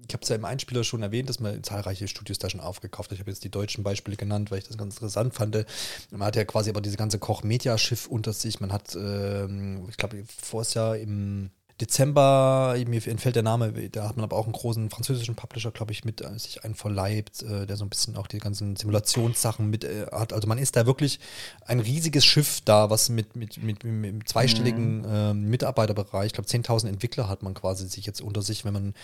ich 0.08 0.14
habe 0.14 0.22
es 0.22 0.28
ja 0.28 0.36
im 0.36 0.44
Einspieler 0.44 0.84
schon 0.84 1.02
erwähnt, 1.02 1.28
dass 1.28 1.40
man 1.40 1.62
zahlreiche 1.62 2.06
Studios 2.06 2.38
da 2.38 2.48
schon 2.48 2.60
aufgekauft 2.60 3.10
hat. 3.10 3.14
Ich 3.14 3.20
habe 3.20 3.30
jetzt 3.30 3.42
die 3.42 3.50
deutschen 3.50 3.82
Beispiele 3.82 4.16
genannt, 4.16 4.50
weil 4.50 4.58
ich 4.58 4.68
das 4.68 4.78
ganz 4.78 4.94
interessant 4.94 5.34
fand. 5.34 5.66
Man 6.10 6.22
hat 6.22 6.36
ja 6.36 6.44
quasi 6.44 6.70
aber 6.70 6.80
diese 6.80 6.96
ganze 6.96 7.18
Koch-Media-Schiff 7.18 8.06
unter 8.06 8.32
sich. 8.32 8.60
Man 8.60 8.72
hat, 8.72 8.94
ähm, 8.94 9.86
ich 9.88 9.96
glaube, 9.96 10.22
vorher 10.28 10.94
im 11.00 11.50
Dezember, 11.80 12.74
mir 12.86 13.06
entfällt 13.06 13.36
der 13.36 13.42
Name, 13.42 13.70
da 13.90 14.08
hat 14.08 14.16
man 14.16 14.24
aber 14.24 14.36
auch 14.36 14.44
einen 14.44 14.54
großen 14.54 14.88
französischen 14.88 15.34
Publisher, 15.34 15.70
glaube 15.70 15.92
ich, 15.92 16.04
mit 16.06 16.22
äh, 16.22 16.38
sich 16.38 16.64
einverleibt, 16.64 17.42
äh, 17.42 17.66
der 17.66 17.76
so 17.76 17.84
ein 17.84 17.90
bisschen 17.90 18.16
auch 18.16 18.26
die 18.26 18.38
ganzen 18.38 18.76
Simulationssachen 18.76 19.68
mit 19.68 19.84
äh, 19.84 20.06
hat. 20.10 20.32
Also 20.32 20.48
man 20.48 20.56
ist 20.56 20.76
da 20.76 20.86
wirklich 20.86 21.20
ein 21.66 21.80
riesiges 21.80 22.24
Schiff 22.24 22.62
da, 22.64 22.88
was 22.88 23.10
mit, 23.10 23.36
mit, 23.36 23.62
mit, 23.62 23.84
mit 23.84 24.08
einem 24.08 24.24
zweistelligen 24.24 25.00
mhm. 25.00 25.04
äh, 25.04 25.34
Mitarbeiterbereich, 25.34 26.28
ich 26.28 26.32
glaube 26.32 26.48
10.000 26.48 26.88
Entwickler 26.88 27.28
hat 27.28 27.42
man 27.42 27.52
quasi 27.52 27.86
sich 27.86 28.06
jetzt 28.06 28.22
unter 28.22 28.40
sich, 28.40 28.64
wenn 28.64 28.72
man 28.72 28.94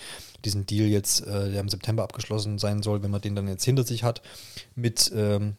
diesen 0.43 0.65
Deal 0.65 0.87
jetzt, 0.87 1.21
äh, 1.27 1.51
der 1.51 1.59
im 1.59 1.69
September 1.69 2.01
abgeschlossen 2.03 2.57
sein 2.57 2.81
soll, 2.81 3.03
wenn 3.03 3.11
man 3.11 3.21
den 3.21 3.35
dann 3.35 3.47
jetzt 3.47 3.65
hinter 3.65 3.83
sich 3.83 4.03
hat, 4.03 4.23
mit 4.73 5.11
ähm, 5.15 5.57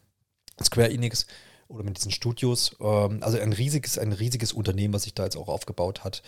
Square 0.61 0.91
Enix 0.91 1.27
oder 1.69 1.85
mit 1.85 1.97
diesen 1.97 2.11
Studios. 2.11 2.77
Ähm, 2.81 3.19
also 3.23 3.39
ein 3.39 3.53
riesiges, 3.53 3.99
ein 3.99 4.13
riesiges 4.13 4.53
Unternehmen, 4.53 4.95
was 4.95 5.05
sich 5.05 5.15
da 5.15 5.25
jetzt 5.25 5.37
auch 5.37 5.49
aufgebaut 5.49 6.05
hat. 6.05 6.23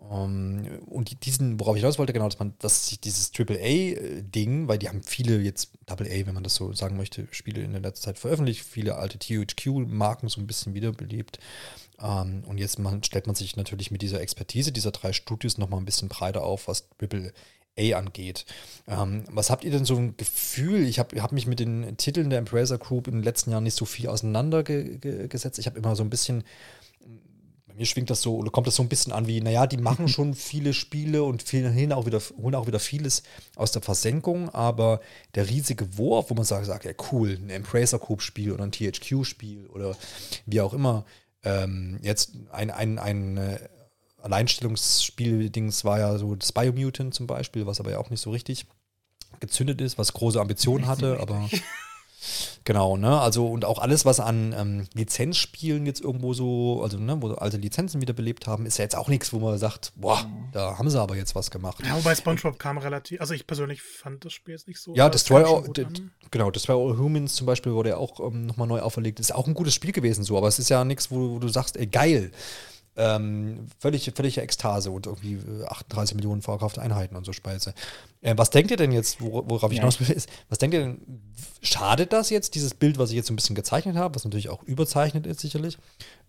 Um, 0.00 0.64
ähm, 0.64 0.78
und 0.86 1.24
diesen, 1.26 1.58
worauf 1.58 1.74
ich 1.74 1.82
hinaus 1.82 1.98
wollte, 1.98 2.12
genau, 2.12 2.26
dass 2.26 2.38
man, 2.38 2.54
dass 2.60 2.88
sich 2.88 3.00
dieses 3.00 3.32
AAA-Ding, 3.36 4.68
weil 4.68 4.78
die 4.78 4.88
haben 4.88 5.02
viele 5.02 5.40
jetzt 5.40 5.70
AA, 5.86 6.24
wenn 6.24 6.34
man 6.34 6.44
das 6.44 6.54
so 6.54 6.72
sagen 6.72 6.96
möchte, 6.96 7.26
Spiele 7.32 7.62
in 7.62 7.72
der 7.72 7.82
letzten 7.82 8.04
Zeit 8.04 8.18
veröffentlicht, 8.18 8.64
viele 8.64 8.96
alte 8.96 9.18
THQ-Marken 9.18 10.28
so 10.28 10.40
ein 10.40 10.46
bisschen 10.46 10.74
wiederbelebt. 10.74 11.38
Um, 11.98 12.06
ähm, 12.06 12.44
und 12.46 12.58
jetzt 12.58 12.78
man, 12.78 13.02
stellt 13.02 13.26
man 13.26 13.34
sich 13.34 13.56
natürlich 13.56 13.90
mit 13.90 14.02
dieser 14.02 14.20
Expertise 14.20 14.70
dieser 14.70 14.92
drei 14.92 15.12
Studios 15.12 15.58
nochmal 15.58 15.80
ein 15.80 15.84
bisschen 15.84 16.08
breiter 16.08 16.44
auf, 16.44 16.68
was 16.68 16.88
AAA 17.02 17.98
angeht. 17.98 18.46
Ähm, 18.86 19.24
was 19.30 19.50
habt 19.50 19.64
ihr 19.64 19.72
denn 19.72 19.84
so 19.84 19.96
ein 19.96 20.16
Gefühl? 20.16 20.86
Ich 20.86 21.00
habe 21.00 21.20
hab 21.20 21.32
mich 21.32 21.48
mit 21.48 21.58
den 21.58 21.96
Titeln 21.96 22.30
der 22.30 22.38
Embracer 22.38 22.78
Group 22.78 23.08
in 23.08 23.14
den 23.14 23.22
letzten 23.24 23.50
Jahren 23.50 23.64
nicht 23.64 23.76
so 23.76 23.84
viel 23.84 24.08
auseinandergesetzt. 24.08 25.58
Ich 25.58 25.66
habe 25.66 25.78
immer 25.78 25.96
so 25.96 26.04
ein 26.04 26.10
bisschen 26.10 26.44
mir 27.78 27.86
schwingt 27.86 28.10
das 28.10 28.20
so 28.20 28.36
oder 28.36 28.50
kommt 28.50 28.66
das 28.66 28.74
so 28.74 28.82
ein 28.82 28.88
bisschen 28.88 29.12
an 29.12 29.26
wie, 29.26 29.40
naja, 29.40 29.66
die 29.66 29.76
machen 29.76 30.08
schon 30.08 30.34
viele 30.34 30.74
Spiele 30.74 31.22
und 31.22 31.42
vielen 31.42 31.92
auch 31.92 32.06
wieder, 32.06 32.20
holen 32.36 32.56
auch 32.56 32.66
wieder 32.66 32.80
vieles 32.80 33.22
aus 33.54 33.70
der 33.70 33.82
Versenkung, 33.82 34.50
aber 34.50 35.00
der 35.36 35.48
riesige 35.48 35.96
Wurf, 35.96 36.30
wo 36.30 36.34
man 36.34 36.44
sagt, 36.44 36.66
sagt 36.66 36.84
ja 36.84 36.92
cool, 37.12 37.38
ein 37.40 37.50
Embracer 37.50 37.98
Group 37.98 38.22
Spiel 38.22 38.52
oder 38.52 38.64
ein 38.64 38.72
THQ 38.72 39.24
Spiel 39.24 39.66
oder 39.68 39.96
wie 40.44 40.60
auch 40.60 40.74
immer, 40.74 41.04
ähm, 41.44 42.00
jetzt 42.02 42.32
ein, 42.50 42.70
ein, 42.70 42.98
ein 42.98 43.36
äh, 43.36 43.58
Alleinstellungsspiel-Dings 44.22 45.84
war 45.84 46.00
ja 46.00 46.18
so 46.18 46.34
das 46.34 46.52
Biomutant 46.52 47.14
zum 47.14 47.28
Beispiel, 47.28 47.66
was 47.66 47.78
aber 47.78 47.92
ja 47.92 47.98
auch 47.98 48.10
nicht 48.10 48.20
so 48.20 48.30
richtig 48.30 48.66
gezündet 49.38 49.80
ist, 49.80 49.98
was 49.98 50.12
große 50.12 50.40
Ambitionen 50.40 50.88
hatte, 50.88 51.20
aber 51.20 51.48
Genau, 52.64 52.96
ne? 52.96 53.20
Also 53.20 53.46
und 53.46 53.64
auch 53.64 53.78
alles, 53.78 54.04
was 54.04 54.20
an 54.20 54.54
ähm, 54.56 54.86
Lizenzspielen 54.94 55.86
jetzt 55.86 56.00
irgendwo 56.00 56.34
so, 56.34 56.82
also 56.82 56.98
ne, 56.98 57.20
wo 57.22 57.28
alte 57.32 57.56
Lizenzen 57.56 58.00
wiederbelebt 58.00 58.46
haben, 58.46 58.66
ist 58.66 58.78
ja 58.78 58.84
jetzt 58.84 58.96
auch 58.96 59.08
nichts, 59.08 59.32
wo 59.32 59.38
man 59.38 59.56
sagt, 59.58 59.92
boah, 59.96 60.24
mhm. 60.24 60.48
da 60.52 60.78
haben 60.78 60.90
sie 60.90 61.00
aber 61.00 61.16
jetzt 61.16 61.34
was 61.34 61.50
gemacht. 61.50 61.78
Ja, 61.84 61.96
wobei 61.96 62.14
SpongeBob 62.14 62.58
kam 62.58 62.78
relativ, 62.78 63.20
also 63.20 63.34
ich 63.34 63.46
persönlich 63.46 63.82
fand 63.82 64.24
das 64.24 64.32
Spiel 64.32 64.54
jetzt 64.54 64.68
nicht 64.68 64.80
so. 64.80 64.94
Ja, 64.94 65.08
Destroy 65.08 65.44
All, 65.44 65.64
genau, 66.30 66.50
Destroy 66.50 66.74
All 66.74 66.98
Humans 66.98 67.34
zum 67.36 67.46
Beispiel 67.46 67.72
wurde 67.72 67.90
ja 67.90 67.96
auch 67.96 68.20
ähm, 68.20 68.46
nochmal 68.46 68.66
neu 68.66 68.80
auferlegt. 68.80 69.20
Ist 69.20 69.34
auch 69.34 69.46
ein 69.46 69.54
gutes 69.54 69.74
Spiel 69.74 69.92
gewesen 69.92 70.24
so, 70.24 70.36
aber 70.36 70.48
es 70.48 70.58
ist 70.58 70.68
ja 70.68 70.84
nichts, 70.84 71.10
wo, 71.10 71.30
wo 71.30 71.38
du 71.38 71.48
sagst, 71.48 71.76
ey, 71.76 71.86
geil. 71.86 72.32
Ähm, 73.00 73.68
völlig, 73.78 74.10
völlige 74.12 74.42
Ekstase 74.42 74.90
und 74.90 75.06
irgendwie 75.06 75.38
38 75.68 76.12
äh, 76.12 76.16
Millionen 76.16 76.42
verkaufte 76.42 76.82
Einheiten 76.82 77.14
und 77.14 77.24
so 77.24 77.32
Speise. 77.32 77.72
Äh, 78.22 78.34
was 78.36 78.50
denkt 78.50 78.72
ihr 78.72 78.76
denn 78.76 78.90
jetzt, 78.90 79.20
worauf 79.20 79.70
ich 79.70 79.78
hinaus 79.78 80.00
will, 80.00 80.10
ist, 80.10 80.28
was 80.48 80.58
denkt 80.58 80.74
ihr 80.74 80.80
denn, 80.80 81.22
schadet 81.62 82.12
das 82.12 82.28
jetzt, 82.30 82.56
dieses 82.56 82.74
Bild, 82.74 82.98
was 82.98 83.10
ich 83.10 83.16
jetzt 83.16 83.28
so 83.28 83.32
ein 83.32 83.36
bisschen 83.36 83.54
gezeichnet 83.54 83.94
habe, 83.94 84.16
was 84.16 84.24
natürlich 84.24 84.48
auch 84.48 84.64
überzeichnet 84.64 85.26
ist 85.28 85.38
sicherlich, 85.38 85.78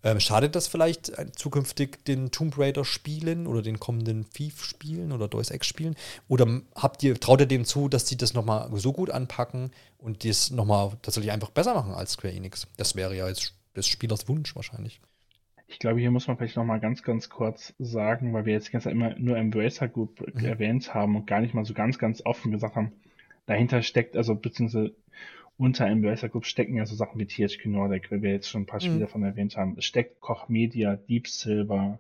ähm, 0.04 0.20
schadet 0.20 0.56
das 0.56 0.68
vielleicht 0.68 1.12
zukünftig 1.36 2.06
den 2.06 2.30
Tomb 2.30 2.56
Raider 2.60 2.86
Spielen 2.86 3.48
oder 3.48 3.64
den 3.64 3.80
kommenden 3.80 4.30
Thief 4.30 4.64
Spielen 4.64 5.12
oder 5.12 5.28
Deus 5.28 5.50
Ex 5.50 5.66
Spielen? 5.66 5.96
Oder 6.28 6.62
habt 6.76 7.02
ihr, 7.02 7.20
traut 7.20 7.40
ihr 7.40 7.48
dem 7.48 7.66
zu, 7.66 7.90
dass 7.90 8.08
sie 8.08 8.16
das 8.16 8.36
nochmal 8.36 8.70
so 8.76 8.94
gut 8.94 9.10
anpacken 9.10 9.72
und 9.98 10.24
das 10.24 10.52
nochmal 10.52 10.92
tatsächlich 11.02 11.32
einfach 11.32 11.50
besser 11.50 11.74
machen 11.74 11.96
als 11.96 12.12
Square 12.12 12.36
Enix? 12.36 12.68
Das 12.78 12.94
wäre 12.94 13.16
ja 13.16 13.28
jetzt 13.28 13.56
des 13.76 13.88
Spielers 13.88 14.28
Wunsch 14.28 14.56
wahrscheinlich. 14.56 15.02
Ich 15.70 15.78
glaube, 15.78 16.00
hier 16.00 16.10
muss 16.10 16.28
man 16.28 16.36
vielleicht 16.36 16.56
nochmal 16.56 16.80
ganz, 16.80 17.04
ganz 17.04 17.30
kurz 17.30 17.76
sagen, 17.78 18.34
weil 18.34 18.46
wir 18.46 18.54
jetzt 18.54 18.68
die 18.68 18.72
ganze 18.72 18.86
Zeit 18.86 18.94
immer 18.94 19.18
nur 19.20 19.38
Embracer 19.38 19.88
Group 19.88 20.20
mhm. 20.34 20.44
erwähnt 20.44 20.94
haben 20.94 21.16
und 21.16 21.28
gar 21.28 21.42
nicht 21.42 21.54
mal 21.54 21.64
so 21.64 21.76
ganz, 21.76 22.00
ganz 22.00 22.26
offen 22.26 22.52
gesagt 22.52 22.76
haben, 22.76 22.92
dahinter 23.46 23.84
steckt, 23.84 24.18
also 24.18 24.36
beziehungsweise 24.36 24.96
unter 25.58 25.86
Embracer 25.86 26.30
Group 26.30 26.46
stecken 26.46 26.76
ja 26.76 26.86
so 26.86 26.96
Sachen 26.96 27.20
wie 27.20 27.28
THQ 27.28 27.66
Nordic, 27.66 28.12
wie 28.12 28.22
wir 28.22 28.32
jetzt 28.32 28.50
schon 28.50 28.64
ein 28.64 28.66
paar 28.66 28.80
Spiele 28.80 28.96
mhm. 28.96 29.02
davon 29.02 29.24
erwähnt 29.24 29.58
haben. 29.58 29.76
Es 29.78 29.86
steckt 29.86 30.22
Koch 30.22 30.50
Media, 30.50 30.96
Deep 30.96 31.28
Silver, 31.28 32.00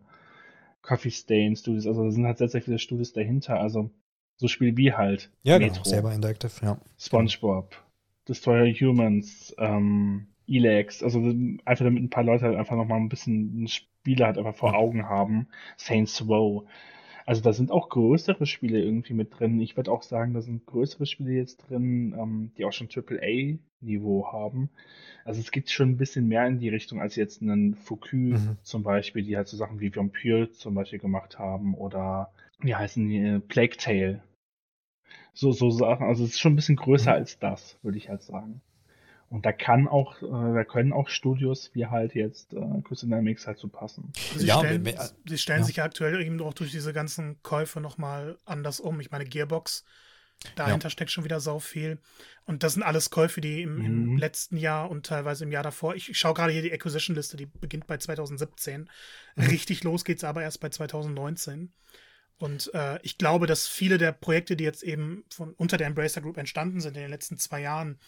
Coffee 0.81 1.11
Stain 1.11 1.55
Studios, 1.55 1.85
also 1.85 2.05
da 2.05 2.11
sind 2.11 2.25
halt 2.25 2.39
sehr, 2.39 2.49
sehr 2.49 2.61
viele 2.61 2.79
Studios 2.79 3.13
dahinter, 3.13 3.59
also 3.59 3.91
so 4.37 4.47
Spiele 4.47 4.77
wie 4.77 4.93
halt 4.93 5.29
ja, 5.43 5.57
genau, 5.57 5.67
Metro, 5.67 5.83
genau, 5.83 5.93
selber 5.93 6.13
Interactive, 6.13 6.65
ja. 6.65 6.79
SpongeBob, 6.97 7.75
Destroyer 8.27 8.73
Humans, 8.73 9.53
ähm, 9.59 10.27
Elex, 10.49 11.03
also 11.03 11.19
einfach 11.65 11.85
damit 11.85 12.03
ein 12.03 12.09
paar 12.09 12.23
Leute 12.23 12.45
halt 12.45 12.57
einfach 12.57 12.75
nochmal 12.75 12.99
ein 12.99 13.09
bisschen 13.09 13.67
Spiele 13.67 14.25
halt 14.25 14.37
einfach 14.37 14.55
vor 14.55 14.75
Augen 14.75 15.07
haben. 15.07 15.47
Saints 15.77 16.27
Row. 16.27 16.67
Also 17.25 17.43
da 17.43 17.53
sind 17.53 17.69
auch 17.69 17.89
größere 17.89 18.47
Spiele 18.47 18.81
irgendwie 18.81 19.13
mit 19.13 19.39
drin. 19.39 19.61
Ich 19.61 19.77
würde 19.77 19.91
auch 19.91 20.01
sagen, 20.01 20.33
da 20.33 20.41
sind 20.41 20.65
größere 20.65 21.05
Spiele 21.05 21.33
jetzt 21.33 21.57
drin, 21.57 22.15
ähm, 22.17 22.51
die 22.57 22.65
auch 22.65 22.71
schon 22.71 22.89
AAA-Niveau 22.89 24.31
haben. 24.31 24.71
Also 25.25 25.39
es 25.39 25.51
geht 25.51 25.69
schon 25.69 25.89
ein 25.91 25.97
bisschen 25.97 26.27
mehr 26.27 26.47
in 26.47 26.57
die 26.57 26.69
Richtung 26.69 26.99
als 26.99 27.15
jetzt 27.15 27.43
einen 27.43 27.75
Foucault 27.75 28.13
mhm. 28.13 28.57
zum 28.63 28.81
Beispiel, 28.81 29.21
die 29.21 29.37
halt 29.37 29.47
so 29.47 29.57
Sachen 29.57 29.79
wie 29.79 29.95
Vampire 29.95 30.49
zum 30.49 30.73
Beispiel 30.73 30.97
gemacht 30.97 31.37
haben 31.37 31.75
oder 31.75 32.31
wie 32.61 32.73
heißen 32.73 33.07
die, 33.07 33.19
äh, 33.19 33.39
Plague 33.39 33.77
Tale. 33.77 34.23
So, 35.33 35.51
so 35.51 35.69
Sachen. 35.69 36.07
Also 36.07 36.23
es 36.23 36.31
ist 36.31 36.39
schon 36.39 36.53
ein 36.53 36.55
bisschen 36.55 36.77
größer 36.77 37.11
mhm. 37.11 37.17
als 37.17 37.37
das, 37.37 37.77
würde 37.83 37.99
ich 37.99 38.09
halt 38.09 38.23
sagen. 38.23 38.61
Und 39.29 39.45
da 39.45 39.51
kann 39.51 39.87
auch, 39.87 40.21
äh, 40.21 40.53
da 40.53 40.63
können 40.63 40.91
auch 40.91 41.07
Studios 41.07 41.69
wie 41.73 41.85
halt 41.85 42.15
jetzt 42.15 42.53
äh, 42.53 42.81
Crystal 42.83 43.09
Dynamics 43.09 43.45
halt 43.45 43.59
so 43.59 43.67
passen. 43.67 44.11
Sie 44.35 44.47
ja, 44.47 44.57
stellen, 44.57 44.83
wir, 44.83 44.93
wir, 44.93 45.09
sie 45.27 45.37
stellen 45.37 45.61
ja. 45.61 45.65
sich 45.65 45.81
aktuell 45.81 46.21
eben 46.21 46.41
auch 46.41 46.53
durch 46.53 46.71
diese 46.71 46.93
ganzen 46.93 47.41
Käufe 47.43 47.79
nochmal 47.79 48.37
anders 48.45 48.79
um. 48.79 48.99
Ich 48.99 49.11
meine, 49.11 49.25
Gearbox, 49.25 49.85
dahinter 50.55 50.87
ja. 50.87 50.89
steckt 50.89 51.11
schon 51.11 51.25
wieder 51.25 51.39
sau 51.39 51.59
viel. 51.59 51.99
Und 52.45 52.63
das 52.63 52.73
sind 52.73 52.81
alles 52.81 53.11
Käufe, 53.11 53.39
die 53.39 53.61
im, 53.61 53.85
im 53.85 54.05
mhm. 54.05 54.17
letzten 54.17 54.57
Jahr 54.57 54.89
und 54.89 55.05
teilweise 55.05 55.43
im 55.43 55.51
Jahr 55.51 55.63
davor, 55.63 55.93
ich, 55.95 56.09
ich 56.09 56.17
schaue 56.17 56.33
gerade 56.33 56.51
hier 56.51 56.63
die 56.63 56.73
Acquisition-Liste, 56.73 57.37
die 57.37 57.45
beginnt 57.45 57.85
bei 57.85 57.97
2017. 57.97 58.89
Mhm. 59.35 59.43
Richtig 59.43 59.83
los 59.83 60.05
geht's 60.05 60.23
aber 60.23 60.41
erst 60.41 60.59
bei 60.59 60.69
2019. 60.69 61.71
Und 62.39 62.73
äh, 62.73 62.99
ich 63.03 63.17
glaube, 63.17 63.47
dass 63.47 63.67
viele 63.67 63.97
der 63.97 64.13
Projekte, 64.13 64.55
die 64.55 64.63
jetzt 64.63 64.81
eben 64.81 65.25
von 65.29 65.53
unter 65.53 65.77
der 65.77 65.87
Embracer 65.87 66.21
Group 66.21 66.37
entstanden 66.37 66.79
sind 66.79 66.95
in 66.95 67.03
den 67.03 67.11
letzten 67.11 67.37
zwei 67.37 67.61
Jahren, 67.61 67.99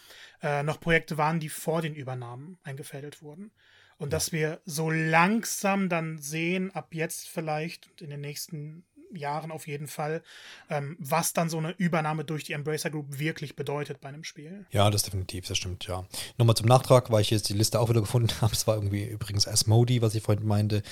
äh, 0.42 0.62
noch 0.62 0.80
Projekte 0.80 1.18
waren, 1.18 1.38
die 1.38 1.50
vor 1.50 1.82
den 1.82 1.94
Übernahmen 1.94 2.58
eingefädelt 2.64 3.20
wurden. 3.20 3.52
Und 3.98 4.08
ja. 4.08 4.16
dass 4.16 4.32
wir 4.32 4.62
so 4.64 4.90
langsam 4.90 5.90
dann 5.90 6.18
sehen, 6.18 6.70
ab 6.74 6.94
jetzt 6.94 7.28
vielleicht 7.28 7.88
und 7.88 8.00
in 8.00 8.08
den 8.08 8.22
nächsten 8.22 8.84
Jahren 9.16 9.50
auf 9.50 9.66
jeden 9.66 9.86
Fall, 9.86 10.22
ähm, 10.70 10.96
was 10.98 11.32
dann 11.32 11.48
so 11.48 11.58
eine 11.58 11.72
Übernahme 11.72 12.24
durch 12.24 12.44
die 12.44 12.52
Embracer 12.52 12.90
Group 12.90 13.18
wirklich 13.18 13.56
bedeutet 13.56 14.00
bei 14.00 14.08
einem 14.08 14.24
Spiel. 14.24 14.66
Ja, 14.70 14.90
das 14.90 15.02
definitiv, 15.02 15.46
das 15.46 15.58
stimmt, 15.58 15.86
ja. 15.86 16.04
Nochmal 16.38 16.56
zum 16.56 16.66
Nachtrag, 16.66 17.10
weil 17.10 17.20
ich 17.20 17.30
jetzt 17.30 17.48
die 17.48 17.54
Liste 17.54 17.80
auch 17.80 17.88
wieder 17.88 18.00
gefunden 18.00 18.32
habe. 18.40 18.52
Es 18.52 18.66
war 18.66 18.74
irgendwie 18.76 19.04
übrigens 19.04 19.46
Asmodi, 19.46 20.02
was 20.02 20.14
ich 20.14 20.22
vorhin 20.22 20.46
meinte, 20.46 20.82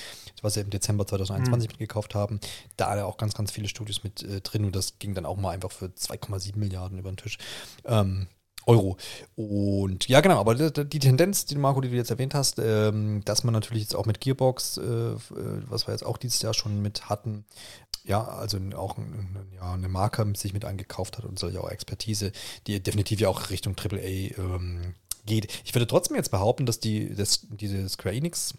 was 0.41 0.55
sie 0.55 0.61
im 0.61 0.69
Dezember 0.69 1.05
2021 1.07 1.69
mhm. 1.69 1.73
mitgekauft 1.73 2.15
haben. 2.15 2.39
Da 2.77 3.03
auch 3.03 3.17
ganz, 3.17 3.33
ganz 3.33 3.51
viele 3.51 3.67
Studios 3.67 4.03
mit 4.03 4.23
äh, 4.23 4.41
drin 4.41 4.65
und 4.65 4.75
das 4.75 4.99
ging 4.99 5.13
dann 5.13 5.25
auch 5.25 5.37
mal 5.37 5.51
einfach 5.51 5.71
für 5.71 5.85
2,7 5.87 6.57
Milliarden 6.57 6.99
über 6.99 7.11
den 7.11 7.17
Tisch. 7.17 7.37
Ähm, 7.85 8.27
Euro. 8.65 8.97
Und 9.35 10.07
ja, 10.07 10.21
genau, 10.21 10.39
aber 10.39 10.55
die, 10.55 10.99
Tendenz, 10.99 11.45
die 11.45 11.55
Marco, 11.55 11.81
die 11.81 11.89
du 11.89 11.95
jetzt 11.95 12.11
erwähnt 12.11 12.33
hast, 12.33 12.59
ähm, 12.59 13.21
dass 13.25 13.43
man 13.43 13.53
natürlich 13.53 13.83
jetzt 13.83 13.95
auch 13.95 14.05
mit 14.05 14.21
Gearbox, 14.21 14.77
äh, 14.77 14.81
äh 14.83 15.17
was 15.67 15.87
wir 15.87 15.93
jetzt 15.93 16.05
auch 16.05 16.17
dieses 16.17 16.41
Jahr 16.41 16.53
schon 16.53 16.81
mit 16.81 17.09
hatten, 17.09 17.45
ja, 18.03 18.23
also 18.23 18.57
auch 18.75 18.97
ja, 19.55 19.73
eine 19.73 19.89
Marke 19.89 20.25
sich 20.35 20.53
mit 20.53 20.65
eingekauft 20.65 21.17
hat 21.17 21.25
und 21.25 21.39
solche 21.39 21.61
auch 21.63 21.69
Expertise, 21.69 22.31
die 22.67 22.81
definitiv 22.81 23.19
ja 23.19 23.29
auch 23.29 23.49
Richtung 23.49 23.75
AAA 23.77 24.37
ähm, 24.37 24.95
geht. 25.25 25.47
Ich 25.65 25.73
würde 25.73 25.87
trotzdem 25.87 26.15
jetzt 26.15 26.31
behaupten, 26.31 26.65
dass 26.65 26.79
die, 26.79 27.13
das, 27.13 27.47
diese 27.49 27.87
Square 27.89 28.15
Enix 28.15 28.55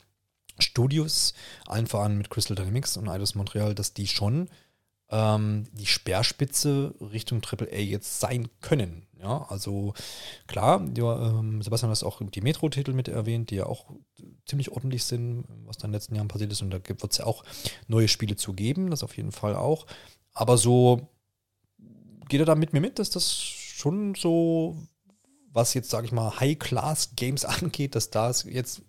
Studios, 0.58 1.34
allen 1.66 1.86
voran 1.86 2.18
mit 2.18 2.30
Crystal 2.30 2.54
Dynamics 2.54 2.96
und 2.96 3.08
Eidos 3.08 3.34
Montreal, 3.34 3.74
dass 3.74 3.94
die 3.94 4.06
schon 4.06 4.48
ähm, 5.10 5.64
die 5.72 5.86
Speerspitze 5.86 6.94
Richtung 7.00 7.42
AAA 7.42 7.78
jetzt 7.78 8.20
sein 8.20 8.48
können. 8.60 9.06
Ja, 9.22 9.46
also 9.48 9.94
klar, 10.48 10.84
ja, 10.96 11.28
ähm, 11.28 11.62
Sebastian 11.62 11.92
hat 11.92 12.02
auch 12.02 12.20
die 12.20 12.40
Metro-Titel 12.40 12.92
mit 12.92 13.06
erwähnt, 13.06 13.50
die 13.50 13.56
ja 13.56 13.66
auch 13.66 13.86
ziemlich 14.46 14.72
ordentlich 14.72 15.04
sind, 15.04 15.44
was 15.64 15.78
da 15.78 15.84
in 15.84 15.90
den 15.90 15.94
letzten 15.94 16.16
Jahren 16.16 16.26
passiert 16.26 16.50
ist. 16.50 16.60
Und 16.60 16.70
da 16.70 16.80
wird 16.84 17.12
es 17.12 17.18
ja 17.18 17.26
auch 17.26 17.44
neue 17.86 18.08
Spiele 18.08 18.34
zu 18.34 18.52
geben, 18.52 18.90
das 18.90 19.04
auf 19.04 19.16
jeden 19.16 19.30
Fall 19.30 19.54
auch. 19.54 19.86
Aber 20.32 20.58
so 20.58 21.08
geht 22.28 22.40
er 22.40 22.46
da 22.46 22.56
mit 22.56 22.72
mir 22.72 22.80
mit, 22.80 22.98
dass 22.98 23.10
das 23.10 23.32
schon 23.32 24.16
so, 24.16 24.76
was 25.52 25.74
jetzt, 25.74 25.90
sage 25.90 26.06
ich 26.06 26.12
mal, 26.12 26.40
High-Class-Games 26.40 27.44
angeht, 27.44 27.94
dass 27.94 28.10
da 28.10 28.32
jetzt 28.46 28.82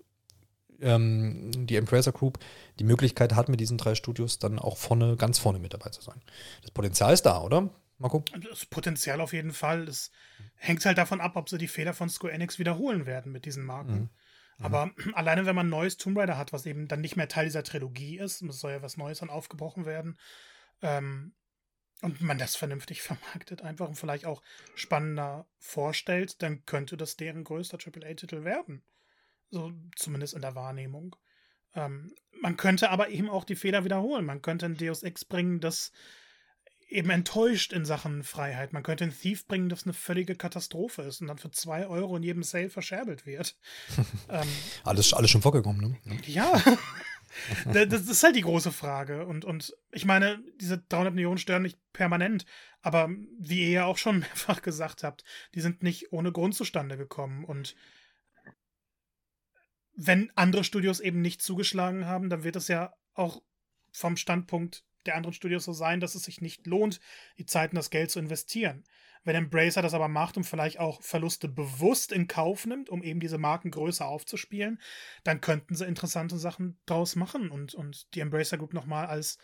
ähm, 0.82 1.52
die 1.68 1.76
Embracer 1.76 2.12
Group 2.12 2.40
die 2.80 2.86
Möglichkeit 2.86 3.36
hat, 3.36 3.50
mit 3.50 3.60
diesen 3.60 3.78
drei 3.78 3.94
Studios 3.94 4.40
dann 4.40 4.58
auch 4.58 4.78
vorne, 4.78 5.16
ganz 5.16 5.38
vorne 5.38 5.60
mit 5.60 5.76
dabei 5.76 5.92
zu 5.92 6.02
sein. 6.02 6.22
Das 6.64 6.72
Potenzial 6.72 7.14
ist 7.14 7.28
da, 7.28 7.40
oder? 7.44 7.70
Marco? 8.04 8.24
Das 8.52 8.66
Potenzial 8.66 9.22
auf 9.22 9.32
jeden 9.32 9.54
Fall. 9.54 9.88
Es 9.88 10.12
hängt 10.56 10.86
halt 10.86 10.98
davon 10.98 11.22
ab, 11.22 11.38
ob 11.38 11.50
sie 11.50 11.58
die 11.58 11.70
Fehler 11.70 11.94
von 11.94 12.10
Square 12.10 12.34
Enix 12.34 12.60
wiederholen 12.60 13.06
werden 13.06 13.32
mit 13.32 13.46
diesen 13.46 13.64
Marken. 13.64 13.94
Mhm. 13.94 14.10
mhm. 14.58 14.66
Aber 14.66 14.92
alleine, 15.14 15.46
wenn 15.46 15.56
man 15.56 15.68
ein 15.68 15.72
neues 15.72 15.96
Tomb 15.98 16.18
Raider 16.18 16.38
hat, 16.38 16.52
was 16.52 16.66
eben 16.66 16.90
dann 16.90 17.02
nicht 17.02 17.16
mehr 17.16 17.30
Teil 17.30 17.46
dieser 17.46 17.64
Trilogie 17.64 18.20
ist, 18.20 18.42
es 18.42 18.60
soll 18.60 18.74
ja 18.74 18.82
was 18.82 18.98
Neues 18.98 19.20
dann 19.20 19.30
aufgebrochen 19.30 19.86
werden, 19.86 20.20
ähm, 20.82 21.34
und 22.02 22.20
man 22.20 22.38
das 22.38 22.58
vernünftig 22.58 23.02
vermarktet 23.02 23.62
einfach 23.62 23.88
und 23.88 23.96
vielleicht 23.96 24.26
auch 24.26 24.44
spannender 24.76 25.48
vorstellt, 25.58 26.42
dann 26.44 26.66
könnte 26.66 26.98
das 26.98 27.16
deren 27.16 27.46
größter 27.46 27.78
AAA-Titel 27.78 28.44
werden. 28.44 28.84
So 29.50 29.72
zumindest 29.96 30.34
in 30.34 30.42
der 30.42 30.56
Wahrnehmung. 30.56 31.16
Ähm, 31.74 32.14
man 32.42 32.58
könnte 32.58 32.90
aber 32.90 33.10
eben 33.10 33.30
auch 33.30 33.46
die 33.46 33.56
Fehler 33.56 33.86
wiederholen. 33.86 34.26
Man 34.26 34.42
könnte 34.42 34.66
ein 34.66 34.76
Deus 34.76 35.04
Ex 35.04 35.24
bringen, 35.24 35.62
das 35.62 35.94
eben 36.94 37.10
enttäuscht 37.10 37.74
in 37.74 37.86
Sachen 37.86 38.24
Freiheit. 38.24 38.72
Man 38.72 38.84
könnte 38.84 39.04
ein 39.04 39.18
Thief 39.18 39.48
bringen, 39.48 39.70
das 39.70 39.84
eine 39.84 39.94
völlige 39.94 40.36
Katastrophe 40.36 41.02
ist 41.02 41.22
und 41.22 41.28
dann 41.28 41.40
für 41.40 41.52
zwei 41.52 41.88
Euro 41.88 42.16
in 42.16 42.24
jedem 42.24 42.44
Sale 42.44 42.70
verscherbelt 42.70 43.26
wird. 43.26 43.58
ähm, 44.30 44.48
alles, 44.84 45.14
alles 45.14 45.32
schon 45.32 45.42
vorgekommen, 45.42 46.00
ne? 46.06 46.18
Ja. 46.26 46.62
das 47.74 48.08
ist 48.08 48.24
halt 48.24 48.36
die 48.36 48.42
große 48.42 48.72
Frage. 48.72 49.26
Und, 49.26 49.44
und 49.44 49.76
ich 49.92 50.06
meine, 50.06 50.44
diese 50.62 50.78
300 50.78 51.14
Millionen 51.16 51.40
stören 51.40 51.64
nicht 51.64 51.80
permanent, 51.94 52.46
aber 52.82 53.10
wie 53.40 53.64
ihr 53.64 53.70
ja 53.72 53.86
auch 53.86 53.98
schon 53.98 54.20
mehrfach 54.20 54.62
gesagt 54.62 55.04
habt, 55.04 55.24
die 55.56 55.62
sind 55.62 55.82
nicht 55.82 56.12
ohne 56.14 56.32
Grund 56.32 56.54
zustande 56.54 56.96
gekommen. 56.96 57.44
Und 57.44 57.76
wenn 59.96 60.32
andere 60.36 60.64
Studios 60.64 61.00
eben 61.00 61.22
nicht 61.22 61.42
zugeschlagen 61.42 62.06
haben, 62.06 62.30
dann 62.30 62.44
wird 62.44 62.56
es 62.56 62.68
ja 62.68 62.94
auch 63.14 63.42
vom 63.92 64.18
Standpunkt 64.18 64.84
der 65.06 65.16
anderen 65.16 65.34
Studios 65.34 65.66
so 65.66 65.74
sein, 65.74 66.00
dass 66.00 66.16
es 66.16 66.24
sich 66.24 66.42
nicht 66.42 66.68
lohnt, 66.68 67.00
die 67.38 67.46
Zeit 67.46 67.72
und 67.72 67.78
das 67.78 67.90
Geld 67.90 68.12
zu 68.12 68.20
investieren. 68.20 68.84
Wenn 69.24 69.36
Embracer 69.36 69.82
das 69.82 69.94
aber 69.94 70.10
macht 70.10 70.36
und 70.36 70.44
vielleicht 70.44 70.80
auch 70.80 71.02
Verluste 71.02 71.48
bewusst 71.48 72.12
in 72.12 72.28
Kauf 72.28 72.66
nimmt, 72.66 72.90
um 72.90 73.04
eben 73.04 73.22
diese 73.22 73.38
Marken 73.38 73.72
größer 73.72 74.06
aufzuspielen, 74.06 74.82
dann 75.24 75.40
könnten 75.40 75.76
sie 75.76 75.86
interessante 75.86 76.38
Sachen 76.38 76.78
draus 76.86 77.16
machen 77.16 77.50
und, 77.50 77.74
und 77.74 78.14
die 78.16 78.20
Embracer 78.20 78.58
Group 78.58 78.74
nochmal 78.74 79.06
als 79.06 79.38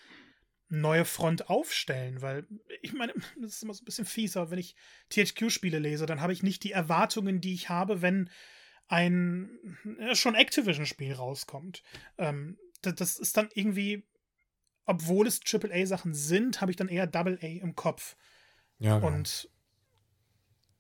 neue 0.70 1.06
Front 1.06 1.50
aufstellen, 1.50 2.22
weil 2.22 2.46
ich 2.82 2.94
meine, 2.94 3.14
das 3.42 3.56
ist 3.56 3.64
immer 3.64 3.74
so 3.74 3.82
ein 3.82 3.86
bisschen 3.86 4.06
fieser, 4.06 4.52
wenn 4.52 4.60
ich 4.60 4.76
THQ-Spiele 5.10 5.80
lese, 5.80 6.06
dann 6.06 6.22
habe 6.22 6.34
ich 6.34 6.44
nicht 6.44 6.64
die 6.64 6.72
Erwartungen, 6.72 7.42
die 7.42 7.54
ich 7.54 7.70
habe, 7.70 8.02
wenn 8.02 8.30
ein 8.88 9.50
ja, 10.00 10.16
schon 10.16 10.36
Activision-Spiel 10.36 11.14
rauskommt. 11.14 11.84
Ähm, 12.18 12.58
das 12.82 13.20
ist 13.20 13.38
dann 13.38 13.50
irgendwie 13.54 14.08
obwohl 14.90 15.28
es 15.28 15.40
AAA-Sachen 15.46 16.16
sind, 16.16 16.62
habe 16.62 16.72
ich 16.72 16.78
dann 16.78 16.88
eher 16.88 17.06
Double 17.06 17.38
A 17.44 17.46
im 17.46 17.76
Kopf. 17.76 18.16
Ja, 18.80 18.98
genau. 18.98 19.16
Und 19.16 19.48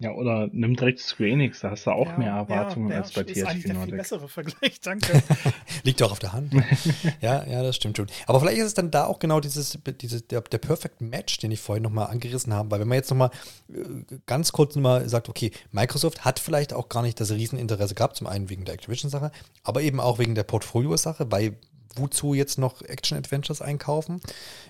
ja, 0.01 0.13
oder 0.13 0.47
nimm 0.51 0.77
direkt 0.77 0.99
Square 0.99 1.29
Enix, 1.29 1.59
da 1.59 1.71
hast 1.71 1.85
du 1.85 1.91
auch 1.91 2.07
ja, 2.07 2.17
mehr 2.17 2.31
Erwartungen 2.31 2.89
ja, 2.89 2.97
als 3.01 3.11
bei 3.11 3.23
THQ 3.23 3.35
Nordic. 3.35 3.43
Das 3.43 3.55
ist 3.55 3.67
der 3.67 3.81
viel 3.81 3.97
bessere 3.97 4.29
Vergleich, 4.29 4.79
danke. 4.79 5.21
Liegt 5.83 5.99
doch 5.99 6.11
auf 6.11 6.19
der 6.19 6.31
Hand. 6.31 6.53
ja, 7.21 7.45
ja, 7.45 7.61
das 7.61 7.75
stimmt 7.75 7.97
schon. 7.97 8.07
Aber 8.25 8.39
vielleicht 8.39 8.57
ist 8.59 8.65
es 8.65 8.73
dann 8.73 8.91
da 8.91 9.05
auch 9.05 9.19
genau 9.19 9.41
dieses, 9.41 9.77
dieses 9.99 10.25
der, 10.25 10.41
der 10.41 10.57
Perfect 10.57 11.01
Match, 11.01 11.37
den 11.39 11.51
ich 11.51 11.59
vorhin 11.59 11.83
nochmal 11.83 12.07
angerissen 12.07 12.53
habe, 12.53 12.71
weil 12.71 12.79
wenn 12.79 12.87
man 12.87 12.95
jetzt 12.95 13.09
nochmal 13.09 13.29
äh, 13.67 14.15
ganz 14.25 14.53
kurz 14.53 14.75
nochmal 14.75 15.07
sagt, 15.09 15.27
okay, 15.27 15.51
Microsoft 15.71 16.23
hat 16.23 16.39
vielleicht 16.39 16.73
auch 16.73 16.87
gar 16.87 17.03
nicht 17.03 17.19
das 17.19 17.31
Rieseninteresse 17.31 17.93
gehabt, 17.93 18.15
zum 18.15 18.25
einen 18.25 18.49
wegen 18.49 18.63
der 18.63 18.75
Activision-Sache, 18.75 19.31
aber 19.63 19.81
eben 19.81 19.99
auch 19.99 20.17
wegen 20.17 20.33
der 20.33 20.43
Portfolio-Sache, 20.43 21.29
weil 21.29 21.57
wozu 21.95 22.33
jetzt 22.33 22.57
noch 22.57 22.81
Action-Adventures 22.81 23.61
einkaufen. 23.61 24.21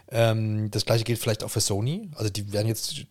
Ähm, 0.09 0.71
das 0.71 0.85
gleiche 0.85 1.03
gilt 1.03 1.19
vielleicht 1.19 1.43
auch 1.43 1.49
für 1.49 1.59
Sony. 1.59 2.09
Also 2.15 2.29
die 2.29 2.51
werden 2.53 2.67
jetzt 2.67 3.05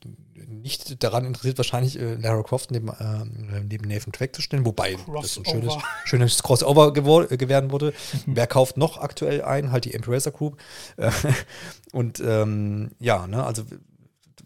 nicht 0.46 1.02
daran 1.02 1.24
interessiert, 1.24 1.58
wahrscheinlich 1.58 1.98
äh, 1.98 2.14
Lara 2.14 2.42
Croft 2.42 2.70
neben, 2.70 2.88
äh, 2.88 3.62
neben 3.62 3.88
Nathan 3.88 4.12
Track 4.12 4.34
zu 4.34 4.42
stellen, 4.42 4.64
wobei 4.64 4.94
Crossover. 4.94 5.20
das 5.22 5.38
ein 5.38 5.44
schönes, 5.44 5.74
schönes 6.04 6.42
Crossover 6.42 6.88
gewor- 6.92 7.26
gewähren 7.36 7.70
wurde. 7.70 7.92
Wer 8.26 8.46
kauft 8.46 8.76
noch 8.76 8.98
aktuell 8.98 9.42
ein? 9.42 9.72
Halt 9.72 9.84
die 9.84 9.94
Embracer 9.94 10.30
Group. 10.30 10.58
und 11.92 12.20
ähm, 12.20 12.90
ja, 12.98 13.26
ne, 13.26 13.44
also 13.44 13.62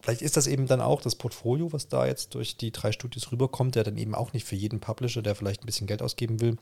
vielleicht 0.02 0.22
ist 0.22 0.36
das 0.36 0.46
eben 0.46 0.66
dann 0.66 0.80
auch 0.80 1.00
das 1.00 1.14
Portfolio, 1.14 1.72
was 1.72 1.88
da 1.88 2.06
jetzt 2.06 2.34
durch 2.34 2.56
die 2.56 2.72
drei 2.72 2.92
Studios 2.92 3.30
rüberkommt, 3.30 3.76
der 3.76 3.84
dann 3.84 3.96
eben 3.96 4.14
auch 4.14 4.32
nicht 4.32 4.46
für 4.46 4.56
jeden 4.56 4.80
Publisher, 4.80 5.22
der 5.22 5.34
vielleicht 5.34 5.62
ein 5.62 5.66
bisschen 5.66 5.86
Geld 5.86 6.02
ausgeben 6.02 6.40
will, 6.40 6.56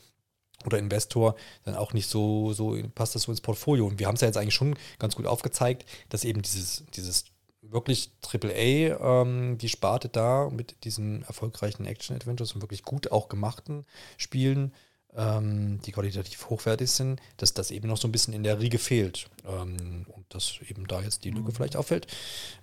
oder 0.65 0.79
Investor 0.79 1.35
dann 1.65 1.75
auch 1.75 1.93
nicht 1.93 2.09
so, 2.09 2.53
so 2.53 2.77
passt 2.95 3.15
das 3.15 3.23
so 3.23 3.33
ins 3.33 3.41
Portfolio. 3.41 3.87
Und 3.87 3.99
wir 3.99 4.07
haben 4.07 4.15
es 4.15 4.21
ja 4.21 4.29
jetzt 4.29 4.37
eigentlich 4.37 4.55
schon 4.55 4.77
ganz 4.99 5.17
gut 5.17 5.27
aufgezeigt, 5.27 5.85
dass 6.09 6.25
eben 6.25 6.43
dieses, 6.43 6.85
dieses 6.95 7.25
wirklich 7.63 8.11
AAA, 8.23 9.23
ähm, 9.23 9.59
die 9.59 9.69
Sparte 9.69 10.09
da 10.09 10.49
mit 10.51 10.85
diesen 10.85 11.23
erfolgreichen 11.25 11.87
Action-Adventures 11.87 12.53
und 12.53 12.63
wirklich 12.63 12.83
gut 12.83 13.13
auch 13.13 13.29
gemachten 13.29 13.85
Spielen, 14.17 14.73
ähm, 15.17 15.81
die 15.85 15.93
qualitativ 15.93 16.49
hochwertig 16.51 16.91
sind, 16.91 17.21
dass 17.37 17.55
das 17.55 17.71
eben 17.71 17.89
noch 17.89 17.97
so 17.97 18.09
ein 18.09 18.13
bisschen 18.13 18.35
in 18.35 18.45
der 18.45 18.61
Riege 18.61 18.79
fehlt. 18.79 19.29
Ähm, 19.47 20.07
und 20.09 20.25
dass 20.31 20.61
eben 20.69 20.87
da 20.87 21.01
jetzt 21.03 21.25
die 21.25 21.31
Lücke 21.31 21.51
mhm. 21.51 21.55
vielleicht 21.55 21.77
auffällt, 21.77 22.07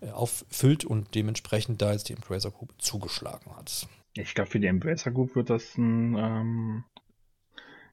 äh, 0.01 0.09
auffüllt 0.09 0.85
und 0.85 1.13
dementsprechend 1.15 1.81
da 1.81 1.91
jetzt 1.91 2.09
die 2.09 2.13
Embracer 2.13 2.51
Group 2.51 2.73
zugeschlagen 2.77 3.55
hat. 3.55 3.87
Ich 4.13 4.33
glaube, 4.33 4.49
für 4.49 4.59
die 4.59 4.67
Embracer 4.67 5.11
Group 5.11 5.35
wird 5.35 5.49
das 5.49 5.77
ein 5.77 6.15
ähm, 6.17 6.83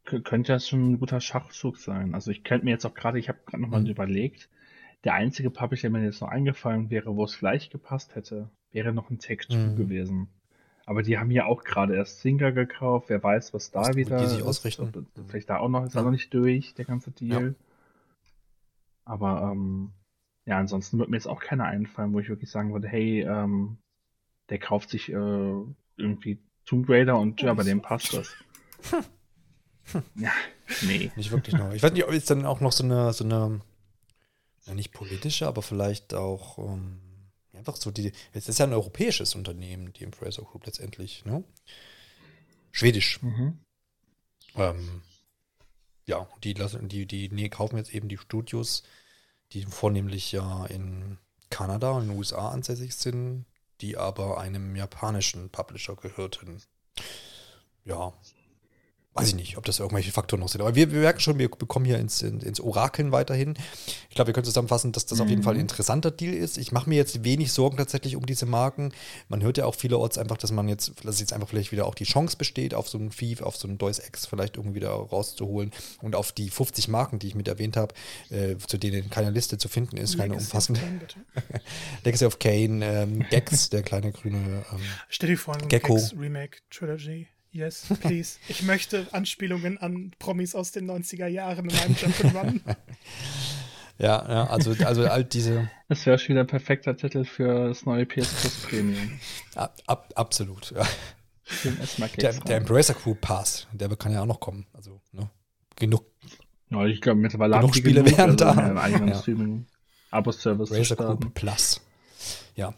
könnte 0.04 0.52
das 0.52 0.68
schon 0.68 0.92
ein 0.92 0.98
guter 0.98 1.20
Schachzug 1.20 1.78
sein. 1.78 2.14
Also 2.14 2.30
ich 2.30 2.44
könnte 2.44 2.64
mir 2.64 2.72
jetzt 2.72 2.84
auch 2.84 2.94
gerade, 2.94 3.18
ich 3.18 3.28
habe 3.28 3.38
gerade 3.46 3.62
nochmal 3.62 3.82
mhm. 3.82 3.88
überlegt, 3.88 4.48
der 5.04 5.14
einzige 5.14 5.50
Publisher, 5.50 5.90
der 5.90 5.98
mir 5.98 6.04
jetzt 6.04 6.20
noch 6.20 6.28
eingefallen 6.28 6.90
wäre, 6.90 7.16
wo 7.16 7.24
es 7.24 7.34
vielleicht 7.34 7.72
gepasst 7.72 8.14
hätte, 8.14 8.50
wäre 8.72 8.92
noch 8.92 9.10
ein 9.10 9.18
Take-Two 9.18 9.56
mhm. 9.56 9.76
gewesen. 9.76 10.28
Aber 10.86 11.02
die 11.02 11.18
haben 11.18 11.30
ja 11.30 11.46
auch 11.46 11.64
gerade 11.64 11.94
erst 11.94 12.20
Singer 12.20 12.52
gekauft, 12.52 13.08
wer 13.08 13.22
weiß, 13.22 13.54
was 13.54 13.70
da 13.70 13.80
was 13.80 13.96
wieder 13.96 14.18
die 14.18 14.26
sich 14.26 14.42
ausrichten. 14.42 15.06
Ist. 15.16 15.30
Vielleicht 15.30 15.48
da 15.48 15.58
auch 15.58 15.68
noch, 15.68 15.86
ist 15.86 15.94
ja. 15.94 16.00
auch 16.00 16.04
noch 16.04 16.10
nicht 16.10 16.32
durch, 16.34 16.74
der 16.74 16.84
ganze 16.84 17.10
Deal. 17.10 17.48
Ja. 17.48 17.54
Aber 19.06 19.50
ähm, 19.52 19.92
ja, 20.44 20.58
ansonsten 20.58 20.98
wird 20.98 21.08
mir 21.08 21.16
jetzt 21.16 21.26
auch 21.26 21.40
keiner 21.40 21.64
einfallen, 21.64 22.12
wo 22.12 22.20
ich 22.20 22.28
wirklich 22.28 22.50
sagen 22.50 22.72
würde, 22.72 22.88
hey, 22.88 23.22
ähm, 23.22 23.78
der 24.50 24.58
kauft 24.58 24.90
sich 24.90 25.10
äh, 25.10 25.54
irgendwie 25.96 26.38
Tomb 26.66 26.88
Raider 26.88 27.18
und 27.18 27.40
ja, 27.40 27.54
bei 27.54 27.62
dem 27.62 27.80
passt 27.80 28.12
das. 28.12 28.34
Ja, 30.16 30.32
nee. 30.82 31.10
Nicht 31.16 31.30
wirklich 31.30 31.54
noch. 31.54 31.72
Ich 31.72 31.82
weiß 31.82 31.92
nicht, 31.92 32.04
ob 32.04 32.12
es 32.12 32.24
dann 32.24 32.46
auch 32.46 32.60
noch 32.60 32.72
so 32.72 32.84
eine, 32.84 33.12
so 33.12 33.24
eine, 33.24 33.60
ja 34.66 34.74
nicht 34.74 34.92
politische, 34.92 35.46
aber 35.46 35.62
vielleicht 35.62 36.14
auch 36.14 36.58
um, 36.58 37.00
ähm, 37.52 37.58
einfach 37.58 37.76
so 37.76 37.90
die, 37.90 38.12
es 38.32 38.48
ist 38.48 38.58
ja 38.58 38.66
ein 38.66 38.72
europäisches 38.72 39.34
Unternehmen, 39.34 39.92
die 39.92 40.04
Embracer 40.04 40.42
Group 40.42 40.66
letztendlich, 40.66 41.24
ne? 41.24 41.44
Schwedisch. 42.72 43.22
Mhm. 43.22 43.60
Ähm, 44.56 45.02
ja, 46.06 46.28
die 46.42 46.54
lassen, 46.54 46.88
die, 46.88 47.06
die 47.06 47.28
nee, 47.30 47.48
kaufen 47.48 47.76
jetzt 47.76 47.94
eben 47.94 48.08
die 48.08 48.18
Studios, 48.18 48.82
die 49.52 49.64
vornehmlich 49.64 50.32
ja 50.32 50.66
in 50.66 51.18
Kanada 51.50 51.92
und 51.92 52.02
in 52.02 52.08
den 52.08 52.18
USA 52.18 52.50
ansässig 52.50 52.96
sind, 52.96 53.46
die 53.80 53.96
aber 53.96 54.38
einem 54.38 54.74
japanischen 54.76 55.50
Publisher 55.50 55.96
gehörten. 55.96 56.62
Ja, 57.84 58.12
weiß 59.14 59.28
ich 59.28 59.34
nicht, 59.36 59.56
ob 59.56 59.64
das 59.64 59.78
irgendwelche 59.78 60.10
Faktoren 60.10 60.40
noch 60.40 60.48
sind. 60.48 60.60
Aber 60.60 60.74
wir, 60.74 60.90
wir 60.90 61.00
merken 61.00 61.20
schon, 61.20 61.38
wir 61.38 61.48
bekommen 61.48 61.84
hier 61.84 61.98
ins, 61.98 62.20
ins 62.20 62.58
Orakeln 62.58 63.12
weiterhin. 63.12 63.54
Ich 64.08 64.16
glaube, 64.16 64.28
wir 64.28 64.34
können 64.34 64.44
zusammenfassen, 64.44 64.90
dass 64.90 65.06
das 65.06 65.18
mhm. 65.18 65.24
auf 65.24 65.30
jeden 65.30 65.42
Fall 65.44 65.54
ein 65.54 65.58
mhm. 65.58 65.62
interessanter 65.62 66.10
Deal 66.10 66.34
ist. 66.34 66.58
Ich 66.58 66.72
mache 66.72 66.88
mir 66.88 66.96
jetzt 66.96 67.22
wenig 67.22 67.52
Sorgen 67.52 67.76
tatsächlich 67.76 68.16
um 68.16 68.26
diese 68.26 68.44
Marken. 68.44 68.92
Man 69.28 69.40
hört 69.42 69.56
ja 69.56 69.66
auch 69.66 69.76
vielerorts 69.76 70.18
einfach, 70.18 70.36
dass 70.36 70.50
man 70.50 70.68
jetzt, 70.68 70.92
dass 71.04 71.20
jetzt 71.20 71.32
einfach 71.32 71.48
vielleicht 71.48 71.70
wieder 71.70 71.86
auch 71.86 71.94
die 71.94 72.04
Chance 72.04 72.36
besteht, 72.36 72.74
auf 72.74 72.88
so 72.88 72.98
einen 72.98 73.10
Thief, 73.10 73.40
auf 73.40 73.56
so 73.56 73.68
einen 73.68 73.78
Deus 73.78 74.00
Ex 74.00 74.26
vielleicht 74.26 74.56
irgendwie 74.56 74.76
wieder 74.76 74.90
rauszuholen 74.90 75.70
und 76.02 76.16
auf 76.16 76.32
die 76.32 76.50
50 76.50 76.88
Marken, 76.88 77.20
die 77.20 77.28
ich 77.28 77.36
mit 77.36 77.46
erwähnt 77.46 77.76
habe, 77.76 77.94
äh, 78.30 78.56
zu 78.56 78.78
denen 78.78 79.10
keine 79.10 79.30
Liste 79.30 79.58
zu 79.58 79.68
finden 79.68 79.96
ist, 79.96 80.18
keine 80.18 80.34
umfassende. 80.34 80.80
Legacy 82.04 82.24
of 82.24 82.40
Kane, 82.40 82.84
ähm, 82.84 83.24
Gex, 83.30 83.70
der 83.70 83.82
kleine 83.82 84.10
grüne 84.10 84.64
ähm, 84.72 84.80
Stell 85.08 85.28
dir 85.28 85.38
vor, 85.38 85.54
ein 85.54 85.68
Gecko. 85.68 85.94
Gex 85.94 86.16
Remake 86.18 86.58
Trilogy. 86.70 87.28
Yes, 87.54 87.86
please. 88.00 88.38
Ich 88.48 88.64
möchte 88.64 89.06
Anspielungen 89.12 89.78
an 89.78 90.10
Promis 90.18 90.56
aus 90.56 90.72
den 90.72 90.90
90er 90.90 91.28
Jahren 91.28 91.70
in 91.70 91.76
einem 91.76 91.94
Jump'n'Run. 91.94 92.60
ja, 93.98 94.28
ja, 94.28 94.46
also, 94.48 94.74
also 94.84 95.06
all 95.06 95.22
diese. 95.22 95.70
Das 95.88 96.04
wäre 96.04 96.18
schon 96.18 96.30
wieder 96.30 96.40
ein 96.40 96.48
perfekter 96.48 96.96
Titel 96.96 97.24
für 97.24 97.68
das 97.68 97.86
neue 97.86 98.06
PS 98.06 98.32
Plus 98.40 98.56
Premium. 98.68 99.20
Ab, 99.54 99.80
ab, 99.86 100.12
absolut, 100.16 100.72
ja. 100.72 100.84
Der, 102.16 102.32
der 102.32 102.56
Embracer 102.56 102.94
Crew 102.94 103.14
Pass, 103.14 103.68
der 103.72 103.88
kann 103.94 104.10
ja 104.10 104.22
auch 104.22 104.26
noch 104.26 104.40
kommen. 104.40 104.66
Also, 104.72 105.00
ne? 105.12 105.30
Genug. 105.76 106.04
Ja, 106.70 106.84
ich 106.86 107.00
glaube, 107.00 107.20
mittlerweile 107.20 107.54
genug 107.54 107.76
Spiele 107.76 108.02
genug, 108.02 108.18
wären 108.18 108.30
also 108.30 108.44
da. 108.46 108.88
Ja. 108.88 109.14
Streaming-Abo-Service. 109.14 110.70
Embracer 110.72 110.96
Crew 110.96 111.16
Plus. 111.32 111.80
Ja, 112.56 112.74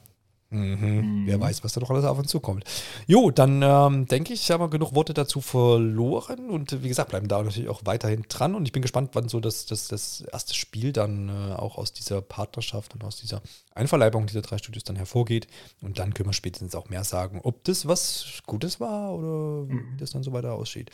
Mhm. 0.51 0.77
Mhm. 0.81 1.27
Wer 1.27 1.41
weiß, 1.41 1.65
was 1.65 1.73
da 1.73 1.81
noch 1.81 1.91
alles 1.91 2.05
auf 2.05 2.19
uns 2.19 2.31
zukommt. 2.31 2.65
Jo, 3.07 3.31
dann 3.31 3.63
ähm, 3.63 4.07
denke 4.07 4.33
ich, 4.33 4.51
haben 4.51 4.63
wir 4.63 4.69
genug 4.69 4.95
Worte 4.95 5.13
dazu 5.13 5.41
verloren 5.41 6.51
und 6.51 6.83
wie 6.83 6.89
gesagt, 6.89 7.11
bleiben 7.11 7.27
da 7.27 7.43
natürlich 7.43 7.69
auch 7.69 7.83
weiterhin 7.85 8.25
dran 8.29 8.55
und 8.55 8.67
ich 8.67 8.73
bin 8.73 8.83
gespannt, 8.83 9.11
wann 9.15 9.29
so 9.29 9.41
das, 9.41 9.67
das, 9.67 9.89
das 9.89 10.21
erste 10.21 10.55
Spiel 10.55 10.93
dann 10.93 11.29
äh, 11.29 11.55
auch 11.55 11.79
aus 11.79 11.93
dieser 11.93 12.23
Partnerschaft 12.23 12.95
und 12.95 13.03
aus 13.03 13.17
dieser 13.17 13.43
Einverleibung 13.75 14.27
dieser 14.27 14.43
drei 14.43 14.59
Studios 14.59 14.85
dann 14.85 14.97
hervorgeht 14.97 15.49
und 15.83 15.99
dann 15.99 16.15
können 16.15 16.29
wir 16.29 16.35
spätestens 16.35 16.75
auch 16.75 16.89
mehr 16.89 17.05
sagen, 17.05 17.41
ob 17.43 17.65
das 17.65 17.89
was 17.89 18.41
Gutes 18.47 18.79
war 18.79 19.13
oder 19.15 19.65
mhm. 19.73 19.95
wie 19.95 19.97
das 19.99 20.11
dann 20.11 20.23
so 20.23 20.33
weiter 20.33 20.55
aussieht. 20.55 20.91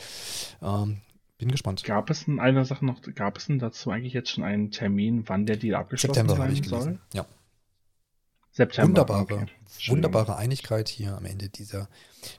Ähm, 0.61 1.01
bin 1.37 1.51
gespannt. 1.51 1.83
Gab 1.83 2.09
es 2.09 2.25
denn 2.25 2.39
eine 2.39 2.65
Sache 2.65 2.85
noch, 2.85 3.01
gab 3.15 3.37
es 3.37 3.47
denn 3.47 3.59
dazu 3.59 3.91
eigentlich 3.91 4.13
jetzt 4.13 4.31
schon 4.31 4.43
einen 4.43 4.71
Termin, 4.71 5.23
wann 5.27 5.45
der 5.45 5.57
Deal 5.57 5.75
abgeschlossen 5.75 6.27
September, 6.27 6.47
sein 6.47 6.63
soll? 6.63 6.99
Ja. 7.13 7.25
September. 8.53 9.01
Wunderbare, 9.01 9.33
okay. 9.33 9.47
wunderbare 9.87 10.35
Einigkeit 10.35 10.87
hier 10.87 11.17
am 11.17 11.25
Ende 11.25 11.49
dieser 11.49 11.89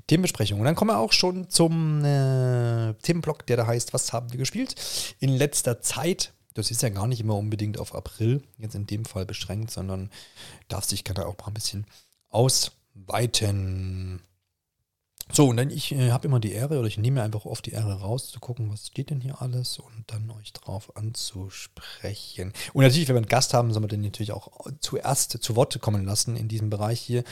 Themenbesprechung. 0.07 0.61
Und 0.61 0.65
dann 0.65 0.77
kommen 0.77 0.93
wir 0.93 0.99
auch 0.99 1.13
schon 1.13 1.51
zum 1.51 2.05
äh, 2.05 2.95
Themenblock, 2.95 3.45
der 3.47 3.57
da 3.57 3.67
heißt, 3.67 3.93
was 3.93 4.13
haben 4.13 4.31
wir 4.31 4.39
gespielt 4.39 4.77
in 5.19 5.31
letzter 5.31 5.81
Zeit? 5.81 6.33
Das 6.55 6.71
ist 6.71 6.83
ja 6.83 6.89
gar 6.89 7.09
nicht 7.09 7.21
immer 7.21 7.37
unbedingt 7.37 7.81
auf 7.81 7.97
April, 7.97 8.43
jetzt 8.59 8.77
in 8.77 8.87
dem 8.87 9.05
Fall 9.05 9.27
beschränkt, 9.27 9.73
sondern 9.73 10.11
darf 10.69 10.85
sich 10.85 11.03
gerade 11.03 11.27
auch 11.27 11.37
mal 11.39 11.49
ein 11.49 11.55
bisschen 11.55 11.85
ausweiten. 12.31 14.23
So, 15.33 15.49
und 15.49 15.57
dann 15.57 15.71
ich 15.71 15.93
äh, 15.93 16.11
habe 16.11 16.29
immer 16.29 16.41
die 16.41 16.53
Ehre, 16.53 16.79
oder 16.79 16.87
ich 16.87 16.99
nehme 16.99 17.23
einfach 17.23 17.45
oft 17.47 17.67
die 17.67 17.73
Ehre 17.73 18.01
raus, 18.01 18.29
zu 18.31 18.41
gucken, 18.41 18.71
was 18.71 18.89
steht 18.89 19.11
denn 19.11 19.21
hier 19.21 19.41
alles 19.41 19.79
und 19.79 20.05
dann 20.07 20.31
euch 20.31 20.53
drauf 20.53 20.97
anzusprechen. 20.97 22.53
Und 22.73 22.83
natürlich, 22.83 23.09
wenn 23.09 23.17
wir 23.17 23.21
einen 23.21 23.27
Gast 23.27 23.55
haben, 23.55 23.73
soll 23.73 23.81
man 23.81 23.89
den 23.89 24.03
natürlich 24.03 24.33
auch 24.33 24.67
zuerst 24.81 25.43
zu 25.43 25.57
Wort 25.57 25.81
kommen 25.81 26.05
lassen 26.05 26.37
in 26.37 26.49
diesem 26.49 26.71
Bereich 26.71 27.01
hier. 27.01 27.25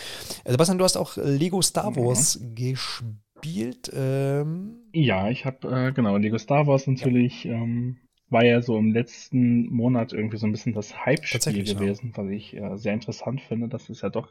Also, 0.44 0.52
Sebastian, 0.52 0.78
du 0.78 0.85
hast 0.85 0.97
auch 0.97 1.16
Lego 1.16 1.60
Star 1.62 1.90
mhm. 1.90 1.97
Wars 1.97 2.40
mhm. 2.40 2.55
gespielt. 2.55 3.90
Ähm. 3.94 4.77
Ja, 4.93 5.28
ich 5.28 5.44
habe, 5.44 5.69
äh, 5.69 5.93
genau, 5.93 6.16
Lego 6.16 6.39
Star 6.39 6.66
Wars 6.66 6.86
natürlich. 6.86 7.44
Ja. 7.44 7.52
Ähm, 7.55 7.98
war 8.32 8.44
ja 8.44 8.62
so 8.62 8.78
im 8.78 8.93
letzten 8.93 9.66
Monat 9.66 10.14
irgendwie 10.14 10.39
so 10.39 10.47
ein 10.47 10.52
bisschen 10.52 10.73
das 10.73 11.05
Hype-Spiel 11.05 11.64
gewesen, 11.64 12.14
ja. 12.16 12.23
was 12.23 12.31
ich 12.31 12.56
äh, 12.56 12.77
sehr 12.78 12.94
interessant 12.94 13.43
finde, 13.43 13.69
dass 13.69 13.90
es 13.90 14.01
ja 14.01 14.09
doch 14.09 14.31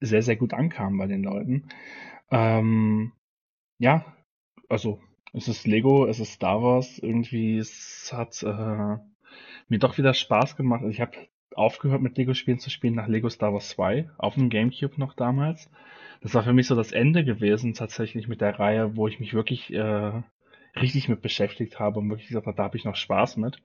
sehr, 0.00 0.22
sehr 0.22 0.36
gut 0.36 0.52
ankam 0.52 0.98
bei 0.98 1.06
den 1.06 1.22
Leuten. 1.22 1.64
Ähm, 2.30 3.12
ja, 3.78 4.04
also 4.68 5.00
es 5.32 5.48
ist 5.48 5.66
Lego, 5.66 6.06
es 6.06 6.20
ist 6.20 6.34
Star 6.34 6.62
Wars, 6.62 6.98
irgendwie, 6.98 7.58
es 7.58 8.12
hat 8.12 8.42
äh, 8.42 8.96
mir 9.68 9.78
doch 9.78 9.98
wieder 9.98 10.14
Spaß 10.14 10.56
gemacht. 10.56 10.82
Also 10.82 10.90
ich 10.90 11.00
habe 11.00 11.16
aufgehört 11.54 12.02
mit 12.02 12.16
Lego-Spielen 12.16 12.58
zu 12.58 12.70
spielen 12.70 12.94
nach 12.94 13.08
Lego 13.08 13.28
Star 13.28 13.52
Wars 13.52 13.68
2, 13.70 14.10
auf 14.18 14.34
dem 14.34 14.50
Gamecube 14.50 14.98
noch 14.98 15.14
damals. 15.14 15.70
Das 16.20 16.34
war 16.34 16.42
für 16.42 16.52
mich 16.52 16.66
so 16.66 16.74
das 16.74 16.92
Ende 16.92 17.24
gewesen, 17.24 17.74
tatsächlich 17.74 18.28
mit 18.28 18.40
der 18.40 18.58
Reihe, 18.58 18.96
wo 18.96 19.08
ich 19.08 19.20
mich 19.20 19.34
wirklich 19.34 19.72
äh, 19.72 20.22
richtig 20.76 21.08
mit 21.08 21.22
beschäftigt 21.22 21.78
habe 21.78 22.00
und 22.00 22.08
wirklich 22.10 22.28
gesagt 22.28 22.46
habe, 22.46 22.56
da 22.56 22.64
habe 22.64 22.76
ich 22.76 22.84
noch 22.84 22.96
Spaß 22.96 23.36
mit. 23.36 23.58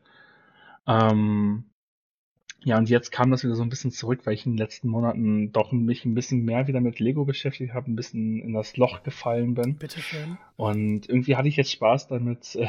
Ähm, 0.87 1.65
ja, 2.63 2.77
und 2.77 2.89
jetzt 2.89 3.11
kam 3.11 3.31
das 3.31 3.43
wieder 3.43 3.55
so 3.55 3.63
ein 3.63 3.69
bisschen 3.69 3.91
zurück, 3.91 4.21
weil 4.25 4.33
ich 4.33 4.45
in 4.45 4.53
den 4.53 4.57
letzten 4.57 4.89
Monaten 4.89 5.51
doch 5.53 5.71
mich 5.71 6.03
ein 6.03 6.13
bisschen 6.13 6.43
mehr 6.43 6.67
wieder 6.67 6.81
mit 6.81 6.99
Lego 6.99 7.23
beschäftigt 7.23 7.73
habe, 7.73 7.89
ein 7.89 7.95
bisschen 7.95 8.41
in 8.41 8.53
das 8.53 8.75
Loch 8.75 9.03
gefallen 9.03 9.53
bin. 9.53 9.75
Bitteschön. 9.75 10.37
Und 10.57 11.07
irgendwie 11.07 11.37
hatte 11.37 11.47
ich 11.47 11.55
jetzt 11.55 11.71
Spaß 11.71 12.07
damit, 12.07 12.55
äh, 12.55 12.67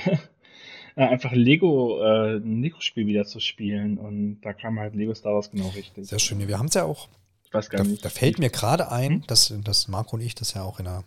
einfach 0.94 1.32
Lego, 1.32 2.00
äh, 2.02 2.36
ein 2.36 2.62
Lego-Spiel 2.62 3.06
wieder 3.06 3.24
zu 3.24 3.40
spielen. 3.40 3.98
Und 3.98 4.40
da 4.42 4.52
kam 4.52 4.78
halt 4.78 4.94
Lego 4.94 5.12
Star 5.14 5.34
Wars 5.34 5.50
genau 5.50 5.68
richtig. 5.68 6.06
Sehr 6.06 6.20
schön. 6.20 6.46
Wir 6.46 6.58
haben 6.58 6.66
es 6.66 6.74
ja 6.74 6.84
auch. 6.84 7.08
Ich 7.44 7.52
weiß 7.52 7.68
gar 7.68 7.82
da, 7.82 7.88
nicht. 7.88 8.04
Da 8.04 8.10
fällt 8.10 8.38
mir 8.38 8.50
gerade 8.50 8.92
ein, 8.92 9.10
hm? 9.10 9.26
dass, 9.26 9.52
dass 9.64 9.88
Marco 9.88 10.14
und 10.14 10.22
ich 10.22 10.36
das 10.36 10.54
ja 10.54 10.62
auch 10.62 10.78
in 10.78 10.86
einer 10.86 11.02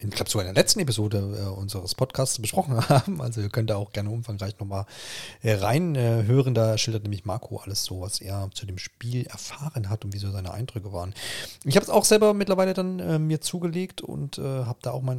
ich 0.00 0.10
glaube 0.10 0.30
sogar 0.30 0.46
in 0.46 0.54
der 0.54 0.62
letzten 0.62 0.78
Episode 0.78 1.18
äh, 1.18 1.48
unseres 1.48 1.96
Podcasts 1.96 2.38
besprochen 2.38 2.76
haben. 2.88 3.20
Also 3.20 3.40
ihr 3.40 3.48
könnt 3.48 3.70
da 3.70 3.76
auch 3.76 3.92
gerne 3.92 4.10
umfangreich 4.10 4.58
nochmal 4.60 4.86
äh, 5.42 5.54
reinhören. 5.54 6.52
Äh, 6.52 6.54
da 6.54 6.78
schildert 6.78 7.02
nämlich 7.02 7.24
Marco 7.24 7.56
alles 7.56 7.82
so, 7.82 8.00
was 8.00 8.20
er 8.20 8.48
zu 8.54 8.64
dem 8.64 8.78
Spiel 8.78 9.26
erfahren 9.26 9.90
hat 9.90 10.04
und 10.04 10.14
wie 10.14 10.18
so 10.18 10.30
seine 10.30 10.52
Eindrücke 10.52 10.92
waren. 10.92 11.14
Ich 11.64 11.74
habe 11.74 11.82
es 11.82 11.90
auch 11.90 12.04
selber 12.04 12.32
mittlerweile 12.32 12.74
dann 12.74 13.00
äh, 13.00 13.18
mir 13.18 13.40
zugelegt 13.40 14.00
und 14.00 14.38
äh, 14.38 14.42
habe 14.42 14.78
da 14.82 14.92
auch 14.92 15.02
mal 15.02 15.16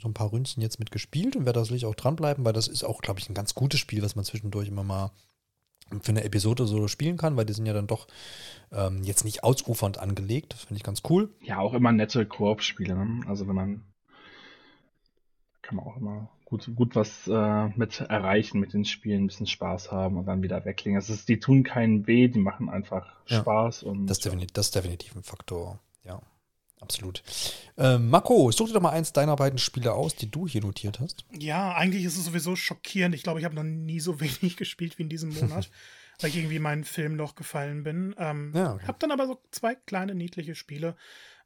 so 0.00 0.08
ein 0.08 0.14
paar 0.14 0.32
Ründchen 0.32 0.62
jetzt 0.62 0.80
mitgespielt 0.80 1.36
und 1.36 1.46
werde 1.46 1.60
da 1.60 1.64
sicherlich 1.64 1.86
auch 1.86 1.94
dranbleiben, 1.94 2.44
weil 2.44 2.52
das 2.52 2.66
ist 2.66 2.84
auch, 2.84 3.00
glaube 3.00 3.20
ich, 3.20 3.28
ein 3.28 3.34
ganz 3.34 3.54
gutes 3.54 3.78
Spiel, 3.78 4.02
was 4.02 4.16
man 4.16 4.24
zwischendurch 4.24 4.66
immer 4.66 4.82
mal 4.82 5.12
für 6.02 6.10
eine 6.10 6.24
Episode 6.24 6.66
so 6.66 6.86
spielen 6.88 7.16
kann, 7.16 7.36
weil 7.36 7.46
die 7.46 7.52
sind 7.52 7.66
ja 7.66 7.72
dann 7.72 7.86
doch 7.86 8.08
ähm, 8.72 9.02
jetzt 9.04 9.24
nicht 9.24 9.44
ausufernd 9.44 9.98
angelegt. 9.98 10.54
Das 10.54 10.64
finde 10.64 10.78
ich 10.78 10.82
ganz 10.82 11.02
cool. 11.08 11.30
Ja, 11.40 11.60
auch 11.60 11.72
immer 11.72 11.92
nette 11.92 12.26
Koop-Spiele. 12.26 12.94
Ne? 12.94 13.24
Also 13.26 13.48
wenn 13.48 13.54
man 13.54 13.84
kann 15.68 15.76
man 15.76 15.86
auch 15.86 15.96
immer 15.98 16.28
gut, 16.46 16.70
gut 16.74 16.96
was 16.96 17.28
äh, 17.28 17.68
mit 17.76 18.00
erreichen 18.00 18.58
mit 18.58 18.72
den 18.72 18.86
Spielen, 18.86 19.24
ein 19.24 19.26
bisschen 19.26 19.46
Spaß 19.46 19.92
haben 19.92 20.16
und 20.16 20.24
dann 20.24 20.42
wieder 20.42 20.64
weglegen. 20.64 20.96
Also 20.96 21.14
die 21.14 21.38
tun 21.38 21.62
keinen 21.62 22.06
weh, 22.06 22.28
die 22.28 22.38
machen 22.38 22.70
einfach 22.70 23.06
ja, 23.26 23.40
Spaß 23.40 23.82
und. 23.82 24.06
Das 24.06 24.16
ist, 24.18 24.24
definitiv, 24.24 24.52
das 24.54 24.66
ist 24.66 24.74
definitiv 24.74 25.14
ein 25.14 25.22
Faktor, 25.22 25.78
ja. 26.04 26.20
Absolut. 26.80 27.24
Ähm, 27.76 28.08
Marco, 28.08 28.52
such 28.52 28.68
dir 28.68 28.74
doch 28.74 28.80
mal 28.80 28.90
eins 28.90 29.12
deiner 29.12 29.34
beiden 29.34 29.58
Spiele 29.58 29.92
aus, 29.94 30.14
die 30.14 30.30
du 30.30 30.46
hier 30.46 30.62
notiert 30.62 31.00
hast. 31.00 31.24
Ja, 31.36 31.74
eigentlich 31.74 32.04
ist 32.04 32.16
es 32.16 32.24
sowieso 32.24 32.54
schockierend. 32.54 33.16
Ich 33.16 33.24
glaube, 33.24 33.40
ich 33.40 33.44
habe 33.44 33.56
noch 33.56 33.64
nie 33.64 33.98
so 33.98 34.20
wenig 34.20 34.56
gespielt 34.56 34.96
wie 34.96 35.02
in 35.02 35.08
diesem 35.08 35.34
Monat, 35.34 35.70
weil 36.20 36.30
ich 36.30 36.36
irgendwie 36.36 36.56
in 36.56 36.62
meinen 36.62 36.84
Filmloch 36.84 37.34
gefallen 37.34 37.82
bin. 37.82 38.14
Ähm, 38.16 38.52
ja, 38.54 38.74
okay. 38.74 38.86
Habe 38.86 38.98
dann 39.00 39.10
aber 39.10 39.26
so 39.26 39.38
zwei 39.50 39.74
kleine, 39.74 40.14
niedliche 40.14 40.54
Spiele 40.54 40.94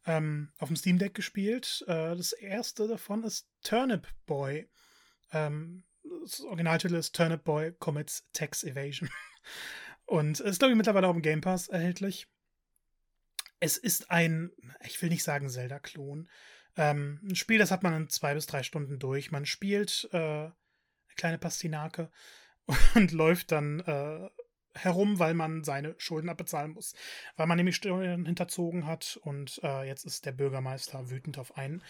ähm, 0.07 0.53
auf 0.59 0.69
dem 0.69 0.77
Steam 0.77 0.99
Deck 0.99 1.15
gespielt. 1.15 1.85
Äh, 1.87 2.17
das 2.17 2.33
erste 2.33 2.89
davon 2.89 3.25
ist 3.25 3.49
Turnip 3.63 4.07
Boy. 4.27 4.69
Ähm, 5.33 5.85
das 6.23 6.41
Originaltitel 6.41 6.95
ist 6.95 7.15
Turnip 7.15 7.45
Boy 7.45 7.73
Commits 7.73 8.27
Tax 8.33 8.65
Evasion. 8.65 9.09
Und 10.07 10.41
ist, 10.41 10.59
glaube 10.59 10.73
ich, 10.73 10.77
mittlerweile 10.77 11.07
auch 11.07 11.15
im 11.15 11.23
Game 11.23 11.41
Pass 11.41 11.69
erhältlich. 11.69 12.27
Es 13.61 13.77
ist 13.77 14.11
ein, 14.11 14.51
ich 14.85 15.01
will 15.01 15.09
nicht 15.09 15.23
sagen 15.23 15.49
Zelda-Klon. 15.49 16.29
Ähm, 16.77 17.21
ein 17.23 17.37
Spiel, 17.37 17.59
das 17.59 17.71
hat 17.71 17.83
man 17.83 17.95
in 17.95 18.09
zwei 18.09 18.35
bis 18.35 18.47
drei 18.47 18.63
Stunden 18.63 18.99
durch. 18.99 19.31
Man 19.31 19.47
spielt 19.47 20.09
äh, 20.13 20.19
eine 20.19 20.55
kleine 21.17 21.39
Pastinake 21.39 22.11
und 22.95 23.13
läuft 23.13 23.53
dann 23.53 23.81
äh, 23.81 24.29
herum, 24.75 25.19
weil 25.19 25.35
man 25.35 25.65
seine 25.65 25.95
Schulden 25.99 26.29
abbezahlen 26.29 26.73
muss. 26.73 26.95
Weil 27.37 27.47
man 27.47 27.57
nämlich 27.57 27.77
Steuern 27.77 28.27
hinterzogen 28.27 28.87
hat 28.87 29.19
und 29.23 29.61
äh, 29.63 29.87
jetzt 29.87 30.05
ist 30.05 30.27
der 30.27 30.33
Bürgermeister 30.33 31.11
wütend 31.11 31.39
auf 31.39 31.57
einen. 31.57 31.83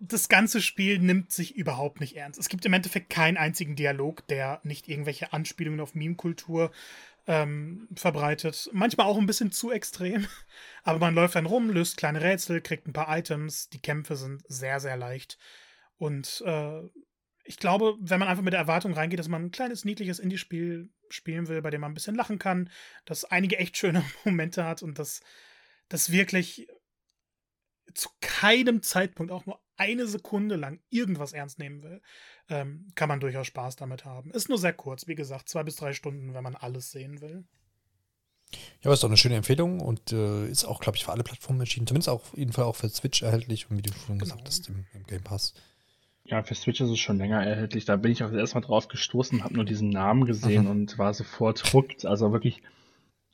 Das 0.00 0.28
ganze 0.28 0.60
Spiel 0.60 0.98
nimmt 0.98 1.32
sich 1.32 1.56
überhaupt 1.56 2.00
nicht 2.00 2.16
ernst. 2.16 2.38
Es 2.38 2.48
gibt 2.48 2.66
im 2.66 2.72
Endeffekt 2.72 3.10
keinen 3.10 3.36
einzigen 3.36 3.76
Dialog, 3.76 4.26
der 4.26 4.60
nicht 4.64 4.88
irgendwelche 4.88 5.32
Anspielungen 5.32 5.80
auf 5.80 5.94
Meme-Kultur 5.94 6.72
ähm, 7.26 7.88
verbreitet. 7.94 8.68
Manchmal 8.72 9.06
auch 9.06 9.16
ein 9.16 9.26
bisschen 9.26 9.52
zu 9.52 9.70
extrem. 9.70 10.26
Aber 10.82 10.98
man 10.98 11.14
läuft 11.14 11.36
dann 11.36 11.46
rum, 11.46 11.70
löst 11.70 11.96
kleine 11.96 12.20
Rätsel, 12.20 12.60
kriegt 12.60 12.86
ein 12.86 12.92
paar 12.92 13.16
Items. 13.16 13.68
Die 13.70 13.80
Kämpfe 13.80 14.16
sind 14.16 14.42
sehr, 14.48 14.80
sehr 14.80 14.96
leicht. 14.96 15.38
Und 15.96 16.42
äh, 16.44 16.82
ich 17.44 17.58
glaube, 17.58 17.96
wenn 18.00 18.18
man 18.18 18.28
einfach 18.28 18.42
mit 18.42 18.54
der 18.54 18.60
Erwartung 18.60 18.94
reingeht, 18.94 19.18
dass 19.18 19.28
man 19.28 19.44
ein 19.44 19.50
kleines, 19.50 19.84
niedliches 19.84 20.18
Indie-Spiel 20.18 20.88
spielen 21.10 21.46
will, 21.48 21.60
bei 21.62 21.70
dem 21.70 21.82
man 21.82 21.92
ein 21.92 21.94
bisschen 21.94 22.14
lachen 22.14 22.38
kann, 22.38 22.70
das 23.04 23.24
einige 23.24 23.58
echt 23.58 23.76
schöne 23.76 24.04
Momente 24.24 24.64
hat 24.64 24.82
und 24.82 24.98
das, 24.98 25.20
das 25.88 26.10
wirklich 26.10 26.66
zu 27.92 28.08
keinem 28.20 28.82
Zeitpunkt 28.82 29.30
auch 29.30 29.46
nur 29.46 29.60
eine 29.76 30.06
Sekunde 30.06 30.56
lang 30.56 30.80
irgendwas 30.88 31.32
ernst 31.32 31.58
nehmen 31.58 31.82
will, 31.82 32.00
ähm, 32.48 32.88
kann 32.94 33.08
man 33.08 33.20
durchaus 33.20 33.46
Spaß 33.46 33.76
damit 33.76 34.04
haben. 34.04 34.30
Ist 34.30 34.48
nur 34.48 34.58
sehr 34.58 34.72
kurz, 34.72 35.06
wie 35.06 35.14
gesagt, 35.14 35.48
zwei 35.48 35.62
bis 35.62 35.76
drei 35.76 35.92
Stunden, 35.92 36.32
wenn 36.32 36.42
man 36.42 36.56
alles 36.56 36.90
sehen 36.90 37.20
will. 37.20 37.44
Ja, 38.52 38.86
aber 38.86 38.94
ist 38.94 39.02
doch 39.02 39.08
eine 39.08 39.16
schöne 39.16 39.36
Empfehlung 39.36 39.80
und 39.80 40.12
äh, 40.12 40.48
ist 40.48 40.64
auch, 40.64 40.80
glaube 40.80 40.96
ich, 40.96 41.04
für 41.04 41.12
alle 41.12 41.24
Plattformen 41.24 41.60
erschienen. 41.60 41.86
Zumindest 41.86 42.08
auch 42.08 42.22
auf 42.22 42.36
jeden 42.36 42.52
Fall 42.52 42.64
auch 42.64 42.76
für 42.76 42.88
Switch 42.88 43.22
erhältlich 43.22 43.70
und 43.70 43.76
wie 43.76 43.82
du 43.82 43.92
schon 43.92 44.18
genau. 44.18 44.36
gesagt 44.36 44.46
hast, 44.46 44.68
im, 44.68 44.86
im 44.94 45.04
Game 45.04 45.22
Pass. 45.22 45.54
Ja, 46.26 46.42
für 46.42 46.54
Switch 46.54 46.80
ist 46.80 46.90
es 46.90 46.98
schon 46.98 47.18
länger 47.18 47.44
erhältlich. 47.44 47.84
Da 47.84 47.96
bin 47.96 48.12
ich 48.12 48.24
auch 48.24 48.32
erstmal 48.32 48.64
drauf 48.64 48.88
gestoßen, 48.88 49.44
habe 49.44 49.54
nur 49.54 49.64
diesen 49.64 49.90
Namen 49.90 50.24
gesehen 50.24 50.64
mhm. 50.64 50.70
und 50.70 50.98
war 50.98 51.12
sofort 51.12 51.72
hooked. 51.72 52.06
Also 52.06 52.32
wirklich 52.32 52.62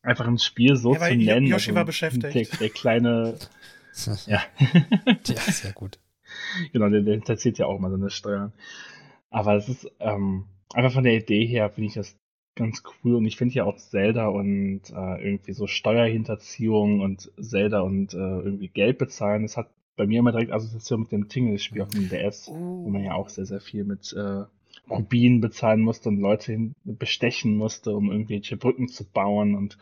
einfach 0.03 0.27
ein 0.27 0.39
Spiel 0.39 0.77
so 0.77 0.95
ja, 0.95 1.09
zu 1.09 1.15
nennen. 1.15 1.47
Yoshi 1.47 1.71
also, 1.71 1.75
war 1.77 1.85
beschäftigt. 1.85 2.53
Der, 2.53 2.59
der 2.59 2.71
kleine. 2.71 3.37
ja. 4.27 4.43
ja, 5.25 5.37
sehr 5.37 5.73
gut. 5.73 5.99
Genau, 6.73 6.89
der, 6.89 7.03
der 7.03 7.15
interessiert 7.15 7.59
ja 7.59 7.67
auch 7.67 7.79
mal 7.79 7.91
seine 7.91 8.11
Steuern. 8.11 8.53
Aber 9.31 9.55
es 9.55 9.69
ist 9.69 9.91
ähm, 10.01 10.47
einfach 10.75 10.93
von 10.93 11.05
der 11.05 11.15
Idee 11.15 11.47
her 11.47 11.71
finde 11.71 11.89
ich 11.89 11.95
das 11.95 12.17
ganz 12.57 12.83
cool 13.05 13.15
und 13.15 13.27
ich 13.27 13.37
finde 13.37 13.55
ja 13.55 13.65
auch 13.65 13.77
Zelda 13.77 14.27
und 14.27 14.83
äh, 14.91 15.25
irgendwie 15.25 15.53
so 15.53 15.67
Steuerhinterziehung 15.67 17.01
und 17.01 17.31
Zelda 17.41 17.81
und 17.81 18.12
äh, 18.15 18.17
irgendwie 18.17 18.69
Geld 18.69 18.99
bezahlen, 18.99 19.43
das 19.43 19.57
hat 19.57 19.71
bei 20.01 20.07
mir 20.07 20.21
immer 20.21 20.33
direkt 20.33 20.51
Assoziation 20.51 21.01
mit 21.01 21.13
dem 21.13 21.29
Tingle-Spiel 21.29 21.83
auf 21.83 21.91
dem 21.91 22.09
DS, 22.09 22.49
oh. 22.49 22.55
wo 22.55 22.89
man 22.89 23.05
ja 23.05 23.13
auch 23.13 23.29
sehr, 23.29 23.45
sehr 23.45 23.61
viel 23.61 23.85
mit 23.85 24.15
äh, 24.15 24.45
Rubinen 24.89 25.43
bezahlen 25.43 25.83
musste 25.83 26.09
und 26.09 26.19
Leute 26.19 26.53
hin 26.53 26.75
bestechen 26.85 27.55
musste, 27.55 27.95
um 27.95 28.11
irgendwelche 28.11 28.57
Brücken 28.57 28.89
zu 28.89 29.05
bauen 29.05 29.55
und 29.55 29.77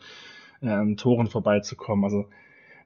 äh, 0.61 0.67
an 0.67 0.97
Toren 0.97 1.27
vorbeizukommen. 1.27 2.03
Also 2.03 2.27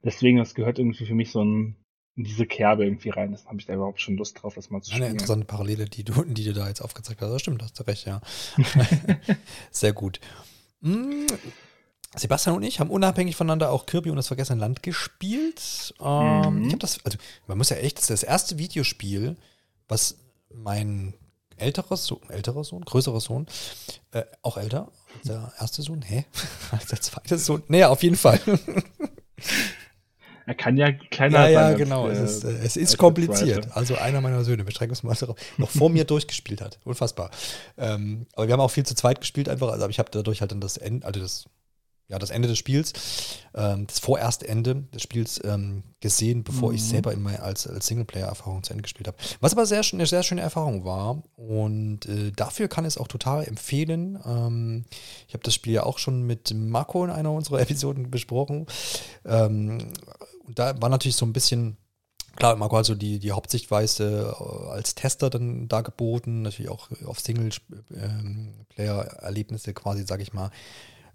deswegen, 0.04 0.38
das 0.38 0.54
gehört 0.54 0.78
irgendwie 0.78 1.06
für 1.06 1.14
mich 1.16 1.32
so 1.32 1.42
ein, 1.42 1.74
in 2.14 2.22
diese 2.22 2.46
Kerbe 2.46 2.84
irgendwie 2.84 3.10
rein. 3.10 3.32
Das 3.32 3.46
habe 3.46 3.58
ich 3.58 3.66
da 3.66 3.74
überhaupt 3.74 4.00
schon 4.00 4.16
Lust 4.16 4.40
drauf, 4.40 4.54
das 4.54 4.70
mal 4.70 4.80
zu 4.80 4.92
spielen. 4.92 5.02
Eine 5.02 5.12
interessante 5.14 5.46
Parallele, 5.46 5.86
die 5.86 6.04
du, 6.04 6.22
die 6.22 6.44
du 6.44 6.52
da 6.52 6.68
jetzt 6.68 6.82
aufgezeigt 6.82 7.20
hast. 7.20 7.32
Das 7.32 7.40
stimmt, 7.40 7.64
hast 7.64 7.80
du 7.80 7.82
recht, 7.82 8.06
ja. 8.06 8.20
Sehr 9.72 9.92
gut. 9.92 10.20
Sebastian 12.16 12.56
und 12.56 12.62
ich 12.62 12.80
haben 12.80 12.90
unabhängig 12.90 13.36
voneinander 13.36 13.70
auch 13.70 13.86
Kirby 13.86 14.10
und 14.10 14.16
das 14.16 14.28
Vergessene 14.28 14.60
Land 14.60 14.82
gespielt. 14.82 15.94
Ähm, 16.00 16.58
mhm. 16.58 16.64
Ich 16.64 16.72
habe 16.72 16.78
das, 16.78 16.98
also 17.04 17.18
man 17.46 17.58
muss 17.58 17.70
ja 17.70 17.76
echt, 17.76 17.98
das 17.98 18.04
ist 18.04 18.10
das 18.10 18.22
erste 18.22 18.58
Videospiel, 18.58 19.36
was 19.88 20.16
mein 20.52 21.14
älterer 21.56 21.96
Sohn, 21.96 22.22
älterer 22.28 22.64
Sohn, 22.64 22.84
größerer 22.84 23.20
Sohn, 23.20 23.46
äh, 24.12 24.22
auch 24.42 24.56
älter, 24.56 24.90
der 25.24 25.52
erste 25.58 25.82
Sohn, 25.82 26.02
hä? 26.02 26.24
der 26.90 27.00
zweite 27.00 27.38
Sohn, 27.38 27.62
naja, 27.68 27.88
auf 27.88 28.02
jeden 28.02 28.16
Fall. 28.16 28.40
Er 30.46 30.54
kann 30.54 30.76
ja 30.76 30.92
kleiner 30.92 31.48
ja, 31.48 31.60
sein. 31.60 31.72
Ja, 31.72 31.78
genau. 31.78 32.08
es 32.08 32.18
ist, 32.18 32.44
äh, 32.44 32.58
es 32.62 32.76
ist 32.76 32.98
kompliziert. 32.98 33.68
Also 33.74 33.96
einer 33.96 34.20
meiner 34.20 34.44
Söhne, 34.44 34.64
beschränken 34.64 34.96
wir 35.02 35.08
mal 35.08 35.14
darauf, 35.14 35.36
noch 35.56 35.70
vor 35.70 35.88
mir 35.88 36.04
durchgespielt 36.04 36.60
hat. 36.60 36.78
Unfassbar. 36.84 37.30
Ähm, 37.78 38.26
aber 38.34 38.46
wir 38.46 38.52
haben 38.52 38.60
auch 38.60 38.70
viel 38.70 38.84
zu 38.84 38.94
zweit 38.94 39.20
gespielt 39.20 39.48
einfach. 39.48 39.70
Also 39.70 39.88
ich 39.88 39.98
habe 39.98 40.10
dadurch 40.12 40.42
halt 40.42 40.52
dann 40.52 40.60
das 40.60 40.76
Ende, 40.76 41.06
also 41.06 41.20
das 41.20 41.46
ja, 42.14 42.18
das 42.18 42.30
Ende 42.30 42.48
des 42.48 42.58
Spiels, 42.58 42.92
ähm, 43.54 43.86
das 43.88 43.98
vorerste 43.98 44.46
Ende 44.46 44.84
des 44.94 45.02
Spiels 45.02 45.40
ähm, 45.44 45.82
gesehen, 46.00 46.44
bevor 46.44 46.70
mhm. 46.70 46.76
ich 46.76 46.84
selber 46.84 47.12
in 47.12 47.22
mein, 47.22 47.40
als, 47.40 47.66
als 47.66 47.88
Singleplayer-Erfahrung 47.88 48.62
zu 48.62 48.72
Ende 48.72 48.82
gespielt 48.82 49.08
habe. 49.08 49.16
Was 49.40 49.52
aber 49.52 49.66
sehr, 49.66 49.82
eine 49.92 50.06
sehr 50.06 50.22
schöne 50.22 50.40
Erfahrung 50.40 50.84
war 50.84 51.22
und 51.36 52.06
äh, 52.06 52.30
dafür 52.30 52.68
kann 52.68 52.84
ich 52.84 52.94
es 52.94 52.98
auch 52.98 53.08
total 53.08 53.44
empfehlen. 53.44 54.18
Ähm, 54.24 54.84
ich 55.26 55.34
habe 55.34 55.42
das 55.42 55.54
Spiel 55.54 55.72
ja 55.72 55.82
auch 55.82 55.98
schon 55.98 56.22
mit 56.22 56.54
Marco 56.54 57.04
in 57.04 57.10
einer 57.10 57.32
unserer 57.32 57.60
Episoden 57.60 58.10
besprochen. 58.10 58.66
Ähm, 59.24 59.78
und 60.46 60.58
da 60.58 60.80
war 60.80 60.88
natürlich 60.88 61.16
so 61.16 61.26
ein 61.26 61.32
bisschen 61.32 61.76
Klar, 62.36 62.56
Marco 62.56 62.76
hat 62.76 62.84
so 62.84 62.96
die, 62.96 63.20
die 63.20 63.32
Hauptsichtweise 63.32 64.34
äh, 64.38 64.70
als 64.70 64.96
Tester 64.96 65.30
dann 65.30 65.68
dargeboten, 65.68 66.42
natürlich 66.42 66.70
auch 66.70 66.90
auf 67.06 67.20
Singleplayer-Erlebnisse 67.20 69.72
quasi, 69.72 70.04
sage 70.04 70.24
ich 70.24 70.32
mal, 70.32 70.50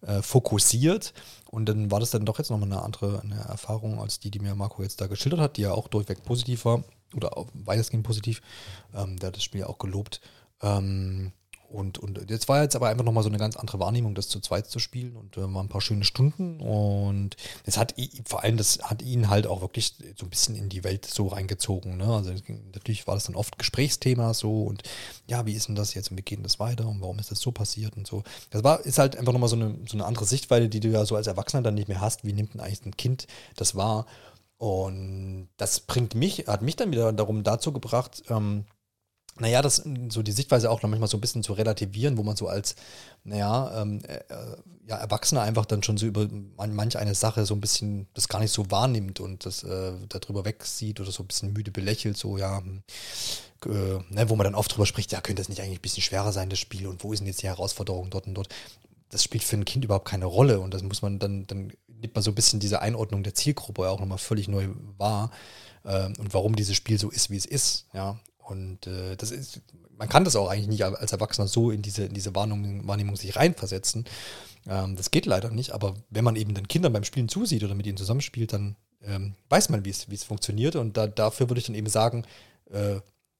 äh, 0.01 0.21
fokussiert. 0.21 1.13
Und 1.49 1.67
dann 1.67 1.91
war 1.91 1.99
das 1.99 2.11
dann 2.11 2.25
doch 2.25 2.37
jetzt 2.37 2.51
nochmal 2.51 2.71
eine 2.71 2.81
andere 2.81 3.21
eine 3.21 3.39
Erfahrung 3.41 3.99
als 3.99 4.19
die, 4.19 4.31
die 4.31 4.39
mir 4.39 4.55
Marco 4.55 4.83
jetzt 4.83 5.01
da 5.01 5.07
geschildert 5.07 5.39
hat, 5.39 5.57
die 5.57 5.61
ja 5.61 5.71
auch 5.71 5.87
durchweg 5.87 6.23
positiv 6.23 6.65
war 6.65 6.83
oder 7.15 7.31
weitestgehend 7.53 8.05
positiv. 8.05 8.41
Ähm, 8.95 9.17
der 9.17 9.27
hat 9.27 9.35
das 9.35 9.43
Spiel 9.43 9.63
auch 9.63 9.77
gelobt. 9.77 10.21
Ähm, 10.61 11.31
und, 11.69 11.97
und 11.97 12.29
jetzt 12.29 12.49
war 12.49 12.63
jetzt 12.63 12.75
aber 12.75 12.89
einfach 12.89 13.03
nochmal 13.03 13.23
so 13.23 13.29
eine 13.29 13.37
ganz 13.37 13.55
andere 13.55 13.79
Wahrnehmung, 13.79 14.15
das 14.15 14.27
zu 14.27 14.39
zweit 14.39 14.67
zu 14.67 14.79
spielen 14.79 15.15
und 15.15 15.37
äh, 15.37 15.41
waren 15.41 15.65
ein 15.65 15.69
paar 15.69 15.81
schöne 15.81 16.03
Stunden 16.03 16.59
und 16.59 17.35
es 17.65 17.77
hat 17.77 17.95
vor 18.25 18.43
allem, 18.43 18.57
das 18.57 18.79
hat 18.83 19.01
ihn 19.01 19.29
halt 19.29 19.47
auch 19.47 19.61
wirklich 19.61 19.95
so 20.17 20.25
ein 20.25 20.29
bisschen 20.29 20.55
in 20.55 20.69
die 20.69 20.83
Welt 20.83 21.05
so 21.05 21.27
reingezogen. 21.27 21.97
Ne? 21.97 22.05
Also 22.05 22.33
natürlich 22.73 23.07
war 23.07 23.15
das 23.15 23.25
dann 23.25 23.35
oft 23.35 23.57
Gesprächsthema 23.57 24.33
so 24.33 24.63
und 24.63 24.83
ja, 25.27 25.45
wie 25.45 25.53
ist 25.53 25.67
denn 25.67 25.75
das 25.75 25.93
jetzt 25.93 26.11
und 26.11 26.17
wie 26.17 26.23
geht 26.23 26.39
denn 26.39 26.43
das 26.43 26.59
weiter 26.59 26.87
und 26.87 27.01
warum 27.01 27.19
ist 27.19 27.31
das 27.31 27.39
so 27.39 27.51
passiert 27.51 27.95
und 27.97 28.07
so. 28.07 28.23
Das 28.49 28.63
war, 28.63 28.79
ist 28.81 28.97
halt 28.97 29.15
einfach 29.15 29.33
nochmal 29.33 29.49
so 29.49 29.55
eine, 29.55 29.75
so 29.87 29.95
eine 29.95 30.05
andere 30.05 30.25
Sichtweise, 30.25 30.69
die 30.69 30.79
du 30.79 30.89
ja 30.89 31.05
so 31.05 31.15
als 31.15 31.27
Erwachsener 31.27 31.61
dann 31.61 31.75
nicht 31.75 31.87
mehr 31.87 32.01
hast. 32.01 32.25
Wie 32.25 32.33
nimmt 32.33 32.53
denn 32.53 32.61
eigentlich 32.61 32.85
ein 32.85 32.97
Kind 32.97 33.27
das 33.55 33.75
wahr? 33.75 34.05
Und 34.57 35.47
das 35.55 35.79
bringt 35.79 36.15
mich, 36.15 36.47
hat 36.47 36.61
mich 36.61 36.75
dann 36.75 36.91
wieder 36.91 37.13
darum 37.13 37.43
dazu 37.43 37.71
gebracht, 37.71 38.23
ähm, 38.29 38.65
naja, 39.39 39.61
das 39.61 39.83
so 40.09 40.21
die 40.21 40.31
Sichtweise 40.31 40.69
auch 40.69 40.81
noch 40.81 40.89
manchmal 40.89 41.09
so 41.09 41.17
ein 41.17 41.21
bisschen 41.21 41.43
zu 41.43 41.53
relativieren, 41.53 42.17
wo 42.17 42.23
man 42.23 42.35
so 42.35 42.47
als, 42.47 42.75
naja, 43.23 43.81
ähm, 43.81 44.01
äh, 44.05 44.19
ja, 44.87 44.97
Erwachsener 44.97 45.41
einfach 45.41 45.65
dann 45.65 45.83
schon 45.83 45.97
so 45.97 46.05
über 46.05 46.27
manch 46.55 46.97
eine 46.97 47.15
Sache 47.15 47.45
so 47.45 47.53
ein 47.53 47.61
bisschen 47.61 48.07
das 48.13 48.27
gar 48.27 48.39
nicht 48.39 48.51
so 48.51 48.71
wahrnimmt 48.71 49.19
und 49.19 49.45
das 49.45 49.63
äh, 49.63 49.93
darüber 50.09 50.45
wegsieht 50.45 50.99
oder 50.99 51.11
so 51.11 51.23
ein 51.23 51.27
bisschen 51.27 51.53
müde 51.53 51.71
belächelt, 51.71 52.17
so 52.17 52.37
ja, 52.37 52.57
hm, 52.57 52.83
äh, 53.65 53.99
ne, 54.09 54.29
wo 54.29 54.35
man 54.35 54.45
dann 54.45 54.55
oft 54.55 54.73
drüber 54.73 54.85
spricht, 54.85 55.11
ja, 55.11 55.21
könnte 55.21 55.41
das 55.41 55.49
nicht 55.49 55.61
eigentlich 55.61 55.79
ein 55.79 55.81
bisschen 55.81 56.03
schwerer 56.03 56.31
sein, 56.31 56.49
das 56.49 56.59
Spiel 56.59 56.87
und 56.87 57.03
wo 57.03 57.13
ist 57.13 57.19
denn 57.19 57.27
jetzt 57.27 57.41
die 57.41 57.47
Herausforderung 57.47 58.09
dort 58.09 58.27
und 58.27 58.33
dort. 58.33 58.49
Das 59.11 59.23
spielt 59.23 59.43
für 59.43 59.57
ein 59.57 59.65
Kind 59.65 59.83
überhaupt 59.83 60.07
keine 60.07 60.25
Rolle 60.25 60.59
und 60.59 60.71
das 60.73 60.83
muss 60.83 61.01
man 61.01 61.17
dann, 61.17 61.47
dann 61.47 61.73
nimmt 61.87 62.13
man 62.13 62.23
so 62.23 62.31
ein 62.31 62.35
bisschen 62.35 62.59
diese 62.59 62.81
Einordnung 62.81 63.23
der 63.23 63.33
Zielgruppe 63.33 63.89
auch 63.89 63.99
nochmal 63.99 64.19
völlig 64.19 64.47
neu 64.47 64.69
wahr 64.97 65.31
äh, 65.83 66.05
und 66.05 66.33
warum 66.33 66.55
dieses 66.55 66.75
Spiel 66.75 66.99
so 66.99 67.09
ist, 67.09 67.29
wie 67.29 67.37
es 67.37 67.45
ist, 67.45 67.85
ja. 67.93 68.19
Und 68.49 68.87
äh, 68.87 69.15
das 69.15 69.31
ist, 69.31 69.61
man 69.97 70.09
kann 70.09 70.23
das 70.23 70.35
auch 70.35 70.49
eigentlich 70.49 70.67
nicht 70.67 70.83
als 70.83 71.11
Erwachsener 71.11 71.47
so 71.47 71.71
in 71.71 71.81
diese, 71.81 72.05
in 72.05 72.13
diese 72.13 72.35
Wahrnehmung, 72.35 72.87
Wahrnehmung 72.87 73.15
sich 73.15 73.35
reinversetzen. 73.35 74.05
Ähm, 74.67 74.95
das 74.95 75.11
geht 75.11 75.25
leider 75.25 75.51
nicht, 75.51 75.71
aber 75.71 75.95
wenn 76.09 76.23
man 76.23 76.35
eben 76.35 76.53
den 76.53 76.67
Kindern 76.67 76.93
beim 76.93 77.03
Spielen 77.03 77.29
zusieht 77.29 77.63
oder 77.63 77.75
mit 77.75 77.87
ihnen 77.87 77.97
zusammenspielt, 77.97 78.53
dann 78.53 78.75
ähm, 79.03 79.35
weiß 79.49 79.69
man, 79.69 79.85
wie 79.85 79.89
es 79.89 80.23
funktioniert. 80.23 80.75
Und 80.75 80.97
da, 80.97 81.07
dafür 81.07 81.49
würde 81.49 81.59
ich 81.59 81.67
dann 81.67 81.75
eben 81.75 81.89
sagen, 81.89 82.25
äh, 82.71 82.99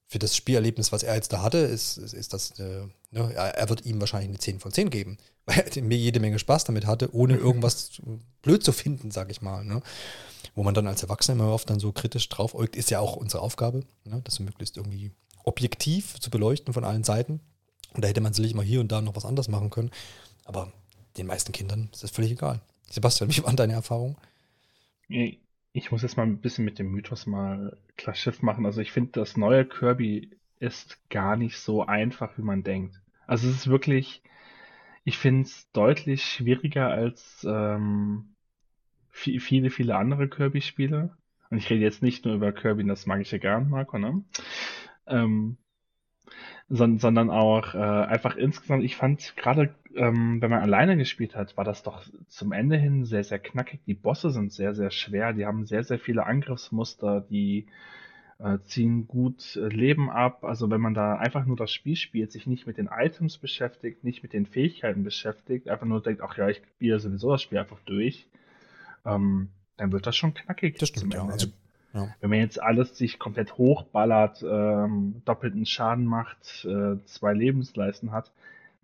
für 0.09 0.19
das 0.19 0.35
Spielerlebnis, 0.35 0.91
was 0.91 1.03
er 1.03 1.15
jetzt 1.15 1.31
da 1.31 1.41
hatte, 1.41 1.59
ist, 1.59 1.97
ist, 1.97 2.13
ist 2.13 2.33
das, 2.33 2.59
äh, 2.59 2.81
ne, 3.11 3.33
er 3.33 3.69
wird 3.69 3.85
ihm 3.85 4.01
wahrscheinlich 4.01 4.29
eine 4.29 4.39
10 4.39 4.59
von 4.59 4.71
10 4.73 4.89
geben, 4.89 5.17
weil 5.45 5.59
er 5.59 5.81
mir 5.81 5.97
jede 5.97 6.19
Menge 6.19 6.39
Spaß 6.39 6.65
damit 6.65 6.85
hatte, 6.85 7.13
ohne 7.13 7.35
irgendwas 7.35 8.01
blöd 8.41 8.63
zu 8.63 8.71
finden, 8.71 9.11
sag 9.11 9.31
ich 9.31 9.41
mal. 9.41 9.63
Ne? 9.63 9.81
wo 10.55 10.63
man 10.63 10.73
dann 10.73 10.87
als 10.87 11.03
Erwachsener 11.03 11.43
immer 11.43 11.53
oft 11.53 11.69
dann 11.69 11.79
so 11.79 11.91
kritisch 11.91 12.27
drauf 12.27 12.53
ist 12.75 12.89
ja 12.89 12.99
auch 12.99 13.15
unsere 13.15 13.41
Aufgabe, 13.41 13.85
ne, 14.03 14.21
das 14.23 14.39
möglichst 14.39 14.77
irgendwie 14.77 15.11
objektiv 15.43 16.19
zu 16.19 16.29
beleuchten 16.29 16.73
von 16.73 16.83
allen 16.83 17.03
Seiten. 17.03 17.39
Und 17.93 18.03
da 18.03 18.07
hätte 18.07 18.21
man 18.21 18.33
sicherlich 18.33 18.55
mal 18.55 18.65
hier 18.65 18.81
und 18.81 18.91
da 18.91 19.01
noch 19.01 19.15
was 19.15 19.25
anderes 19.25 19.47
machen 19.47 19.69
können. 19.69 19.89
Aber 20.43 20.71
den 21.17 21.27
meisten 21.27 21.53
Kindern 21.53 21.89
ist 21.93 22.03
das 22.03 22.11
völlig 22.11 22.31
egal. 22.31 22.61
Sebastian, 22.89 23.33
wie 23.33 23.43
waren 23.43 23.55
deine 23.55 23.73
Erfahrungen? 23.73 24.15
Ich 25.71 25.91
muss 25.91 26.01
jetzt 26.01 26.17
mal 26.17 26.23
ein 26.23 26.41
bisschen 26.41 26.65
mit 26.65 26.79
dem 26.79 26.91
Mythos 26.91 27.25
mal 27.25 27.77
klar 27.95 28.15
Schiff 28.15 28.41
machen. 28.41 28.65
Also 28.65 28.81
ich 28.81 28.91
finde, 28.91 29.11
das 29.13 29.37
neue 29.37 29.65
Kirby 29.65 30.31
ist 30.59 30.99
gar 31.09 31.37
nicht 31.37 31.57
so 31.59 31.85
einfach, 31.85 32.37
wie 32.37 32.41
man 32.41 32.63
denkt. 32.63 32.99
Also 33.27 33.47
es 33.47 33.55
ist 33.55 33.67
wirklich, 33.67 34.23
ich 35.03 35.17
finde 35.17 35.43
es 35.43 35.71
deutlich 35.71 36.23
schwieriger 36.23 36.87
als 36.87 37.45
ähm, 37.47 38.35
viele, 39.11 39.69
viele 39.69 39.95
andere 39.95 40.27
Kirby-Spiele. 40.27 41.15
Und 41.49 41.57
ich 41.57 41.69
rede 41.69 41.81
jetzt 41.81 42.03
nicht 42.03 42.25
nur 42.25 42.35
über 42.35 42.51
Kirby, 42.51 42.85
das 42.85 43.05
mag 43.05 43.21
ich 43.21 43.31
ja 43.31 43.37
gern, 43.37 43.69
Marco, 43.69 43.97
ne? 43.97 44.23
Ähm, 45.07 45.57
sondern, 46.69 46.99
sondern 46.99 47.29
auch 47.29 47.73
äh, 47.73 47.77
einfach 47.77 48.35
insgesamt, 48.35 48.83
ich 48.83 48.95
fand 48.95 49.35
gerade, 49.35 49.73
ähm, 49.95 50.41
wenn 50.41 50.51
man 50.51 50.61
alleine 50.61 50.97
gespielt 50.97 51.35
hat, 51.35 51.57
war 51.57 51.63
das 51.63 51.83
doch 51.83 52.03
zum 52.27 52.51
Ende 52.51 52.77
hin 52.77 53.05
sehr, 53.05 53.23
sehr 53.23 53.39
knackig. 53.39 53.81
Die 53.85 53.93
Bosse 53.93 54.29
sind 54.29 54.51
sehr, 54.51 54.75
sehr 54.75 54.91
schwer, 54.91 55.33
die 55.33 55.45
haben 55.45 55.65
sehr, 55.65 55.83
sehr 55.83 55.99
viele 55.99 56.25
Angriffsmuster, 56.25 57.21
die 57.21 57.65
äh, 58.39 58.59
ziehen 58.65 59.07
gut 59.07 59.55
äh, 59.55 59.67
Leben 59.67 60.09
ab. 60.09 60.43
Also 60.43 60.69
wenn 60.69 60.81
man 60.81 60.93
da 60.93 61.15
einfach 61.15 61.45
nur 61.45 61.57
das 61.57 61.71
Spiel 61.71 61.95
spielt, 61.95 62.31
sich 62.31 62.47
nicht 62.47 62.67
mit 62.67 62.77
den 62.77 62.89
Items 62.91 63.37
beschäftigt, 63.37 64.03
nicht 64.03 64.23
mit 64.23 64.33
den 64.33 64.45
Fähigkeiten 64.45 65.03
beschäftigt, 65.03 65.69
einfach 65.69 65.85
nur 65.85 66.01
denkt, 66.01 66.21
ach 66.21 66.37
ja, 66.37 66.49
ich 66.49 66.61
spiele 66.75 66.99
sowieso 66.99 67.31
das 67.31 67.41
Spiel 67.41 67.57
einfach 67.57 67.79
durch, 67.85 68.27
ähm, 69.05 69.49
dann 69.77 69.91
wird 69.91 70.07
das 70.07 70.15
schon 70.15 70.33
knackig. 70.33 70.77
Das 70.77 70.89
stimmt, 70.89 71.13
ja. 71.13 71.25
Also, 71.25 71.47
ja. 71.93 72.15
Wenn 72.19 72.29
man 72.29 72.39
jetzt 72.39 72.61
alles 72.61 72.97
sich 72.97 73.19
komplett 73.19 73.57
hochballert, 73.57 74.43
ähm, 74.43 75.21
doppelten 75.25 75.65
Schaden 75.65 76.05
macht, 76.05 76.65
äh, 76.65 77.03
zwei 77.05 77.33
Lebensleisten 77.33 78.11
hat, 78.11 78.31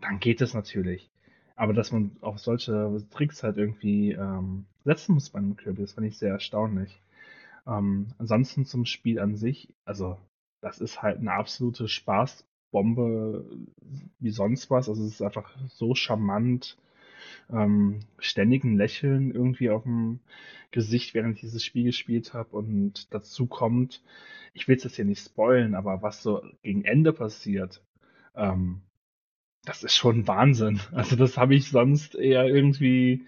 dann 0.02 0.20
geht 0.20 0.42
es 0.42 0.54
natürlich. 0.54 1.10
Aber 1.56 1.74
dass 1.74 1.92
man 1.92 2.12
auf 2.22 2.40
solche 2.40 3.02
Tricks 3.12 3.44
halt 3.44 3.58
irgendwie 3.58 4.12
ähm, 4.12 4.66
setzen 4.84 5.14
muss 5.14 5.30
bei 5.30 5.40
einem 5.40 5.56
Kirby, 5.56 5.84
das 5.84 5.94
fand 5.94 6.08
ich 6.08 6.18
sehr 6.18 6.32
erstaunlich. 6.32 7.00
Ähm, 7.68 8.08
ansonsten 8.18 8.66
zum 8.66 8.86
Spiel 8.86 9.20
an 9.20 9.36
sich, 9.36 9.70
also 9.86 10.18
das 10.62 10.80
ist 10.80 11.02
halt 11.02 11.20
eine 11.20 11.34
absolute 11.34 11.88
Spaßbombe 11.88 13.46
wie 14.20 14.32
sonst 14.32 14.70
was. 14.70 14.90
Also 14.90 15.04
es 15.04 15.14
ist 15.14 15.22
einfach 15.22 15.56
so 15.70 15.96
charmant 15.96 16.78
ähm, 17.52 18.00
ständigen 18.20 18.78
Lächeln 18.78 19.32
irgendwie 19.32 19.70
auf 19.70 19.84
dem 19.84 20.20
Gesicht, 20.72 21.14
während 21.14 21.36
ich 21.36 21.42
dieses 21.42 21.64
Spiel 21.64 21.86
gespielt 21.86 22.34
habe. 22.34 22.56
Und 22.56 23.14
dazu 23.14 23.46
kommt, 23.46 24.02
ich 24.54 24.68
will 24.68 24.78
es 24.78 24.84
jetzt 24.84 24.96
hier 24.96 25.06
nicht 25.06 25.24
spoilen, 25.24 25.76
aber 25.76 26.02
was 26.02 26.22
so 26.22 26.44
gegen 26.64 26.84
Ende 26.84 27.14
passiert, 27.14 27.82
ähm, 28.36 28.82
das 29.64 29.84
ist 29.84 29.96
schon 29.96 30.28
Wahnsinn. 30.28 30.80
Also 30.92 31.16
das 31.16 31.38
habe 31.38 31.56
ich 31.56 31.70
sonst 31.70 32.16
eher 32.16 32.46
irgendwie 32.46 33.26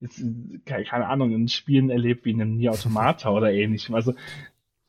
jetzt, 0.00 0.22
keine 0.64 1.06
Ahnung, 1.06 1.32
in 1.32 1.48
Spielen 1.48 1.90
erlebt 1.90 2.24
wie 2.24 2.30
in 2.30 2.40
einem 2.40 2.56
Nier 2.56 2.72
Automata 2.72 3.30
oder 3.30 3.52
ähnlichem. 3.52 3.94
Also 3.94 4.14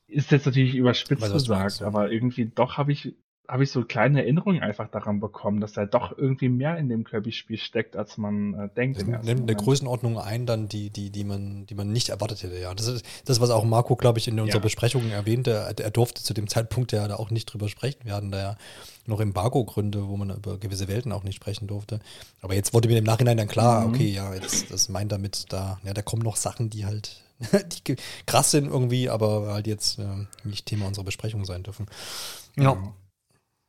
ist 0.08 0.32
jetzt 0.32 0.46
natürlich 0.46 0.76
überspitzt 0.76 1.32
gesagt, 1.32 1.82
aber 1.82 2.12
irgendwie 2.12 2.46
doch 2.46 2.78
habe 2.78 2.92
ich 2.92 3.14
habe 3.48 3.64
ich 3.64 3.72
so 3.72 3.84
kleine 3.84 4.22
Erinnerungen 4.22 4.62
einfach 4.62 4.88
daran 4.88 5.20
bekommen, 5.20 5.60
dass 5.60 5.74
da 5.74 5.86
doch 5.86 6.18
irgendwie 6.18 6.48
mehr 6.48 6.78
in 6.78 6.88
dem 6.88 7.04
Kirby-Spiel 7.04 7.58
steckt, 7.58 7.96
als 7.98 8.18
man 8.18 8.54
äh, 8.54 8.70
denkt. 8.70 9.06
nimmt 9.06 9.28
eine 9.28 9.56
Größenordnung 9.56 10.20
ein, 10.20 10.46
dann 10.46 10.70
die, 10.70 10.90
die, 10.90 11.10
die 11.10 11.24
man, 11.24 11.66
die 11.66 11.76
man 11.76 11.92
nicht 11.92 12.10
erwartet 12.10 12.44
hätte. 12.44 12.58
Ja, 12.58 12.74
das 12.74 12.88
ist 12.88 13.06
das, 13.26 13.42
was 13.42 13.50
auch 13.50 13.66
Marco, 13.66 13.96
glaube 13.96 14.20
ich, 14.20 14.28
in 14.28 14.40
unserer 14.40 14.60
ja. 14.60 14.64
Besprechung 14.64 15.10
erwähnte. 15.10 15.74
Er 15.78 15.92
durfte 15.92 16.24
zu 16.24 16.34
dem 16.34 16.48
Zeitpunkt 16.48 16.94
ja 16.94 17.08
da 17.08 17.16
auch 17.16 17.30
nicht 17.30 17.46
drüber 17.46 17.68
sprechen. 17.68 18.00
Wir 18.04 18.14
hatten 18.14 18.32
da 18.32 18.40
ja 18.40 18.58
noch 19.06 19.20
Embargo-Gründe, 19.20 20.08
wo 20.08 20.16
man 20.16 20.30
über 20.30 20.58
gewisse 20.58 20.88
Welten 20.88 21.12
auch 21.12 21.24
nicht 21.24 21.36
sprechen 21.36 21.68
durfte. 21.68 22.00
Aber 22.42 22.54
jetzt 22.54 22.74
wurde 22.74 22.88
mir 22.88 23.00
im 23.00 23.04
Nachhinein 23.04 23.38
dann 23.38 23.48
klar, 23.48 23.82
mhm. 23.86 23.94
okay, 23.94 24.08
ja, 24.08 24.34
jetzt, 24.34 24.72
das 24.72 24.88
meint 24.88 25.12
damit 25.12 25.52
da, 25.52 25.80
ja, 25.84 25.94
da 25.94 26.02
kommen 26.02 26.22
noch 26.22 26.38
Sachen, 26.38 26.70
die 26.70 26.86
halt 26.86 27.22
die 27.88 27.96
krass 28.28 28.52
sind 28.52 28.68
irgendwie, 28.68 29.10
aber 29.10 29.52
halt 29.54 29.68
jetzt 29.68 30.00
äh, 30.00 30.06
nicht 30.44 30.68
Thema 30.68 30.86
unserer 30.86 31.06
Besprechung 31.06 31.44
sein 31.44 31.64
dürfen. 31.64 31.88
Ja. 32.56 32.78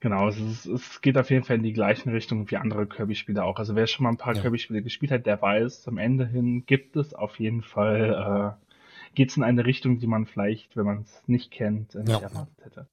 Genau, 0.02 0.26
es, 0.26 0.36
ist, 0.36 0.66
es 0.66 1.00
geht 1.00 1.16
auf 1.16 1.30
jeden 1.30 1.44
Fall 1.44 1.58
in 1.58 1.62
die 1.62 1.72
gleichen 1.72 2.10
Richtung 2.10 2.50
wie 2.50 2.56
andere 2.56 2.88
Kirby-Spiele 2.88 3.44
auch. 3.44 3.60
Also 3.60 3.76
wer 3.76 3.86
schon 3.86 4.02
mal 4.02 4.10
ein 4.10 4.16
paar 4.16 4.34
ja. 4.34 4.42
Kirby-Spiele 4.42 4.82
gespielt 4.82 5.12
hat, 5.12 5.26
der 5.26 5.40
weiß, 5.40 5.82
zum 5.82 5.96
Ende 5.96 6.26
hin 6.26 6.66
gibt 6.66 6.96
es 6.96 7.14
auf 7.14 7.38
jeden 7.38 7.62
Fall, 7.62 8.56
äh, 8.58 9.14
geht 9.14 9.30
es 9.30 9.36
in 9.36 9.44
eine 9.44 9.64
Richtung, 9.64 10.00
die 10.00 10.08
man 10.08 10.26
vielleicht, 10.26 10.76
wenn 10.76 10.86
man 10.86 11.02
es 11.02 11.22
nicht 11.28 11.52
kennt, 11.52 11.94
nicht 11.94 12.08
ja. 12.08 12.18
erwartet 12.18 12.64
hätte. 12.64 12.88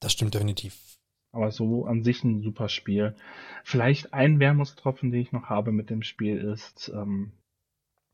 Das 0.00 0.10
stimmt 0.10 0.34
definitiv. 0.34 0.76
Aber 1.30 1.52
so 1.52 1.86
an 1.86 2.02
sich 2.02 2.24
ein 2.24 2.42
super 2.42 2.68
Spiel. 2.68 3.14
Vielleicht 3.62 4.12
ein 4.12 4.40
Wermutstropfen, 4.40 5.12
den 5.12 5.20
ich 5.20 5.30
noch 5.30 5.50
habe 5.50 5.70
mit 5.70 5.88
dem 5.88 6.02
Spiel, 6.02 6.36
ist 6.36 6.90
ähm, 6.92 7.30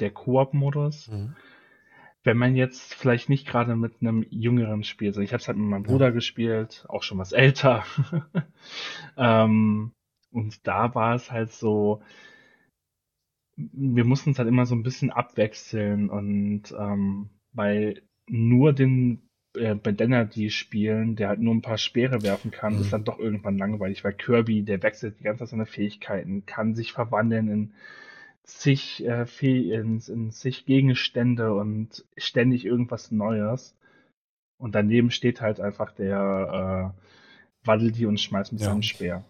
der 0.01 0.11
Koop-Modus. 0.11 1.09
Mhm. 1.09 1.37
Wenn 2.27 2.39
man 2.39 2.57
jetzt 2.57 2.93
vielleicht 2.93 3.29
nicht 3.29 3.47
gerade 3.47 3.77
mit 3.77 3.95
einem 4.01 4.27
jüngeren 4.31 4.83
spielt, 4.83 5.11
also 5.11 5.21
ich 5.21 5.33
habe 5.33 5.41
es 5.41 5.47
halt 5.47 5.59
mit 5.59 5.69
meinem 5.69 5.85
Bruder 5.85 6.07
ja. 6.07 6.11
gespielt, 6.11 6.85
auch 6.89 7.05
schon 7.05 7.19
was 7.19 7.31
älter. 7.31 7.85
ähm, 9.17 9.93
und 10.33 10.67
da 10.67 10.93
war 10.97 11.15
es 11.15 11.31
halt 11.31 11.53
so, 11.53 12.03
wir 13.57 14.05
mussten 14.05 14.31
es 14.31 14.41
halt 14.41 14.49
immer 14.49 14.67
so 14.67 14.75
ein 14.75 14.83
bisschen 14.83 15.11
abwechseln 15.11 16.11
und 16.11 16.75
ähm, 16.77 17.31
bei 17.53 18.03
nur 18.27 18.73
den 18.73 19.31
äh, 19.57 19.77
Bandana, 19.77 20.25
die 20.25 20.51
spielen, 20.51 21.15
der 21.15 21.29
halt 21.29 21.41
nur 21.41 21.55
ein 21.55 21.63
paar 21.63 21.79
Speere 21.79 22.23
werfen 22.23 22.51
kann, 22.51 22.75
mhm. 22.75 22.81
ist 22.81 22.93
dann 22.93 23.05
doch 23.05 23.21
irgendwann 23.21 23.57
langweilig, 23.57 24.03
weil 24.03 24.15
Kirby, 24.15 24.65
der 24.65 24.83
wechselt 24.83 25.21
die 25.21 25.23
ganze 25.23 25.45
Zeit 25.45 25.51
seine 25.51 25.67
Fähigkeiten, 25.67 26.45
kann 26.45 26.75
sich 26.75 26.93
verwandeln 26.93 27.49
in 27.49 27.75
zig, 28.47 29.05
äh, 29.05 29.27
in, 29.41 30.01
in 30.01 30.31
zig 30.31 30.67
Gegenstände 30.67 31.55
und 31.55 32.05
ständig 32.17 32.65
irgendwas 32.65 33.11
Neues. 33.11 33.77
Und 34.59 34.75
daneben 34.75 35.11
steht 35.11 35.41
halt 35.41 35.61
einfach 35.61 35.93
der 35.93 36.95
äh, 36.97 37.67
waddelt 37.67 37.99
die 37.99 38.07
und 38.07 38.21
schmeißt 38.21 38.53
mit 38.53 38.63
ja. 38.63 38.69
seinem 38.69 38.83
Speer. 38.83 39.25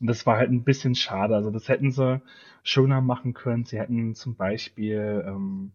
Und 0.00 0.06
das 0.06 0.26
war 0.26 0.36
halt 0.36 0.50
ein 0.50 0.62
bisschen 0.62 0.94
schade. 0.94 1.34
Also 1.34 1.50
das 1.50 1.68
hätten 1.68 1.90
sie 1.90 2.22
schöner 2.62 3.00
machen 3.00 3.34
können. 3.34 3.64
Sie 3.64 3.78
hätten 3.78 4.14
zum 4.14 4.36
Beispiel 4.36 5.24
ähm, 5.26 5.72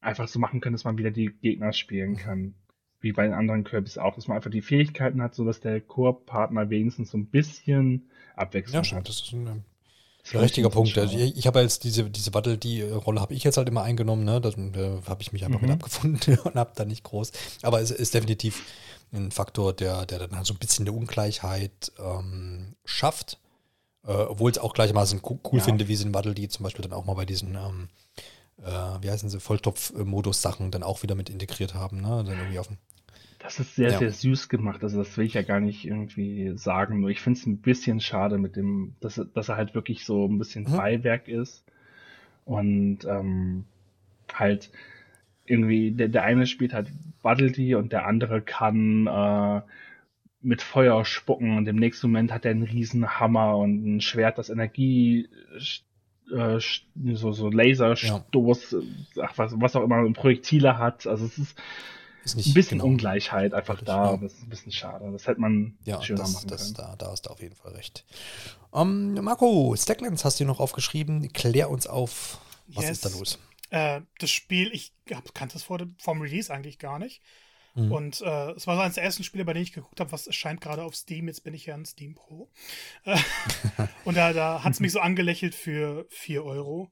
einfach 0.00 0.28
so 0.28 0.38
machen 0.38 0.60
können, 0.60 0.74
dass 0.74 0.84
man 0.84 0.96
wieder 0.96 1.10
die 1.10 1.32
Gegner 1.42 1.72
spielen 1.72 2.12
mhm. 2.12 2.16
kann 2.16 2.54
wie 3.00 3.12
bei 3.12 3.24
den 3.24 3.34
anderen 3.34 3.64
Kirbys 3.64 3.98
auch, 3.98 4.14
dass 4.14 4.28
man 4.28 4.36
einfach 4.36 4.50
die 4.50 4.62
Fähigkeiten 4.62 5.22
hat, 5.22 5.34
sodass 5.34 5.60
der 5.60 5.80
Koop-Partner 5.80 6.70
wenigstens 6.70 7.10
so 7.10 7.18
ein 7.18 7.26
bisschen 7.26 8.10
Abwechslung 8.34 8.82
ja, 8.82 8.96
hat. 8.96 9.08
Das 9.08 9.20
ist 9.20 9.32
ein, 9.32 9.64
ein 10.32 10.40
richtiger 10.40 10.70
Punkt. 10.70 10.96
Also 10.98 11.16
ich, 11.16 11.36
ich 11.36 11.46
habe 11.46 11.60
jetzt 11.60 11.84
diese, 11.84 12.10
diese 12.10 12.30
Battle, 12.30 12.58
die 12.58 12.82
Rolle 12.82 13.20
habe 13.20 13.34
ich 13.34 13.44
jetzt 13.44 13.56
halt 13.56 13.68
immer 13.68 13.82
eingenommen, 13.82 14.24
ne? 14.24 14.40
Da, 14.40 14.50
da 14.50 15.00
habe 15.08 15.22
ich 15.22 15.32
mich 15.32 15.44
einfach 15.44 15.60
mhm. 15.60 15.68
mit 15.68 15.76
abgefunden 15.76 16.38
und 16.44 16.54
habe 16.54 16.72
da 16.74 16.84
nicht 16.84 17.04
groß. 17.04 17.32
Aber 17.62 17.80
es 17.80 17.90
ist 17.90 18.14
definitiv 18.14 18.62
ein 19.12 19.30
Faktor, 19.30 19.72
der, 19.72 20.06
der 20.06 20.18
dann 20.18 20.36
halt 20.36 20.46
so 20.46 20.54
ein 20.54 20.58
bisschen 20.58 20.86
eine 20.86 20.96
Ungleichheit 20.96 21.92
ähm, 21.98 22.74
schafft. 22.84 23.38
Äh, 24.04 24.12
Obwohl 24.12 24.50
es 24.50 24.58
auch 24.58 24.74
gleichermaßen 24.74 25.20
cool 25.24 25.38
ja. 25.52 25.60
finde, 25.60 25.88
wie 25.88 25.96
sie 25.96 26.04
in 26.04 26.12
Battle, 26.12 26.34
die 26.34 26.48
zum 26.48 26.64
Beispiel 26.64 26.82
dann 26.82 26.92
auch 26.92 27.04
mal 27.04 27.14
bei 27.14 27.24
diesen 27.24 27.54
ähm, 27.54 27.88
äh, 28.62 29.02
wie 29.02 29.10
heißen 29.10 29.28
sie, 29.28 29.40
Volltopf-Modus-Sachen 29.40 30.70
dann 30.70 30.82
auch 30.82 31.02
wieder 31.02 31.14
mit 31.14 31.30
integriert 31.30 31.74
haben, 31.74 32.00
ne? 32.00 32.24
Dann 32.24 32.38
irgendwie 32.38 32.58
auf 32.58 32.68
dem 32.68 32.78
das 33.46 33.60
ist 33.60 33.76
sehr, 33.76 33.90
ja. 33.90 33.98
sehr 33.98 34.10
süß 34.10 34.48
gemacht. 34.48 34.82
Also 34.82 34.98
das 34.98 35.16
will 35.16 35.24
ich 35.24 35.34
ja 35.34 35.42
gar 35.42 35.60
nicht 35.60 35.84
irgendwie 35.84 36.52
sagen. 36.56 37.00
Nur 37.00 37.10
ich 37.10 37.20
finde 37.20 37.38
es 37.38 37.46
ein 37.46 37.58
bisschen 37.58 38.00
schade 38.00 38.38
mit 38.38 38.56
dem, 38.56 38.96
dass, 39.00 39.20
dass 39.34 39.48
er 39.48 39.56
halt 39.56 39.74
wirklich 39.76 40.04
so 40.04 40.26
ein 40.26 40.38
bisschen 40.38 40.64
mhm. 40.64 40.76
Beiwerk 40.76 41.28
ist. 41.28 41.64
Und 42.44 43.04
ähm, 43.04 43.64
halt 44.34 44.70
irgendwie, 45.44 45.92
der, 45.92 46.08
der 46.08 46.24
eine 46.24 46.46
spielt 46.46 46.74
halt 46.74 46.88
Buddledy 47.22 47.76
und 47.76 47.92
der 47.92 48.06
andere 48.06 48.42
kann 48.42 49.06
äh, 49.06 49.60
mit 50.42 50.60
Feuer 50.60 51.04
spucken 51.04 51.56
und 51.56 51.68
im 51.68 51.76
nächsten 51.76 52.08
Moment 52.08 52.32
hat 52.32 52.44
er 52.44 52.50
einen 52.50 52.64
riesen 52.64 53.20
Hammer 53.20 53.56
und 53.56 53.96
ein 53.96 54.00
Schwert, 54.00 54.38
das 54.38 54.50
Energie 54.50 55.28
äh, 56.32 56.58
so, 57.14 57.32
so 57.32 57.48
Laserstoß, 57.48 58.76
ja. 59.14 59.22
ach, 59.22 59.38
was, 59.38 59.54
was 59.60 59.76
auch 59.76 59.84
immer, 59.84 60.12
Projektile 60.12 60.78
hat. 60.78 61.06
Also 61.06 61.24
es 61.24 61.38
ist 61.38 61.62
ist 62.26 62.36
nicht, 62.36 62.48
ein 62.48 62.54
bisschen 62.54 62.78
genau, 62.78 62.90
Ungleichheit 62.90 63.54
einfach 63.54 63.82
da. 63.82 64.12
Ja. 64.12 64.16
Das 64.16 64.32
ist 64.32 64.42
ein 64.42 64.48
bisschen 64.48 64.72
schade. 64.72 65.10
Das 65.12 65.26
hätte 65.26 65.40
man 65.40 65.78
ja, 65.84 66.02
schöner 66.02 66.20
das, 66.20 66.32
machen 66.32 66.48
das, 66.48 66.62
können. 66.62 66.74
Da, 66.74 66.96
da 66.96 67.10
hast 67.10 67.26
du 67.26 67.30
auf 67.30 67.40
jeden 67.40 67.54
Fall 67.54 67.72
recht. 67.72 68.04
Um, 68.70 69.16
ähm, 69.16 69.24
Marco, 69.24 69.74
Stacklands 69.76 70.24
hast 70.24 70.40
du 70.40 70.44
noch 70.44 70.60
aufgeschrieben. 70.60 71.32
Klär 71.32 71.70
uns 71.70 71.86
auf, 71.86 72.40
was 72.66 72.84
yes. 72.84 72.90
ist 72.92 73.04
da 73.04 73.08
los? 73.10 73.38
Äh, 73.70 74.00
das 74.18 74.30
Spiel, 74.30 74.70
ich 74.72 74.92
kannte 75.34 75.54
das 75.54 75.62
vor 75.62 75.78
dem, 75.78 75.94
vom 75.98 76.20
Release 76.20 76.52
eigentlich 76.52 76.78
gar 76.78 76.98
nicht. 76.98 77.22
Mhm. 77.74 77.92
Und 77.92 78.20
äh, 78.22 78.52
es 78.52 78.66
war 78.66 78.76
so 78.76 78.82
eines 78.82 78.94
der 78.94 79.04
ersten 79.04 79.22
Spiele, 79.22 79.44
bei 79.44 79.52
denen 79.52 79.64
ich 79.64 79.72
geguckt 79.72 80.00
habe, 80.00 80.10
was 80.10 80.26
erscheint 80.26 80.60
gerade 80.60 80.82
auf 80.82 80.96
Steam. 80.96 81.28
Jetzt 81.28 81.44
bin 81.44 81.54
ich 81.54 81.66
ja 81.66 81.74
ein 81.74 81.84
Steam 81.84 82.14
Pro. 82.14 82.50
Äh, 83.04 83.18
und 84.04 84.16
da, 84.16 84.32
da 84.32 84.64
hat 84.64 84.72
es 84.72 84.80
mich 84.80 84.92
so 84.92 85.00
angelächelt 85.00 85.54
für 85.54 86.06
4 86.10 86.44
Euro. 86.44 86.90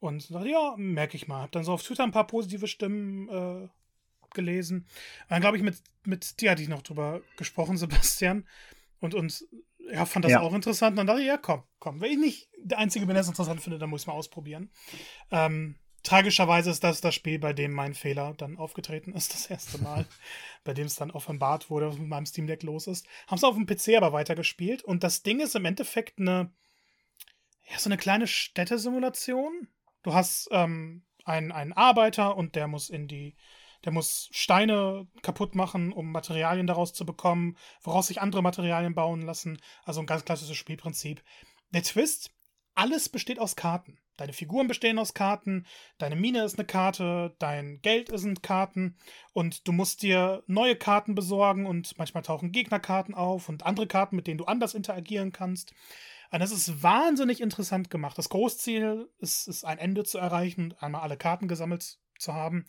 Und 0.00 0.34
dachte, 0.34 0.48
ja, 0.48 0.74
merke 0.76 1.16
ich 1.16 1.28
mal. 1.28 1.42
Hab 1.42 1.52
dann 1.52 1.64
so 1.64 1.72
auf 1.72 1.82
Twitter 1.82 2.04
ein 2.04 2.10
paar 2.10 2.26
positive 2.26 2.66
Stimmen 2.68 3.28
äh, 3.28 3.68
gelesen. 4.34 4.86
Dann 5.28 5.40
glaube 5.40 5.56
ich, 5.56 5.62
mit, 5.62 5.76
mit 6.04 6.40
dir 6.40 6.50
hatte 6.50 6.62
ich 6.62 6.68
noch 6.68 6.82
drüber 6.82 7.22
gesprochen, 7.36 7.76
Sebastian. 7.78 8.46
Und, 9.00 9.14
und 9.14 9.44
ja, 9.90 10.06
fand 10.06 10.24
das 10.24 10.32
ja. 10.32 10.40
auch 10.40 10.54
interessant. 10.54 10.92
Und 10.92 10.96
dann 10.98 11.06
dachte 11.06 11.20
ich, 11.20 11.26
ja, 11.26 11.36
komm, 11.36 11.62
komm. 11.78 12.00
Wenn 12.00 12.12
ich 12.12 12.18
nicht 12.18 12.48
der 12.58 12.78
Einzige 12.78 13.06
bin, 13.06 13.14
der 13.14 13.22
es 13.22 13.28
interessant 13.28 13.60
finde, 13.60 13.78
dann 13.78 13.90
muss 13.90 14.02
ich 14.02 14.06
mal 14.06 14.14
ausprobieren. 14.14 14.70
Ähm, 15.30 15.76
tragischerweise 16.02 16.70
ist 16.70 16.84
das 16.84 17.00
das 17.00 17.14
Spiel, 17.14 17.38
bei 17.38 17.52
dem 17.52 17.72
mein 17.72 17.94
Fehler 17.94 18.34
dann 18.34 18.56
aufgetreten 18.56 19.12
ist, 19.12 19.34
das 19.34 19.46
erste 19.46 19.78
Mal. 19.78 20.06
bei 20.64 20.72
dem 20.72 20.86
es 20.86 20.96
dann 20.96 21.10
offenbart 21.10 21.70
wurde, 21.70 21.88
was 21.88 21.98
mit 21.98 22.08
meinem 22.08 22.26
Steam 22.26 22.46
Deck 22.46 22.62
los 22.62 22.86
ist. 22.86 23.06
Haben 23.26 23.36
es 23.36 23.44
auf 23.44 23.54
dem 23.54 23.66
PC 23.66 23.96
aber 23.96 24.12
weitergespielt. 24.12 24.82
Und 24.82 25.04
das 25.04 25.22
Ding 25.22 25.40
ist 25.40 25.54
im 25.54 25.64
Endeffekt 25.64 26.18
eine, 26.18 26.52
ja, 27.68 27.78
so 27.78 27.88
eine 27.88 27.98
kleine 27.98 28.26
Städtesimulation. 28.26 29.68
Du 30.02 30.14
hast 30.14 30.48
ähm, 30.52 31.02
einen, 31.24 31.52
einen 31.52 31.72
Arbeiter 31.72 32.36
und 32.36 32.54
der 32.54 32.68
muss 32.68 32.90
in 32.90 33.08
die 33.08 33.36
der 33.84 33.92
muss 33.92 34.28
Steine 34.32 35.06
kaputt 35.22 35.54
machen, 35.54 35.92
um 35.92 36.10
Materialien 36.10 36.66
daraus 36.66 36.92
zu 36.92 37.04
bekommen, 37.04 37.56
woraus 37.82 38.08
sich 38.08 38.20
andere 38.20 38.42
Materialien 38.42 38.94
bauen 38.94 39.22
lassen. 39.22 39.60
Also 39.84 40.00
ein 40.00 40.06
ganz 40.06 40.24
klassisches 40.24 40.56
Spielprinzip. 40.56 41.22
Der 41.70 41.82
Twist, 41.82 42.30
alles 42.74 43.08
besteht 43.08 43.38
aus 43.38 43.56
Karten. 43.56 43.98
Deine 44.16 44.32
Figuren 44.32 44.68
bestehen 44.68 45.00
aus 45.00 45.12
Karten, 45.12 45.66
deine 45.98 46.14
Mine 46.14 46.44
ist 46.44 46.56
eine 46.56 46.66
Karte, 46.66 47.34
dein 47.40 47.80
Geld 47.82 48.16
sind 48.16 48.44
Karten 48.44 48.96
und 49.32 49.66
du 49.66 49.72
musst 49.72 50.02
dir 50.02 50.44
neue 50.46 50.76
Karten 50.76 51.16
besorgen 51.16 51.66
und 51.66 51.98
manchmal 51.98 52.22
tauchen 52.22 52.52
Gegnerkarten 52.52 53.14
auf 53.14 53.48
und 53.48 53.66
andere 53.66 53.88
Karten, 53.88 54.14
mit 54.14 54.28
denen 54.28 54.38
du 54.38 54.44
anders 54.44 54.74
interagieren 54.74 55.32
kannst. 55.32 55.72
Und 56.30 56.38
das 56.38 56.52
ist 56.52 56.82
wahnsinnig 56.82 57.40
interessant 57.40 57.90
gemacht. 57.90 58.16
Das 58.16 58.28
Großziel 58.28 59.08
ist, 59.18 59.48
ist 59.48 59.64
ein 59.64 59.78
Ende 59.78 60.04
zu 60.04 60.18
erreichen 60.18 60.74
einmal 60.78 61.02
alle 61.02 61.16
Karten 61.16 61.48
gesammelt 61.48 61.98
zu 62.24 62.34
haben. 62.34 62.64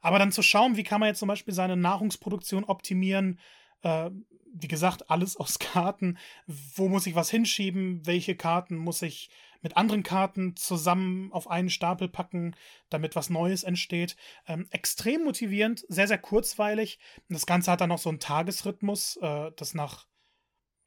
Aber 0.00 0.18
dann 0.18 0.32
zu 0.32 0.42
schauen, 0.42 0.76
wie 0.76 0.84
kann 0.84 1.00
man 1.00 1.08
jetzt 1.08 1.18
zum 1.18 1.28
Beispiel 1.28 1.54
seine 1.54 1.76
Nahrungsproduktion 1.76 2.64
optimieren, 2.64 3.40
äh, 3.82 4.10
wie 4.54 4.68
gesagt, 4.68 5.10
alles 5.10 5.36
aus 5.36 5.58
Karten. 5.58 6.18
Wo 6.46 6.88
muss 6.88 7.06
ich 7.06 7.14
was 7.14 7.30
hinschieben? 7.30 8.06
Welche 8.06 8.36
Karten 8.36 8.76
muss 8.76 9.02
ich 9.02 9.30
mit 9.60 9.76
anderen 9.76 10.02
Karten 10.02 10.56
zusammen 10.56 11.32
auf 11.32 11.50
einen 11.50 11.70
Stapel 11.70 12.08
packen, 12.08 12.54
damit 12.90 13.16
was 13.16 13.30
Neues 13.30 13.64
entsteht? 13.64 14.16
Ähm, 14.46 14.66
extrem 14.70 15.24
motivierend, 15.24 15.84
sehr, 15.88 16.08
sehr 16.08 16.18
kurzweilig. 16.18 16.98
Das 17.28 17.46
Ganze 17.46 17.70
hat 17.70 17.80
dann 17.80 17.88
noch 17.88 17.98
so 17.98 18.08
einen 18.08 18.20
Tagesrhythmus, 18.20 19.16
äh, 19.16 19.50
das 19.56 19.74
nach 19.74 20.06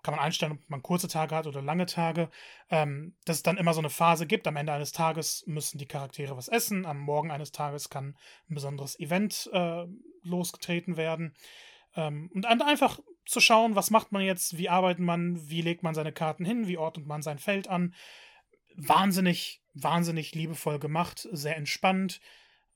kann 0.04 0.16
man 0.16 0.24
einstellen, 0.24 0.54
ob 0.54 0.70
man 0.70 0.82
kurze 0.82 1.08
Tage 1.08 1.36
hat 1.36 1.48
oder 1.48 1.62
lange 1.62 1.86
Tage, 1.86 2.30
ähm, 2.70 3.16
dass 3.26 3.38
es 3.38 3.44
dann 3.44 3.58
immer 3.58 3.74
so 3.74 3.82
eine 3.82 3.90
Phase 3.90 4.26
gibt. 4.26 4.48
Am 4.48 4.56
Ende 4.56 4.74
eines 4.74 4.92
Tages 4.92 5.44
müssen 5.48 5.78
die 5.78 5.88
Charaktere 5.88 6.36
was 6.36 6.48
essen, 6.48 6.86
am 6.86 7.00
Morgen 7.00 7.32
eines 7.32 7.52
Tages 7.52 7.90
kann 7.90 8.18
ein 8.50 8.56
besonderes 8.56 9.00
Event 9.00 9.50
äh, 9.54 9.86
losgetreten 10.24 10.98
werden. 10.98 11.36
Ähm, 11.96 12.32
und 12.34 12.46
einfach 12.46 13.00
zu 13.26 13.40
schauen, 13.40 13.76
was 13.76 13.92
macht 13.92 14.12
man 14.12 14.24
jetzt, 14.24 14.58
wie 14.58 14.70
arbeitet 14.70 15.04
man, 15.04 15.50
wie 15.50 15.62
legt 15.62 15.84
man 15.84 15.94
seine 15.94 16.12
Karten 16.12 16.46
hin, 16.46 16.68
wie 16.68 16.78
ordnet 16.78 17.06
man 17.06 17.22
sein 17.22 17.40
Feld 17.40 17.68
an. 17.68 17.94
Wahnsinnig, 18.76 19.62
wahnsinnig 19.74 20.34
liebevoll 20.34 20.80
gemacht, 20.80 21.28
sehr 21.32 21.58
entspannt. 21.58 22.22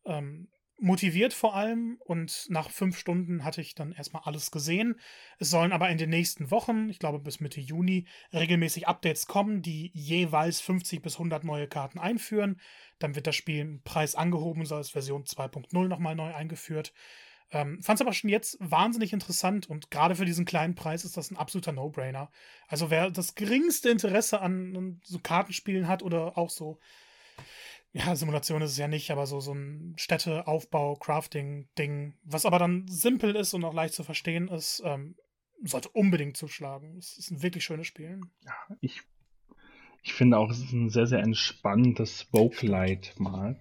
Ähm, 0.06 0.50
motiviert 0.80 1.34
vor 1.34 1.56
allem 1.56 1.98
und 2.00 2.48
nach 2.50 2.70
fünf 2.70 2.98
Stunden 2.98 3.44
hatte 3.44 3.62
ich 3.62 3.76
dann 3.76 3.92
erstmal 3.92 4.24
alles 4.26 4.52
gesehen. 4.52 5.00
Es 5.40 5.50
sollen 5.50 5.72
aber 5.72 5.90
in 5.90 5.98
den 5.98 6.10
nächsten 6.10 6.52
Wochen, 6.52 6.90
ich 6.90 7.00
glaube 7.00 7.20
bis 7.20 7.40
Mitte 7.40 7.62
Juni, 7.62 8.06
regelmäßig 8.34 8.88
Updates 8.88 9.28
kommen, 9.28 9.62
die 9.62 9.92
jeweils 9.94 10.62
50 10.62 11.02
bis 11.02 11.14
100 11.14 11.44
neue 11.44 11.68
Karten 11.68 12.00
einführen. 12.00 12.60
Dann 13.00 13.16
wird 13.16 13.28
das 13.28 13.36
Spiel 13.36 13.60
im 13.60 13.82
Preis 13.84 14.16
angehoben, 14.16 14.66
soll 14.66 14.80
als 14.80 14.90
Version 14.90 15.24
2.0 15.24 15.88
nochmal 15.88 16.16
neu 16.16 16.34
eingeführt. 16.34 16.94
Ähm, 17.52 17.82
Fand 17.82 17.98
es 18.00 18.02
aber 18.02 18.14
schon 18.14 18.30
jetzt 18.30 18.58
wahnsinnig 18.60 19.14
interessant 19.14 19.70
und 19.70 19.92
gerade 19.92 20.16
für 20.16 20.26
diesen 20.26 20.46
kleinen 20.46 20.76
Preis 20.76 21.06
ist 21.06 21.16
das 21.16 21.32
ein 21.32 21.38
absoluter 21.38 21.72
No-Brainer. 21.72 22.32
Also 22.68 22.90
wer 22.90 23.12
das 23.12 23.36
geringste 23.36 23.90
Interesse 23.90 24.42
an 24.42 25.00
so 25.04 25.20
Kartenspielen 25.20 25.88
hat 25.88 26.02
oder 26.04 26.38
auch 26.38 26.50
so 26.50 26.80
ja, 27.96 28.14
Simulation 28.14 28.62
ist 28.62 28.72
es 28.72 28.78
ja 28.78 28.90
nicht, 28.90 29.10
aber 29.10 29.26
so, 29.26 29.40
so 29.40 29.54
ein 29.54 29.94
Städteaufbau, 29.96 30.96
Crafting-Ding, 30.96 32.16
was 32.24 32.46
aber 32.46 32.60
dann 32.60 32.86
simpel 32.90 33.38
ist 33.38 33.54
und 33.54 33.64
auch 33.64 33.74
leicht 33.74 33.94
zu 33.94 34.04
verstehen 34.04 34.50
ist, 34.50 34.84
ähm, 34.86 35.16
sollte 35.64 35.88
unbedingt 35.90 36.36
zuschlagen. 36.36 36.98
Es 36.98 37.18
ist 37.18 37.32
ein 37.32 37.42
wirklich 37.42 37.64
schönes 37.64 37.88
Spiel. 37.88 38.20
Ja, 38.44 38.76
ich, 38.82 39.02
ich 40.04 40.14
finde 40.14 40.38
auch, 40.38 40.52
es 40.52 40.60
ist 40.60 40.74
ein 40.74 40.90
sehr, 40.90 41.08
sehr 41.08 41.20
entspannendes 41.20 42.28
Vocalight 42.34 43.14
mal. 43.18 43.58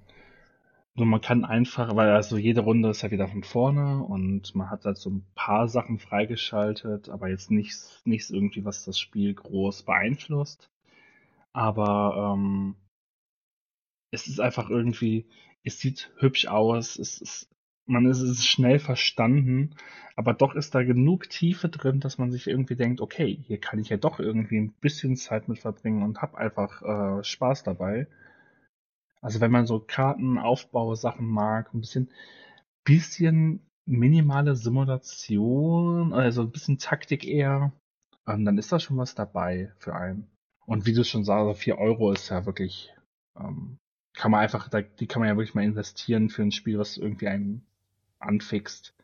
So, 0.97 1.05
man 1.05 1.21
kann 1.21 1.45
einfach, 1.45 1.95
weil 1.95 2.09
also 2.09 2.37
jede 2.37 2.63
Runde 2.63 2.91
ist 2.91 3.03
ja 3.03 3.13
wieder 3.13 3.29
von 3.29 3.45
vorne 3.45 4.03
und 4.03 4.53
man 4.57 4.69
hat 4.69 4.85
halt 4.85 4.97
so 4.97 5.11
ein 5.11 5.25
paar 5.37 5.69
Sachen 5.69 6.01
freigeschaltet, 6.01 7.09
aber 7.09 7.29
jetzt 7.29 7.53
nichts, 7.53 8.03
nichts 8.05 8.31
irgendwie, 8.31 8.65
was 8.65 8.85
das 8.85 8.99
Spiel 8.99 9.33
groß 9.33 9.85
beeinflusst. 9.85 10.71
Aber 11.53 12.35
ähm, 12.37 12.75
es 14.15 14.27
ist 14.27 14.41
einfach 14.41 14.71
irgendwie, 14.71 15.27
es 15.65 15.79
sieht 15.79 16.13
hübsch 16.19 16.47
aus, 16.47 16.99
es 16.99 17.21
ist, 17.21 17.51
man 17.87 18.07
ist 18.07 18.21
es 18.21 18.47
schnell 18.47 18.79
verstanden, 18.79 19.77
aber 20.17 20.33
doch 20.33 20.55
ist 20.55 20.75
da 20.75 20.83
genug 20.85 21.29
Tiefe 21.29 21.69
drin, 21.69 22.01
dass 22.01 22.19
man 22.19 22.31
sich 22.31 22.47
irgendwie 22.47 22.77
denkt, 22.77 23.01
okay, 23.01 23.39
hier 23.47 23.59
kann 23.59 23.79
ich 23.79 23.89
ja 23.89 23.97
doch 23.97 24.21
irgendwie 24.21 24.59
ein 24.59 24.73
bisschen 24.81 25.17
Zeit 25.17 25.49
mit 25.49 25.59
verbringen 25.59 26.03
und 26.03 26.23
hab 26.23 26.37
einfach 26.37 26.83
äh, 26.83 27.25
Spaß 27.25 27.65
dabei. 27.65 28.07
Also 29.21 29.41
wenn 29.41 29.51
man 29.51 29.67
so 29.67 29.81
Kartenaufbau-Sachen 29.81 31.27
mag, 31.27 31.75
ein 31.75 31.81
bisschen, 31.81 32.11
bisschen 32.85 33.61
minimale 33.87 34.55
Simulation, 34.55 36.13
also 36.13 36.43
ein 36.43 36.51
bisschen 36.51 36.79
Taktik 36.79 37.27
eher, 37.27 37.73
ähm, 38.27 38.45
dann 38.45 38.59
ist 38.59 38.73
da 38.73 38.79
schon 38.79 38.97
was 38.97 39.15
dabei 39.15 39.73
für 39.79 39.95
einen. 39.95 40.31
Und 40.67 40.87
wie 40.87 40.95
du 40.95 41.05
schon 41.05 41.25
sagst, 41.25 41.61
4 41.61 41.79
Euro 41.79 42.13
ist 42.13 42.29
ja 42.31 42.47
wirklich, 42.47 42.95
ähm, 43.37 43.79
kann 44.15 44.31
man 44.31 44.41
einfach, 44.41 44.69
die 44.99 45.07
kann 45.07 45.21
man 45.21 45.29
ja 45.29 45.37
wirklich 45.37 45.55
mal 45.55 45.65
investieren 45.65 46.31
für 46.31 46.43
ein 46.43 46.53
Spiel, 46.53 46.79
was 46.79 46.97
irgendwie 46.97 47.29
einen 47.29 47.67
anfixt. 48.21 48.95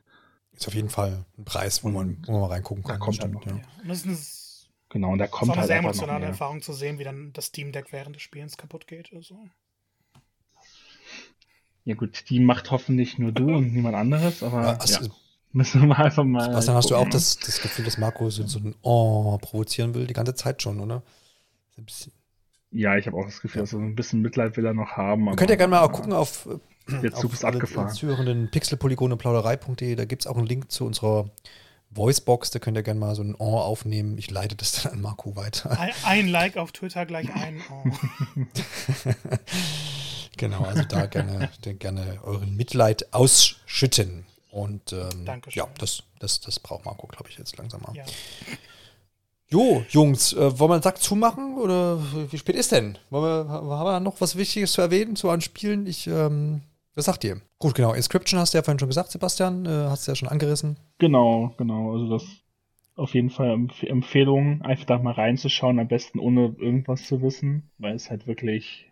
Ist 0.52 0.68
auf 0.68 0.74
jeden 0.74 0.88
Fall 0.88 1.24
ein 1.38 1.44
Preis, 1.44 1.84
wo 1.84 1.88
man, 1.88 2.18
wo 2.26 2.32
man 2.32 2.40
mal 2.42 2.46
reingucken 2.48 2.84
kann. 2.84 2.98
Da 2.98 3.04
kommt 3.04 3.22
dann 3.22 3.32
noch. 3.32 3.44
Ja. 3.46 3.60
Ja. 3.84 3.94
genau, 4.88 5.12
und 5.12 5.18
da 5.18 5.26
kommt 5.26 5.50
halt 5.50 5.58
eine 5.58 5.66
sehr 5.66 5.78
emotionale 5.78 6.26
Erfahrung 6.26 6.62
zu 6.62 6.72
sehen, 6.72 6.98
wie 6.98 7.04
dann 7.04 7.32
das 7.32 7.46
Steam 7.46 7.72
Deck 7.72 7.92
während 7.92 8.16
des 8.16 8.22
Spielens 8.22 8.56
kaputt 8.56 8.86
geht. 8.86 9.12
Also. 9.14 9.36
Ja 11.84 11.94
gut, 11.94 12.28
die 12.28 12.40
macht 12.40 12.70
hoffentlich 12.70 13.18
nur 13.18 13.32
du 13.32 13.54
und 13.56 13.72
niemand 13.72 13.96
anderes, 13.96 14.42
aber 14.42 14.62
ja, 14.62 14.76
also, 14.76 15.04
ja. 15.04 15.10
müssen 15.52 15.88
wir 15.88 15.98
einfach 15.98 16.24
mal. 16.24 16.52
Was 16.52 16.66
dann 16.66 16.74
hast 16.74 16.90
du 16.90 16.96
auch 16.96 17.08
das, 17.08 17.38
das 17.38 17.60
Gefühl, 17.60 17.84
dass 17.84 17.98
Marco 17.98 18.28
so, 18.30 18.46
so 18.46 18.58
ein 18.58 18.74
Oh 18.82 19.38
provozieren 19.38 19.94
will, 19.94 20.06
die 20.06 20.14
ganze 20.14 20.34
Zeit 20.34 20.62
schon, 20.62 20.80
oder? 20.80 21.02
Ja, 22.72 22.96
ich 22.96 23.06
habe 23.06 23.16
auch 23.16 23.24
das 23.24 23.40
Gefühl, 23.40 23.62
dass 23.62 23.74
also 23.74 23.84
ein 23.84 23.96
bisschen 23.96 24.22
Mitleid 24.22 24.56
will 24.56 24.64
er 24.64 24.74
noch 24.74 24.92
haben. 24.92 25.28
Ihr 25.28 25.36
könnt 25.36 25.50
ja 25.50 25.56
gerne 25.56 25.70
mal 25.70 25.80
auch 25.80 25.92
gucken 25.92 26.12
auf, 26.12 26.48
der 26.88 27.12
Zug 27.12 27.32
ist 27.32 27.44
abgefahren. 27.44 27.90
zuhörenden 27.90 28.50
Pixelpolygone 28.50 29.16
plauderei.de, 29.16 29.94
da 29.96 30.04
gibt 30.04 30.22
es 30.22 30.26
auch 30.26 30.36
einen 30.36 30.46
Link 30.46 30.70
zu 30.70 30.86
unserer 30.86 31.30
Voicebox, 31.90 32.50
da 32.52 32.60
könnt 32.60 32.76
ihr 32.76 32.84
gerne 32.84 33.00
mal 33.00 33.14
so 33.16 33.22
ein 33.22 33.34
Oh 33.36 33.58
aufnehmen. 33.58 34.16
Ich 34.18 34.30
leite 34.30 34.54
das 34.54 34.82
dann 34.82 34.92
an 34.92 35.00
Marco 35.00 35.34
weiter. 35.34 35.78
Ein, 35.78 35.90
ein 36.04 36.28
Like 36.28 36.56
auf 36.56 36.70
Twitter 36.72 37.06
gleich 37.06 37.34
ein 37.34 37.60
Oh. 37.70 37.84
Genau, 40.36 40.62
also 40.62 40.84
da 40.84 41.04
gerne, 41.04 41.50
gerne 41.60 42.18
euren 42.22 42.56
Mitleid 42.56 43.12
ausschütten. 43.12 44.24
Und 44.50 44.94
ähm, 44.94 45.28
ja, 45.50 45.68
das, 45.76 46.02
das, 46.18 46.40
das 46.40 46.58
braucht 46.58 46.86
Marco, 46.86 47.06
glaube 47.08 47.28
ich, 47.28 47.36
jetzt 47.36 47.58
langsam 47.58 47.82
mal. 47.82 47.94
Ja. 47.94 48.04
Jo, 49.52 49.82
Jungs, 49.88 50.32
äh, 50.32 50.58
wollen 50.58 50.70
wir 50.70 50.78
den 50.78 50.82
Sack 50.82 50.98
zumachen 50.98 51.56
oder 51.56 51.98
wie 52.30 52.38
spät 52.38 52.54
ist 52.54 52.70
denn? 52.70 52.96
Wir, 53.10 53.18
haben 53.48 53.68
wir 53.68 54.00
noch 54.00 54.20
was 54.20 54.36
Wichtiges 54.36 54.72
zu 54.72 54.80
erwähnen 54.80 55.16
zu 55.16 55.28
an 55.28 55.40
Spielen? 55.40 55.86
Ich, 55.86 56.06
ähm, 56.06 56.62
was 56.94 57.06
sagt 57.06 57.24
ihr? 57.24 57.40
Gut, 57.58 57.74
genau. 57.74 57.92
Inscription 57.92 58.38
hast 58.38 58.54
du 58.54 58.58
ja 58.58 58.62
vorhin 58.62 58.78
schon 58.78 58.88
gesagt, 58.88 59.10
Sebastian. 59.10 59.66
Äh, 59.66 59.88
hast 59.88 60.06
du 60.06 60.12
ja 60.12 60.16
schon 60.16 60.28
angerissen. 60.28 60.76
Genau, 60.98 61.52
genau. 61.58 61.92
Also 61.92 62.10
das 62.10 62.24
auf 62.94 63.14
jeden 63.14 63.30
Fall 63.30 63.50
Empf 63.50 63.82
Empfehlung, 63.82 64.62
einfach 64.62 64.84
da 64.84 64.98
mal 64.98 65.14
reinzuschauen, 65.14 65.80
am 65.80 65.88
besten 65.88 66.20
ohne 66.20 66.54
irgendwas 66.58 67.06
zu 67.06 67.20
wissen, 67.20 67.70
weil 67.78 67.94
es 67.96 68.08
halt 68.08 68.28
wirklich 68.28 68.86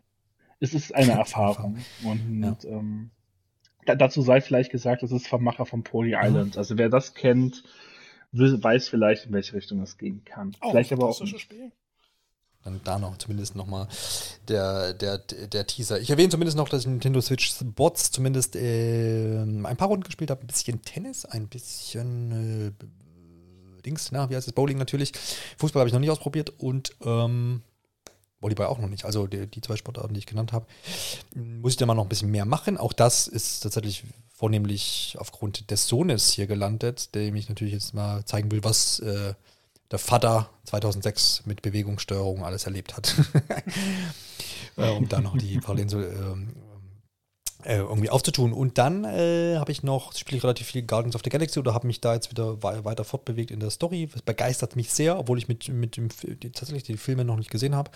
es 0.60 0.74
ist 0.74 0.92
eine 0.94 1.12
Erfahrung. 1.12 1.78
Und 2.02 2.42
ja. 2.42 2.56
ähm, 2.64 3.10
da, 3.86 3.94
dazu 3.94 4.22
sei 4.22 4.40
vielleicht 4.40 4.72
gesagt, 4.72 5.04
es 5.04 5.12
ist 5.12 5.28
vom 5.28 5.44
Macher 5.44 5.66
von 5.66 5.84
Poly. 5.84 6.16
Island. 6.20 6.54
Mhm. 6.54 6.58
Also 6.58 6.78
wer 6.78 6.88
das 6.88 7.14
kennt, 7.14 7.62
weiß 8.32 8.88
vielleicht, 8.88 9.26
in 9.26 9.32
welche 9.32 9.54
Richtung 9.54 9.82
es 9.82 9.96
gehen 9.96 10.24
kann. 10.24 10.54
Oh, 10.60 10.70
vielleicht 10.70 10.92
aber 10.92 11.08
auch. 11.08 11.26
Spiel. 11.26 11.72
Dann 12.64 12.80
da 12.84 12.98
noch 12.98 13.16
zumindest 13.18 13.54
nochmal 13.54 13.88
der, 14.48 14.92
der, 14.92 15.18
der 15.18 15.66
Teaser. 15.66 16.00
Ich 16.00 16.10
erwähne 16.10 16.28
zumindest 16.28 16.56
noch, 16.56 16.68
dass 16.68 16.82
ich 16.82 16.86
Nintendo 16.88 17.20
Switch 17.20 17.54
Bots 17.62 18.10
zumindest 18.10 18.56
äh, 18.56 19.42
ein 19.42 19.76
paar 19.76 19.88
Runden 19.88 20.04
gespielt 20.04 20.30
habe. 20.30 20.42
Ein 20.42 20.48
bisschen 20.48 20.82
Tennis, 20.82 21.24
ein 21.24 21.48
bisschen 21.48 22.68
äh, 22.68 23.82
Dings, 23.82 24.10
na, 24.10 24.28
wie 24.28 24.36
heißt 24.36 24.48
es? 24.48 24.52
Bowling 24.52 24.76
natürlich. 24.76 25.12
Fußball 25.56 25.80
habe 25.80 25.88
ich 25.88 25.94
noch 25.94 26.00
nicht 26.00 26.10
ausprobiert 26.10 26.52
und 26.58 26.94
ähm, 27.04 27.62
Volleyball 28.40 28.66
auch 28.66 28.78
noch 28.78 28.88
nicht. 28.88 29.04
Also 29.04 29.26
die, 29.26 29.46
die 29.46 29.60
zwei 29.60 29.76
Sportarten, 29.76 30.14
die 30.14 30.18
ich 30.18 30.26
genannt 30.26 30.52
habe, 30.52 30.66
muss 31.34 31.72
ich 31.72 31.76
da 31.76 31.86
mal 31.86 31.94
noch 31.94 32.04
ein 32.04 32.08
bisschen 32.08 32.30
mehr 32.30 32.44
machen. 32.44 32.76
Auch 32.76 32.92
das 32.92 33.28
ist 33.28 33.60
tatsächlich 33.60 34.04
vornehmlich 34.38 35.16
aufgrund 35.18 35.68
des 35.72 35.88
Sohnes 35.88 36.30
hier 36.30 36.46
gelandet, 36.46 37.12
der 37.16 37.32
mich 37.32 37.48
natürlich 37.48 37.74
jetzt 37.74 37.92
mal 37.92 38.24
zeigen 38.24 38.52
will, 38.52 38.62
was 38.62 39.00
äh, 39.00 39.34
der 39.90 39.98
Vater 39.98 40.48
2006 40.66 41.42
mit 41.44 41.60
Bewegungsstörungen 41.60 42.44
alles 42.44 42.64
erlebt 42.64 42.96
hat. 42.96 43.16
äh, 44.76 44.90
um 44.90 45.08
da 45.08 45.20
noch 45.20 45.36
die 45.36 45.58
Parallelen 45.58 45.88
so 45.88 46.00
ähm, 46.00 46.54
äh, 47.64 47.78
irgendwie 47.78 48.10
aufzutun. 48.10 48.52
Und 48.52 48.78
dann 48.78 49.04
äh, 49.04 49.56
habe 49.56 49.72
ich 49.72 49.82
noch, 49.82 50.14
spiele 50.14 50.38
ich 50.38 50.44
relativ 50.44 50.68
viel 50.68 50.82
Guardians 50.82 51.16
of 51.16 51.22
the 51.24 51.30
Galaxy 51.30 51.58
oder 51.58 51.74
habe 51.74 51.86
mich 51.86 52.00
da 52.00 52.14
jetzt 52.14 52.30
wieder 52.30 52.62
weiter 52.62 53.04
fortbewegt 53.04 53.50
in 53.50 53.60
der 53.60 53.70
Story. 53.70 54.08
Das 54.12 54.22
begeistert 54.22 54.76
mich 54.76 54.92
sehr, 54.92 55.18
obwohl 55.18 55.38
ich 55.38 55.48
mit, 55.48 55.68
mit 55.68 55.96
dem 55.96 56.08
die, 56.22 56.50
tatsächlich 56.50 56.84
die 56.84 56.96
Filme 56.96 57.24
noch 57.24 57.36
nicht 57.36 57.50
gesehen 57.50 57.74
habe. 57.74 57.90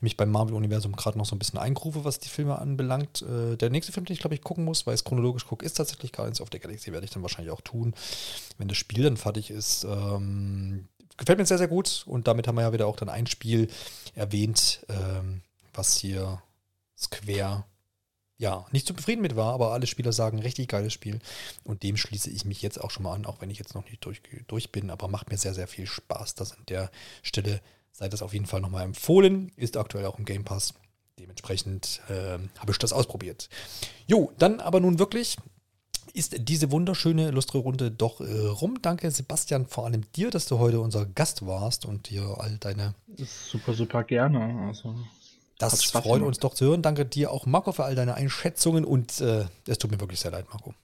Mich 0.00 0.16
beim 0.16 0.30
Marvel-Universum 0.30 0.92
gerade 0.92 1.16
noch 1.16 1.26
so 1.26 1.34
ein 1.34 1.38
bisschen 1.38 1.58
eingrufe, 1.58 2.04
was 2.04 2.18
die 2.18 2.28
Filme 2.28 2.58
anbelangt. 2.58 3.22
Äh, 3.22 3.56
der 3.56 3.70
nächste 3.70 3.92
Film, 3.92 4.04
den 4.04 4.12
ich 4.12 4.20
glaube 4.20 4.34
ich 4.34 4.42
gucken 4.42 4.64
muss, 4.64 4.86
weil 4.86 4.94
ich 4.94 5.00
es 5.00 5.04
chronologisch 5.04 5.46
gucke, 5.46 5.64
ist 5.64 5.74
tatsächlich 5.74 6.12
Guardians 6.12 6.40
of 6.40 6.48
the 6.52 6.58
Galaxy. 6.58 6.92
Werde 6.92 7.06
ich 7.06 7.10
dann 7.10 7.22
wahrscheinlich 7.22 7.52
auch 7.52 7.62
tun, 7.62 7.94
wenn 8.58 8.68
das 8.68 8.76
Spiel 8.76 9.04
dann 9.04 9.16
fertig 9.16 9.50
ist. 9.50 9.84
Ähm, 9.84 10.88
gefällt 11.16 11.38
mir 11.38 11.46
sehr, 11.46 11.58
sehr 11.58 11.68
gut. 11.68 12.04
Und 12.06 12.28
damit 12.28 12.46
haben 12.46 12.56
wir 12.56 12.62
ja 12.62 12.72
wieder 12.72 12.86
auch 12.86 12.96
dann 12.96 13.08
ein 13.08 13.26
Spiel 13.26 13.68
erwähnt, 14.14 14.84
ähm, 14.90 15.40
was 15.72 15.96
hier 15.96 16.42
Square 16.98 17.64
ja, 18.38 18.66
nicht 18.70 18.86
zufrieden 18.86 19.22
mit 19.22 19.36
war, 19.36 19.54
aber 19.54 19.72
alle 19.72 19.86
Spieler 19.86 20.12
sagen, 20.12 20.38
richtig 20.38 20.68
geiles 20.68 20.92
Spiel. 20.92 21.20
Und 21.64 21.82
dem 21.82 21.96
schließe 21.96 22.30
ich 22.30 22.44
mich 22.44 22.62
jetzt 22.62 22.80
auch 22.80 22.90
schon 22.90 23.04
mal 23.04 23.14
an, 23.14 23.26
auch 23.26 23.40
wenn 23.40 23.50
ich 23.50 23.58
jetzt 23.58 23.74
noch 23.74 23.84
nicht 23.86 24.04
durch, 24.04 24.20
durch 24.46 24.72
bin, 24.72 24.90
aber 24.90 25.08
macht 25.08 25.30
mir 25.30 25.38
sehr, 25.38 25.54
sehr 25.54 25.66
viel 25.66 25.86
Spaß. 25.86 26.34
Das 26.34 26.52
an 26.52 26.64
der 26.68 26.90
Stelle 27.22 27.60
sei 27.92 28.08
das 28.08 28.22
auf 28.22 28.34
jeden 28.34 28.46
Fall 28.46 28.60
nochmal 28.60 28.84
empfohlen. 28.84 29.52
Ist 29.56 29.76
aktuell 29.76 30.04
auch 30.04 30.18
im 30.18 30.26
Game 30.26 30.44
Pass. 30.44 30.74
Dementsprechend 31.18 32.02
äh, 32.08 32.38
habe 32.58 32.72
ich 32.72 32.78
das 32.78 32.92
ausprobiert. 32.92 33.48
Jo, 34.06 34.32
dann 34.38 34.60
aber 34.60 34.80
nun 34.80 34.98
wirklich 34.98 35.38
ist 36.12 36.48
diese 36.48 36.70
wunderschöne, 36.70 37.30
lustre 37.30 37.58
Runde 37.58 37.90
doch 37.90 38.20
äh, 38.20 38.46
rum. 38.46 38.80
Danke, 38.80 39.10
Sebastian, 39.10 39.66
vor 39.66 39.86
allem 39.86 40.10
dir, 40.12 40.30
dass 40.30 40.46
du 40.46 40.58
heute 40.58 40.80
unser 40.80 41.04
Gast 41.06 41.46
warst 41.46 41.84
und 41.84 42.10
dir 42.10 42.36
all 42.38 42.58
deine. 42.58 42.94
Super, 43.16 43.74
super 43.74 44.04
gerne. 44.04 44.66
Also 44.68 44.94
das 45.58 45.84
freut 45.84 46.22
uns 46.22 46.38
doch 46.38 46.54
zu 46.54 46.66
hören. 46.66 46.82
Danke 46.82 47.06
dir 47.06 47.30
auch, 47.30 47.46
Marco, 47.46 47.72
für 47.72 47.84
all 47.84 47.94
deine 47.94 48.14
Einschätzungen 48.14 48.84
und 48.84 49.20
äh, 49.20 49.46
es 49.66 49.78
tut 49.78 49.90
mir 49.90 50.00
wirklich 50.00 50.20
sehr 50.20 50.30
leid, 50.30 50.46
Marco. 50.50 50.74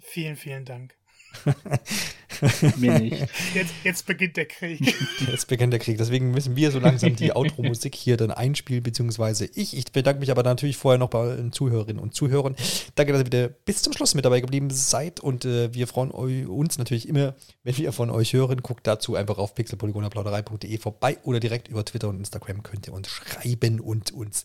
Vielen, 0.00 0.36
vielen 0.36 0.64
Dank. 0.64 0.96
Mir 2.76 2.98
nicht. 2.98 3.20
Jetzt, 3.54 3.74
jetzt, 3.84 4.06
beginnt 4.06 4.36
der 4.36 4.46
Krieg. 4.46 4.80
Jetzt 5.30 5.46
beginnt 5.48 5.72
der 5.72 5.80
Krieg. 5.80 5.98
Deswegen 5.98 6.30
müssen 6.30 6.56
wir 6.56 6.70
so 6.70 6.78
langsam 6.78 7.16
die 7.16 7.32
Outro-Musik 7.36 7.94
hier 7.94 8.16
dann 8.16 8.30
einspielen, 8.30 8.82
beziehungsweise 8.82 9.48
ich. 9.54 9.76
Ich 9.76 9.92
bedanke 9.92 10.20
mich 10.20 10.30
aber 10.30 10.42
natürlich 10.42 10.76
vorher 10.76 10.98
noch 10.98 11.10
bei 11.10 11.20
allen 11.20 11.52
Zuhörerinnen 11.52 12.02
und 12.02 12.14
Zuhörern. 12.14 12.56
Danke, 12.94 13.12
dass 13.12 13.22
ihr 13.22 13.26
wieder 13.26 13.48
bis 13.48 13.82
zum 13.82 13.92
Schluss 13.92 14.14
mit 14.14 14.24
dabei 14.24 14.40
geblieben 14.40 14.70
seid 14.70 15.20
und 15.20 15.44
äh, 15.44 15.72
wir 15.72 15.86
freuen 15.86 16.10
uns 16.10 16.78
natürlich 16.78 17.08
immer, 17.08 17.34
wenn 17.62 17.76
wir 17.76 17.92
von 17.92 18.10
euch 18.10 18.32
hören. 18.32 18.62
Guckt 18.62 18.86
dazu 18.86 19.14
einfach 19.14 19.38
auf 19.38 19.54
pixelpolygonerplauderei.de 19.54 20.78
vorbei 20.78 21.18
oder 21.22 21.40
direkt 21.40 21.68
über 21.68 21.84
Twitter 21.84 22.08
und 22.08 22.18
Instagram 22.18 22.62
könnt 22.62 22.86
ihr 22.86 22.92
uns 22.92 23.08
schreiben 23.08 23.80
und 23.80 24.12
uns 24.12 24.42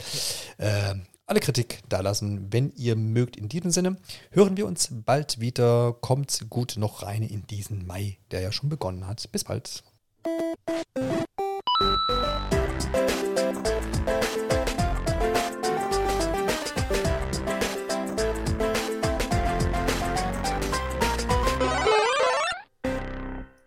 äh, 0.58 0.96
alle 1.30 1.40
Kritik 1.40 1.82
dalassen, 1.90 2.52
wenn 2.52 2.72
ihr 2.76 2.96
mögt. 2.96 3.38
In 3.38 3.50
diesem 3.50 3.72
Sinne 3.72 3.98
hören 4.32 4.58
wir 4.58 4.66
uns 4.66 4.90
bald 4.92 5.40
wieder. 5.40 5.94
Kommt 5.94 6.46
gut 6.50 6.76
noch 6.78 7.04
rein 7.04 7.22
in 7.22 7.46
diesen 7.46 7.86
Mai, 7.86 8.18
der 8.32 8.42
ja 8.42 8.52
schon 8.52 8.70
begonnen 8.70 9.06
hat. 9.06 9.32
Bis 9.32 9.44
bald. 9.44 9.84